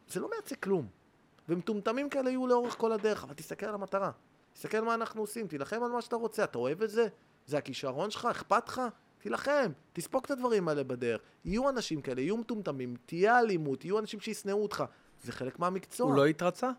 זה 0.08 0.20
לא 0.20 0.30
מייצג 0.30 0.56
כלום. 0.60 0.88
ומטומטמים 1.50 2.10
כאלה 2.10 2.30
יהיו 2.30 2.48
לאורך 2.48 2.78
כל 2.78 2.92
הדרך, 2.92 3.24
אבל 3.24 3.34
תסתכל 3.34 3.66
על 3.66 3.74
המטרה. 3.74 4.12
תסתכל 4.54 4.82
מה 4.82 4.94
אנחנו 4.94 5.22
עושים, 5.22 5.48
תילחם 5.48 5.84
על 5.84 5.92
מה 5.92 6.02
שאתה 6.02 6.16
רוצה, 6.16 6.44
אתה 6.44 6.58
אוהב 6.58 6.82
את 6.82 6.90
זה? 6.90 7.08
זה 7.46 7.58
הכישרון 7.58 8.12
שלך? 8.12 8.26
אכפת 8.26 8.68
לך? 8.68 8.82
תילחם, 9.20 9.72
תספוג 9.94 10.24
את 10.26 10.32
הדברים 10.32 10.68
האלה 10.68 10.84
בדרך. 10.84 11.22
יהיו 11.46 11.70
אנשים 11.70 12.02
כאלה, 12.02 12.22
יהיו 12.22 12.38
מטומטמים, 12.38 12.96
תהיה 13.06 13.40
אלימות, 13.40 13.86
יהיו 13.86 14.00
אנשים 14.00 14.20
שישנאו 14.20 14.64
אותך. 14.64 14.84
זה 15.24 15.32
חלק 15.32 15.60
מהמקצוע. 15.60 16.08
הוא 16.08 16.16
לא 16.16 16.26
התרצה? 16.26 16.72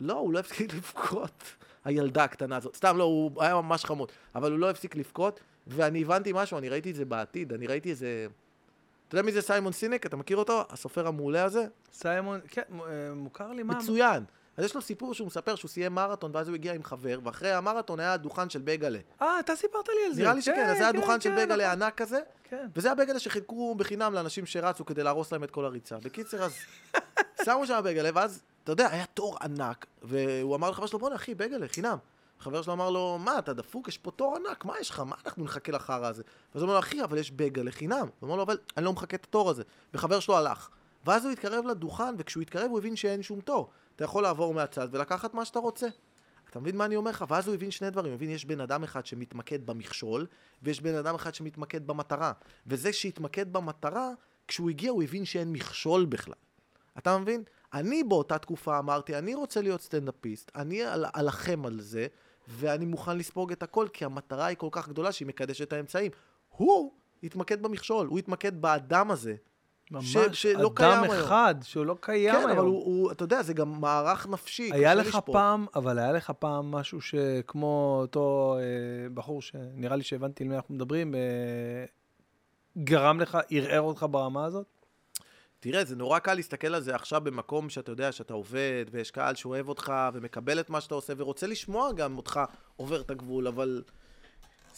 לא, 0.00 0.12
הוא 0.12 0.32
לא 0.32 0.38
הפסיק 0.38 0.74
לבכות. 0.74 1.44
הילדה 1.84 2.24
הקטנה 2.24 2.56
הזאת. 2.56 2.76
סתם 2.76 2.96
לא, 2.96 3.04
הוא 3.04 3.42
היה 3.42 3.54
ממש 3.54 3.84
חמוד. 3.84 4.12
אבל 4.34 4.50
הוא 4.50 4.58
לא 4.58 4.70
הפסיק 4.70 4.96
לבכות, 4.96 5.40
ואני 5.66 6.02
הבנתי 6.02 6.32
משהו, 6.34 6.58
אני 6.58 6.68
ראיתי 6.68 6.90
את 6.90 6.94
זה 6.94 7.04
בעתיד, 7.04 7.52
אני 7.52 7.66
ראיתי 7.66 7.90
איזה... 7.90 8.26
אתה 9.08 9.14
יודע 9.14 9.26
מי 9.26 9.32
זה 9.32 9.42
סיימון 9.42 9.72
סינק? 9.72 10.06
אתה 10.06 10.16
מכיר 10.16 10.36
אותו? 10.36 10.64
הסופר 10.70 11.06
המעולה 11.06 11.44
הזה? 11.44 11.66
סיימון, 11.92 12.40
כן, 12.48 12.62
אה, 12.72 13.14
מוכר 13.14 13.52
לי 13.52 13.62
מה? 13.62 13.74
מצוין. 13.74 14.24
אז 14.56 14.64
יש 14.64 14.74
לו 14.74 14.82
סיפור 14.82 15.14
שהוא 15.14 15.26
מספר 15.26 15.54
שהוא 15.54 15.68
סיים 15.68 15.94
מרתון, 15.94 16.30
ואז 16.34 16.48
הוא 16.48 16.54
הגיע 16.54 16.72
עם 16.72 16.82
חבר, 16.82 17.18
ואחרי 17.24 17.52
המרתון 17.52 18.00
היה 18.00 18.16
דוכן 18.16 18.50
של 18.50 18.60
בייגלה. 18.60 18.98
אה, 19.22 19.40
אתה 19.40 19.56
סיפרת 19.56 19.88
לי 19.88 20.06
על 20.06 20.12
זה. 20.12 20.22
נראה 20.22 20.34
לי 20.34 20.42
שכן, 20.42 20.66
אז 20.68 20.76
זה 20.76 20.82
היה 20.82 20.92
כן, 20.92 21.00
דוכן 21.00 21.20
של 21.20 21.30
כן, 21.30 21.36
בייגלה 21.36 21.66
נכון. 21.66 21.82
ענק 21.82 21.94
כזה, 21.94 22.20
כן. 22.44 22.66
וזה 22.76 22.92
הבייגלה 22.92 23.18
שחילקו 23.18 23.74
בחינם 23.74 24.12
לאנשים 24.14 24.46
שרצו 24.46 24.84
כדי 24.84 25.02
להרוס 25.02 25.32
להם 25.32 25.44
את 25.44 25.50
כל 25.50 25.64
הריצה. 25.64 25.96
בקיצר, 25.98 26.42
אז 26.42 26.54
שמו 27.44 27.66
שם 27.66 27.80
בייגלה, 27.84 28.10
ואז, 28.14 28.42
אתה 28.64 28.72
יודע, 28.72 28.88
היה 28.90 29.04
תור 29.06 29.36
ענק, 29.42 29.86
והוא 30.02 30.56
אמר 30.56 30.70
לחבר 30.70 30.86
שלו, 30.86 30.98
בוא'נה, 30.98 31.16
אחי, 31.16 31.34
בייגלה, 31.34 31.68
חינם. 31.68 31.98
החבר 32.40 32.62
שלו 32.62 32.72
אמר 32.72 32.90
לו, 32.90 33.18
מה, 33.20 33.38
אתה 33.38 33.52
דפוק? 33.52 33.88
יש 33.88 33.98
פה 33.98 34.10
תור 34.10 34.36
ענק, 34.36 34.64
מה 34.64 34.74
יש 34.80 34.90
לך? 34.90 35.00
מה 35.00 35.16
אנחנו 35.24 35.44
נחכה 35.44 35.72
לחרא 35.72 36.06
הזה? 36.06 36.22
ואז 36.54 36.62
הוא 36.62 36.68
אומר 36.68 36.74
לו, 36.74 36.78
אחי, 36.78 37.02
אבל 37.02 37.18
יש 37.18 37.30
בייגלה 37.30 37.70
חינם. 37.70 37.98
הוא 37.98 38.08
אומר 38.22 38.36
לו, 38.36 38.42
אבל 38.42 38.58
אני 38.76 38.84
לא 38.84 38.92
מחכה 38.92 39.16
את 39.16 39.24
התור 39.24 39.50
הזה. 39.50 39.62
וחבר 39.94 40.20
שלו 40.20 40.36
הלך. 40.36 40.68
ואז 41.06 41.24
הוא 41.24 41.32
התקרב 41.32 41.66
לדוכן, 41.66 42.14
וכשהוא 42.18 42.42
התקרב 42.42 42.70
הוא 42.70 42.78
הבין 42.78 42.96
שאין 42.96 43.22
שום 43.22 43.40
תור. 43.40 43.70
אתה 43.96 44.04
יכול 44.04 44.22
לעבור 44.22 44.54
מהצד 44.54 44.88
ולקחת 44.90 45.34
מה 45.34 45.44
שאתה 45.44 45.58
רוצה. 45.58 45.86
אתה 46.50 46.60
מבין 46.60 46.76
מה 46.76 46.84
אני 46.84 46.96
אומר 46.96 47.10
לך? 47.10 47.24
ואז 47.28 47.46
הוא 47.46 47.54
הבין 47.54 47.70
שני 47.70 47.90
דברים. 47.90 48.12
הוא 48.12 48.16
הבין, 48.16 48.30
יש 48.30 48.44
בן 48.44 48.60
אדם 48.60 48.82
אחד 48.84 49.06
שמתמקד 49.06 49.66
במכשול, 49.66 50.26
ויש 50.62 50.80
בן 50.80 50.94
אדם 50.94 51.14
אחד 51.14 51.34
שמתמקד 51.34 51.86
במטרה. 51.86 52.32
וזה 52.66 52.92
שהתמקד 52.92 53.52
במטרה, 53.52 54.10
כשהוא 54.48 54.70
הגיע 54.70 54.90
הוא 54.90 55.02
הבין 55.02 55.24
שאין 55.24 55.52
מכשול 55.52 56.04
בכלל. 56.04 56.34
אתה 56.98 57.18
מבין? 57.18 57.42
אני 57.74 58.04
באותה 58.04 58.38
תקופה 58.38 58.78
אמרתי, 58.78 59.18
אני 59.18 59.34
רוצה 59.34 59.62
להיות 59.62 59.80
סטנדאפיסט, 59.80 60.50
אני 60.54 60.86
אל- 60.86 61.04
אלחם 61.16 61.66
על 61.66 61.80
זה, 61.80 62.06
ואני 62.48 62.84
מוכן 62.84 63.18
לספוג 63.18 63.52
את 63.52 63.62
הכל, 63.62 63.86
כי 63.92 64.04
המטרה 64.04 64.46
היא 64.46 64.56
כל 64.56 64.68
כך 64.70 64.88
גדולה 64.88 65.12
שהיא 65.12 65.28
מקדשת 65.28 65.62
את 65.62 65.72
האמצעים. 65.72 66.12
הוא 66.48 66.92
התמקד 67.22 67.62
במכשול, 67.62 68.06
הוא 68.06 68.18
התמקד 68.18 68.62
באדם 68.62 69.10
הזה. 69.10 69.34
ממש, 69.90 70.16
ש- 70.16 70.42
שלא 70.42 70.70
קיים 70.74 70.92
אדם 70.92 71.02
היום. 71.02 71.24
אחד 71.24 71.54
שהוא 71.62 71.86
לא 71.86 71.96
קיים 72.00 72.34
כן, 72.34 72.38
היום. 72.38 72.50
אבל 72.50 72.66
הוא, 72.66 72.84
הוא, 72.84 73.12
אתה 73.12 73.24
יודע, 73.24 73.42
זה 73.42 73.54
גם 73.54 73.80
מערך 73.80 74.26
נפשי, 74.26 74.70
היה 74.72 74.94
לך 74.94 75.06
לשפוט. 75.06 75.32
פעם, 75.32 75.66
אבל 75.74 75.98
היה 75.98 76.12
לך 76.12 76.30
פעם 76.30 76.70
משהו 76.70 77.00
שכמו 77.00 77.98
אותו 78.00 78.56
אה, 78.58 79.08
בחור 79.14 79.42
שנראה 79.42 79.96
לי 79.96 80.02
שהבנתי 80.02 80.44
על 80.44 80.48
מי 80.48 80.56
אנחנו 80.56 80.74
מדברים, 80.74 81.14
אה, 81.14 81.20
גרם 82.78 83.20
לך, 83.20 83.38
ערער 83.50 83.80
אותך 83.80 84.06
ברמה 84.10 84.44
הזאת? 84.44 84.66
תראה, 85.60 85.84
זה 85.84 85.96
נורא 85.96 86.18
קל 86.18 86.34
להסתכל 86.34 86.74
על 86.74 86.80
זה 86.82 86.94
עכשיו 86.94 87.20
במקום 87.20 87.68
שאתה 87.68 87.92
יודע 87.92 88.12
שאתה 88.12 88.34
עובד, 88.34 88.84
ויש 88.90 89.10
קהל 89.10 89.34
שאוהב 89.34 89.68
אותך, 89.68 89.92
ומקבל 90.12 90.60
את 90.60 90.70
מה 90.70 90.80
שאתה 90.80 90.94
עושה, 90.94 91.12
ורוצה 91.16 91.46
לשמוע 91.46 91.92
גם 91.92 92.16
אותך 92.16 92.40
עובר 92.76 93.00
את 93.00 93.10
הגבול, 93.10 93.46
אבל 93.46 93.82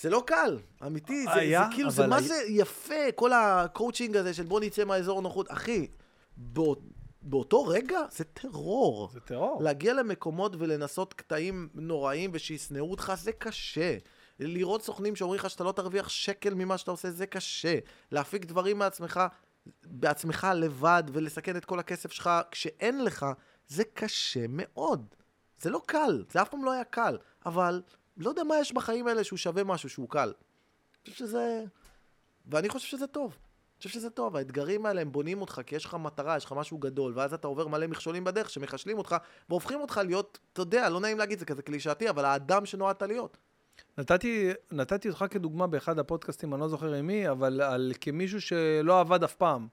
זה 0.00 0.10
לא 0.10 0.22
קל, 0.26 0.58
אמיתי, 0.86 1.24
זה, 1.24 1.32
היה, 1.34 1.64
זה 1.70 1.74
כאילו, 1.74 1.90
זה 1.90 2.06
מה 2.06 2.16
היה- 2.16 2.28
זה 2.28 2.42
יפה, 2.48 3.12
כל 3.14 3.32
הקואוצ'ינג 3.32 4.16
הזה 4.16 4.34
של 4.34 4.42
בוא 4.42 4.60
נצא 4.60 4.84
מהאזור 4.84 5.18
הנוחות. 5.18 5.50
אחי, 5.50 5.86
בא, 6.36 6.62
באותו 7.22 7.64
רגע 7.66 7.98
זה 8.10 8.24
טרור. 8.24 9.10
זה 9.12 9.20
טרור. 9.20 9.62
להגיע 9.62 9.94
למקומות 9.94 10.52
ולנסות 10.58 11.14
קטעים 11.14 11.68
נוראים 11.74 12.30
ושישנאו 12.34 12.90
אותך, 12.90 13.12
זה 13.16 13.32
קשה. 13.32 13.96
לראות 14.40 14.82
סוכנים 14.82 15.16
שאומרים 15.16 15.38
לך 15.40 15.50
שאתה 15.50 15.64
לא 15.64 15.72
תרוויח 15.72 16.08
שקל 16.08 16.54
ממה 16.54 16.78
שאתה 16.78 16.90
עושה, 16.90 17.10
זה 17.10 17.26
קשה. 17.26 17.78
להפיק 18.12 18.44
דברים 18.44 18.78
מעצמך, 18.78 19.20
בעצמך 19.84 20.46
לבד, 20.54 21.02
ולסכן 21.12 21.56
את 21.56 21.64
כל 21.64 21.78
הכסף 21.78 22.12
שלך 22.12 22.30
כשאין 22.50 23.04
לך, 23.04 23.26
זה 23.66 23.84
קשה 23.84 24.44
מאוד. 24.48 25.14
זה 25.60 25.70
לא 25.70 25.80
קל, 25.86 26.24
זה 26.32 26.42
אף 26.42 26.48
פעם 26.48 26.64
לא 26.64 26.72
היה 26.72 26.84
קל. 26.84 27.18
אבל 27.46 27.82
לא 28.18 28.28
יודע 28.28 28.44
מה 28.44 28.58
יש 28.58 28.72
בחיים 28.72 29.06
האלה 29.06 29.24
שהוא 29.24 29.36
שווה 29.36 29.64
משהו 29.64 29.88
שהוא 29.88 30.08
קל. 30.08 30.32
אני 31.04 31.12
חושב 31.12 31.26
שזה... 31.26 31.64
ואני 32.46 32.68
חושב 32.68 32.86
שזה 32.88 33.06
טוב. 33.06 33.36
אני 33.78 33.82
חושב 33.82 33.88
שזה 33.88 34.10
טוב, 34.10 34.36
האתגרים 34.36 34.86
האלה 34.86 35.00
הם 35.00 35.12
בונים 35.12 35.40
אותך, 35.40 35.60
כי 35.66 35.76
יש 35.76 35.84
לך 35.84 35.94
מטרה, 35.94 36.36
יש 36.36 36.44
לך 36.44 36.52
משהו 36.52 36.78
גדול, 36.78 37.12
ואז 37.16 37.34
אתה 37.34 37.48
עובר 37.48 37.68
מלא 37.68 37.86
מכשולים 37.86 38.24
בדרך 38.24 38.50
שמחשלים 38.50 38.98
אותך, 38.98 39.16
והופכים 39.48 39.80
אותך 39.80 40.00
להיות, 40.04 40.38
אתה 40.52 40.62
יודע, 40.62 40.88
לא 40.88 41.00
נעים 41.00 41.18
להגיד 41.18 41.38
זה 41.38 41.44
כזה 41.44 41.62
קלישאתי, 41.62 42.10
אבל 42.10 42.24
האדם 42.24 42.66
שנועדת 42.66 43.02
להיות. 43.02 43.36
נתתי, 43.98 44.50
נתתי 44.72 45.08
אותך 45.08 45.24
כדוגמה 45.30 45.66
באחד 45.66 45.98
הפודקאסטים, 45.98 46.54
אני 46.54 46.60
לא 46.60 46.68
זוכר 46.68 46.94
עם 46.94 47.06
מי, 47.06 47.30
אבל 47.30 47.60
על, 47.60 47.92
כמישהו 48.00 48.40
שלא 48.40 49.00
עבד 49.00 49.24
אף 49.24 49.34
פעם. 49.34 49.68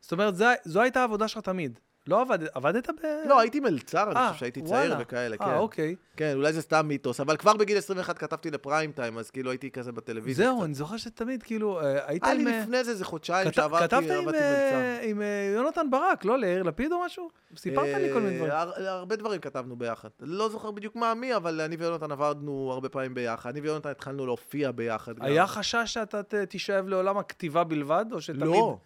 זאת 0.00 0.12
אומרת, 0.12 0.36
זה, 0.36 0.54
זו 0.64 0.80
הייתה 0.82 1.00
העבודה 1.00 1.28
שלך 1.28 1.38
תמיד. 1.38 1.78
לא 2.08 2.20
עבד, 2.20 2.38
עבדת 2.54 2.90
ב... 2.90 3.06
לא, 3.28 3.40
הייתי 3.40 3.60
מלצר, 3.60 4.02
אני 4.10 4.16
אה, 4.20 4.28
חושב 4.28 4.40
שהייתי 4.40 4.60
וואלה. 4.60 4.82
צעיר 4.88 4.96
וכאלה, 5.00 5.36
כן. 5.36 5.44
אה, 5.44 5.58
אוקיי. 5.58 5.94
כן, 6.16 6.32
אולי 6.34 6.52
זה 6.52 6.62
סתם 6.62 6.88
מיתוס, 6.88 7.20
אבל 7.20 7.36
כבר 7.36 7.52
בגיל 7.56 7.78
21 7.78 8.18
כתבתי 8.18 8.50
לפריים 8.50 8.92
טיים, 8.92 9.18
אז 9.18 9.30
כאילו 9.30 9.50
הייתי 9.50 9.70
כזה 9.70 9.92
בטלוויזיה. 9.92 10.46
זהו. 10.46 10.64
אני 10.64 10.74
זוכר 10.74 10.96
שתמיד, 10.96 11.42
כאילו, 11.42 11.80
אה, 11.80 11.98
היית 12.06 12.24
היה 12.24 12.32
עם... 12.34 12.44
לי 12.46 12.52
אה, 12.52 12.62
לפני 12.62 12.84
זה 12.84 12.90
איזה 12.90 13.04
חודשיים 13.04 13.48
כת- 13.48 13.54
שעברתי, 13.54 13.84
כתבת 13.84 14.02
עם, 14.10 14.10
עבדתי 14.28 14.38
אה, 14.38 14.60
מלצר. 14.96 15.08
עם 15.08 15.22
אה, 15.22 15.52
יונתן 15.54 15.90
ברק, 15.90 16.24
לא 16.24 16.38
ליאיר 16.38 16.62
לפיד 16.62 16.92
או 16.92 17.00
משהו? 17.06 17.30
סיפרת 17.56 17.84
לי 18.00 18.12
כל 18.12 18.20
מיני 18.20 18.36
דברים. 18.36 18.50
אה, 18.52 18.60
הר- 18.60 18.88
הרבה 18.88 19.16
דברים 19.16 19.40
כתבנו 19.40 19.76
ביחד. 19.76 20.08
לא 20.20 20.48
זוכר 20.48 20.70
בדיוק 20.70 20.96
מה 20.96 21.14
מי, 21.14 21.36
אבל 21.36 21.60
אני 21.60 21.76
ויונתן 21.76 22.12
עבדנו 22.12 22.70
הרבה 22.72 22.88
פעמים 22.88 23.14
ביחד. 23.14 23.50
אני 23.50 23.60
ויונתן 23.60 23.88
התחלנו 23.90 24.26
להופיע 24.26 24.70
ביחד. 24.70 25.16
גם. 25.18 25.24
היה 25.24 25.46
חשש 25.46 25.94
שאתה 25.94 26.20
תישאב 26.48 26.88
לעולם 26.88 27.18
הכתיבה 27.18 27.64
בלבד, 27.64 28.04
או 28.12 28.20
שתמיד... 28.20 28.40
לא, 28.42 28.78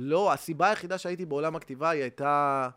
לא, 0.00 0.32
הסיבה 0.32 0.68
היחידה 0.68 0.98
שהייתי 0.98 1.24
בעולם 1.24 1.56
הכתיבה 1.56 1.90
היא 1.90 2.02
הייתה, 2.02 2.68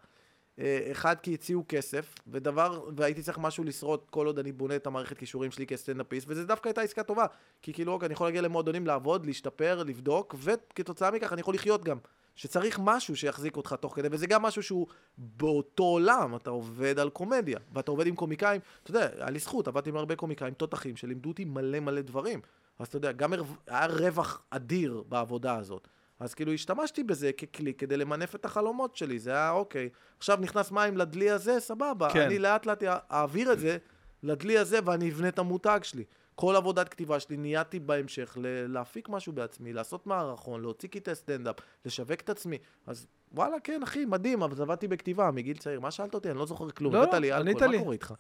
אה, 0.60 0.88
אחד, 0.91 1.15
כי 1.19 1.34
הציעו 1.34 1.65
כסף, 1.68 2.15
ודבר, 2.27 2.84
והייתי 2.98 3.22
צריך 3.22 3.38
משהו 3.38 3.64
לשרוד 3.64 3.99
כל 4.10 4.27
עוד 4.27 4.39
אני 4.39 4.52
בונה 4.52 4.76
את 4.76 4.88
המערכת 4.88 5.18
כישורים 5.18 5.52
שלי 5.52 5.68
כסטנדאפיסט, 5.68 6.26
וזה 6.30 6.45
דווקא 6.45 6.69
הייתה 6.69 6.81
עסקה 6.81 7.03
טובה, 7.03 7.26
כי 7.61 7.73
כאילו, 7.73 7.93
אוקיי, 7.93 8.06
אני 8.06 8.14
יכול 8.14 8.27
להגיע 8.27 8.41
למועדונים 8.41 8.88
לעבוד, 8.88 9.26
להשתפר, 9.26 9.84
לבדוק, 9.84 10.35
וכתוצאה 10.38 11.11
מכך 11.11 11.34
אני 11.34 11.41
יכול 11.41 11.56
לחיות 11.56 11.84
גם. 11.84 11.98
שצריך 12.35 12.80
משהו 12.84 13.15
שיחזיק 13.15 13.57
אותך 13.57 13.76
תוך 13.80 13.95
כדי, 13.95 14.07
וזה 14.11 14.27
גם 14.27 14.41
משהו 14.41 14.64
שהוא 14.64 14.88
באותו 15.18 15.84
עולם, 15.84 16.35
אתה 16.35 16.49
עובד 16.49 16.99
על 16.99 17.10
קומדיה, 17.10 17.60
ואתה 17.73 17.91
עובד 17.91 18.07
עם 18.07 18.15
קומיקאים, 18.15 18.61
אתה 18.84 18.91
יודע, 18.91 19.10
היה 19.18 19.30
לי 19.30 19.39
זכות, 19.39 19.68
עבדתי 19.68 19.89
עם 19.89 19.98
הרבה 19.98 20.15
קומיקאים 20.15 20.53
תותחים 20.53 20.95
שלימדו 20.95 21.30
אותי 21.30 21.45
מלא 21.45 21.80
מלא 21.80 22.02
דברים. 22.02 22.41
אז 22.80 22.88
אתה 22.88 22.98
יודע, 22.98 23.11
גם 23.11 23.34
היה 23.68 23.85
רווח 23.85 24.41
אדיר 24.49 25.03
בעבודה 25.10 25.56
הזאת. 25.56 25.88
אז 26.22 26.34
כאילו 26.34 26.53
השתמשתי 26.53 27.03
בזה 27.03 27.31
ככלי 27.31 27.73
כדי 27.73 27.98
למנף 27.98 28.35
את 28.35 28.45
החלומות 28.45 28.95
שלי, 28.95 29.19
זה 29.19 29.31
היה 29.31 29.52
אוקיי, 29.52 29.89
עכשיו 30.18 30.38
נכנס 30.41 30.72
מים 30.72 30.98
לדלי 30.98 31.30
הזה, 31.30 31.60
סבבה, 31.60 32.10
כן. 32.14 32.22
אני 32.22 32.39
לאט 32.39 32.65
לאט 32.65 32.84
אעביר 33.11 33.53
את 33.53 33.60
זה 33.60 33.77
לדלי 34.23 34.57
הזה 34.57 34.80
ואני 34.85 35.10
אבנה 35.10 35.27
את 35.27 35.39
המותג 35.39 35.80
שלי. 35.84 36.03
כל 36.35 36.56
עבודת 36.56 36.89
כתיבה 36.89 37.19
שלי 37.19 37.38
נהייתי 37.38 37.80
בהמשך 37.80 38.38
ל- 38.41 38.73
להפיק 38.73 39.10
משהו 39.10 39.34
בעצמי, 39.34 39.73
לעשות 39.73 40.07
מערכון, 40.07 40.61
להוציא 40.61 40.89
קטעי 40.89 41.15
סטנדאפ, 41.15 41.56
לשווק 41.85 42.19
את 42.22 42.30
עצמי. 42.30 42.57
אז 42.88 43.07
וואלה, 43.31 43.60
כן, 43.64 43.84
אחי, 43.84 44.06
מדהים, 44.06 44.43
אבל 44.43 44.61
עבדתי 44.61 44.88
בכתיבה 44.88 45.31
מגיל 45.31 45.57
צעיר. 45.57 45.80
מה 45.80 45.91
שאלת 45.91 46.14
אותי? 46.14 46.30
אני 46.31 46.38
לא 46.38 46.45
זוכר 46.45 46.69
כלום. 46.72 46.93
לא, 46.93 47.03
ענית 47.34 47.61
לי. 47.61 47.77
מה 47.77 47.84
קורה 47.84 47.93
איתך? 47.93 48.14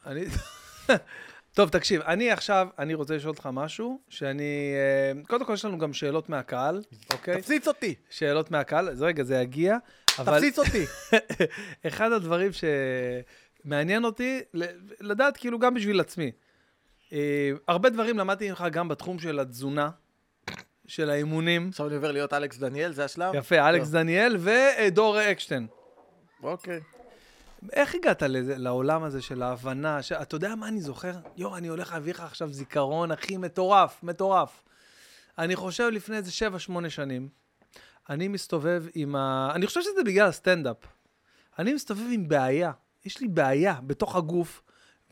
טוב, 1.53 1.69
תקשיב, 1.69 2.01
אני 2.01 2.31
עכשיו, 2.31 2.67
אני 2.79 2.93
רוצה 2.93 3.15
לשאול 3.15 3.29
אותך 3.29 3.49
משהו, 3.53 3.99
שאני... 4.09 4.73
אה, 4.75 5.23
קודם 5.27 5.45
כל, 5.45 5.53
יש 5.53 5.65
לנו 5.65 5.77
גם 5.77 5.93
שאלות 5.93 6.29
מהקהל, 6.29 6.81
אוקיי? 7.13 7.41
תפציץ 7.41 7.67
אותי, 7.67 7.95
שאלות 8.09 8.51
מהקהל, 8.51 8.89
אז 8.89 9.01
רגע, 9.01 9.23
זה 9.23 9.35
יגיע, 9.35 9.77
אבל 10.19 10.35
תפציץ 10.35 10.59
אותי. 10.59 10.85
אחד 11.87 12.11
הדברים 12.11 12.51
שמעניין 13.63 14.05
אותי, 14.05 14.41
לדעת 15.01 15.37
כאילו 15.37 15.59
גם 15.59 15.73
בשביל 15.73 15.99
עצמי. 15.99 16.31
אה, 17.13 17.51
הרבה 17.67 17.89
דברים 17.89 18.17
למדתי 18.17 18.49
ממך 18.49 18.65
גם 18.71 18.87
בתחום 18.87 19.19
של 19.19 19.39
התזונה, 19.39 19.89
של 20.87 21.09
האימונים. 21.09 21.67
עכשיו 21.69 21.87
אני 21.87 21.95
עובר 21.95 22.11
להיות 22.11 22.33
אלכס 22.33 22.57
דניאל, 22.57 22.93
זה 22.93 23.05
השלב? 23.05 23.35
יפה, 23.35 23.69
אלכס 23.69 23.89
דניאל 23.89 24.37
ודור 24.39 25.21
אקשטיין. 25.21 25.67
אוקיי. 26.43 26.79
איך 27.73 27.95
הגעת 27.95 28.23
לזה, 28.23 28.57
לעולם 28.57 29.03
הזה 29.03 29.21
של 29.21 29.43
ההבנה? 29.43 30.03
ש... 30.03 30.11
אתה 30.11 30.35
יודע 30.35 30.55
מה 30.55 30.67
אני 30.67 30.81
זוכר? 30.81 31.13
יואו, 31.37 31.57
אני 31.57 31.67
הולך 31.67 31.91
להביא 31.93 32.13
לך 32.13 32.19
עכשיו 32.19 32.53
זיכרון 32.53 33.11
הכי 33.11 33.37
מטורף, 33.37 34.03
מטורף. 34.03 34.63
אני 35.37 35.55
חושב 35.55 35.83
לפני 35.83 36.17
איזה 36.17 36.31
7-8 36.85 36.89
שנים, 36.89 37.29
אני 38.09 38.27
מסתובב 38.27 38.85
עם 38.95 39.15
ה... 39.15 39.51
אני 39.55 39.67
חושב 39.67 39.81
שזה 39.81 40.03
בגלל 40.05 40.27
הסטנדאפ. 40.27 40.77
אני 41.59 41.73
מסתובב 41.73 42.05
עם 42.11 42.27
בעיה. 42.27 42.71
יש 43.05 43.21
לי 43.21 43.27
בעיה 43.27 43.73
בתוך 43.87 44.15
הגוף, 44.15 44.61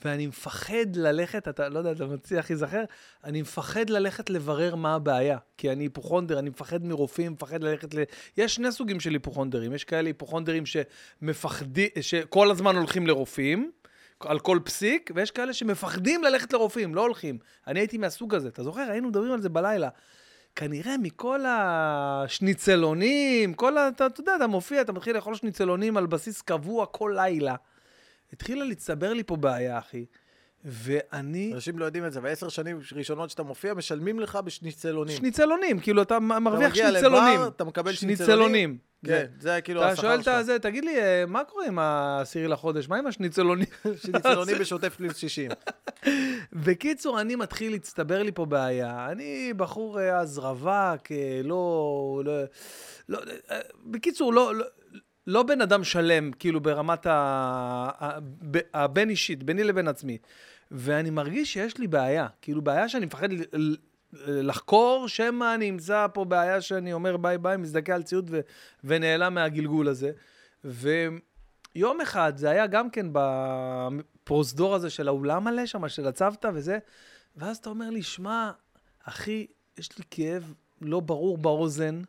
ואני 0.05 0.27
מפחד 0.27 0.95
ללכת, 0.95 1.47
אתה 1.47 1.69
לא 1.69 1.79
יודע, 1.79 1.91
אתה 1.91 2.05
מצליח 2.05 2.49
להיזכר? 2.49 2.83
אני 3.23 3.41
מפחד 3.41 3.89
ללכת 3.89 4.29
לברר 4.29 4.75
מה 4.75 4.95
הבעיה. 4.95 5.37
כי 5.57 5.71
אני 5.71 5.83
היפוכונדר, 5.83 6.39
אני 6.39 6.49
מפחד 6.49 6.85
מרופאים, 6.85 7.31
מפחד 7.31 7.63
ללכת 7.63 7.93
ל... 7.93 8.03
יש 8.37 8.55
שני 8.55 8.71
סוגים 8.71 8.99
של 8.99 9.13
היפוכונדרים. 9.13 9.73
יש 9.73 9.83
כאלה 9.83 10.09
היפוכונדרים 10.09 10.63
שמפחדים, 10.65 11.89
שכל 12.01 12.51
הזמן 12.51 12.75
הולכים 12.75 13.07
לרופאים, 13.07 13.71
על 14.19 14.39
כל 14.39 14.59
פסיק, 14.63 15.11
ויש 15.15 15.31
כאלה 15.31 15.53
שמפחדים 15.53 16.23
ללכת 16.23 16.53
לרופאים, 16.53 16.95
לא 16.95 17.01
הולכים. 17.01 17.37
אני 17.67 17.79
הייתי 17.79 17.97
מהסוג 17.97 18.35
הזה. 18.35 18.47
אתה 18.47 18.63
זוכר? 18.63 18.81
היינו 18.81 19.07
מדברים 19.07 19.31
על 19.31 19.41
זה 19.41 19.49
בלילה. 19.49 19.89
כנראה 20.55 20.97
מכל 20.97 21.39
השניצלונים, 21.47 23.53
כל 23.53 23.77
ה... 23.77 23.87
אתה, 23.87 24.05
אתה 24.05 24.21
יודע, 24.21 24.35
אתה 24.35 24.47
מופיע, 24.47 24.81
אתה 24.81 24.91
מתחיל 24.91 25.15
לאכול 25.15 25.35
שניצלונים 25.35 25.97
על 25.97 26.05
בסיס 26.05 26.41
קבוע 26.41 26.85
כל 26.85 27.13
לילה. 27.15 27.55
התחילה 28.33 28.65
להצטבר 28.65 29.13
לי 29.13 29.23
פה 29.23 29.35
בעיה, 29.35 29.77
אחי. 29.77 30.05
ואני... 30.65 31.51
אנשים 31.53 31.79
לא 31.79 31.85
יודעים 31.85 32.05
את 32.05 32.13
זה, 32.13 32.19
ועשר 32.23 32.49
שנים 32.49 32.79
ראשונות 32.95 33.29
שאתה 33.29 33.43
מופיע, 33.43 33.73
משלמים 33.73 34.19
לך 34.19 34.35
בשניצלונים. 34.35 35.17
שניצלונים, 35.17 35.79
כאילו, 35.79 36.01
אתה 36.01 36.19
מרוויח 36.19 36.71
מגיע 36.71 36.91
שניצלונים. 36.91 37.33
לבר, 37.33 37.47
אתה 37.47 37.63
מקבל 37.63 37.93
שניצלונים. 37.93 38.77
כן, 39.05 39.25
זה 39.39 39.61
כאילו 39.61 39.81
אתה 39.81 39.89
השכר 39.89 40.01
שואל 40.01 40.21
שלך. 40.21 40.33
את 40.39 40.45
זה, 40.45 40.59
תגיד 40.59 40.85
לי, 40.85 40.99
אה, 41.01 41.23
מה 41.27 41.43
קורה 41.43 41.65
עם 41.65 41.79
העשירי 41.79 42.47
לחודש? 42.47 42.89
מה 42.89 42.97
עם 42.97 43.07
השניצלונים? 43.07 43.65
שניצלונים 44.03 44.55
בשוטף 44.59 44.95
פלוס 44.95 45.15
60. 45.15 45.51
בקיצור, 46.65 47.21
אני 47.21 47.35
מתחיל 47.35 47.71
להצטבר 47.71 48.23
לי 48.23 48.31
פה 48.31 48.45
בעיה. 48.45 49.07
אני 49.11 49.53
בחור 49.57 49.99
אה, 49.99 50.19
אז 50.19 50.37
רווק, 50.37 51.11
אה, 51.11 51.41
לא... 51.43 52.21
לא, 52.25 52.41
לא 53.09 53.35
בקיצור, 53.85 54.33
לא... 54.33 54.51
לא 55.27 55.43
בן 55.43 55.61
אדם 55.61 55.83
שלם, 55.83 56.31
כאילו 56.31 56.59
ברמת 56.59 57.05
ה... 57.05 58.19
הבין 58.73 59.09
אישית, 59.09 59.43
ביני 59.43 59.63
לבין 59.63 59.87
עצמי. 59.87 60.17
ואני 60.71 61.09
מרגיש 61.09 61.53
שיש 61.53 61.77
לי 61.77 61.87
בעיה, 61.87 62.27
כאילו 62.41 62.61
בעיה 62.61 62.89
שאני 62.89 63.05
מפחד 63.05 63.29
לחקור, 64.13 65.07
שמא 65.07 65.55
אני 65.55 65.69
אמצא 65.69 66.07
פה 66.13 66.25
בעיה 66.25 66.61
שאני 66.61 66.93
אומר 66.93 67.17
ביי 67.17 67.37
ביי, 67.37 67.57
מזדכה 67.57 67.95
על 67.95 68.03
ציוד 68.03 68.27
ו- 68.31 68.39
ונעלם 68.83 69.33
מהגלגול 69.33 69.87
הזה. 69.87 70.11
ויום 70.63 72.01
אחד, 72.01 72.37
זה 72.37 72.49
היה 72.49 72.67
גם 72.67 72.89
כן 72.89 73.05
בפרוזדור 73.11 74.75
הזה 74.75 74.89
של 74.89 75.07
האולם 75.07 75.43
מלא 75.43 75.65
שם, 75.65 75.89
של 75.89 76.07
הצוותא 76.07 76.49
וזה, 76.53 76.77
ואז 77.35 77.57
אתה 77.57 77.69
אומר 77.69 77.89
לי, 77.89 78.03
שמע, 78.03 78.51
אחי, 79.03 79.47
יש 79.77 79.97
לי 79.97 80.03
כאב 80.11 80.53
לא 80.81 80.99
ברור 80.99 81.37
באוזן, 81.37 82.01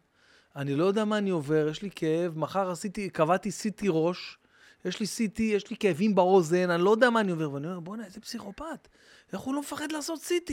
אני 0.56 0.74
לא 0.74 0.84
יודע 0.84 1.04
מה 1.04 1.18
אני 1.18 1.30
עובר, 1.30 1.68
יש 1.70 1.82
לי 1.82 1.90
כאב, 1.94 2.38
מחר 2.38 2.70
עשיתי, 2.70 3.10
קבעתי 3.10 3.48
CT 3.48 3.84
ראש, 3.88 4.38
יש 4.84 5.00
לי 5.00 5.06
CT, 5.06 5.42
יש 5.42 5.70
לי 5.70 5.76
כאבים 5.76 6.14
באוזן, 6.14 6.70
אני 6.70 6.82
לא 6.82 6.90
יודע 6.90 7.10
מה 7.10 7.20
אני 7.20 7.30
עובר, 7.30 7.52
ואני 7.52 7.66
אומר, 7.66 7.80
בואנה, 7.80 8.04
איזה 8.04 8.20
פסיכופת, 8.20 8.88
איך 9.32 9.40
הוא 9.40 9.54
לא 9.54 9.60
מפחד 9.60 9.92
לעשות 9.92 10.20
CT? 10.20 10.52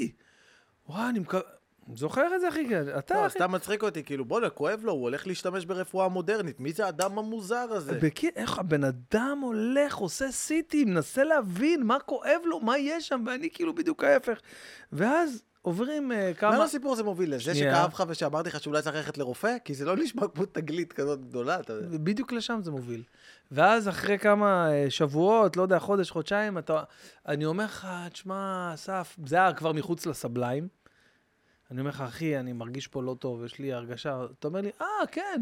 וואי, 0.90 1.10
אני 1.10 1.20
מקווה... 1.20 1.42
זוכר 1.96 2.36
את 2.36 2.42
זה, 2.42 2.50
אחי? 2.50 2.68
אתה, 2.98 3.14
לא, 3.16 3.28
אחי. 3.28 3.36
סתם 3.40 3.52
מצחיק 3.52 3.84
אותי, 3.84 4.04
כאילו, 4.04 4.26
בוא'נה, 4.26 4.50
כואב 4.50 4.80
לו, 4.84 4.92
הוא 4.92 5.02
הולך 5.02 5.28
להשתמש 5.28 5.66
ברפואה 5.66 6.08
מודרנית. 6.08 6.60
מי 6.60 6.74
זה 6.74 6.86
האדם 6.86 7.20
המוזר 7.20 7.56
הזה? 7.56 7.92
איך 8.36 8.60
הבן 8.60 8.84
אדם 8.84 9.40
הולך, 9.42 9.96
עושה 9.96 10.32
סיטי, 10.32 10.86
מנסה 10.86 11.24
להבין 11.24 11.84
מה 11.84 12.00
כואב 12.00 12.42
לו, 12.46 12.60
מה 12.60 12.78
יש 12.78 13.08
שם, 13.08 13.24
ואני 13.28 13.50
כאילו 13.50 13.76
בדיוק 13.76 14.04
ההפך. 14.04 14.40
ואז 14.92 15.44
עוברים 15.68 16.12
uh, 16.12 16.16
לאן 16.16 16.34
כמה... 16.34 16.64
הסיפור 16.64 16.94
הזה 16.94 17.04
מוביל? 17.04 17.36
לזה 17.36 17.56
שנייה. 17.56 17.76
שכאב 17.76 17.92
לך 17.94 18.04
ושאמרתי 18.08 18.50
לך 18.50 18.60
שאולי 18.64 18.82
צריך 18.82 18.96
ללכת 18.96 19.18
לרופא? 19.18 19.56
כי 19.66 19.74
זה 19.74 19.86
לא 19.86 19.96
נשמע 19.96 20.28
כמו 20.28 20.46
תגלית 20.46 20.94
כזאת 20.94 21.28
גדולה, 21.28 21.60
אתה 21.60 21.74
יודע. 21.74 21.98
בדיוק 21.98 22.32
לשם 22.32 22.60
זה 22.64 22.72
מוביל. 22.72 23.04
ואז 23.52 23.90
אחרי 23.90 24.20
כמה 24.20 24.72
אה, 24.72 24.86
שבועות, 24.90 25.58
לא 25.58 25.62
יודע, 25.62 25.80
חודש, 25.80 26.12
חודשיים, 26.12 26.58
אתה... 26.58 26.84
אני 27.28 27.46
אומר 27.46 27.66
לך, 27.66 27.88
תשמע, 28.12 28.72
אסף, 28.74 29.16
זה 29.26 29.36
היה 29.36 29.54
כבר 29.54 29.74
מחוץ 29.74 30.06
לסבליים. 30.06 30.68
אני 31.72 31.80
אומר 31.80 31.90
לך, 31.90 32.02
אחי, 32.02 32.40
אני 32.40 32.54
מרגיש 32.54 32.88
פה 32.88 33.04
לא 33.04 33.16
טוב, 33.20 33.46
יש 33.46 33.60
לי 33.60 33.74
הרגשה. 33.74 34.26
אתה 34.40 34.48
אומר 34.48 34.62
לי, 34.62 34.72
אה, 34.82 35.08
כן, 35.12 35.42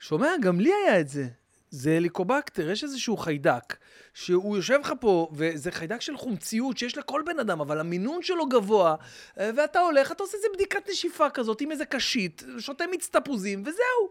שומע, 0.00 0.28
גם 0.42 0.60
לי 0.60 0.70
היה 0.72 1.00
את 1.00 1.08
זה. 1.08 1.28
זה 1.76 1.96
הליקובקטר, 1.96 2.70
יש 2.70 2.84
איזשהו 2.84 3.16
חיידק, 3.16 3.76
שהוא 4.14 4.56
יושב 4.56 4.78
לך 4.80 4.92
פה, 5.00 5.28
וזה 5.32 5.70
חיידק 5.70 6.00
של 6.00 6.16
חומציות 6.16 6.78
שיש 6.78 6.98
לכל 6.98 7.22
בן 7.26 7.38
אדם, 7.38 7.60
אבל 7.60 7.80
המינון 7.80 8.22
שלו 8.22 8.48
גבוה, 8.48 8.94
אה, 9.40 9.50
ואתה 9.56 9.80
הולך, 9.80 10.12
אתה 10.12 10.22
עושה 10.22 10.36
איזה 10.36 10.48
בדיקת 10.54 10.88
נשיפה 10.90 11.30
כזאת 11.30 11.60
עם 11.60 11.72
איזה 11.72 11.84
קשית, 11.84 12.44
שותה 12.58 12.84
מיץ 12.90 13.08
תפוזים, 13.08 13.62
וזהו. 13.62 14.10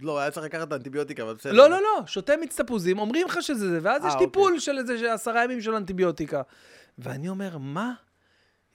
לא, 0.00 0.18
היה 0.18 0.30
צריך 0.30 0.46
לקחת 0.46 0.72
אנטיביוטיקה, 0.72 1.22
אבל 1.22 1.34
בסדר. 1.34 1.52
לא, 1.52 1.70
לא, 1.70 1.82
לא, 1.82 2.02
שותה 2.06 2.36
מיץ 2.36 2.60
תפוזים, 2.60 2.98
אומרים 2.98 3.26
לך 3.26 3.42
שזה 3.42 3.70
זה, 3.70 3.78
ואז 3.82 4.02
אה, 4.02 4.08
יש 4.08 4.14
אוקיי. 4.14 4.26
טיפול 4.26 4.58
של 4.58 4.78
איזה 4.78 5.14
עשרה 5.14 5.44
ימים 5.44 5.60
של 5.60 5.74
אנטיביוטיקה. 5.74 6.42
ואני 6.98 7.28
אומר, 7.28 7.58
מה? 7.58 7.92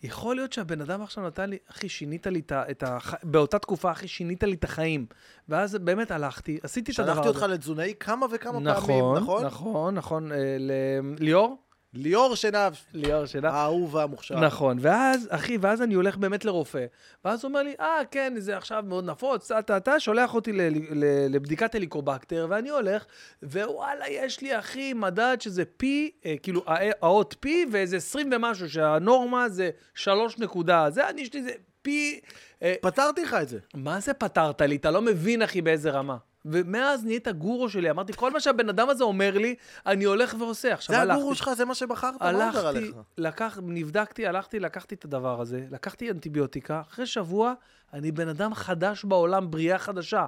יכול 0.03 0.35
להיות 0.35 0.53
שהבן 0.53 0.81
אדם 0.81 1.01
עכשיו 1.01 1.27
נתן 1.27 1.49
לי, 1.49 1.57
אחי, 1.71 1.89
שינית 1.89 2.27
לי 2.27 2.39
את 2.39 2.51
ה... 2.51 2.63
את 2.71 2.83
ה... 2.83 2.97
באותה 3.23 3.59
תקופה, 3.59 3.91
אחי, 3.91 4.07
שינית 4.07 4.43
לי 4.43 4.53
את 4.53 4.63
החיים. 4.63 5.05
ואז 5.49 5.75
באמת 5.75 6.11
הלכתי, 6.11 6.59
עשיתי 6.63 6.91
את 6.91 6.99
הדבר 6.99 7.11
הזה. 7.11 7.23
שלחתי 7.23 7.37
אותך 7.37 7.51
לתזונאי 7.53 7.93
כמה 7.99 8.25
וכמה 8.31 8.51
פעמים, 8.51 8.73
נכון, 8.73 9.15
נכון? 9.15 9.45
נכון, 9.45 9.95
נכון. 9.95 10.31
אה, 10.31 10.37
ל- 10.59 11.15
ליאור? 11.19 11.57
ליאור 11.93 12.35
שנהב, 12.35 12.73
ליאור 12.93 13.25
שלה. 13.25 13.49
האהוב 13.51 13.95
והמוכשר. 13.95 14.39
נכון, 14.39 14.77
ואז, 14.81 15.27
אחי, 15.31 15.57
ואז 15.61 15.81
אני 15.81 15.93
הולך 15.93 16.17
באמת 16.17 16.45
לרופא, 16.45 16.85
ואז 17.25 17.43
הוא 17.43 17.49
אומר 17.49 17.63
לי, 17.63 17.73
אה, 17.79 17.99
כן, 18.11 18.33
זה 18.37 18.57
עכשיו 18.57 18.83
מאוד 18.87 19.05
נפוץ, 19.05 19.51
אתה, 19.51 19.77
אתה 19.77 19.99
שולח 19.99 20.35
אותי 20.35 20.51
ל, 20.53 20.61
ל, 20.91 21.05
לבדיקת 21.35 21.75
הליקובקטר, 21.75 22.47
ואני 22.49 22.69
הולך, 22.69 23.05
ווואלה, 23.43 24.05
יש 24.09 24.41
לי, 24.41 24.59
אחי, 24.59 24.93
מדד 24.93 25.37
שזה 25.39 25.63
פי, 25.65 26.11
אה, 26.25 26.35
כאילו, 26.43 26.63
הא- 26.67 26.91
האות 27.01 27.35
פי, 27.39 27.65
ואיזה 27.71 27.97
20 27.97 28.29
ומשהו, 28.33 28.69
שהנורמה 28.69 29.49
זה 29.49 29.69
3 29.95 30.39
נקודה, 30.39 30.89
זה, 30.89 31.09
אני, 31.09 31.21
יש 31.21 31.33
לי 31.33 31.43
זה 31.43 31.51
פי... 31.81 32.19
אה, 32.63 32.75
פתרתי 32.81 33.23
לך 33.23 33.33
את 33.41 33.49
זה. 33.49 33.59
מה 33.75 33.99
זה 33.99 34.13
פתרת 34.13 34.61
לי? 34.61 34.75
אתה 34.75 34.91
לא 34.91 35.01
מבין, 35.01 35.41
אחי, 35.41 35.61
באיזה 35.61 35.91
רמה. 35.91 36.17
ומאז 36.45 37.05
נהיית 37.05 37.27
גורו 37.27 37.69
שלי, 37.69 37.89
אמרתי, 37.89 38.13
כל 38.13 38.31
מה 38.31 38.39
שהבן 38.39 38.69
אדם 38.69 38.89
הזה 38.89 39.03
אומר 39.03 39.37
לי, 39.37 39.55
אני 39.85 40.03
הולך 40.03 40.35
ועושה. 40.39 40.73
עכשיו 40.73 40.95
זה 40.95 41.01
הלכתי. 41.01 41.19
הגורו 41.19 41.35
שלך, 41.35 41.53
זה 41.53 41.65
מה 41.65 41.75
שבחרת, 41.75 42.21
מה 42.21 42.31
עובר 42.31 42.43
הלכתי, 42.43 42.67
עליך? 42.67 42.95
לקח, 43.17 43.59
נבדקתי, 43.61 44.27
הלכתי, 44.27 44.59
לקחתי 44.59 44.95
את 44.95 45.05
הדבר 45.05 45.41
הזה, 45.41 45.65
לקחתי 45.71 46.11
אנטיביוטיקה, 46.11 46.81
אחרי 46.89 47.05
שבוע 47.05 47.53
אני 47.93 48.11
בן 48.11 48.27
אדם 48.27 48.53
חדש 48.53 49.05
בעולם, 49.05 49.51
בריאה 49.51 49.79
חדשה. 49.79 50.25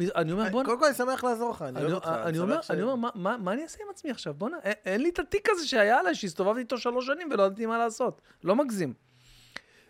אני 0.00 0.32
אומר, 0.32 0.48
בוא'נה, 0.50 0.68
קודם 0.68 0.78
כל 0.78 0.86
אני 0.86 0.94
שמח 0.94 1.24
לעזור 1.24 1.50
לך, 1.50 1.62
אני 1.62 1.80
אוהב 1.80 1.92
אותך. 1.92 2.08
אני, 2.24 2.38
אומר, 2.38 2.60
אני 2.70 2.82
אומר, 2.82 3.10
מה, 3.14 3.52
אני 3.52 3.62
אעשה 3.62 3.78
עם 3.84 3.90
עצמי 3.90 4.10
עכשיו? 4.10 4.34
בוא'נה, 4.34 4.56
אין, 4.62 4.74
אין 4.84 5.02
לי 5.02 5.08
את 5.08 5.18
התיק 5.18 5.48
הזה 5.50 5.66
שהיה 5.66 5.98
עליי, 5.98 6.14
שהסתובבתי 6.14 6.60
איתו 6.60 6.78
שלוש 6.78 7.06
שנים 7.06 7.28
ולא 7.32 7.42
ידעתי 7.42 7.66
מה 7.66 7.78
לעשות. 7.78 8.20
לא 8.44 8.56
מגזים. 8.56 8.94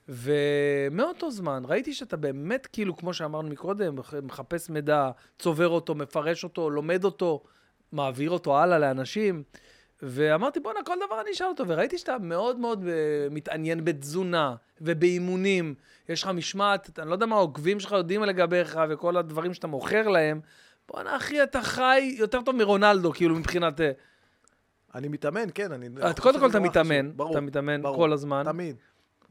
ומאותו 0.08 1.30
זמן 1.30 1.62
ראיתי 1.66 1.94
שאתה 1.94 2.16
באמת, 2.16 2.66
כאילו, 2.66 2.96
כמו 2.96 3.14
שאמרנו 3.14 3.48
מקודם, 3.48 3.96
מח- 3.96 4.14
מחפש 4.22 4.70
מידע, 4.70 5.10
צובר 5.38 5.68
אותו, 5.68 5.94
מפרש 5.94 6.44
אותו, 6.44 6.70
לומד 6.70 7.04
אותו, 7.04 7.42
מעביר 7.92 8.30
אותו 8.30 8.58
הלאה 8.58 8.78
לאנשים. 8.78 9.42
ואמרתי, 10.02 10.60
בואנה, 10.60 10.80
כל 10.86 10.96
דבר 11.06 11.20
אני 11.20 11.30
אשאל 11.30 11.46
אותו. 11.46 11.64
וראיתי 11.68 11.98
שאתה 11.98 12.16
מאוד 12.18 12.58
מאוד 12.58 12.84
אה, 12.86 12.92
מתעניין 13.30 13.84
בתזונה 13.84 14.54
ובאימונים. 14.80 15.74
יש 16.08 16.22
לך 16.22 16.28
משמעת, 16.28 16.98
אני 16.98 17.08
לא 17.08 17.14
יודע 17.14 17.26
מה 17.26 17.36
העוקבים 17.36 17.80
שלך 17.80 17.92
יודעים 17.92 18.22
לגביך 18.22 18.80
וכל 18.88 19.16
הדברים 19.16 19.54
שאתה 19.54 19.66
מוכר 19.66 20.08
להם. 20.08 20.40
בואנה, 20.88 21.16
אחי, 21.16 21.42
אתה 21.42 21.62
חי 21.62 22.14
יותר 22.18 22.42
טוב 22.42 22.56
מרונלדו, 22.56 23.12
כאילו, 23.12 23.34
מבחינת... 23.34 23.80
אה, 23.80 23.90
אני 24.94 25.08
מתאמן, 25.08 25.48
כן, 25.54 25.72
אני... 25.72 25.88
חושב 26.02 26.22
קודם 26.22 26.40
כל 26.40 26.50
אתה 26.50 26.60
מתאמן. 26.60 27.16
ברור, 27.16 27.32
אתה 27.32 27.40
מתאמן 27.40 27.82
ברור. 27.82 27.96
כל 27.96 28.12
הזמן. 28.12 28.42
תמיד. 28.44 28.76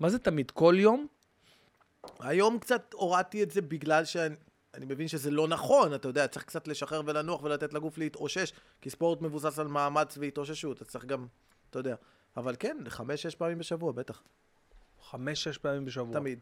מה 0.01 0.09
זה 0.09 0.19
תמיד? 0.19 0.51
כל 0.51 0.75
יום? 0.77 1.07
היום 2.19 2.59
קצת 2.59 2.93
הורדתי 2.93 3.43
את 3.43 3.51
זה 3.51 3.61
בגלל 3.61 4.05
שאני... 4.05 4.35
אני 4.73 4.85
מבין 4.85 5.07
שזה 5.07 5.31
לא 5.31 5.47
נכון, 5.47 5.93
אתה 5.93 6.07
יודע, 6.07 6.27
צריך 6.27 6.45
קצת 6.45 6.67
לשחרר 6.67 7.01
ולנוח 7.05 7.43
ולתת 7.43 7.73
לגוף 7.73 7.97
להתאושש, 7.97 8.53
כי 8.81 8.89
ספורט 8.89 9.21
מבוסס 9.21 9.59
על 9.59 9.67
מאמץ 9.67 10.17
והתאוששות, 10.17 10.81
אז 10.81 10.87
צריך 10.87 11.05
גם, 11.05 11.27
אתה 11.69 11.79
יודע, 11.79 11.95
אבל 12.37 12.55
כן, 12.59 12.77
חמש-שש 12.87 13.35
פעמים 13.35 13.57
בשבוע, 13.57 13.91
בטח. 13.91 14.23
חמש-שש 15.09 15.57
פעמים 15.57 15.85
בשבוע. 15.85 16.13
תמיד. 16.13 16.39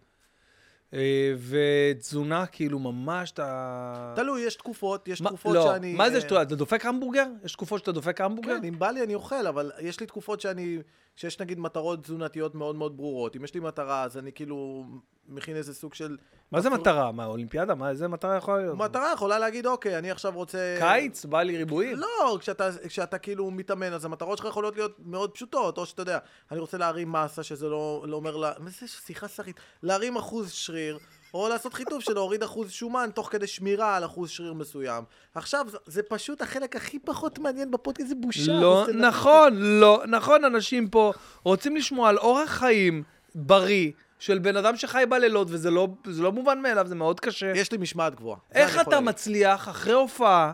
אה, 0.93 1.33
ותזונה, 1.49 2.45
כאילו, 2.45 2.79
ממש 2.79 3.31
אתה... 3.31 4.13
תלוי, 4.15 4.41
יש 4.41 4.55
תקופות, 4.55 5.07
יש 5.07 5.21
מה- 5.21 5.29
תקופות 5.29 5.55
לא, 5.55 5.63
שאני... 5.63 5.93
מה 5.93 6.09
זה 6.09 6.21
שטויות? 6.21 6.47
אתה 6.47 6.55
דופק 6.55 6.85
המבורגר? 6.85 7.27
יש 7.43 7.53
תקופות 7.53 7.79
שאתה 7.79 7.91
דופק 7.91 8.21
המבורגר? 8.21 8.57
כן, 8.59 8.65
אם 8.65 8.79
בא 8.79 8.91
לי 8.91 9.03
אני 9.03 9.15
אוכל, 9.15 9.47
אבל 9.47 9.71
יש 9.79 9.99
לי 9.99 10.05
תקופות 10.05 10.41
שאני... 10.41 10.77
שיש 11.19 11.39
נגיד 11.39 11.59
מטרות 11.59 12.03
תזונתיות 12.03 12.55
מאוד 12.55 12.75
מאוד 12.75 12.97
ברורות. 12.97 13.35
אם 13.35 13.43
יש 13.43 13.53
לי 13.53 13.59
מטרה, 13.59 14.03
אז 14.03 14.17
אני 14.17 14.31
כאילו 14.31 14.85
מכין 15.27 15.55
איזה 15.55 15.73
סוג 15.73 15.93
של... 15.93 16.17
מה 16.51 16.61
זה 16.61 16.69
מטרה? 16.69 17.11
מה, 17.11 17.25
אולימפיאדה? 17.25 17.75
מה, 17.75 17.89
איזה 17.89 18.07
מטרה 18.07 18.35
יכולה 18.35 18.57
להיות? 18.57 18.77
מטרה 18.77 19.11
יכולה 19.13 19.39
להגיד, 19.39 19.65
אוקיי, 19.65 19.97
אני 19.97 20.11
עכשיו 20.11 20.33
רוצה... 20.35 20.75
קיץ? 20.79 21.25
בא 21.25 21.41
לי 21.41 21.57
ריבועים? 21.57 21.97
לא, 21.97 22.37
כשאתה, 22.39 22.69
כשאתה 22.87 23.17
כאילו 23.17 23.51
מתאמן, 23.51 23.93
אז 23.93 24.05
המטרות 24.05 24.37
שלך 24.37 24.47
יכולות 24.47 24.75
להיות 24.75 24.97
מאוד 25.05 25.31
פשוטות, 25.31 25.77
או 25.77 25.85
שאתה 25.85 26.01
יודע, 26.01 26.19
אני 26.51 26.59
רוצה 26.59 26.77
להרים 26.77 27.11
מסה, 27.11 27.43
שזה 27.43 27.69
לא, 27.69 28.05
לא 28.07 28.15
אומר 28.15 28.35
לה... 28.35 28.51
מה 28.59 28.69
זה 28.69 28.87
שיחה 28.87 29.27
שרית? 29.27 29.59
להרים 29.83 30.17
אחוז 30.17 30.51
שריר, 30.51 30.99
או 31.33 31.49
לעשות 31.49 31.73
חיתוף 31.73 32.03
של 32.03 32.13
להוריד 32.13 32.43
אחוז 32.43 32.71
שומן, 32.71 33.09
תוך 33.15 33.29
כדי 33.31 33.47
שמירה 33.47 33.95
על 33.97 34.05
אחוז 34.05 34.29
שריר 34.29 34.53
מסוים. 34.53 35.03
עכשיו, 35.35 35.65
זה, 35.85 36.03
פשוט 36.03 36.41
החלק 36.41 36.75
הכי 36.75 36.99
פחות 36.99 37.39
מעניין 37.39 37.71
בפודקאסט, 37.71 38.09
זה 38.09 38.15
בושה. 38.15 38.51
לא. 38.51 38.87
נכון, 38.93 39.53
לא, 39.61 40.03
נכון, 40.07 40.45
אנשים 40.45 40.87
פה 40.87 41.13
רוצים 41.43 41.75
לשמוע 41.75 42.09
על 42.09 42.17
אורח 42.17 42.49
חיים 42.49 43.03
בריא 43.35 43.91
של 44.19 44.39
בן 44.39 44.57
אדם 44.57 44.77
שחי 44.77 45.03
בלילות, 45.09 45.47
וזה 45.51 45.71
לא, 45.71 45.87
לא 46.05 46.31
מובן 46.31 46.61
מאליו, 46.61 46.87
זה 46.87 46.95
מאוד 46.95 47.19
קשה. 47.19 47.51
יש 47.55 47.71
לי 47.71 47.77
משמעת 47.77 48.15
גבוהה. 48.15 48.39
איך 48.51 48.81
אתה 48.81 48.89
להגיד. 48.89 49.09
מצליח, 49.09 49.69
אחרי 49.69 49.93
הופעה, 49.93 50.51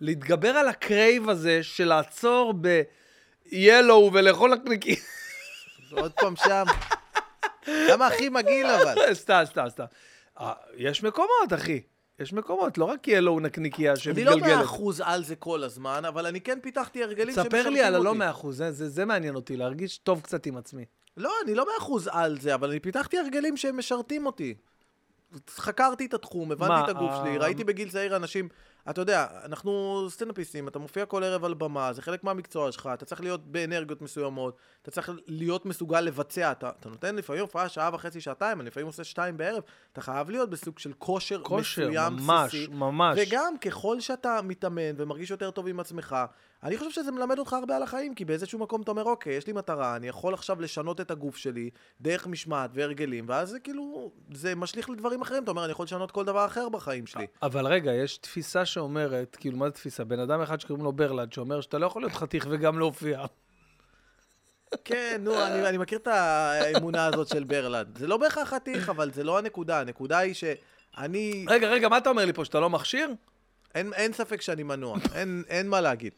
להתגבר 0.00 0.50
על 0.50 0.68
ה 0.68 0.78
crave 0.78 1.28
הזה 1.28 1.62
של 1.62 1.84
לעצור 1.84 2.54
ב-Yellow 2.60 4.12
ולאכול 4.12 4.54
נקניקי? 4.54 4.96
עוד 5.90 6.12
פעם 6.12 6.36
שם. 6.36 6.64
למה 7.68 8.06
הכי 8.06 8.28
מגעיל 8.28 8.66
אבל? 8.66 8.94
סתם, 9.14 9.42
סתם, 9.44 9.64
סתם. 9.68 9.84
אה, 10.40 10.52
יש 10.76 11.02
מקומות, 11.02 11.52
אחי. 11.54 11.80
יש 12.20 12.32
מקומות, 12.32 12.78
לא 12.78 12.84
רק 12.84 13.08
Yellow 13.08 13.40
נקניקייה 13.40 13.94
אני 14.10 14.24
לא 14.24 14.30
מאה 14.30 14.40
שמתגלגלת. 14.40 14.64
אחוז 14.64 15.02
על 15.04 15.24
זה 15.24 15.36
כל 15.36 15.62
הזמן, 15.64 16.04
אבל 16.04 16.26
אני 16.26 16.40
כן 16.40 16.58
פיתחתי 16.62 17.02
הרגלים 17.02 17.34
ספר 17.34 17.68
לי 17.68 17.82
על 17.82 17.94
הלא 17.94 18.08
אותי. 18.08 18.18
מאה 18.18 18.30
אחוז, 18.30 18.56
זה- 18.56 18.72
זה 18.72 18.88
זה 18.88 19.04
מעניין 19.04 19.34
אותי, 19.34 19.56
להרגיש 19.56 19.98
טוב 19.98 20.20
קצת 20.20 20.46
עם 20.46 20.56
עצמי. 20.56 20.84
לא, 21.16 21.32
אני 21.44 21.54
לא 21.54 21.64
מאה 21.66 21.74
אחוז 21.78 22.08
על 22.12 22.38
זה, 22.40 22.54
אבל 22.54 22.70
אני 22.70 22.80
פיתחתי 22.80 23.18
הרגלים 23.18 23.56
שהם 23.56 23.76
משרתים 23.78 24.26
אותי. 24.26 24.54
חקרתי 25.50 26.06
את 26.06 26.14
התחום, 26.14 26.52
הבנתי 26.52 26.68
מה, 26.72 26.84
את 26.84 26.88
הגוף 26.88 27.10
אה, 27.10 27.16
שלי, 27.24 27.38
ראיתי 27.38 27.64
בגיל 27.64 27.90
צעיר 27.90 28.16
אנשים... 28.16 28.48
אתה 28.90 29.00
יודע, 29.00 29.26
אנחנו 29.44 30.04
סטנדאפיסטים, 30.10 30.68
אתה 30.68 30.78
מופיע 30.78 31.06
כל 31.06 31.24
ערב 31.24 31.44
על 31.44 31.54
במה, 31.54 31.92
זה 31.92 32.02
חלק 32.02 32.24
מהמקצוע 32.24 32.72
שלך, 32.72 32.88
אתה 32.94 33.04
צריך 33.04 33.20
להיות 33.20 33.46
באנרגיות 33.46 34.02
מסוימות, 34.02 34.56
אתה 34.82 34.90
צריך 34.90 35.10
להיות 35.26 35.66
מסוגל 35.66 36.00
לבצע, 36.00 36.52
אתה, 36.52 36.70
אתה 36.80 36.88
נותן 36.88 37.16
לפעמים 37.16 37.42
הופעה 37.42 37.68
שעה 37.68 37.90
וחצי, 37.92 38.20
שעתיים, 38.20 38.60
אני 38.60 38.66
לפעמים 38.66 38.86
עושה 38.86 39.04
שתיים 39.04 39.36
בערב, 39.36 39.62
אתה 39.92 40.00
חייב 40.00 40.30
להיות 40.30 40.50
בסוג 40.50 40.78
של 40.78 40.92
כושר, 40.98 41.42
כושר, 41.42 41.82
מסוים 41.88 42.12
ממש, 42.12 42.54
בסיסי. 42.54 42.72
ממש. 42.72 43.18
וגם 43.22 43.58
ככל 43.58 44.00
שאתה 44.00 44.40
מתאמן 44.42 44.94
ומרגיש 44.96 45.30
יותר 45.30 45.50
טוב 45.50 45.68
עם 45.68 45.80
עצמך, 45.80 46.16
אני 46.62 46.78
חושב 46.78 46.90
שזה 46.90 47.10
מלמד 47.10 47.38
אותך 47.38 47.52
הרבה 47.52 47.76
על 47.76 47.82
החיים, 47.82 48.14
כי 48.14 48.24
באיזשהו 48.24 48.58
מקום 48.58 48.82
אתה 48.82 48.90
אומר, 48.90 49.04
אוקיי, 49.04 49.34
יש 49.34 49.46
לי 49.46 49.52
מטרה, 49.52 49.96
אני 49.96 50.08
יכול 50.08 50.34
עכשיו 50.34 50.60
לשנות 50.60 51.00
את 51.00 51.10
הגוף 51.10 51.36
שלי 51.36 51.70
דרך 52.00 52.26
משמעת 52.26 52.70
והרגלים, 52.74 53.24
ואז 53.28 53.48
זה 53.48 53.60
כאילו, 53.60 54.10
זה 54.32 54.54
משליך 54.54 54.90
לדברים 54.90 55.22
אחרים. 55.22 55.42
אתה 55.42 55.50
אומר, 55.50 55.64
אני 55.64 55.72
יכול 55.72 55.84
לשנות 55.84 56.10
כל 56.10 56.24
דבר 56.24 56.46
אחר 56.46 56.68
בחיים 56.68 57.06
שלי. 57.06 57.26
אבל 57.42 57.66
רגע, 57.66 57.92
יש 57.92 58.18
תפיסה 58.18 58.64
שאומרת, 58.64 59.36
כאילו, 59.40 59.58
מה 59.58 59.66
זה 59.66 59.72
תפיסה? 59.72 60.04
בן 60.04 60.20
אדם 60.20 60.40
אחד 60.40 60.60
שקוראים 60.60 60.84
לו 60.84 60.92
ברלד, 60.92 61.32
שאומר 61.32 61.60
שאתה 61.60 61.78
לא 61.78 61.86
יכול 61.86 62.02
להיות 62.02 62.12
חתיך 62.12 62.46
וגם 62.50 62.78
להופיע. 62.78 63.24
כן, 64.84 65.20
נו, 65.20 65.46
אני, 65.46 65.68
אני 65.68 65.78
מכיר 65.78 65.98
את 65.98 66.06
האמונה 66.06 67.06
הזאת 67.06 67.28
של 67.28 67.44
ברלנד. 67.44 67.98
זה 67.98 68.06
לא 68.06 68.16
בהכרח 68.16 68.48
חתיך, 68.48 68.88
אבל 68.88 69.12
זה 69.12 69.24
לא 69.24 69.38
הנקודה. 69.38 69.80
הנקודה 69.80 70.18
היא 70.18 70.34
שאני... 70.34 71.46
רגע, 71.48 71.68
רגע, 71.68 71.88
מה 71.88 71.98
אתה 71.98 72.10
אומר 72.10 72.24
לי 72.24 72.32
פה, 72.32 72.44
שאתה 72.44 72.60
לא 72.60 72.70
מכשיר? 72.70 73.10
אין, 73.74 73.92
אין 73.92 74.12
ספק 74.12 74.40
שאני 74.40 74.62
מנוע, 74.62 74.98
אין, 75.14 75.44
אין 75.48 75.68
מה 75.68 75.80
להגיד. 75.80 76.12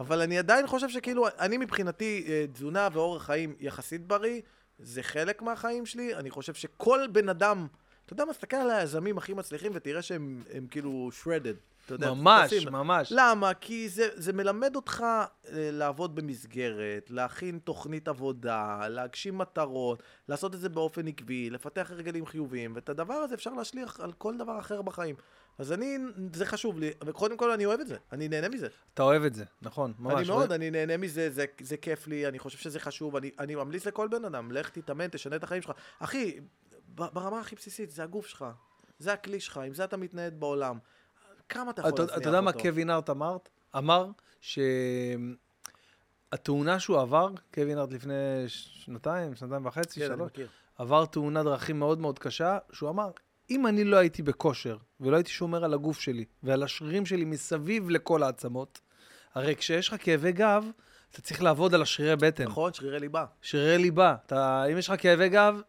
אבל 0.00 0.20
אני 0.20 0.38
עדיין 0.38 0.66
חושב 0.66 0.88
שכאילו, 0.88 1.26
אני 1.38 1.56
מבחינתי, 1.56 2.24
אה, 2.28 2.44
תזונה 2.52 2.88
ואורח 2.92 3.22
חיים 3.22 3.54
יחסית 3.60 4.06
בריא, 4.06 4.40
זה 4.78 5.02
חלק 5.02 5.42
מהחיים 5.42 5.86
שלי. 5.86 6.14
אני 6.14 6.30
חושב 6.30 6.54
שכל 6.54 7.00
בן 7.12 7.28
אדם, 7.28 7.66
אתה 8.06 8.12
יודע 8.12 8.24
מה, 8.24 8.32
תסתכל 8.32 8.56
על 8.56 8.70
היזמים 8.70 9.18
הכי 9.18 9.34
מצליחים 9.34 9.72
ותראה 9.74 10.02
שהם 10.02 10.42
הם 10.54 10.66
כאילו 10.70 11.10
shredded. 11.22 11.56
אתה 11.86 11.94
יודע, 11.94 12.12
ממש, 12.12 12.46
תשים- 12.46 12.72
ממש. 12.72 13.12
למה? 13.16 13.54
כי 13.54 13.88
זה, 13.88 14.08
זה 14.14 14.32
מלמד 14.32 14.76
אותך 14.76 15.00
אה, 15.00 15.24
לעבוד 15.72 16.14
במסגרת, 16.14 17.10
להכין 17.10 17.58
תוכנית 17.64 18.08
עבודה, 18.08 18.88
להגשים 18.88 19.38
מטרות, 19.38 20.02
לעשות 20.28 20.54
את 20.54 20.60
זה 20.60 20.68
באופן 20.68 21.08
עקבי, 21.08 21.50
לפתח 21.50 21.90
הרגלים 21.90 22.26
חיוביים, 22.26 22.72
ואת 22.74 22.88
הדבר 22.88 23.14
הזה 23.14 23.34
אפשר 23.34 23.50
להשליך 23.54 24.00
על 24.00 24.12
כל 24.12 24.36
דבר 24.38 24.58
אחר 24.58 24.82
בחיים. 24.82 25.14
אז 25.58 25.72
אני, 25.72 25.98
זה 26.32 26.46
חשוב 26.46 26.78
לי, 26.78 26.90
וקודם 27.04 27.36
כל 27.36 27.50
אני 27.50 27.66
אוהב 27.66 27.80
את 27.80 27.86
זה, 27.86 27.96
אני 28.12 28.28
נהנה 28.28 28.48
מזה. 28.48 28.68
אתה 28.94 29.02
אוהב 29.02 29.24
את 29.24 29.34
זה, 29.34 29.44
נכון, 29.62 29.92
ממש. 29.98 30.14
אני 30.14 30.28
מאוד, 30.28 30.52
אני 30.52 30.70
נהנה 30.70 30.96
מזה, 30.96 31.30
זה, 31.30 31.44
זה 31.62 31.76
כיף 31.76 32.06
לי, 32.06 32.28
אני 32.28 32.38
חושב 32.38 32.58
שזה 32.58 32.80
חשוב, 32.80 33.16
אני, 33.16 33.30
אני 33.38 33.54
ממליץ 33.54 33.86
לכל 33.86 34.08
בן 34.08 34.24
אדם, 34.24 34.52
לך 34.52 34.68
תתאמן, 34.68 35.08
תשנה 35.08 35.36
את 35.36 35.44
החיים 35.44 35.62
שלך. 35.62 35.72
אחי, 35.98 36.40
ברמה 36.94 37.40
הכי 37.40 37.56
בסיסית, 37.56 37.90
זה 37.90 38.02
הגוף 38.02 38.26
שלך, 38.26 38.44
זה 38.98 39.12
הכלי 39.12 39.40
שלך, 39.40 39.58
עם 39.58 39.74
זה 39.74 39.84
אתה 39.84 39.96
מתנהד 39.96 40.40
בעולם. 40.40 40.78
כמה 41.48 41.70
אתה 41.70 41.80
יכול 41.80 41.90
להצניח 41.98 42.18
אתה 42.18 42.28
יודע 42.28 42.40
מה 42.40 42.50
אותו? 42.50 42.62
קווין 42.62 42.90
הארט 42.90 43.10
אמר? 43.10 43.36
אמר 43.76 44.08
שהתאונה 46.30 46.80
שהוא 46.80 47.00
עבר, 47.00 47.28
קווין 47.54 47.78
הארט 47.78 47.92
לפני 47.92 48.44
שנתיים, 48.46 49.34
שנתיים 49.34 49.66
וחצי, 49.66 50.00
כן, 50.00 50.06
שלוש. 50.06 50.30
עבר 50.78 51.06
תאונת 51.06 51.44
דרכים 51.44 51.78
מאוד 51.78 51.98
מאוד 51.98 52.18
קשה, 52.18 52.58
שהוא 52.72 52.90
אמר, 52.90 53.10
אם 53.50 53.66
אני 53.66 53.84
לא 53.84 53.96
הייתי 53.96 54.22
בכושר, 54.22 54.76
ולא 55.00 55.16
הייתי 55.16 55.30
שומר 55.30 55.64
על 55.64 55.74
הגוף 55.74 56.00
שלי, 56.00 56.24
ועל 56.42 56.62
השרירים 56.62 57.06
שלי 57.06 57.24
מסביב 57.24 57.90
לכל 57.90 58.22
העצמות, 58.22 58.80
הרי 59.34 59.56
כשיש 59.56 59.88
לך 59.88 59.96
כאבי 59.98 60.32
גב, 60.32 60.64
אתה 61.10 61.22
צריך 61.22 61.42
לעבוד 61.42 61.74
על 61.74 61.82
השרירי 61.82 62.16
בטן. 62.16 62.44
נכון, 62.44 62.72
שרירי 62.72 63.00
ליבה. 63.00 63.24
שרירי 63.42 63.78
ליבה. 63.78 64.14
אתה, 64.26 64.64
אם 64.72 64.78
יש 64.78 64.88
לך 64.90 65.02
כאבי 65.02 65.28
גב, 65.28 65.60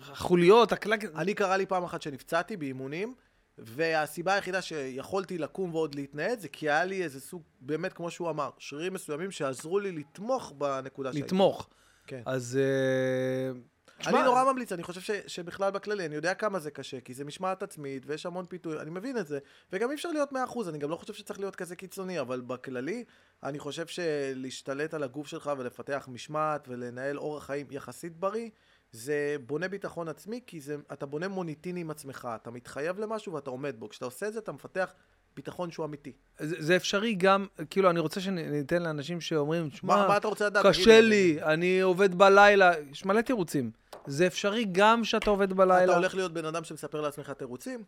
חוליות, 0.00 0.72
הקלק... 0.72 1.04
אני 1.04 1.34
קרה 1.34 1.56
לי 1.56 1.66
פעם 1.66 1.84
אחת 1.84 2.02
שנפצעתי 2.02 2.56
באימונים, 2.56 3.14
והסיבה 3.58 4.34
היחידה 4.34 4.62
שיכולתי 4.62 5.38
לקום 5.38 5.74
ועוד 5.74 5.94
להתנהד 5.94 6.40
זה 6.40 6.48
כי 6.48 6.70
היה 6.70 6.84
לי 6.84 7.02
איזה 7.02 7.20
סוג, 7.20 7.42
באמת 7.60 7.92
כמו 7.92 8.10
שהוא 8.10 8.30
אמר, 8.30 8.50
שרירים 8.58 8.94
מסוימים 8.94 9.30
שעזרו 9.30 9.78
לי 9.78 9.92
לתמוך 9.92 10.52
בנקודה 10.58 11.12
שהייתי. 11.12 11.26
לתמוך. 11.26 11.68
כן. 12.06 12.22
אז... 12.26 12.58
אה, 12.60 13.60
אני 14.06 14.22
נורא 14.22 14.52
ממליץ, 14.52 14.72
אני 14.72 14.82
חושב 14.82 15.00
ש, 15.00 15.10
שבכלל 15.26 15.70
בכללי, 15.70 16.06
אני 16.06 16.14
יודע 16.14 16.34
כמה 16.34 16.58
זה 16.58 16.70
קשה, 16.70 17.00
כי 17.00 17.14
זה 17.14 17.24
משמעת 17.24 17.62
עצמית, 17.62 18.02
ויש 18.06 18.26
המון 18.26 18.46
פיתוי, 18.46 18.80
אני 18.80 18.90
מבין 18.90 19.18
את 19.18 19.26
זה, 19.26 19.38
וגם 19.72 19.90
אי 19.90 19.94
אפשר 19.94 20.08
להיות 20.08 20.32
100%, 20.32 20.34
אני 20.68 20.78
גם 20.78 20.90
לא 20.90 20.96
חושב 20.96 21.14
שצריך 21.14 21.40
להיות 21.40 21.56
כזה 21.56 21.76
קיצוני, 21.76 22.20
אבל 22.20 22.40
בכללי, 22.40 23.04
אני 23.42 23.58
חושב 23.58 23.86
שלהשתלט 23.86 24.94
על 24.94 25.02
הגוף 25.02 25.26
שלך 25.26 25.50
ולפתח 25.58 26.08
משמעת 26.12 26.68
ולנהל 26.68 27.18
אורח 27.18 27.44
חיים 27.46 27.66
יחסית 27.70 28.16
בריא, 28.16 28.50
זה 28.92 29.36
בונה 29.46 29.68
ביטחון 29.68 30.08
עצמי, 30.08 30.40
כי 30.46 30.60
זה, 30.60 30.76
אתה 30.92 31.06
בונה 31.06 31.28
מוניטין 31.28 31.76
עם 31.76 31.90
עצמך, 31.90 32.28
אתה 32.34 32.50
מתחייב 32.50 32.98
למשהו 32.98 33.32
ואתה 33.32 33.50
עומד 33.50 33.80
בו, 33.80 33.88
כשאתה 33.88 34.04
עושה 34.04 34.28
את 34.28 34.32
זה 34.32 34.38
אתה 34.38 34.52
מפתח 34.52 34.94
ביטחון 35.38 35.70
שהוא 35.70 35.86
אמיתי. 35.86 36.12
זה, 36.38 36.56
זה 36.58 36.76
אפשרי 36.76 37.14
גם, 37.14 37.46
כאילו, 37.70 37.90
אני 37.90 38.00
רוצה 38.00 38.20
שניתן 38.20 38.82
לאנשים 38.82 39.20
שאומרים, 39.20 39.70
שמע, 39.70 40.18
קשה 40.62 41.00
לי, 41.00 41.38
אני 41.42 41.80
עובד 41.80 42.14
בלילה, 42.14 42.72
יש 42.90 43.04
מלא 43.04 43.20
תירוצים. 43.20 43.70
זה 44.06 44.26
אפשרי 44.26 44.64
גם 44.72 45.04
שאתה 45.04 45.30
עובד 45.30 45.52
בלילה. 45.52 45.84
אתה 45.84 45.96
הולך 45.96 46.14
להיות 46.14 46.32
בן 46.32 46.44
אדם 46.44 46.64
שמספר 46.64 47.00
לעצמך 47.00 47.30
תירוצים? 47.30 47.84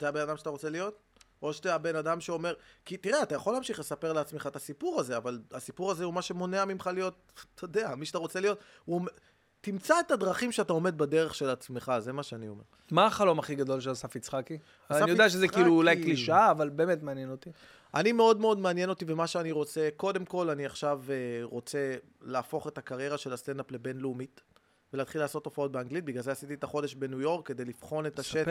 זה 0.00 0.08
הבן 0.08 0.20
אדם 0.20 0.36
שאתה 0.36 0.50
רוצה 0.50 0.70
להיות? 0.70 0.98
או 1.42 1.52
שאתה 1.52 1.74
הבן 1.74 1.96
אדם 1.96 2.20
שאומר... 2.20 2.54
כי 2.84 2.96
תראה, 2.96 3.22
אתה 3.22 3.34
יכול 3.34 3.52
להמשיך 3.52 3.78
לספר 3.78 4.12
לעצמך 4.12 4.46
את 4.46 4.56
הסיפור 4.56 5.00
הזה, 5.00 5.16
אבל 5.16 5.40
הסיפור 5.52 5.90
הזה 5.90 6.04
הוא 6.04 6.14
מה 6.14 6.22
שמונע 6.22 6.64
ממך 6.64 6.90
להיות, 6.94 7.32
אתה 7.54 7.64
יודע, 7.64 7.94
מי 7.94 8.06
שאתה 8.06 8.18
רוצה 8.18 8.40
להיות, 8.40 8.58
הוא... 8.84 9.00
תמצא 9.64 10.00
את 10.00 10.10
הדרכים 10.10 10.52
שאתה 10.52 10.72
עומד 10.72 10.98
בדרך 10.98 11.34
של 11.34 11.50
עצמך, 11.50 11.92
זה 11.98 12.12
מה 12.12 12.22
שאני 12.22 12.48
אומר. 12.48 12.62
מה 12.90 13.06
החלום 13.06 13.38
הכי 13.38 13.54
גדול 13.54 13.80
של 13.80 13.92
אסף 13.92 14.16
יצחקי? 14.16 14.58
אני 14.90 15.10
יודע 15.10 15.28
שזה 15.28 15.48
כאילו 15.48 15.72
אולי 15.72 16.02
קלישאה, 16.02 16.50
אבל 16.50 16.68
באמת 16.68 17.02
מעניין 17.02 17.30
אותי. 17.30 17.50
אני 17.94 18.12
מאוד 18.12 18.40
מאוד 18.40 18.58
מעניין 18.58 18.88
אותי 18.88 19.04
ומה 19.08 19.26
שאני 19.26 19.52
רוצה, 19.52 19.88
קודם 19.96 20.24
כל 20.24 20.50
אני 20.50 20.66
עכשיו 20.66 21.02
אה, 21.10 21.14
רוצה 21.42 21.94
להפוך 22.22 22.68
את 22.68 22.78
הקריירה 22.78 23.18
של 23.18 23.32
הסטנדאפ 23.32 23.70
לבינלאומית 23.70 24.40
ולהתחיל 24.94 25.20
לעשות 25.20 25.44
הופעות 25.44 25.72
באנגלית, 25.72 26.04
בגלל 26.04 26.22
זה 26.22 26.32
עשיתי 26.32 26.54
את 26.54 26.64
החודש 26.64 26.94
בניו 26.94 27.20
יורק 27.20 27.46
כדי 27.46 27.64
לבחון 27.64 28.06
את 28.06 28.18
השטח. 28.18 28.44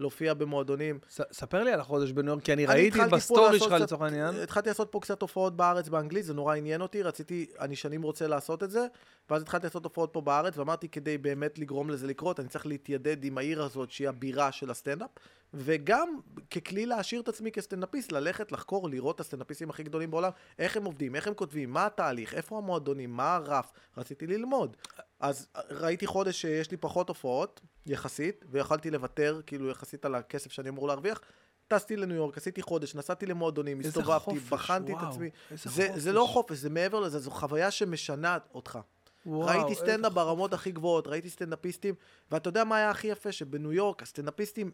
להופיע 0.00 0.34
במועדונים. 0.34 0.98
ס- 1.10 1.20
ספר 1.32 1.62
לי 1.64 1.72
על 1.72 1.80
החודש 1.80 2.10
בניו 2.12 2.32
יורק, 2.32 2.44
כי 2.44 2.52
אני 2.52 2.66
אני 2.66 2.74
ראיתי 2.74 2.98
בסטורי 3.10 3.58
שלך 3.58 3.72
לצורך 3.72 4.02
העניין. 4.02 4.34
התחלתי 4.34 4.68
לעשות 4.68 4.88
פה 4.90 5.00
קצת 5.00 5.22
הופעות 5.22 5.56
בארץ 5.56 5.88
באנגלית, 5.88 6.24
זה 6.24 6.34
נורא 6.34 6.54
עניין 6.56 6.80
אותי, 6.80 7.02
רציתי, 7.02 7.46
אני 7.60 7.76
שנים 7.76 8.02
רוצה 8.02 8.26
לעשות 8.26 8.62
את 8.62 8.70
זה, 8.70 8.86
ואז 9.30 9.42
התחלתי 9.42 9.66
לעשות 9.66 9.84
הופעות 9.84 10.10
פה 10.12 10.20
בארץ, 10.20 10.58
ואמרתי 10.58 10.88
כדי 10.88 11.18
באמת 11.18 11.58
לגרום 11.58 11.90
לזה 11.90 12.06
לקרות, 12.06 12.40
אני 12.40 12.48
צריך 12.48 12.66
להתיידד 12.66 13.24
עם 13.24 13.38
העיר 13.38 13.62
הזאת 13.62 13.90
שהיא 13.90 14.08
הבירה 14.08 14.52
של 14.52 14.70
הסטנדאפ, 14.70 15.10
וגם 15.54 16.18
ככלי 16.50 16.86
להעשיר 16.86 17.20
את 17.20 17.28
עצמי 17.28 17.52
כסטנדאפיסט, 17.52 18.12
ללכת, 18.12 18.52
לחקור, 18.52 18.88
לראות 18.88 19.14
את 19.14 19.20
הסטנדאפיסטים 19.20 19.70
הכי 19.70 19.82
גדולים 19.82 20.10
בעולם, 20.10 20.30
איך 20.58 20.76
הם 20.76 20.84
עובדים, 20.84 21.14
איך 21.14 21.26
הם 21.26 21.34
כותבים, 21.34 21.70
מה 21.70 21.86
התהליך, 21.86 22.34
איפה 22.34 22.58
המועדונים, 22.58 23.10
מה 23.10 23.34
הרף, 23.34 23.72
רציתי 23.96 24.26
ללמוד. 24.26 24.76
אז 25.20 25.48
ראיתי 25.70 26.06
חודש 26.06 26.40
שיש 26.40 26.70
לי 26.70 26.76
פחות 26.76 27.08
הופעות, 27.08 27.60
יחסית, 27.86 28.44
ויכולתי 28.50 28.90
לוותר, 28.90 29.40
כאילו, 29.46 29.70
יחסית 29.70 30.04
על 30.04 30.14
הכסף 30.14 30.52
שאני 30.52 30.68
אמור 30.68 30.88
להרוויח. 30.88 31.20
טסתי 31.68 31.96
לניו 31.96 32.16
יורק, 32.16 32.36
עשיתי 32.36 32.62
חודש, 32.62 32.94
נסעתי 32.94 33.26
למועדונים, 33.26 33.80
הסתובבתי, 33.80 34.24
חופש, 34.24 34.42
בחנתי 34.48 34.92
את 34.92 34.96
וואו, 34.96 35.10
עצמי. 35.10 35.30
איזה 35.50 35.70
זה. 35.70 35.88
זה 35.96 36.12
לא 36.12 36.26
חופש, 36.32 36.56
זה 36.56 36.70
מעבר 36.70 37.00
לזה, 37.00 37.18
זו 37.18 37.30
חוויה 37.30 37.70
שמשנה 37.70 38.38
אותך. 38.54 38.78
וואו, 39.26 39.46
ראיתי 39.46 39.74
סטנדאפ 39.74 40.12
ברמות 40.12 40.52
הכי 40.52 40.72
גבוהות, 40.72 41.06
ראיתי 41.06 41.30
סטנדאפיסטים, 41.30 41.94
ואתה 42.30 42.48
יודע 42.48 42.64
מה 42.64 42.76
היה 42.76 42.90
הכי 42.90 43.06
יפה? 43.06 43.32
שבניו 43.32 43.72
יורק, 43.72 44.02
הסטנדאפיסטים, 44.02 44.70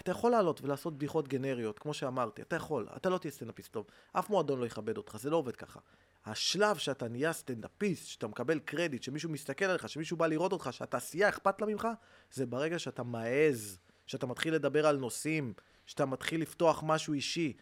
אתה 0.00 0.10
יכול 0.10 0.30
לעלות 0.30 0.60
ולעשות 0.62 0.94
בדיחות 0.94 1.28
גנריות, 1.28 1.78
כמו 1.78 1.94
שאמרתי, 1.94 2.42
אתה 2.42 2.56
יכול, 2.56 2.88
אתה 2.96 3.08
לא 3.08 3.18
תהיה 3.18 3.30
סטנדאפיסט 3.30 3.72
טוב, 3.72 3.86
אף 4.12 4.30
מועדון 4.30 4.60
לא 4.60 4.66
יכבד 4.66 4.96
אותך, 4.96 5.16
זה 5.16 5.30
לא 5.30 5.36
עובד 5.36 5.56
ככה. 5.56 5.80
השלב 6.26 6.76
שאתה 6.76 7.08
נהיה 7.08 7.32
סטנדאפיסט, 7.32 8.06
שאתה 8.06 8.26
מקבל 8.26 8.58
קרדיט, 8.58 9.02
שמישהו 9.02 9.30
מסתכל 9.30 9.64
עליך, 9.64 9.88
שמישהו 9.88 10.16
בא 10.16 10.26
לראות 10.26 10.52
אותך, 10.52 10.68
שהתעשייה 10.72 11.28
אכפת 11.28 11.60
לה 11.60 11.66
ממך, 11.66 11.88
זה 12.32 12.46
ברגע 12.46 12.78
שאתה 12.78 13.02
מעז, 13.02 13.78
שאתה 14.06 14.26
מתחיל 14.26 14.54
לדבר 14.54 14.86
על 14.86 14.96
נושאים, 14.96 15.52
שאתה 15.86 16.06
מתחיל 16.06 16.42
לפתוח 16.42 16.82
משהו 16.86 17.14
אישי. 17.14 17.52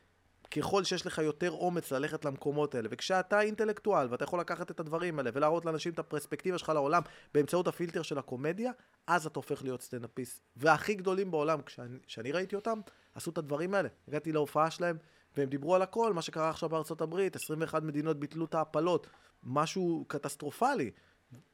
ככל 0.57 0.85
שיש 0.85 1.07
לך 1.07 1.19
יותר 1.19 1.51
אומץ 1.51 1.93
ללכת 1.93 2.25
למקומות 2.25 2.75
האלה, 2.75 2.89
וכשאתה 2.91 3.41
אינטלקטואל 3.41 4.07
ואתה 4.11 4.25
יכול 4.25 4.41
לקחת 4.41 4.71
את 4.71 4.81
הדברים 4.81 5.19
האלה 5.19 5.31
ולהראות 5.35 5.65
לאנשים 5.65 5.93
את 5.93 5.99
הפרספקטיבה 5.99 6.59
שלך 6.59 6.69
לעולם 6.69 7.03
באמצעות 7.35 7.69
הפילטר 7.69 8.03
של 8.03 8.19
הקומדיה, 8.19 8.73
אז 9.07 9.27
אתה 9.27 9.39
הופך 9.39 9.63
להיות 9.63 9.83
סטנדאפיסט. 9.83 10.41
והכי 10.57 10.95
גדולים 10.95 11.31
בעולם, 11.31 11.61
כשאני, 12.07 12.33
ראיתי 12.33 12.57
אותם, 12.57 12.81
עשו 13.15 13.31
את 13.31 13.39
הדברים 13.39 13.75
האלה. 13.75 13.89
הגעתי 14.09 14.33
להופעה 14.33 14.71
שלהם, 14.71 14.97
והם 15.37 15.49
דיברו 15.49 15.75
על 15.75 15.83
הכל, 15.83 16.13
מה 16.13 16.23
שקרה 16.23 16.51
עכשיו 16.51 16.69
בארצות 16.69 17.01
הברית, 17.01 17.37
21 17.37 17.83
מדינות 17.83 18.21
ביטלו 18.21 18.45
את 18.45 18.55
ההפלות, 18.55 19.07
משהו 19.43 20.05
קטסטרופלי. 20.09 20.91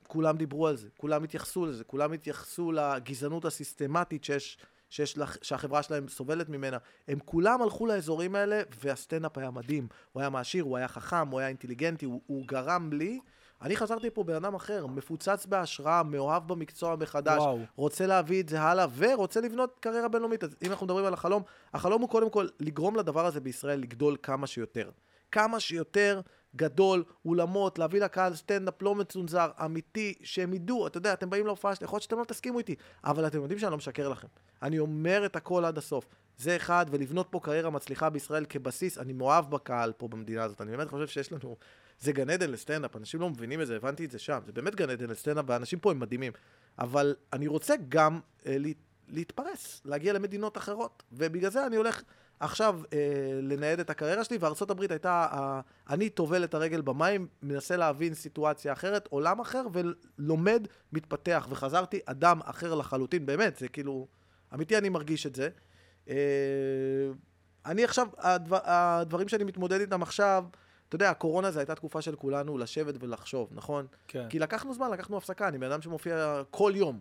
כולם 0.07 0.37
דיברו 0.37 0.67
על 0.67 0.77
זה, 0.77 0.89
כולם 0.97 1.25
התייחסו 1.25 1.67
לזה, 1.67 1.85
כולם 1.85 2.13
התייחסו 2.13 2.73
לגזענות 2.73 3.45
הסיסטמטית 3.45 4.25
שיש, 4.25 4.59
שיש 4.91 5.19
לך, 5.19 5.37
שהחברה 5.43 5.83
שלהם 5.83 6.09
סובלת 6.09 6.49
ממנה. 6.49 6.79
הם 7.09 7.19
כולם 7.25 7.63
הלכו 7.63 7.87
לאזורים 7.87 8.35
האלה, 8.35 8.63
והסטנדאפ 8.85 9.39
היה 9.39 9.51
מדהים. 9.51 9.89
הוא 10.13 10.21
היה 10.21 10.31
מעשיר, 10.31 10.65
הוא 10.65 10.77
היה 10.77 10.89
חכם, 10.89 11.29
הוא 11.29 11.39
היה 11.39 11.49
אינטליגנטי, 11.49 12.07
הוא, 12.07 12.21
הוא 12.27 12.45
גרם 12.47 12.93
לי... 12.93 13.21
אני 13.63 13.77
חזרתי 13.77 14.11
פה 14.11 14.25
בן 14.25 14.35
אדם 14.35 14.55
אחר, 14.55 14.87
מפוצץ 14.87 15.47
בהשראה, 15.47 16.03
מאוהב 16.03 16.49
במקצוע 16.49 16.97
מחדש, 16.97 17.39
וואו. 17.39 17.59
רוצה 17.77 18.07
להביא 18.07 18.43
את 18.43 18.49
זה 18.49 18.61
הלאה, 18.61 18.87
ורוצה 18.97 19.41
לבנות 19.41 19.77
קריירה 19.81 20.09
בינלאומית. 20.09 20.45
אז 20.45 20.57
אם 20.63 20.71
אנחנו 20.71 20.87
מדברים 20.87 21.05
על 21.05 21.15
החלום, 21.15 21.43
החלום 21.75 22.03
הוא 22.03 22.11
קודם 22.11 22.31
כל 22.31 22.47
לגרום 22.61 22.97
לדבר 22.97 23.27
הזה 23.27 23.41
בישראל 23.41 23.81
לגדול 23.81 24.17
כמה 24.23 24.47
שיותר. 24.47 24.91
כמה 25.33 25.61
שיותר 25.61 26.21
גדול, 26.57 27.05
אולמות, 27.25 27.79
להביא 27.79 28.01
לקהל 28.01 28.35
סטנדאפ 28.35 28.83
לא 28.83 28.95
מצונזר, 28.95 29.51
אמיתי, 29.65 30.15
שהם 30.23 30.55
ידעו, 30.55 30.87
אתה 30.87 30.99
יודע, 30.99 31.13
אתם 31.13 31.31
באים 31.31 31.47
להופעה 31.47 31.75
שלי, 31.75 31.85
יכול 31.85 31.97
להיות 31.97 32.03
שאתם 32.03 32.19
לא 32.19 32.25
תסכימו 32.25 32.59
איתי, 32.59 32.75
אבל 33.05 33.27
אתם 33.27 33.41
יודעים 33.41 33.59
שאני 33.59 33.71
לא 33.71 33.77
משקר 33.77 34.09
לכם. 34.09 34.29
אני 34.63 34.79
אומר 34.79 35.27
את 35.27 35.37
הכל 35.37 35.65
עד 35.65 35.79
הסוף. 35.79 36.05
זה 36.39 36.57
אחד, 36.57 36.87
ולבנות 36.91 37.27
פה 37.31 37.41
קריירה 37.41 37.71
מצליחה 37.71 38.11
בישראל 38.11 38.45
כבסיס, 38.49 38.99
אני 38.99 39.13
מאוהב 39.13 39.51
בקהל 39.51 39.93
פה 39.93 40.09
במדינה 40.09 40.45
הזאת, 40.45 40.61
אני 40.61 40.77
באמת 40.77 40.89
חושב 40.89 41.07
שיש 41.07 41.33
לנו... 41.33 41.57
זה 42.01 42.13
גן 42.13 42.31
עדן 42.31 42.51
לסטנדאפ, 42.51 42.97
אנשים 42.97 43.21
לא 43.21 43.31
מבינים 43.31 43.61
את 43.61 43.67
זה, 43.67 43.77
הבנתי 43.77 44.05
את 44.05 44.11
זה 44.11 44.19
שם, 44.19 44.39
זה 44.47 44.53
באמת 44.53 44.75
גן 44.75 44.91
עדן 44.91 45.11
לסטנדאפ, 45.11 45.45
והאנשים 45.49 45.79
פה 45.79 45.91
הם 45.91 46.01
מדהימים. 46.01 46.33
אבל 46.79 47.17
אני 47.33 47.47
רוצה 47.47 47.75
גם 47.89 48.21
אה, 48.47 48.59
לה, 48.59 48.69
להתפרס, 49.09 49.83
להגיע 49.85 50.13
למדינות 50.13 50.57
אחרות, 50.57 51.03
ובגלל 51.13 51.51
זה 51.51 51.67
אני 51.67 51.77
הולך 51.77 52.03
עכשיו 52.41 52.81
אה, 52.93 52.99
לנייד 53.43 53.81
את 53.81 53.91
הקריירה 53.91 54.25
שלי, 54.25 54.39
וארצות 54.41 54.71
הברית 54.71 54.91
הייתה, 54.91 55.27
אה, 55.33 55.61
אני 55.91 56.09
טובל 56.09 56.45
את 56.45 56.55
הרגל 56.55 56.81
במים, 56.81 57.27
מנסה 57.43 57.77
להבין 57.77 58.15
סיטואציה 58.15 58.73
אחרת, 58.73 59.07
עולם 59.11 59.41
אחר, 59.41 59.67
ולומד, 59.73 60.67
מתפתח, 60.93 61.47
וחזרתי 61.51 62.01
אדם 62.07 62.41
אחר 62.45 62.75
לחלוטין, 62.75 63.27
באמת, 63.27 63.57
זה 63.57 63.69
כאילו, 63.69 64.07
אמיתי 64.55 64.79
אני 64.79 64.89
מרגיש 64.89 65.27
את 65.27 65.35
זה. 65.35 65.49
אה, 66.09 66.15
אני 67.67 67.85
עכשיו, 67.85 68.09
הדבר, 68.19 68.59
הדברים 68.65 69.29
שאני 69.29 69.45
מתמודד 69.45 69.81
איתם 69.81 70.03
עכשיו, 70.03 70.45
אתה 70.89 70.95
יודע, 70.95 71.11
הקורונה 71.11 71.51
זו 71.51 71.59
הייתה 71.59 71.75
תקופה 71.75 72.03
של 72.03 72.17
כולנו 72.17 72.59
לשבת 72.59 72.95
ולחשוב, 73.01 73.49
נכון? 73.53 73.87
כן. 74.09 74.27
כי 74.29 74.39
לקחנו 74.39 74.75
זמן, 74.75 74.91
לקחנו 74.91 75.17
הפסקה, 75.17 75.49
אני 75.49 75.59
בן 75.59 75.71
אדם 75.71 75.83
שמופיע 75.83 76.43
כל 76.51 76.73
יום. 76.75 77.01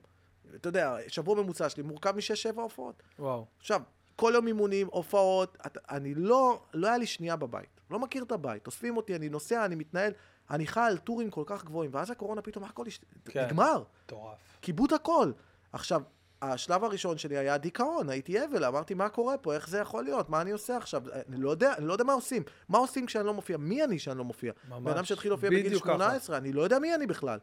אתה 0.55 0.69
יודע, 0.69 0.95
שבוע 1.07 1.35
ממוצע 1.35 1.69
שלי 1.69 1.83
מורכב 1.83 2.15
משש-שבע 2.15 2.61
הופעות. 2.61 3.03
וואו. 3.19 3.45
עכשיו, 3.59 3.81
כל 4.17 4.31
יום 4.35 4.47
אימונים, 4.47 4.87
הופעות, 4.91 5.57
את, 5.65 5.77
אני 5.89 6.15
לא, 6.15 6.61
לא 6.73 6.87
היה 6.87 6.97
לי 6.97 7.05
שנייה 7.05 7.35
בבית. 7.35 7.81
לא 7.91 7.99
מכיר 7.99 8.23
את 8.23 8.31
הבית. 8.31 8.67
אוספים 8.67 8.97
אותי, 8.97 9.15
אני 9.15 9.29
נוסע, 9.29 9.65
אני 9.65 9.75
מתנהל, 9.75 10.11
אני 10.51 10.67
חי 10.67 10.79
על 10.79 10.97
טורים 10.97 11.29
כל 11.29 11.43
כך 11.45 11.65
גבוהים, 11.65 11.91
ואז 11.93 12.11
הקורונה 12.11 12.41
פתאום 12.41 12.63
הכל 12.63 12.87
הש... 12.87 12.99
כן. 13.25 13.45
נגמר. 13.45 13.83
מטורף. 14.05 14.37
כיבוד 14.61 14.93
הכל. 14.93 15.31
עכשיו, 15.73 16.01
השלב 16.41 16.83
הראשון 16.83 17.17
שלי 17.17 17.37
היה 17.37 17.57
דיכאון, 17.57 18.09
הייתי 18.09 18.45
אבל, 18.45 18.65
אמרתי, 18.65 18.93
מה 18.93 19.09
קורה 19.09 19.37
פה, 19.37 19.53
איך 19.53 19.69
זה 19.69 19.77
יכול 19.77 20.03
להיות, 20.03 20.29
מה 20.29 20.41
אני 20.41 20.51
עושה 20.51 20.77
עכשיו, 20.77 21.03
אני 21.29 21.37
לא 21.37 21.49
יודע, 21.49 21.73
אני 21.77 21.87
לא 21.87 21.93
יודע 21.93 22.03
מה 22.03 22.13
עושים. 22.13 22.43
מה 22.69 22.77
עושים 22.77 23.05
כשאני 23.05 23.25
לא 23.25 23.33
מופיע? 23.33 23.57
מי 23.57 23.83
אני 23.83 23.99
שאני 23.99 24.17
לא 24.17 24.23
מופיע? 24.23 24.53
ממש. 24.69 24.83
בן 24.83 24.91
אדם 24.91 25.05
שהתחיל 25.05 25.31
להופיע 25.31 25.49
בגיל 25.49 25.65
בדיוק 25.65 25.83
ככה. 25.83 25.93
18, 25.93 26.37
אני 26.37 26.53
לא 26.53 26.61
יודע 26.61 26.79
מי 26.79 26.95
אני 26.95 27.07
בכלל. 27.07 27.39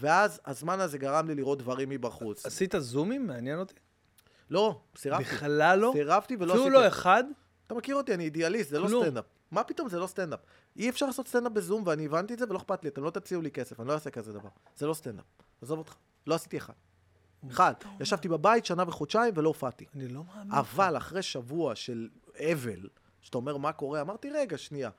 ואז 0.00 0.40
הזמן 0.46 0.80
הזה 0.80 0.98
גרם 0.98 1.28
לי 1.28 1.34
לראות 1.34 1.58
דברים 1.58 1.88
מבחוץ. 1.88 2.46
עשית 2.46 2.74
זומים? 2.78 3.26
מעניין 3.26 3.58
אותי. 3.58 3.74
לא, 4.50 4.80
סירבתי. 4.96 5.24
בכלל 5.24 5.78
לא? 5.78 5.90
סירבתי 5.94 6.36
ולא 6.36 6.52
אפילו 6.52 6.64
עשיתי. 6.64 6.82
לא 6.82 6.88
אחד? 6.88 7.24
אתה 7.66 7.74
מכיר 7.74 7.96
אותי, 7.96 8.14
אני 8.14 8.24
אידיאליסט, 8.24 8.70
זה 8.70 8.78
לא. 8.78 9.02
סטנדאפ. 9.02 9.24
מה 9.50 9.64
פתאום, 9.64 9.88
זה 9.88 9.98
לא 9.98 10.06
סטנדאפ. 10.06 10.40
אי 10.76 10.88
אפשר 10.88 11.06
לעשות 11.06 11.28
סטנדאפ 11.28 11.52
בזום, 11.52 11.82
ואני 11.86 12.06
הבנתי 12.06 12.34
את 12.34 12.38
זה 12.38 12.44
ולא 12.48 12.58
אכפת 12.58 12.84
לי, 12.84 12.90
אתם 12.90 13.04
לא 13.04 13.10
תציעו 13.10 13.42
לי 13.42 13.50
כסף, 13.50 13.80
אני 13.80 13.88
לא 13.88 13.92
אעשה 13.92 14.10
כזה 14.10 14.32
דבר. 14.32 14.48
זה 14.76 14.86
לא 14.86 14.94
סטנדאפ. 14.94 15.24
עזוב 15.62 15.78
אותך. 15.78 15.94
לא 16.26 16.34
עשיתי 16.34 16.56
אחד. 16.58 16.72
אחד. 17.50 17.74
ישבתי 18.00 18.28
בבית 18.28 18.66
שנה 18.66 18.84
וחודשיים 18.86 19.34
ולא 19.36 19.48
הופעתי. 19.48 19.84
אני 19.94 20.08
לא 20.08 20.22
מאמין. 20.24 20.52
אבל 20.52 20.96
אחרי 20.96 21.22
שבוע 21.22 21.74
של 21.74 22.08
אבל, 22.52 22.88
שאתה 23.20 23.38
אומר 23.38 23.56
מה 23.56 23.72
קורה, 23.72 24.00
אמרתי, 24.00 24.30
רגע, 24.30 24.58
שנייה. 24.58 24.90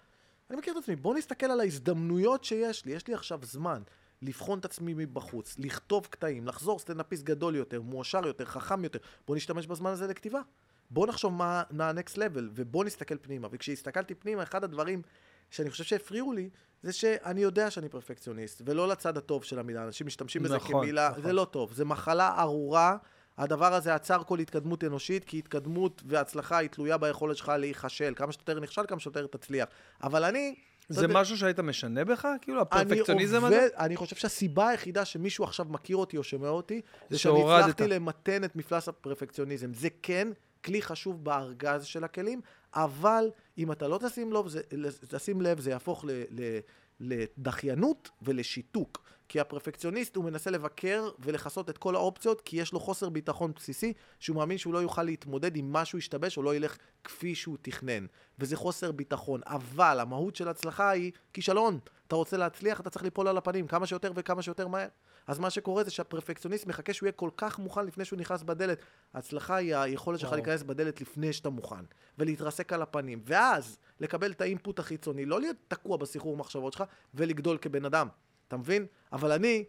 אני 0.49 0.57
מכיר 0.57 0.73
את 0.73 0.83
עצמי, 0.83 0.95
בוא 0.95 1.15
נסתכל 1.15 1.45
על 1.45 1.59
ההזדמנויות 1.59 2.43
שיש 2.43 2.85
לי. 2.85 2.91
יש 2.91 3.07
לי 3.07 3.13
עכשיו 3.13 3.39
זמן 3.43 3.81
לבחון 4.21 4.59
את 4.59 4.65
עצמי 4.65 4.93
מבחוץ, 4.93 5.55
לכתוב 5.59 6.07
קטעים, 6.09 6.47
לחזור 6.47 6.79
סטנדאפיסט 6.79 7.23
גדול 7.23 7.55
יותר, 7.55 7.81
מועשר 7.81 8.27
יותר, 8.27 8.45
חכם 8.45 8.83
יותר. 8.83 8.99
בוא 9.27 9.35
נשתמש 9.35 9.67
בזמן 9.67 9.91
הזה 9.91 10.07
לכתיבה. 10.07 10.41
בוא 10.89 11.07
נחשוב 11.07 11.33
מה 11.33 11.63
מה 11.71 11.89
ה-next 11.89 12.15
level, 12.15 12.41
ובוא 12.55 12.85
נסתכל 12.85 13.17
פנימה. 13.17 13.47
וכשהסתכלתי 13.51 14.15
פנימה, 14.15 14.43
אחד 14.43 14.63
הדברים 14.63 15.01
שאני 15.49 15.69
חושב 15.69 15.83
שהפריעו 15.83 16.33
לי, 16.33 16.49
זה 16.83 16.93
שאני 16.93 17.41
יודע 17.41 17.71
שאני 17.71 17.89
פרפקציוניסט, 17.89 18.61
ולא 18.65 18.87
לצד 18.87 19.17
הטוב 19.17 19.43
של 19.43 19.59
המילה. 19.59 19.83
אנשים 19.83 20.07
משתמשים 20.07 20.43
בזה 20.43 20.55
נכון, 20.55 20.81
כמילה, 20.81 21.09
נכון. 21.09 21.23
זה 21.23 21.33
לא 21.33 21.45
טוב. 21.45 21.73
זה 21.73 21.85
מחלה 21.85 22.35
ארורה. 22.39 22.97
הדבר 23.37 23.73
הזה 23.73 23.95
עצר 23.95 24.23
כל 24.23 24.39
התקדמות 24.39 24.83
אנושית, 24.83 25.23
כי 25.23 25.37
התקדמות 25.37 26.01
והצלחה 26.05 26.57
היא 26.57 26.69
תלויה 26.69 26.97
ביכולת 26.97 27.37
שלך 27.37 27.49
להיכשל. 27.49 28.13
כמה 28.15 28.31
שיותר 28.31 28.59
נכשל, 28.59 28.81
כמה 28.87 28.99
שיותר 28.99 29.27
תצליח. 29.27 29.67
אבל 30.03 30.23
אני... 30.23 30.55
אתה 30.87 30.95
זה 30.95 31.05
יודע, 31.05 31.21
משהו 31.21 31.37
שהיית 31.37 31.59
משנה 31.59 32.05
בך? 32.05 32.27
כאילו, 32.41 32.57
אני 32.57 32.81
הפרפקציוניזם 32.81 33.35
עובד, 33.35 33.53
הזה? 33.53 33.67
אני 33.77 33.95
חושב 33.95 34.15
שהסיבה 34.15 34.67
היחידה 34.67 35.05
שמישהו 35.05 35.43
עכשיו 35.43 35.65
מכיר 35.69 35.97
אותי 35.97 36.17
או 36.17 36.23
שומע 36.23 36.49
אותי, 36.49 36.81
זה 37.09 37.17
שאני. 37.17 37.43
הצלחתי 37.53 37.87
למתן 37.87 38.43
את 38.43 38.55
מפלס 38.55 38.87
הפרפקציוניזם. 38.87 39.73
זה 39.73 39.87
כן 40.03 40.27
כלי 40.65 40.81
חשוב 40.81 41.23
בארגז 41.23 41.85
של 41.85 42.03
הכלים, 42.03 42.41
אבל 42.73 43.29
אם 43.57 43.71
אתה 43.71 43.87
לא 43.87 43.99
תשים 44.05 44.33
לב, 44.33 44.47
זה, 44.47 44.61
תשים 45.07 45.41
לב, 45.41 45.59
זה 45.59 45.69
יהפוך 45.69 46.05
ל, 46.05 46.11
ל, 46.29 46.59
לדחיינות 46.99 48.09
ולשיתוק. 48.21 49.06
כי 49.29 49.39
הפרפקציוניסט 49.39 50.15
הוא 50.15 50.25
מנסה 50.25 50.51
לבקר 50.51 51.09
ולכסות 51.19 51.69
את 51.69 51.77
כל 51.77 51.95
האופציות, 51.95 52.41
כי 52.41 52.57
יש 52.57 52.73
לו 52.73 52.79
חוסר 52.79 53.09
ביטחון 53.09 53.51
בסיסי, 53.55 53.93
שהוא 54.19 54.35
מאמין 54.35 54.57
שהוא 54.57 54.73
לא 54.73 54.79
יוכל 54.79 55.03
להתמודד 55.03 55.55
עם 55.55 55.73
משהו 55.73 55.99
ישתבש 55.99 56.37
או 56.37 56.43
לא 56.43 56.55
ילך 56.55 56.77
כפי 57.03 57.35
שהוא 57.35 57.57
תכנן. 57.61 58.05
וזה 58.39 58.55
חוסר 58.55 58.91
ביטחון. 58.91 59.41
אבל 59.45 59.99
המהות 59.99 60.35
של 60.35 60.47
הצלחה 60.47 60.89
היא 60.89 61.11
כישלון. 61.33 61.79
אתה 62.07 62.15
רוצה 62.15 62.37
להצליח, 62.37 62.79
אתה 62.79 62.89
צריך 62.89 63.03
ליפול 63.03 63.27
על 63.27 63.37
הפנים 63.37 63.67
כמה 63.67 63.85
שיותר 63.87 64.11
וכמה 64.15 64.41
שיותר 64.41 64.67
מהר. 64.67 64.87
אז 65.27 65.39
מה 65.39 65.49
שקורה 65.49 65.83
זה 65.83 65.91
שהפרפקציוניסט 65.91 66.65
מחכה 66.65 66.93
שהוא 66.93 67.07
יהיה 67.07 67.11
כל 67.11 67.29
כך 67.37 67.59
מוכן 67.59 67.85
לפני 67.85 68.05
שהוא 68.05 68.19
נכנס 68.19 68.43
בדלת. 68.43 68.81
ההצלחה 69.13 69.55
היא 69.55 69.75
היכולת 69.75 70.19
שלך. 70.19 70.33
להיכנס 70.33 70.63
בדלת 70.63 71.01
לפני 71.01 71.33
שאתה 71.33 71.49
מוכן, 71.49 71.85
ולהתרסק 72.17 72.73
על 72.73 72.81
הפנים, 72.81 73.21
ואז 73.25 73.77
לקבל 73.99 74.31
את 74.31 74.41
האינפוט 74.41 74.79
החיצוני, 74.79 75.25
לא 75.25 75.41
להיות 75.41 75.57
תקוע 75.67 75.97
בסחרור 75.97 76.37
מחשבות 76.37 76.73
שלך, 76.73 76.83
ולגדול 77.13 77.57
כבן 77.57 77.85
אדם. 77.85 78.07
אתה 78.47 78.57
מבין? 78.57 78.85
אבל 79.11 79.31
אני, 79.31 79.63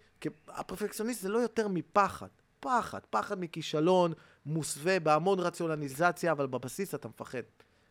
הפרפקציוניסט 0.48 1.22
זה 1.22 1.28
לא 1.28 1.38
יותר 1.38 1.68
מפחד. 1.68 2.28
פחד, 2.60 3.00
פחד 3.10 3.40
מכישלון, 3.40 4.12
מוסווה 4.46 5.00
בהמון 5.00 5.38
רציונליזציה, 5.38 6.32
אבל 6.32 6.46
בבסיס 6.46 6.94
אתה 6.94 7.08
מפחד. 7.08 7.42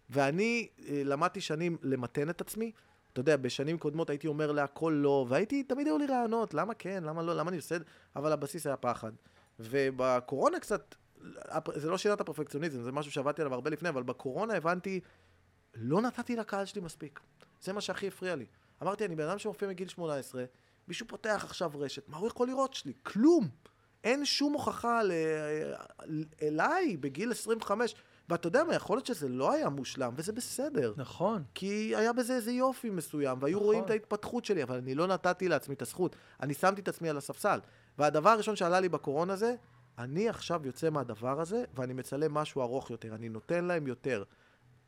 ואני 0.09 0.67
אה, 0.87 1.01
למדתי 1.05 1.41
שנים 1.41 1.77
למתן 1.81 2.29
את 2.29 2.41
עצמי. 2.41 2.71
אתה 3.13 3.19
יודע, 3.21 3.37
בשנים 3.37 3.77
קודמות 3.77 4.09
הייתי 4.09 4.27
אומר 4.27 4.51
להכל 4.51 4.93
לא, 4.97 5.25
והייתי, 5.29 5.63
תמיד 5.63 5.87
היו 5.87 5.97
לי 5.97 6.05
רעיונות, 6.05 6.53
למה 6.53 6.73
כן, 6.73 7.03
למה 7.03 7.21
לא, 7.21 7.35
למה 7.35 7.49
אני 7.49 7.57
עושה 7.57 7.75
את 7.75 7.81
זה, 7.81 7.85
אבל 8.15 8.31
הבסיס 8.31 8.67
היה 8.67 8.77
פחד. 8.77 9.11
ובקורונה 9.59 10.59
קצת 10.59 10.95
זה 11.75 11.89
לא 11.89 11.97
שאלת 11.97 12.21
הפרפקציוניזם, 12.21 12.83
זה 12.83 12.91
משהו 12.91 13.11
שעבדתי 13.11 13.41
עליו 13.41 13.53
הרבה 13.53 13.69
לפני, 13.69 13.89
אבל 13.89 14.03
בקורונה 14.03 14.53
הבנתי, 14.53 14.99
לא 15.75 16.01
נתתי 16.01 16.35
לקהל 16.35 16.65
שלי 16.65 16.81
מספיק. 16.81 17.19
זה 17.61 17.73
מה 17.73 17.81
שהכי 17.81 18.07
הפריע 18.07 18.35
לי. 18.35 18.45
אמרתי, 18.81 19.05
אני 19.05 19.15
בן 19.15 19.27
אדם 19.27 19.39
שמופיע 19.39 19.67
מגיל 19.67 19.87
18, 19.87 20.45
מישהו 20.87 21.07
פותח 21.07 21.41
עכשיו 21.43 21.71
רשת, 21.75 22.09
מה 22.09 22.17
הוא 22.17 22.27
יכול 22.27 22.47
לראות 22.47 22.73
שלי? 22.73 22.93
כלום. 23.03 23.47
אין 24.03 24.25
שום 24.25 24.53
הוכחה 24.53 25.03
ל... 25.03 25.11
אליי 26.41 26.97
בגיל 26.97 27.31
25. 27.31 27.95
ואתה 28.29 28.47
יודע 28.47 28.63
מה, 28.63 28.75
יכול 28.75 28.97
להיות 28.97 29.05
שזה 29.05 29.29
לא 29.29 29.51
היה 29.51 29.69
מושלם, 29.69 30.13
וזה 30.15 30.33
בסדר. 30.33 30.93
נכון. 30.97 31.43
כי 31.55 31.95
היה 31.95 32.13
בזה 32.13 32.35
איזה 32.35 32.51
יופי 32.51 32.89
מסוים, 32.89 33.37
והיו 33.41 33.55
נכון. 33.55 33.65
רואים 33.65 33.83
את 33.83 33.89
ההתפתחות 33.89 34.45
שלי, 34.45 34.63
אבל 34.63 34.77
אני 34.77 34.95
לא 34.95 35.07
נתתי 35.07 35.47
לעצמי 35.47 35.75
את 35.75 35.81
הזכות. 35.81 36.15
אני 36.41 36.53
שמתי 36.53 36.81
את 36.81 36.87
עצמי 36.87 37.09
על 37.09 37.17
הספסל. 37.17 37.59
והדבר 37.97 38.29
הראשון 38.29 38.55
שעלה 38.55 38.79
לי 38.79 38.89
בקורונה 38.89 39.35
זה, 39.35 39.55
אני 39.97 40.29
עכשיו 40.29 40.61
יוצא 40.65 40.89
מהדבר 40.89 41.41
הזה, 41.41 41.63
ואני 41.75 41.93
מצלם 41.93 42.33
משהו 42.33 42.61
ארוך 42.61 42.91
יותר, 42.91 43.15
אני 43.15 43.29
נותן 43.29 43.65
להם 43.65 43.87
יותר. 43.87 44.23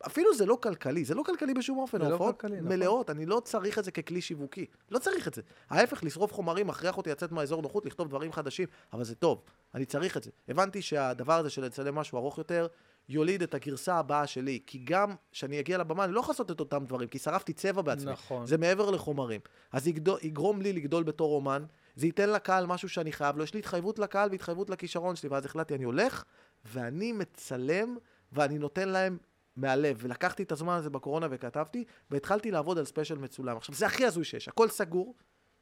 אפילו 0.05 0.35
זה 0.35 0.45
לא 0.45 0.57
כלכלי, 0.63 1.05
זה 1.05 1.15
לא 1.15 1.23
כלכלי 1.23 1.53
בשום 1.53 1.77
אופן, 1.77 2.01
לא 2.01 2.05
ההופעות 2.05 2.45
נכון. 2.45 2.59
מלאות, 2.59 3.09
אני 3.09 3.25
לא 3.25 3.41
צריך 3.45 3.79
את 3.79 3.83
זה 3.83 3.91
ככלי 3.91 4.21
שיווקי. 4.21 4.65
לא 4.91 4.99
צריך 4.99 5.27
את 5.27 5.33
זה. 5.33 5.41
ההפך, 5.69 6.03
לשרוף 6.03 6.33
חומרים, 6.33 6.67
מכריח 6.67 6.97
אותי 6.97 7.09
לצאת 7.09 7.31
מהאזור 7.31 7.61
נוחות, 7.61 7.85
לכתוב 7.85 8.07
דברים 8.07 8.31
חדשים, 8.31 8.67
אבל 8.93 9.03
זה 9.03 9.15
טוב, 9.15 9.41
אני 9.75 9.85
צריך 9.85 10.17
את 10.17 10.23
זה. 10.23 10.31
הבנתי 10.47 10.81
שהדבר 10.81 11.33
הזה 11.33 11.49
של 11.49 11.65
לצלם 11.65 11.95
משהו 11.95 12.17
ארוך 12.17 12.37
יותר, 12.37 12.67
יוליד 13.09 13.41
את 13.41 13.53
הגרסה 13.53 13.95
הבאה 13.95 14.27
שלי, 14.27 14.59
כי 14.67 14.81
גם 14.83 15.15
כשאני 15.31 15.59
אגיע 15.59 15.77
לבמה, 15.77 16.03
אני 16.03 16.13
לא 16.13 16.19
יכול 16.19 16.33
לעשות 16.33 16.51
את 16.51 16.59
אותם 16.59 16.85
דברים, 16.85 17.07
כי 17.07 17.19
שרפתי 17.19 17.53
צבע 17.53 17.81
בעצמי. 17.81 18.11
נכון. 18.11 18.45
זה 18.45 18.57
מעבר 18.57 18.91
לחומרים. 18.91 19.41
אז 19.71 19.87
יגדול, 19.87 20.19
יגרום 20.21 20.61
לי 20.61 20.73
לגדול 20.73 21.03
בתור 21.03 21.35
אומן, 21.35 21.63
זה 21.95 22.05
ייתן 22.05 22.29
לקהל 22.29 22.65
משהו 22.65 22.89
שאני 22.89 23.11
חייב 23.11 23.37
לו, 23.37 23.43
יש 23.43 23.53
לי 23.53 23.59
התחייבות 23.59 23.99
לקהל 23.99 24.29
והתחייבות 24.31 24.69
לכישרון 24.69 25.15
שלי, 25.15 25.29
ואז 25.29 25.45
החלטתי, 25.45 25.75
אני 25.75 25.83
הולך, 25.83 26.23
ואני 26.65 27.11
מצלם, 27.11 27.97
ואני 28.31 28.57
נותן 28.57 28.89
להם 28.89 29.17
מהלב. 29.55 29.97
ולקחתי 29.99 30.43
את 30.43 30.51
הזמן 30.51 30.73
הזה 30.73 30.89
בקורונה 30.89 31.27
וכתבתי, 31.31 31.83
והתחלתי 32.11 32.51
לעבוד 32.51 32.77
על 32.77 32.85
ספיישל 32.85 33.17
מצולם. 33.17 33.57
עכשיו, 33.57 33.75
זה 33.75 33.85
הכי 33.85 34.05
הזוי 34.05 34.23
שיש, 34.23 34.47
הכל 34.47 34.67
סגור, 34.69 35.15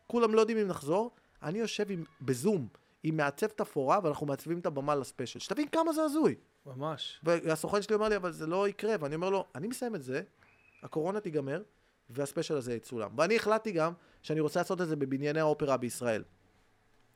כולם 0.08 0.36
לא 0.36 0.40
יודעים 0.40 0.58
אם 0.58 0.68
נחזור, 0.68 1.12
אני 1.44 1.60
יושב 1.60 1.92
עם, 1.92 2.04
בזום 2.22 2.68
עם 3.04 3.18
מעצב 3.18 3.48
תפאורה, 3.48 4.00
ואנחנו 4.04 4.26
מעצבים 4.28 4.60
את 4.60 4.66
הבמה 4.66 4.96
לספיישל. 4.96 5.40
שתבין 5.40 5.68
כמה 5.68 5.94
זה 5.94 6.04
הזוי. 6.04 6.36
ממש. 6.66 7.22
והסוכן 7.24 7.82
שלי 7.82 7.96
אומר 7.96 8.10
לי, 8.10 8.16
אבל 8.16 8.32
זה 8.32 8.48
לא 8.48 8.68
יקרה, 8.68 8.96
ואני 9.00 9.16
אומר 9.16 9.30
לו, 9.30 9.46
אני 9.56 9.68
מסיים 9.68 9.96
את 9.96 10.04
זה, 10.04 10.22
הקורונה 10.84 11.20
תיגמר, 11.20 11.62
והספיישל 12.10 12.58
הזה 12.58 12.74
יצולם. 12.76 13.10
ואני 13.18 13.36
החלטתי 13.36 13.72
גם 13.72 13.94
שאני 14.22 14.40
רוצה 14.40 14.60
לעשות 14.60 14.82
את 14.82 14.88
זה 14.88 14.96
בבנייני 14.96 15.40
האופרה 15.40 15.78
בישראל. 15.78 16.24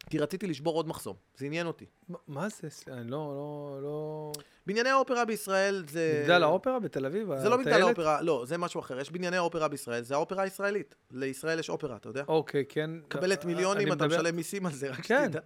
כי 0.09 0.19
רציתי 0.19 0.47
לשבור 0.47 0.75
עוד 0.75 0.87
מחסום, 0.87 1.15
זה 1.37 1.45
עניין 1.45 1.67
אותי. 1.67 1.85
מה- 2.09 2.17
מה 2.27 2.47
זה? 2.49 2.67
אני 2.87 3.11
לא, 3.11 3.17
לא, 3.35 3.79
לא... 3.81 4.31
בנייני 4.65 4.89
האופרה 4.89 5.25
בישראל 5.25 5.83
זה... 5.89 6.19
מגדל 6.21 6.43
האופרה 6.43 6.79
בתל 6.79 7.05
אביב? 7.05 7.35
זה 7.35 7.49
לא 7.49 7.57
מגדל? 7.57 7.81
האופרה, 7.81 8.21
לא, 8.21 8.43
זה 8.47 8.57
משהו 8.57 8.79
אחר. 8.79 8.99
יש 8.99 9.11
בנייני 9.11 9.37
האופרה 9.37 9.67
בישראל, 9.67 10.03
זה 10.03 10.13
האופרה 10.13 10.43
הישראלית. 10.43 10.95
לישראל 11.11 11.59
יש 11.59 11.69
אופרה, 11.69 11.95
אתה 11.95 12.09
יודע? 12.09 12.23
אוקיי, 12.27 12.65
כן. 12.69 12.91
מקבלת 12.91 13.45
אני 13.45 13.53
מיליונים, 13.53 13.93
אתה 13.93 14.07
משלם 14.07 14.35
מיסים 14.35 14.65
על 14.65 14.71
זה, 14.71 14.89
רק 14.89 15.01
כן, 15.01 15.25
שתדע. 15.31 15.39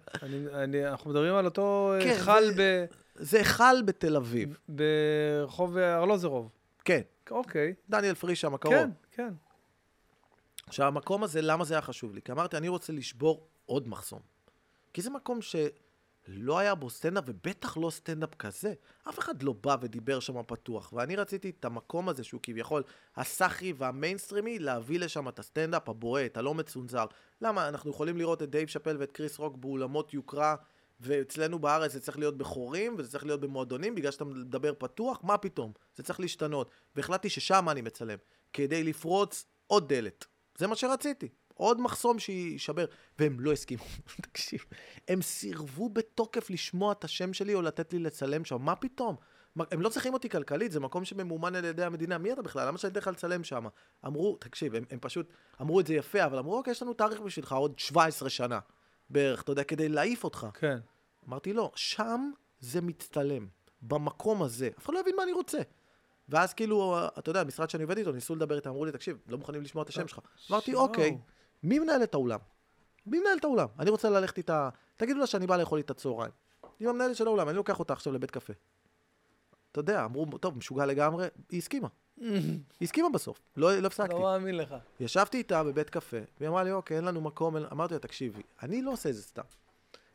אני, 0.54 0.86
אנחנו 0.88 1.10
מדברים 1.10 1.34
על 1.34 1.44
אותו 1.44 1.92
כן, 2.02 2.08
היכל 2.08 2.44
זה- 2.52 2.86
זה 3.14 3.38
היכל 3.38 3.82
בתל 3.84 4.16
אביב. 4.16 4.58
ב- 4.74 4.82
ברחוב 5.42 5.76
ארלוזרוב. 5.78 6.50
כן, 6.84 7.00
אוקיי. 7.30 7.74
דניאל 7.90 8.14
פריש 8.14 8.40
שם 8.40 8.54
הקרוב. 8.54 8.74
כן, 8.74 8.90
כן. 9.10 9.28
עכשיו, 10.66 10.86
המקום 10.86 11.24
הזה, 11.24 11.42
למה 11.42 11.64
זה 11.64 11.74
היה 11.74 11.80
חשוב 11.82 12.14
לי? 12.14 12.22
כי 12.22 12.32
אמרתי, 12.32 12.56
אני 12.56 12.68
רוצה 12.68 12.92
לשבור 12.92 13.46
עוד 13.66 13.88
מחסום. 13.88 14.20
כי 14.92 15.02
זה 15.02 15.10
מקום 15.10 15.42
שלא 16.26 16.58
היה 16.58 16.74
בו 16.74 16.90
סטנדאפ, 16.90 17.24
ובטח 17.26 17.76
לא 17.76 17.90
סטנדאפ 17.90 18.34
כזה. 18.34 18.74
אף 19.08 19.18
אחד 19.18 19.42
לא 19.42 19.54
בא 19.60 19.76
ודיבר 19.80 20.20
שם 20.20 20.42
פתוח. 20.46 20.92
ואני 20.92 21.16
רציתי 21.16 21.50
את 21.50 21.64
המקום 21.64 22.08
הזה, 22.08 22.24
שהוא 22.24 22.40
כביכול 22.42 22.82
הסאחי 23.16 23.72
והמיינסטרימי, 23.76 24.58
להביא 24.58 24.98
לשם 24.98 25.28
את 25.28 25.38
הסטנדאפ 25.38 25.88
הבועט, 25.88 26.36
הלא 26.36 26.54
מצונזר. 26.54 27.04
למה? 27.40 27.68
אנחנו 27.68 27.90
יכולים 27.90 28.16
לראות 28.16 28.42
את 28.42 28.50
דייב 28.50 28.68
שאפל 28.68 28.96
ואת 28.98 29.12
קריס 29.12 29.38
רוק 29.38 29.56
באולמות 29.56 30.14
יוקרה, 30.14 30.56
ואצלנו 31.00 31.58
בארץ 31.58 31.92
זה 31.92 32.00
צריך 32.00 32.18
להיות 32.18 32.38
בחורים, 32.38 32.94
וזה 32.98 33.10
צריך 33.10 33.24
להיות 33.24 33.40
במועדונים, 33.40 33.94
בגלל 33.94 34.10
שאתה 34.10 34.24
מדבר 34.24 34.72
פתוח, 34.78 35.20
מה 35.22 35.38
פתאום? 35.38 35.72
זה 35.96 36.02
צריך 36.02 36.20
להשתנות. 36.20 36.70
והחלטתי 36.96 37.30
ששם 37.30 37.68
אני 37.68 37.82
מצלם, 37.82 38.18
כדי 38.52 38.84
לפרוץ 38.84 39.44
עוד 39.66 39.88
דלת. 39.88 40.24
זה 40.58 40.66
מה 40.66 40.76
שרציתי. 40.76 41.28
עוד 41.56 41.80
מחסום 41.80 42.18
שיישבר. 42.18 42.84
והם 43.18 43.40
לא 43.40 43.52
הסכימו. 43.52 43.84
תקשיב, 44.30 44.64
הם 45.08 45.22
סירבו 45.22 45.88
בתוקף 45.88 46.50
לשמוע 46.50 46.92
את 46.92 47.04
השם 47.04 47.32
שלי 47.32 47.54
או 47.54 47.62
לתת 47.62 47.92
לי 47.92 47.98
לצלם 47.98 48.44
שם. 48.44 48.62
מה 48.62 48.76
פתאום? 48.76 49.16
הם 49.70 49.80
לא 49.80 49.88
צריכים 49.88 50.14
אותי 50.14 50.28
כלכלית, 50.28 50.72
זה 50.72 50.80
מקום 50.80 51.04
שממומן 51.04 51.54
על 51.54 51.64
ידי 51.64 51.84
המדינה. 51.84 52.18
מי 52.18 52.32
אתה 52.32 52.42
בכלל? 52.42 52.68
למה 52.68 52.78
שאני 52.78 52.90
אתן 52.90 53.00
לך 53.00 53.06
לצלם 53.06 53.44
שם? 53.44 53.66
אמרו, 54.06 54.36
תקשיב, 54.40 54.74
הם, 54.74 54.84
הם 54.90 54.98
פשוט 55.00 55.32
אמרו 55.60 55.80
את 55.80 55.86
זה 55.86 55.94
יפה, 55.94 56.24
אבל 56.24 56.38
אמרו, 56.38 56.56
אוקיי, 56.58 56.70
יש 56.70 56.82
לנו 56.82 56.94
תאריך 56.94 57.20
בשבילך 57.20 57.52
עוד 57.52 57.78
17 57.78 58.30
שנה 58.30 58.58
בערך, 59.10 59.42
אתה 59.42 59.52
יודע, 59.52 59.64
כדי 59.64 59.88
להעיף 59.88 60.24
אותך. 60.24 60.46
כן. 60.54 60.78
אמרתי, 61.28 61.52
לא, 61.52 61.72
שם 61.74 62.30
זה 62.60 62.80
מצטלם. 62.80 63.46
במקום 63.82 64.42
הזה. 64.42 64.70
אף 64.78 64.84
אחד 64.84 64.94
לא 64.94 64.98
יבין 64.98 65.16
מה 65.16 65.22
אני 65.22 65.32
רוצה. 65.32 65.58
ואז 66.28 66.54
כאילו, 66.54 66.98
אתה 67.18 67.30
יודע, 67.30 67.40
המשרד 67.40 67.70
שאני 67.70 67.82
עובד 67.82 67.98
איתו, 67.98 68.12
ניסו 68.12 68.34
לדבר 68.34 68.56
איתם, 68.56 68.70
אמרו 68.70 68.84
לי, 68.84 68.92
תקשיב, 68.92 69.18
לא 69.28 69.38
מוכנים 69.38 69.62
לשמוע 69.62 69.84
את 69.84 69.88
השם 69.88 70.08
שלך. 70.08 70.20
אמרתי. 70.50 70.74
אוקיי, 70.74 71.18
מי 71.66 71.78
מנהל 71.78 72.02
את 72.02 72.14
האולם? 72.14 72.38
מי 73.06 73.20
מנהל 73.20 73.38
את 73.38 73.44
האולם? 73.44 73.68
אני 73.78 73.90
רוצה 73.90 74.10
ללכת 74.10 74.38
איתה, 74.38 74.68
תגידו 74.96 75.18
לה 75.18 75.26
שאני 75.26 75.46
בא 75.46 75.56
לאכול 75.56 75.78
איתה 75.78 75.94
צהריים. 75.94 76.32
היא 76.80 76.88
המנהלת 76.88 77.16
של 77.16 77.26
האולם, 77.26 77.48
אני 77.48 77.56
לוקח 77.56 77.78
אותה 77.78 77.92
עכשיו 77.92 78.12
לבית 78.12 78.30
קפה. 78.30 78.52
אתה 79.72 79.80
יודע, 79.80 80.04
אמרו, 80.04 80.26
טוב, 80.38 80.58
משוגע 80.58 80.86
לגמרי, 80.86 81.26
היא 81.50 81.58
הסכימה. 81.58 81.88
היא 82.20 82.60
הסכימה 82.82 83.08
בסוף, 83.08 83.40
לא, 83.56 83.78
לא 83.78 83.86
הפסקתי. 83.86 84.14
לא 84.14 84.20
מאמין 84.20 84.56
לך. 84.56 84.74
ישבתי 85.00 85.38
איתה 85.38 85.64
בבית 85.64 85.90
קפה, 85.90 86.16
והיא 86.40 86.48
אמרה 86.48 86.64
לי, 86.64 86.72
אוקיי, 86.72 86.96
אין 86.96 87.04
לנו 87.04 87.20
מקום. 87.20 87.56
אמרתי 87.56 87.94
לה, 87.94 88.00
תקשיבי, 88.00 88.42
אני 88.62 88.82
לא 88.82 88.92
עושה 88.92 89.08
את 89.08 89.14
זה 89.14 89.22
סתם. 89.22 89.42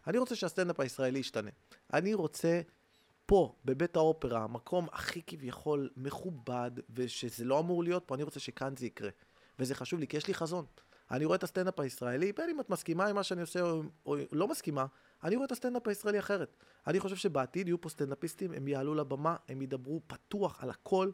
אני 0.08 0.18
רוצה 0.18 0.36
שהסטנדאפ 0.36 0.80
הישראלי 0.80 1.20
ישתנה. 1.20 1.50
אני 1.94 2.14
רוצה 2.14 2.62
פה, 3.26 3.56
בבית 3.66 3.96
האופרה, 3.96 4.44
המקום 4.44 4.88
הכי 4.92 5.22
כביכול 5.28 5.90
מכובד, 5.98 6.72
ושזה 6.90 7.46
לא 7.46 7.60
אמור 7.60 7.84
להיות 7.84 8.04
פה, 8.06 8.16
אני 8.16 8.24
רוצה 8.24 8.40
שכאן 8.40 8.76
זה 8.78 8.86
יקרה. 8.86 9.10
וזה 9.60 9.76
חשוב 9.76 10.00
לי, 10.00 10.08
כי 10.08 10.18
יש 10.18 10.28
לי 10.28 10.34
חזון. 10.34 10.66
אני 11.12 11.26
רואה 11.26 11.36
את 11.36 11.44
הסטנדאפ 11.44 11.80
הישראלי, 11.80 12.34
בין 12.34 12.50
אם 12.50 12.60
את 12.60 12.70
מסכימה 12.70 13.06
עם 13.06 13.16
מה 13.16 13.24
שאני 13.24 13.42
עושה 13.42 13.62
או, 13.62 13.84
או 14.06 14.16
לא 14.32 14.48
מסכימה, 14.48 14.86
אני 15.24 15.36
רואה 15.36 15.46
את 15.46 15.52
הסטנדאפ 15.52 15.88
הישראלי 15.88 16.20
אחרת. 16.20 16.56
אני 16.88 17.00
חושב 17.00 17.16
שבעתיד 17.16 17.68
יהיו 17.68 17.82
פה 17.82 17.90
סטנדאפיסטים, 17.90 18.54
הם 18.54 18.68
יעלו 18.68 18.96
לבמה, 18.96 19.36
הם 19.50 19.62
ידברו 19.62 20.02
פתוח 20.08 20.64
על 20.64 20.70
הכל, 20.70 21.12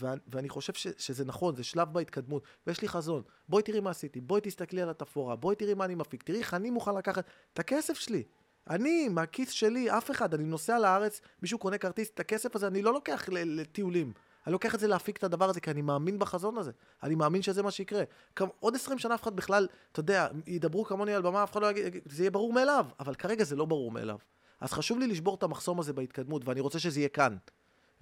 ואני, 0.00 0.20
ואני 0.26 0.48
חושב 0.48 0.72
ש, 0.72 0.86
שזה 0.98 1.24
נכון, 1.24 1.56
זה 1.56 1.64
שלב 1.64 1.92
בהתקדמות, 1.92 2.42
ויש 2.66 2.82
לי 2.82 2.88
חזון. 2.88 3.22
בואי 3.48 3.62
תראי 3.62 3.80
מה 3.80 3.90
עשיתי, 3.90 4.20
בואי 4.20 4.40
תסתכלי 4.40 4.82
על 4.82 4.90
התפאורה, 4.90 5.36
בואי 5.36 5.56
תראי 5.56 5.74
מה 5.74 5.84
אני 5.84 5.94
מפיק, 5.94 6.22
תראי 6.22 6.38
איך 6.38 6.54
אני 6.54 6.70
מוכן 6.70 6.94
לקחת 6.94 7.24
את 7.52 7.58
הכסף 7.58 7.94
שלי. 7.94 8.22
אני, 8.70 9.08
מהכיס 9.08 9.50
שלי, 9.50 9.90
אף 9.90 10.10
אחד, 10.10 10.34
אני 10.34 10.44
נוסע 10.44 10.78
לארץ, 10.78 11.20
מישהו 11.42 11.58
קונה 11.58 11.78
כרטיס, 11.78 12.10
את 12.10 12.20
הכסף 12.20 12.56
הזה 12.56 12.66
אני 12.66 12.82
לא 12.82 12.92
לוקח 12.92 13.28
לטיולים. 13.32 14.12
אני 14.46 14.52
לוקח 14.52 14.74
את 14.74 14.80
זה 14.80 14.86
להפיק 14.86 15.16
את 15.16 15.24
הדבר 15.24 15.48
הזה, 15.48 15.60
כי 15.60 15.70
אני 15.70 15.82
מאמין 15.82 16.18
בחזון 16.18 16.58
הזה. 16.58 16.70
אני 17.02 17.14
מאמין 17.14 17.42
שזה 17.42 17.62
מה 17.62 17.70
שיקרה. 17.70 18.02
כמה, 18.36 18.48
עוד 18.60 18.74
20 18.74 18.98
שנה 18.98 19.14
אף 19.14 19.22
אחד 19.22 19.36
בכלל, 19.36 19.66
אתה 19.92 20.00
יודע, 20.00 20.28
ידברו 20.46 20.84
כמוני 20.84 21.14
על 21.14 21.22
במה, 21.22 21.42
אף 21.42 21.52
אחד 21.52 21.62
לא 21.62 21.70
יגיד, 21.70 22.02
זה 22.06 22.22
יהיה 22.22 22.30
ברור 22.30 22.52
מאליו, 22.52 22.86
אבל 23.00 23.14
כרגע 23.14 23.44
זה 23.44 23.56
לא 23.56 23.64
ברור 23.64 23.90
מאליו. 23.90 24.18
אז 24.60 24.72
חשוב 24.72 24.98
לי 24.98 25.06
לשבור 25.06 25.34
את 25.34 25.42
המחסום 25.42 25.80
הזה 25.80 25.92
בהתקדמות, 25.92 26.48
ואני 26.48 26.60
רוצה 26.60 26.78
שזה 26.78 27.00
יהיה 27.00 27.08
כאן. 27.08 27.36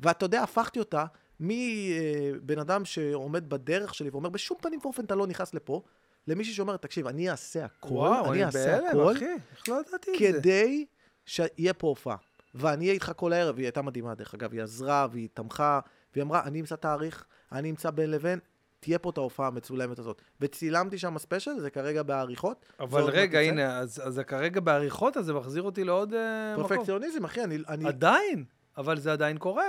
ואתה 0.01 0.25
יודע, 0.25 0.43
הפכתי 0.43 0.79
אותה 0.79 1.05
מבן 1.41 2.59
אדם 2.59 2.85
שעומד 2.85 3.49
בדרך 3.49 3.95
שלי 3.95 4.11
ואומר, 4.11 4.29
בשום 4.29 4.59
פנים 4.61 4.81
ואופן 4.83 5.05
אתה 5.05 5.15
לא 5.15 5.27
נכנס 5.27 5.55
לפה, 5.55 5.83
למישהי 6.27 6.55
שאומרת, 6.55 6.83
תקשיב, 6.83 7.07
אני 7.07 7.31
אעשה 7.31 7.65
הכל, 7.65 7.89
וואו, 7.89 8.33
אני 8.33 8.45
אעשה 8.45 8.79
בהלם, 8.81 8.87
הכל, 8.87 9.17
אחי. 9.17 9.25
איך 9.25 9.69
לא 9.69 9.81
ידעתי 9.89 10.11
את 10.29 10.35
זה? 10.35 10.41
כדי 10.41 10.87
שיהיה 11.27 11.75
פה 11.75 11.87
הופעה. 11.87 12.17
ואני 12.55 12.85
אהיה 12.85 12.95
איתך 12.95 13.13
כל 13.17 13.33
הערב, 13.33 13.57
היא 13.57 13.67
הייתה 13.67 13.83
מדהימה 13.83 14.15
דרך 14.15 14.35
אגב, 14.35 14.53
היא 14.53 14.63
עזרה 14.63 15.07
והיא 15.13 15.29
תמכה, 15.35 15.81
והיא 16.15 16.25
אמרה, 16.25 16.43
אני 16.45 16.61
אמצא 16.61 16.77
תאריך, 16.77 17.25
אני 17.53 17.71
אמצא 17.71 17.91
בין 17.91 18.11
לבין, 18.11 18.39
תהיה 18.81 18.99
פה 18.99 19.11
את 19.11 19.19
ההופעה 19.19 19.47
המצולמת 19.47 19.99
הזאת. 19.99 20.23
וצילמתי 20.41 20.99
שם 20.99 21.19
ספיישל, 21.19 21.61
זה 21.61 21.71
כרגע 21.71 22.03
בעריכות. 22.03 22.67
אבל 22.81 23.03
רגע, 23.03 23.43
יצא. 23.43 23.53
הנה, 23.53 23.79
אז 23.79 24.03
אז 24.05 24.15
זה 24.15 24.25
כרגע 24.25 24.61
בעריכות, 24.61 25.17
אז 25.17 25.25
זה 25.25 25.33
מחזיר 25.33 25.63
אותי 25.63 25.85
לעוד 25.85 26.15
אה, 26.15 26.55
מקום. 26.57 26.69
פרפקציוניזם, 26.69 27.25
אחי, 27.25 27.45
אני... 27.45 27.59
אני... 27.69 27.89
עדיין, 27.89 28.45
אבל 28.77 28.99
זה 28.99 29.13
עדיין 29.13 29.39
קורה. 29.39 29.69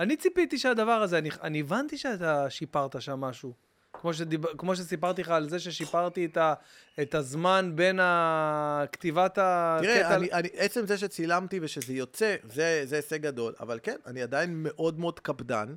אני 0.00 0.16
ציפיתי 0.16 0.58
שהדבר 0.58 0.92
הזה, 1.02 1.18
אני, 1.18 1.30
אני 1.42 1.60
הבנתי 1.60 1.98
שאתה 1.98 2.50
שיפרת 2.50 3.02
שם 3.02 3.20
משהו. 3.20 3.54
כמו, 3.92 4.14
שדיב, 4.14 4.46
כמו 4.58 4.76
שסיפרתי 4.76 5.22
לך 5.22 5.28
על 5.28 5.48
זה 5.48 5.58
ששיפרתי 5.58 6.24
את, 6.26 6.36
ה, 6.36 6.54
את 7.02 7.14
הזמן 7.14 7.72
בין 7.74 8.00
ה- 8.00 8.84
כתיבת 8.92 9.30
הקטע... 9.30 9.80
תראה, 9.82 10.14
אני, 10.14 10.32
אני, 10.32 10.48
עצם 10.56 10.86
זה 10.86 10.98
שצילמתי 10.98 11.58
ושזה 11.62 11.92
יוצא, 11.92 12.36
זה, 12.48 12.82
זה 12.84 12.96
הישג 12.96 13.22
גדול, 13.22 13.54
אבל 13.60 13.78
כן, 13.82 13.96
אני 14.06 14.22
עדיין 14.22 14.50
מאוד 14.54 14.98
מאוד 14.98 15.20
קפדן. 15.20 15.74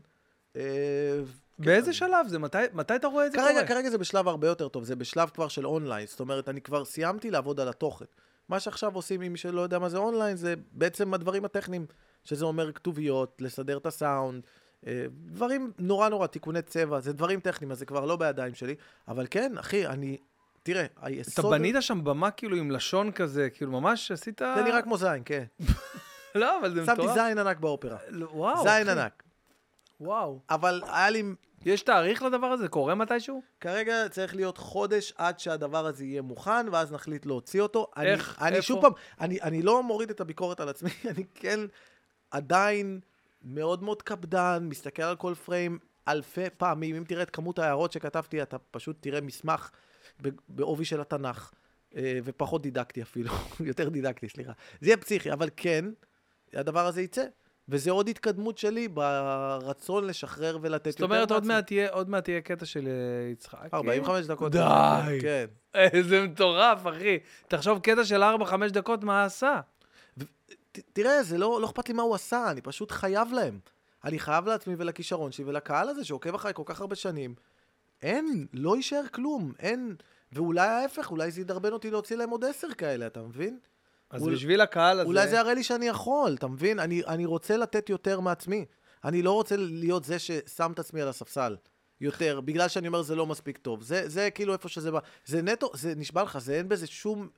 אה, 0.55 0.61
באיזה 1.59 1.85
כן, 1.85 1.93
שלב 1.93 2.27
זה? 2.27 2.39
מתי, 2.39 2.57
מתי 2.73 2.95
אתה 2.95 3.07
רואה 3.07 3.25
את 3.25 3.31
זה 3.31 3.37
כרגע, 3.37 3.53
קורה? 3.53 3.67
כרגע 3.67 3.89
זה 3.89 3.97
בשלב 3.97 4.27
הרבה 4.27 4.47
יותר 4.47 4.67
טוב, 4.67 4.83
זה 4.83 4.95
בשלב 4.95 5.29
כבר 5.29 5.47
של 5.47 5.67
אונליין, 5.67 6.07
זאת 6.07 6.19
אומרת, 6.19 6.49
אני 6.49 6.61
כבר 6.61 6.85
סיימתי 6.85 7.31
לעבוד 7.31 7.59
על 7.59 7.69
התוכן. 7.69 8.05
מה 8.49 8.59
שעכשיו 8.59 8.95
עושים 8.95 9.21
עם 9.21 9.31
מי 9.31 9.37
שלא 9.37 9.61
יודע 9.61 9.79
מה 9.79 9.89
זה 9.89 9.97
אונליין, 9.97 10.37
זה 10.37 10.53
בעצם 10.71 11.13
הדברים 11.13 11.45
הטכניים, 11.45 11.85
שזה 12.23 12.45
אומר 12.45 12.71
כתוביות, 12.71 13.41
לסדר 13.41 13.77
את 13.77 13.85
הסאונד, 13.85 14.43
דברים 15.10 15.72
נורא 15.80 16.10
נורא, 16.10 16.28
תיקוני 16.28 16.62
צבע, 16.62 16.99
זה 16.99 17.14
דברים 17.14 17.40
טכניים, 17.40 17.72
אז 17.72 17.80
זה 17.80 17.86
כבר 17.86 18.06
לא 18.06 18.16
בידיים 18.16 18.53
שלי. 18.53 18.76
אבל 19.07 19.28
כן, 19.30 19.57
אחי, 19.57 19.88
אני... 19.88 20.18
תראה, 20.64 20.86
אתה 20.86 21.06
היסוד... 21.06 21.52
בנית 21.53 21.76
שם 21.80 22.03
במה 22.03 22.32
כאילו 22.32 22.57
עם 22.57 22.72
לשון 22.72 23.12
כזה, 23.12 23.49
כאילו 23.49 23.72
ממש 23.72 24.12
עשית... 24.12 24.41
זה 24.56 24.64
נראה 24.64 24.82
כמו 24.82 24.98
זין, 24.98 25.22
כן. 25.26 25.44
לא, 26.36 26.60
אבל 26.60 26.74
זה 26.74 26.86
שמתי 26.86 27.02
מטורף. 27.02 27.14
זין 27.14 27.38
ענק 27.38 27.57
באופרה. 27.57 27.98
לא, 28.10 28.28
וואו. 28.34 28.64
זין. 28.64 28.90
ענק. 28.90 29.24
וואו. 29.99 30.40
אבל 30.49 30.82
היה 30.88 31.10
לי... 31.10 31.24
יש 31.66 31.82
תאריך 31.82 32.24
לדבר 32.24 32.48
הזה? 32.48 32.68
קורה 32.68 32.95
מתישהו? 32.95 33.41
כרגע 33.60 34.10
צריך 34.10 34.36
להיות 34.36 34.57
חודש 34.57 35.14
עד 35.18 35.40
שהדבר 35.40 35.86
הזה 35.86 36.06
יהיה 36.06 36.22
מוכן, 36.22 36.70
ואז 36.72 36.91
נחליט 36.91 37.26
להוציא 37.26 37.62
אותו. 37.62 37.88
אני- 37.98 38.06
איך? 38.07 38.38
אני 38.41 38.56
איפה? 38.56 38.68
שוב 38.68 38.82
פעם, 38.82 38.91
אני, 39.20 39.41
אני 39.41 39.62
לא 39.62 39.84
מוריד 39.84 40.10
את 40.10 40.22
הביקורת 40.22 40.60
על 40.60 40.70
עצמי, 40.70 40.90
אני 41.12 41.24
כן 41.36 41.60
עדיין 42.32 42.99
מאוד 43.45 43.84
מאוד 43.84 44.01
קפדן, 44.01 44.67
מסתכל 44.69 45.03
על 45.03 45.15
כל 45.15 45.34
פריים 45.45 45.77
אלפי 46.07 46.49
פעמים. 46.57 46.95
אם 46.95 47.03
תראה 47.07 47.23
את 47.23 47.30
כמות 47.30 47.59
ההערות 47.59 47.91
שכתבתי, 47.91 48.41
אתה 48.41 48.57
פשוט 48.72 48.97
תראה 48.99 49.22
מסמך 49.22 49.69
בעובי 50.49 50.85
של 50.85 51.01
התנ"ך, 51.01 51.51
אה, 51.95 52.19
ופחות 52.23 52.61
דידקטי 52.61 53.01
אפילו, 53.01 53.31
יותר 53.69 53.89
דידקטי, 53.89 54.30
סליחה. 54.30 54.51
זה 54.81 54.88
יהיה 54.89 54.97
פסיכי, 54.97 55.31
אבל 55.34 55.49
כן, 55.57 55.85
הדבר 56.53 56.85
הזה 56.85 57.01
יצא. 57.01 57.26
וזה 57.69 57.91
עוד 57.91 58.07
התקדמות 58.09 58.57
שלי 58.57 58.88
ברצון 58.88 60.07
לשחרר 60.07 60.57
ולתת 60.61 60.85
יותר 60.88 60.91
זאת 60.99 61.01
אומרת, 61.11 61.31
עוד 61.31 61.39
מעצמי. 61.43 61.53
מעט 61.55 61.67
תהיה- 61.67 61.89
עוד 61.89 62.09
מעט 62.09 62.23
תהיה 62.23 62.41
קטע 62.41 62.65
של 62.65 62.88
אה, 62.88 63.31
יצחק. 63.31 63.69
45 63.73 64.26
דקות. 64.26 64.51
די. 64.51 64.61
כן. 65.22 65.45
איזה 65.76 66.22
מטורף, 66.23 66.88
אחי. 66.88 67.19
תחשוב, 67.47 67.80
קטע 67.80 68.05
של 68.05 68.23
4-5 68.23 68.27
דקות, 68.72 69.03
מה 69.03 69.23
עשה? 69.26 69.59
תראה, 70.93 71.23
זה 71.23 71.38
לא, 71.38 71.61
לא 71.61 71.65
אכפת 71.65 71.88
לי 71.88 71.93
מה 71.93 72.03
הוא 72.03 72.15
עשה, 72.15 72.52
אני 72.52 72.61
פשוט 72.61 72.91
חייב 72.91 73.34
להם. 73.34 73.60
אני 74.03 74.19
חייב 74.19 74.45
לעצמי 74.47 74.76
ולכישרון 74.77 75.31
שלי 75.31 75.45
ולקהל 75.45 75.89
הזה 75.89 76.06
שעוקב 76.06 76.35
אחריי 76.35 76.53
כל 76.53 76.64
כך 76.65 76.81
הרבה 76.81 76.95
שנים. 76.95 77.35
אין, 78.02 78.47
לא 78.53 78.76
יישאר 78.76 79.07
כלום, 79.11 79.52
אין. 79.60 79.95
ואולי 80.31 80.68
ההפך, 80.68 81.11
אולי 81.11 81.31
זה 81.31 81.41
ידרבן 81.41 81.72
אותי 81.72 81.91
להוציא 81.91 82.15
להם 82.15 82.30
עוד 82.30 82.45
עשר 82.45 82.68
כאלה, 82.77 83.07
אתה 83.07 83.22
מבין? 83.22 83.60
אז 84.10 84.22
אול- 84.22 84.34
בשביל 84.34 84.61
הקהל 84.61 84.99
הזה... 84.99 85.07
אולי 85.07 85.27
זה 85.27 85.35
יראה 85.35 85.53
לי 85.53 85.64
שאני 85.64 85.88
יכול, 85.88 86.34
אתה 86.34 86.47
מבין? 86.47 86.80
אני, 86.80 87.02
אני 87.07 87.26
רוצה 87.26 87.57
לתת 87.57 87.89
יותר 87.89 88.19
מעצמי. 88.19 88.65
אני 89.03 89.22
לא 89.22 89.31
רוצה 89.31 89.56
להיות 89.57 90.03
זה 90.03 90.19
ששם 90.19 90.72
את 90.72 90.80
עצמי 90.80 91.02
על 91.02 91.07
הספסל. 91.07 91.56
יותר, 92.02 92.41
בגלל 92.41 92.68
שאני 92.68 92.88
אומר 92.88 93.02
זה 93.02 93.15
לא 93.15 93.26
מספיק 93.26 93.57
טוב. 93.57 93.81
זה, 93.81 94.10
זה 94.10 94.30
כאילו 94.31 94.53
איפה 94.53 94.69
שזה 94.69 94.91
בא. 94.91 94.99
זה 95.26 95.41
נטו, 95.41 95.72
זה 95.73 95.93
נשבע 95.95 96.23
לך, 96.23 96.38
זה 96.38 96.53
אין 96.53 96.69
בזה 96.69 96.88
שום 96.88 97.30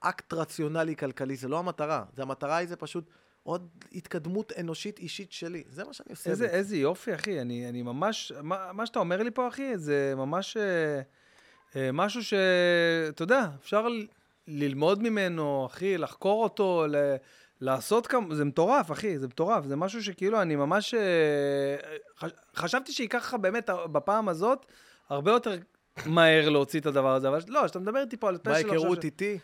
אקט 0.00 0.32
רציונלי 0.32 0.96
כלכלי, 0.96 1.36
זה 1.36 1.48
לא 1.48 1.58
המטרה. 1.58 2.04
זה 2.16 2.22
המטרה 2.22 2.56
היא 2.56 2.68
זה 2.68 2.76
פשוט 2.76 3.10
עוד 3.42 3.68
התקדמות 3.92 4.52
אנושית 4.60 4.98
אישית 4.98 5.32
שלי. 5.32 5.64
זה 5.68 5.84
מה 5.84 5.92
שאני 5.92 6.06
עושה. 6.10 6.30
איזה. 6.30 6.46
איזה 6.46 6.76
יופי, 6.76 7.14
אחי. 7.14 7.40
אני, 7.40 7.68
אני 7.68 7.82
ממש... 7.82 8.32
מה, 8.42 8.72
מה 8.72 8.86
שאתה 8.86 8.98
אומר 8.98 9.22
לי 9.22 9.30
פה, 9.30 9.48
אחי, 9.48 9.78
זה 9.78 10.14
ממש 10.16 10.56
אה, 10.56 11.00
אה, 11.76 11.92
משהו 11.92 12.24
ש... 12.24 12.34
אתה 13.08 13.22
יודע, 13.22 13.46
אפשר 13.60 13.88
ל- 13.88 14.06
ללמוד 14.48 15.02
ממנו, 15.02 15.66
אחי, 15.66 15.98
לחקור 15.98 16.42
אותו, 16.42 16.86
ל... 16.88 16.96
לעשות 17.60 18.06
כמה... 18.06 18.34
זה 18.34 18.44
מטורף, 18.44 18.92
אחי, 18.92 19.18
זה 19.18 19.26
מטורף. 19.26 19.64
זה 19.64 19.76
משהו 19.76 20.02
שכאילו, 20.02 20.42
אני 20.42 20.56
ממש... 20.56 20.94
אה, 20.94 21.76
חש... 22.18 22.30
חשבתי 22.56 22.92
שייקח 22.92 23.18
לך 23.18 23.34
באמת, 23.34 23.70
בפעם 23.92 24.28
הזאת, 24.28 24.66
הרבה 25.08 25.30
יותר 25.30 25.56
מהר 26.06 26.48
להוציא 26.48 26.80
את 26.80 26.86
הדבר 26.86 27.14
הזה. 27.14 27.28
אבל 27.28 27.40
לא, 27.48 27.62
כשאתה 27.64 27.78
מדבר 27.78 28.00
איתי 28.00 28.16
פה 28.16 28.28
על 28.28 28.34
עכשיו... 28.34 28.52
בהיכרות 28.52 29.02
ש- 29.02 29.04
איתי, 29.04 29.38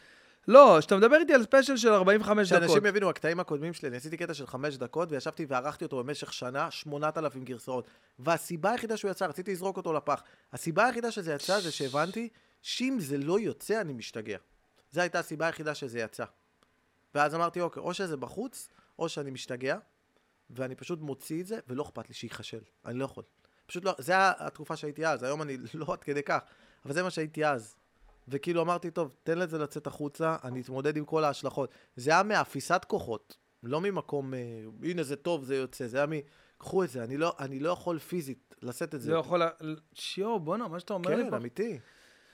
לא, 0.49 0.77
כשאתה 0.79 0.97
מדבר 0.97 1.17
איתי 1.17 1.35
על 1.35 1.43
ספיישל 1.43 1.77
של 1.77 1.93
45 1.93 2.53
דקות. 2.53 2.69
שאנשים 2.69 2.87
יבינו, 2.87 3.11
הקטעים 3.11 3.41
הקודמים 3.41 3.73
שלי, 3.73 3.89
אני 3.89 3.97
עשיתי 3.97 4.17
קטע 4.17 4.35
של 4.35 4.47
חמש 4.47 4.77
דקות, 4.77 5.13
וישבתי 5.13 5.47
וערכתי 5.49 5.85
אותו 5.85 5.99
במשך 5.99 6.33
שנה, 6.33 6.71
8,000 6.71 7.45
גרסאות. 7.45 7.87
והסיבה 8.19 8.71
היחידה 8.71 8.97
שהוא 8.97 9.11
יצא, 9.11 9.27
רציתי 9.27 9.53
לזרוק 9.53 9.77
אותו 9.77 9.93
לפח. 9.93 10.23
הסיבה 10.53 10.87
היחידה 10.87 11.11
שזה 11.11 11.33
יצא 11.35 11.61
זה 11.61 11.73
שהבנתי 11.73 12.29
שאם 12.63 12.97
זה 13.01 13.19
לא 13.19 13.41
יוצא, 13.41 13.81
אני 13.81 13.93
משתגע. 13.93 14.39
זו 14.93 15.01
הייתה 15.01 15.19
הסיבה 15.19 15.47
היחידה 15.47 15.75
שזה 15.75 15.99
יצא. 15.99 16.25
ואז 17.15 17.35
אמרתי, 17.35 17.61
אוקיי, 17.61 17.83
או 17.83 17.95
שזה 17.95 18.17
בחוץ, 18.17 18.69
או 18.99 19.09
שאני 19.09 19.31
משתגע, 19.31 19.79
ואני 20.51 20.75
פשוט 20.75 21.01
מוציא 21.01 21.41
את 21.41 21.47
זה, 21.47 21.59
ולא 21.69 21.83
אכפת 21.83 22.09
לי 22.09 22.15
שייכשל. 22.15 22.61
אני 22.85 22.99
לא 22.99 23.05
יכול. 23.05 23.25
פשוט 23.67 23.85
לא, 23.85 23.95
זה 23.99 24.13
התקופה 24.17 24.77
שהייתי 24.77 25.07
אז, 25.07 25.23
היום 25.23 25.43
אני 25.43 25.57
לא 25.75 25.93
עד 25.93 26.05
כדי 26.05 26.23
כך, 26.23 26.39
אבל 26.85 26.95
זה 26.95 27.03
מה 27.03 27.11
שהייתי 27.11 27.47
אז. 27.47 27.77
וכאילו 28.29 28.63
אמרתי, 28.63 28.91
טוב, 28.91 29.15
תן 29.23 29.39
לזה 29.39 29.59
לצאת 29.59 29.87
החוצה, 29.87 30.37
אני 30.45 30.61
אתמודד 30.61 30.97
עם 30.97 31.05
כל 31.05 31.25
ההשלכות. 31.25 31.71
זה 31.97 32.11
היה 32.11 32.23
מאפיסת 32.23 32.85
כוחות, 32.87 33.37
לא 33.63 33.81
ממקום, 33.81 34.35
אה, 34.35 34.39
הנה 34.83 35.03
זה 35.03 35.17
טוב, 35.17 35.45
זה 35.45 35.57
יוצא, 35.57 35.87
זה 35.87 35.97
היה 35.97 36.07
מ... 36.07 36.13
קחו 36.59 36.85
את 36.85 36.91
זה, 36.91 37.05
אני 37.05 37.17
לא, 37.17 37.35
אני 37.39 37.61
לא 37.61 37.71
יכול 37.71 37.99
פיזית 37.99 38.55
לשאת 38.63 38.95
את 38.95 39.01
זה. 39.01 39.13
לא 39.13 39.19
יכול... 39.19 39.43
שיו, 39.93 40.41
בואנה, 40.41 40.69
מה 40.69 40.81
שאתה 40.81 40.95
אומר 40.95 41.17
לי 41.17 41.25
כן, 41.25 41.31
פה... 41.31 41.37
אמיתי. 41.37 41.79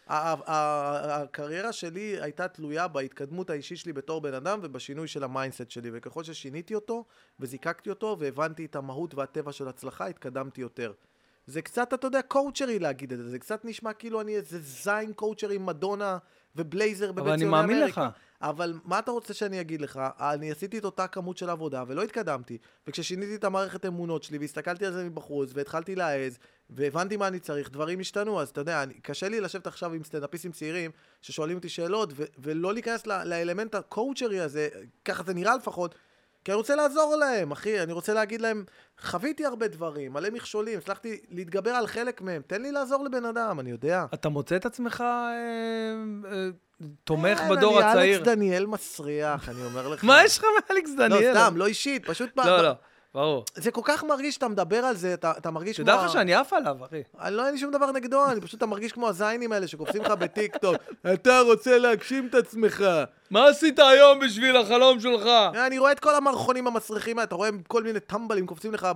ה- 0.07 0.33
ה- 0.33 0.53
ה- 0.53 1.23
הקריירה 1.23 1.73
שלי 1.73 2.21
הייתה 2.21 2.49
תלויה 2.49 2.89
בהתקדמות 2.89 3.51
האישית 3.51 3.79
שלי 3.79 3.93
בתור 3.93 4.21
בן 4.21 4.35
אדם 4.35 4.61
ובשינוי 4.63 5.09
של 5.09 5.25
ה 5.25 5.31
mindset 5.31 5.71
שלי, 5.71 5.91
וככל 5.93 6.25
ששיניתי 6.25 6.75
אותו 6.75 7.05
וזיקקתי 7.41 7.91
אותו 7.91 8.17
והבנתי 8.19 8.65
את 8.65 8.77
המהות 8.77 9.15
והטבע 9.15 9.53
של 9.53 9.69
הצלחה, 9.69 10.07
התקדמתי 10.07 10.61
יותר. 10.61 10.93
זה 11.47 11.63
קצת, 11.63 11.95
אתה 11.95 12.07
יודע, 12.07 12.23
קואוצ'רי 12.23 12.79
להגיד 12.79 13.13
את 13.13 13.19
זה, 13.19 13.29
זה 13.29 13.39
קצת 13.39 13.65
נשמע 13.65 13.93
כאילו 13.93 14.21
אני 14.21 14.37
איזה 14.37 14.59
זין 14.61 15.13
קואוצ'רי 15.13 15.55
עם 15.55 15.67
מדונה 15.67 16.19
ובלייזר 16.57 17.13
בבית 17.13 17.23
אבל 17.25 17.31
אני 17.33 17.39
ציוני 17.39 17.51
מאמין 17.51 17.77
אמריקה. 17.77 18.01
לך. 18.01 18.09
אבל 18.43 18.75
מה 18.85 18.99
אתה 18.99 19.11
רוצה 19.11 19.35
שאני 19.35 19.61
אגיד 19.61 19.81
לך? 19.81 20.01
אני 20.21 20.51
עשיתי 20.51 20.79
את 20.79 20.85
אותה 20.85 21.07
כמות 21.07 21.37
של 21.37 21.51
עבודה 21.51 21.85
ולא 21.87 22.03
התקדמתי. 22.03 22.59
וכששיניתי 22.87 23.35
את 23.35 23.45
המערכת 23.45 23.87
אמונות 23.87 24.23
שלי 24.23 24.39
והסתכלתי 24.39 24.87
על 24.87 24.93
זה 24.93 25.05
מבחוץ 25.05 25.51
והתחלתי 25.55 25.95
להעז 25.95 26.39
והבנתי 26.71 27.17
מה 27.17 27.29
אני 27.29 27.41
צריך, 27.41 27.71
דברים 27.71 28.01
השתנו. 28.01 28.41
אז 28.41 28.49
אתה 28.49 28.61
יודע, 28.61 28.83
אני, 28.83 28.95
קשה 28.95 29.29
לי 29.29 29.41
לשבת 29.41 29.67
עכשיו 29.67 29.93
עם 29.93 30.05
סטנדאפיסטים 30.05 30.53
צעירים 30.53 30.91
ששואלים 31.23 31.57
אותי 31.57 31.69
שאלות 31.69 32.13
ו- 32.17 32.25
ולא 32.39 32.73
להיכנס 32.73 33.07
ל- 33.07 33.25
לאלמנט 33.25 33.75
הקואוצ'רי 33.75 34.41
הזה, 34.41 34.69
ככה 35.05 35.23
זה 35.23 35.35
נראה 35.35 35.57
לפחות. 35.57 35.95
כי 36.45 36.51
אני 36.51 36.57
רוצה 36.57 36.77
לעזור 36.77 37.17
להם, 37.17 37.51
אחי, 37.51 37.83
אני 37.83 37.93
רוצה 37.93 38.15
להגיד 38.15 38.41
להם, 38.41 38.65
חוויתי 39.01 39.47
הרבה 39.47 39.69
דברים, 39.69 40.13
מלא 40.13 40.31
מכשולים, 40.31 40.79
הצלחתי 40.79 41.21
להתגבר 41.31 41.71
על 41.71 41.87
חלק 41.87 42.21
מהם, 42.21 42.43
תן 42.47 42.63
לי 42.63 42.73
לעזור 42.73 43.05
לבן 43.05 43.25
אדם, 43.25 43.61
אני 43.61 43.71
יודע. 43.71 44.05
אתה 44.15 44.29
מוצא 44.29 44.57
את 44.57 44.67
עצמך 44.67 45.01
אה, 45.01 45.33
אה, 46.33 46.49
תומך 47.05 47.41
אין, 47.41 47.57
בדור 47.57 47.81
אני 47.81 47.89
הצעיר? 47.89 48.19
אלכס 48.19 48.29
דניאל 48.29 48.67
מסריח, 48.67 49.49
אני 49.49 49.65
אומר 49.65 49.89
לך. 49.89 50.05
מה 50.05 50.25
יש 50.25 50.39
לך 50.39 50.45
מאלכס 50.71 50.91
לא, 50.97 51.09
דניאל? 51.09 51.35
סתם, 51.35 51.57
לא 51.57 51.67
אישית, 51.67 52.07
פשוט... 52.07 52.37
לא, 52.37 52.63
לא, 52.63 52.73
ברור. 53.15 53.45
זה 53.55 53.71
כל 53.71 53.81
כך 53.85 54.05
מרגיש 54.05 54.35
שאתה 54.35 54.49
מדבר 54.49 54.77
על 54.77 54.97
זה, 54.97 55.15
אתה, 55.15 55.33
אתה 55.39 55.51
מרגיש 55.51 55.77
כמו... 55.77 55.85
תדע 55.85 56.05
לך 56.05 56.13
שאני 56.13 56.35
עף 56.35 56.53
עליו, 56.53 56.77
אחי. 56.85 57.03
אני 57.21 57.37
לא, 57.37 57.47
אין 57.47 57.55
לי 57.55 57.61
שום 57.61 57.71
דבר 57.71 57.93
נגדו, 57.93 58.31
אני 58.31 58.41
פשוט, 58.41 58.59
אתה 58.59 58.67
מרגיש 58.67 58.93
כמו 58.93 59.09
הזיינים 59.09 59.53
האלה 59.53 59.67
שקופצים 59.69 60.03
לך 60.03 60.11
בטיקטוק. 60.11 60.77
אתה 61.15 61.41
רוצה 61.41 61.79
להגשים 61.79 62.27
את 62.27 62.35
עצמך. 62.35 62.85
מה 63.31 63.49
עשית 63.49 63.79
היום 63.79 64.19
בשביל 64.19 64.57
החלום 64.57 65.01
שלך? 65.01 65.27
אני 65.67 65.79
רואה 65.79 65.93
את 65.93 66.01
כל 66.01 66.15
המערכונים 66.15 66.67
המסריחים 66.67 67.19
האלה, 67.19 67.25
אתה 67.25 67.35
רואה 67.35 67.51
כל 67.69 67.83
מיני 67.83 68.01
טמבלים 68.01 68.47
קופצים 68.47 68.75
לך 68.75 68.89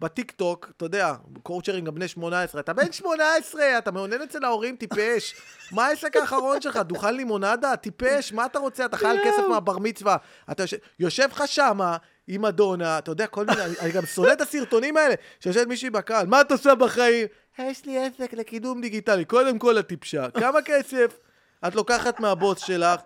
בטיקטוק, 0.00 0.68
אתה 0.76 0.84
יודע, 0.84 1.14
קואוצ'רים 1.42 1.84
גם 1.84 1.94
בני 1.94 2.08
18, 2.08 2.60
אתה 2.60 2.72
בן 2.72 2.92
18, 2.92 3.78
אתה 3.78 3.90
מעונן 3.90 4.22
אצל 4.22 4.44
ההורים, 4.44 4.76
טיפש. 4.76 5.34
מה 5.72 5.86
העסק 5.86 6.16
האחרון 6.16 6.60
שלך? 6.60 6.76
דוכן 6.76 7.14
לימונדה? 7.14 7.76
טיפש, 7.76 8.32
מה 8.32 8.46
אתה 8.46 8.58
רוצה? 8.58 8.84
אתה 8.84 8.96
חייל 8.96 9.20
כסף 9.24 9.42
מהבר 9.48 9.78
מצווה. 9.78 10.16
אתה 10.50 10.64
יושב 10.98 11.28
לך 11.32 11.42
שמה 11.46 11.96
עם 12.28 12.44
אדונה, 12.44 12.98
אתה 12.98 13.10
יודע, 13.10 13.26
כל 13.26 13.46
מיני, 13.46 13.62
אני, 13.80 13.90
גם 13.92 14.06
שונא 14.06 14.32
את 14.32 14.40
הסרטונים 14.40 14.96
האלה, 14.96 15.14
שיושבת 15.40 15.66
מישהי 15.66 15.90
בקהל, 15.90 16.26
מה 16.26 16.40
את 16.40 16.52
עושה 16.52 16.74
בחיים? 16.74 17.26
יש 17.58 17.84
לי 17.84 17.98
עסק 17.98 18.32
לקידום 18.32 18.80
דיגיטלי, 18.80 19.24
קודם 19.24 19.58
כל 19.58 19.78
את 19.78 19.86
טיפשה. 19.86 20.30
כמה 20.30 20.62
כסף? 20.62 21.18
את 21.66 21.74
לוקחת 21.74 22.20
מהבוס 22.20 22.58
שלך, 22.58 23.00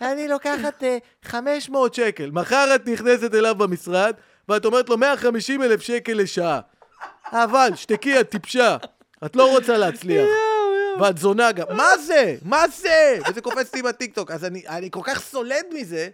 אני 0.00 0.28
לוקחת 0.28 0.84
אה, 0.84 0.98
500 1.22 1.94
שקל. 1.94 2.30
מחר 2.30 2.72
את 2.74 2.86
נכנסת 2.88 3.34
אליו 3.34 3.54
במשרד, 3.54 4.14
ואת 4.48 4.64
אומרת 4.64 4.88
לו 4.88 4.96
150 4.96 5.62
אלף 5.62 5.80
שקל 5.80 6.12
לשעה. 6.12 6.60
אבל, 7.32 7.70
שתקי, 7.74 8.20
את 8.20 8.30
טיפשה. 8.30 8.76
את 9.24 9.36
לא 9.36 9.50
רוצה 9.50 9.76
להצליח. 9.76 10.26
ואת 11.00 11.18
זונה 11.18 11.52
גם. 11.52 11.66
מה 11.76 11.98
זה? 12.06 12.36
מה 12.42 12.68
זה? 12.68 13.18
וזה 13.30 13.40
קופץ 13.40 13.74
לי 13.74 13.82
בטיקטוק. 13.82 14.30
אז 14.30 14.44
אני, 14.44 14.62
אני 14.68 14.90
כל 14.90 15.00
כך 15.04 15.20
סולד 15.20 15.64
מזה, 15.72 16.08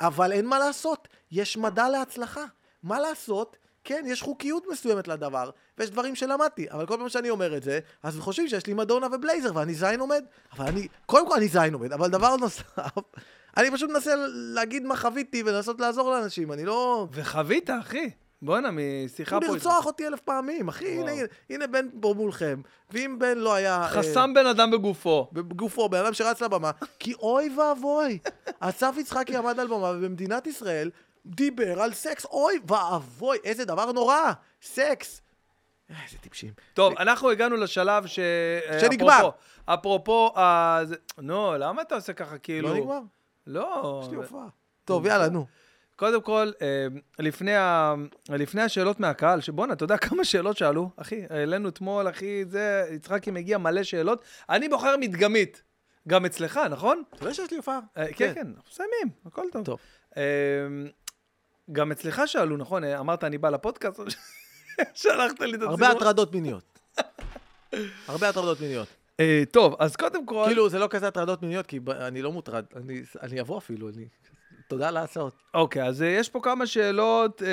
אבל 0.00 0.32
אין 0.32 0.46
מה 0.46 0.58
לעשות. 0.58 1.08
יש 1.30 1.56
מדע 1.56 1.88
להצלחה. 1.88 2.44
מה 2.82 3.00
לעשות? 3.00 3.56
כן, 3.84 4.04
יש 4.06 4.22
חוקיות 4.22 4.64
מסוימת 4.70 5.08
לדבר, 5.08 5.50
ויש 5.78 5.90
דברים 5.90 6.14
שלמדתי, 6.14 6.70
אבל 6.70 6.86
כל 6.86 6.96
פעם 6.98 7.08
שאני 7.08 7.30
אומר 7.30 7.56
את 7.56 7.62
זה, 7.62 7.78
אז 8.02 8.18
חושבים 8.18 8.48
שיש 8.48 8.66
לי 8.66 8.74
מדונה 8.74 9.06
ובלייזר, 9.12 9.50
ואני 9.54 9.74
זין 9.74 10.00
עומד. 10.00 10.24
אבל 10.52 10.66
אני, 10.66 10.88
קודם 11.06 11.28
כל 11.28 11.36
אני 11.36 11.48
זין 11.48 11.74
עומד, 11.74 11.92
אבל 11.92 12.10
דבר 12.10 12.36
נוסף, 12.36 12.78
אני 13.56 13.70
פשוט 13.70 13.90
מנסה 13.90 14.14
להגיד 14.28 14.82
מה 14.84 14.96
חוויתי 14.96 15.42
ולנסות 15.42 15.80
לעזור 15.80 16.10
לאנשים, 16.10 16.52
אני 16.52 16.64
לא... 16.64 17.08
וחווית, 17.12 17.70
אחי. 17.70 18.10
בואנה, 18.46 18.68
משיחה 18.72 19.40
פה... 19.40 19.46
לרצוח 19.46 19.86
אותי 19.86 20.06
אלף 20.06 20.20
פעמים, 20.20 20.68
אחי, 20.68 20.98
הנה, 21.00 21.12
הנה 21.50 21.66
בן 21.66 21.86
פה 22.00 22.14
מולכם, 22.16 22.60
ואם 22.90 23.16
בן 23.18 23.38
לא 23.38 23.54
היה... 23.54 23.82
אה, 23.82 23.88
חסם 23.88 24.34
בן 24.34 24.46
אדם 24.46 24.70
בגופו. 24.70 25.28
בגופו, 25.32 25.88
בן 25.88 25.98
אדם 25.98 26.14
שרץ 26.14 26.42
לבמה, 26.42 26.70
כי 26.98 27.14
אוי 27.14 27.56
ואבוי, 27.58 28.18
אסף 28.60 28.94
יצחקי 28.98 29.36
עמד 29.36 29.60
על 29.60 29.66
במה 29.66 29.92
ובמדינת 29.96 30.46
ישראל 30.46 30.90
דיבר 31.26 31.82
על 31.82 31.92
סקס, 31.92 32.24
אוי 32.24 32.54
ואבוי, 32.68 33.38
איזה 33.44 33.64
דבר 33.64 33.92
נורא, 33.92 34.32
סקס. 34.62 35.20
אה, 35.90 35.96
איזה 36.06 36.18
טיפשים. 36.18 36.52
טוב, 36.74 36.92
אנחנו 36.98 37.30
הגענו 37.30 37.56
לשלב 37.56 38.06
ש... 38.06 38.18
שנגמר. 38.80 39.30
אפרופו- 39.66 40.32
אה, 40.36 40.80
זה- 40.84 40.96
נו, 41.18 41.54
למה 41.58 41.82
אתה 41.82 41.94
עושה 41.94 42.12
ככה 42.12 42.38
כאילו? 42.38 42.68
לא 42.68 42.74
נגמר? 42.74 43.00
לא. 43.46 44.00
יש 44.04 44.10
לי 44.10 44.16
הופעה. 44.16 44.46
טוב, 44.84 45.06
יאללה, 45.06 45.28
נו. 45.28 45.46
קודם 45.96 46.22
כל, 46.22 46.50
אה, 46.62 46.86
לפני, 47.18 47.56
ה... 47.56 47.94
לפני 48.28 48.62
השאלות 48.62 49.00
מהקהל, 49.00 49.40
שבואנה, 49.40 49.72
אתה 49.72 49.84
יודע 49.84 49.96
כמה 49.96 50.24
שאלות 50.24 50.56
שאלו? 50.56 50.90
אחי, 50.96 51.22
העלינו 51.30 51.68
אתמול, 51.68 52.08
אחי, 52.08 52.44
זה, 52.44 52.88
יצחקי 52.92 53.30
מגיע 53.30 53.58
מלא 53.58 53.82
שאלות. 53.82 54.24
אני 54.48 54.68
בוחר 54.68 54.96
מדגמית. 54.96 55.62
גם 56.08 56.24
אצלך, 56.24 56.60
נכון? 56.70 57.02
אתה 57.14 57.22
יודע 57.22 57.34
שיש 57.34 57.50
לי 57.50 57.56
הופעה? 57.56 57.80
אה, 57.96 58.06
כן, 58.12 58.34
כן, 58.34 58.46
אנחנו 58.56 58.70
מסיימים, 58.70 59.08
הכל 59.26 59.42
טוב. 59.52 59.64
טוב. 59.64 59.78
אה, 60.16 60.22
גם 61.72 61.92
אצלך 61.92 62.22
שאלו, 62.26 62.56
נכון? 62.56 62.84
אה, 62.84 63.00
אמרת, 63.00 63.24
אני 63.24 63.38
בא 63.38 63.50
לפודקאסט? 63.50 64.00
שלחת 64.94 65.40
לי 65.40 65.48
את 65.48 65.54
הציבור. 65.54 65.70
הרבה 65.70 65.90
הטרדות 65.90 66.34
מיניות. 66.34 66.78
הרבה 68.08 68.28
הטרדות 68.28 68.60
מיניות. 68.60 68.88
טוב, 69.50 69.76
אז 69.78 69.96
קודם 69.96 70.26
כל... 70.26 70.44
כאילו, 70.46 70.68
זה 70.68 70.78
לא 70.78 70.86
כזה 70.90 71.08
הטרדות 71.08 71.42
מיניות, 71.42 71.66
כי 71.66 71.80
אני 71.90 72.22
לא 72.22 72.32
מוטרד. 72.32 72.64
אני 73.22 73.40
אבוא 73.40 73.58
אפילו, 73.58 73.88
אני... 73.88 74.06
תודה 74.68 74.88
על 74.88 74.96
ההצעות. 74.96 75.34
אוקיי, 75.54 75.84
אז 75.84 76.02
אה, 76.02 76.08
יש 76.08 76.28
פה 76.28 76.40
כמה 76.42 76.66
שאלות, 76.66 77.42
אה, 77.42 77.48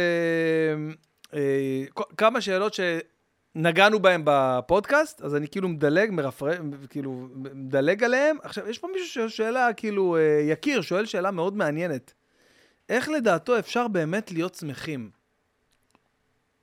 אה, 1.34 1.84
כמה 2.18 2.42
שאלות 2.42 2.74
שנגענו 2.74 4.00
בהן 4.00 4.22
בפודקאסט, 4.26 5.22
אז 5.22 5.36
אני 5.36 5.48
כאילו 5.48 5.70
מדלג, 5.70 6.10
מרפר... 6.12 6.50
כאילו, 6.90 7.28
מדלג 7.34 8.04
עליהן. 8.04 8.38
עכשיו, 8.44 8.70
יש 8.70 8.80
פה 8.80 8.88
מישהו 8.94 9.08
שואל 9.08 9.30
שאלה, 9.30 9.74
כאילו, 9.74 10.18
אה, 10.18 10.42
יקיר, 10.50 10.82
שואל 10.82 11.06
שאלה 11.06 11.32
מאוד 11.32 11.56
מעניינת. 11.56 12.14
איך 12.90 13.10
לדעתו 13.10 13.60
אפשר 13.60 13.88
באמת 13.88 14.32
להיות 14.32 14.56
שמחים? 14.56 15.10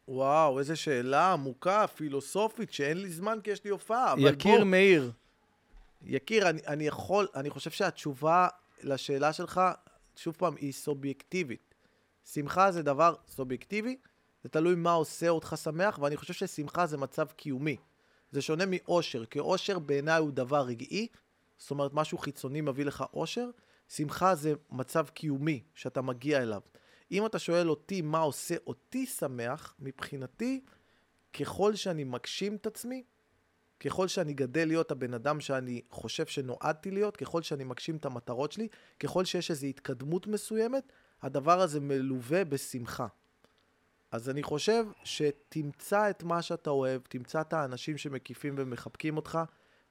וואו, 0.09 0.59
איזו 0.59 0.77
שאלה 0.77 1.33
עמוקה, 1.33 1.87
פילוסופית, 1.87 2.73
שאין 2.73 2.99
לי 2.99 3.11
זמן 3.11 3.39
כי 3.45 3.51
יש 3.51 3.65
לי 3.65 3.71
הופעה. 3.71 4.15
יקיר 4.19 4.57
בוא, 4.57 4.65
מאיר. 4.65 5.13
יקיר, 6.03 6.49
אני, 6.49 6.61
אני 6.67 6.87
יכול, 6.87 7.29
אני 7.35 7.51
חושב 7.51 7.71
שהתשובה 7.71 8.49
לשאלה 8.83 9.33
שלך, 9.33 9.61
שוב 10.21 10.35
פעם, 10.39 10.57
היא 10.57 10.73
סובייקטיבית. 10.73 11.75
שמחה 12.25 12.73
זה 12.73 12.83
דבר 12.83 13.15
סובייקטיבי, 13.29 13.97
זה 14.43 14.49
תלוי 14.49 14.75
מה 14.75 14.93
עושה 14.93 15.29
אותך 15.29 15.55
שמח, 15.63 15.99
ואני 15.99 16.17
חושב 16.17 16.35
ששמחה 16.35 16.87
זה 16.87 16.97
מצב 16.97 17.27
קיומי. 17.27 17.77
זה 18.31 18.43
שונה 18.43 18.65
מאושר, 18.67 19.25
כי 19.25 19.39
אושר 19.39 19.79
בעיניי 19.79 20.19
הוא 20.19 20.31
דבר 20.31 20.61
רגעי, 20.61 21.09
זאת 21.59 21.71
אומרת, 21.71 21.95
משהו 21.95 22.19
חיצוני 22.19 22.61
מביא 22.61 22.85
לך 22.85 23.05
אושר. 23.15 23.51
שמחה 23.89 24.35
זה 24.35 24.55
מצב 24.71 25.07
קיומי 25.09 25.63
שאתה 25.75 26.03
מגיע 26.03 26.43
אליו. 26.43 26.61
אם 27.11 27.27
אתה 27.27 27.39
שואל 27.39 27.71
אותי 27.71 28.03
מה 28.03 28.19
עושה 28.19 28.55
אותי 28.67 29.07
שמח, 29.07 29.75
מבחינתי, 29.79 30.65
ככל 31.41 31.75
שאני 31.75 32.05
מגשים 32.05 32.57
את 32.57 32.67
עצמי, 32.67 33.05
ככל 33.81 34.09
שאני 34.09 34.35
גדל 34.35 34.69
להיות 34.69 34.91
הבן 34.91 35.15
אדם 35.15 35.41
שאני 35.41 35.81
חושב 35.91 36.27
שנועדתי 36.27 36.91
להיות, 36.91 37.17
ככל 37.17 37.43
שאני 37.43 37.65
מגשים 37.65 37.97
את 37.97 38.05
המטרות 38.05 38.53
שלי, 38.53 38.69
ככל 39.01 39.25
שיש 39.25 39.51
איזו 39.51 39.67
התקדמות 39.67 40.27
מסוימת, 40.27 40.93
הדבר 41.23 41.61
הזה 41.61 41.81
מלווה 41.81 42.45
בשמחה. 42.45 43.07
אז 44.13 44.31
אני 44.31 44.43
חושב 44.43 44.87
שתמצא 45.05 46.11
את 46.11 46.23
מה 46.23 46.43
שאתה 46.43 46.71
אוהב, 46.71 47.01
תמצא 47.09 47.41
את 47.41 47.53
האנשים 47.53 47.99
שמקיפים 47.99 48.55
ומחבקים 48.59 49.17
אותך, 49.17 49.39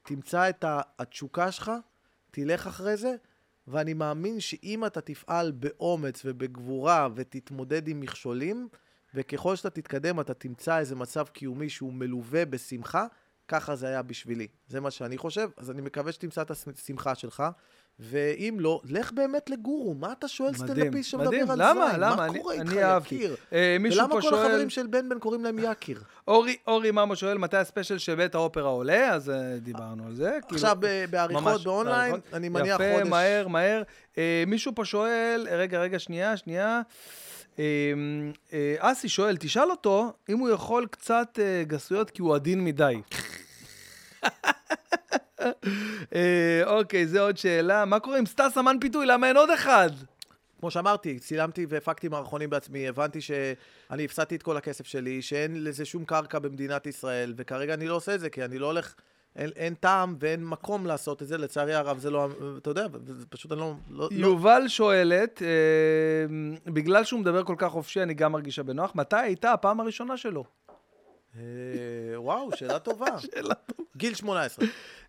תמצא 0.03 0.49
את 0.49 0.65
התשוקה 0.99 1.51
שלך, 1.51 1.71
תלך 2.31 2.67
אחרי 2.67 2.97
זה, 2.97 3.15
ואני 3.67 3.93
מאמין 3.93 4.39
שאם 4.39 4.85
אתה 4.85 5.01
תפעל 5.01 5.51
באומץ 5.51 6.21
ובגבורה 6.25 7.07
ותתמודד 7.15 7.87
עם 7.87 7.99
מכשולים, 7.99 8.67
וככל 9.15 9.55
שאתה 9.55 9.69
תתקדם 9.69 10.19
אתה 10.19 10.33
תמצא 10.33 10.79
איזה 10.79 10.95
מצב 10.95 11.25
קיומי 11.27 11.69
שהוא 11.69 11.93
מלווה 11.93 12.45
בשמחה, 12.45 13.05
ככה 13.49 13.75
זה 13.75 13.87
היה 13.87 14.01
בשבילי. 14.01 14.47
זה 14.67 14.79
מה 14.79 14.91
שאני 14.91 15.17
חושב, 15.17 15.49
אז 15.57 15.71
אני 15.71 15.81
מקווה 15.81 16.11
שתמצא 16.11 16.41
את 16.41 16.51
השמחה 16.51 17.15
שלך, 17.15 17.43
ואם 17.99 18.57
לא, 18.59 18.81
לך 18.85 19.11
באמת 19.11 19.49
לגורו. 19.49 19.93
מה 19.93 20.11
אתה 20.11 20.27
שואל 20.27 20.53
סטנדאפיסט 20.53 21.09
שמדבר 21.09 21.27
מדהים. 21.27 21.51
על 21.51 21.57
למה? 21.69 21.89
זין? 21.91 21.99
למה? 21.99 22.15
מה 22.15 22.25
אני- 22.25 22.39
קורה 22.39 22.53
איתך. 22.53 22.73
יקיר? 23.05 23.35
אה, 23.53 23.77
ולמה 23.91 24.09
כל 24.09 24.21
שואל... 24.21 24.33
החברים 24.45 24.69
של 24.69 24.87
בן 24.87 25.09
בן 25.09 25.19
קוראים 25.19 25.43
להם 25.43 25.59
יקיר? 25.61 26.01
אורי, 26.27 26.55
אורי 26.67 26.91
ממו 26.91 27.15
שואל, 27.15 27.37
מתי 27.37 27.57
הספיישל 27.57 27.97
של 27.97 28.15
בית 28.15 28.35
האופרה 28.35 28.69
עולה? 28.69 29.09
אז 29.13 29.29
אה, 29.29 29.35
דיברנו 29.59 30.05
על 30.07 30.15
זה. 30.15 30.29
כאילו- 30.47 30.55
עכשיו 30.55 30.77
ב- 30.79 31.05
בעריכות 31.09 31.63
באונליין, 31.63 32.11
בעריכות. 32.11 32.33
אני 32.33 32.49
מניח 32.49 32.75
יפה, 32.75 32.93
חודש. 32.97 33.07
מהר, 33.09 33.47
מהר. 33.47 33.81
אה, 34.17 34.43
מישהו 34.47 34.75
פה 34.75 34.85
שואל, 34.85 35.47
רגע, 35.51 35.79
רגע, 35.81 35.99
שנייה, 35.99 36.37
שנייה. 36.37 36.81
אה, 37.59 37.63
אסי 38.79 39.09
שואל, 39.09 39.37
תשאל 39.37 39.71
אותו 39.71 40.13
אם 40.29 40.37
הוא 40.39 40.49
יכול 40.49 40.87
קצת 40.91 41.39
גסויות 41.67 42.09
כי 42.09 42.21
הוא 42.21 42.35
עדין 42.35 42.63
מדי. 42.65 43.01
אה, 46.15 46.61
אוקיי, 46.65 47.07
זו 47.07 47.19
עוד 47.19 47.37
שאלה. 47.37 47.85
מה 47.85 47.99
קורה 47.99 48.17
עם 48.17 48.25
סטס 48.25 48.57
אמן 48.57 48.75
פיתוי? 48.81 49.05
למה 49.05 49.27
אין 49.27 49.37
עוד 49.37 49.49
אחד? 49.49 49.89
כמו 50.59 50.71
שאמרתי, 50.71 51.19
צילמתי 51.19 51.65
והפקתי 51.69 52.07
מערכונים 52.07 52.49
בעצמי, 52.49 52.87
הבנתי 52.87 53.21
שאני 53.21 54.05
הפסדתי 54.05 54.35
את 54.35 54.43
כל 54.43 54.57
הכסף 54.57 54.87
שלי, 54.87 55.21
שאין 55.21 55.63
לזה 55.63 55.85
שום 55.85 56.05
קרקע 56.05 56.39
במדינת 56.39 56.87
ישראל, 56.87 57.33
וכרגע 57.37 57.73
אני 57.73 57.87
לא 57.87 57.95
עושה 57.95 58.15
את 58.15 58.19
זה, 58.19 58.29
כי 58.29 58.45
אני 58.45 58.59
לא 58.59 58.65
הולך, 58.65 58.93
אין, 59.35 59.49
אין 59.55 59.73
טעם 59.73 60.15
ואין 60.19 60.45
מקום 60.45 60.85
לעשות 60.85 61.21
את 61.21 61.27
זה, 61.27 61.37
לצערי 61.37 61.73
הרב 61.73 61.99
זה 61.99 62.09
לא, 62.09 62.27
אתה 62.57 62.69
יודע, 62.69 62.87
זה 63.05 63.25
פשוט 63.29 63.51
אני 63.51 63.59
לא... 63.59 63.73
לא, 63.89 64.09
לא 64.11 64.27
יובל 64.27 64.67
שואלת, 64.67 65.41
אה, 65.41 66.71
בגלל 66.71 67.03
שהוא 67.03 67.19
מדבר 67.19 67.43
כל 67.43 67.55
כך 67.57 67.71
חופשי, 67.71 68.03
אני 68.03 68.13
גם 68.13 68.31
מרגישה 68.31 68.63
בנוח, 68.63 68.91
מתי 68.95 69.15
הייתה 69.15 69.53
הפעם 69.53 69.79
הראשונה 69.79 70.17
שלו? 70.17 70.43
אה, 71.37 71.41
וואו, 72.15 72.49
שאלה 72.55 72.79
טובה. 72.79 73.19
שאלה 73.31 73.53
גיל 73.97 74.13
18. 74.13 74.67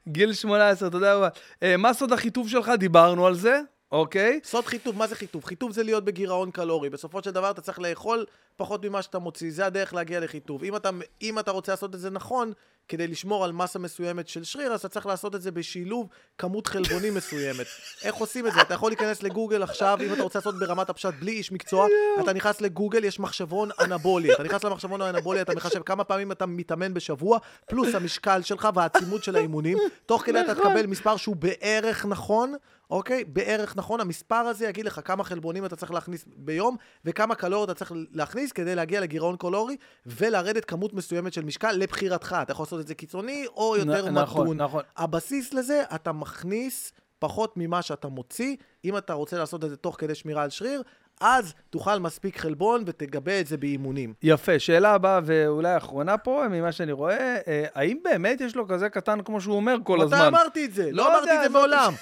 גיל 0.09 0.33
18, 0.33 0.91
תודה 0.91 1.15
רבה. 1.15 1.29
אה, 1.63 1.77
מה 1.77 1.95
סוד 1.95 2.13
החיטוב 2.13 2.49
שלך? 2.49 2.73
דיברנו 2.79 3.27
על 3.27 3.35
זה, 3.35 3.61
אוקיי. 3.93 4.41
סוד 4.45 4.67
חיטוב, 4.67 4.97
מה 4.97 5.07
זה 5.07 5.15
חיטוב? 5.15 5.45
חיטוב 5.45 5.73
זה 5.73 5.83
להיות 5.83 6.05
בגירעון 6.05 6.51
קלורי. 6.51 6.91
בסופו 6.91 7.23
של 7.23 7.31
דבר 7.31 7.51
אתה 7.51 7.61
צריך 7.61 7.79
לאכול 7.79 8.27
פחות 8.61 8.85
ממה 8.85 9.03
שאתה 9.03 9.19
מוציא, 9.19 9.53
זה 9.53 9.67
הדרך 9.67 9.95
להגיע 9.95 10.21
לחיטוב. 10.21 10.65
אם 10.65 10.77
אתה, 10.77 10.91
אם 11.23 11.39
אתה 11.39 11.51
רוצה 11.51 11.73
לעשות 11.73 11.95
את 11.95 12.01
זה 12.01 12.11
נכון, 12.11 12.53
כדי 12.89 13.07
לשמור 13.07 13.45
על 13.45 13.53
מסה 13.53 13.79
מסוימת 13.79 14.29
של 14.29 14.45
שריר, 14.45 14.73
אז 14.73 14.81
אתה 14.81 14.89
צריך 14.89 15.07
לעשות 15.07 15.35
את 15.35 15.43
זה 15.43 15.51
בשילוב 15.51 16.09
כמות 16.39 16.67
חלבונים 16.67 17.15
מסוימת. 17.15 17.67
איך 18.03 18.15
עושים 18.15 18.47
את 18.47 18.53
זה? 18.53 18.63
אתה 18.63 18.75
יכול 18.75 18.91
להיכנס 18.91 19.23
לגוגל 19.23 19.63
עכשיו, 19.63 19.99
אם 20.07 20.13
אתה 20.13 20.23
רוצה 20.23 20.39
לעשות 20.39 20.59
ברמת 20.59 20.91
הפשט 20.91 21.15
בלי 21.21 21.33
איש 21.33 21.53
מקצוע, 21.53 21.87
אתה 22.21 22.33
נכנס 22.33 22.61
לגוגל, 22.61 23.05
יש 23.05 23.21
מחשבון 23.21 23.71
אנבולי. 23.81 24.35
אתה 24.35 24.43
נכנס 24.43 24.65
למחשבון 24.65 25.01
האנבולי, 25.03 25.41
אתה 25.41 25.55
מחשב 25.55 25.83
כמה 25.83 26.05
פעמים 26.05 26.33
אתה 26.33 26.47
מתאמן 26.47 26.95
בשבוע, 26.95 27.39
פלוס 27.67 27.95
המשקל 27.95 28.43
שלך 28.43 28.69
והעצימות 28.75 29.25
של 29.25 29.37
האימונים. 29.37 29.79
תוך 30.07 30.23
כדי 30.23 30.41
אתה 30.41 30.55
תקבל 30.55 30.87
מספר 30.87 31.17
שהוא 31.17 31.37
בערך 31.37 32.07
נכון, 32.07 32.55
אוקיי? 32.91 33.25
בערך 33.25 33.77
נכון. 33.77 34.01
המספר 34.01 34.35
הזה 34.35 34.69
יגיד 34.69 34.85
לך 34.85 35.01
כמה 35.05 35.25
חלבונים 35.25 35.65
אתה 35.65 35.77
צריך 35.77 35.93
להכניס 35.93 36.25
ביום, 36.37 36.77
וכמה 37.05 37.35
קלוריות 37.35 37.71
אתה 37.71 37.79
צריך 37.79 37.93
להכניס 38.13 38.50
כדי 38.53 38.75
להגיע 38.75 39.01
לגירעון 39.01 39.37
קלורי, 39.37 39.77
ולרדת 40.07 40.65
כמות 40.65 40.93
מסוימת 40.95 41.33
של 41.33 41.45
משקל 41.45 41.73
לבחירתך. 41.73 42.37
אתה 42.43 42.53
יכול 42.53 42.63
לעשות 42.65 42.81
את 42.81 42.87
זה 42.87 42.95
קיצוני, 42.95 43.47
או 43.57 43.77
יותר 43.77 44.11
נ- 44.11 44.15
נכון, 44.19 44.45
מתון. 44.47 44.57
נכון. 44.61 44.83
הבסיס 44.97 45.55
לזה, 45.55 45.83
אתה 45.95 46.13
מכניס 46.13 46.93
פחות 47.19 47.53
ממה 47.57 47.83
שאתה 47.83 48.09
מוציא. 48.09 48.57
אם 48.85 48.97
אתה 48.97 49.13
רוצה 49.13 49.39
לעשות 49.39 49.65
את 49.65 49.71
זה 49.71 49.77
תוך 49.77 49.97
כדי 49.99 50.15
שמירה 50.15 50.43
על 50.43 50.51
שריר, 50.51 50.83
אז 51.21 51.55
תאכל 51.71 51.99
מספיק 51.99 52.39
חלבון 52.39 52.83
ותגבה 52.87 53.41
את 53.41 53.47
זה 53.47 53.57
באימונים. 53.57 54.15
יפה, 54.23 54.59
שאלה 54.59 54.91
הבאה 54.95 55.21
ואולי 55.25 55.69
האחרונה 55.69 56.19
פה, 56.19 56.45
ממה 56.51 56.73
שאני 56.73 56.93
רואה, 56.93 57.37
אה, 57.49 57.65
האם 57.75 57.99
באמת 58.05 58.41
יש 58.41 58.57
לו 58.57 58.69
כזה 58.69 58.89
קטן 58.89 59.23
כמו 59.23 59.41
שהוא 59.41 59.57
אומר 59.57 59.77
כל 59.85 60.01
הזמן? 60.01 60.19
מתי 60.19 60.27
אמרתי 60.29 60.65
את 60.65 60.75
זה? 60.75 60.85
לא 60.93 61.05
לא 61.05 61.09
אמרתי 61.19 61.31
את 61.37 61.43
זה 61.43 61.49
מעולם. 61.49 61.93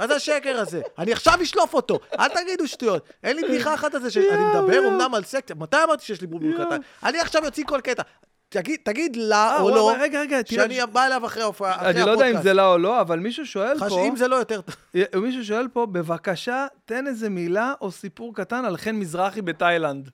מה 0.00 0.06
זה 0.06 0.14
השקר 0.14 0.60
הזה? 0.60 0.80
אני 0.98 1.12
עכשיו 1.12 1.42
אשלוף 1.42 1.74
אותו, 1.74 1.98
אל 2.18 2.28
תגידו 2.28 2.68
שטויות. 2.68 3.08
אין 3.22 3.36
לי 3.36 3.42
בדיחה 3.42 3.74
אחת 3.74 3.94
על 3.94 4.02
זה 4.02 4.10
שאני 4.10 4.26
מדבר 4.54 4.88
אמנם 4.88 5.14
על 5.14 5.24
סקציה. 5.24 5.56
מתי 5.56 5.76
אמרתי 5.84 6.04
שיש 6.04 6.20
לי 6.20 6.26
בולבול 6.26 6.64
קטן? 6.66 6.80
אני 7.04 7.20
עכשיו 7.20 7.44
אוציא 7.44 7.64
כל 7.66 7.80
קטע. 7.80 8.02
תגיד- 8.48 8.80
תגיד 8.84 9.16
לה 9.16 9.36
אה, 9.56 9.60
או 9.60 9.70
לא, 9.70 9.92
רגע, 10.00 10.20
רגע, 10.20 10.38
שאני 10.50 10.78
בא 10.92 11.06
אליו 11.06 11.26
אחרי 11.26 11.42
אחרי 11.50 11.68
אני 11.90 12.00
לא 12.00 12.10
יודע 12.10 12.12
אם 12.12 12.20
הפודקאסט. 12.20 12.42
זה 12.42 12.52
לה 12.52 12.66
או 12.66 12.78
לא, 12.78 13.00
אבל 13.00 13.18
מישהו 13.18 13.46
שואל 13.46 13.78
פה, 13.88 14.06
אם 14.08 14.16
זה 14.16 14.28
לא 14.28 14.36
יותר 14.36 14.60
טוב. 14.60 14.74
מישהו 15.22 15.44
שואל 15.44 15.68
פה, 15.68 15.86
בבקשה, 15.86 16.66
תן 16.84 17.06
איזה 17.06 17.28
מילה 17.30 17.74
או 17.80 17.90
סיפור 17.92 18.34
קטן 18.34 18.64
על 18.64 18.76
חן 18.76 18.96
מזרחי 18.96 19.42
בתאילנד. 19.42 20.10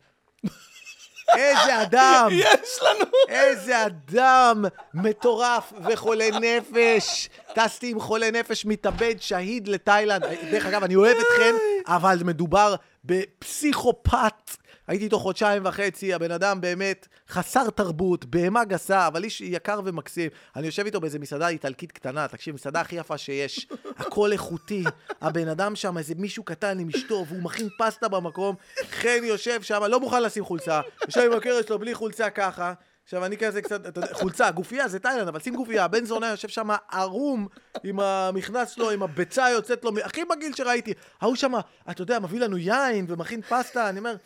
איזה 1.34 1.82
אדם! 1.82 2.28
יש 2.32 2.78
לנו! 2.82 3.10
איזה 3.28 3.86
אדם 3.86 4.64
מטורף 4.94 5.72
וחולה 5.84 6.28
נפש. 6.40 7.28
טסתי 7.54 7.90
עם 7.90 8.00
חולה 8.00 8.30
נפש 8.30 8.64
מתאבד, 8.64 9.14
שהיד 9.20 9.68
לתאילנד. 9.68 10.24
דרך 10.50 10.66
אגב, 10.66 10.84
אני 10.84 10.96
אוהב 10.96 11.16
אתכן, 11.16 11.54
אבל 11.86 12.18
מדובר 12.24 12.74
בפסיכופת 13.04 14.56
הייתי 14.86 15.04
איתו 15.04 15.18
חודשיים 15.18 15.62
וחצי, 15.66 16.14
הבן 16.14 16.30
אדם 16.30 16.60
באמת 16.60 17.08
חסר 17.28 17.70
תרבות, 17.70 18.24
בהמה 18.24 18.64
גסה, 18.64 19.06
אבל 19.06 19.24
איש 19.24 19.40
יקר 19.40 19.80
ומקסים. 19.84 20.30
אני 20.56 20.66
יושב 20.66 20.84
איתו 20.84 21.00
באיזה 21.00 21.18
מסעדה 21.18 21.48
איטלקית 21.48 21.92
קטנה, 21.92 22.28
תקשיב, 22.28 22.54
מסעדה 22.54 22.80
הכי 22.80 22.96
יפה 22.96 23.18
שיש. 23.18 23.66
הכל 23.98 24.32
איכותי. 24.32 24.84
הבן 25.20 25.48
אדם 25.48 25.76
שם, 25.76 25.98
איזה 25.98 26.14
מישהו 26.16 26.42
קטן 26.42 26.78
עם 26.78 26.88
אשתו, 26.96 27.24
והוא 27.28 27.42
מכין 27.42 27.68
פסטה 27.78 28.08
במקום. 28.08 28.54
חן 28.90 29.20
יושב 29.22 29.62
שם, 29.62 29.82
לא 29.82 30.00
מוכן 30.00 30.22
לשים 30.22 30.44
חולצה. 30.44 30.80
יושב 31.06 31.20
עם 31.20 31.38
הקרש 31.38 31.66
שלו 31.66 31.78
בלי 31.78 31.94
חולצה 31.94 32.30
ככה. 32.30 32.72
עכשיו, 33.06 33.24
אני 33.24 33.36
כזה 33.36 33.62
קצת, 33.62 33.86
אתה 33.86 34.00
יודע, 34.00 34.14
חולצה, 34.14 34.50
גופייה 34.50 34.88
זה 34.88 34.98
תאילנד, 34.98 35.28
אבל 35.28 35.40
שים 35.40 35.56
גופייה. 35.56 35.84
הבן 35.84 36.04
זונה 36.04 36.30
יושב 36.30 36.48
שם 36.48 36.68
ערום 36.92 37.48
עם 37.84 38.00
המכנס 38.00 38.70
שלו, 38.70 38.90
עם 38.90 39.02
הביצה 39.02 39.50
יוצאת 39.50 39.84
לו, 39.84 39.90
הכי 40.04 40.24
מגעיל 40.24 40.54
שראיתי. 40.54 40.94
ההוא 41.20 41.36
שם, 41.36 41.52
אתה 41.90 42.02
יודע, 42.02 42.18
מביא 42.18 42.40
לנו 42.40 42.56
יין 42.56 43.06
ומכין 43.08 43.42
פסטה, 43.42 43.88
אני 43.88 43.98
אומר... 43.98 44.16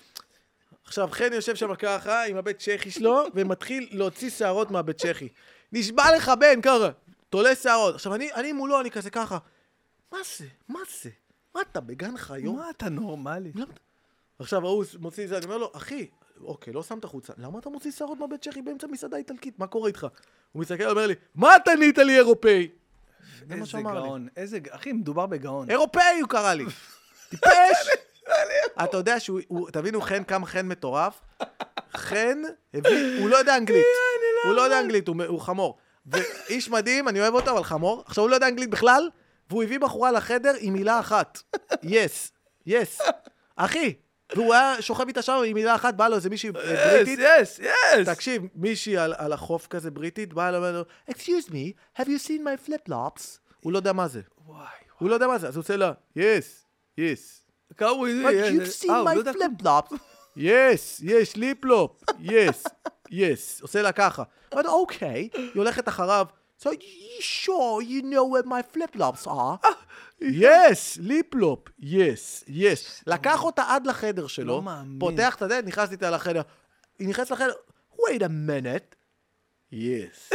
עכשיו, 0.90 1.08
חן 1.12 1.32
יושב 1.32 1.56
שם 1.56 1.74
ככה, 1.74 2.24
עם 2.24 2.36
הבית 2.36 2.58
צ'כי 2.58 2.90
שלו, 2.90 3.24
ומתחיל 3.34 3.88
להוציא 3.90 4.30
שערות 4.30 4.70
מהבית 4.70 4.98
צ'כי. 4.98 5.28
נשבע 5.72 6.16
לך, 6.16 6.32
בן, 6.40 6.60
ככה, 6.60 6.90
תולה 7.28 7.54
שערות. 7.54 7.94
עכשיו, 7.94 8.14
אני, 8.14 8.32
אני 8.32 8.52
מולו, 8.52 8.80
אני 8.80 8.90
כזה 8.90 9.10
ככה, 9.10 9.38
מה 10.12 10.18
זה? 10.38 10.46
מה 10.68 10.80
זה? 11.02 11.10
מה 11.54 11.60
אתה 11.60 11.80
בגן 11.80 12.16
חיות? 12.16 12.56
מה 12.56 12.70
אתה 12.70 12.88
נורמלי? 12.88 13.52
למה 13.54 13.72
עכשיו 14.38 14.66
ההוא 14.66 14.84
מוציא 14.98 15.24
את 15.24 15.28
זה, 15.28 15.36
אני 15.36 15.44
אומר 15.44 15.58
לו, 15.58 15.70
אחי, 15.74 16.06
אוקיי, 16.40 16.72
לא 16.72 16.82
שמת 16.82 17.04
חוצה, 17.04 17.32
למה 17.38 17.58
אתה 17.58 17.68
מוציא 17.68 17.90
שערות 17.90 18.18
מהבית 18.18 18.42
צ'כי 18.42 18.62
באמצע 18.62 18.86
מסעדה 18.86 19.16
איטלקית? 19.16 19.58
מה 19.58 19.66
קורה 19.66 19.88
איתך? 19.88 20.06
הוא 20.52 20.60
מסתכל, 20.62 20.84
אומר 20.84 21.06
לי, 21.06 21.14
מה 21.34 21.56
אתה 21.56 21.74
נהיית 21.74 21.98
לי 21.98 22.16
אירופאי? 22.16 22.68
איזה. 23.50 23.78
גאון. 23.82 24.28
איזה... 24.36 24.58
אחי, 24.70 24.92
מדובר 24.92 25.26
בגאון. 25.26 25.70
אירופאי 25.70 26.20
הוא 26.20 26.28
קרא 26.28 26.54
לי. 26.54 26.64
טיפש! 27.30 28.09
אתה 28.84 28.96
יודע 28.96 29.20
שהוא, 29.20 29.40
הוא- 29.48 29.70
תבינו 29.70 30.00
חן 30.00 30.24
כמה 30.24 30.46
חן 30.46 30.66
מטורף? 30.68 31.20
חן 31.96 32.42
הביא, 32.74 33.20
הוא 33.20 33.28
לא 33.28 33.36
יודע 33.36 33.56
אנגלית. 33.56 33.84
הוא 34.44 34.52
לא 34.54 34.62
יודע 34.62 34.80
אנגלית, 34.80 35.08
הוא 35.08 35.40
חמור. 35.40 35.78
ואיש 36.06 36.68
מדהים, 36.70 37.08
אני 37.08 37.20
אוהב 37.20 37.34
אותו, 37.34 37.50
אבל 37.50 37.64
חמור. 37.64 38.02
עכשיו, 38.06 38.24
הוא 38.24 38.30
לא 38.30 38.34
יודע 38.34 38.48
אנגלית 38.48 38.70
בכלל, 38.70 39.10
והוא 39.50 39.62
הביא 39.62 39.78
בחורה 39.78 40.12
לחדר 40.12 40.52
עם 40.58 40.72
מילה 40.72 41.00
אחת. 41.00 41.42
yes. 41.82 42.32
yes. 42.66 43.00
אחי. 43.56 43.94
והוא 44.36 44.54
היה 44.54 44.82
שוכב 44.82 45.06
איתה 45.06 45.22
שם 45.22 45.42
עם 45.46 45.54
מילה 45.54 45.74
אחת, 45.74 45.94
בא 45.94 46.08
לו 46.08 46.16
איזה 46.16 46.30
מישהי 46.30 46.48
אה, 46.48 46.52
בריטית. 46.92 47.18
yes, 47.40 47.58
yes! 47.58 48.08
תקשיב, 48.08 48.42
מישהי 48.54 48.96
על, 48.96 49.14
על 49.18 49.32
החוף 49.32 49.66
כזה 49.66 49.90
בריטית, 49.90 50.34
באה 50.34 50.48
אליו, 50.48 50.60
אומר 50.60 50.72
לו, 50.78 50.84
excuse 51.10 51.48
me, 51.50 51.98
have 52.00 52.04
you 52.04 52.26
seen 52.26 52.40
my 52.44 52.68
flip-flops? 52.68 53.22
הוא 53.60 53.72
לא 53.72 53.78
יודע 53.78 53.92
מה 53.92 54.08
זה. 54.08 54.20
וואי. 54.46 54.66
הוא 54.98 55.08
לא 55.10 55.14
יודע 55.14 55.26
מה 55.26 55.38
זה, 55.38 55.48
אז 55.48 55.56
הוא 55.56 55.62
עושה 55.62 55.76
לה, 55.76 55.92
yes, 56.18 57.00
כמה 57.76 57.88
הוא... 57.90 58.08
But 58.08 58.32
you've 58.52 58.84
seen 58.84 58.90
אה, 58.90 59.04
my 59.04 59.14
יודע- 59.16 59.32
flip-flops. 59.32 59.94
yes, 60.38 61.02
yes, 61.02 61.36
ליפלופ, 61.36 62.02
yes, 62.10 62.70
yes. 63.10 63.62
עושה 63.62 63.82
לה 63.82 63.92
ככה. 63.92 64.22
אבל 64.52 64.66
אוקיי, 64.66 65.28
היא 65.34 65.50
הולכת 65.54 65.88
אחריו. 65.88 66.26
So 66.62 66.68
you 66.68 67.22
sure 67.22 67.82
you 67.82 68.02
know 68.02 68.24
where 68.32 68.46
my 68.46 68.62
flip-flops 68.76 69.26
are? 69.26 69.66
yes, 70.22 70.98
ליפלופ, 70.98 71.68
yes, 71.80 72.48
yes. 72.48 73.02
לקח 73.06 73.44
אותה 73.44 73.62
עד 73.68 73.86
לחדר 73.86 74.26
שלו, 74.26 74.46
לא 74.46 74.62
מאמין. 74.62 74.98
פותח 74.98 75.34
את 75.36 75.42
הדלת, 75.42 75.64
נכנס 75.64 75.92
איתה 75.92 76.10
לחדר. 76.10 76.42
היא 76.98 77.08
נכנסת 77.08 77.30
לחדר, 77.30 77.52
wait 77.96 78.20
a 78.20 78.28
minute. 78.48 78.94
yes. 79.72 80.32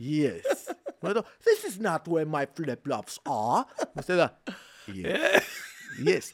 yes. 0.00 0.70
לו, 1.02 1.20
this 1.42 1.64
is 1.64 1.78
not 1.80 2.08
where 2.08 2.26
my 2.34 2.60
flip-flops 2.60 3.18
are. 3.28 3.30
הוא 3.30 3.64
עושה 3.96 4.16
לה, 4.16 4.26
yes. 4.88 4.92
Yes. 5.98 6.32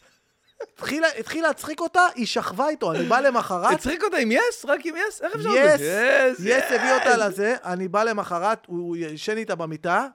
התחילה- 0.63 1.19
התחיל 1.19 1.43
להצחיק 1.43 1.81
אותה, 1.81 2.07
היא 2.15 2.27
שכבה 2.27 2.69
איתו, 2.69 2.93
אני 2.93 3.05
בא 3.05 3.21
למחרת, 3.21 3.73
הצחיק 3.75 4.03
אותה 4.05 4.17
עם 4.17 4.33
yes? 4.33 4.65
רק 4.65 4.87
עם 4.87 4.95
yes? 5.09 5.23
איך 5.23 5.35
אפשר 5.37 5.49
yes, 5.49 5.81
לעשות? 5.81 6.47
yes 6.47 6.65
הביא 6.81 6.93
אותה 6.93 7.17
לזה, 7.17 7.57
אני 7.65 7.89
בא 7.89 8.03
למחרת, 8.05 8.59
הוא 8.67 8.97
ישן 8.97 9.37
איתה 9.37 9.55
במיטה, 9.55 10.07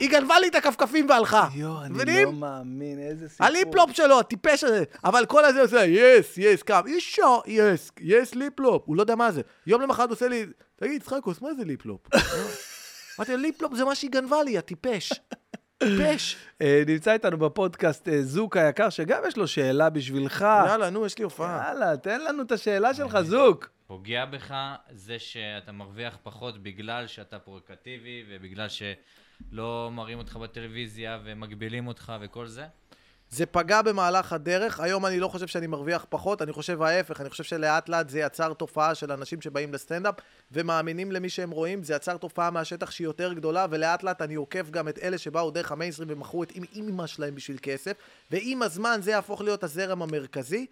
היא 0.00 0.10
גנבה 0.10 0.38
לי 0.38 0.48
את 0.48 0.54
הכפכפים 0.54 1.08
והלכה. 1.08 1.48
יואו, 1.54 1.82
אני? 1.84 2.24
לא 2.24 2.32
מאמין, 2.32 2.98
איזה 2.98 3.28
סיפור. 3.28 3.46
הליפלופ 3.46 3.90
שלו, 3.92 4.20
הטיפש 4.20 4.64
הזה. 4.64 4.84
אבל 5.04 5.26
כל 5.26 5.44
הזה 5.44 5.60
עושה, 5.62 5.84
yes, 5.84 6.38
yes, 6.38 6.60
yes 6.86 7.16
sure, 7.16 7.42
yes, 7.46 7.90
yes 8.00 8.34
ליפלופ. 8.34 8.82
הוא 8.86 8.96
לא 8.96 9.02
יודע 9.02 9.14
מה 9.14 9.32
זה. 9.32 9.40
יום 9.66 9.82
למחרת 9.82 10.10
עושה 10.10 10.28
לי, 10.28 10.46
תגיד, 10.76 11.02
יצחקוס, 11.02 11.40
מה 11.42 11.54
זה 11.54 11.64
ליפלופ? 11.64 12.00
אמרתי 13.18 13.32
לו, 13.32 13.38
ליפלופ 13.38 13.74
זה 13.74 13.84
מה 13.84 13.94
שהיא 13.94 14.10
גנבה 14.10 14.42
לי, 14.42 14.58
הטיפש. 14.58 15.12
טיפש. 15.78 16.36
אה, 16.62 16.82
נמצא 16.86 17.12
איתנו 17.12 17.38
בפודקאסט 17.38 18.08
אה, 18.08 18.22
זוק 18.22 18.56
היקר, 18.56 18.90
שגם 18.90 19.22
יש 19.28 19.36
לו 19.36 19.48
שאלה 19.48 19.90
בשבילך. 19.90 20.46
יאללה, 20.66 20.90
נו, 20.90 21.06
יש 21.06 21.18
לי 21.18 21.24
הופעה. 21.24 21.68
יאללה, 21.68 21.96
תן 21.96 22.24
לנו 22.24 22.42
את 22.42 22.52
השאלה 22.52 22.94
שלך, 22.94 23.20
זוק. 23.20 23.70
פוגע 23.86 24.24
בך 24.24 24.54
זה 24.90 25.18
שאתה 25.18 25.72
מרוויח 25.72 26.18
פחות 26.22 26.62
בגלל 26.62 27.06
שאתה 27.06 27.38
פרובוקטיבי 27.38 28.24
ובגלל 28.28 28.66
שלא 28.68 29.90
מראים 29.92 30.18
אותך 30.18 30.36
בטלוויזיה 30.36 31.18
ומגבילים 31.24 31.86
אותך 31.86 32.12
וכל 32.20 32.46
זה? 32.46 32.66
זה 33.36 33.46
פגע 33.46 33.82
במהלך 33.82 34.32
הדרך, 34.32 34.80
היום 34.80 35.06
אני 35.06 35.20
לא 35.20 35.28
חושב 35.28 35.46
שאני 35.46 35.66
מרוויח 35.66 36.06
פחות, 36.08 36.42
אני 36.42 36.52
חושב 36.52 36.82
ההפך, 36.82 37.20
אני 37.20 37.30
חושב 37.30 37.44
שלאט 37.44 37.88
לאט 37.88 38.08
זה 38.08 38.18
יצר 38.18 38.52
תופעה 38.52 38.94
של 38.94 39.12
אנשים 39.12 39.40
שבאים 39.40 39.74
לסטנדאפ 39.74 40.14
ומאמינים 40.52 41.12
למי 41.12 41.28
שהם 41.28 41.50
רואים, 41.50 41.82
זה 41.82 41.94
יצר 41.94 42.16
תופעה 42.16 42.50
מהשטח 42.50 42.90
שהיא 42.90 43.04
יותר 43.04 43.32
גדולה, 43.32 43.66
ולאט 43.70 44.02
לאט 44.02 44.22
אני 44.22 44.34
עוקף 44.34 44.70
גם 44.70 44.88
את 44.88 44.98
אלה 45.02 45.18
שבאו 45.18 45.50
דרך 45.50 45.72
המיינסטרים 45.72 46.08
ומכרו 46.12 46.42
את 46.42 46.52
אימא 46.74 47.06
שלהם 47.06 47.34
בשביל 47.34 47.58
כסף, 47.62 47.92
ועם 48.30 48.62
הזמן 48.62 49.00
זה 49.02 49.10
יהפוך 49.10 49.42
להיות 49.42 49.64
הזרם 49.64 50.02
המרכזי. 50.02 50.66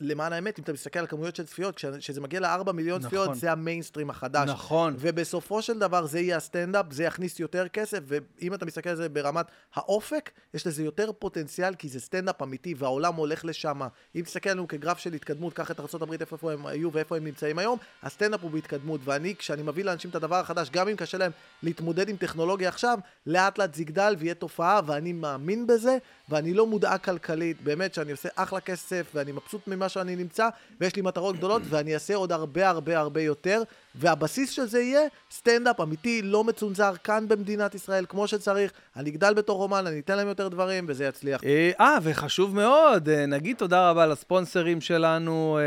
למען 0.00 0.32
האמת, 0.32 0.58
אם 0.58 0.64
אתה 0.64 0.72
מסתכל 0.72 0.98
על 0.98 1.06
כמויות 1.06 1.36
של 1.36 1.46
צפיות, 1.46 1.76
כש- 1.76 1.84
כשזה 1.84 2.20
מגיע 2.20 2.40
לארבע 2.40 2.72
מיליון 2.72 2.98
נכון. 2.98 3.08
צפיות, 3.10 3.34
זה 3.34 3.52
המיינסטרים 3.52 4.10
החדש. 4.10 4.48
נכון. 4.48 4.94
ובסופו 4.98 5.62
של 5.62 5.78
דבר 5.78 6.06
זה 6.06 6.20
יהיה 6.20 6.36
הסטנדאפ, 6.36 6.86
זה 6.90 7.04
יכניס 7.04 7.40
יותר 7.40 7.68
כסף, 7.68 7.98
ואם 8.06 8.54
אתה 8.54 8.66
מסתכל 8.66 8.90
על 8.90 8.96
זה 8.96 9.08
ברמת 9.08 9.46
האופק, 9.74 10.30
יש 10.54 10.66
לזה 10.66 10.82
יותר 10.84 11.10
פוטנציאל, 11.18 11.74
כי 11.74 11.88
זה 11.88 12.00
סטנדאפ 12.00 12.42
אמיתי, 12.42 12.74
והעולם 12.78 13.14
הולך 13.14 13.44
לשם. 13.44 13.80
אם 14.16 14.20
תסתכל 14.20 14.50
עלינו 14.50 14.68
כגרף 14.68 14.98
של 14.98 15.12
התקדמות, 15.12 15.52
קח 15.52 15.70
את 15.70 15.80
ארה"ב, 15.80 16.12
איפה 16.20 16.52
הם 16.52 16.66
היו 16.66 16.92
ואיפה 16.92 17.16
הם 17.16 17.24
נמצאים 17.24 17.58
היום, 17.58 17.78
הסטנדאפ 18.02 18.40
הוא 18.42 18.50
בהתקדמות, 18.50 19.00
ואני, 19.04 19.36
כשאני 19.36 19.62
מביא 19.62 19.84
לאנשים 19.84 20.10
את 20.10 20.14
הדבר 20.14 20.36
החדש, 20.36 20.70
גם 20.70 20.88
אם 20.88 20.96
קשה 20.96 21.18
להם 21.18 21.32
להתמודד 21.62 22.08
עם 22.08 22.16
טכנולוגיה 22.16 22.68
עכשיו, 22.68 22.98
לאט 23.26 23.58
לאט 23.58 23.74
זה 23.74 23.82
יגדל 23.82 24.14
ויהיה 24.18 24.34
תופעה, 24.34 24.80
ואני 24.86 25.12
מאמין 25.12 25.66
בזה, 25.66 25.96
ואני 26.28 26.54
לא 26.54 26.66
מודאג 26.66 27.00
כלכלית, 27.00 27.62
באמת 27.62 27.94
שאני 27.94 28.12
עושה 28.12 28.28
אחלה 28.34 28.60
כסף, 28.60 29.06
ואני 29.14 29.32
מבסוט 29.32 29.66
ממה 29.66 29.83
שאני 29.88 30.16
נמצא, 30.16 30.48
ויש 30.80 30.96
לי 30.96 31.02
מטרות 31.02 31.36
גדולות, 31.36 31.62
ואני 31.68 31.94
אעשה 31.94 32.14
עוד 32.14 32.32
הרבה 32.32 32.68
הרבה 32.68 32.98
הרבה 32.98 33.20
יותר, 33.20 33.62
והבסיס 33.94 34.50
של 34.50 34.66
זה 34.66 34.80
יהיה 34.80 35.00
סטנדאפ 35.30 35.80
אמיתי, 35.80 36.22
לא 36.22 36.44
מצונזר, 36.44 36.92
כאן 37.04 37.28
במדינת 37.28 37.74
ישראל, 37.74 38.04
כמו 38.08 38.28
שצריך, 38.28 38.72
אני 38.96 39.10
אגדל 39.10 39.34
בתור 39.34 39.62
אומן, 39.62 39.86
אני 39.86 39.98
אתן 40.00 40.16
להם 40.16 40.28
יותר 40.28 40.48
דברים, 40.48 40.84
וזה 40.88 41.04
יצליח. 41.04 41.44
אה, 41.44 41.70
אה, 41.80 41.98
וחשוב 42.02 42.54
מאוד, 42.54 43.08
אה, 43.08 43.26
נגיד 43.26 43.56
תודה 43.56 43.90
רבה 43.90 44.06
לספונסרים 44.06 44.80
שלנו, 44.80 45.58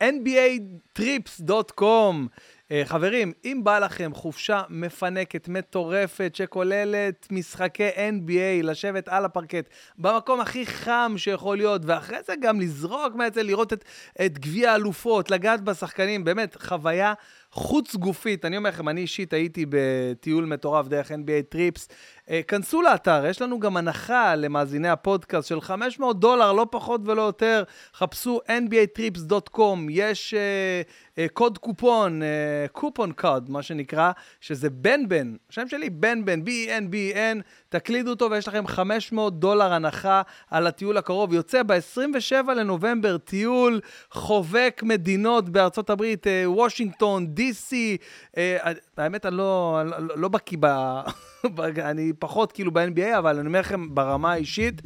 אה, 0.00 0.08
NBATrips.com. 0.08 1.82
אה, 2.72 2.82
חברים, 2.84 3.32
אם 3.44 3.60
בא 3.64 3.78
לכם 3.78 4.10
חופשה 4.14 4.62
מפנקת, 4.68 5.48
מטורפת, 5.48 6.32
שכוללת 6.34 7.28
משחקי 7.30 7.88
NBA, 7.88 8.62
לשבת 8.62 9.08
על 9.08 9.24
הפרקט, 9.24 9.68
במקום 9.98 10.40
הכי 10.40 10.66
חם 10.66 11.14
שיכול 11.16 11.56
להיות, 11.56 11.82
ואחרי 11.84 12.16
זה 12.26 12.34
גם 12.40 12.60
לזרוק 12.60 13.14
מהצל, 13.14 13.42
לראות 13.42 13.72
את, 13.72 13.84
את 14.26 14.38
גביע 14.38 14.72
האלופות, 14.72 15.30
לגעת 15.30 15.60
בשחקנים, 15.60 16.24
באמת, 16.24 16.56
חוויה 16.62 17.14
חוץ 17.52 17.96
גופית. 17.96 18.44
אני 18.44 18.56
אומר 18.56 18.70
לכם, 18.70 18.88
אני 18.88 19.00
אישית 19.00 19.32
הייתי 19.32 19.66
בטיול 19.68 20.44
מטורף 20.44 20.88
דרך 20.88 21.10
NBA 21.10 21.42
טריפס. 21.48 21.88
אה, 22.30 22.40
כנסו 22.48 22.82
לאתר, 22.82 23.26
יש 23.26 23.42
לנו 23.42 23.60
גם 23.60 23.76
הנחה 23.76 24.34
למאזיני 24.34 24.88
הפודקאסט 24.88 25.48
של 25.48 25.60
500 25.60 26.20
דולר, 26.20 26.52
לא 26.52 26.66
פחות 26.70 27.00
ולא 27.04 27.22
יותר. 27.22 27.62
חפשו 27.94 28.40
nbatrips.com, 28.48 29.78
יש 29.90 30.34
אה, 30.34 30.82
אה, 31.18 31.26
קוד 31.32 31.58
קופון, 31.58 32.22
קופון 32.72 33.12
קוד, 33.12 33.50
מה 33.50 33.62
שנקרא, 33.62 34.12
שזה 34.40 34.70
בן 34.70 35.08
בן, 35.08 35.36
השם 35.50 35.68
שלי 35.68 35.90
בן 35.90 36.22
B-E-N-B-E-N, 36.24 37.42
תקלידו 37.68 38.10
אותו 38.10 38.30
ויש 38.30 38.48
לכם 38.48 38.66
500 38.66 39.38
דולר 39.38 39.72
הנחה 39.72 40.22
על 40.50 40.66
הטיול 40.66 40.96
הקרוב. 40.96 41.32
יוצא 41.32 41.62
ב-27 41.62 42.52
לנובמבר 42.52 43.18
טיול 43.18 43.80
חובק 44.10 44.80
מדינות 44.82 45.48
בארצות 45.48 45.90
הברית, 45.90 46.26
וושינגטון, 46.44 47.26
די.סי. 47.26 47.96
אה, 48.36 48.72
האמת, 48.96 49.26
אני 49.26 49.36
לא, 49.36 49.82
לא, 49.84 50.16
לא 50.16 50.28
בקיא 50.28 50.58
ב... 50.60 50.66
אני 51.90 52.12
פחות 52.18 52.52
כאילו 52.52 52.72
ב-NBA, 52.72 53.18
אבל 53.18 53.38
אני 53.38 53.46
אומר 53.46 53.60
לכם, 53.60 53.94
ברמה 53.94 54.32
האישית, 54.32 54.82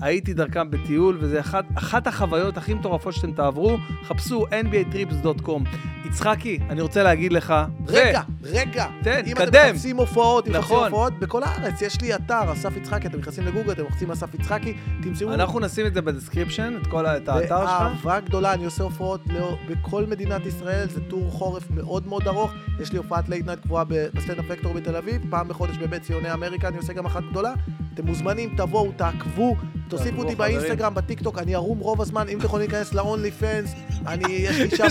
הייתי 0.00 0.34
דרכם 0.34 0.70
בטיול, 0.70 1.18
וזה 1.20 1.40
אחת, 1.40 1.64
אחת 1.74 2.06
החוויות 2.06 2.56
הכי 2.56 2.74
מטורפות 2.74 3.14
שאתם 3.14 3.32
תעברו. 3.32 3.78
חפשו 4.04 4.46
nbatrips.com. 4.46 5.68
יצחקי, 6.04 6.58
אני 6.70 6.80
רוצה 6.80 7.02
להגיד 7.02 7.32
לך... 7.32 7.54
רגע, 7.88 8.22
רגע. 8.42 8.86
תן, 9.02 9.22
אם 9.26 9.34
קדם. 9.34 9.48
אתם 9.48 9.70
מחפשים 9.70 9.96
הופעות, 9.96 10.46
אם 10.46 10.52
מחפשים 10.52 10.76
נכון. 10.76 10.84
הופעות, 10.84 11.18
בכל 11.18 11.42
הארץ 11.42 11.82
יש 11.82 12.00
לי 12.00 12.14
אתר, 12.14 12.52
אסף 12.52 12.76
יצחקי, 12.76 13.06
אתם 13.06 13.18
נכנסים 13.18 13.46
לגוגל, 13.46 13.72
אתם 13.72 13.82
לוחצים 13.82 14.10
אסף 14.10 14.34
יצחקי, 14.34 14.76
תמצאו... 15.02 15.34
אנחנו 15.34 15.60
נשים 15.60 15.86
את 15.86 15.94
זה 15.94 16.02
ב 16.02 16.07
description, 16.07 16.74
את 16.82 16.86
כל 16.86 17.06
את 17.06 17.28
האתר 17.28 17.60
שלך. 17.60 17.70
באהבה 17.70 18.20
גדולה, 18.20 18.54
אני 18.54 18.64
עושה 18.64 18.84
הופעות 18.84 19.20
לא- 19.26 19.58
בכל 19.68 20.06
מדינת 20.06 20.46
ישראל, 20.46 20.88
זה 20.88 21.00
tour 21.00 21.30
חורף 21.30 21.70
מאוד 21.70 22.06
מאוד 22.06 22.28
ארוך. 22.28 22.52
יש 22.80 22.92
לי 22.92 22.98
הופעת 22.98 23.28
late 23.28 23.46
night 23.46 23.60
קבועה 23.60 23.84
בסטנדאפ 24.14 24.44
פקטורי 24.48 24.72
בתל 24.74 24.96
אביב, 24.96 25.22
פעם 25.30 25.48
בחודש 25.48 25.76
בבית 25.76 25.97
ציוני 25.98 26.32
אמריקה, 26.32 26.68
אני 26.68 26.76
עושה 26.76 26.92
גם 26.92 27.06
אחת 27.06 27.22
גדולה. 27.30 27.52
אתם 27.94 28.06
מוזמנים, 28.06 28.54
תבואו, 28.56 28.92
תעקבו, 28.96 29.56
תוסיפו 29.88 30.22
אותי. 30.22 30.34
באינסטגרם, 30.34 30.94
בטיקטוק, 30.94 31.38
אני 31.38 31.54
ערום 31.54 31.78
רוב 31.78 32.00
הזמן, 32.02 32.28
אם 32.28 32.38
אתם 32.38 32.46
יכולים 32.46 32.70
להיכנס 32.70 32.94
ל-only 32.94 33.42
fans, 33.42 33.98
אני, 34.06 34.32
יש 34.32 34.60
לי 34.60 34.76
שם? 34.76 34.84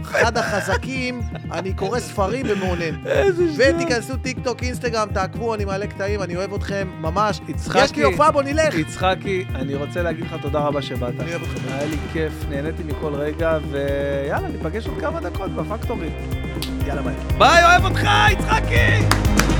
אחד 0.00 0.38
החזקים, 0.38 1.20
אני 1.52 1.74
קורא 1.74 2.00
ספרים 2.00 2.46
שטות. 2.50 2.56
ותיכנסו 3.58 4.16
טיק 4.16 4.38
טוק, 4.44 4.62
אינסטגרם, 4.62 5.08
תעקבו, 5.14 5.54
אני 5.54 5.64
מעלה 5.64 5.86
קטעים, 5.86 6.22
אני 6.22 6.36
אוהב 6.36 6.54
אתכם, 6.54 6.88
ממש. 7.00 7.40
יצחקי. 7.48 7.84
יש 7.84 7.96
לי 7.96 8.02
הופעה, 8.02 8.30
בוא 8.30 8.42
נלך. 8.42 8.74
יצחקי, 8.74 9.44
אני 9.54 9.74
רוצה 9.74 10.02
להגיד 10.02 10.24
לך 10.24 10.36
תודה 10.42 10.58
רבה 10.58 10.82
שבאת. 10.82 11.14
אני 11.20 11.30
אוהב 11.30 11.42
אותך. 11.42 11.52
היה 11.68 11.86
לי 11.86 11.96
כיף, 12.12 12.32
נהניתי 12.50 12.82
מכל 12.82 13.14
רגע, 13.14 13.58
ויאללה, 13.70 14.48
ניפגש 14.48 14.86
עוד 14.86 14.98
כמה 15.00 15.20
דקות 15.20 15.50
בפקטורי. 15.50 16.08
יאללה 16.86 17.02
ביי. 17.02 17.14
ביי, 17.38 17.64
אוהב 17.64 17.84
אותך, 17.84 18.08
יצחקי! 18.32 19.55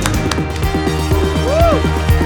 וואו! 1.47 2.26